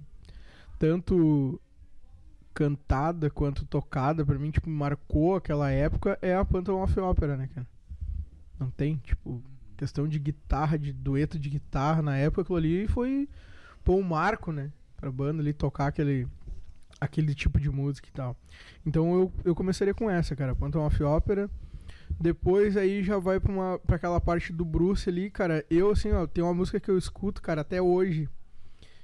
tanto 0.79 1.59
cantada 2.53 3.31
quanto 3.31 3.65
tocada, 3.65 4.23
pra 4.23 4.39
mim, 4.39 4.51
tipo, 4.51 4.69
marcou 4.69 5.37
aquela 5.37 5.71
época, 5.71 6.19
é 6.21 6.35
a 6.35 6.45
Phantom 6.45 6.83
of 6.83 7.01
Opera, 7.01 7.39
né, 7.39 7.49
cara? 7.55 7.67
Não 8.61 8.69
tem, 8.71 8.99
tipo, 8.99 9.43
questão 9.83 10.07
de 10.07 10.17
guitarra, 10.17 10.79
de 10.79 10.93
dueto 10.93 11.37
de 11.37 11.51
guitarra, 11.51 12.03
na 12.03 12.17
época 12.17 12.43
aquilo 12.43 12.57
ali 12.57 12.87
foi, 12.87 13.29
pô, 13.83 13.97
um 13.97 14.03
marco, 14.03 14.53
né, 14.53 14.71
pra 14.97 15.11
banda 15.11 15.43
ali 15.43 15.53
tocar 15.53 15.89
aquele, 15.89 16.29
aquele 17.01 17.35
tipo 17.35 17.59
de 17.59 17.69
música 17.69 18.07
e 18.09 18.13
tal. 18.13 18.37
Então 18.87 19.13
eu, 19.13 19.33
eu 19.45 19.57
começaria 19.57 19.93
com 19.93 20.09
essa, 20.09 20.37
cara, 20.37 20.55
Phantom 20.55 20.87
of 20.87 21.03
Opera. 21.03 21.51
Depois 22.21 22.77
aí 22.77 23.03
já 23.03 23.19
vai 23.19 23.41
pra, 23.41 23.51
uma, 23.51 23.79
pra 23.81 23.97
aquela 23.97 24.21
parte 24.21 24.53
do 24.53 24.65
Bruce 24.65 25.09
ali, 25.09 25.29
cara. 25.29 25.65
Eu, 25.69 25.91
assim, 25.91 26.13
ó, 26.13 26.29
tem 26.29 26.45
uma 26.45 26.55
música 26.55 26.79
que 26.79 26.91
eu 26.91 26.97
escuto, 26.97 27.43
cara, 27.43 27.63
até 27.63 27.83
hoje. 27.83 28.29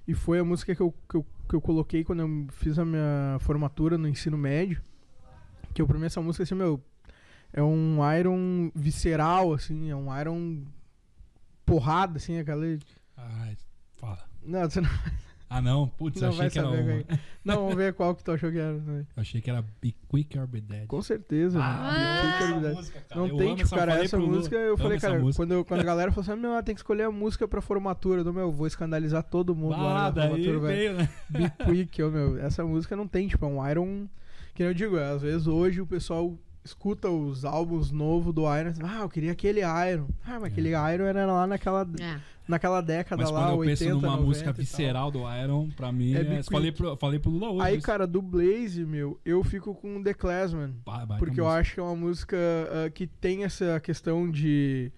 E 0.06 0.14
foi 0.14 0.38
a 0.38 0.44
música 0.44 0.76
que 0.76 0.80
eu, 0.80 0.94
que 1.08 1.16
eu, 1.16 1.26
que 1.48 1.54
eu 1.56 1.60
coloquei 1.60 2.04
quando 2.04 2.20
eu 2.20 2.46
fiz 2.52 2.78
a 2.78 2.84
minha 2.84 3.38
formatura 3.40 3.98
no 3.98 4.06
ensino 4.06 4.38
médio. 4.38 4.80
Que 5.74 5.82
eu, 5.82 5.86
pra 5.88 5.98
mim, 5.98 6.06
essa 6.06 6.20
música, 6.20 6.44
assim, 6.44 6.54
meu, 6.54 6.80
é 7.52 7.62
um 7.62 7.98
Iron 8.18 8.70
visceral, 8.74 9.52
assim, 9.54 9.90
é 9.90 9.96
um 9.96 10.18
Iron 10.20 10.62
porrada, 11.64 12.16
assim, 12.18 12.38
aquela. 12.38 12.64
Ai, 13.16 13.56
fala. 13.96 14.18
Não, 14.42 14.68
você 14.68 14.80
não, 14.80 14.88
Ah, 15.50 15.62
não? 15.62 15.88
Putz, 15.88 16.20
não 16.20 16.28
achei 16.28 16.38
vai 16.40 16.50
que 16.50 16.58
era 16.58 16.68
uma. 16.68 16.76
é. 16.76 17.04
Não, 17.42 17.54
vamos 17.56 17.74
ver 17.74 17.94
qual 17.94 18.14
que 18.14 18.22
tu 18.22 18.32
achou 18.32 18.50
que 18.52 18.58
era. 18.58 18.74
Eu 18.76 19.06
achei 19.16 19.40
que 19.40 19.48
era 19.48 19.64
Be 19.80 19.94
Quick 20.10 20.38
or 20.38 20.46
Be 20.46 20.60
Dead. 20.60 20.86
Com 20.86 21.00
certeza. 21.00 21.58
Ah, 21.58 22.20
Fica 22.20 22.44
a 22.44 22.52
verdade. 22.52 22.74
música, 22.76 23.00
cara. 23.08 23.20
Não 23.22 23.28
Eu 23.28 23.36
tem, 23.38 23.56
tipo, 23.56 23.70
cara, 23.70 24.04
essa 24.04 24.18
música, 24.18 24.56
eu 24.56 24.74
amo 24.74 24.76
falei, 24.82 25.00
cara, 25.00 25.18
música. 25.18 25.42
quando, 25.42 25.52
eu- 25.52 25.64
quando 25.64 25.80
a 25.80 25.84
galera 25.84 26.12
falou 26.12 26.30
assim, 26.30 26.38
meu, 26.38 26.52
ah, 26.54 26.62
tem 26.62 26.74
que 26.74 26.80
escolher 26.82 27.04
a 27.04 27.10
música 27.10 27.48
pra 27.48 27.62
formatura, 27.62 28.22
do 28.22 28.30
meu, 28.30 28.52
vou 28.52 28.66
escandalizar 28.66 29.22
todo 29.22 29.54
mundo 29.56 29.70
lá 29.70 29.78
Ah, 29.78 30.02
na 30.02 30.10
daí 30.10 30.28
formatura, 30.44 30.58
velho. 30.60 30.96
né? 30.98 31.08
Be 31.30 31.50
Quick, 31.64 32.02
ô, 32.02 32.10
meu, 32.10 32.38
essa 32.38 32.62
música 32.62 32.94
não 32.94 33.08
tem, 33.08 33.26
tipo, 33.26 33.42
é 33.46 33.48
um 33.48 33.66
Iron, 33.70 34.06
que 34.54 34.62
nem 34.62 34.68
eu 34.68 34.74
digo, 34.74 34.98
às 34.98 35.22
vezes 35.22 35.46
hoje 35.46 35.80
o 35.80 35.86
pessoal 35.86 36.36
escuta 36.68 37.08
os 37.10 37.44
álbuns 37.44 37.90
novos 37.90 38.32
do 38.34 38.42
Iron, 38.42 38.68
assim, 38.70 38.82
ah, 38.84 39.00
eu 39.02 39.08
queria 39.08 39.32
aquele 39.32 39.60
Iron, 39.60 40.08
ah, 40.24 40.38
mas 40.40 40.44
aquele 40.44 40.68
Iron 40.70 41.04
era 41.04 41.26
lá 41.26 41.46
naquela, 41.46 41.88
É. 42.00 42.18
naquela 42.46 42.80
década 42.80 43.22
Mas 43.22 43.30
lá, 43.30 43.40
quando 43.40 43.50
eu 43.52 43.58
80, 43.58 43.78
penso 43.84 43.94
numa 43.96 44.08
90 44.16 44.22
música 44.26 44.50
e 44.50 44.52
visceral 44.52 45.10
do 45.10 45.20
Iron, 45.42 45.68
pra 45.70 45.90
mim, 45.92 46.14
É 46.14 46.20
é, 46.38 46.42
falei, 46.42 46.70
pro, 46.72 46.96
falei 46.96 47.18
pro 47.18 47.30
Lula 47.30 47.50
hoje. 47.50 47.62
Aí, 47.66 47.76
isso. 47.78 47.86
cara, 47.86 48.06
do 48.06 48.20
Blaze, 48.22 48.84
meu, 48.84 49.18
eu 49.24 49.42
fico 49.44 49.74
com 49.74 50.02
The 50.02 50.14
Classman. 50.14 50.74
Porque 51.18 51.40
eu 51.40 51.44
música. 51.44 51.60
acho 51.60 51.74
que 51.74 51.80
é 51.80 51.82
uma 51.82 51.96
música 51.96 52.36
ah, 52.36 52.90
que 52.90 53.06
tem 53.06 53.44
essa 53.44 53.80
questão 53.80 54.30
de 54.30 54.92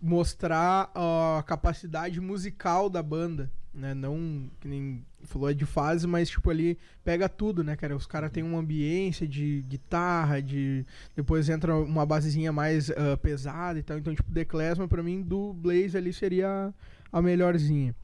mostrar 0.00 0.90
a 0.94 1.42
capacidade 1.46 2.20
musical 2.20 2.90
da 2.90 3.02
banda, 3.02 3.50
né? 3.74 3.94
Não, 3.94 4.50
que 4.60 4.68
nem 4.68 5.04
falou, 5.24 5.50
é 5.50 5.54
de 5.54 5.64
fase, 5.64 6.06
mas 6.06 6.28
tipo 6.28 6.50
ali 6.50 6.76
pega 7.04 7.28
tudo, 7.28 7.62
né, 7.64 7.76
cara? 7.76 7.96
Os 7.96 8.06
caras 8.06 8.30
têm 8.30 8.42
uma 8.42 8.58
ambiência 8.58 9.26
de 9.26 9.64
guitarra, 9.68 10.42
de... 10.42 10.84
Depois 11.16 11.48
entra 11.48 11.76
uma 11.76 12.04
basezinha 12.04 12.52
mais 12.52 12.90
ah, 12.90 13.16
pesada 13.16 13.78
e 13.78 13.82
tal. 13.82 13.98
Então, 13.98 14.14
tipo, 14.14 14.30
The 14.32 14.44
Classman 14.44 14.88
pra 14.88 15.02
mim, 15.02 15.22
do 15.22 15.52
Blaze 15.54 15.96
ali 15.96 16.12
seria 16.12 16.72
a 17.12 17.22
melhorzinha. 17.22 17.94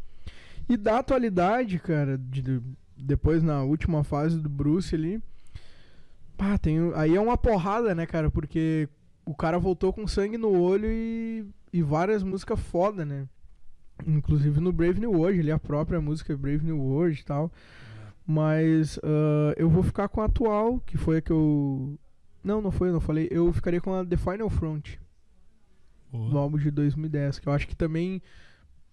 E 0.68 0.76
da 0.76 0.98
atualidade, 0.98 1.78
cara, 1.78 2.18
de- 2.18 2.42
de- 2.42 2.62
depois 2.96 3.42
na 3.42 3.62
última 3.62 4.04
fase 4.04 4.38
do 4.40 4.48
Bruce 4.48 4.94
ali... 4.94 5.22
Pá, 6.36 6.56
tem, 6.56 6.78
aí 6.94 7.16
é 7.16 7.20
uma 7.20 7.36
porrada, 7.36 7.94
né, 7.96 8.06
cara? 8.06 8.30
Porque 8.30 8.88
o 9.26 9.34
cara 9.34 9.58
voltou 9.58 9.92
com 9.92 10.06
sangue 10.06 10.38
no 10.38 10.56
olho 10.56 10.86
e, 10.88 11.44
e 11.72 11.82
várias 11.82 12.22
músicas 12.22 12.60
foda, 12.60 13.04
né? 13.04 13.26
Inclusive 14.06 14.60
no 14.60 14.72
Brave 14.72 15.00
New 15.00 15.12
World, 15.12 15.40
ali 15.40 15.50
a 15.50 15.58
própria 15.58 16.00
música 16.00 16.36
Brave 16.36 16.64
New 16.64 16.78
World 16.78 17.20
e 17.20 17.24
tal. 17.24 17.52
Mas 18.26 18.98
ah, 19.02 19.54
eu 19.56 19.70
vou 19.70 19.82
ficar 19.82 20.08
com 20.08 20.20
a 20.20 20.26
atual, 20.26 20.80
que 20.80 20.96
foi 20.96 21.18
a 21.18 21.22
que 21.22 21.32
eu. 21.32 21.98
Não, 22.44 22.60
não 22.60 22.70
foi, 22.70 22.88
eu 22.88 22.92
não 22.92 23.00
falei. 23.00 23.28
Eu 23.30 23.52
ficaria 23.52 23.80
com 23.80 23.94
a 23.94 24.04
The 24.04 24.16
Final 24.16 24.50
Front, 24.50 24.96
Boa. 26.12 26.30
do 26.30 26.38
álbum 26.38 26.58
de 26.58 26.70
2010, 26.70 27.38
que 27.38 27.48
eu 27.48 27.52
acho 27.52 27.66
que 27.66 27.74
também 27.74 28.22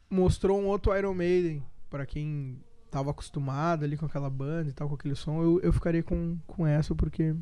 mostrou 0.09 0.59
um 0.59 0.67
outro 0.67 0.95
Iron 0.97 1.13
Maiden, 1.13 1.61
pra 1.89 2.05
quem 2.05 2.57
tava 2.89 3.11
acostumado 3.11 3.83
ali 3.83 3.97
com 3.97 4.05
aquela 4.05 4.29
banda 4.29 4.69
e 4.69 4.73
tal, 4.73 4.87
com 4.87 4.95
aquele 4.95 5.15
som. 5.15 5.41
Eu, 5.41 5.59
eu 5.61 5.73
ficaria 5.73 6.01
com, 6.01 6.37
com 6.47 6.65
essa, 6.65 6.95
porque 6.95 7.35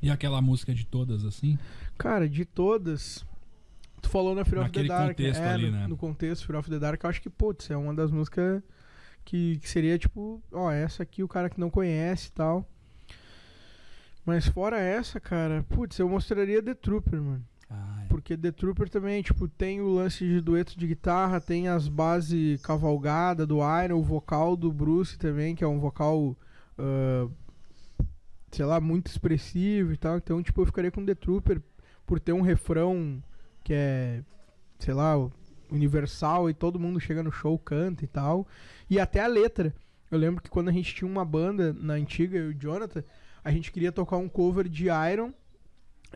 E 0.00 0.10
aquela 0.10 0.40
música 0.40 0.72
de 0.72 0.86
todas, 0.86 1.24
assim? 1.24 1.58
Cara, 1.98 2.28
de 2.28 2.44
todas. 2.44 3.24
Tu 4.02 4.08
falou 4.08 4.34
na 4.34 4.44
Fear 4.44 4.62
of 4.64 4.72
the 4.72 4.80
Naquele 4.80 4.88
Dark. 4.88 5.16
contexto 5.16 5.40
é, 5.40 5.48
ali, 5.48 5.70
no, 5.70 5.72
né? 5.72 5.86
no 5.86 5.96
contexto 5.96 6.46
Fear 6.46 6.58
of 6.58 6.68
the 6.68 6.78
Dark, 6.78 7.02
eu 7.02 7.08
acho 7.08 7.22
que, 7.22 7.30
putz, 7.30 7.70
é 7.70 7.76
uma 7.76 7.94
das 7.94 8.10
músicas 8.10 8.62
que, 9.24 9.58
que 9.58 9.68
seria 9.68 9.96
tipo, 9.98 10.42
ó, 10.52 10.70
essa 10.70 11.02
aqui 11.04 11.22
o 11.22 11.28
cara 11.28 11.48
que 11.48 11.60
não 11.60 11.70
conhece 11.70 12.28
e 12.28 12.32
tal. 12.32 12.68
Mas 14.26 14.46
fora 14.46 14.78
essa, 14.78 15.18
cara, 15.18 15.64
putz, 15.68 15.98
eu 15.98 16.08
mostraria 16.08 16.62
The 16.62 16.74
Trooper, 16.74 17.20
mano. 17.20 17.44
Ah, 17.70 18.02
é. 18.04 18.06
Porque 18.08 18.36
The 18.36 18.52
Trooper 18.52 18.88
também, 18.88 19.22
tipo, 19.22 19.48
tem 19.48 19.80
o 19.80 19.94
lance 19.94 20.24
de 20.24 20.40
dueto 20.40 20.78
de 20.78 20.86
guitarra, 20.86 21.40
tem 21.40 21.68
as 21.68 21.88
bases 21.88 22.60
cavalgada 22.60 23.46
do 23.46 23.58
Iron, 23.82 23.98
o 23.98 24.02
vocal 24.02 24.56
do 24.56 24.70
Bruce 24.70 25.18
também, 25.18 25.54
que 25.54 25.64
é 25.64 25.66
um 25.66 25.80
vocal, 25.80 26.36
ah, 26.78 27.28
sei 28.50 28.64
lá, 28.64 28.80
muito 28.80 29.08
expressivo 29.08 29.92
e 29.92 29.96
tal. 29.96 30.18
Então, 30.18 30.42
tipo, 30.42 30.60
eu 30.60 30.66
ficaria 30.66 30.90
com 30.90 31.04
The 31.04 31.14
Trooper 31.14 31.60
por 32.06 32.20
ter 32.20 32.32
um 32.32 32.42
refrão 32.42 33.22
que 33.62 33.72
é, 33.74 34.22
sei 34.78 34.94
lá, 34.94 35.14
universal 35.70 36.50
e 36.50 36.54
todo 36.54 36.78
mundo 36.78 37.00
chega 37.00 37.22
no 37.22 37.32
show, 37.32 37.58
canta 37.58 38.04
e 38.04 38.08
tal. 38.08 38.46
E 38.88 38.98
até 39.00 39.20
a 39.20 39.26
letra. 39.26 39.74
Eu 40.10 40.18
lembro 40.18 40.42
que 40.42 40.50
quando 40.50 40.68
a 40.68 40.72
gente 40.72 40.94
tinha 40.94 41.10
uma 41.10 41.24
banda 41.24 41.72
na 41.72 41.94
antiga, 41.94 42.36
eu 42.36 42.52
e 42.52 42.54
o 42.54 42.58
Jonathan, 42.58 43.02
a 43.42 43.50
gente 43.50 43.72
queria 43.72 43.90
tocar 43.90 44.18
um 44.18 44.28
cover 44.28 44.68
de 44.68 44.88
Iron 45.10 45.32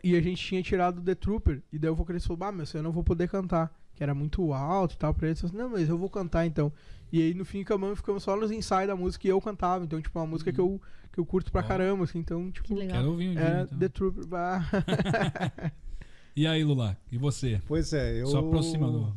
e 0.03 0.15
a 0.15 0.21
gente 0.21 0.45
tinha 0.45 0.61
tirado 0.61 1.01
The 1.01 1.15
Trooper. 1.15 1.63
E 1.73 1.79
daí 1.79 1.89
o 1.89 1.95
vocalista 1.95 2.27
falou, 2.27 2.37
bah, 2.37 2.51
meu, 2.51 2.65
eu 2.71 2.83
não 2.83 2.91
vou 2.91 3.03
poder 3.03 3.27
cantar. 3.27 3.75
Que 3.95 4.03
era 4.03 4.13
muito 4.13 4.53
alto 4.53 4.93
e 4.93 4.97
tal 4.97 5.11
pra 5.15 5.27
eles. 5.27 5.41
Eu 5.41 5.49
falei, 5.49 5.63
não, 5.63 5.71
mas 5.71 5.89
eu 5.89 5.97
vou 5.97 6.09
cantar 6.09 6.45
então. 6.45 6.71
E 7.11 7.19
aí 7.19 7.33
no 7.33 7.43
fim 7.43 7.61
acabamos, 7.61 7.97
ficamos 7.97 8.21
só 8.21 8.35
nos 8.35 8.51
ensaios 8.51 8.87
da 8.87 8.95
música 8.95 9.25
e 9.25 9.31
eu 9.31 9.41
cantava. 9.41 9.83
Então, 9.83 9.99
tipo, 9.99 10.19
é 10.19 10.21
uma 10.21 10.27
música 10.27 10.53
que 10.53 10.59
eu, 10.59 10.79
que 11.11 11.19
eu 11.19 11.25
curto 11.25 11.51
pra 11.51 11.61
Ó. 11.61 11.63
caramba, 11.63 12.03
assim. 12.03 12.19
Então, 12.19 12.51
tipo, 12.51 12.67
Que 12.67 12.75
legal. 12.75 12.97
Quero 12.97 13.09
ouvir 13.09 13.29
um 13.29 13.33
dia, 13.33 13.41
é 13.41 13.61
então. 13.63 13.79
The 13.79 13.89
Trooper. 13.89 14.27
bah. 14.27 14.63
E 16.37 16.45
aí, 16.45 16.63
Lula? 16.63 16.95
E 17.11 17.17
você? 17.17 17.59
Pois 17.67 17.91
é, 17.93 18.21
eu. 18.21 18.27
Só 18.27 18.37
aproxima 18.37 18.91
do. 18.91 19.11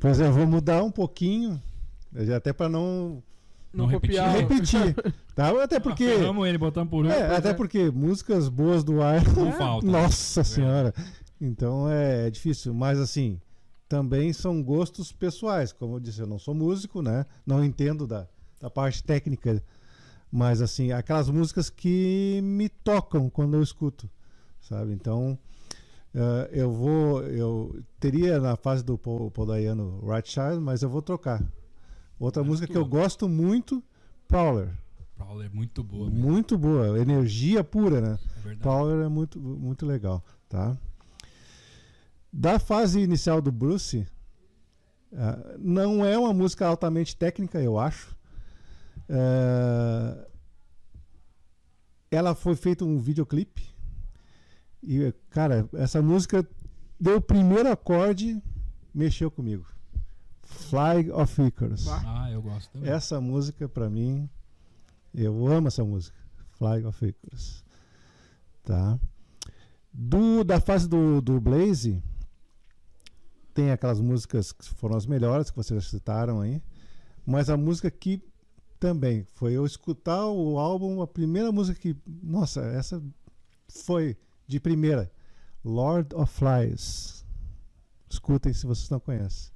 Pois 0.00 0.18
é, 0.18 0.26
eu 0.26 0.32
vou 0.32 0.46
mudar 0.46 0.82
um 0.82 0.90
pouquinho, 0.90 1.62
até 2.34 2.50
para 2.50 2.66
não 2.66 3.22
Não, 3.70 3.84
Não 3.84 3.92
copiar. 3.92 4.34
repetir. 4.34 4.96
Tá? 5.34 5.50
Até 5.62 5.78
porque. 5.78 6.04
Ah, 6.04 6.18
ferramos 6.20 6.48
ele, 6.48 6.56
botamos 6.56 6.88
por 6.88 7.04
um. 7.04 7.10
É, 7.10 7.36
até 7.36 7.52
porque 7.52 7.90
músicas 7.90 8.48
boas 8.48 8.82
do 8.82 8.94
Iron. 8.94 9.44
Não 9.44 9.52
falta. 9.58 9.86
Nossa 9.86 10.42
senhora. 10.42 10.94
Então 11.38 11.90
é, 11.90 12.30
difícil. 12.30 12.72
Mas 12.72 12.98
assim, 12.98 13.38
também 13.86 14.32
são 14.32 14.62
gostos 14.62 15.12
pessoais. 15.12 15.72
Como 15.74 15.96
eu 15.96 16.00
disse, 16.00 16.20
eu 16.20 16.26
não 16.26 16.38
sou 16.38 16.54
músico, 16.54 17.02
né? 17.02 17.26
Não 17.44 17.62
entendo 17.62 18.06
da, 18.06 18.26
da 18.60 18.70
parte 18.70 19.02
técnica. 19.04 19.62
Mas 20.32 20.62
assim, 20.62 20.90
aquelas 20.92 21.28
músicas 21.28 21.68
que 21.68 22.40
me 22.42 22.70
tocam 22.70 23.28
quando 23.28 23.54
eu 23.54 23.62
escuto. 23.62 24.08
Sabe? 24.60 24.94
Então. 24.94 25.38
Eh, 26.14 26.50
eu 26.52 26.70
vou. 26.70 27.22
Eu 27.22 27.82
teria 27.98 28.38
na 28.40 28.56
fase 28.56 28.84
do 28.84 28.96
Paul, 28.96 29.30
Paul 29.30 29.46
Dayano 29.48 30.00
Right 30.06 30.28
Child, 30.28 30.60
mas 30.60 30.82
eu 30.82 30.88
vou 30.88 31.02
trocar. 31.02 31.42
Outra 32.18 32.42
É 32.42 32.46
música 32.46 32.66
que 32.66 32.76
eu 32.76 32.84
gosto 32.86 33.28
muito, 33.28 33.82
Prowler. 34.28 34.70
Paula 35.16 35.44
é 35.44 35.48
muito 35.48 35.82
boa. 35.84 36.10
mesmo, 36.10 36.20
Muito 36.28 36.58
boa, 36.58 36.98
energia 36.98 37.62
pura, 37.62 38.00
né? 38.00 38.18
É 38.36 38.40
verdade. 38.40 38.62
Power 38.62 39.04
é 39.04 39.08
muito, 39.08 39.38
muito 39.40 39.86
legal, 39.86 40.24
tá? 40.48 40.76
Da 42.32 42.58
fase 42.58 42.98
inicial 43.00 43.40
do 43.40 43.52
Bruce, 43.52 44.06
ah, 45.12 45.54
não 45.58 46.04
é 46.04 46.18
uma 46.18 46.32
música 46.34 46.66
altamente 46.66 47.16
técnica, 47.16 47.60
eu 47.60 47.78
acho. 47.78 48.16
Ah, 49.08 50.26
ela 52.10 52.34
foi 52.34 52.54
feita 52.56 52.84
um 52.84 52.98
videoclipe 52.98 53.73
e, 54.86 55.12
cara, 55.30 55.68
essa 55.74 56.00
música 56.02 56.46
deu 56.98 57.16
o 57.16 57.20
primeiro 57.20 57.70
acorde, 57.70 58.42
mexeu 58.94 59.30
comigo. 59.30 59.66
Flag 60.42 61.10
of 61.10 61.42
Icarus. 61.42 61.88
Ah, 61.88 62.30
eu 62.30 62.42
gosto 62.42 62.70
também. 62.70 62.90
Essa 62.90 63.20
música, 63.20 63.68
pra 63.68 63.88
mim, 63.88 64.28
eu 65.14 65.46
amo 65.46 65.68
essa 65.68 65.84
música. 65.84 66.16
Flag 66.52 66.84
of 66.84 67.04
Icarus. 67.04 67.64
Tá? 68.62 68.98
Do, 69.92 70.44
da 70.44 70.60
fase 70.60 70.88
do, 70.88 71.20
do 71.20 71.40
Blaze, 71.40 72.02
tem 73.52 73.70
aquelas 73.70 74.00
músicas 74.00 74.52
que 74.52 74.64
foram 74.64 74.96
as 74.96 75.06
melhores, 75.06 75.50
que 75.50 75.56
vocês 75.56 75.86
citaram 75.86 76.40
aí. 76.40 76.62
Mas 77.24 77.48
a 77.48 77.56
música 77.56 77.90
que 77.90 78.22
também 78.78 79.24
foi 79.34 79.52
eu 79.52 79.64
escutar 79.64 80.26
o 80.26 80.58
álbum, 80.58 81.00
a 81.00 81.06
primeira 81.06 81.50
música 81.52 81.78
que. 81.78 81.96
Nossa, 82.22 82.60
essa 82.60 83.02
foi 83.68 84.16
de 84.46 84.60
primeira. 84.60 85.10
Lord 85.64 86.14
of 86.14 86.32
Flies. 86.32 87.24
Escutem 88.08 88.52
se 88.52 88.66
vocês 88.66 88.88
não 88.90 89.00
conhecem. 89.00 89.50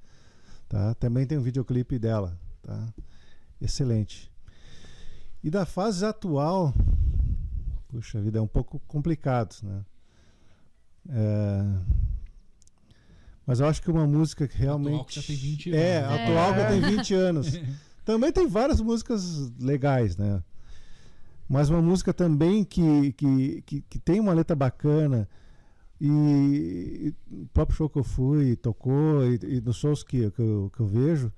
Tá? 0.67 0.93
Também 0.95 1.25
tem 1.25 1.37
um 1.37 1.41
videoclipe 1.41 1.97
dela. 1.99 2.37
Tá? 2.61 2.93
Excelente. 3.61 4.31
E 5.43 5.49
da 5.49 5.65
fase 5.65 6.03
atual, 6.05 6.73
puxa 7.87 8.19
vida, 8.21 8.39
é 8.39 8.41
um 8.41 8.47
pouco 8.47 8.79
complicado, 8.87 9.55
né? 9.63 9.85
É, 11.09 11.63
Mas 13.45 13.59
eu 13.59 13.67
acho 13.67 13.81
que 13.81 13.89
uma 13.89 14.05
música 14.05 14.47
que 14.47 14.57
realmente. 14.57 14.93
Atual 14.93 15.05
que 15.05 15.15
já 15.15 15.23
tem 15.23 15.35
20 15.35 15.73
É, 15.73 15.97
anos. 16.03 16.09
né? 16.17 16.23
atual 16.23 16.53
que 16.53 16.59
É. 16.59 16.67
tem 16.67 16.81
20 16.81 17.13
anos. 17.15 17.47
Também 18.05 18.31
tem 18.31 18.47
várias 18.47 18.79
músicas 18.81 19.51
legais, 19.59 20.17
né? 20.17 20.43
Mas 21.49 21.69
uma 21.69 21.81
música 21.81 22.13
também 22.13 22.63
que, 22.63 23.11
que, 23.13 23.61
que, 23.63 23.81
que 23.81 23.99
tem 23.99 24.19
uma 24.19 24.33
letra 24.33 24.55
bacana. 24.55 25.27
E, 25.99 27.13
e 27.29 27.33
o 27.33 27.47
próprio 27.47 27.75
show 27.75 27.89
que 27.89 27.99
eu 27.99 28.03
fui, 28.03 28.55
tocou, 28.55 29.25
e, 29.25 29.39
e 29.57 29.61
nos 29.61 29.75
shows 29.77 30.03
que, 30.03 30.29
que, 30.31 30.41
eu, 30.41 30.71
que 30.73 30.79
eu 30.79 30.85
vejo, 30.87 31.31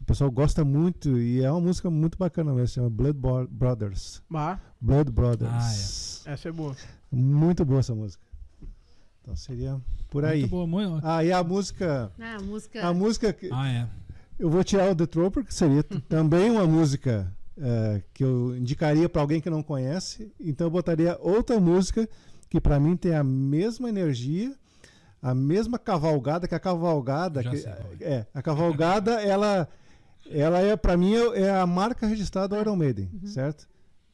o 0.00 0.04
pessoal 0.04 0.30
gosta 0.30 0.64
muito. 0.64 1.18
E 1.18 1.42
é 1.42 1.50
uma 1.50 1.60
música 1.60 1.88
muito 1.90 2.18
bacana 2.18 2.52
mesmo, 2.52 2.68
chama 2.68 2.90
Blood 2.90 3.18
Bo- 3.18 3.46
Brothers. 3.46 4.22
Bah, 4.28 4.58
Blood 4.80 5.12
Brothers. 5.12 6.26
essa 6.26 6.48
é 6.48 6.52
boa. 6.52 6.74
Muito 7.12 7.64
boa 7.64 7.80
essa 7.80 7.94
música. 7.94 8.24
Então 9.22 9.36
seria 9.36 9.78
por 10.10 10.24
aí. 10.24 10.40
Muito 10.40 10.50
boa, 10.50 10.66
muito. 10.66 11.06
Ah, 11.06 11.22
e 11.22 11.30
a 11.30 11.44
música. 11.44 12.10
Ah, 12.18 12.36
a 12.36 12.42
música. 12.42 12.86
A 12.88 12.94
música 12.94 13.32
que. 13.32 13.50
Ah, 13.52 13.68
é. 13.68 13.88
Eu 14.38 14.48
vou 14.50 14.64
tirar 14.64 14.90
o 14.90 14.96
The 14.96 15.06
Trooper, 15.06 15.44
que 15.44 15.52
seria 15.52 15.82
também 15.82 16.50
uma 16.50 16.66
música 16.66 17.30
eh, 17.60 18.02
que 18.14 18.24
eu 18.24 18.56
indicaria 18.56 19.08
para 19.08 19.20
alguém 19.20 19.40
que 19.40 19.50
não 19.50 19.62
conhece. 19.62 20.30
Então 20.40 20.66
eu 20.66 20.70
botaria 20.70 21.16
outra 21.20 21.58
música 21.60 22.08
que 22.48 22.60
para 22.60 22.78
mim 22.80 22.96
tem 22.96 23.14
a 23.14 23.22
mesma 23.24 23.88
energia, 23.88 24.54
a 25.20 25.34
mesma 25.34 25.78
cavalgada 25.78 26.46
que 26.48 26.54
a 26.54 26.60
cavalgada. 26.60 27.42
Que- 27.42 27.56
sei 27.58 27.72
qual 27.72 27.92
é, 28.00 28.26
a 28.32 28.40
cavalgada, 28.42 29.20
ela, 29.22 29.68
ela 30.30 30.60
é 30.60 30.76
para 30.76 30.96
mim 30.96 31.14
é 31.14 31.42
é 31.42 31.50
a 31.50 31.66
marca 31.66 32.06
registrada 32.06 32.48
do 32.48 32.60
Iron 32.60 32.76
Maiden, 32.76 33.10
certo? 33.24 33.68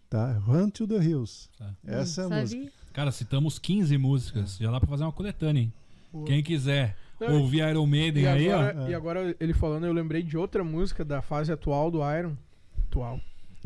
Tá? 0.08 0.32
Run 0.46 0.70
to 0.70 0.86
the 0.86 0.96
Hills. 0.96 1.48
Tá. 1.58 1.74
Essa 1.84 2.22
é 2.22 2.24
a 2.24 2.40
música. 2.40 2.72
Cara, 2.92 3.10
citamos 3.10 3.58
15 3.58 3.98
músicas. 3.98 4.56
Já 4.56 4.70
dá 4.70 4.78
pra 4.78 4.88
fazer 4.88 5.02
uma 5.02 5.12
coletânea, 5.12 5.62
hein? 5.62 5.72
Boa. 6.12 6.24
Quem 6.26 6.40
quiser 6.44 6.96
Não, 7.20 7.40
ouvir 7.40 7.68
Iron 7.68 7.86
Maiden 7.86 8.22
E 8.22 8.26
aí, 8.28 8.48
ó. 8.48 8.60
agora, 8.60 8.90
e 8.90 8.94
agora 8.94 9.36
ele 9.40 9.52
falando, 9.52 9.84
eu 9.86 9.92
lembrei 9.92 10.22
de 10.22 10.36
outra 10.38 10.62
música 10.62 11.04
da 11.04 11.20
fase 11.20 11.50
atual 11.52 11.90
do 11.90 11.98
Iron. 12.16 12.36
Atual. 12.88 13.20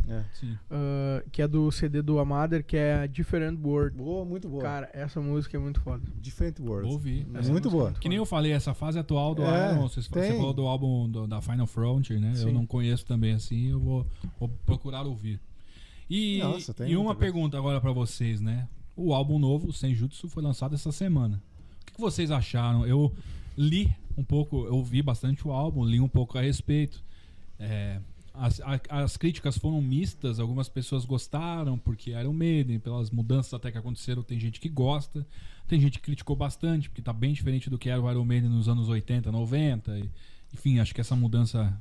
É. 0.08 0.24
Sim. 0.32 0.56
ah, 0.70 1.22
que 1.30 1.42
é 1.42 1.46
do 1.48 1.70
CD 1.70 2.00
do 2.02 2.18
Amader, 2.18 2.64
que 2.64 2.76
é 2.76 3.06
Different 3.06 3.58
World. 3.62 3.96
Boa, 3.96 4.24
muito 4.24 4.48
boa. 4.48 4.62
Cara, 4.62 4.88
essa 4.92 5.20
música 5.20 5.56
é 5.56 5.60
muito 5.60 5.80
foda. 5.80 6.02
Different 6.20 6.56
ouvir. 6.60 7.26
É 7.34 7.38
Essa 7.40 7.52
muito 7.52 7.70
boa. 7.70 7.92
Que 7.92 8.08
nem 8.08 8.16
eu 8.18 8.24
falei, 8.26 8.52
essa 8.52 8.72
fase 8.74 8.98
atual 8.98 9.34
do 9.34 9.42
É, 9.42 9.72
Iron, 9.72 9.88
você, 9.88 10.00
tem. 10.10 10.32
falou 10.36 10.52
do 10.54 10.66
álbum 10.66 11.08
do- 11.08 11.26
da 11.26 11.40
Final 11.42 11.66
Frontier, 11.66 12.18
né? 12.20 12.32
Eu 12.32 12.48
Sim. 12.48 12.52
não 12.52 12.64
conheço 12.66 13.04
também 13.04 13.32
assim, 13.34 13.68
eu 13.70 13.78
vou, 13.80 14.06
vou 14.40 14.48
procurar 14.64 15.02
ouvir. 15.02 15.38
E, 16.08 16.38
Nossa, 16.38 16.72
tem 16.72 16.90
e 16.90 16.96
uma 16.96 17.14
pergunta 17.14 17.58
agora 17.58 17.80
pra 17.80 17.92
vocês, 17.92 18.40
né? 18.40 18.66
O 18.96 19.12
álbum 19.12 19.38
novo, 19.38 19.72
Senjutsu, 19.72 20.28
foi 20.28 20.42
lançado 20.42 20.74
essa 20.74 20.90
semana. 20.90 21.40
O 21.82 21.84
que, 21.86 21.92
que 21.92 22.00
vocês 22.00 22.30
acharam? 22.30 22.86
Eu 22.86 23.12
li 23.56 23.94
um 24.16 24.24
pouco, 24.24 24.64
eu 24.64 24.74
ouvi 24.76 25.02
bastante 25.02 25.46
o 25.46 25.52
álbum, 25.52 25.84
li 25.84 26.00
um 26.00 26.08
pouco 26.08 26.38
a 26.38 26.40
respeito. 26.40 27.04
É, 27.60 28.00
as, 28.38 28.60
as 28.88 29.16
críticas 29.16 29.58
foram 29.58 29.82
mistas, 29.82 30.38
algumas 30.38 30.68
pessoas 30.68 31.04
gostaram 31.04 31.76
porque 31.76 32.10
Iron 32.10 32.32
Maiden, 32.32 32.78
pelas 32.78 33.10
mudanças 33.10 33.52
até 33.52 33.70
que 33.72 33.78
aconteceram, 33.78 34.22
tem 34.22 34.38
gente 34.38 34.60
que 34.60 34.68
gosta, 34.68 35.26
tem 35.66 35.80
gente 35.80 35.98
que 35.98 36.04
criticou 36.04 36.36
bastante, 36.36 36.88
porque 36.88 37.02
tá 37.02 37.12
bem 37.12 37.32
diferente 37.32 37.68
do 37.68 37.76
que 37.76 37.90
era 37.90 38.00
o 38.00 38.10
Iron 38.10 38.24
Maiden 38.24 38.48
nos 38.48 38.68
anos 38.68 38.88
80, 38.88 39.30
90. 39.32 39.98
E, 39.98 40.10
enfim, 40.54 40.78
acho 40.78 40.94
que 40.94 41.00
essa 41.00 41.16
mudança 41.16 41.76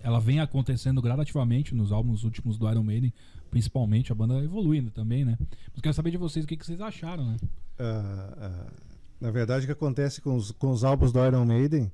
ela 0.00 0.18
vem 0.18 0.40
acontecendo 0.40 1.02
gradativamente 1.02 1.74
nos 1.74 1.92
álbuns 1.92 2.24
últimos 2.24 2.56
do 2.56 2.68
Iron 2.70 2.82
Maiden, 2.82 3.12
principalmente 3.50 4.10
a 4.10 4.14
banda 4.14 4.42
evoluindo 4.42 4.90
também, 4.90 5.24
né? 5.24 5.36
Mas 5.72 5.82
quero 5.82 5.94
saber 5.94 6.10
de 6.10 6.16
vocês 6.16 6.44
o 6.44 6.48
que, 6.48 6.56
que 6.56 6.64
vocês 6.64 6.80
acharam, 6.80 7.26
né? 7.26 7.36
Ah, 7.78 8.34
ah, 8.38 8.72
na 9.20 9.30
verdade, 9.30 9.64
o 9.64 9.66
que 9.66 9.72
acontece 9.72 10.22
com 10.22 10.34
os, 10.34 10.50
com 10.52 10.70
os 10.70 10.84
álbuns 10.84 11.12
do 11.12 11.24
Iron 11.24 11.44
Maiden 11.44 11.92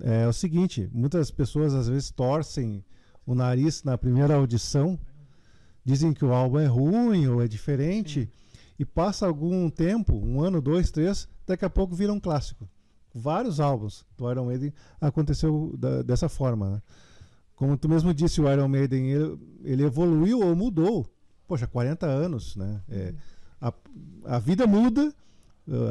é 0.00 0.26
o 0.26 0.32
seguinte: 0.32 0.88
muitas 0.92 1.30
pessoas 1.30 1.74
às 1.74 1.88
vezes 1.88 2.10
torcem 2.10 2.84
o 3.24 3.34
nariz 3.34 3.82
na 3.82 3.96
primeira 3.98 4.34
audição, 4.34 4.98
dizem 5.84 6.12
que 6.12 6.24
o 6.24 6.32
álbum 6.32 6.58
é 6.58 6.66
ruim 6.66 7.26
ou 7.26 7.42
é 7.42 7.48
diferente, 7.48 8.30
e 8.78 8.84
passa 8.84 9.26
algum 9.26 9.68
tempo 9.70 10.14
um 10.14 10.40
ano, 10.40 10.60
dois, 10.60 10.90
três 10.90 11.28
daqui 11.46 11.64
a 11.64 11.70
pouco 11.70 11.94
vira 11.94 12.12
um 12.12 12.20
clássico. 12.20 12.68
Vários 13.14 13.60
álbuns 13.60 14.04
do 14.16 14.30
Iron 14.30 14.44
Maiden 14.46 14.72
aconteceu 15.00 15.74
da- 15.78 16.02
dessa 16.02 16.28
forma. 16.28 16.70
Né? 16.70 16.82
Como 17.54 17.76
tu 17.78 17.88
mesmo 17.88 18.12
disse, 18.12 18.40
o 18.40 18.52
Iron 18.52 18.68
Maiden 18.68 19.10
ele, 19.10 19.38
ele 19.64 19.82
evoluiu 19.84 20.40
ou 20.40 20.54
mudou. 20.54 21.06
Poxa, 21.48 21.66
40 21.66 22.04
anos, 22.06 22.56
né? 22.56 22.82
É, 22.88 23.14
a, 23.60 23.72
a 24.24 24.38
vida 24.38 24.66
muda, 24.66 25.14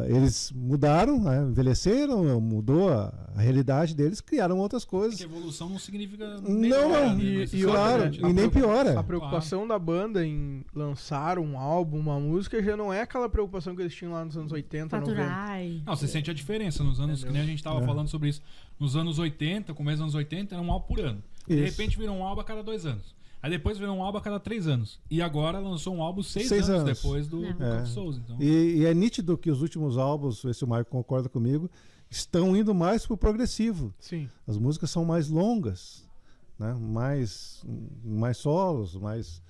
eles 0.07 0.51
mudaram, 0.55 1.19
né? 1.21 1.41
envelheceram, 1.43 2.39
mudou 2.39 2.89
a, 2.89 3.13
a 3.35 3.41
realidade 3.41 3.93
deles, 3.93 4.21
criaram 4.21 4.57
outras 4.59 4.85
coisas. 4.85 5.19
Porque 5.19 5.31
evolução 5.37 5.67
não 5.69 5.77
significa. 5.79 6.39
Não, 6.39 6.49
melhora, 6.51 7.07
não, 7.09 7.15
né? 7.17 7.23
e- 7.23 7.37
Mas 7.39 7.53
e 7.53 7.61
é 7.61 7.65
claro, 7.65 8.15
e 8.15 8.33
nem 8.33 8.49
piora. 8.49 8.99
A 8.99 9.03
preocupação 9.03 9.67
da 9.67 9.77
banda 9.77 10.25
em 10.25 10.63
lançar 10.73 11.37
um 11.39 11.57
álbum, 11.57 11.99
uma 11.99 12.19
música, 12.19 12.61
já 12.63 12.77
não 12.77 12.93
é 12.93 13.01
aquela 13.01 13.27
preocupação 13.27 13.75
que 13.75 13.81
eles 13.81 13.93
tinham 13.93 14.13
lá 14.13 14.23
nos 14.23 14.37
anos 14.37 14.51
80, 14.51 14.97
90. 14.99 15.21
Faturar. 15.21 15.61
e- 15.63 15.81
Não, 15.85 15.95
você 15.95 16.07
sente 16.07 16.31
a 16.31 16.33
diferença 16.33 16.83
nos 16.83 16.99
anos, 16.99 17.23
que 17.23 17.31
nem 17.31 17.41
a 17.41 17.45
gente 17.45 17.61
tava 17.63 17.81
É. 17.81 17.85
falando 17.85 18.07
sobre 18.07 18.29
isso. 18.29 18.41
Nos 18.79 18.95
anos 18.95 19.19
80, 19.19 19.73
começo 19.73 19.97
dos 19.97 20.01
anos 20.03 20.15
80, 20.15 20.55
era 20.55 20.61
um 20.63 20.71
álbum 20.71 20.87
por 20.87 20.99
ano. 20.99 21.23
De 21.47 21.53
Isso. 21.55 21.63
repente 21.77 21.97
virou 21.97 22.15
um 22.15 22.23
álbum 22.23 22.41
a 22.41 22.43
cada 22.43 22.63
dois 22.63 22.85
anos. 22.85 23.14
Aí 23.45 23.51
depois 23.51 23.77
virou 23.77 23.95
um 23.95 24.01
álbum 24.01 24.17
a 24.17 24.21
cada 24.21 24.39
três 24.39 24.65
anos. 24.65 24.99
E 25.07 25.21
agora 25.21 25.59
lançou 25.59 25.93
um 25.95 26.01
álbum 26.01 26.23
seis, 26.23 26.47
Seis 26.47 26.67
anos, 26.67 26.81
anos. 26.81 26.97
depois 26.99 27.27
do, 27.27 27.53
do 27.53 27.63
É. 27.63 27.85
Souls. 27.85 28.17
Então, 28.17 28.37
E, 28.41 28.77
e 28.77 28.85
é 28.85 28.91
nítido 28.91 29.37
que 29.37 29.51
os 29.51 29.61
últimos 29.61 29.99
álbuns, 29.99 30.41
ver 30.41 30.55
se 30.55 30.63
o 30.63 30.67
Marco 30.67 30.89
concorda 30.89 31.29
comigo, 31.29 31.69
estão 32.09 32.57
indo 32.57 32.73
mais 32.73 33.05
pro 33.05 33.15
progressivo. 33.15 33.93
Sim. 33.99 34.27
As 34.47 34.57
músicas 34.57 34.89
são 34.89 35.05
mais 35.05 35.29
longas, 35.29 36.09
né? 36.57 36.73
mais, 36.73 37.63
mais 38.03 38.37
solos, 38.37 38.95
mais, 38.95 39.43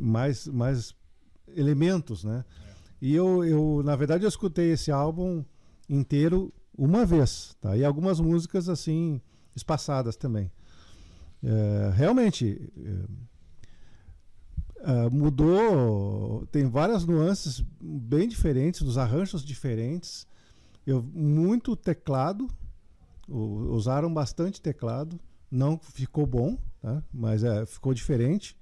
mais, 0.00 0.46
mais 0.46 0.94
elementos. 1.56 2.22
Né? 2.22 2.44
E 3.02 3.12
eu, 3.16 3.44
eu, 3.44 3.82
na 3.84 3.96
verdade, 3.96 4.22
eu 4.24 4.28
escutei 4.28 4.70
esse 4.70 4.92
álbum 4.92 5.44
inteiro 5.90 6.54
uma 6.78 7.04
vez, 7.04 7.56
tá? 7.60 7.76
E 7.76 7.84
algumas 7.84 8.20
músicas 8.20 8.68
assim 8.68 9.20
espaçadas 9.56 10.14
também. 10.14 10.52
É, 11.44 11.90
realmente 11.94 12.72
é, 14.82 14.90
é, 14.92 15.10
mudou, 15.10 16.46
tem 16.50 16.66
várias 16.68 17.04
nuances 17.04 17.62
bem 17.80 18.26
diferentes, 18.26 18.80
dos 18.80 18.96
arranjos 18.96 19.44
diferentes. 19.44 20.26
Eu 20.86 21.02
muito 21.02 21.76
teclado, 21.76 22.48
usaram 23.28 24.12
bastante 24.12 24.60
teclado, 24.60 25.20
não 25.50 25.78
ficou 25.78 26.26
bom, 26.26 26.56
tá? 26.80 27.02
mas 27.12 27.44
é, 27.44 27.66
ficou 27.66 27.92
diferente. 27.92 28.56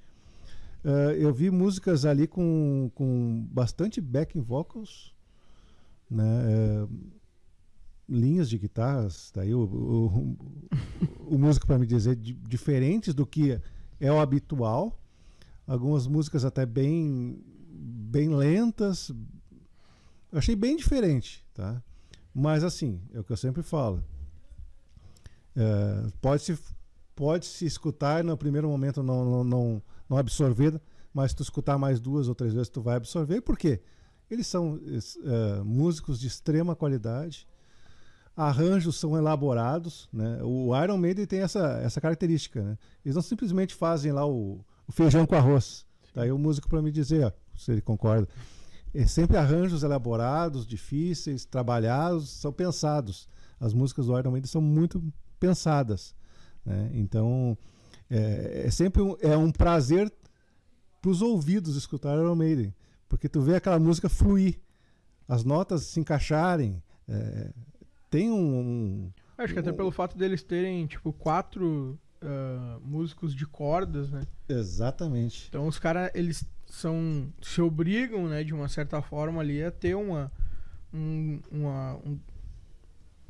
É, 0.84 1.16
eu 1.18 1.32
vi 1.32 1.50
músicas 1.50 2.04
ali 2.04 2.26
com, 2.26 2.90
com 2.94 3.46
bastante 3.50 4.00
backing 4.00 4.40
vocals, 4.40 5.14
né? 6.10 6.24
Linhas 8.08 8.48
de 8.48 8.58
guitarras, 8.58 9.30
daí 9.34 9.54
o, 9.54 9.62
o, 9.62 10.36
o 11.34 11.38
músico 11.38 11.66
para 11.66 11.78
me 11.78 11.86
dizer 11.86 12.16
di- 12.16 12.34
diferentes 12.34 13.14
do 13.14 13.24
que 13.24 13.60
é 14.00 14.12
o 14.12 14.20
habitual. 14.20 14.98
Algumas 15.66 16.06
músicas 16.06 16.44
até 16.44 16.66
bem 16.66 17.42
bem 17.70 18.28
lentas. 18.34 19.10
Eu 20.30 20.38
achei 20.38 20.56
bem 20.56 20.76
diferente, 20.76 21.44
tá? 21.54 21.82
Mas 22.34 22.64
assim, 22.64 23.00
é 23.14 23.20
o 23.20 23.24
que 23.24 23.32
eu 23.32 23.36
sempre 23.36 23.62
falo. 23.62 24.04
É, 25.54 26.06
pode 26.20 26.42
se 26.42 26.58
pode 27.14 27.46
se 27.46 27.66
escutar 27.66 28.24
no 28.24 28.36
primeiro 28.36 28.68
momento 28.68 29.02
não 29.02 29.24
não, 29.24 29.44
não, 29.44 29.82
não 30.08 30.16
absorver, 30.16 30.80
mas 31.14 31.32
tu 31.32 31.42
escutar 31.42 31.78
mais 31.78 32.00
duas 32.00 32.26
ou 32.28 32.34
três 32.34 32.52
vezes 32.52 32.68
tu 32.68 32.82
vai 32.82 32.96
absorver. 32.96 33.40
Por 33.42 33.56
quê? 33.56 33.80
Eles 34.30 34.46
são 34.46 34.80
é, 34.84 35.62
músicos 35.62 36.18
de 36.18 36.26
extrema 36.26 36.74
qualidade 36.74 37.46
arranjos 38.36 38.96
são 38.96 39.16
elaborados, 39.16 40.08
né? 40.12 40.38
O 40.42 40.70
Iron 40.82 40.96
Maiden 40.96 41.26
tem 41.26 41.40
essa, 41.40 41.80
essa 41.82 42.00
característica, 42.00 42.62
né? 42.62 42.78
Eles 43.04 43.14
não 43.14 43.22
simplesmente 43.22 43.74
fazem 43.74 44.12
lá 44.12 44.26
o, 44.26 44.64
o 44.86 44.92
feijão 44.92 45.26
com 45.26 45.34
arroz. 45.34 45.84
Daí 46.14 46.32
o 46.32 46.38
músico 46.38 46.68
para 46.68 46.82
me 46.82 46.90
dizer, 46.90 47.26
ó, 47.26 47.32
se 47.54 47.72
ele 47.72 47.80
concorda. 47.80 48.28
É 48.94 49.06
sempre 49.06 49.36
arranjos 49.36 49.82
elaborados, 49.82 50.66
difíceis, 50.66 51.44
trabalhados, 51.44 52.28
são 52.28 52.52
pensados. 52.52 53.28
As 53.58 53.72
músicas 53.72 54.06
do 54.06 54.18
Iron 54.18 54.32
Maiden 54.32 54.48
são 54.48 54.60
muito 54.60 55.02
pensadas, 55.38 56.14
né? 56.64 56.90
Então 56.94 57.56
é, 58.10 58.64
é 58.66 58.70
sempre 58.70 59.02
um, 59.02 59.16
é 59.20 59.36
um 59.36 59.50
prazer 59.50 60.12
para 61.00 61.10
os 61.10 61.20
ouvidos 61.20 61.76
escutar 61.76 62.16
Iron 62.16 62.36
Maiden, 62.36 62.74
porque 63.08 63.28
tu 63.28 63.40
vê 63.40 63.56
aquela 63.56 63.78
música 63.78 64.08
fluir, 64.08 64.60
as 65.26 65.44
notas 65.44 65.82
se 65.82 66.00
encaixarem. 66.00 66.82
é, 67.08 67.50
tem 68.12 68.30
um, 68.30 68.36
um- 68.60 69.10
Acho 69.38 69.54
que 69.54 69.58
até 69.58 69.72
pelo 69.72 69.90
fato 69.90 70.16
deles 70.16 70.42
terem, 70.42 70.86
tipo, 70.86 71.12
quatro 71.12 71.98
ah, 72.20 72.78
músicos 72.84 73.34
de 73.34 73.46
cordas, 73.46 74.10
né? 74.10 74.22
Exatamente. 74.48 75.46
Então 75.48 75.66
os 75.66 75.78
caras, 75.78 76.10
eles 76.14 76.44
são. 76.66 77.32
se 77.40 77.60
obrigam, 77.60 78.28
né, 78.28 78.44
de 78.44 78.54
uma 78.54 78.68
certa 78.68 79.02
forma 79.02 79.40
ali 79.40 79.64
a 79.64 79.70
ter 79.70 79.94
uma. 79.96 80.30
Um, 80.94 81.40
uma, 81.50 81.96
um, 82.06 82.18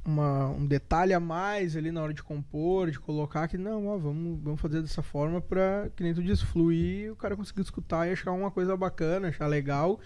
uma- 0.05 0.49
um 0.51 0.67
detalhe 0.67 1.15
a 1.15 1.21
mais 1.21 1.77
ali 1.77 1.93
na 1.93 2.03
hora 2.03 2.13
de 2.13 2.23
compor, 2.23 2.91
de 2.91 2.99
colocar 2.99 3.47
que 3.47 3.57
não, 3.57 3.87
ó, 3.87 3.97
vamos, 3.97 4.41
vamos 4.43 4.61
fazer 4.61 4.83
dessa 4.83 5.01
forma 5.03 5.41
pra, 5.41 5.89
que 5.95 6.03
nem 6.03 6.13
tu 6.13 6.23
diz, 6.23 6.43
fluir 6.43 7.05
e 7.07 7.11
o 7.11 7.17
cara 7.17 7.37
conseguir 7.37 7.61
escutar 7.63 8.09
e 8.09 8.13
achar 8.13 8.33
uma 8.33 8.51
coisa 8.51 8.77
bacana, 8.77 9.29
achar 9.29 9.47
legal. 9.47 10.01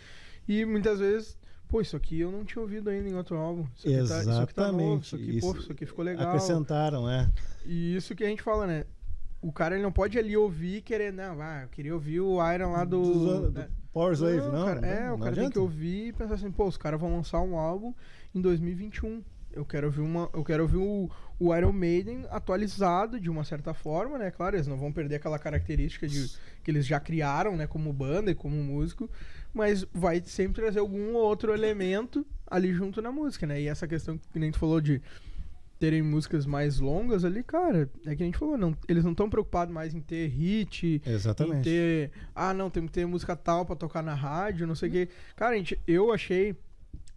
E 0.46 0.64
muitas 0.66 0.98
vezes, 1.00 1.36
pô, 1.68 1.80
isso 1.80 1.96
aqui 1.96 2.20
eu 2.20 2.30
não 2.30 2.44
tinha 2.44 2.60
ouvido 2.62 2.90
ainda 2.90 3.08
em 3.08 3.14
outro 3.14 3.36
álbum. 3.36 3.66
Isso 3.76 3.86
aqui 3.88 3.96
tá, 4.08 4.20
isso 4.20 4.30
aqui 4.42 4.54
tá 4.54 4.72
novo, 4.72 5.02
isso 5.02 5.16
aqui, 5.16 5.40
pô, 5.40 5.50
Isso- 5.50 5.58
isso 5.60 5.72
aqui 5.72 5.86
ficou 5.86 6.04
legal. 6.04 6.28
Acrescentaram, 6.28 7.10
é. 7.10 7.28
E 7.64 7.96
isso 7.96 8.14
que 8.14 8.24
a 8.24 8.28
gente 8.28 8.42
fala, 8.42 8.66
né? 8.66 8.84
O 9.42 9.52
cara 9.52 9.74
ele 9.74 9.82
não 9.82 9.92
pode 9.92 10.18
ali 10.18 10.36
ouvir 10.36 10.76
e 10.78 10.82
querer, 10.82 11.12
não, 11.12 11.40
ah, 11.40 11.62
eu 11.62 11.68
queria 11.68 11.94
ouvir 11.94 12.20
o 12.20 12.38
Iron 12.52 12.72
lá 12.72 12.84
do. 12.84 13.00
Do, 13.02 13.40
do 13.42 13.50
né? 13.52 13.68
Power 13.92 14.12
Slave, 14.12 14.36
Não, 14.38 14.52
não? 14.52 14.64
cara, 14.66 14.80
não, 14.80 14.88
é, 14.88 15.06
o 15.12 15.16
não 15.16 15.24
cara 15.24 15.36
tem 15.36 15.50
que 15.50 15.58
ouvir 15.58 16.08
e 16.08 16.12
pensar 16.12 16.34
assim, 16.34 16.50
pô, 16.50 16.66
os 16.66 16.76
caras 16.76 17.00
vão 17.00 17.16
lançar 17.16 17.40
um 17.40 17.56
álbum 17.56 17.94
em 18.34 18.40
2021. 18.40 19.22
Eu 19.52 19.64
quero 19.64 19.86
ouvir 19.86 20.02
uma, 20.02 20.28
eu 20.34 20.44
quero 20.44 20.64
ouvir 20.64 20.76
o, 20.76 21.10
o 21.40 21.54
Iron 21.56 21.72
Maiden 21.72 22.26
atualizado 22.28 23.18
de 23.18 23.30
uma 23.30 23.42
certa 23.42 23.72
forma, 23.72 24.18
né? 24.18 24.30
Claro, 24.30 24.54
eles 24.56 24.66
não 24.66 24.76
vão 24.76 24.92
perder 24.92 25.14
aquela 25.14 25.38
característica 25.38 26.06
de 26.06 26.28
que 26.62 26.70
eles 26.70 26.86
já 26.86 27.00
criaram, 27.00 27.56
né, 27.56 27.66
como 27.66 27.90
banda 27.90 28.30
e 28.30 28.34
como 28.34 28.54
músico, 28.56 29.08
mas 29.56 29.86
vai 29.92 30.22
sempre 30.24 30.60
trazer 30.62 30.80
algum 30.80 31.14
outro 31.14 31.52
elemento 31.54 32.24
ali 32.46 32.72
junto 32.72 33.00
na 33.00 33.10
música, 33.10 33.46
né? 33.46 33.60
E 33.60 33.66
essa 33.66 33.88
questão 33.88 34.18
que 34.18 34.38
nem 34.38 34.52
tu 34.52 34.58
falou 34.58 34.80
de 34.80 35.00
terem 35.78 36.02
músicas 36.02 36.46
mais 36.46 36.78
longas 36.78 37.24
ali, 37.24 37.42
cara, 37.42 37.90
é 38.06 38.14
que 38.14 38.22
a 38.22 38.26
gente 38.26 38.38
falou, 38.38 38.56
não, 38.56 38.76
eles 38.88 39.04
não 39.04 39.12
estão 39.12 39.28
preocupados 39.28 39.74
mais 39.74 39.94
em 39.94 40.00
ter 40.00 40.26
hit, 40.26 41.02
em 41.04 41.10
Exatamente. 41.10 41.64
ter. 41.64 42.10
Ah, 42.34 42.54
não, 42.54 42.70
tem 42.70 42.86
que 42.86 42.92
ter 42.92 43.06
música 43.06 43.34
tal 43.34 43.64
pra 43.64 43.76
tocar 43.76 44.02
na 44.02 44.14
rádio, 44.14 44.66
não 44.66 44.74
sei 44.74 44.88
o 44.88 44.92
quê. 44.92 45.08
Cara, 45.34 45.54
a 45.54 45.58
gente, 45.58 45.78
eu 45.86 46.12
achei, 46.12 46.54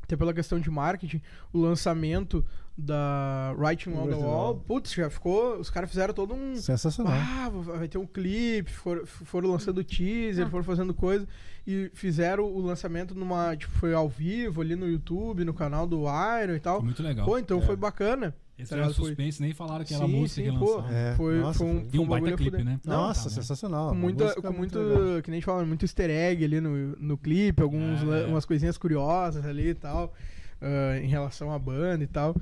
até 0.10 0.18
pela 0.18 0.34
questão 0.34 0.60
de 0.60 0.72
marketing, 0.72 1.22
o 1.53 1.60
lançamento 1.60 2.44
da 2.76 3.53
Writing 3.57 3.91
on 3.91 4.07
the 4.07 4.15
Wall, 4.15 4.56
putz, 4.56 4.91
já 4.94 5.07
ficou. 5.10 5.60
Os 5.60 5.69
caras 5.69 5.88
fizeram 5.90 6.14
todo 6.15 6.34
um. 6.34 6.56
Sensacional. 6.56 7.14
Ah, 7.14 7.49
vai 7.49 7.88
ter 7.88 7.99
um 7.99 8.07
clipe, 8.07 8.72
foram, 8.72 9.06
foram 9.06 9.52
lançando 9.52 9.84
teaser, 9.84 10.48
Ah. 10.48 10.49
foram 10.49 10.64
fazendo 10.64 10.94
coisa 10.95 11.27
e 11.68 11.91
fizeram 11.94 12.45
o 12.45 12.60
lançamento 12.60 13.14
numa, 13.14 13.56
tipo, 13.56 13.72
foi 13.73 13.94
ao 13.94 14.10
vivo 14.10 14.61
ali 14.61 14.76
no 14.76 14.88
YouTube, 14.88 15.45
no 15.45 15.53
canal 15.53 15.86
do 15.86 16.06
Iron 16.41 16.56
e 16.56 16.60
tal. 16.60 16.77
Foi 16.77 16.86
muito 16.86 17.03
legal. 17.03 17.26
Pô, 17.27 17.38
então 17.38 17.60
É. 17.60 17.61
foi 17.61 17.76
bacana. 17.76 18.36
Esse 18.60 18.69
tá 18.69 18.76
era 18.76 18.86
ligado? 18.86 18.95
Foi- 18.98 19.06
suspense, 19.07 19.41
nem 19.41 19.53
falaram 19.53 19.86
que 19.86 19.94
era 19.94 20.03
a 20.03 20.07
Sim, 20.07 20.19
música 20.19 20.41
sim, 20.44 20.52
que 20.52 20.57
lançaram. 20.57 20.90
É, 20.95 21.15
Foi, 21.15 21.40
nossa, 21.40 21.57
foi 21.60 21.68
um, 21.68 21.88
E 21.94 21.99
um 21.99 22.06
baita 22.07 22.26
bagulho 22.26 22.38
clipe, 22.38 22.52
fuder. 22.52 22.65
né? 22.65 22.80
Nossa, 22.86 23.23
tá, 23.23 23.30
sensacional. 23.30 23.90
com 23.90 23.95
muita, 23.95 24.23
música 24.26 24.41
com 24.41 24.53
muito, 24.53 24.80
legal. 24.80 25.22
que 25.22 25.30
nem 25.31 25.38
a 25.38 25.40
gente 25.40 25.45
fala, 25.45 25.65
muito 25.65 25.86
easter 25.86 26.10
egg 26.10 26.44
ali 26.44 26.60
no, 26.61 26.95
no 26.98 27.18
clipe, 27.18 27.61
É, 27.61 27.65
la- 28.06 28.38
é. 28.38 28.41
coisinhas 28.48 28.77
curiosas 28.77 29.45
ali 29.45 29.69
e 29.69 29.73
tal, 29.76 30.14
ah, 30.61 30.98
em 31.02 31.07
relação 31.07 31.52
à 31.52 31.57
banda 31.60 32.03
e 32.03 32.07
tal. 32.07 32.36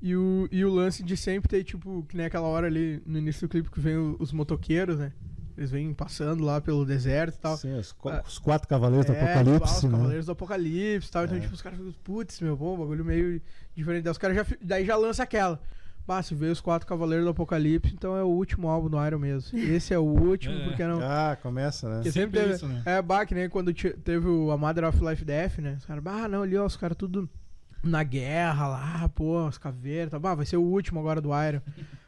E 0.00 0.14
o, 0.16 0.48
e 0.52 0.64
o 0.64 0.70
lance 0.72 1.02
de 1.02 1.16
sempre 1.16 1.48
ter, 1.48 1.64
tipo, 1.64 2.04
que 2.08 2.16
nem 2.16 2.26
aquela 2.26 2.46
hora 2.46 2.66
ali 2.68 3.02
no 3.04 3.18
início 3.18 3.46
do 3.46 3.50
clipe 3.50 3.68
que 3.70 3.80
vem 3.80 3.96
os 4.18 4.32
motoqueiros, 4.32 4.96
né? 4.98 5.12
Eles 5.58 5.70
vêm 5.72 5.92
passando 5.92 6.44
lá 6.44 6.60
pelo 6.60 6.84
deserto 6.86 7.34
e 7.34 7.38
tal. 7.38 7.56
Sim, 7.56 7.74
os, 7.76 7.94
Ah, 8.06 8.22
os 8.24 8.38
quatro 8.38 8.68
cavaleiros 8.68 9.06
do 9.06 9.12
É, 9.12 9.16
tipo, 9.16 9.26
ah, 9.26 9.32
Apocalipse, 9.32 9.74
os 9.76 9.82
né? 9.84 9.90
Cavaleiros 9.90 10.26
do 10.26 10.32
Apocalipse 10.32 11.08
e 11.08 11.12
tal. 11.12 11.24
Então, 11.24 11.36
É. 11.36 11.40
tipo, 11.40 11.54
os 11.54 11.60
caras 11.62 11.78
ficam, 11.78 11.94
putz, 12.04 12.40
meu, 12.40 12.56
bom, 12.56 12.78
bagulho 12.78 13.04
meio 13.04 13.42
diferente. 13.74 14.04
Daí 14.04 14.12
os 14.12 14.18
caras 14.18 14.36
já, 14.36 14.46
daí 14.62 14.86
já 14.86 14.94
lança 14.96 15.24
aquela. 15.24 15.60
Bah, 16.06 16.22
se 16.22 16.34
vê 16.34 16.46
os 16.46 16.60
quatro 16.60 16.86
Cavaleiros 16.88 17.26
do 17.26 17.30
Apocalipse, 17.32 17.92
então 17.92 18.16
é 18.16 18.22
o 18.22 18.28
último 18.28 18.68
álbum 18.68 18.88
do 18.88 19.04
Iron 19.06 19.18
mesmo. 19.18 19.58
Esse 19.58 19.92
é 19.92 19.98
o 19.98 20.04
último, 20.04 20.54
É. 20.54 20.64
porque 20.64 20.86
não. 20.86 21.00
Ah, 21.02 21.36
começa, 21.42 21.86
né? 21.88 21.94
Porque 21.96 22.12
Sempre 22.12 22.38
sempre 22.38 22.40
teve, 22.40 22.54
isso, 22.54 22.66
né? 22.66 22.82
É, 22.86 23.02
bah, 23.02 23.26
que 23.26 23.34
nem 23.34 23.46
quando 23.48 23.74
te- 23.74 23.92
teve 23.92 24.26
o 24.26 24.50
A 24.50 24.56
Mother 24.56 24.84
of 24.84 25.04
Life 25.04 25.22
Death, 25.24 25.58
né? 25.58 25.74
Os 25.76 25.84
caras, 25.84 26.02
bah, 26.02 26.26
não, 26.28 26.42
ali, 26.44 26.56
ó, 26.56 26.64
os 26.64 26.76
caras 26.76 26.96
tudo 26.96 27.28
na 27.82 28.02
guerra 28.04 28.68
lá, 28.68 29.08
pô, 29.14 29.46
as 29.46 29.58
caveiras, 29.58 30.10
tá, 30.10 30.18
bah, 30.18 30.34
vai 30.34 30.46
ser 30.46 30.56
o 30.56 30.62
último 30.62 30.98
agora 31.00 31.20
do 31.20 31.30
Iron. 31.46 31.60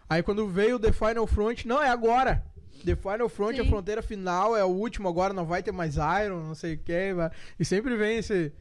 Aí 0.09 0.23
quando 0.23 0.49
veio 0.49 0.77
o 0.77 0.79
The 0.81 0.91
Final 0.93 1.27
Front, 1.27 1.65
não, 1.67 1.81
é 1.83 1.89
agora. 1.91 2.43
The 2.85 2.97
Final 2.97 3.29
Front, 3.29 3.59
a 3.59 3.63
Sim. 3.65 3.69
fronteira 3.69 4.03
final, 4.03 4.57
é 4.57 4.65
o 4.65 4.69
último 4.69 5.09
agora, 5.09 5.33
não 5.35 5.45
vai 5.47 5.63
ter 5.63 5.73
mais 5.73 5.97
Iron, 5.97 6.43
não 6.47 6.55
sei 6.55 6.75
o 6.75 6.79
que. 6.79 6.93
E 7.59 7.65
sempre 7.65 7.97
vem 7.97 8.19
esse, 8.19 8.53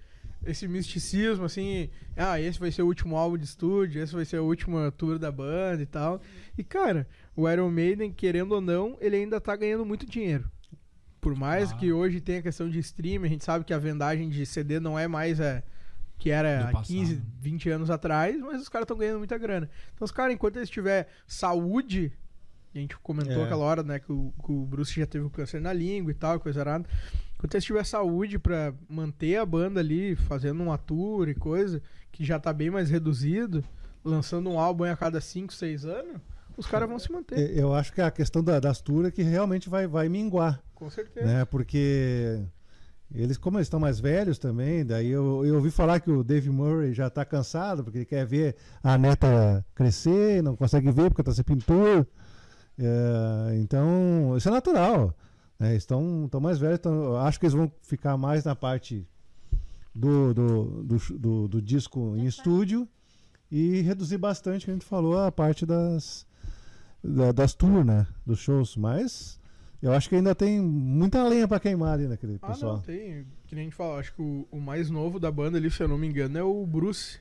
esse 0.45 0.67
misticismo, 0.67 1.45
assim, 1.45 1.89
ah, 2.15 2.39
esse 2.39 2.59
vai 2.59 2.71
ser 2.71 2.81
o 2.81 2.87
último 2.87 3.15
álbum 3.17 3.37
de 3.37 3.45
estúdio, 3.45 4.01
esse 4.01 4.13
vai 4.13 4.25
ser 4.25 4.37
a 4.37 4.41
última 4.41 4.91
tour 4.91 5.17
da 5.19 5.31
banda 5.31 5.81
e 5.81 5.85
tal. 5.85 6.21
E, 6.57 6.63
cara, 6.63 7.07
o 7.35 7.49
Iron 7.49 7.69
Maiden, 7.69 8.11
querendo 8.11 8.53
ou 8.53 8.61
não, 8.61 8.97
ele 9.01 9.15
ainda 9.17 9.39
tá 9.41 9.55
ganhando 9.55 9.85
muito 9.85 10.05
dinheiro. 10.05 10.49
Por 11.21 11.35
mais 11.35 11.71
Ah. 11.71 11.75
que 11.75 11.91
hoje 11.91 12.21
tenha 12.21 12.39
a 12.39 12.43
questão 12.43 12.69
de 12.69 12.79
streaming, 12.79 13.25
a 13.25 13.29
gente 13.29 13.43
sabe 13.43 13.65
que 13.65 13.73
a 13.73 13.77
vendagem 13.77 14.29
de 14.29 14.45
CD 14.45 14.79
não 14.79 14.97
é 14.97 15.05
mais 15.07 15.39
é, 15.41 15.61
que 16.17 16.29
era 16.31 16.61
há 16.69 16.71
passado. 16.71 16.87
15, 16.87 17.21
20 17.41 17.69
anos 17.69 17.89
atrás, 17.89 18.39
mas 18.39 18.61
os 18.61 18.69
caras 18.69 18.85
estão 18.85 18.97
ganhando 18.97 19.17
muita 19.19 19.37
grana. 19.37 19.69
Então, 19.93 20.05
os 20.05 20.11
caras, 20.11 20.33
enquanto 20.33 20.55
eles 20.57 20.69
tiver 20.69 21.07
saúde, 21.27 22.13
a 22.75 22.77
gente 22.77 22.97
comentou 22.99 23.41
É. 23.41 23.43
aquela 23.45 23.63
hora, 23.63 23.81
né, 23.83 23.99
que 23.99 24.11
o, 24.11 24.33
que 24.45 24.51
o 24.51 24.65
Bruce 24.65 24.93
já 24.99 25.05
teve 25.07 25.25
o 25.25 25.29
câncer 25.29 25.59
na 25.61 25.73
língua 25.73 26.11
e 26.11 26.13
tal, 26.15 26.39
coisa 26.39 26.59
arada. 26.61 26.87
Enquanto 27.35 27.53
eles 27.55 27.63
tiver 27.65 27.85
saúde 27.85 28.37
pra 28.37 28.73
manter 28.89 29.37
a 29.37 29.45
banda 29.45 29.79
ali, 29.79 30.15
fazendo 30.15 30.61
uma 30.61 30.77
tour 30.77 31.27
e 31.29 31.33
coisa, 31.35 31.81
que 32.11 32.23
já 32.25 32.37
tá 32.39 32.51
bem 32.53 32.69
mais 32.69 32.89
reduzido, 32.89 33.63
lançando 34.03 34.49
um 34.49 34.59
álbum 34.59 34.83
a 34.83 34.95
cada 34.95 35.19
5, 35.21 35.53
6 35.53 35.85
anos, 35.85 36.17
os 36.57 36.65
caras 36.67 36.89
vão 36.89 36.99
se 36.99 37.11
manter, 37.11 37.39
E- 37.39 37.59
Eu 37.59 37.73
acho 37.73 37.93
que 37.93 38.01
é 38.01 38.03
a 38.03 38.11
questão 38.11 38.43
da, 38.43 38.59
das 38.59 38.81
tours 38.81 39.07
é 39.07 39.11
que 39.11 39.23
realmente 39.23 39.69
vai, 39.69 39.87
vai 39.87 40.09
minguar, 40.09 40.61
com 40.75 40.89
certeza. 40.89 41.25
né? 41.25 41.45
Porque 41.45 42.43
eles, 43.15 43.37
como 43.37 43.57
eles 43.57 43.67
estão 43.67 43.79
mais 43.79 43.99
velhos 43.99 44.37
também, 44.37 44.85
daí 44.85 45.07
eu, 45.09 45.45
eu 45.45 45.55
ouvi 45.55 45.71
falar 45.71 45.99
que 46.01 46.11
o 46.11 46.23
Dave 46.23 46.49
Murray 46.49 46.93
já 46.93 47.07
está 47.07 47.23
cansado, 47.25 47.83
porque 47.83 47.99
ele 47.99 48.05
quer 48.05 48.25
ver 48.25 48.55
a 48.83 48.97
neta 48.97 49.65
crescer, 49.73 50.43
não 50.43 50.55
consegue 50.55 50.91
ver 50.91 51.09
porque 51.09 51.21
está 51.21 51.31
sem 51.31 51.43
pintor. 51.43 52.05
É, 52.79 53.57
então, 53.59 54.35
isso 54.37 54.47
é 54.47 54.51
natural. 54.51 55.13
Né? 55.59 55.75
Estão, 55.75 56.25
estão 56.25 56.39
mais 56.39 56.57
velhos, 56.57 56.79
eu 56.85 57.17
acho 57.17 57.39
que 57.39 57.45
eles 57.45 57.53
vão 57.53 57.69
ficar 57.81 58.15
mais 58.17 58.43
na 58.45 58.55
parte 58.55 59.05
do, 59.93 60.33
do, 60.33 60.63
do, 60.83 60.97
do- 61.17 61.47
do 61.49 61.61
disco 61.61 62.15
em 62.15 62.25
estúdio 62.25 62.87
e 63.51 63.81
reduzir 63.81 64.17
bastante, 64.17 64.63
que 64.65 64.71
a 64.71 64.73
gente 64.73 64.85
falou, 64.85 65.17
a 65.19 65.31
parte 65.31 65.65
das, 65.65 66.25
da- 67.03 67.31
das 67.33 67.53
tours, 67.53 67.85
né? 67.85 68.07
Dos 68.25 68.39
shows. 68.39 68.77
Mas 68.77 69.37
eu 69.81 69.91
acho 69.91 70.07
que 70.07 70.15
ainda 70.15 70.33
tem 70.33 70.61
muita 70.61 71.21
lenha 71.27 71.47
pra 71.47 71.59
queimar 71.59 71.93
ali 71.95 72.07
naquele 72.07 72.39
Ah, 72.41 72.47
pessoal. 72.47 72.73
não, 72.75 72.81
tem. 72.81 73.25
Que 73.47 73.55
nem 73.55 73.63
a 73.63 73.65
gente 73.65 73.75
fala, 73.75 73.99
acho 73.99 74.13
que 74.13 74.21
o, 74.21 74.47
o 74.49 74.59
mais 74.61 74.89
novo 74.89 75.19
da 75.19 75.29
banda 75.31 75.57
ali, 75.57 75.69
se 75.69 75.83
eu 75.83 75.87
não 75.89 75.97
me 75.97 76.07
engano, 76.07 76.37
é 76.37 76.43
o 76.43 76.65
Bruce. 76.65 77.19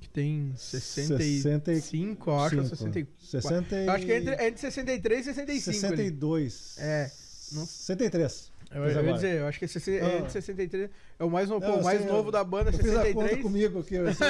Que 0.00 0.08
tem 0.08 0.52
65, 0.56 2.30
eu 2.30 2.40
acho, 2.40 2.56
ou 2.58 2.64
64. 2.64 3.26
60 3.26 3.76
e... 3.76 3.88
Acho 3.88 4.04
que 4.06 4.12
é 4.12 4.18
entre, 4.18 4.34
é 4.34 4.48
entre 4.48 4.60
63 4.60 5.20
e 5.20 5.24
65 5.34 5.86
ali. 5.86 5.96
62. 5.96 6.76
É, 6.78 7.10
não- 7.52 7.66
63. 7.66 8.52
Eu, 8.72 8.84
Fiz 8.84 8.96
eu 8.96 9.04
ia 9.04 9.12
dizer, 9.14 9.34
eu 9.40 9.46
acho 9.46 9.58
que 9.58 9.64
é, 9.64 9.68
60 9.68 9.96
é 9.96 10.00
Ah. 10.14 10.18
entre 10.18 10.30
63. 10.32 10.90
É 11.18 11.24
o 11.24 11.30
mais 11.30 11.48
novo, 11.48 11.60
Não, 11.64 11.70
pô, 11.72 11.76
eu 11.78 11.80
o 11.80 11.84
mais 11.84 12.00
sei, 12.00 12.10
novo 12.10 12.28
eu- 12.28 12.32
da 12.32 12.44
banda 12.44 12.70
é 12.70 12.74
Eu 12.74 12.78
fiz 12.78 12.88
a 12.90 12.94
conta 12.94 13.02
63. 13.04 13.42
comigo 13.42 13.78
aqui, 13.80 13.94
eu 13.94 14.14
sei 14.14 14.28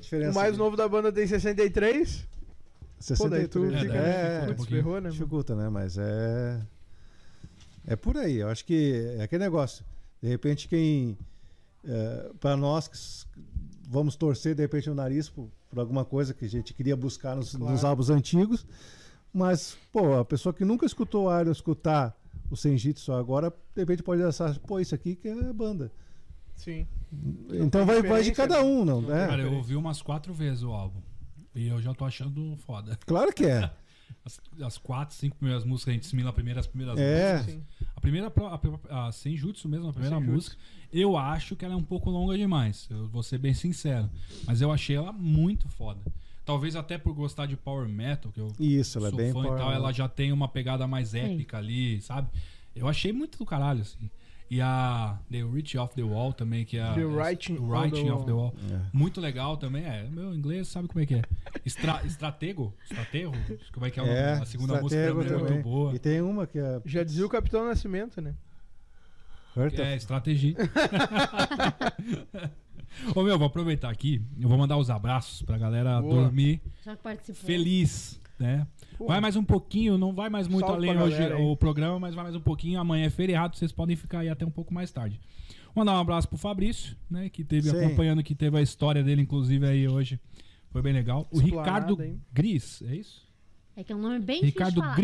diferença. 0.00 0.30
O 0.32 0.34
mais 0.34 0.56
novo 0.58 0.76
da 0.76 0.88
banda 0.88 1.10
tem 1.12 1.26
63. 1.26 2.26
Pô, 3.16 3.28
daí 3.28 3.48
tu 3.48 3.60
63. 3.62 3.80
fica, 3.82 3.94
É, 3.96 4.46
é, 4.48 4.52
um 4.52 4.64
ferrou, 4.64 5.00
né? 5.00 5.10
dificulta, 5.10 5.54
né? 5.56 5.68
Mas 5.68 5.96
é. 5.98 6.60
É 7.86 7.96
por 7.96 8.16
aí. 8.18 8.36
Eu 8.36 8.48
acho 8.48 8.64
que 8.64 9.14
é 9.18 9.22
aquele 9.22 9.44
negócio. 9.44 9.84
De 10.22 10.28
repente, 10.28 10.68
quem. 10.68 11.16
É, 11.86 12.30
para 12.40 12.56
nós 12.56 12.86
que 12.88 12.96
vamos 13.90 14.14
torcer, 14.16 14.54
de 14.54 14.62
repente, 14.62 14.90
o 14.90 14.94
nariz 14.94 15.28
por, 15.28 15.48
por 15.70 15.78
alguma 15.78 16.04
coisa 16.04 16.34
que 16.34 16.44
a 16.44 16.48
gente 16.48 16.74
queria 16.74 16.96
buscar 16.96 17.34
nos, 17.34 17.54
Claro. 17.54 17.72
nos 17.72 17.84
álbuns 17.84 18.10
antigos. 18.10 18.66
Mas, 19.32 19.76
pô, 19.92 20.14
a 20.18 20.24
pessoa 20.24 20.52
que 20.52 20.64
nunca 20.64 20.84
escutou 20.86 21.26
o 21.28 21.40
Iron 21.40 21.50
escutar 21.50 22.16
o 22.50 22.56
Senjitsu 22.56 23.12
agora, 23.12 23.50
de 23.74 23.82
repente 23.82 24.02
pode 24.02 24.22
achar, 24.22 24.58
pô, 24.60 24.78
isso 24.80 24.94
aqui 24.94 25.16
que 25.16 25.28
é 25.28 25.52
banda. 25.52 25.90
Sim. 26.54 26.86
Então 27.52 27.86
vai, 27.86 28.02
vai 28.02 28.22
de 28.22 28.32
cada 28.32 28.56
né? 28.56 28.62
um, 28.62 28.84
não 28.84 29.00
Não 29.00 29.14
é? 29.16 29.26
Cara, 29.28 29.42
eu 29.42 29.52
ouvi 29.54 29.76
umas 29.76 30.02
quatro 30.02 30.32
vezes 30.34 30.62
o 30.62 30.72
álbum. 30.72 31.00
E 31.54 31.68
eu 31.68 31.80
já 31.80 31.94
tô 31.94 32.04
achando 32.04 32.56
foda. 32.58 32.98
Claro 33.06 33.32
que 33.32 33.46
é. 33.46 33.70
As, 34.28 34.40
as 34.62 34.76
quatro, 34.78 35.14
cinco 35.16 35.36
primeiras 35.36 35.64
músicas, 35.64 35.92
a 35.92 35.94
gente 35.94 36.06
assimila 36.06 36.32
primeiro 36.32 36.60
as 36.60 36.66
primeiras 36.66 36.98
É. 36.98 37.32
músicas. 37.38 37.54
Sim. 37.54 37.62
A 37.96 38.00
primeira, 38.00 38.30
pro- 38.30 38.46
a, 38.46 39.06
a 39.08 39.12
Senjutsu 39.12 39.68
mesmo, 39.68 39.88
a 39.88 39.92
primeira 39.92 40.16
Senjutsu. 40.16 40.34
música, 40.34 40.56
eu 40.92 41.16
acho 41.16 41.56
que 41.56 41.64
ela 41.64 41.72
é 41.74 41.76
um 41.76 41.82
pouco 41.82 42.10
longa 42.10 42.36
demais. 42.36 42.86
Eu 42.90 43.08
vou 43.08 43.22
ser 43.22 43.38
bem 43.38 43.54
sincero. 43.54 44.08
Mas 44.46 44.60
eu 44.60 44.70
achei 44.70 44.96
ela 44.96 45.12
muito 45.12 45.66
foda. 45.68 46.00
Talvez 46.44 46.76
até 46.76 46.96
por 46.98 47.14
gostar 47.14 47.46
de 47.46 47.56
power 47.56 47.88
metal, 47.88 48.30
que 48.32 48.40
eu 48.40 48.52
Isso, 48.60 48.98
ela 48.98 49.08
é 49.08 49.10
sou 49.10 49.18
bem 49.18 49.32
fã 49.32 49.40
e 49.44 49.56
tal, 49.56 49.72
ela 49.72 49.92
já 49.92 50.08
tem 50.08 50.30
uma 50.32 50.48
pegada 50.48 50.86
mais 50.86 51.08
Sim. 51.08 51.18
épica 51.34 51.58
ali, 51.58 52.00
sabe? 52.02 52.28
Eu 52.76 52.86
achei 52.86 53.12
muito 53.12 53.38
do 53.38 53.44
caralho, 53.46 53.80
assim. 53.82 54.10
E 54.50 54.62
a 54.62 55.18
The 55.30 55.42
Reach 55.44 55.76
of 55.76 55.94
the 55.94 56.02
Wall 56.02 56.32
também, 56.32 56.64
que 56.64 56.78
é 56.78 56.82
a. 56.82 56.94
The 56.94 57.04
Writing 57.04 57.58
on 57.58 57.68
Writing 57.68 58.04
the 58.06 58.12
of 58.12 58.24
the 58.24 58.32
Wall. 58.32 58.54
É. 58.72 58.80
Muito 58.94 59.20
legal 59.20 59.58
também. 59.58 59.84
É, 59.84 60.08
meu 60.10 60.34
inglês 60.34 60.68
sabe 60.68 60.88
como 60.88 61.00
é 61.02 61.06
que 61.06 61.16
é. 61.16 61.22
Estra, 61.66 62.00
estratego? 62.06 62.72
Estratego? 62.82 63.32
Como 63.72 63.84
é 63.84 63.90
que 63.90 64.00
é? 64.00 64.08
É, 64.08 64.32
A 64.34 64.46
segunda 64.46 64.80
música 64.80 65.06
também 65.06 65.32
é 65.32 65.36
muito 65.36 65.62
boa. 65.62 65.94
E 65.94 65.98
tem 65.98 66.22
uma 66.22 66.46
que 66.46 66.58
é 66.58 66.80
Já 66.86 67.04
dizia 67.04 67.26
o 67.26 67.28
Capitão 67.28 67.66
Nascimento, 67.66 68.22
né? 68.22 68.34
Hurt 69.54 69.74
É, 69.78 69.82
of- 69.82 69.96
estratégia. 69.96 70.54
Ô 73.14 73.22
meu, 73.22 73.38
vou 73.38 73.46
aproveitar 73.46 73.90
aqui. 73.90 74.22
Eu 74.40 74.48
vou 74.48 74.58
mandar 74.58 74.76
os 74.76 74.90
abraços 74.90 75.42
pra 75.42 75.58
galera 75.58 76.00
Boa. 76.00 76.22
dormir 76.22 76.60
Já 76.84 76.96
que 76.96 77.02
participou. 77.02 77.46
feliz, 77.46 78.20
né? 78.38 78.66
Pô, 78.96 79.06
Vai 79.06 79.20
mais 79.20 79.36
um 79.36 79.44
pouquinho, 79.44 79.98
não 79.98 80.12
vai 80.12 80.28
mais 80.30 80.48
muito 80.48 80.66
além 80.66 80.96
hoje 80.96 81.22
aí. 81.22 81.32
o 81.32 81.56
programa, 81.56 81.98
mas 81.98 82.14
vai 82.14 82.24
mais 82.24 82.36
um 82.36 82.40
pouquinho. 82.40 82.80
Amanhã 82.80 83.06
é 83.06 83.10
feriado, 83.10 83.56
vocês 83.56 83.72
podem 83.72 83.96
ficar 83.96 84.20
aí 84.20 84.28
até 84.28 84.44
um 84.44 84.50
pouco 84.50 84.72
mais 84.72 84.90
tarde. 84.90 85.20
Mandar 85.74 85.92
um 85.94 86.00
abraço 86.00 86.28
pro 86.28 86.38
Fabrício, 86.38 86.96
né? 87.10 87.28
Que 87.28 87.44
teve 87.44 87.70
Sim. 87.70 87.76
acompanhando, 87.84 88.22
que 88.22 88.34
teve 88.34 88.56
a 88.58 88.62
história 88.62 89.02
dele, 89.02 89.22
inclusive, 89.22 89.66
aí 89.66 89.86
hoje. 89.86 90.18
Foi 90.70 90.82
bem 90.82 90.92
legal. 90.92 91.26
O 91.30 91.40
Explanada, 91.40 91.70
Ricardo 91.70 92.02
hein? 92.02 92.20
Gris, 92.32 92.82
é 92.82 92.96
isso? 92.96 93.27
É 93.78 93.84
que 93.84 93.92
é 93.92 93.94
um 93.94 94.00
nome 94.00 94.18
bem 94.18 94.42
Ricardo 94.42 94.72
difícil 94.74 94.82
de 94.82 94.82
falar. 94.82 94.96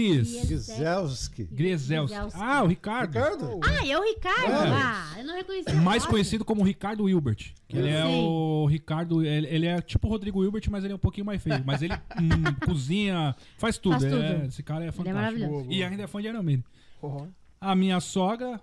Ah, 2.34 2.64
o 2.64 2.66
Ricardo. 2.66 3.12
Ricardo? 3.12 3.60
Ah, 3.62 3.86
é 3.86 3.96
o 3.96 4.02
Ricardo? 4.02 4.50
É. 4.50 4.72
Ah, 4.72 5.14
eu 5.16 5.24
não 5.24 5.36
reconheci. 5.36 5.70
o 5.70 5.76
Mais 5.76 6.04
conhecido 6.04 6.44
como 6.44 6.64
Ricardo 6.64 7.04
Wilbert. 7.04 7.52
Que 7.68 7.78
ele 7.78 7.88
é 7.90 8.04
o 8.04 8.66
Ricardo. 8.66 9.24
Ele, 9.24 9.46
ele 9.46 9.66
é 9.66 9.80
tipo 9.80 10.08
o 10.08 10.10
Rodrigo 10.10 10.40
Wilbert, 10.40 10.64
mas 10.72 10.82
ele 10.82 10.92
é 10.92 10.96
um 10.96 10.98
pouquinho 10.98 11.24
mais 11.24 11.40
feio. 11.40 11.62
Mas 11.64 11.82
ele 11.82 11.94
hum, 11.94 12.52
cozinha, 12.66 13.36
faz 13.58 13.78
tudo. 13.78 13.92
Faz 13.92 14.12
É, 14.12 14.32
tudo. 14.34 14.46
esse 14.48 14.62
cara 14.64 14.84
é 14.84 14.90
fantástico. 14.90 15.14
maravilhoso. 15.20 15.52
Boa, 15.52 15.62
boa. 15.62 15.72
e 15.72 15.84
ainda 15.84 16.02
é 16.02 16.06
fã 16.08 16.20
de 16.20 16.26
Iron 16.26 16.42
Maiden. 16.42 16.64
Forró. 17.00 17.28
A 17.60 17.76
minha 17.76 18.00
sogra, 18.00 18.60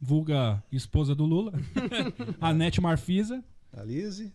vulga 0.00 0.62
esposa 0.70 1.12
do 1.12 1.24
Lula, 1.24 1.52
a 2.40 2.54
Nete 2.54 2.80
Marfisa, 2.80 3.42
A 3.72 3.82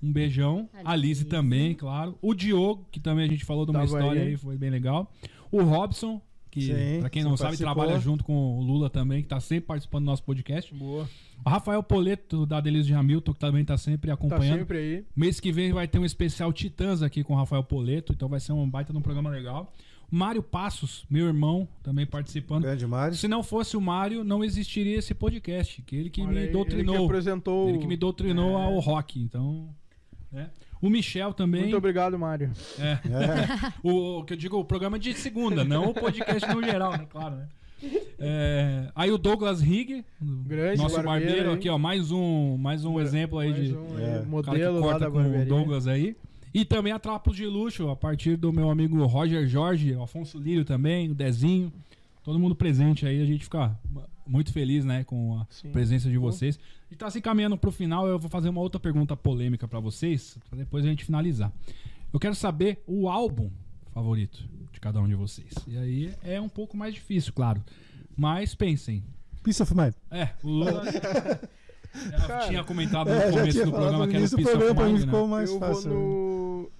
um 0.01 0.11
beijão. 0.11 0.69
A 0.83 0.91
A 0.91 0.95
Lise 0.95 1.07
Lise. 1.07 1.25
também, 1.25 1.73
claro. 1.73 2.17
O 2.21 2.33
Diogo, 2.33 2.85
que 2.91 2.99
também 2.99 3.25
a 3.25 3.27
gente 3.29 3.43
falou 3.45 3.65
de 3.65 3.71
uma 3.71 3.79
Tava 3.85 3.99
história 3.99 4.21
aí. 4.21 4.27
aí, 4.29 4.37
foi 4.37 4.57
bem 4.57 4.69
legal. 4.69 5.11
O 5.51 5.61
Robson, 5.61 6.21
que 6.49 6.61
Sim, 6.61 6.99
pra 7.01 7.09
quem 7.09 7.21
não 7.23 7.35
sabe, 7.35 7.49
participou. 7.49 7.73
trabalha 7.75 7.99
junto 7.99 8.23
com 8.23 8.57
o 8.57 8.61
Lula 8.61 8.89
também, 8.89 9.21
que 9.21 9.27
tá 9.27 9.39
sempre 9.41 9.67
participando 9.67 10.03
do 10.03 10.05
nosso 10.05 10.23
podcast. 10.23 10.73
Boa. 10.73 11.07
O 11.45 11.49
Rafael 11.49 11.83
Poleto, 11.83 12.45
da 12.45 12.61
Delícia 12.61 12.85
de 12.85 12.93
Hamilton, 12.93 13.33
que 13.33 13.39
também 13.39 13.65
tá 13.65 13.77
sempre 13.77 14.07
Tá 14.07 14.13
acompanhando. 14.13 14.59
sempre 14.59 14.77
aí. 14.77 15.05
Mês 15.15 15.39
que 15.41 15.51
vem 15.51 15.73
vai 15.73 15.85
ter 15.87 15.99
um 15.99 16.05
especial 16.05 16.53
Titãs 16.53 17.01
aqui 17.01 17.23
com 17.23 17.33
o 17.33 17.35
Rafael 17.35 17.63
Poleto, 17.63 18.13
então 18.13 18.29
vai 18.29 18.39
ser 18.39 18.53
um 18.53 18.69
baita 18.69 18.93
de 18.93 18.99
um 18.99 19.01
programa 19.01 19.29
legal. 19.29 19.73
Mário 20.09 20.41
Passos, 20.43 21.05
meu 21.09 21.25
irmão, 21.27 21.67
também 21.83 22.05
participando. 22.05 22.63
Grande 22.63 22.85
Mário. 22.87 23.15
Se 23.17 23.27
não 23.27 23.43
fosse 23.43 23.75
o 23.75 23.81
Mário, 23.81 24.23
não 24.23 24.43
existiria 24.43 24.97
esse 24.97 25.13
podcast, 25.13 25.81
que 25.81 25.95
ele 25.95 26.09
que 26.09 26.21
Olha 26.21 26.31
me 26.31 26.37
aí, 26.37 26.43
Ele 26.45 26.51
doutrinou. 26.53 26.85
que 26.85 26.91
Ele 26.91 26.99
que, 26.99 27.05
apresentou. 27.05 27.87
me 27.87 27.97
doutrinou 27.97 28.57
É. 28.59 28.63
ao 28.63 28.79
rock, 28.79 29.19
então... 29.19 29.69
né? 30.31 30.49
O 30.81 30.89
Michel 30.89 31.33
também. 31.33 31.61
Muito 31.61 31.77
obrigado, 31.77 32.19
Mário. 32.19 32.51
É. 32.79 32.91
É. 32.91 32.99
O 33.83 34.23
que 34.23 34.33
eu 34.33 34.37
digo, 34.37 34.57
o 34.59 34.65
programa 34.65 34.99
de 34.99 35.13
segunda, 35.13 35.63
não 35.63 35.89
o 35.89 35.93
podcast 35.93 36.47
no 36.53 36.61
geral, 36.61 36.91
né? 36.91 37.07
Claro, 37.09 37.35
né? 37.37 37.47
É, 38.19 38.89
aí 38.95 39.11
o 39.11 39.17
Douglas 39.17 39.61
Rigg, 39.61 40.03
Grande 40.21 40.77
nosso 40.81 40.95
barbeiro, 41.01 41.25
barbeiro, 41.35 41.51
aqui, 41.53 41.69
ó, 41.69 41.77
mais 41.77 42.11
um, 42.11 42.57
mais 42.57 42.85
um 42.85 42.99
exemplo 42.99 43.37
aí 43.39 43.51
Mais 43.51 43.67
de 43.67 43.75
um, 43.75 43.99
É. 43.99 44.21
modelo 44.23 44.75
lá 44.79 44.81
corta 44.81 44.99
da 45.05 45.11
com 45.11 45.19
o. 45.19 45.45
Douglas 45.45 45.87
aí. 45.87 46.15
E 46.55 46.63
também 46.63 46.93
a 46.93 46.97
Trapos 46.97 47.35
de 47.35 47.45
Luxo, 47.45 47.89
a 47.89 47.97
partir 47.97 48.37
do 48.37 48.53
meu 48.53 48.69
amigo 48.69 49.05
Roger 49.05 49.45
Jorge, 49.45 49.93
o 49.93 50.01
Afonso 50.01 50.39
Lírio 50.39 50.63
também, 50.63 51.11
o 51.11 51.13
Dezinho. 51.13 51.69
Todo 52.23 52.39
mundo 52.39 52.55
presente 52.55 53.05
aí, 53.05 53.21
a 53.21 53.25
gente 53.25 53.43
fica 53.43 53.77
muito 54.25 54.53
feliz, 54.53 54.85
né, 54.85 55.03
com 55.03 55.37
a 55.37 55.45
Sim. 55.49 55.69
presença 55.73 56.09
de 56.09 56.17
vocês. 56.17 56.57
E 56.89 56.95
tá 56.95 57.11
se 57.11 57.19
encaminhando 57.19 57.57
pro 57.57 57.73
final, 57.73 58.07
eu 58.07 58.17
vou 58.17 58.29
fazer 58.29 58.47
uma 58.47 58.61
outra 58.61 58.79
pergunta 58.79 59.17
polêmica 59.17 59.67
pra 59.67 59.81
vocês, 59.81 60.37
pra 60.49 60.57
depois 60.57 60.85
a 60.85 60.87
gente 60.87 61.03
finalizar. 61.03 61.51
Eu 62.13 62.21
quero 62.21 62.33
saber 62.33 62.81
o 62.87 63.09
álbum 63.09 63.51
favorito 63.93 64.41
de 64.71 64.79
cada 64.79 65.01
um 65.01 65.09
de 65.09 65.15
vocês. 65.15 65.51
E 65.67 65.77
aí 65.77 66.13
é 66.23 66.39
um 66.39 66.47
pouco 66.47 66.77
mais 66.77 66.93
difícil, 66.93 67.33
claro. 67.33 67.61
Mas 68.15 68.55
pensem. 68.55 69.03
Peace 69.43 69.61
of 69.61 69.75
Mind. 69.75 69.93
É, 70.09 70.29
o 70.41 70.47
Lula. 70.47 70.83
Ela 72.11 72.27
Cara, 72.27 72.47
tinha 72.47 72.63
comentado 72.63 73.07
no 73.09 73.13
É, 73.15 73.31
começo 73.31 73.65
do 73.65 73.71
programa 73.71 74.07
que 74.07 74.11
era 74.15 74.17
o 74.17 74.21
início 74.21 74.37
do 74.37 74.43
Peace 74.43 74.57
of 74.57 74.83
Mind, 74.83 74.93
né? 74.93 75.05
ficou 75.05 75.27
mais 75.27 75.49
eu 75.49 75.59
fácil. 75.59 75.89
vou 75.91 75.99
no. 75.99 76.71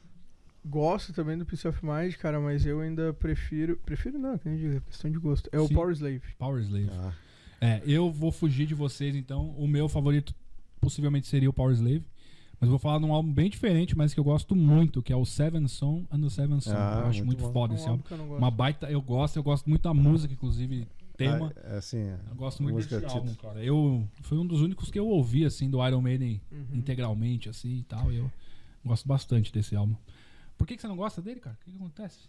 Gosto 0.68 1.14
também 1.14 1.38
do 1.38 1.46
Peace 1.46 1.68
of 1.68 1.80
Mind, 1.86 2.14
cara, 2.16 2.40
mas 2.40 2.66
eu 2.66 2.82
ainda 2.82 3.14
prefiro. 3.14 3.78
Prefiro 3.86 4.18
não, 4.18 4.34
é 4.34 4.80
questão 4.88 5.12
de 5.12 5.20
gosto. 5.20 5.50
É 5.52 5.60
o 5.60 5.68
Sim. 5.68 5.76
Power 5.76 5.92
Slave. 5.94 6.22
Power 6.40 6.62
Slave. 6.64 6.90
Ah, 6.92 7.14
É, 7.62 7.82
eu 7.86 8.12
vou 8.12 8.32
fugir 8.32 8.66
de 8.66 8.74
vocês, 8.74 9.16
então. 9.16 9.50
O 9.58 9.68
meu 9.68 9.88
favorito 9.88 10.34
possivelmente 10.82 11.28
seria 11.28 11.50
o 11.50 11.54
Power 11.54 11.74
Slave. 11.74 12.04
Mas 12.60 12.68
eu 12.68 12.70
vou 12.72 12.80
falar 12.80 13.00
de 13.00 13.06
um 13.06 13.14
álbum 13.14 13.32
bem 13.32 13.50
diferente, 13.50 13.96
mas 13.98 14.14
que 14.14 14.20
eu 14.20 14.24
gosto 14.24 14.56
muito, 14.56 15.02
que 15.04 15.12
é 15.12 15.16
o 15.16 15.26
Seven 15.26 15.68
Song 15.68 16.08
and 16.10 16.22
the 16.22 16.30
Seven 16.30 16.60
Song. 16.62 16.76
Ah, 16.78 17.02
eu 17.04 17.08
acho 17.10 17.26
muito 17.26 17.42
muito 17.42 17.54
foda 17.54 17.74
É 17.74 17.78
esse 17.78 17.88
álbum. 17.88 18.04
Uma 18.38 18.50
baita, 18.50 18.90
eu 18.90 19.02
gosto, 19.02 19.36
eu 19.36 19.44
gosto 19.44 19.70
muito 19.70 19.82
da 19.84 19.94
música, 19.94 20.34
inclusive, 20.34 20.88
tema. 21.18 21.54
ah, 21.58 21.74
é 21.74 21.78
assim. 21.78 22.10
Eu 22.30 22.36
gosto 22.36 22.62
muito 22.64 22.76
desse 22.76 22.90
título. 22.90 23.12
álbum, 23.12 23.34
cara. 23.36 23.64
Eu, 23.64 24.08
foi 24.22 24.38
um 24.38 24.46
dos 24.46 24.62
únicos 24.62 24.90
que 24.92 25.00
eu 25.00 25.08
ouvi, 25.08 25.46
assim, 25.46 25.70
do 25.70 25.86
Iron 25.86 26.02
Maiden 26.02 26.42
Uhum. 26.52 26.68
integralmente, 26.74 27.50
assim, 27.50 27.78
e 27.80 27.84
tal. 27.84 28.12
e 28.12 28.18
Eu 28.18 28.32
gosto 28.86 29.08
bastante 29.08 29.52
desse 29.52 29.76
álbum. 29.76 29.96
Por 30.58 30.66
que, 30.68 30.76
que 30.76 30.82
você 30.82 30.88
não 30.88 30.96
gosta 30.96 31.22
dele, 31.22 31.40
cara? 31.40 31.58
O 31.62 31.66
que, 31.66 31.72
que 31.72 31.78
acontece? 31.78 32.20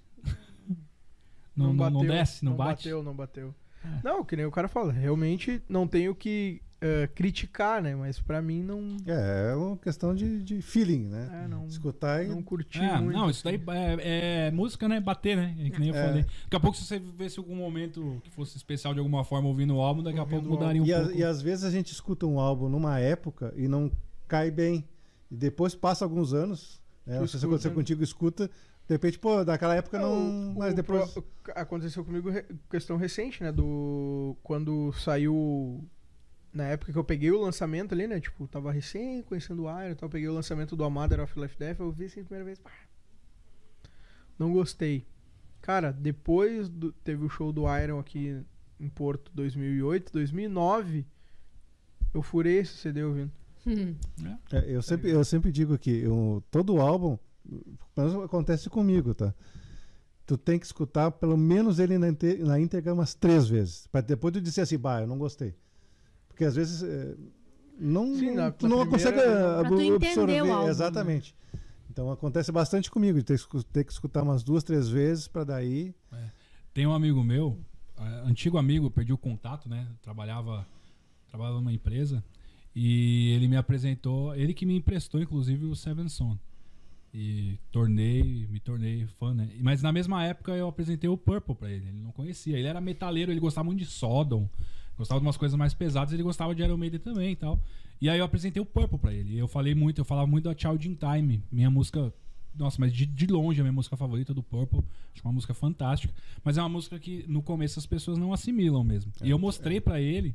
Não, 1.55 1.73
não, 1.73 1.91
não 1.91 2.01
desce, 2.05 2.45
não, 2.45 2.55
bate? 2.55 2.85
bateu, 2.85 3.03
não 3.03 3.15
bateu. 3.15 3.55
É. 3.85 4.01
Não, 4.05 4.25
que 4.25 4.37
nem 4.37 4.45
o 4.45 4.51
cara 4.51 4.69
fala, 4.69 4.93
realmente 4.93 5.63
não 5.69 5.87
tenho 5.89 6.15
que 6.15 6.61
eh, 6.81 7.09
criticar, 7.15 7.83
né? 7.83 7.95
Mas 7.95 8.21
pra 8.21 8.41
mim 8.43 8.63
não. 8.63 8.97
É, 9.07 9.53
é 9.53 9.55
uma 9.57 9.77
questão 9.77 10.15
de, 10.15 10.43
de 10.43 10.61
feeling, 10.61 11.05
né? 11.09 11.43
É, 11.45 11.49
não, 11.49 11.67
Escutar 11.67 12.25
e. 12.25 12.29
não 12.29 12.43
curti 12.43 12.79
É, 12.81 12.99
muito. 13.01 13.17
não, 13.17 13.31
isso 13.31 13.43
daí 13.45 13.61
é, 14.01 14.47
é 14.49 14.51
música, 14.51 14.89
né? 14.89 15.01
Bater, 15.01 15.37
né? 15.37 15.55
É 15.59 15.71
que 15.71 15.81
nem 15.81 15.89
eu 15.89 15.95
É. 15.95 16.07
falei. 16.07 16.23
Daqui 16.23 16.57
a 16.57 16.61
pouco, 16.61 16.77
se 16.77 16.85
você 16.85 16.99
vivesse 16.99 17.39
algum 17.39 17.57
momento 17.57 18.21
que 18.25 18.31
fosse 18.31 18.57
especial 18.57 18.93
de 18.93 19.01
alguma 19.01 19.25
forma 19.25 19.49
ouvindo 19.49 19.75
o 19.77 19.81
álbum, 19.81 20.03
daqui 20.03 20.19
a 20.19 20.23
Ouvindo 20.23 20.41
pouco 20.43 20.55
o 20.55 20.59
mudaria 20.59 20.83
um 20.83 20.87
E, 20.87 20.93
a- 20.93 21.01
pouco. 21.03 21.17
e 21.19 21.25
às 21.25 21.41
vezes 21.43 21.65
a 21.65 21.71
gente 21.71 21.93
escuta 21.93 22.27
um 22.27 22.39
álbum 22.39 22.69
numa 22.69 22.99
época 22.99 23.53
e 23.57 23.67
não 23.69 23.91
cai 24.29 24.51
bem. 24.51 24.85
E 25.31 25.37
depois 25.37 25.75
passa 25.75 26.05
alguns 26.05 26.33
anos. 26.33 26.81
Né? 27.07 27.19
Não 27.21 27.27
sei 27.27 27.39
se 27.41 27.47
aconteceu 27.47 27.73
contigo, 27.73 28.03
escuta. 28.03 28.49
De 28.89 28.95
repente, 28.95 29.19
pô, 29.19 29.45
daquela 29.45 29.75
época 29.75 29.99
não. 29.99 30.53
o- 30.53 30.55
mas 30.59 30.73
depois. 30.75 31.11
pro- 31.11 31.25
aconteceu 31.57 32.05
comigo 32.05 32.31
re- 32.31 32.45
questão 32.71 32.97
recente, 32.97 33.43
né? 33.43 33.51
Do. 33.51 34.37
Quando 34.45 34.93
saiu 34.93 35.85
na 36.57 36.65
época 36.65 36.93
que 36.93 36.99
eu 36.99 37.05
peguei 37.05 37.31
o 37.31 37.41
lançamento 37.41 37.93
ali, 37.95 38.07
né? 38.07 38.19
Tipo, 38.21 38.47
tava 38.49 38.73
recém 38.73 39.23
conhecendo 39.23 39.65
o 39.65 39.69
Iron, 39.83 39.91
então 39.91 40.07
eu 40.07 40.11
peguei 40.11 40.29
o 40.29 40.33
lançamento 40.35 40.75
do 40.75 40.83
A 40.85 40.91
Mother 40.91 41.21
of 41.21 41.39
Life 41.39 41.57
Death, 41.59 41.81
eu 41.81 41.91
vi 41.93 42.07
assim 42.07 42.21
a 42.21 42.25
primeira 42.25 42.45
vez, 42.45 42.59
pá, 42.59 42.71
não 44.39 44.53
gostei. 44.53 45.07
Cara, 45.61 45.93
depois 45.93 46.69
do- 46.69 46.93
teve 46.93 47.25
o 47.25 47.29
show 47.29 47.53
do 47.53 47.63
Iron 47.79 47.99
aqui 47.99 48.41
em 48.79 48.89
Porto 48.89 49.31
2008, 49.35 50.13
2009, 50.13 51.05
eu 52.15 52.23
furei 52.23 52.59
esse 52.59 52.75
CD 52.77 53.03
ouvindo. 53.03 53.33
É, 54.53 54.65
eu, 54.75 54.81
sempre, 54.81 55.11
eu 55.11 55.25
sempre 55.25 55.51
digo 55.51 55.77
que 55.77 55.91
eu- 55.91 56.43
todo 56.51 56.81
álbum, 56.81 57.19
pelo 57.95 58.09
menos 58.11 58.25
acontece 58.25 58.71
comigo, 58.71 59.13
tá? 59.15 59.35
Tu 60.25 60.37
tem 60.37 60.59
que 60.59 60.67
escutar 60.67 61.11
pelo 61.13 61.37
menos 61.37 61.79
ele 61.79 61.99
na, 61.99 62.09
inte- 62.09 62.39
na 62.39 62.59
íntegra 62.61 62.93
umas 62.95 63.15
três 63.15 63.49
vezes. 63.49 63.87
Pra 63.89 64.01
depois 64.01 64.33
tu 64.33 64.41
dizer 64.41 64.63
assim, 64.63 64.79
bah, 64.79 65.01
eu 65.01 65.07
não 65.07 65.19
gostei. 65.19 65.55
Porque 66.37 66.45
às 66.45 66.55
vezes 66.55 66.83
é, 66.83 67.15
não, 67.79 68.15
Sim, 68.15 68.33
na- 68.35 68.51
tu 68.51 68.69
não 68.69 68.87
primeira- 68.87 68.91
consegue 68.91 69.17
Pra 69.23 69.69
tu 69.71 69.81
entender 69.81 70.07
absorver. 70.09 70.43
né? 70.45 70.69
Exatamente. 70.69 71.35
Então 71.91 72.11
acontece 72.13 72.53
bastante 72.53 72.91
comigo, 72.91 73.17
de 73.17 73.25
ter, 73.25 73.41
ter 73.73 73.85
que 73.85 73.91
escutar 73.91 74.23
umas 74.23 74.43
duas, 74.43 74.63
três 74.63 74.87
vezes 74.87 75.27
pra 75.27 75.45
daí. 75.45 75.95
Tem 76.75 76.87
um 76.87 76.93
amigo 76.93 77.25
meu, 77.25 77.59
eh, 77.99 78.23
antigo 78.27 78.59
amigo, 78.59 78.91
perdi 78.91 79.15
o 79.15 79.17
contato, 79.17 79.67
né? 79.67 79.89
Trabalhava, 80.03 80.67
trabalhava 81.27 81.57
numa 81.57 81.73
empresa 81.73 82.23
e 82.75 83.31
ele 83.31 83.49
me 83.49 83.57
apresentou, 83.57 84.35
ele 84.37 84.53
que 84.53 84.67
me 84.67 84.77
emprestou 84.77 85.23
inclusive 85.23 85.65
o 85.65 85.75
Seven 85.75 86.07
Son. 86.11 86.37
E 87.15 87.59
tornei, 87.73 88.47
me 88.51 88.61
tornei 88.61 89.07
fã, 89.19 89.33
né? 89.33 89.49
Mas 89.63 89.81
na 89.81 89.91
mesma 89.91 90.23
época 90.23 90.53
eu 90.53 90.69
apresentei 90.69 91.09
o 91.09 91.17
Purple 91.17 91.55
pra 91.55 91.71
ele, 91.71 91.89
ele 91.89 92.03
não 92.03 92.13
conhecia. 92.13 92.59
Ele 92.59 92.69
era 92.69 92.79
metaleiro, 92.79 93.33
ele 93.33 93.41
gostava 93.41 93.65
muito 93.65 93.79
de 93.79 93.87
Sodom, 93.87 94.47
gostava 94.97 95.21
de 95.21 95.27
umas 95.27 95.37
coisas 95.37 95.57
mais 95.59 95.75
pesadas, 95.75 96.13
ele 96.13 96.23
gostava 96.23 96.55
de 96.55 96.63
Iron 96.63 96.77
Maiden 96.77 97.01
também 97.01 97.33
e 97.33 97.37
tal. 97.37 97.61
E 98.01 98.09
aí 98.09 98.19
eu 98.19 98.25
apresentei 98.25 98.61
o 98.61 98.67
Purple 98.67 98.99
pra 98.99 99.13
ele. 99.13 99.35
E 99.35 99.39
eu 99.39 99.49
falei 99.49 99.75
muito, 99.75 100.01
eu 100.01 100.05
falava 100.05 100.27
muito 100.27 100.45
da 100.45 100.57
Child 100.57 100.89
in 100.89 100.95
Time, 100.95 101.43
minha 101.51 101.71
música 101.71 102.13
nossa, 102.59 102.79
mas 102.81 102.93
de, 102.93 103.05
de 103.07 103.27
longe 103.27 103.61
a 103.61 103.65
minha 103.65 103.73
música 103.73 103.97
favorita 103.97 104.33
do 104.33 104.43
Purple. 104.43 104.83
Acho 105.15 105.23
uma 105.25 105.33
música 105.33 105.55
fantástica. 105.55 106.13
Mas 106.43 106.57
é 106.57 106.63
uma 106.63 106.69
música 106.69 106.99
que 106.99 107.25
no 107.29 107.43
começo 107.43 107.79
as 107.79 107.87
pessoas 107.87 108.19
não 108.19 108.33
assimilam 108.33 108.83
mesmo. 108.83 109.13
e 109.23 109.31
eu 109.31 109.39
mostrei 109.39 109.81
pra 109.81 110.01
ele. 110.01 110.35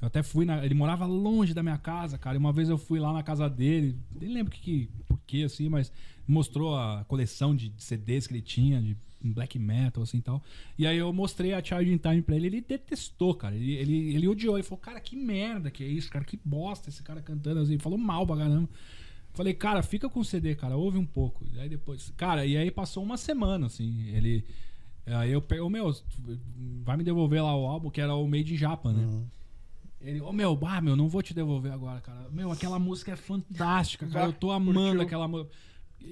Eu 0.00 0.06
até 0.06 0.22
fui 0.22 0.44
na. 0.44 0.64
Ele 0.64 0.74
morava 0.74 1.06
longe 1.06 1.52
da 1.52 1.62
minha 1.62 1.78
casa, 1.78 2.16
cara. 2.16 2.36
E 2.36 2.38
uma 2.38 2.52
vez 2.52 2.68
eu 2.68 2.78
fui 2.78 3.00
lá 3.00 3.12
na 3.12 3.22
casa 3.22 3.48
dele. 3.48 3.96
Nem 4.14 4.32
lembro 4.32 4.52
que, 4.52 4.60
que, 4.60 4.88
por 5.06 5.18
que, 5.26 5.42
assim, 5.42 5.68
mas 5.68 5.92
mostrou 6.26 6.76
a 6.76 7.04
coleção 7.04 7.54
de 7.54 7.72
CDs 7.76 8.26
que 8.26 8.34
ele 8.34 8.42
tinha, 8.42 8.80
de 8.80 8.96
black 9.20 9.58
metal, 9.58 10.02
assim 10.02 10.18
e 10.18 10.22
tal. 10.22 10.42
E 10.78 10.86
aí 10.86 10.98
eu 10.98 11.12
mostrei 11.12 11.52
a 11.52 11.62
Child 11.62 11.92
in 11.92 11.98
Time 11.98 12.22
pra 12.22 12.36
ele. 12.36 12.46
Ele 12.46 12.60
detestou, 12.60 13.34
cara. 13.34 13.56
Ele, 13.56 13.72
ele, 13.72 14.14
ele 14.14 14.28
odiou. 14.28 14.56
Ele 14.56 14.62
falou, 14.62 14.78
cara, 14.78 15.00
que 15.00 15.16
merda 15.16 15.70
que 15.70 15.82
é 15.82 15.88
isso, 15.88 16.08
cara. 16.10 16.24
Que 16.24 16.38
bosta 16.44 16.90
esse 16.90 17.02
cara 17.02 17.20
cantando. 17.20 17.60
Assim. 17.60 17.72
Ele 17.72 17.82
falou 17.82 17.98
mal 17.98 18.26
pra 18.26 18.36
caramba. 18.36 18.68
Falei, 19.32 19.54
cara, 19.54 19.82
fica 19.82 20.08
com 20.08 20.20
o 20.20 20.24
CD, 20.24 20.54
cara, 20.54 20.76
ouve 20.76 20.98
um 20.98 21.06
pouco. 21.06 21.44
E 21.52 21.60
aí 21.60 21.68
depois. 21.68 22.12
Cara, 22.16 22.46
e 22.46 22.56
aí 22.56 22.70
passou 22.70 23.02
uma 23.02 23.16
semana, 23.16 23.66
assim. 23.66 24.08
Ele. 24.08 24.44
Aí 25.06 25.32
eu 25.32 25.40
peguei, 25.40 25.62
ô 25.62 25.70
meu, 25.70 25.94
vai 26.84 26.96
me 26.96 27.02
devolver 27.02 27.42
lá 27.42 27.56
o 27.56 27.66
álbum, 27.66 27.88
que 27.88 28.00
era 28.00 28.14
o 28.14 28.28
Made 28.28 28.52
in 28.52 28.56
Japan, 28.56 28.92
né? 28.92 29.24
Ele, 30.00 30.20
ô 30.20 30.32
meu, 30.32 30.54
bah, 30.54 30.80
meu, 30.80 30.94
não 30.94 31.08
vou 31.08 31.22
te 31.22 31.34
devolver 31.34 31.72
agora, 31.72 32.00
cara. 32.00 32.28
Meu, 32.30 32.52
aquela 32.52 32.78
música 32.78 33.12
é 33.12 33.16
fantástica, 33.16 34.06
cara. 34.06 34.26
Eu 34.26 34.32
tô 34.32 34.50
amando 34.52 34.80
curtiu. 34.90 35.00
aquela 35.02 35.26
música. 35.28 35.50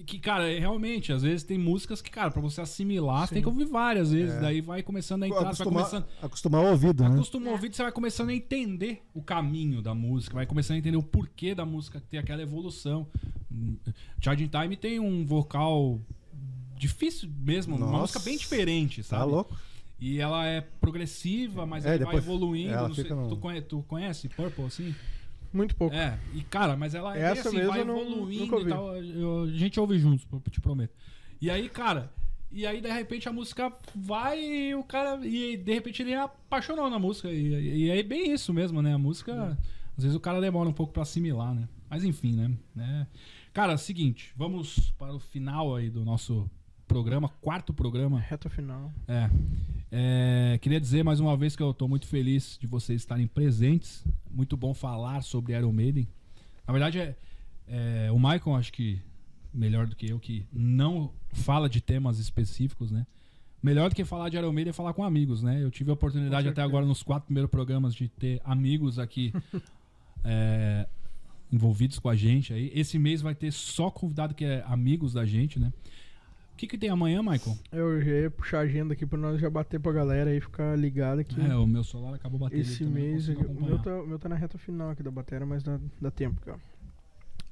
Que, 0.05 0.19
cara, 0.19 0.51
é, 0.53 0.59
realmente, 0.59 1.13
às 1.13 1.23
vezes 1.23 1.45
tem 1.45 1.57
músicas 1.57 2.03
que, 2.03 2.11
cara, 2.11 2.33
pra 2.33 2.43
você 2.43 2.61
assimilar, 2.61 3.29
você 3.29 3.35
tem 3.35 3.43
que 3.43 3.49
ouvir 3.49 3.67
várias 3.67 4.11
vezes. 4.11 4.35
É. 4.35 4.41
Daí 4.41 4.61
vai 4.61 4.83
começando 4.83 5.23
a 5.23 5.29
entrar, 5.29 5.39
você 5.39 5.45
vai 5.45 5.53
Acostumar, 5.73 5.85
começando. 5.85 6.07
acostumar 6.21 6.65
o 6.65 6.67
ouvido, 6.71 7.05
né? 7.05 7.11
Acostuma 7.15 7.49
o 7.49 7.53
ouvido, 7.53 7.77
você 7.77 7.83
vai 7.85 7.93
começando 7.93 8.31
a 8.31 8.35
entender 8.35 9.03
o 9.15 9.23
caminho 9.23 9.81
da 9.81 9.95
música, 9.95 10.35
vai 10.35 10.45
começando 10.47 10.75
a 10.75 10.79
entender 10.81 10.97
o 10.97 11.03
porquê 11.05 11.55
da 11.55 11.65
música 11.65 12.01
ter 12.01 12.19
aquela 12.19 12.43
evolução. 12.43 13.07
In 13.53 13.79
Time 14.21 14.77
tem 14.77 14.99
um 14.99 15.25
vocal 15.25 16.01
difícil 16.77 17.31
mesmo, 17.39 17.77
uma 17.77 17.87
Nossa. 17.87 18.01
música 18.01 18.19
bem 18.19 18.37
diferente, 18.37 19.03
Tá 19.05 19.19
sabe? 19.21 19.31
louco? 19.31 19.57
E 19.99 20.21
ela 20.21 20.47
é 20.47 20.61
progressiva, 20.61 21.65
mas 21.67 21.85
É, 21.87 21.97
ela 21.97 22.05
vai 22.07 22.17
evoluindo. 22.17 22.73
ela 22.73 22.89
não 22.89 22.95
sei- 22.95 23.09
no- 23.11 23.29
tu, 23.29 23.37
conhe- 23.37 23.63
tu 23.63 23.83
conhece 23.89 24.29
Purple, 24.29 24.65
assim? 24.65 24.95
Muito 25.53 25.75
pouco. 25.75 25.95
É, 25.95 26.19
e 26.35 26.43
cara, 26.43 26.77
mas 26.77 26.95
ela 26.95 27.17
é 27.17 27.23
Essa 27.23 27.35
bem 27.35 27.41
assim, 27.41 27.57
mesmo 27.57 27.73
vai 27.73 27.85
não- 27.85 28.01
evoluindo 28.01 28.45
nunca 28.57 28.61
e 28.61 28.69
tal. 28.69 28.97
Eu- 28.97 29.43
a 29.45 29.51
gente 29.53 29.81
ouve 29.81 29.99
juntos, 29.99 30.27
te 30.51 30.61
prometo. 30.61 30.95
E 31.41 31.51
aí, 31.51 31.69
cara, 31.69 32.13
e 32.53 32.67
aí 32.67 32.81
de 32.81 32.91
repente 32.93 33.27
a 33.29 33.33
música 33.33 33.73
vai 33.95 34.39
e 34.39 34.75
o 34.75 34.85
cara. 34.85 35.19
E 35.27 35.57
de 35.57 35.73
repente 35.73 36.03
ele 36.03 36.15
apaixonou 36.15 36.91
na 36.91 36.99
música. 36.99 37.31
E, 37.31 37.85
e 37.87 37.91
é 37.91 38.03
bem 38.03 38.33
isso 38.33 38.53
mesmo, 38.53 38.83
né? 38.83 38.93
A 38.95 38.99
música. 38.99 39.57
Às 39.97 40.03
vezes 40.05 40.15
o 40.17 40.21
cara 40.21 40.41
demora 40.43 40.69
um 40.69 40.73
pouco 40.75 40.93
pra 40.93 41.03
assimilar, 41.05 41.55
né? 41.55 41.67
Mas 41.89 42.05
enfim, 42.05 42.33
né? 42.35 42.51
né? 42.75 43.07
Cara, 43.55 43.79
seguinte, 43.79 44.33
vamos 44.37 44.91
para 44.99 45.15
o 45.15 45.19
final 45.19 45.75
aí 45.75 45.89
do 45.89 46.05
nosso 46.05 46.51
programa, 46.87 47.29
quarto 47.41 47.73
programa. 47.73 48.19
Reta 48.19 48.49
final. 48.49 48.93
É. 49.07 49.31
É, 49.91 50.59
queria 50.61 50.81
dizer 50.81 51.05
mais 51.05 51.21
uma 51.21 51.37
vez 51.37 51.55
que 51.55 51.63
eu 51.63 51.73
tô 51.73 51.87
muito 51.87 52.07
feliz 52.07 52.59
de 52.61 52.67
vocês 52.67 53.03
estarem 53.03 53.27
presentes. 53.27 54.05
Muito 54.31 54.57
bom 54.57 54.75
falar 54.75 55.23
sobre 55.23 55.57
Iron 55.57 55.73
Maiden. 55.73 56.09
Na 56.67 56.73
verdade, 56.73 56.99
é, 56.99 57.17
é, 57.69 58.13
o 58.13 58.17
Michael, 58.17 58.57
acho 58.57 58.73
que 58.73 59.01
melhor 59.53 59.87
do 59.87 59.97
que 59.97 60.11
eu, 60.11 60.19
que 60.19 60.45
não 60.53 61.13
fala 61.33 61.69
de 61.69 61.81
temas 61.81 62.19
específicos, 62.19 62.91
né? 62.91 63.07
Melhor 63.63 63.89
do 63.89 63.97
que 63.97 64.05
falar 64.05 64.29
de 64.29 64.37
Iron 64.37 64.53
Maiden 64.53 64.71
é 64.71 64.73
falar 64.73 64.93
com 64.93 65.03
amigos, 65.03 65.43
né? 65.43 65.63
Eu 65.63 65.71
tive 65.71 65.91
a 65.91 65.95
oportunidade 65.95 66.49
até 66.49 66.63
agora 66.63 66.85
nos 66.85 67.03
quatro 67.03 67.27
primeiros 67.27 67.51
programas 67.51 67.95
de 67.95 68.09
ter 68.09 68.41
amigos 68.45 68.99
aqui 68.99 69.33
é, 70.23 70.87
envolvidos 71.51 71.99
com 71.99 72.09
a 72.09 72.17
gente 72.17 72.53
aí. 72.53 72.71
Esse 72.75 72.99
mês 72.99 73.23
vai 73.23 73.35
ter 73.35 73.53
só 73.53 73.91
convidado 73.91 74.35
que 74.35 74.45
é 74.45 74.63
amigos 74.67 75.13
da 75.13 75.25
gente, 75.25 75.59
né? 75.59 75.73
O 76.57 76.59
que, 76.59 76.67
que 76.67 76.79
tem 76.79 76.89
amanhã, 76.89 77.21
Michael? 77.21 77.55
Eu 77.71 78.01
já 78.01 78.11
ia 78.13 78.31
puxar 78.31 78.59
a 78.61 78.63
agenda 78.63 78.95
aqui 78.95 79.05
pra 79.05 79.19
nós 79.19 79.39
já 79.39 79.51
bater 79.51 79.79
pra 79.79 79.93
galera 79.93 80.31
aí, 80.31 80.41
ficar 80.41 80.75
ligado 80.75 81.19
aqui. 81.19 81.39
É, 81.39 81.55
o 81.55 81.67
meu 81.67 81.85
celular 81.85 82.15
acabou 82.15 82.41
batendo. 82.41 82.59
Esse 82.59 82.83
mês, 82.83 83.29
o 83.29 83.63
meu, 83.63 83.79
tá, 83.79 83.95
o 84.01 84.07
meu 84.07 84.19
tá 84.19 84.27
na 84.27 84.37
reta 84.37 84.57
final 84.57 84.89
aqui 84.89 85.03
da 85.03 85.11
bateria, 85.11 85.45
mas 85.45 85.63
dá, 85.63 85.79
dá 86.01 86.11
tempo, 86.11 86.41
cara. 86.41 86.59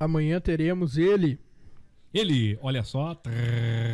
Amanhã 0.01 0.41
teremos 0.41 0.97
ele, 0.97 1.39
Ele, 2.15 2.59
olha 2.63 2.83
só. 2.83 3.21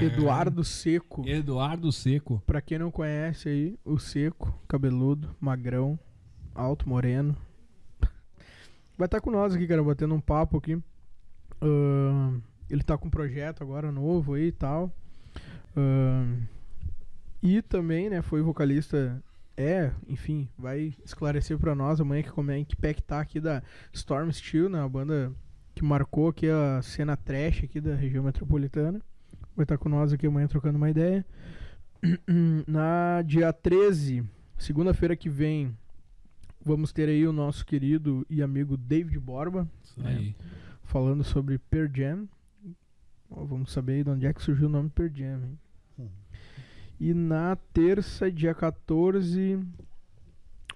Eduardo 0.00 0.62
Seco. 0.62 1.26
Eduardo 1.26 1.90
Seco. 1.90 2.40
Pra 2.46 2.60
quem 2.60 2.78
não 2.78 2.92
conhece 2.92 3.48
aí, 3.48 3.78
o 3.84 3.98
Seco, 3.98 4.56
cabeludo, 4.68 5.34
magrão, 5.40 5.98
alto, 6.54 6.88
moreno. 6.88 7.36
Vai 8.96 9.06
estar 9.06 9.20
com 9.20 9.32
nós 9.32 9.56
aqui, 9.56 9.66
cara, 9.66 9.82
batendo 9.82 10.14
um 10.14 10.20
papo 10.20 10.56
aqui. 10.58 10.78
Ahn, 11.60 12.40
ele 12.70 12.82
tá 12.82 12.96
com 12.96 13.08
um 13.08 13.10
projeto 13.10 13.62
agora 13.62 13.90
novo 13.90 14.34
aí 14.34 14.46
e 14.46 14.52
tal. 14.52 14.92
Ahn, 15.76 16.42
e 17.42 17.62
também, 17.62 18.10
né, 18.10 18.22
foi 18.22 18.42
vocalista. 18.42 19.22
É, 19.56 19.90
enfim, 20.08 20.48
vai 20.58 20.94
esclarecer 21.04 21.58
pra 21.58 21.74
nós 21.74 22.00
amanhã 22.00 22.22
que 22.22 22.30
como 22.30 22.50
é 22.50 22.64
que 22.64 22.76
pé 22.76 22.94
que 22.94 23.02
tá 23.02 23.20
aqui 23.20 23.38
da 23.38 23.62
Storm 23.92 24.30
Steel, 24.30 24.70
né, 24.70 24.82
a 24.82 24.88
banda 24.88 25.32
que 25.74 25.84
marcou 25.84 26.28
aqui 26.28 26.48
a 26.48 26.80
cena 26.82 27.16
trash 27.16 27.64
aqui 27.64 27.80
da 27.80 27.94
região 27.94 28.24
metropolitana. 28.24 29.00
Vai 29.54 29.64
estar 29.64 29.76
com 29.76 29.88
nós 29.88 30.12
aqui 30.12 30.26
amanhã 30.26 30.46
trocando 30.46 30.78
uma 30.78 30.88
ideia. 30.88 31.24
Na 32.66 33.20
dia 33.22 33.52
13, 33.52 34.24
segunda-feira 34.56 35.14
que 35.14 35.28
vem, 35.28 35.76
vamos 36.64 36.92
ter 36.92 37.08
aí 37.08 37.26
o 37.26 37.32
nosso 37.32 37.64
querido 37.66 38.26
e 38.30 38.42
amigo 38.42 38.76
David 38.76 39.18
Borba, 39.18 39.68
aí. 40.02 40.34
falando 40.84 41.22
sobre 41.22 41.58
Per 41.58 41.90
Jam. 41.94 42.26
Ó, 43.30 43.44
vamos 43.44 43.72
saber 43.72 43.92
aí 43.94 44.04
de 44.04 44.10
onde 44.10 44.26
é 44.26 44.32
que 44.32 44.42
surgiu 44.42 44.66
o 44.66 44.70
nome 44.70 44.90
Jam. 45.14 45.40
hein? 45.44 45.58
Hum. 45.98 46.08
E 46.98 47.14
na 47.14 47.56
terça, 47.72 48.30
dia 48.30 48.54
14, 48.54 49.58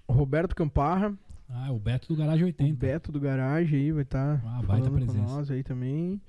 Roberto 0.09 0.55
Camparra, 0.55 1.13
Ah, 1.49 1.71
o 1.71 1.77
Beto 1.79 2.07
do 2.07 2.15
Garagem 2.15 2.43
o 2.43 2.47
80. 2.47 2.73
Beto 2.75 3.11
do 3.11 3.19
Garage 3.19 3.75
aí 3.75 3.91
vai 3.91 4.01
estar 4.03 4.41
Ah, 4.45 4.61
baita 4.63 4.65
falando 4.65 4.89
com 4.89 4.95
presença. 4.95 5.33
nós 5.35 5.51
aí 5.51 5.63
também. 5.63 6.19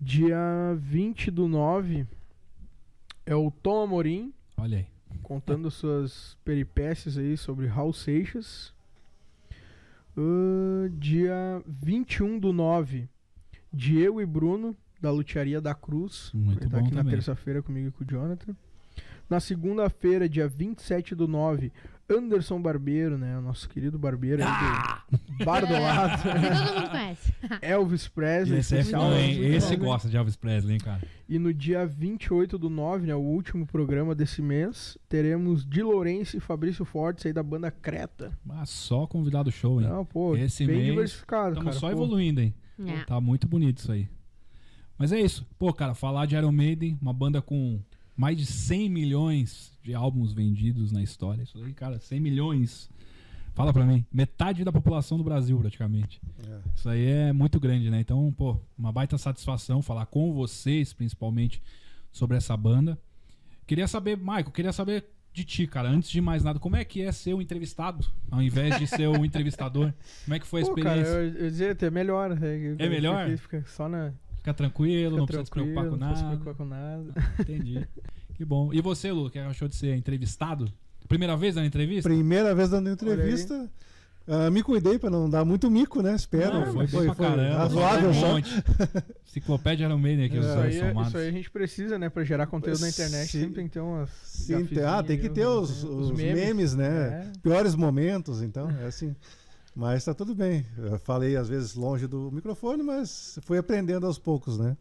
Dia 0.00 0.74
20 0.78 1.30
do 1.30 1.46
9 1.46 2.06
é 3.26 3.34
o 3.34 3.50
Tom 3.50 3.82
Amorim, 3.84 4.32
Olha 4.56 4.78
aí. 4.78 4.86
contando 5.22 5.70
suas 5.70 6.36
peripécias 6.44 7.18
aí 7.18 7.36
sobre 7.36 7.66
Raul 7.66 7.92
Seixas. 7.92 8.72
Ah, 10.16 10.88
dia 10.98 11.62
21 11.66 12.38
do 12.38 12.52
9, 12.52 13.08
Diego 13.72 14.20
e 14.20 14.26
Bruno, 14.26 14.76
da 15.04 15.10
Lutearia 15.10 15.60
da 15.60 15.74
Cruz. 15.74 16.30
Muito 16.34 16.58
Vai 16.60 16.66
estar 16.66 16.78
bom 16.80 16.86
aqui 16.86 16.94
na 16.94 17.00
também. 17.02 17.14
terça-feira 17.14 17.62
comigo 17.62 17.88
e 17.88 17.90
com 17.92 18.02
o 18.04 18.06
Jonathan. 18.06 18.54
Na 19.28 19.38
segunda-feira, 19.40 20.28
dia 20.28 20.46
27 20.48 21.14
do 21.14 21.26
9, 21.28 21.72
Anderson 22.10 22.60
Barbeiro, 22.60 23.16
né? 23.16 23.38
O 23.38 23.40
nosso 23.40 23.66
querido 23.68 23.98
barbeiro 23.98 24.42
aí 24.42 24.48
Ah! 24.50 25.02
do 25.38 25.44
Bar 25.44 25.66
do 25.66 25.72
Lado. 25.80 26.22
Todo 26.22 26.34
mundo 26.34 26.90
conhece. 26.90 27.32
Elvis 27.62 28.08
Presley. 28.08 28.58
Esse 28.60 28.76
é 28.76 28.84
fã, 28.84 29.18
Esse 29.18 29.70
né? 29.70 29.76
gosta 29.76 30.08
de 30.10 30.16
Elvis 30.18 30.36
Presley, 30.36 30.74
hein, 30.74 30.80
cara? 30.80 31.00
E 31.26 31.38
no 31.38 31.54
dia 31.54 31.86
28 31.86 32.58
do 32.58 32.68
9, 32.68 33.06
né, 33.06 33.14
o 33.14 33.18
último 33.20 33.66
programa 33.66 34.14
desse 34.14 34.42
mês, 34.42 34.98
teremos 35.08 35.64
Di 35.64 35.82
Lourenço 35.82 36.36
e 36.36 36.40
Fabrício 36.40 36.84
Fortes 36.84 37.24
aí 37.24 37.32
da 37.32 37.42
banda 37.42 37.70
Creta. 37.70 38.30
Mas 38.44 38.68
só 38.68 39.06
convidado 39.06 39.50
show, 39.50 39.80
hein? 39.80 39.88
Não, 39.88 40.04
pô, 40.04 40.36
Esse 40.36 40.66
bem 40.66 40.76
mês 40.76 40.88
diversificado, 40.90 41.48
Estamos 41.58 41.64
cara. 41.64 41.80
só 41.80 41.86
pô. 41.86 41.92
evoluindo, 41.92 42.40
hein? 42.42 42.54
É. 42.86 43.04
Tá 43.04 43.18
muito 43.20 43.46
bonito 43.48 43.78
isso 43.78 43.90
aí. 43.92 44.06
Mas 44.98 45.12
é 45.12 45.20
isso. 45.20 45.46
Pô, 45.58 45.72
cara, 45.72 45.94
falar 45.94 46.26
de 46.26 46.36
Iron 46.36 46.52
Maiden, 46.52 46.98
uma 47.00 47.12
banda 47.12 47.42
com 47.42 47.80
mais 48.16 48.36
de 48.36 48.46
100 48.46 48.88
milhões 48.88 49.72
de 49.82 49.94
álbuns 49.94 50.32
vendidos 50.32 50.92
na 50.92 51.02
história. 51.02 51.42
Isso 51.42 51.58
aí, 51.58 51.72
cara, 51.72 51.98
100 51.98 52.20
milhões. 52.20 52.88
Fala 53.54 53.72
pra 53.72 53.84
mim. 53.84 54.04
Metade 54.12 54.64
da 54.64 54.72
população 54.72 55.16
do 55.18 55.24
Brasil, 55.24 55.58
praticamente. 55.58 56.20
É. 56.48 56.58
Isso 56.74 56.88
aí 56.88 57.06
é 57.06 57.32
muito 57.32 57.60
grande, 57.60 57.90
né? 57.90 58.00
Então, 58.00 58.32
pô, 58.36 58.56
uma 58.76 58.90
baita 58.92 59.16
satisfação 59.18 59.80
falar 59.82 60.06
com 60.06 60.32
vocês, 60.32 60.92
principalmente, 60.92 61.62
sobre 62.12 62.36
essa 62.36 62.56
banda. 62.56 62.98
Queria 63.66 63.86
saber, 63.86 64.16
Michael, 64.16 64.50
queria 64.50 64.72
saber 64.72 65.04
de 65.32 65.44
ti, 65.44 65.66
cara, 65.66 65.88
antes 65.88 66.10
de 66.10 66.20
mais 66.20 66.44
nada, 66.44 66.60
como 66.60 66.76
é 66.76 66.84
que 66.84 67.02
é 67.02 67.10
ser 67.10 67.34
o 67.34 67.42
entrevistado, 67.42 68.06
ao 68.30 68.40
invés 68.40 68.78
de 68.78 68.86
ser 68.86 69.08
o 69.08 69.22
entrevistador? 69.26 69.92
Como 70.24 70.34
é 70.34 70.38
que 70.38 70.46
foi 70.46 70.62
a 70.62 70.64
Pô, 70.66 70.74
cara, 70.76 71.00
experiência? 71.00 71.38
eu, 71.38 71.44
eu 71.44 71.50
dizia 71.50 71.72
até 71.72 71.90
melhor. 71.90 72.38
É, 72.40 72.76
É 72.78 72.88
melhor? 72.88 73.36
Fica 73.36 73.64
só 73.66 73.88
na. 73.88 74.12
Fica 74.44 74.52
tranquilo, 74.52 75.10
Fica 75.12 75.16
não 75.20 75.26
precisa 75.26 75.44
se 75.46 75.50
preocupar 75.50 75.84
com 75.88 75.96
tranquilo, 75.96 76.00
não 76.00 76.08
precisa 76.10 76.30
se 76.30 76.36
nada. 76.36 76.44
preocupar 76.44 76.66
com 76.66 76.70
nada. 76.70 77.32
Entendi. 77.40 77.88
Que 78.34 78.44
bom. 78.44 78.74
E 78.74 78.80
você, 78.82 79.10
Lu, 79.10 79.30
que 79.30 79.38
achou 79.38 79.66
de 79.68 79.74
ser 79.74 79.96
entrevistado? 79.96 80.70
Primeira 81.08 81.34
vez 81.34 81.54
na 81.54 81.64
entrevista? 81.64 82.10
Primeira 82.10 82.54
vez 82.54 82.68
dando 82.68 82.90
entrevista. 82.90 83.70
ah, 84.28 84.50
me 84.50 84.62
cuidei 84.62 84.98
pra 84.98 85.08
não 85.08 85.30
dar 85.30 85.46
muito 85.46 85.70
mico, 85.70 86.02
né? 86.02 86.14
Espero. 86.14 86.60
Não, 86.60 86.72
foi, 86.74 86.86
foi, 86.86 87.14
caramba. 87.14 87.56
razoável 87.56 88.10
um 88.10 88.14
só. 88.14 88.28
monte. 88.34 88.50
Enciclopédia 89.26 89.86
Iron 89.86 89.96
Maiden 89.98 90.26
aqui, 90.26 90.38
os 90.38 90.44
Isso 90.44 90.54
dois 90.54 90.74
aí, 90.74 90.80
é- 90.80 90.88
somados. 90.88 91.08
isso 91.08 91.16
aí 91.18 91.28
a 91.28 91.32
gente 91.32 91.50
precisa, 91.50 91.98
né? 91.98 92.10
Pra 92.10 92.22
gerar 92.22 92.46
conteúdo 92.46 92.80
na 92.80 92.88
internet. 92.90 93.30
Sim. 93.30 93.40
Sempre 93.40 93.54
tem 93.54 93.66
que 93.66 93.72
ter 93.72 93.80
umas. 93.80 94.10
Sim, 94.24 94.68
ah, 94.86 95.02
tem 95.02 95.18
que 95.18 95.28
ter 95.30 95.46
os, 95.46 95.84
os 95.84 96.10
memes, 96.10 96.74
né? 96.74 97.30
É. 97.34 97.38
Piores 97.42 97.74
momentos, 97.74 98.42
então, 98.42 98.68
é 98.82 98.86
assim. 98.86 99.16
Mas 99.74 100.04
tá 100.04 100.14
tudo 100.14 100.34
bem. 100.34 100.64
Eu 100.78 100.98
falei 101.00 101.36
às 101.36 101.48
vezes 101.48 101.74
longe 101.74 102.06
do 102.06 102.30
microfone, 102.30 102.82
mas 102.82 103.38
fui 103.42 103.58
aprendendo 103.58 104.06
aos 104.06 104.18
poucos, 104.18 104.56
né? 104.58 104.76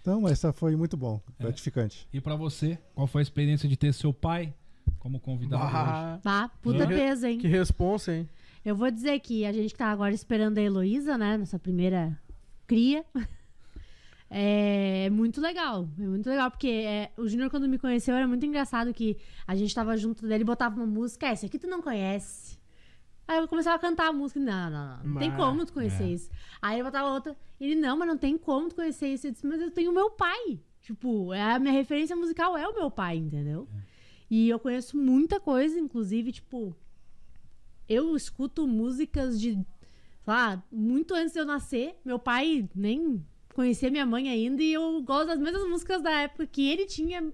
Então, 0.00 0.20
mas 0.20 0.40
tá, 0.40 0.52
foi 0.52 0.76
muito 0.76 0.96
bom, 0.96 1.20
É. 1.38 1.42
gratificante. 1.42 2.06
E 2.12 2.20
pra 2.20 2.36
você, 2.36 2.78
qual 2.94 3.06
foi 3.06 3.20
a 3.20 3.24
experiência 3.24 3.68
de 3.68 3.76
ter 3.76 3.92
seu 3.92 4.12
pai 4.12 4.54
como 5.00 5.18
convidado 5.18 5.62
hoje? 5.64 5.72
Bah, 5.72 6.18
Tá, 6.22 6.48
puta 6.62 6.86
Que- 6.86 6.94
peso, 6.94 7.26
hein? 7.26 7.38
que 7.38 7.48
responsa, 7.48 8.12
hein? 8.14 8.28
Eu 8.64 8.76
vou 8.76 8.90
dizer 8.90 9.18
que 9.20 9.44
a 9.44 9.52
gente 9.52 9.74
tá 9.74 9.86
agora 9.86 10.14
esperando 10.14 10.58
a 10.58 10.62
Heloísa, 10.62 11.18
né? 11.18 11.36
Nossa 11.36 11.58
primeira 11.58 12.16
cria. 12.66 13.04
É 14.30 15.08
muito 15.10 15.40
legal. 15.40 15.88
É 15.98 16.02
muito 16.06 16.28
legal, 16.28 16.50
porque 16.50 16.68
é, 16.68 17.10
o 17.16 17.26
Júnior, 17.26 17.48
quando 17.48 17.66
me 17.66 17.78
conheceu, 17.78 18.14
era 18.14 18.28
muito 18.28 18.44
engraçado 18.44 18.92
que 18.92 19.16
a 19.46 19.54
gente 19.56 19.74
tava 19.74 19.96
junto 19.96 20.26
dele, 20.28 20.44
botava 20.44 20.76
uma 20.76 20.84
música, 20.86 21.28
é, 21.28 21.32
esse 21.32 21.46
aqui 21.46 21.58
tu 21.58 21.66
não 21.66 21.80
conhece. 21.80 22.57
Aí 23.28 23.36
eu 23.38 23.46
começava 23.46 23.76
a 23.76 23.78
cantar 23.78 24.08
a 24.08 24.12
música. 24.12 24.40
Não, 24.40 24.70
não, 24.70 24.96
não. 24.96 25.04
Não 25.04 25.18
tem 25.20 25.28
Mas- 25.28 25.38
como 25.38 25.66
tu 25.66 25.72
conhecer 25.74 26.04
é. 26.04 26.08
isso. 26.12 26.30
Aí 26.62 26.76
ele 26.76 26.84
botava 26.84 27.10
outra. 27.12 27.36
Ele, 27.60 27.74
não, 27.74 27.96
mas 27.96 28.08
não 28.08 28.16
tem 28.16 28.38
como 28.38 28.70
tu 28.70 28.74
conhecer 28.76 29.08
isso. 29.12 29.26
Eu 29.26 29.32
disse, 29.32 29.46
mas 29.46 29.60
eu 29.60 29.70
tenho 29.70 29.92
meu 29.92 30.10
pai. 30.10 30.58
Tipo, 30.80 31.34
é 31.34 31.42
a 31.42 31.58
minha 31.58 31.72
referência 31.72 32.16
musical 32.16 32.56
é 32.56 32.66
o 32.66 32.74
meu 32.74 32.90
pai, 32.90 33.18
entendeu? 33.18 33.68
E 34.30 34.48
eu 34.48 34.58
conheço 34.58 34.96
muita 34.96 35.38
coisa, 35.38 35.78
inclusive, 35.78 36.32
tipo, 36.32 36.74
eu 37.88 38.16
escuto 38.16 38.66
músicas 38.66 39.38
de, 39.40 39.52
sei 39.52 39.64
lá, 40.26 40.62
muito 40.72 41.14
antes 41.14 41.32
de 41.34 41.38
eu 41.38 41.44
nascer. 41.44 41.96
Meu 42.04 42.18
pai 42.18 42.68
nem 42.74 43.24
conhecia 43.54 43.90
minha 43.90 44.06
mãe 44.06 44.28
ainda 44.30 44.62
e 44.62 44.72
eu 44.72 45.02
gosto 45.02 45.26
das 45.28 45.38
mesmas 45.38 45.68
músicas 45.68 46.00
da 46.02 46.10
época 46.12 46.46
que 46.46 46.66
ele 46.70 46.86
tinha 46.86 47.30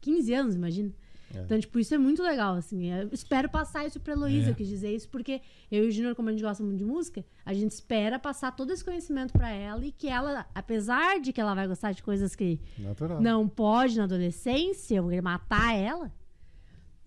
15 0.00 0.34
anos, 0.34 0.54
imagina. 0.56 0.92
É. 1.34 1.40
Então, 1.40 1.60
tipo, 1.60 1.78
isso 1.78 1.94
é 1.94 1.98
muito 1.98 2.22
legal, 2.22 2.54
assim. 2.54 2.90
Eu 2.90 3.08
espero 3.12 3.48
passar 3.48 3.86
isso 3.86 4.00
pra 4.00 4.14
Heloísa, 4.14 4.48
É. 4.48 4.50
eu 4.50 4.54
quis 4.54 4.66
dizer 4.68 4.94
isso, 4.94 5.08
porque 5.08 5.40
eu 5.70 5.84
e 5.84 5.88
o 5.88 5.90
Júnior, 5.90 6.14
como 6.14 6.28
a 6.28 6.32
gente 6.32 6.42
gosta 6.42 6.62
muito 6.62 6.78
de 6.78 6.84
música, 6.84 7.24
a 7.44 7.52
gente 7.52 7.70
espera 7.72 8.18
passar 8.18 8.52
todo 8.56 8.72
esse 8.72 8.84
conhecimento 8.84 9.32
pra 9.32 9.50
ela 9.50 9.84
e 9.84 9.92
que 9.92 10.08
ela, 10.08 10.46
apesar 10.54 11.20
de 11.20 11.32
que 11.32 11.40
ela 11.40 11.54
vai 11.54 11.66
gostar 11.68 11.92
de 11.92 12.02
coisas 12.02 12.34
que 12.34 12.58
Natural. 12.78 13.20
não 13.20 13.46
pode 13.48 13.96
na 13.98 14.04
adolescência, 14.04 14.96
eu 14.96 15.02
vou 15.02 15.10
querer 15.10 15.22
matar 15.22 15.74
ela. 15.76 16.10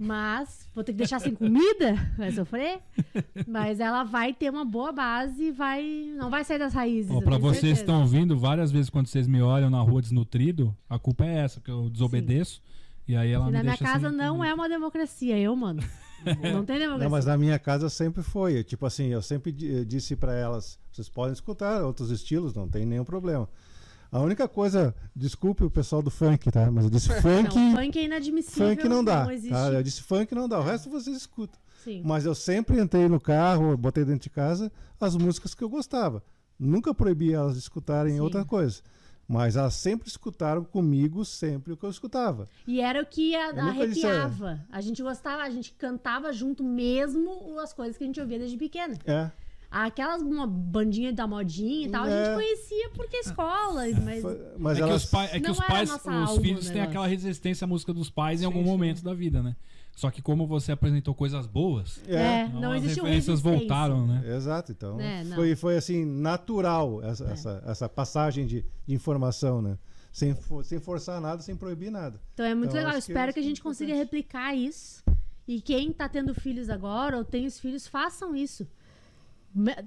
Mas 0.03 0.67
vou 0.73 0.83
ter 0.83 0.93
que 0.93 0.97
deixar 0.97 1.19
sem 1.19 1.35
comida, 1.35 1.93
vai 2.17 2.31
sofrer. 2.31 2.79
Mas 3.47 3.79
ela 3.79 4.03
vai 4.03 4.33
ter 4.33 4.49
uma 4.49 4.65
boa 4.65 4.91
base 4.91 5.43
e 5.43 5.51
vai, 5.51 6.11
não 6.17 6.27
vai 6.27 6.43
sair 6.43 6.57
das 6.57 6.73
raízes. 6.73 7.11
Tenho 7.15 7.39
vocês 7.39 7.73
que 7.77 7.79
estão 7.81 8.01
ouvindo, 8.01 8.35
várias 8.35 8.71
vezes 8.71 8.89
quando 8.89 9.05
vocês 9.05 9.27
me 9.27 9.43
olham 9.43 9.69
na 9.69 9.79
rua 9.79 10.01
desnutrido, 10.01 10.75
a 10.89 10.97
culpa 10.97 11.23
é 11.23 11.37
essa, 11.37 11.61
que 11.61 11.69
eu 11.69 11.87
desobedeço. 11.87 12.63
E 13.07 13.15
aí 13.15 13.31
ela 13.31 13.45
E 13.45 13.47
me 13.47 13.53
na 13.53 13.63
minha 13.63 13.77
casa 13.77 14.09
sem 14.09 14.17
não 14.17 14.43
é 14.43 14.53
uma 14.53 14.69
democracia, 14.69 15.37
eu, 15.37 15.55
mano. 15.55 15.81
não 16.25 16.63
tem 16.65 16.77
democracia. 16.79 17.03
Não, 17.03 17.09
mas 17.09 17.25
na 17.25 17.37
minha 17.37 17.57
casa 17.59 17.89
sempre 17.89 18.21
foi. 18.23 18.63
Tipo 18.63 18.85
assim, 18.85 19.07
eu 19.07 19.21
sempre 19.21 19.51
di- 19.51 19.83
disse 19.85 20.15
pra 20.15 20.33
elas: 20.33 20.77
vocês 20.91 21.09
podem 21.09 21.33
escutar 21.33 21.83
outros 21.83 22.11
estilos, 22.11 22.53
não 22.53 22.67
tem 22.67 22.85
nenhum 22.85 23.03
problema. 23.03 23.49
A 24.11 24.19
única 24.19 24.45
coisa, 24.47 24.93
desculpe 25.15 25.63
o 25.63 25.69
pessoal 25.71 26.01
do 26.01 26.11
funk, 26.11 26.51
tá? 26.51 26.69
Mas 26.69 26.83
eu 26.83 26.89
disse 26.89 27.07
funk, 27.21 27.55
Não, 27.55 27.75
funk 27.77 27.97
é 27.97 28.03
inadmissível. 28.03 28.67
funk 28.69 28.87
não 28.89 29.03
dá. 29.03 29.23
Não 29.23 29.31
existe. 29.31 29.53
tá? 29.53 29.71
Eu 29.71 29.81
disse 29.81 30.01
funk 30.03 30.35
não 30.35 30.49
dá, 30.49 30.59
o 30.59 30.63
resto 30.63 30.89
vocês 30.89 31.15
escutam. 31.15 31.57
Sim. 31.81 32.01
Mas 32.05 32.25
eu 32.25 32.35
sempre 32.35 32.79
entrei 32.79 33.07
no 33.07 33.19
carro, 33.21 33.75
botei 33.77 34.03
dentro 34.03 34.23
de 34.23 34.29
casa 34.29 34.69
as 34.99 35.15
músicas 35.15 35.53
que 35.55 35.63
eu 35.63 35.69
gostava. 35.69 36.21
Nunca 36.59 36.93
proibi 36.93 37.33
elas 37.33 37.53
de 37.53 37.59
escutarem 37.59 38.15
Sim. 38.15 38.19
outra 38.19 38.43
coisa. 38.45 38.81
Mas 39.31 39.55
elas 39.55 39.75
sempre 39.75 40.09
escutaram 40.09 40.61
comigo 40.63 41.23
sempre 41.23 41.71
o 41.71 41.77
que 41.77 41.85
eu 41.85 41.89
escutava. 41.89 42.49
E 42.67 42.81
era 42.81 43.01
o 43.01 43.05
que 43.05 43.33
a- 43.33 43.51
disse, 43.53 44.05
arrepiava. 44.05 44.59
A 44.69 44.81
gente 44.81 45.01
gostava, 45.01 45.43
a 45.43 45.49
gente 45.49 45.71
cantava 45.73 46.33
junto 46.33 46.63
mesmo 46.63 47.57
as 47.59 47.71
coisas 47.71 47.95
que 47.97 48.03
a 48.03 48.07
gente 48.07 48.19
ouvia 48.19 48.37
desde 48.37 48.57
pequena. 48.57 48.97
É. 49.05 49.31
Aquelas 49.73 50.21
uma 50.21 50.45
bandinha 50.45 51.13
da 51.13 51.25
modinha 51.25 51.87
e 51.87 51.89
tal, 51.89 52.03
a 52.03 52.09
gente 52.09 52.27
É. 52.29 52.33
conhecia 52.35 52.89
porque 52.93 53.15
escola, 53.17 53.83
mas 54.03 54.21
Foi- 54.21 54.41
Mas 54.59 54.77
é 54.77 54.81
que 54.81 54.89
elas, 54.89 55.03
os, 55.05 55.09
pai- 55.09 55.29
é 55.31 55.39
que 55.39 55.49
os 55.49 55.57
pais, 55.59 55.89
os 55.89 56.37
filhos 56.41 56.67
o 56.69 56.73
têm 56.73 56.81
aquela 56.81 57.07
resistência 57.07 57.63
à 57.63 57.67
música 57.69 57.93
dos 57.93 58.09
pais 58.09 58.41
em 58.41 58.45
algum 58.45 58.59
sim. 58.63 58.65
momento 58.65 59.01
da 59.01 59.13
vida, 59.13 59.41
né? 59.41 59.55
Só 60.01 60.09
que 60.09 60.19
como 60.19 60.47
você 60.47 60.71
apresentou 60.71 61.13
coisas 61.13 61.45
boas, 61.45 62.01
É, 62.07 62.15
É. 62.15 62.45
então 62.47 62.59
não 62.59 62.71
um 62.71 62.79
referências 62.79 63.39
voltaram, 63.39 64.07
né? 64.07 64.35
Exato, 64.35 64.71
então 64.71 64.99
É, 64.99 65.23
não. 65.23 65.35
foi, 65.35 65.55
foi 65.55 65.77
assim, 65.77 66.03
natural 66.03 67.03
essa, 67.03 67.23
É. 67.25 67.31
essa, 67.33 67.63
essa 67.67 67.87
passagem 67.87 68.47
de, 68.47 68.65
de 68.87 68.95
informação, 68.95 69.61
né? 69.61 69.77
Sem, 70.11 70.33
for- 70.33 70.65
sem 70.65 70.79
forçar 70.79 71.21
nada, 71.21 71.43
sem 71.43 71.55
proibir 71.55 71.91
nada. 71.91 72.19
Então 72.33 72.43
é 72.43 72.55
muito 72.55 72.71
Então, 72.71 72.77
legal. 72.79 72.93
Que 72.93 72.97
espero 72.97 73.27
isso 73.29 73.33
que 73.35 73.39
a 73.39 73.43
é 73.43 73.45
gente 73.45 73.61
consiga 73.61 73.93
replicar 73.93 74.55
isso. 74.55 75.03
E 75.47 75.61
quem 75.61 75.91
tá 75.93 76.09
tendo 76.09 76.33
filhos 76.33 76.67
agora 76.67 77.15
ou 77.17 77.23
tem 77.23 77.45
os 77.45 77.59
filhos, 77.59 77.85
façam 77.85 78.35
isso. 78.35 78.65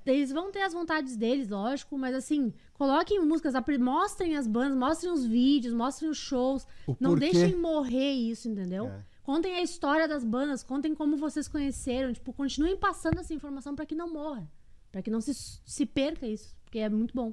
Eles 0.06 0.30
vão 0.30 0.52
ter 0.52 0.60
as 0.62 0.72
vontades 0.72 1.16
deles, 1.16 1.48
lógico, 1.48 1.98
mas 1.98 2.14
assim, 2.14 2.52
coloquem 2.74 3.18
músicas, 3.24 3.54
mostrem 3.80 4.36
as 4.36 4.46
bandas, 4.46 4.78
mostrem 4.78 5.10
os 5.12 5.24
vídeos, 5.26 5.74
mostrem 5.74 6.08
os 6.08 6.18
shows. 6.18 6.66
O 6.86 6.94
Não 7.00 7.10
porquê. 7.10 7.32
deixem 7.32 7.56
morrer 7.56 8.12
isso, 8.12 8.48
entendeu? 8.48 8.86
É. 8.86 9.13
Contem 9.24 9.54
a 9.54 9.62
história 9.62 10.06
das 10.06 10.22
bandas, 10.22 10.62
contem 10.62 10.94
como 10.94 11.16
vocês 11.16 11.48
conheceram. 11.48 12.12
Tipo, 12.12 12.30
continuem 12.32 12.76
passando 12.76 13.18
essa 13.18 13.32
informação 13.32 13.74
pra 13.74 13.86
que 13.86 13.94
não 13.94 14.12
morra. 14.12 14.46
Pra 14.92 15.02
que 15.02 15.10
não 15.10 15.20
se, 15.20 15.32
se 15.34 15.86
perca 15.86 16.26
isso. 16.26 16.54
Porque 16.62 16.78
é 16.78 16.90
muito 16.90 17.14
bom. 17.14 17.32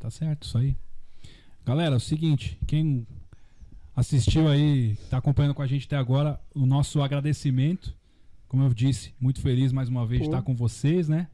Tá 0.00 0.10
certo, 0.10 0.42
isso 0.42 0.58
aí. 0.58 0.76
Galera, 1.64 1.94
é 1.94 1.96
o 1.96 2.00
seguinte, 2.00 2.58
quem 2.66 3.06
assistiu 3.94 4.48
aí, 4.48 4.96
tá 5.08 5.18
acompanhando 5.18 5.54
com 5.54 5.62
a 5.62 5.66
gente 5.68 5.86
até 5.86 5.96
agora, 5.96 6.38
o 6.52 6.66
nosso 6.66 7.00
agradecimento. 7.00 7.94
Como 8.48 8.64
eu 8.64 8.74
disse, 8.74 9.14
muito 9.20 9.40
feliz 9.40 9.72
mais 9.72 9.88
uma 9.88 10.04
vez 10.04 10.22
de 10.22 10.28
Pô. 10.28 10.34
estar 10.34 10.42
com 10.44 10.54
vocês, 10.54 11.08
né? 11.08 11.28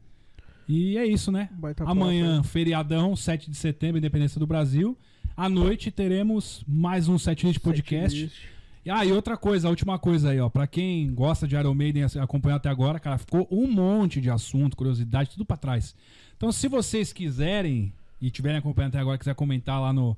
E 0.67 0.95
é 0.95 1.05
isso, 1.05 1.31
né? 1.31 1.49
Baita 1.53 1.83
Amanhã, 1.85 2.43
feriadão, 2.43 3.15
7 3.15 3.49
de 3.49 3.57
setembro, 3.57 3.97
Independência 3.97 4.39
do 4.39 4.45
Brasil. 4.45 4.95
À 5.35 5.49
noite 5.49 5.89
teremos 5.89 6.63
mais 6.67 7.07
um 7.07 7.17
setlist 7.17 7.57
hein? 7.57 7.63
podcast. 7.63 8.19
Setlist. 8.19 8.60
Ah, 8.89 9.05
e 9.05 9.11
outra 9.11 9.37
coisa, 9.37 9.67
a 9.67 9.69
última 9.69 9.99
coisa 9.99 10.29
aí, 10.31 10.39
ó. 10.39 10.49
Pra 10.49 10.65
quem 10.65 11.13
gosta 11.13 11.47
de 11.47 11.55
Iron 11.55 11.73
Maiden 11.73 12.03
acompanhar 12.19 12.55
até 12.55 12.69
agora, 12.69 12.99
cara, 12.99 13.17
ficou 13.17 13.47
um 13.51 13.67
monte 13.67 14.19
de 14.19 14.29
assunto, 14.29 14.75
curiosidade, 14.75 15.31
tudo 15.31 15.45
pra 15.45 15.57
trás. 15.57 15.95
Então, 16.35 16.51
se 16.51 16.67
vocês 16.67 17.13
quiserem 17.13 17.93
e 18.19 18.31
tiverem 18.31 18.57
acompanhando 18.57 18.91
até 18.91 18.99
agora, 18.99 19.17
quiser 19.17 19.35
comentar 19.35 19.79
lá 19.79 19.93
no, 19.93 20.17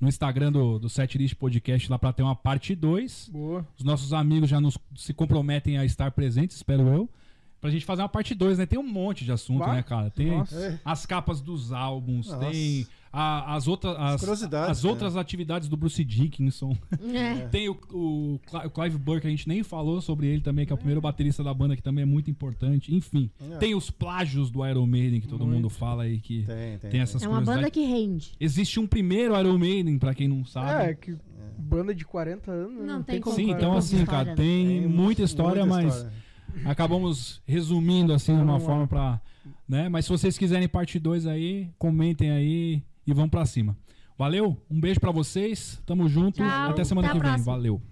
no 0.00 0.08
Instagram 0.08 0.52
do, 0.52 0.78
do 0.78 0.88
Setlist 0.88 1.34
Podcast 1.34 1.90
lá 1.90 1.98
pra 1.98 2.12
ter 2.12 2.22
uma 2.22 2.36
parte 2.36 2.74
2. 2.74 3.30
Boa. 3.32 3.66
Os 3.76 3.84
nossos 3.84 4.12
amigos 4.12 4.48
já 4.48 4.60
nos, 4.60 4.78
se 4.96 5.12
comprometem 5.12 5.78
a 5.78 5.84
estar 5.84 6.10
presentes, 6.12 6.56
espero 6.56 6.86
eu. 6.88 7.08
Pra 7.60 7.70
gente 7.70 7.86
fazer 7.86 8.02
uma 8.02 8.08
parte 8.10 8.34
2, 8.34 8.58
né? 8.58 8.66
Tem 8.66 8.78
um 8.78 8.86
monte 8.86 9.24
de 9.24 9.32
assunto, 9.32 9.66
né, 9.66 9.82
cara? 9.82 10.10
Tem 10.10 10.32
nossa. 10.32 10.78
As 10.84 11.06
capas 11.06 11.40
dos 11.40 11.72
álbuns, 11.72 12.28
Nossa. 12.28 12.50
tem 12.50 12.86
a- 13.16 13.54
as, 13.54 13.68
outras, 13.68 13.94
as, 13.96 14.20
curiosidades, 14.20 14.70
as 14.70 14.82
né? 14.84 14.90
outras 14.90 15.16
atividades 15.16 15.68
do 15.68 15.76
Bruce 15.76 16.02
Dickinson. 16.04 16.76
É. 17.14 17.46
Tem 17.48 17.68
o, 17.68 17.78
o, 17.92 18.34
o 18.64 18.70
Clive 18.70 18.98
Burke, 18.98 19.26
a 19.26 19.30
gente 19.30 19.46
nem 19.46 19.62
falou 19.62 20.00
sobre 20.00 20.26
ele 20.26 20.40
também, 20.40 20.66
que 20.66 20.72
é 20.72 20.74
o 20.74 20.78
primeiro 20.78 21.00
baterista 21.00 21.42
da 21.44 21.54
banda, 21.54 21.76
que 21.76 21.82
também 21.82 22.02
é 22.02 22.06
muito 22.06 22.30
importante. 22.30 22.94
Enfim, 22.94 23.30
É. 23.52 23.56
tem 23.58 23.74
os 23.74 23.88
plágios 23.90 24.50
do 24.50 24.66
Iron 24.66 24.86
Maiden, 24.86 25.20
que 25.20 25.28
todo 25.28 25.44
Muito. 25.46 25.54
mundo 25.56 25.70
fala 25.70 26.02
aí 26.04 26.18
que 26.18 26.42
Tem, 26.42 26.78
tem. 26.78 26.90
tem 26.90 27.00
essas 27.00 27.22
É 27.22 27.28
uma 27.28 27.40
banda 27.40 27.70
que 27.70 27.80
rende. 27.84 28.32
Existe 28.40 28.80
um 28.80 28.86
primeiro 28.86 29.38
Iron 29.38 29.58
Maiden, 29.58 29.98
pra 29.98 30.12
quem 30.14 30.26
não 30.26 30.44
sabe. 30.44 30.90
É, 30.90 30.94
que 30.94 31.16
banda 31.56 31.94
de 31.94 32.04
40 32.04 32.50
anos, 32.50 32.80
né? 32.80 32.92
Não 32.92 33.02
tem 33.02 33.20
como 33.20 33.36
Sim, 33.36 33.50
então 33.52 33.76
assim, 33.76 33.98
história, 34.00 34.24
cara, 34.24 34.30
né? 34.30 34.34
tem 34.34 34.86
muita 34.88 35.22
história, 35.22 35.64
muita 35.64 35.82
mas 35.84 35.94
história. 35.94 36.12
acabamos 36.64 37.40
resumindo 37.46 38.12
assim 38.12 38.36
de 38.36 38.42
uma 38.42 38.58
forma 38.60 38.86
pra. 38.86 39.20
Né? 39.68 39.88
Mas 39.88 40.04
se 40.04 40.10
vocês 40.10 40.36
quiserem 40.36 40.68
parte 40.68 40.98
2 40.98 41.26
aí, 41.26 41.70
comentem 41.78 42.30
aí 42.30 42.82
e 43.06 43.12
vamos 43.12 43.30
pra 43.30 43.44
cima. 43.46 43.76
Valeu, 44.16 44.56
um 44.70 44.80
beijo 44.80 45.00
pra 45.00 45.10
vocês, 45.10 45.82
tamo 45.84 46.08
junto, 46.08 46.36
Tchau, 46.36 46.70
até 46.70 46.84
semana 46.84 47.08
até 47.08 47.16
que 47.18 47.22
vem, 47.22 47.32
próxima. 47.32 47.52
valeu. 47.52 47.82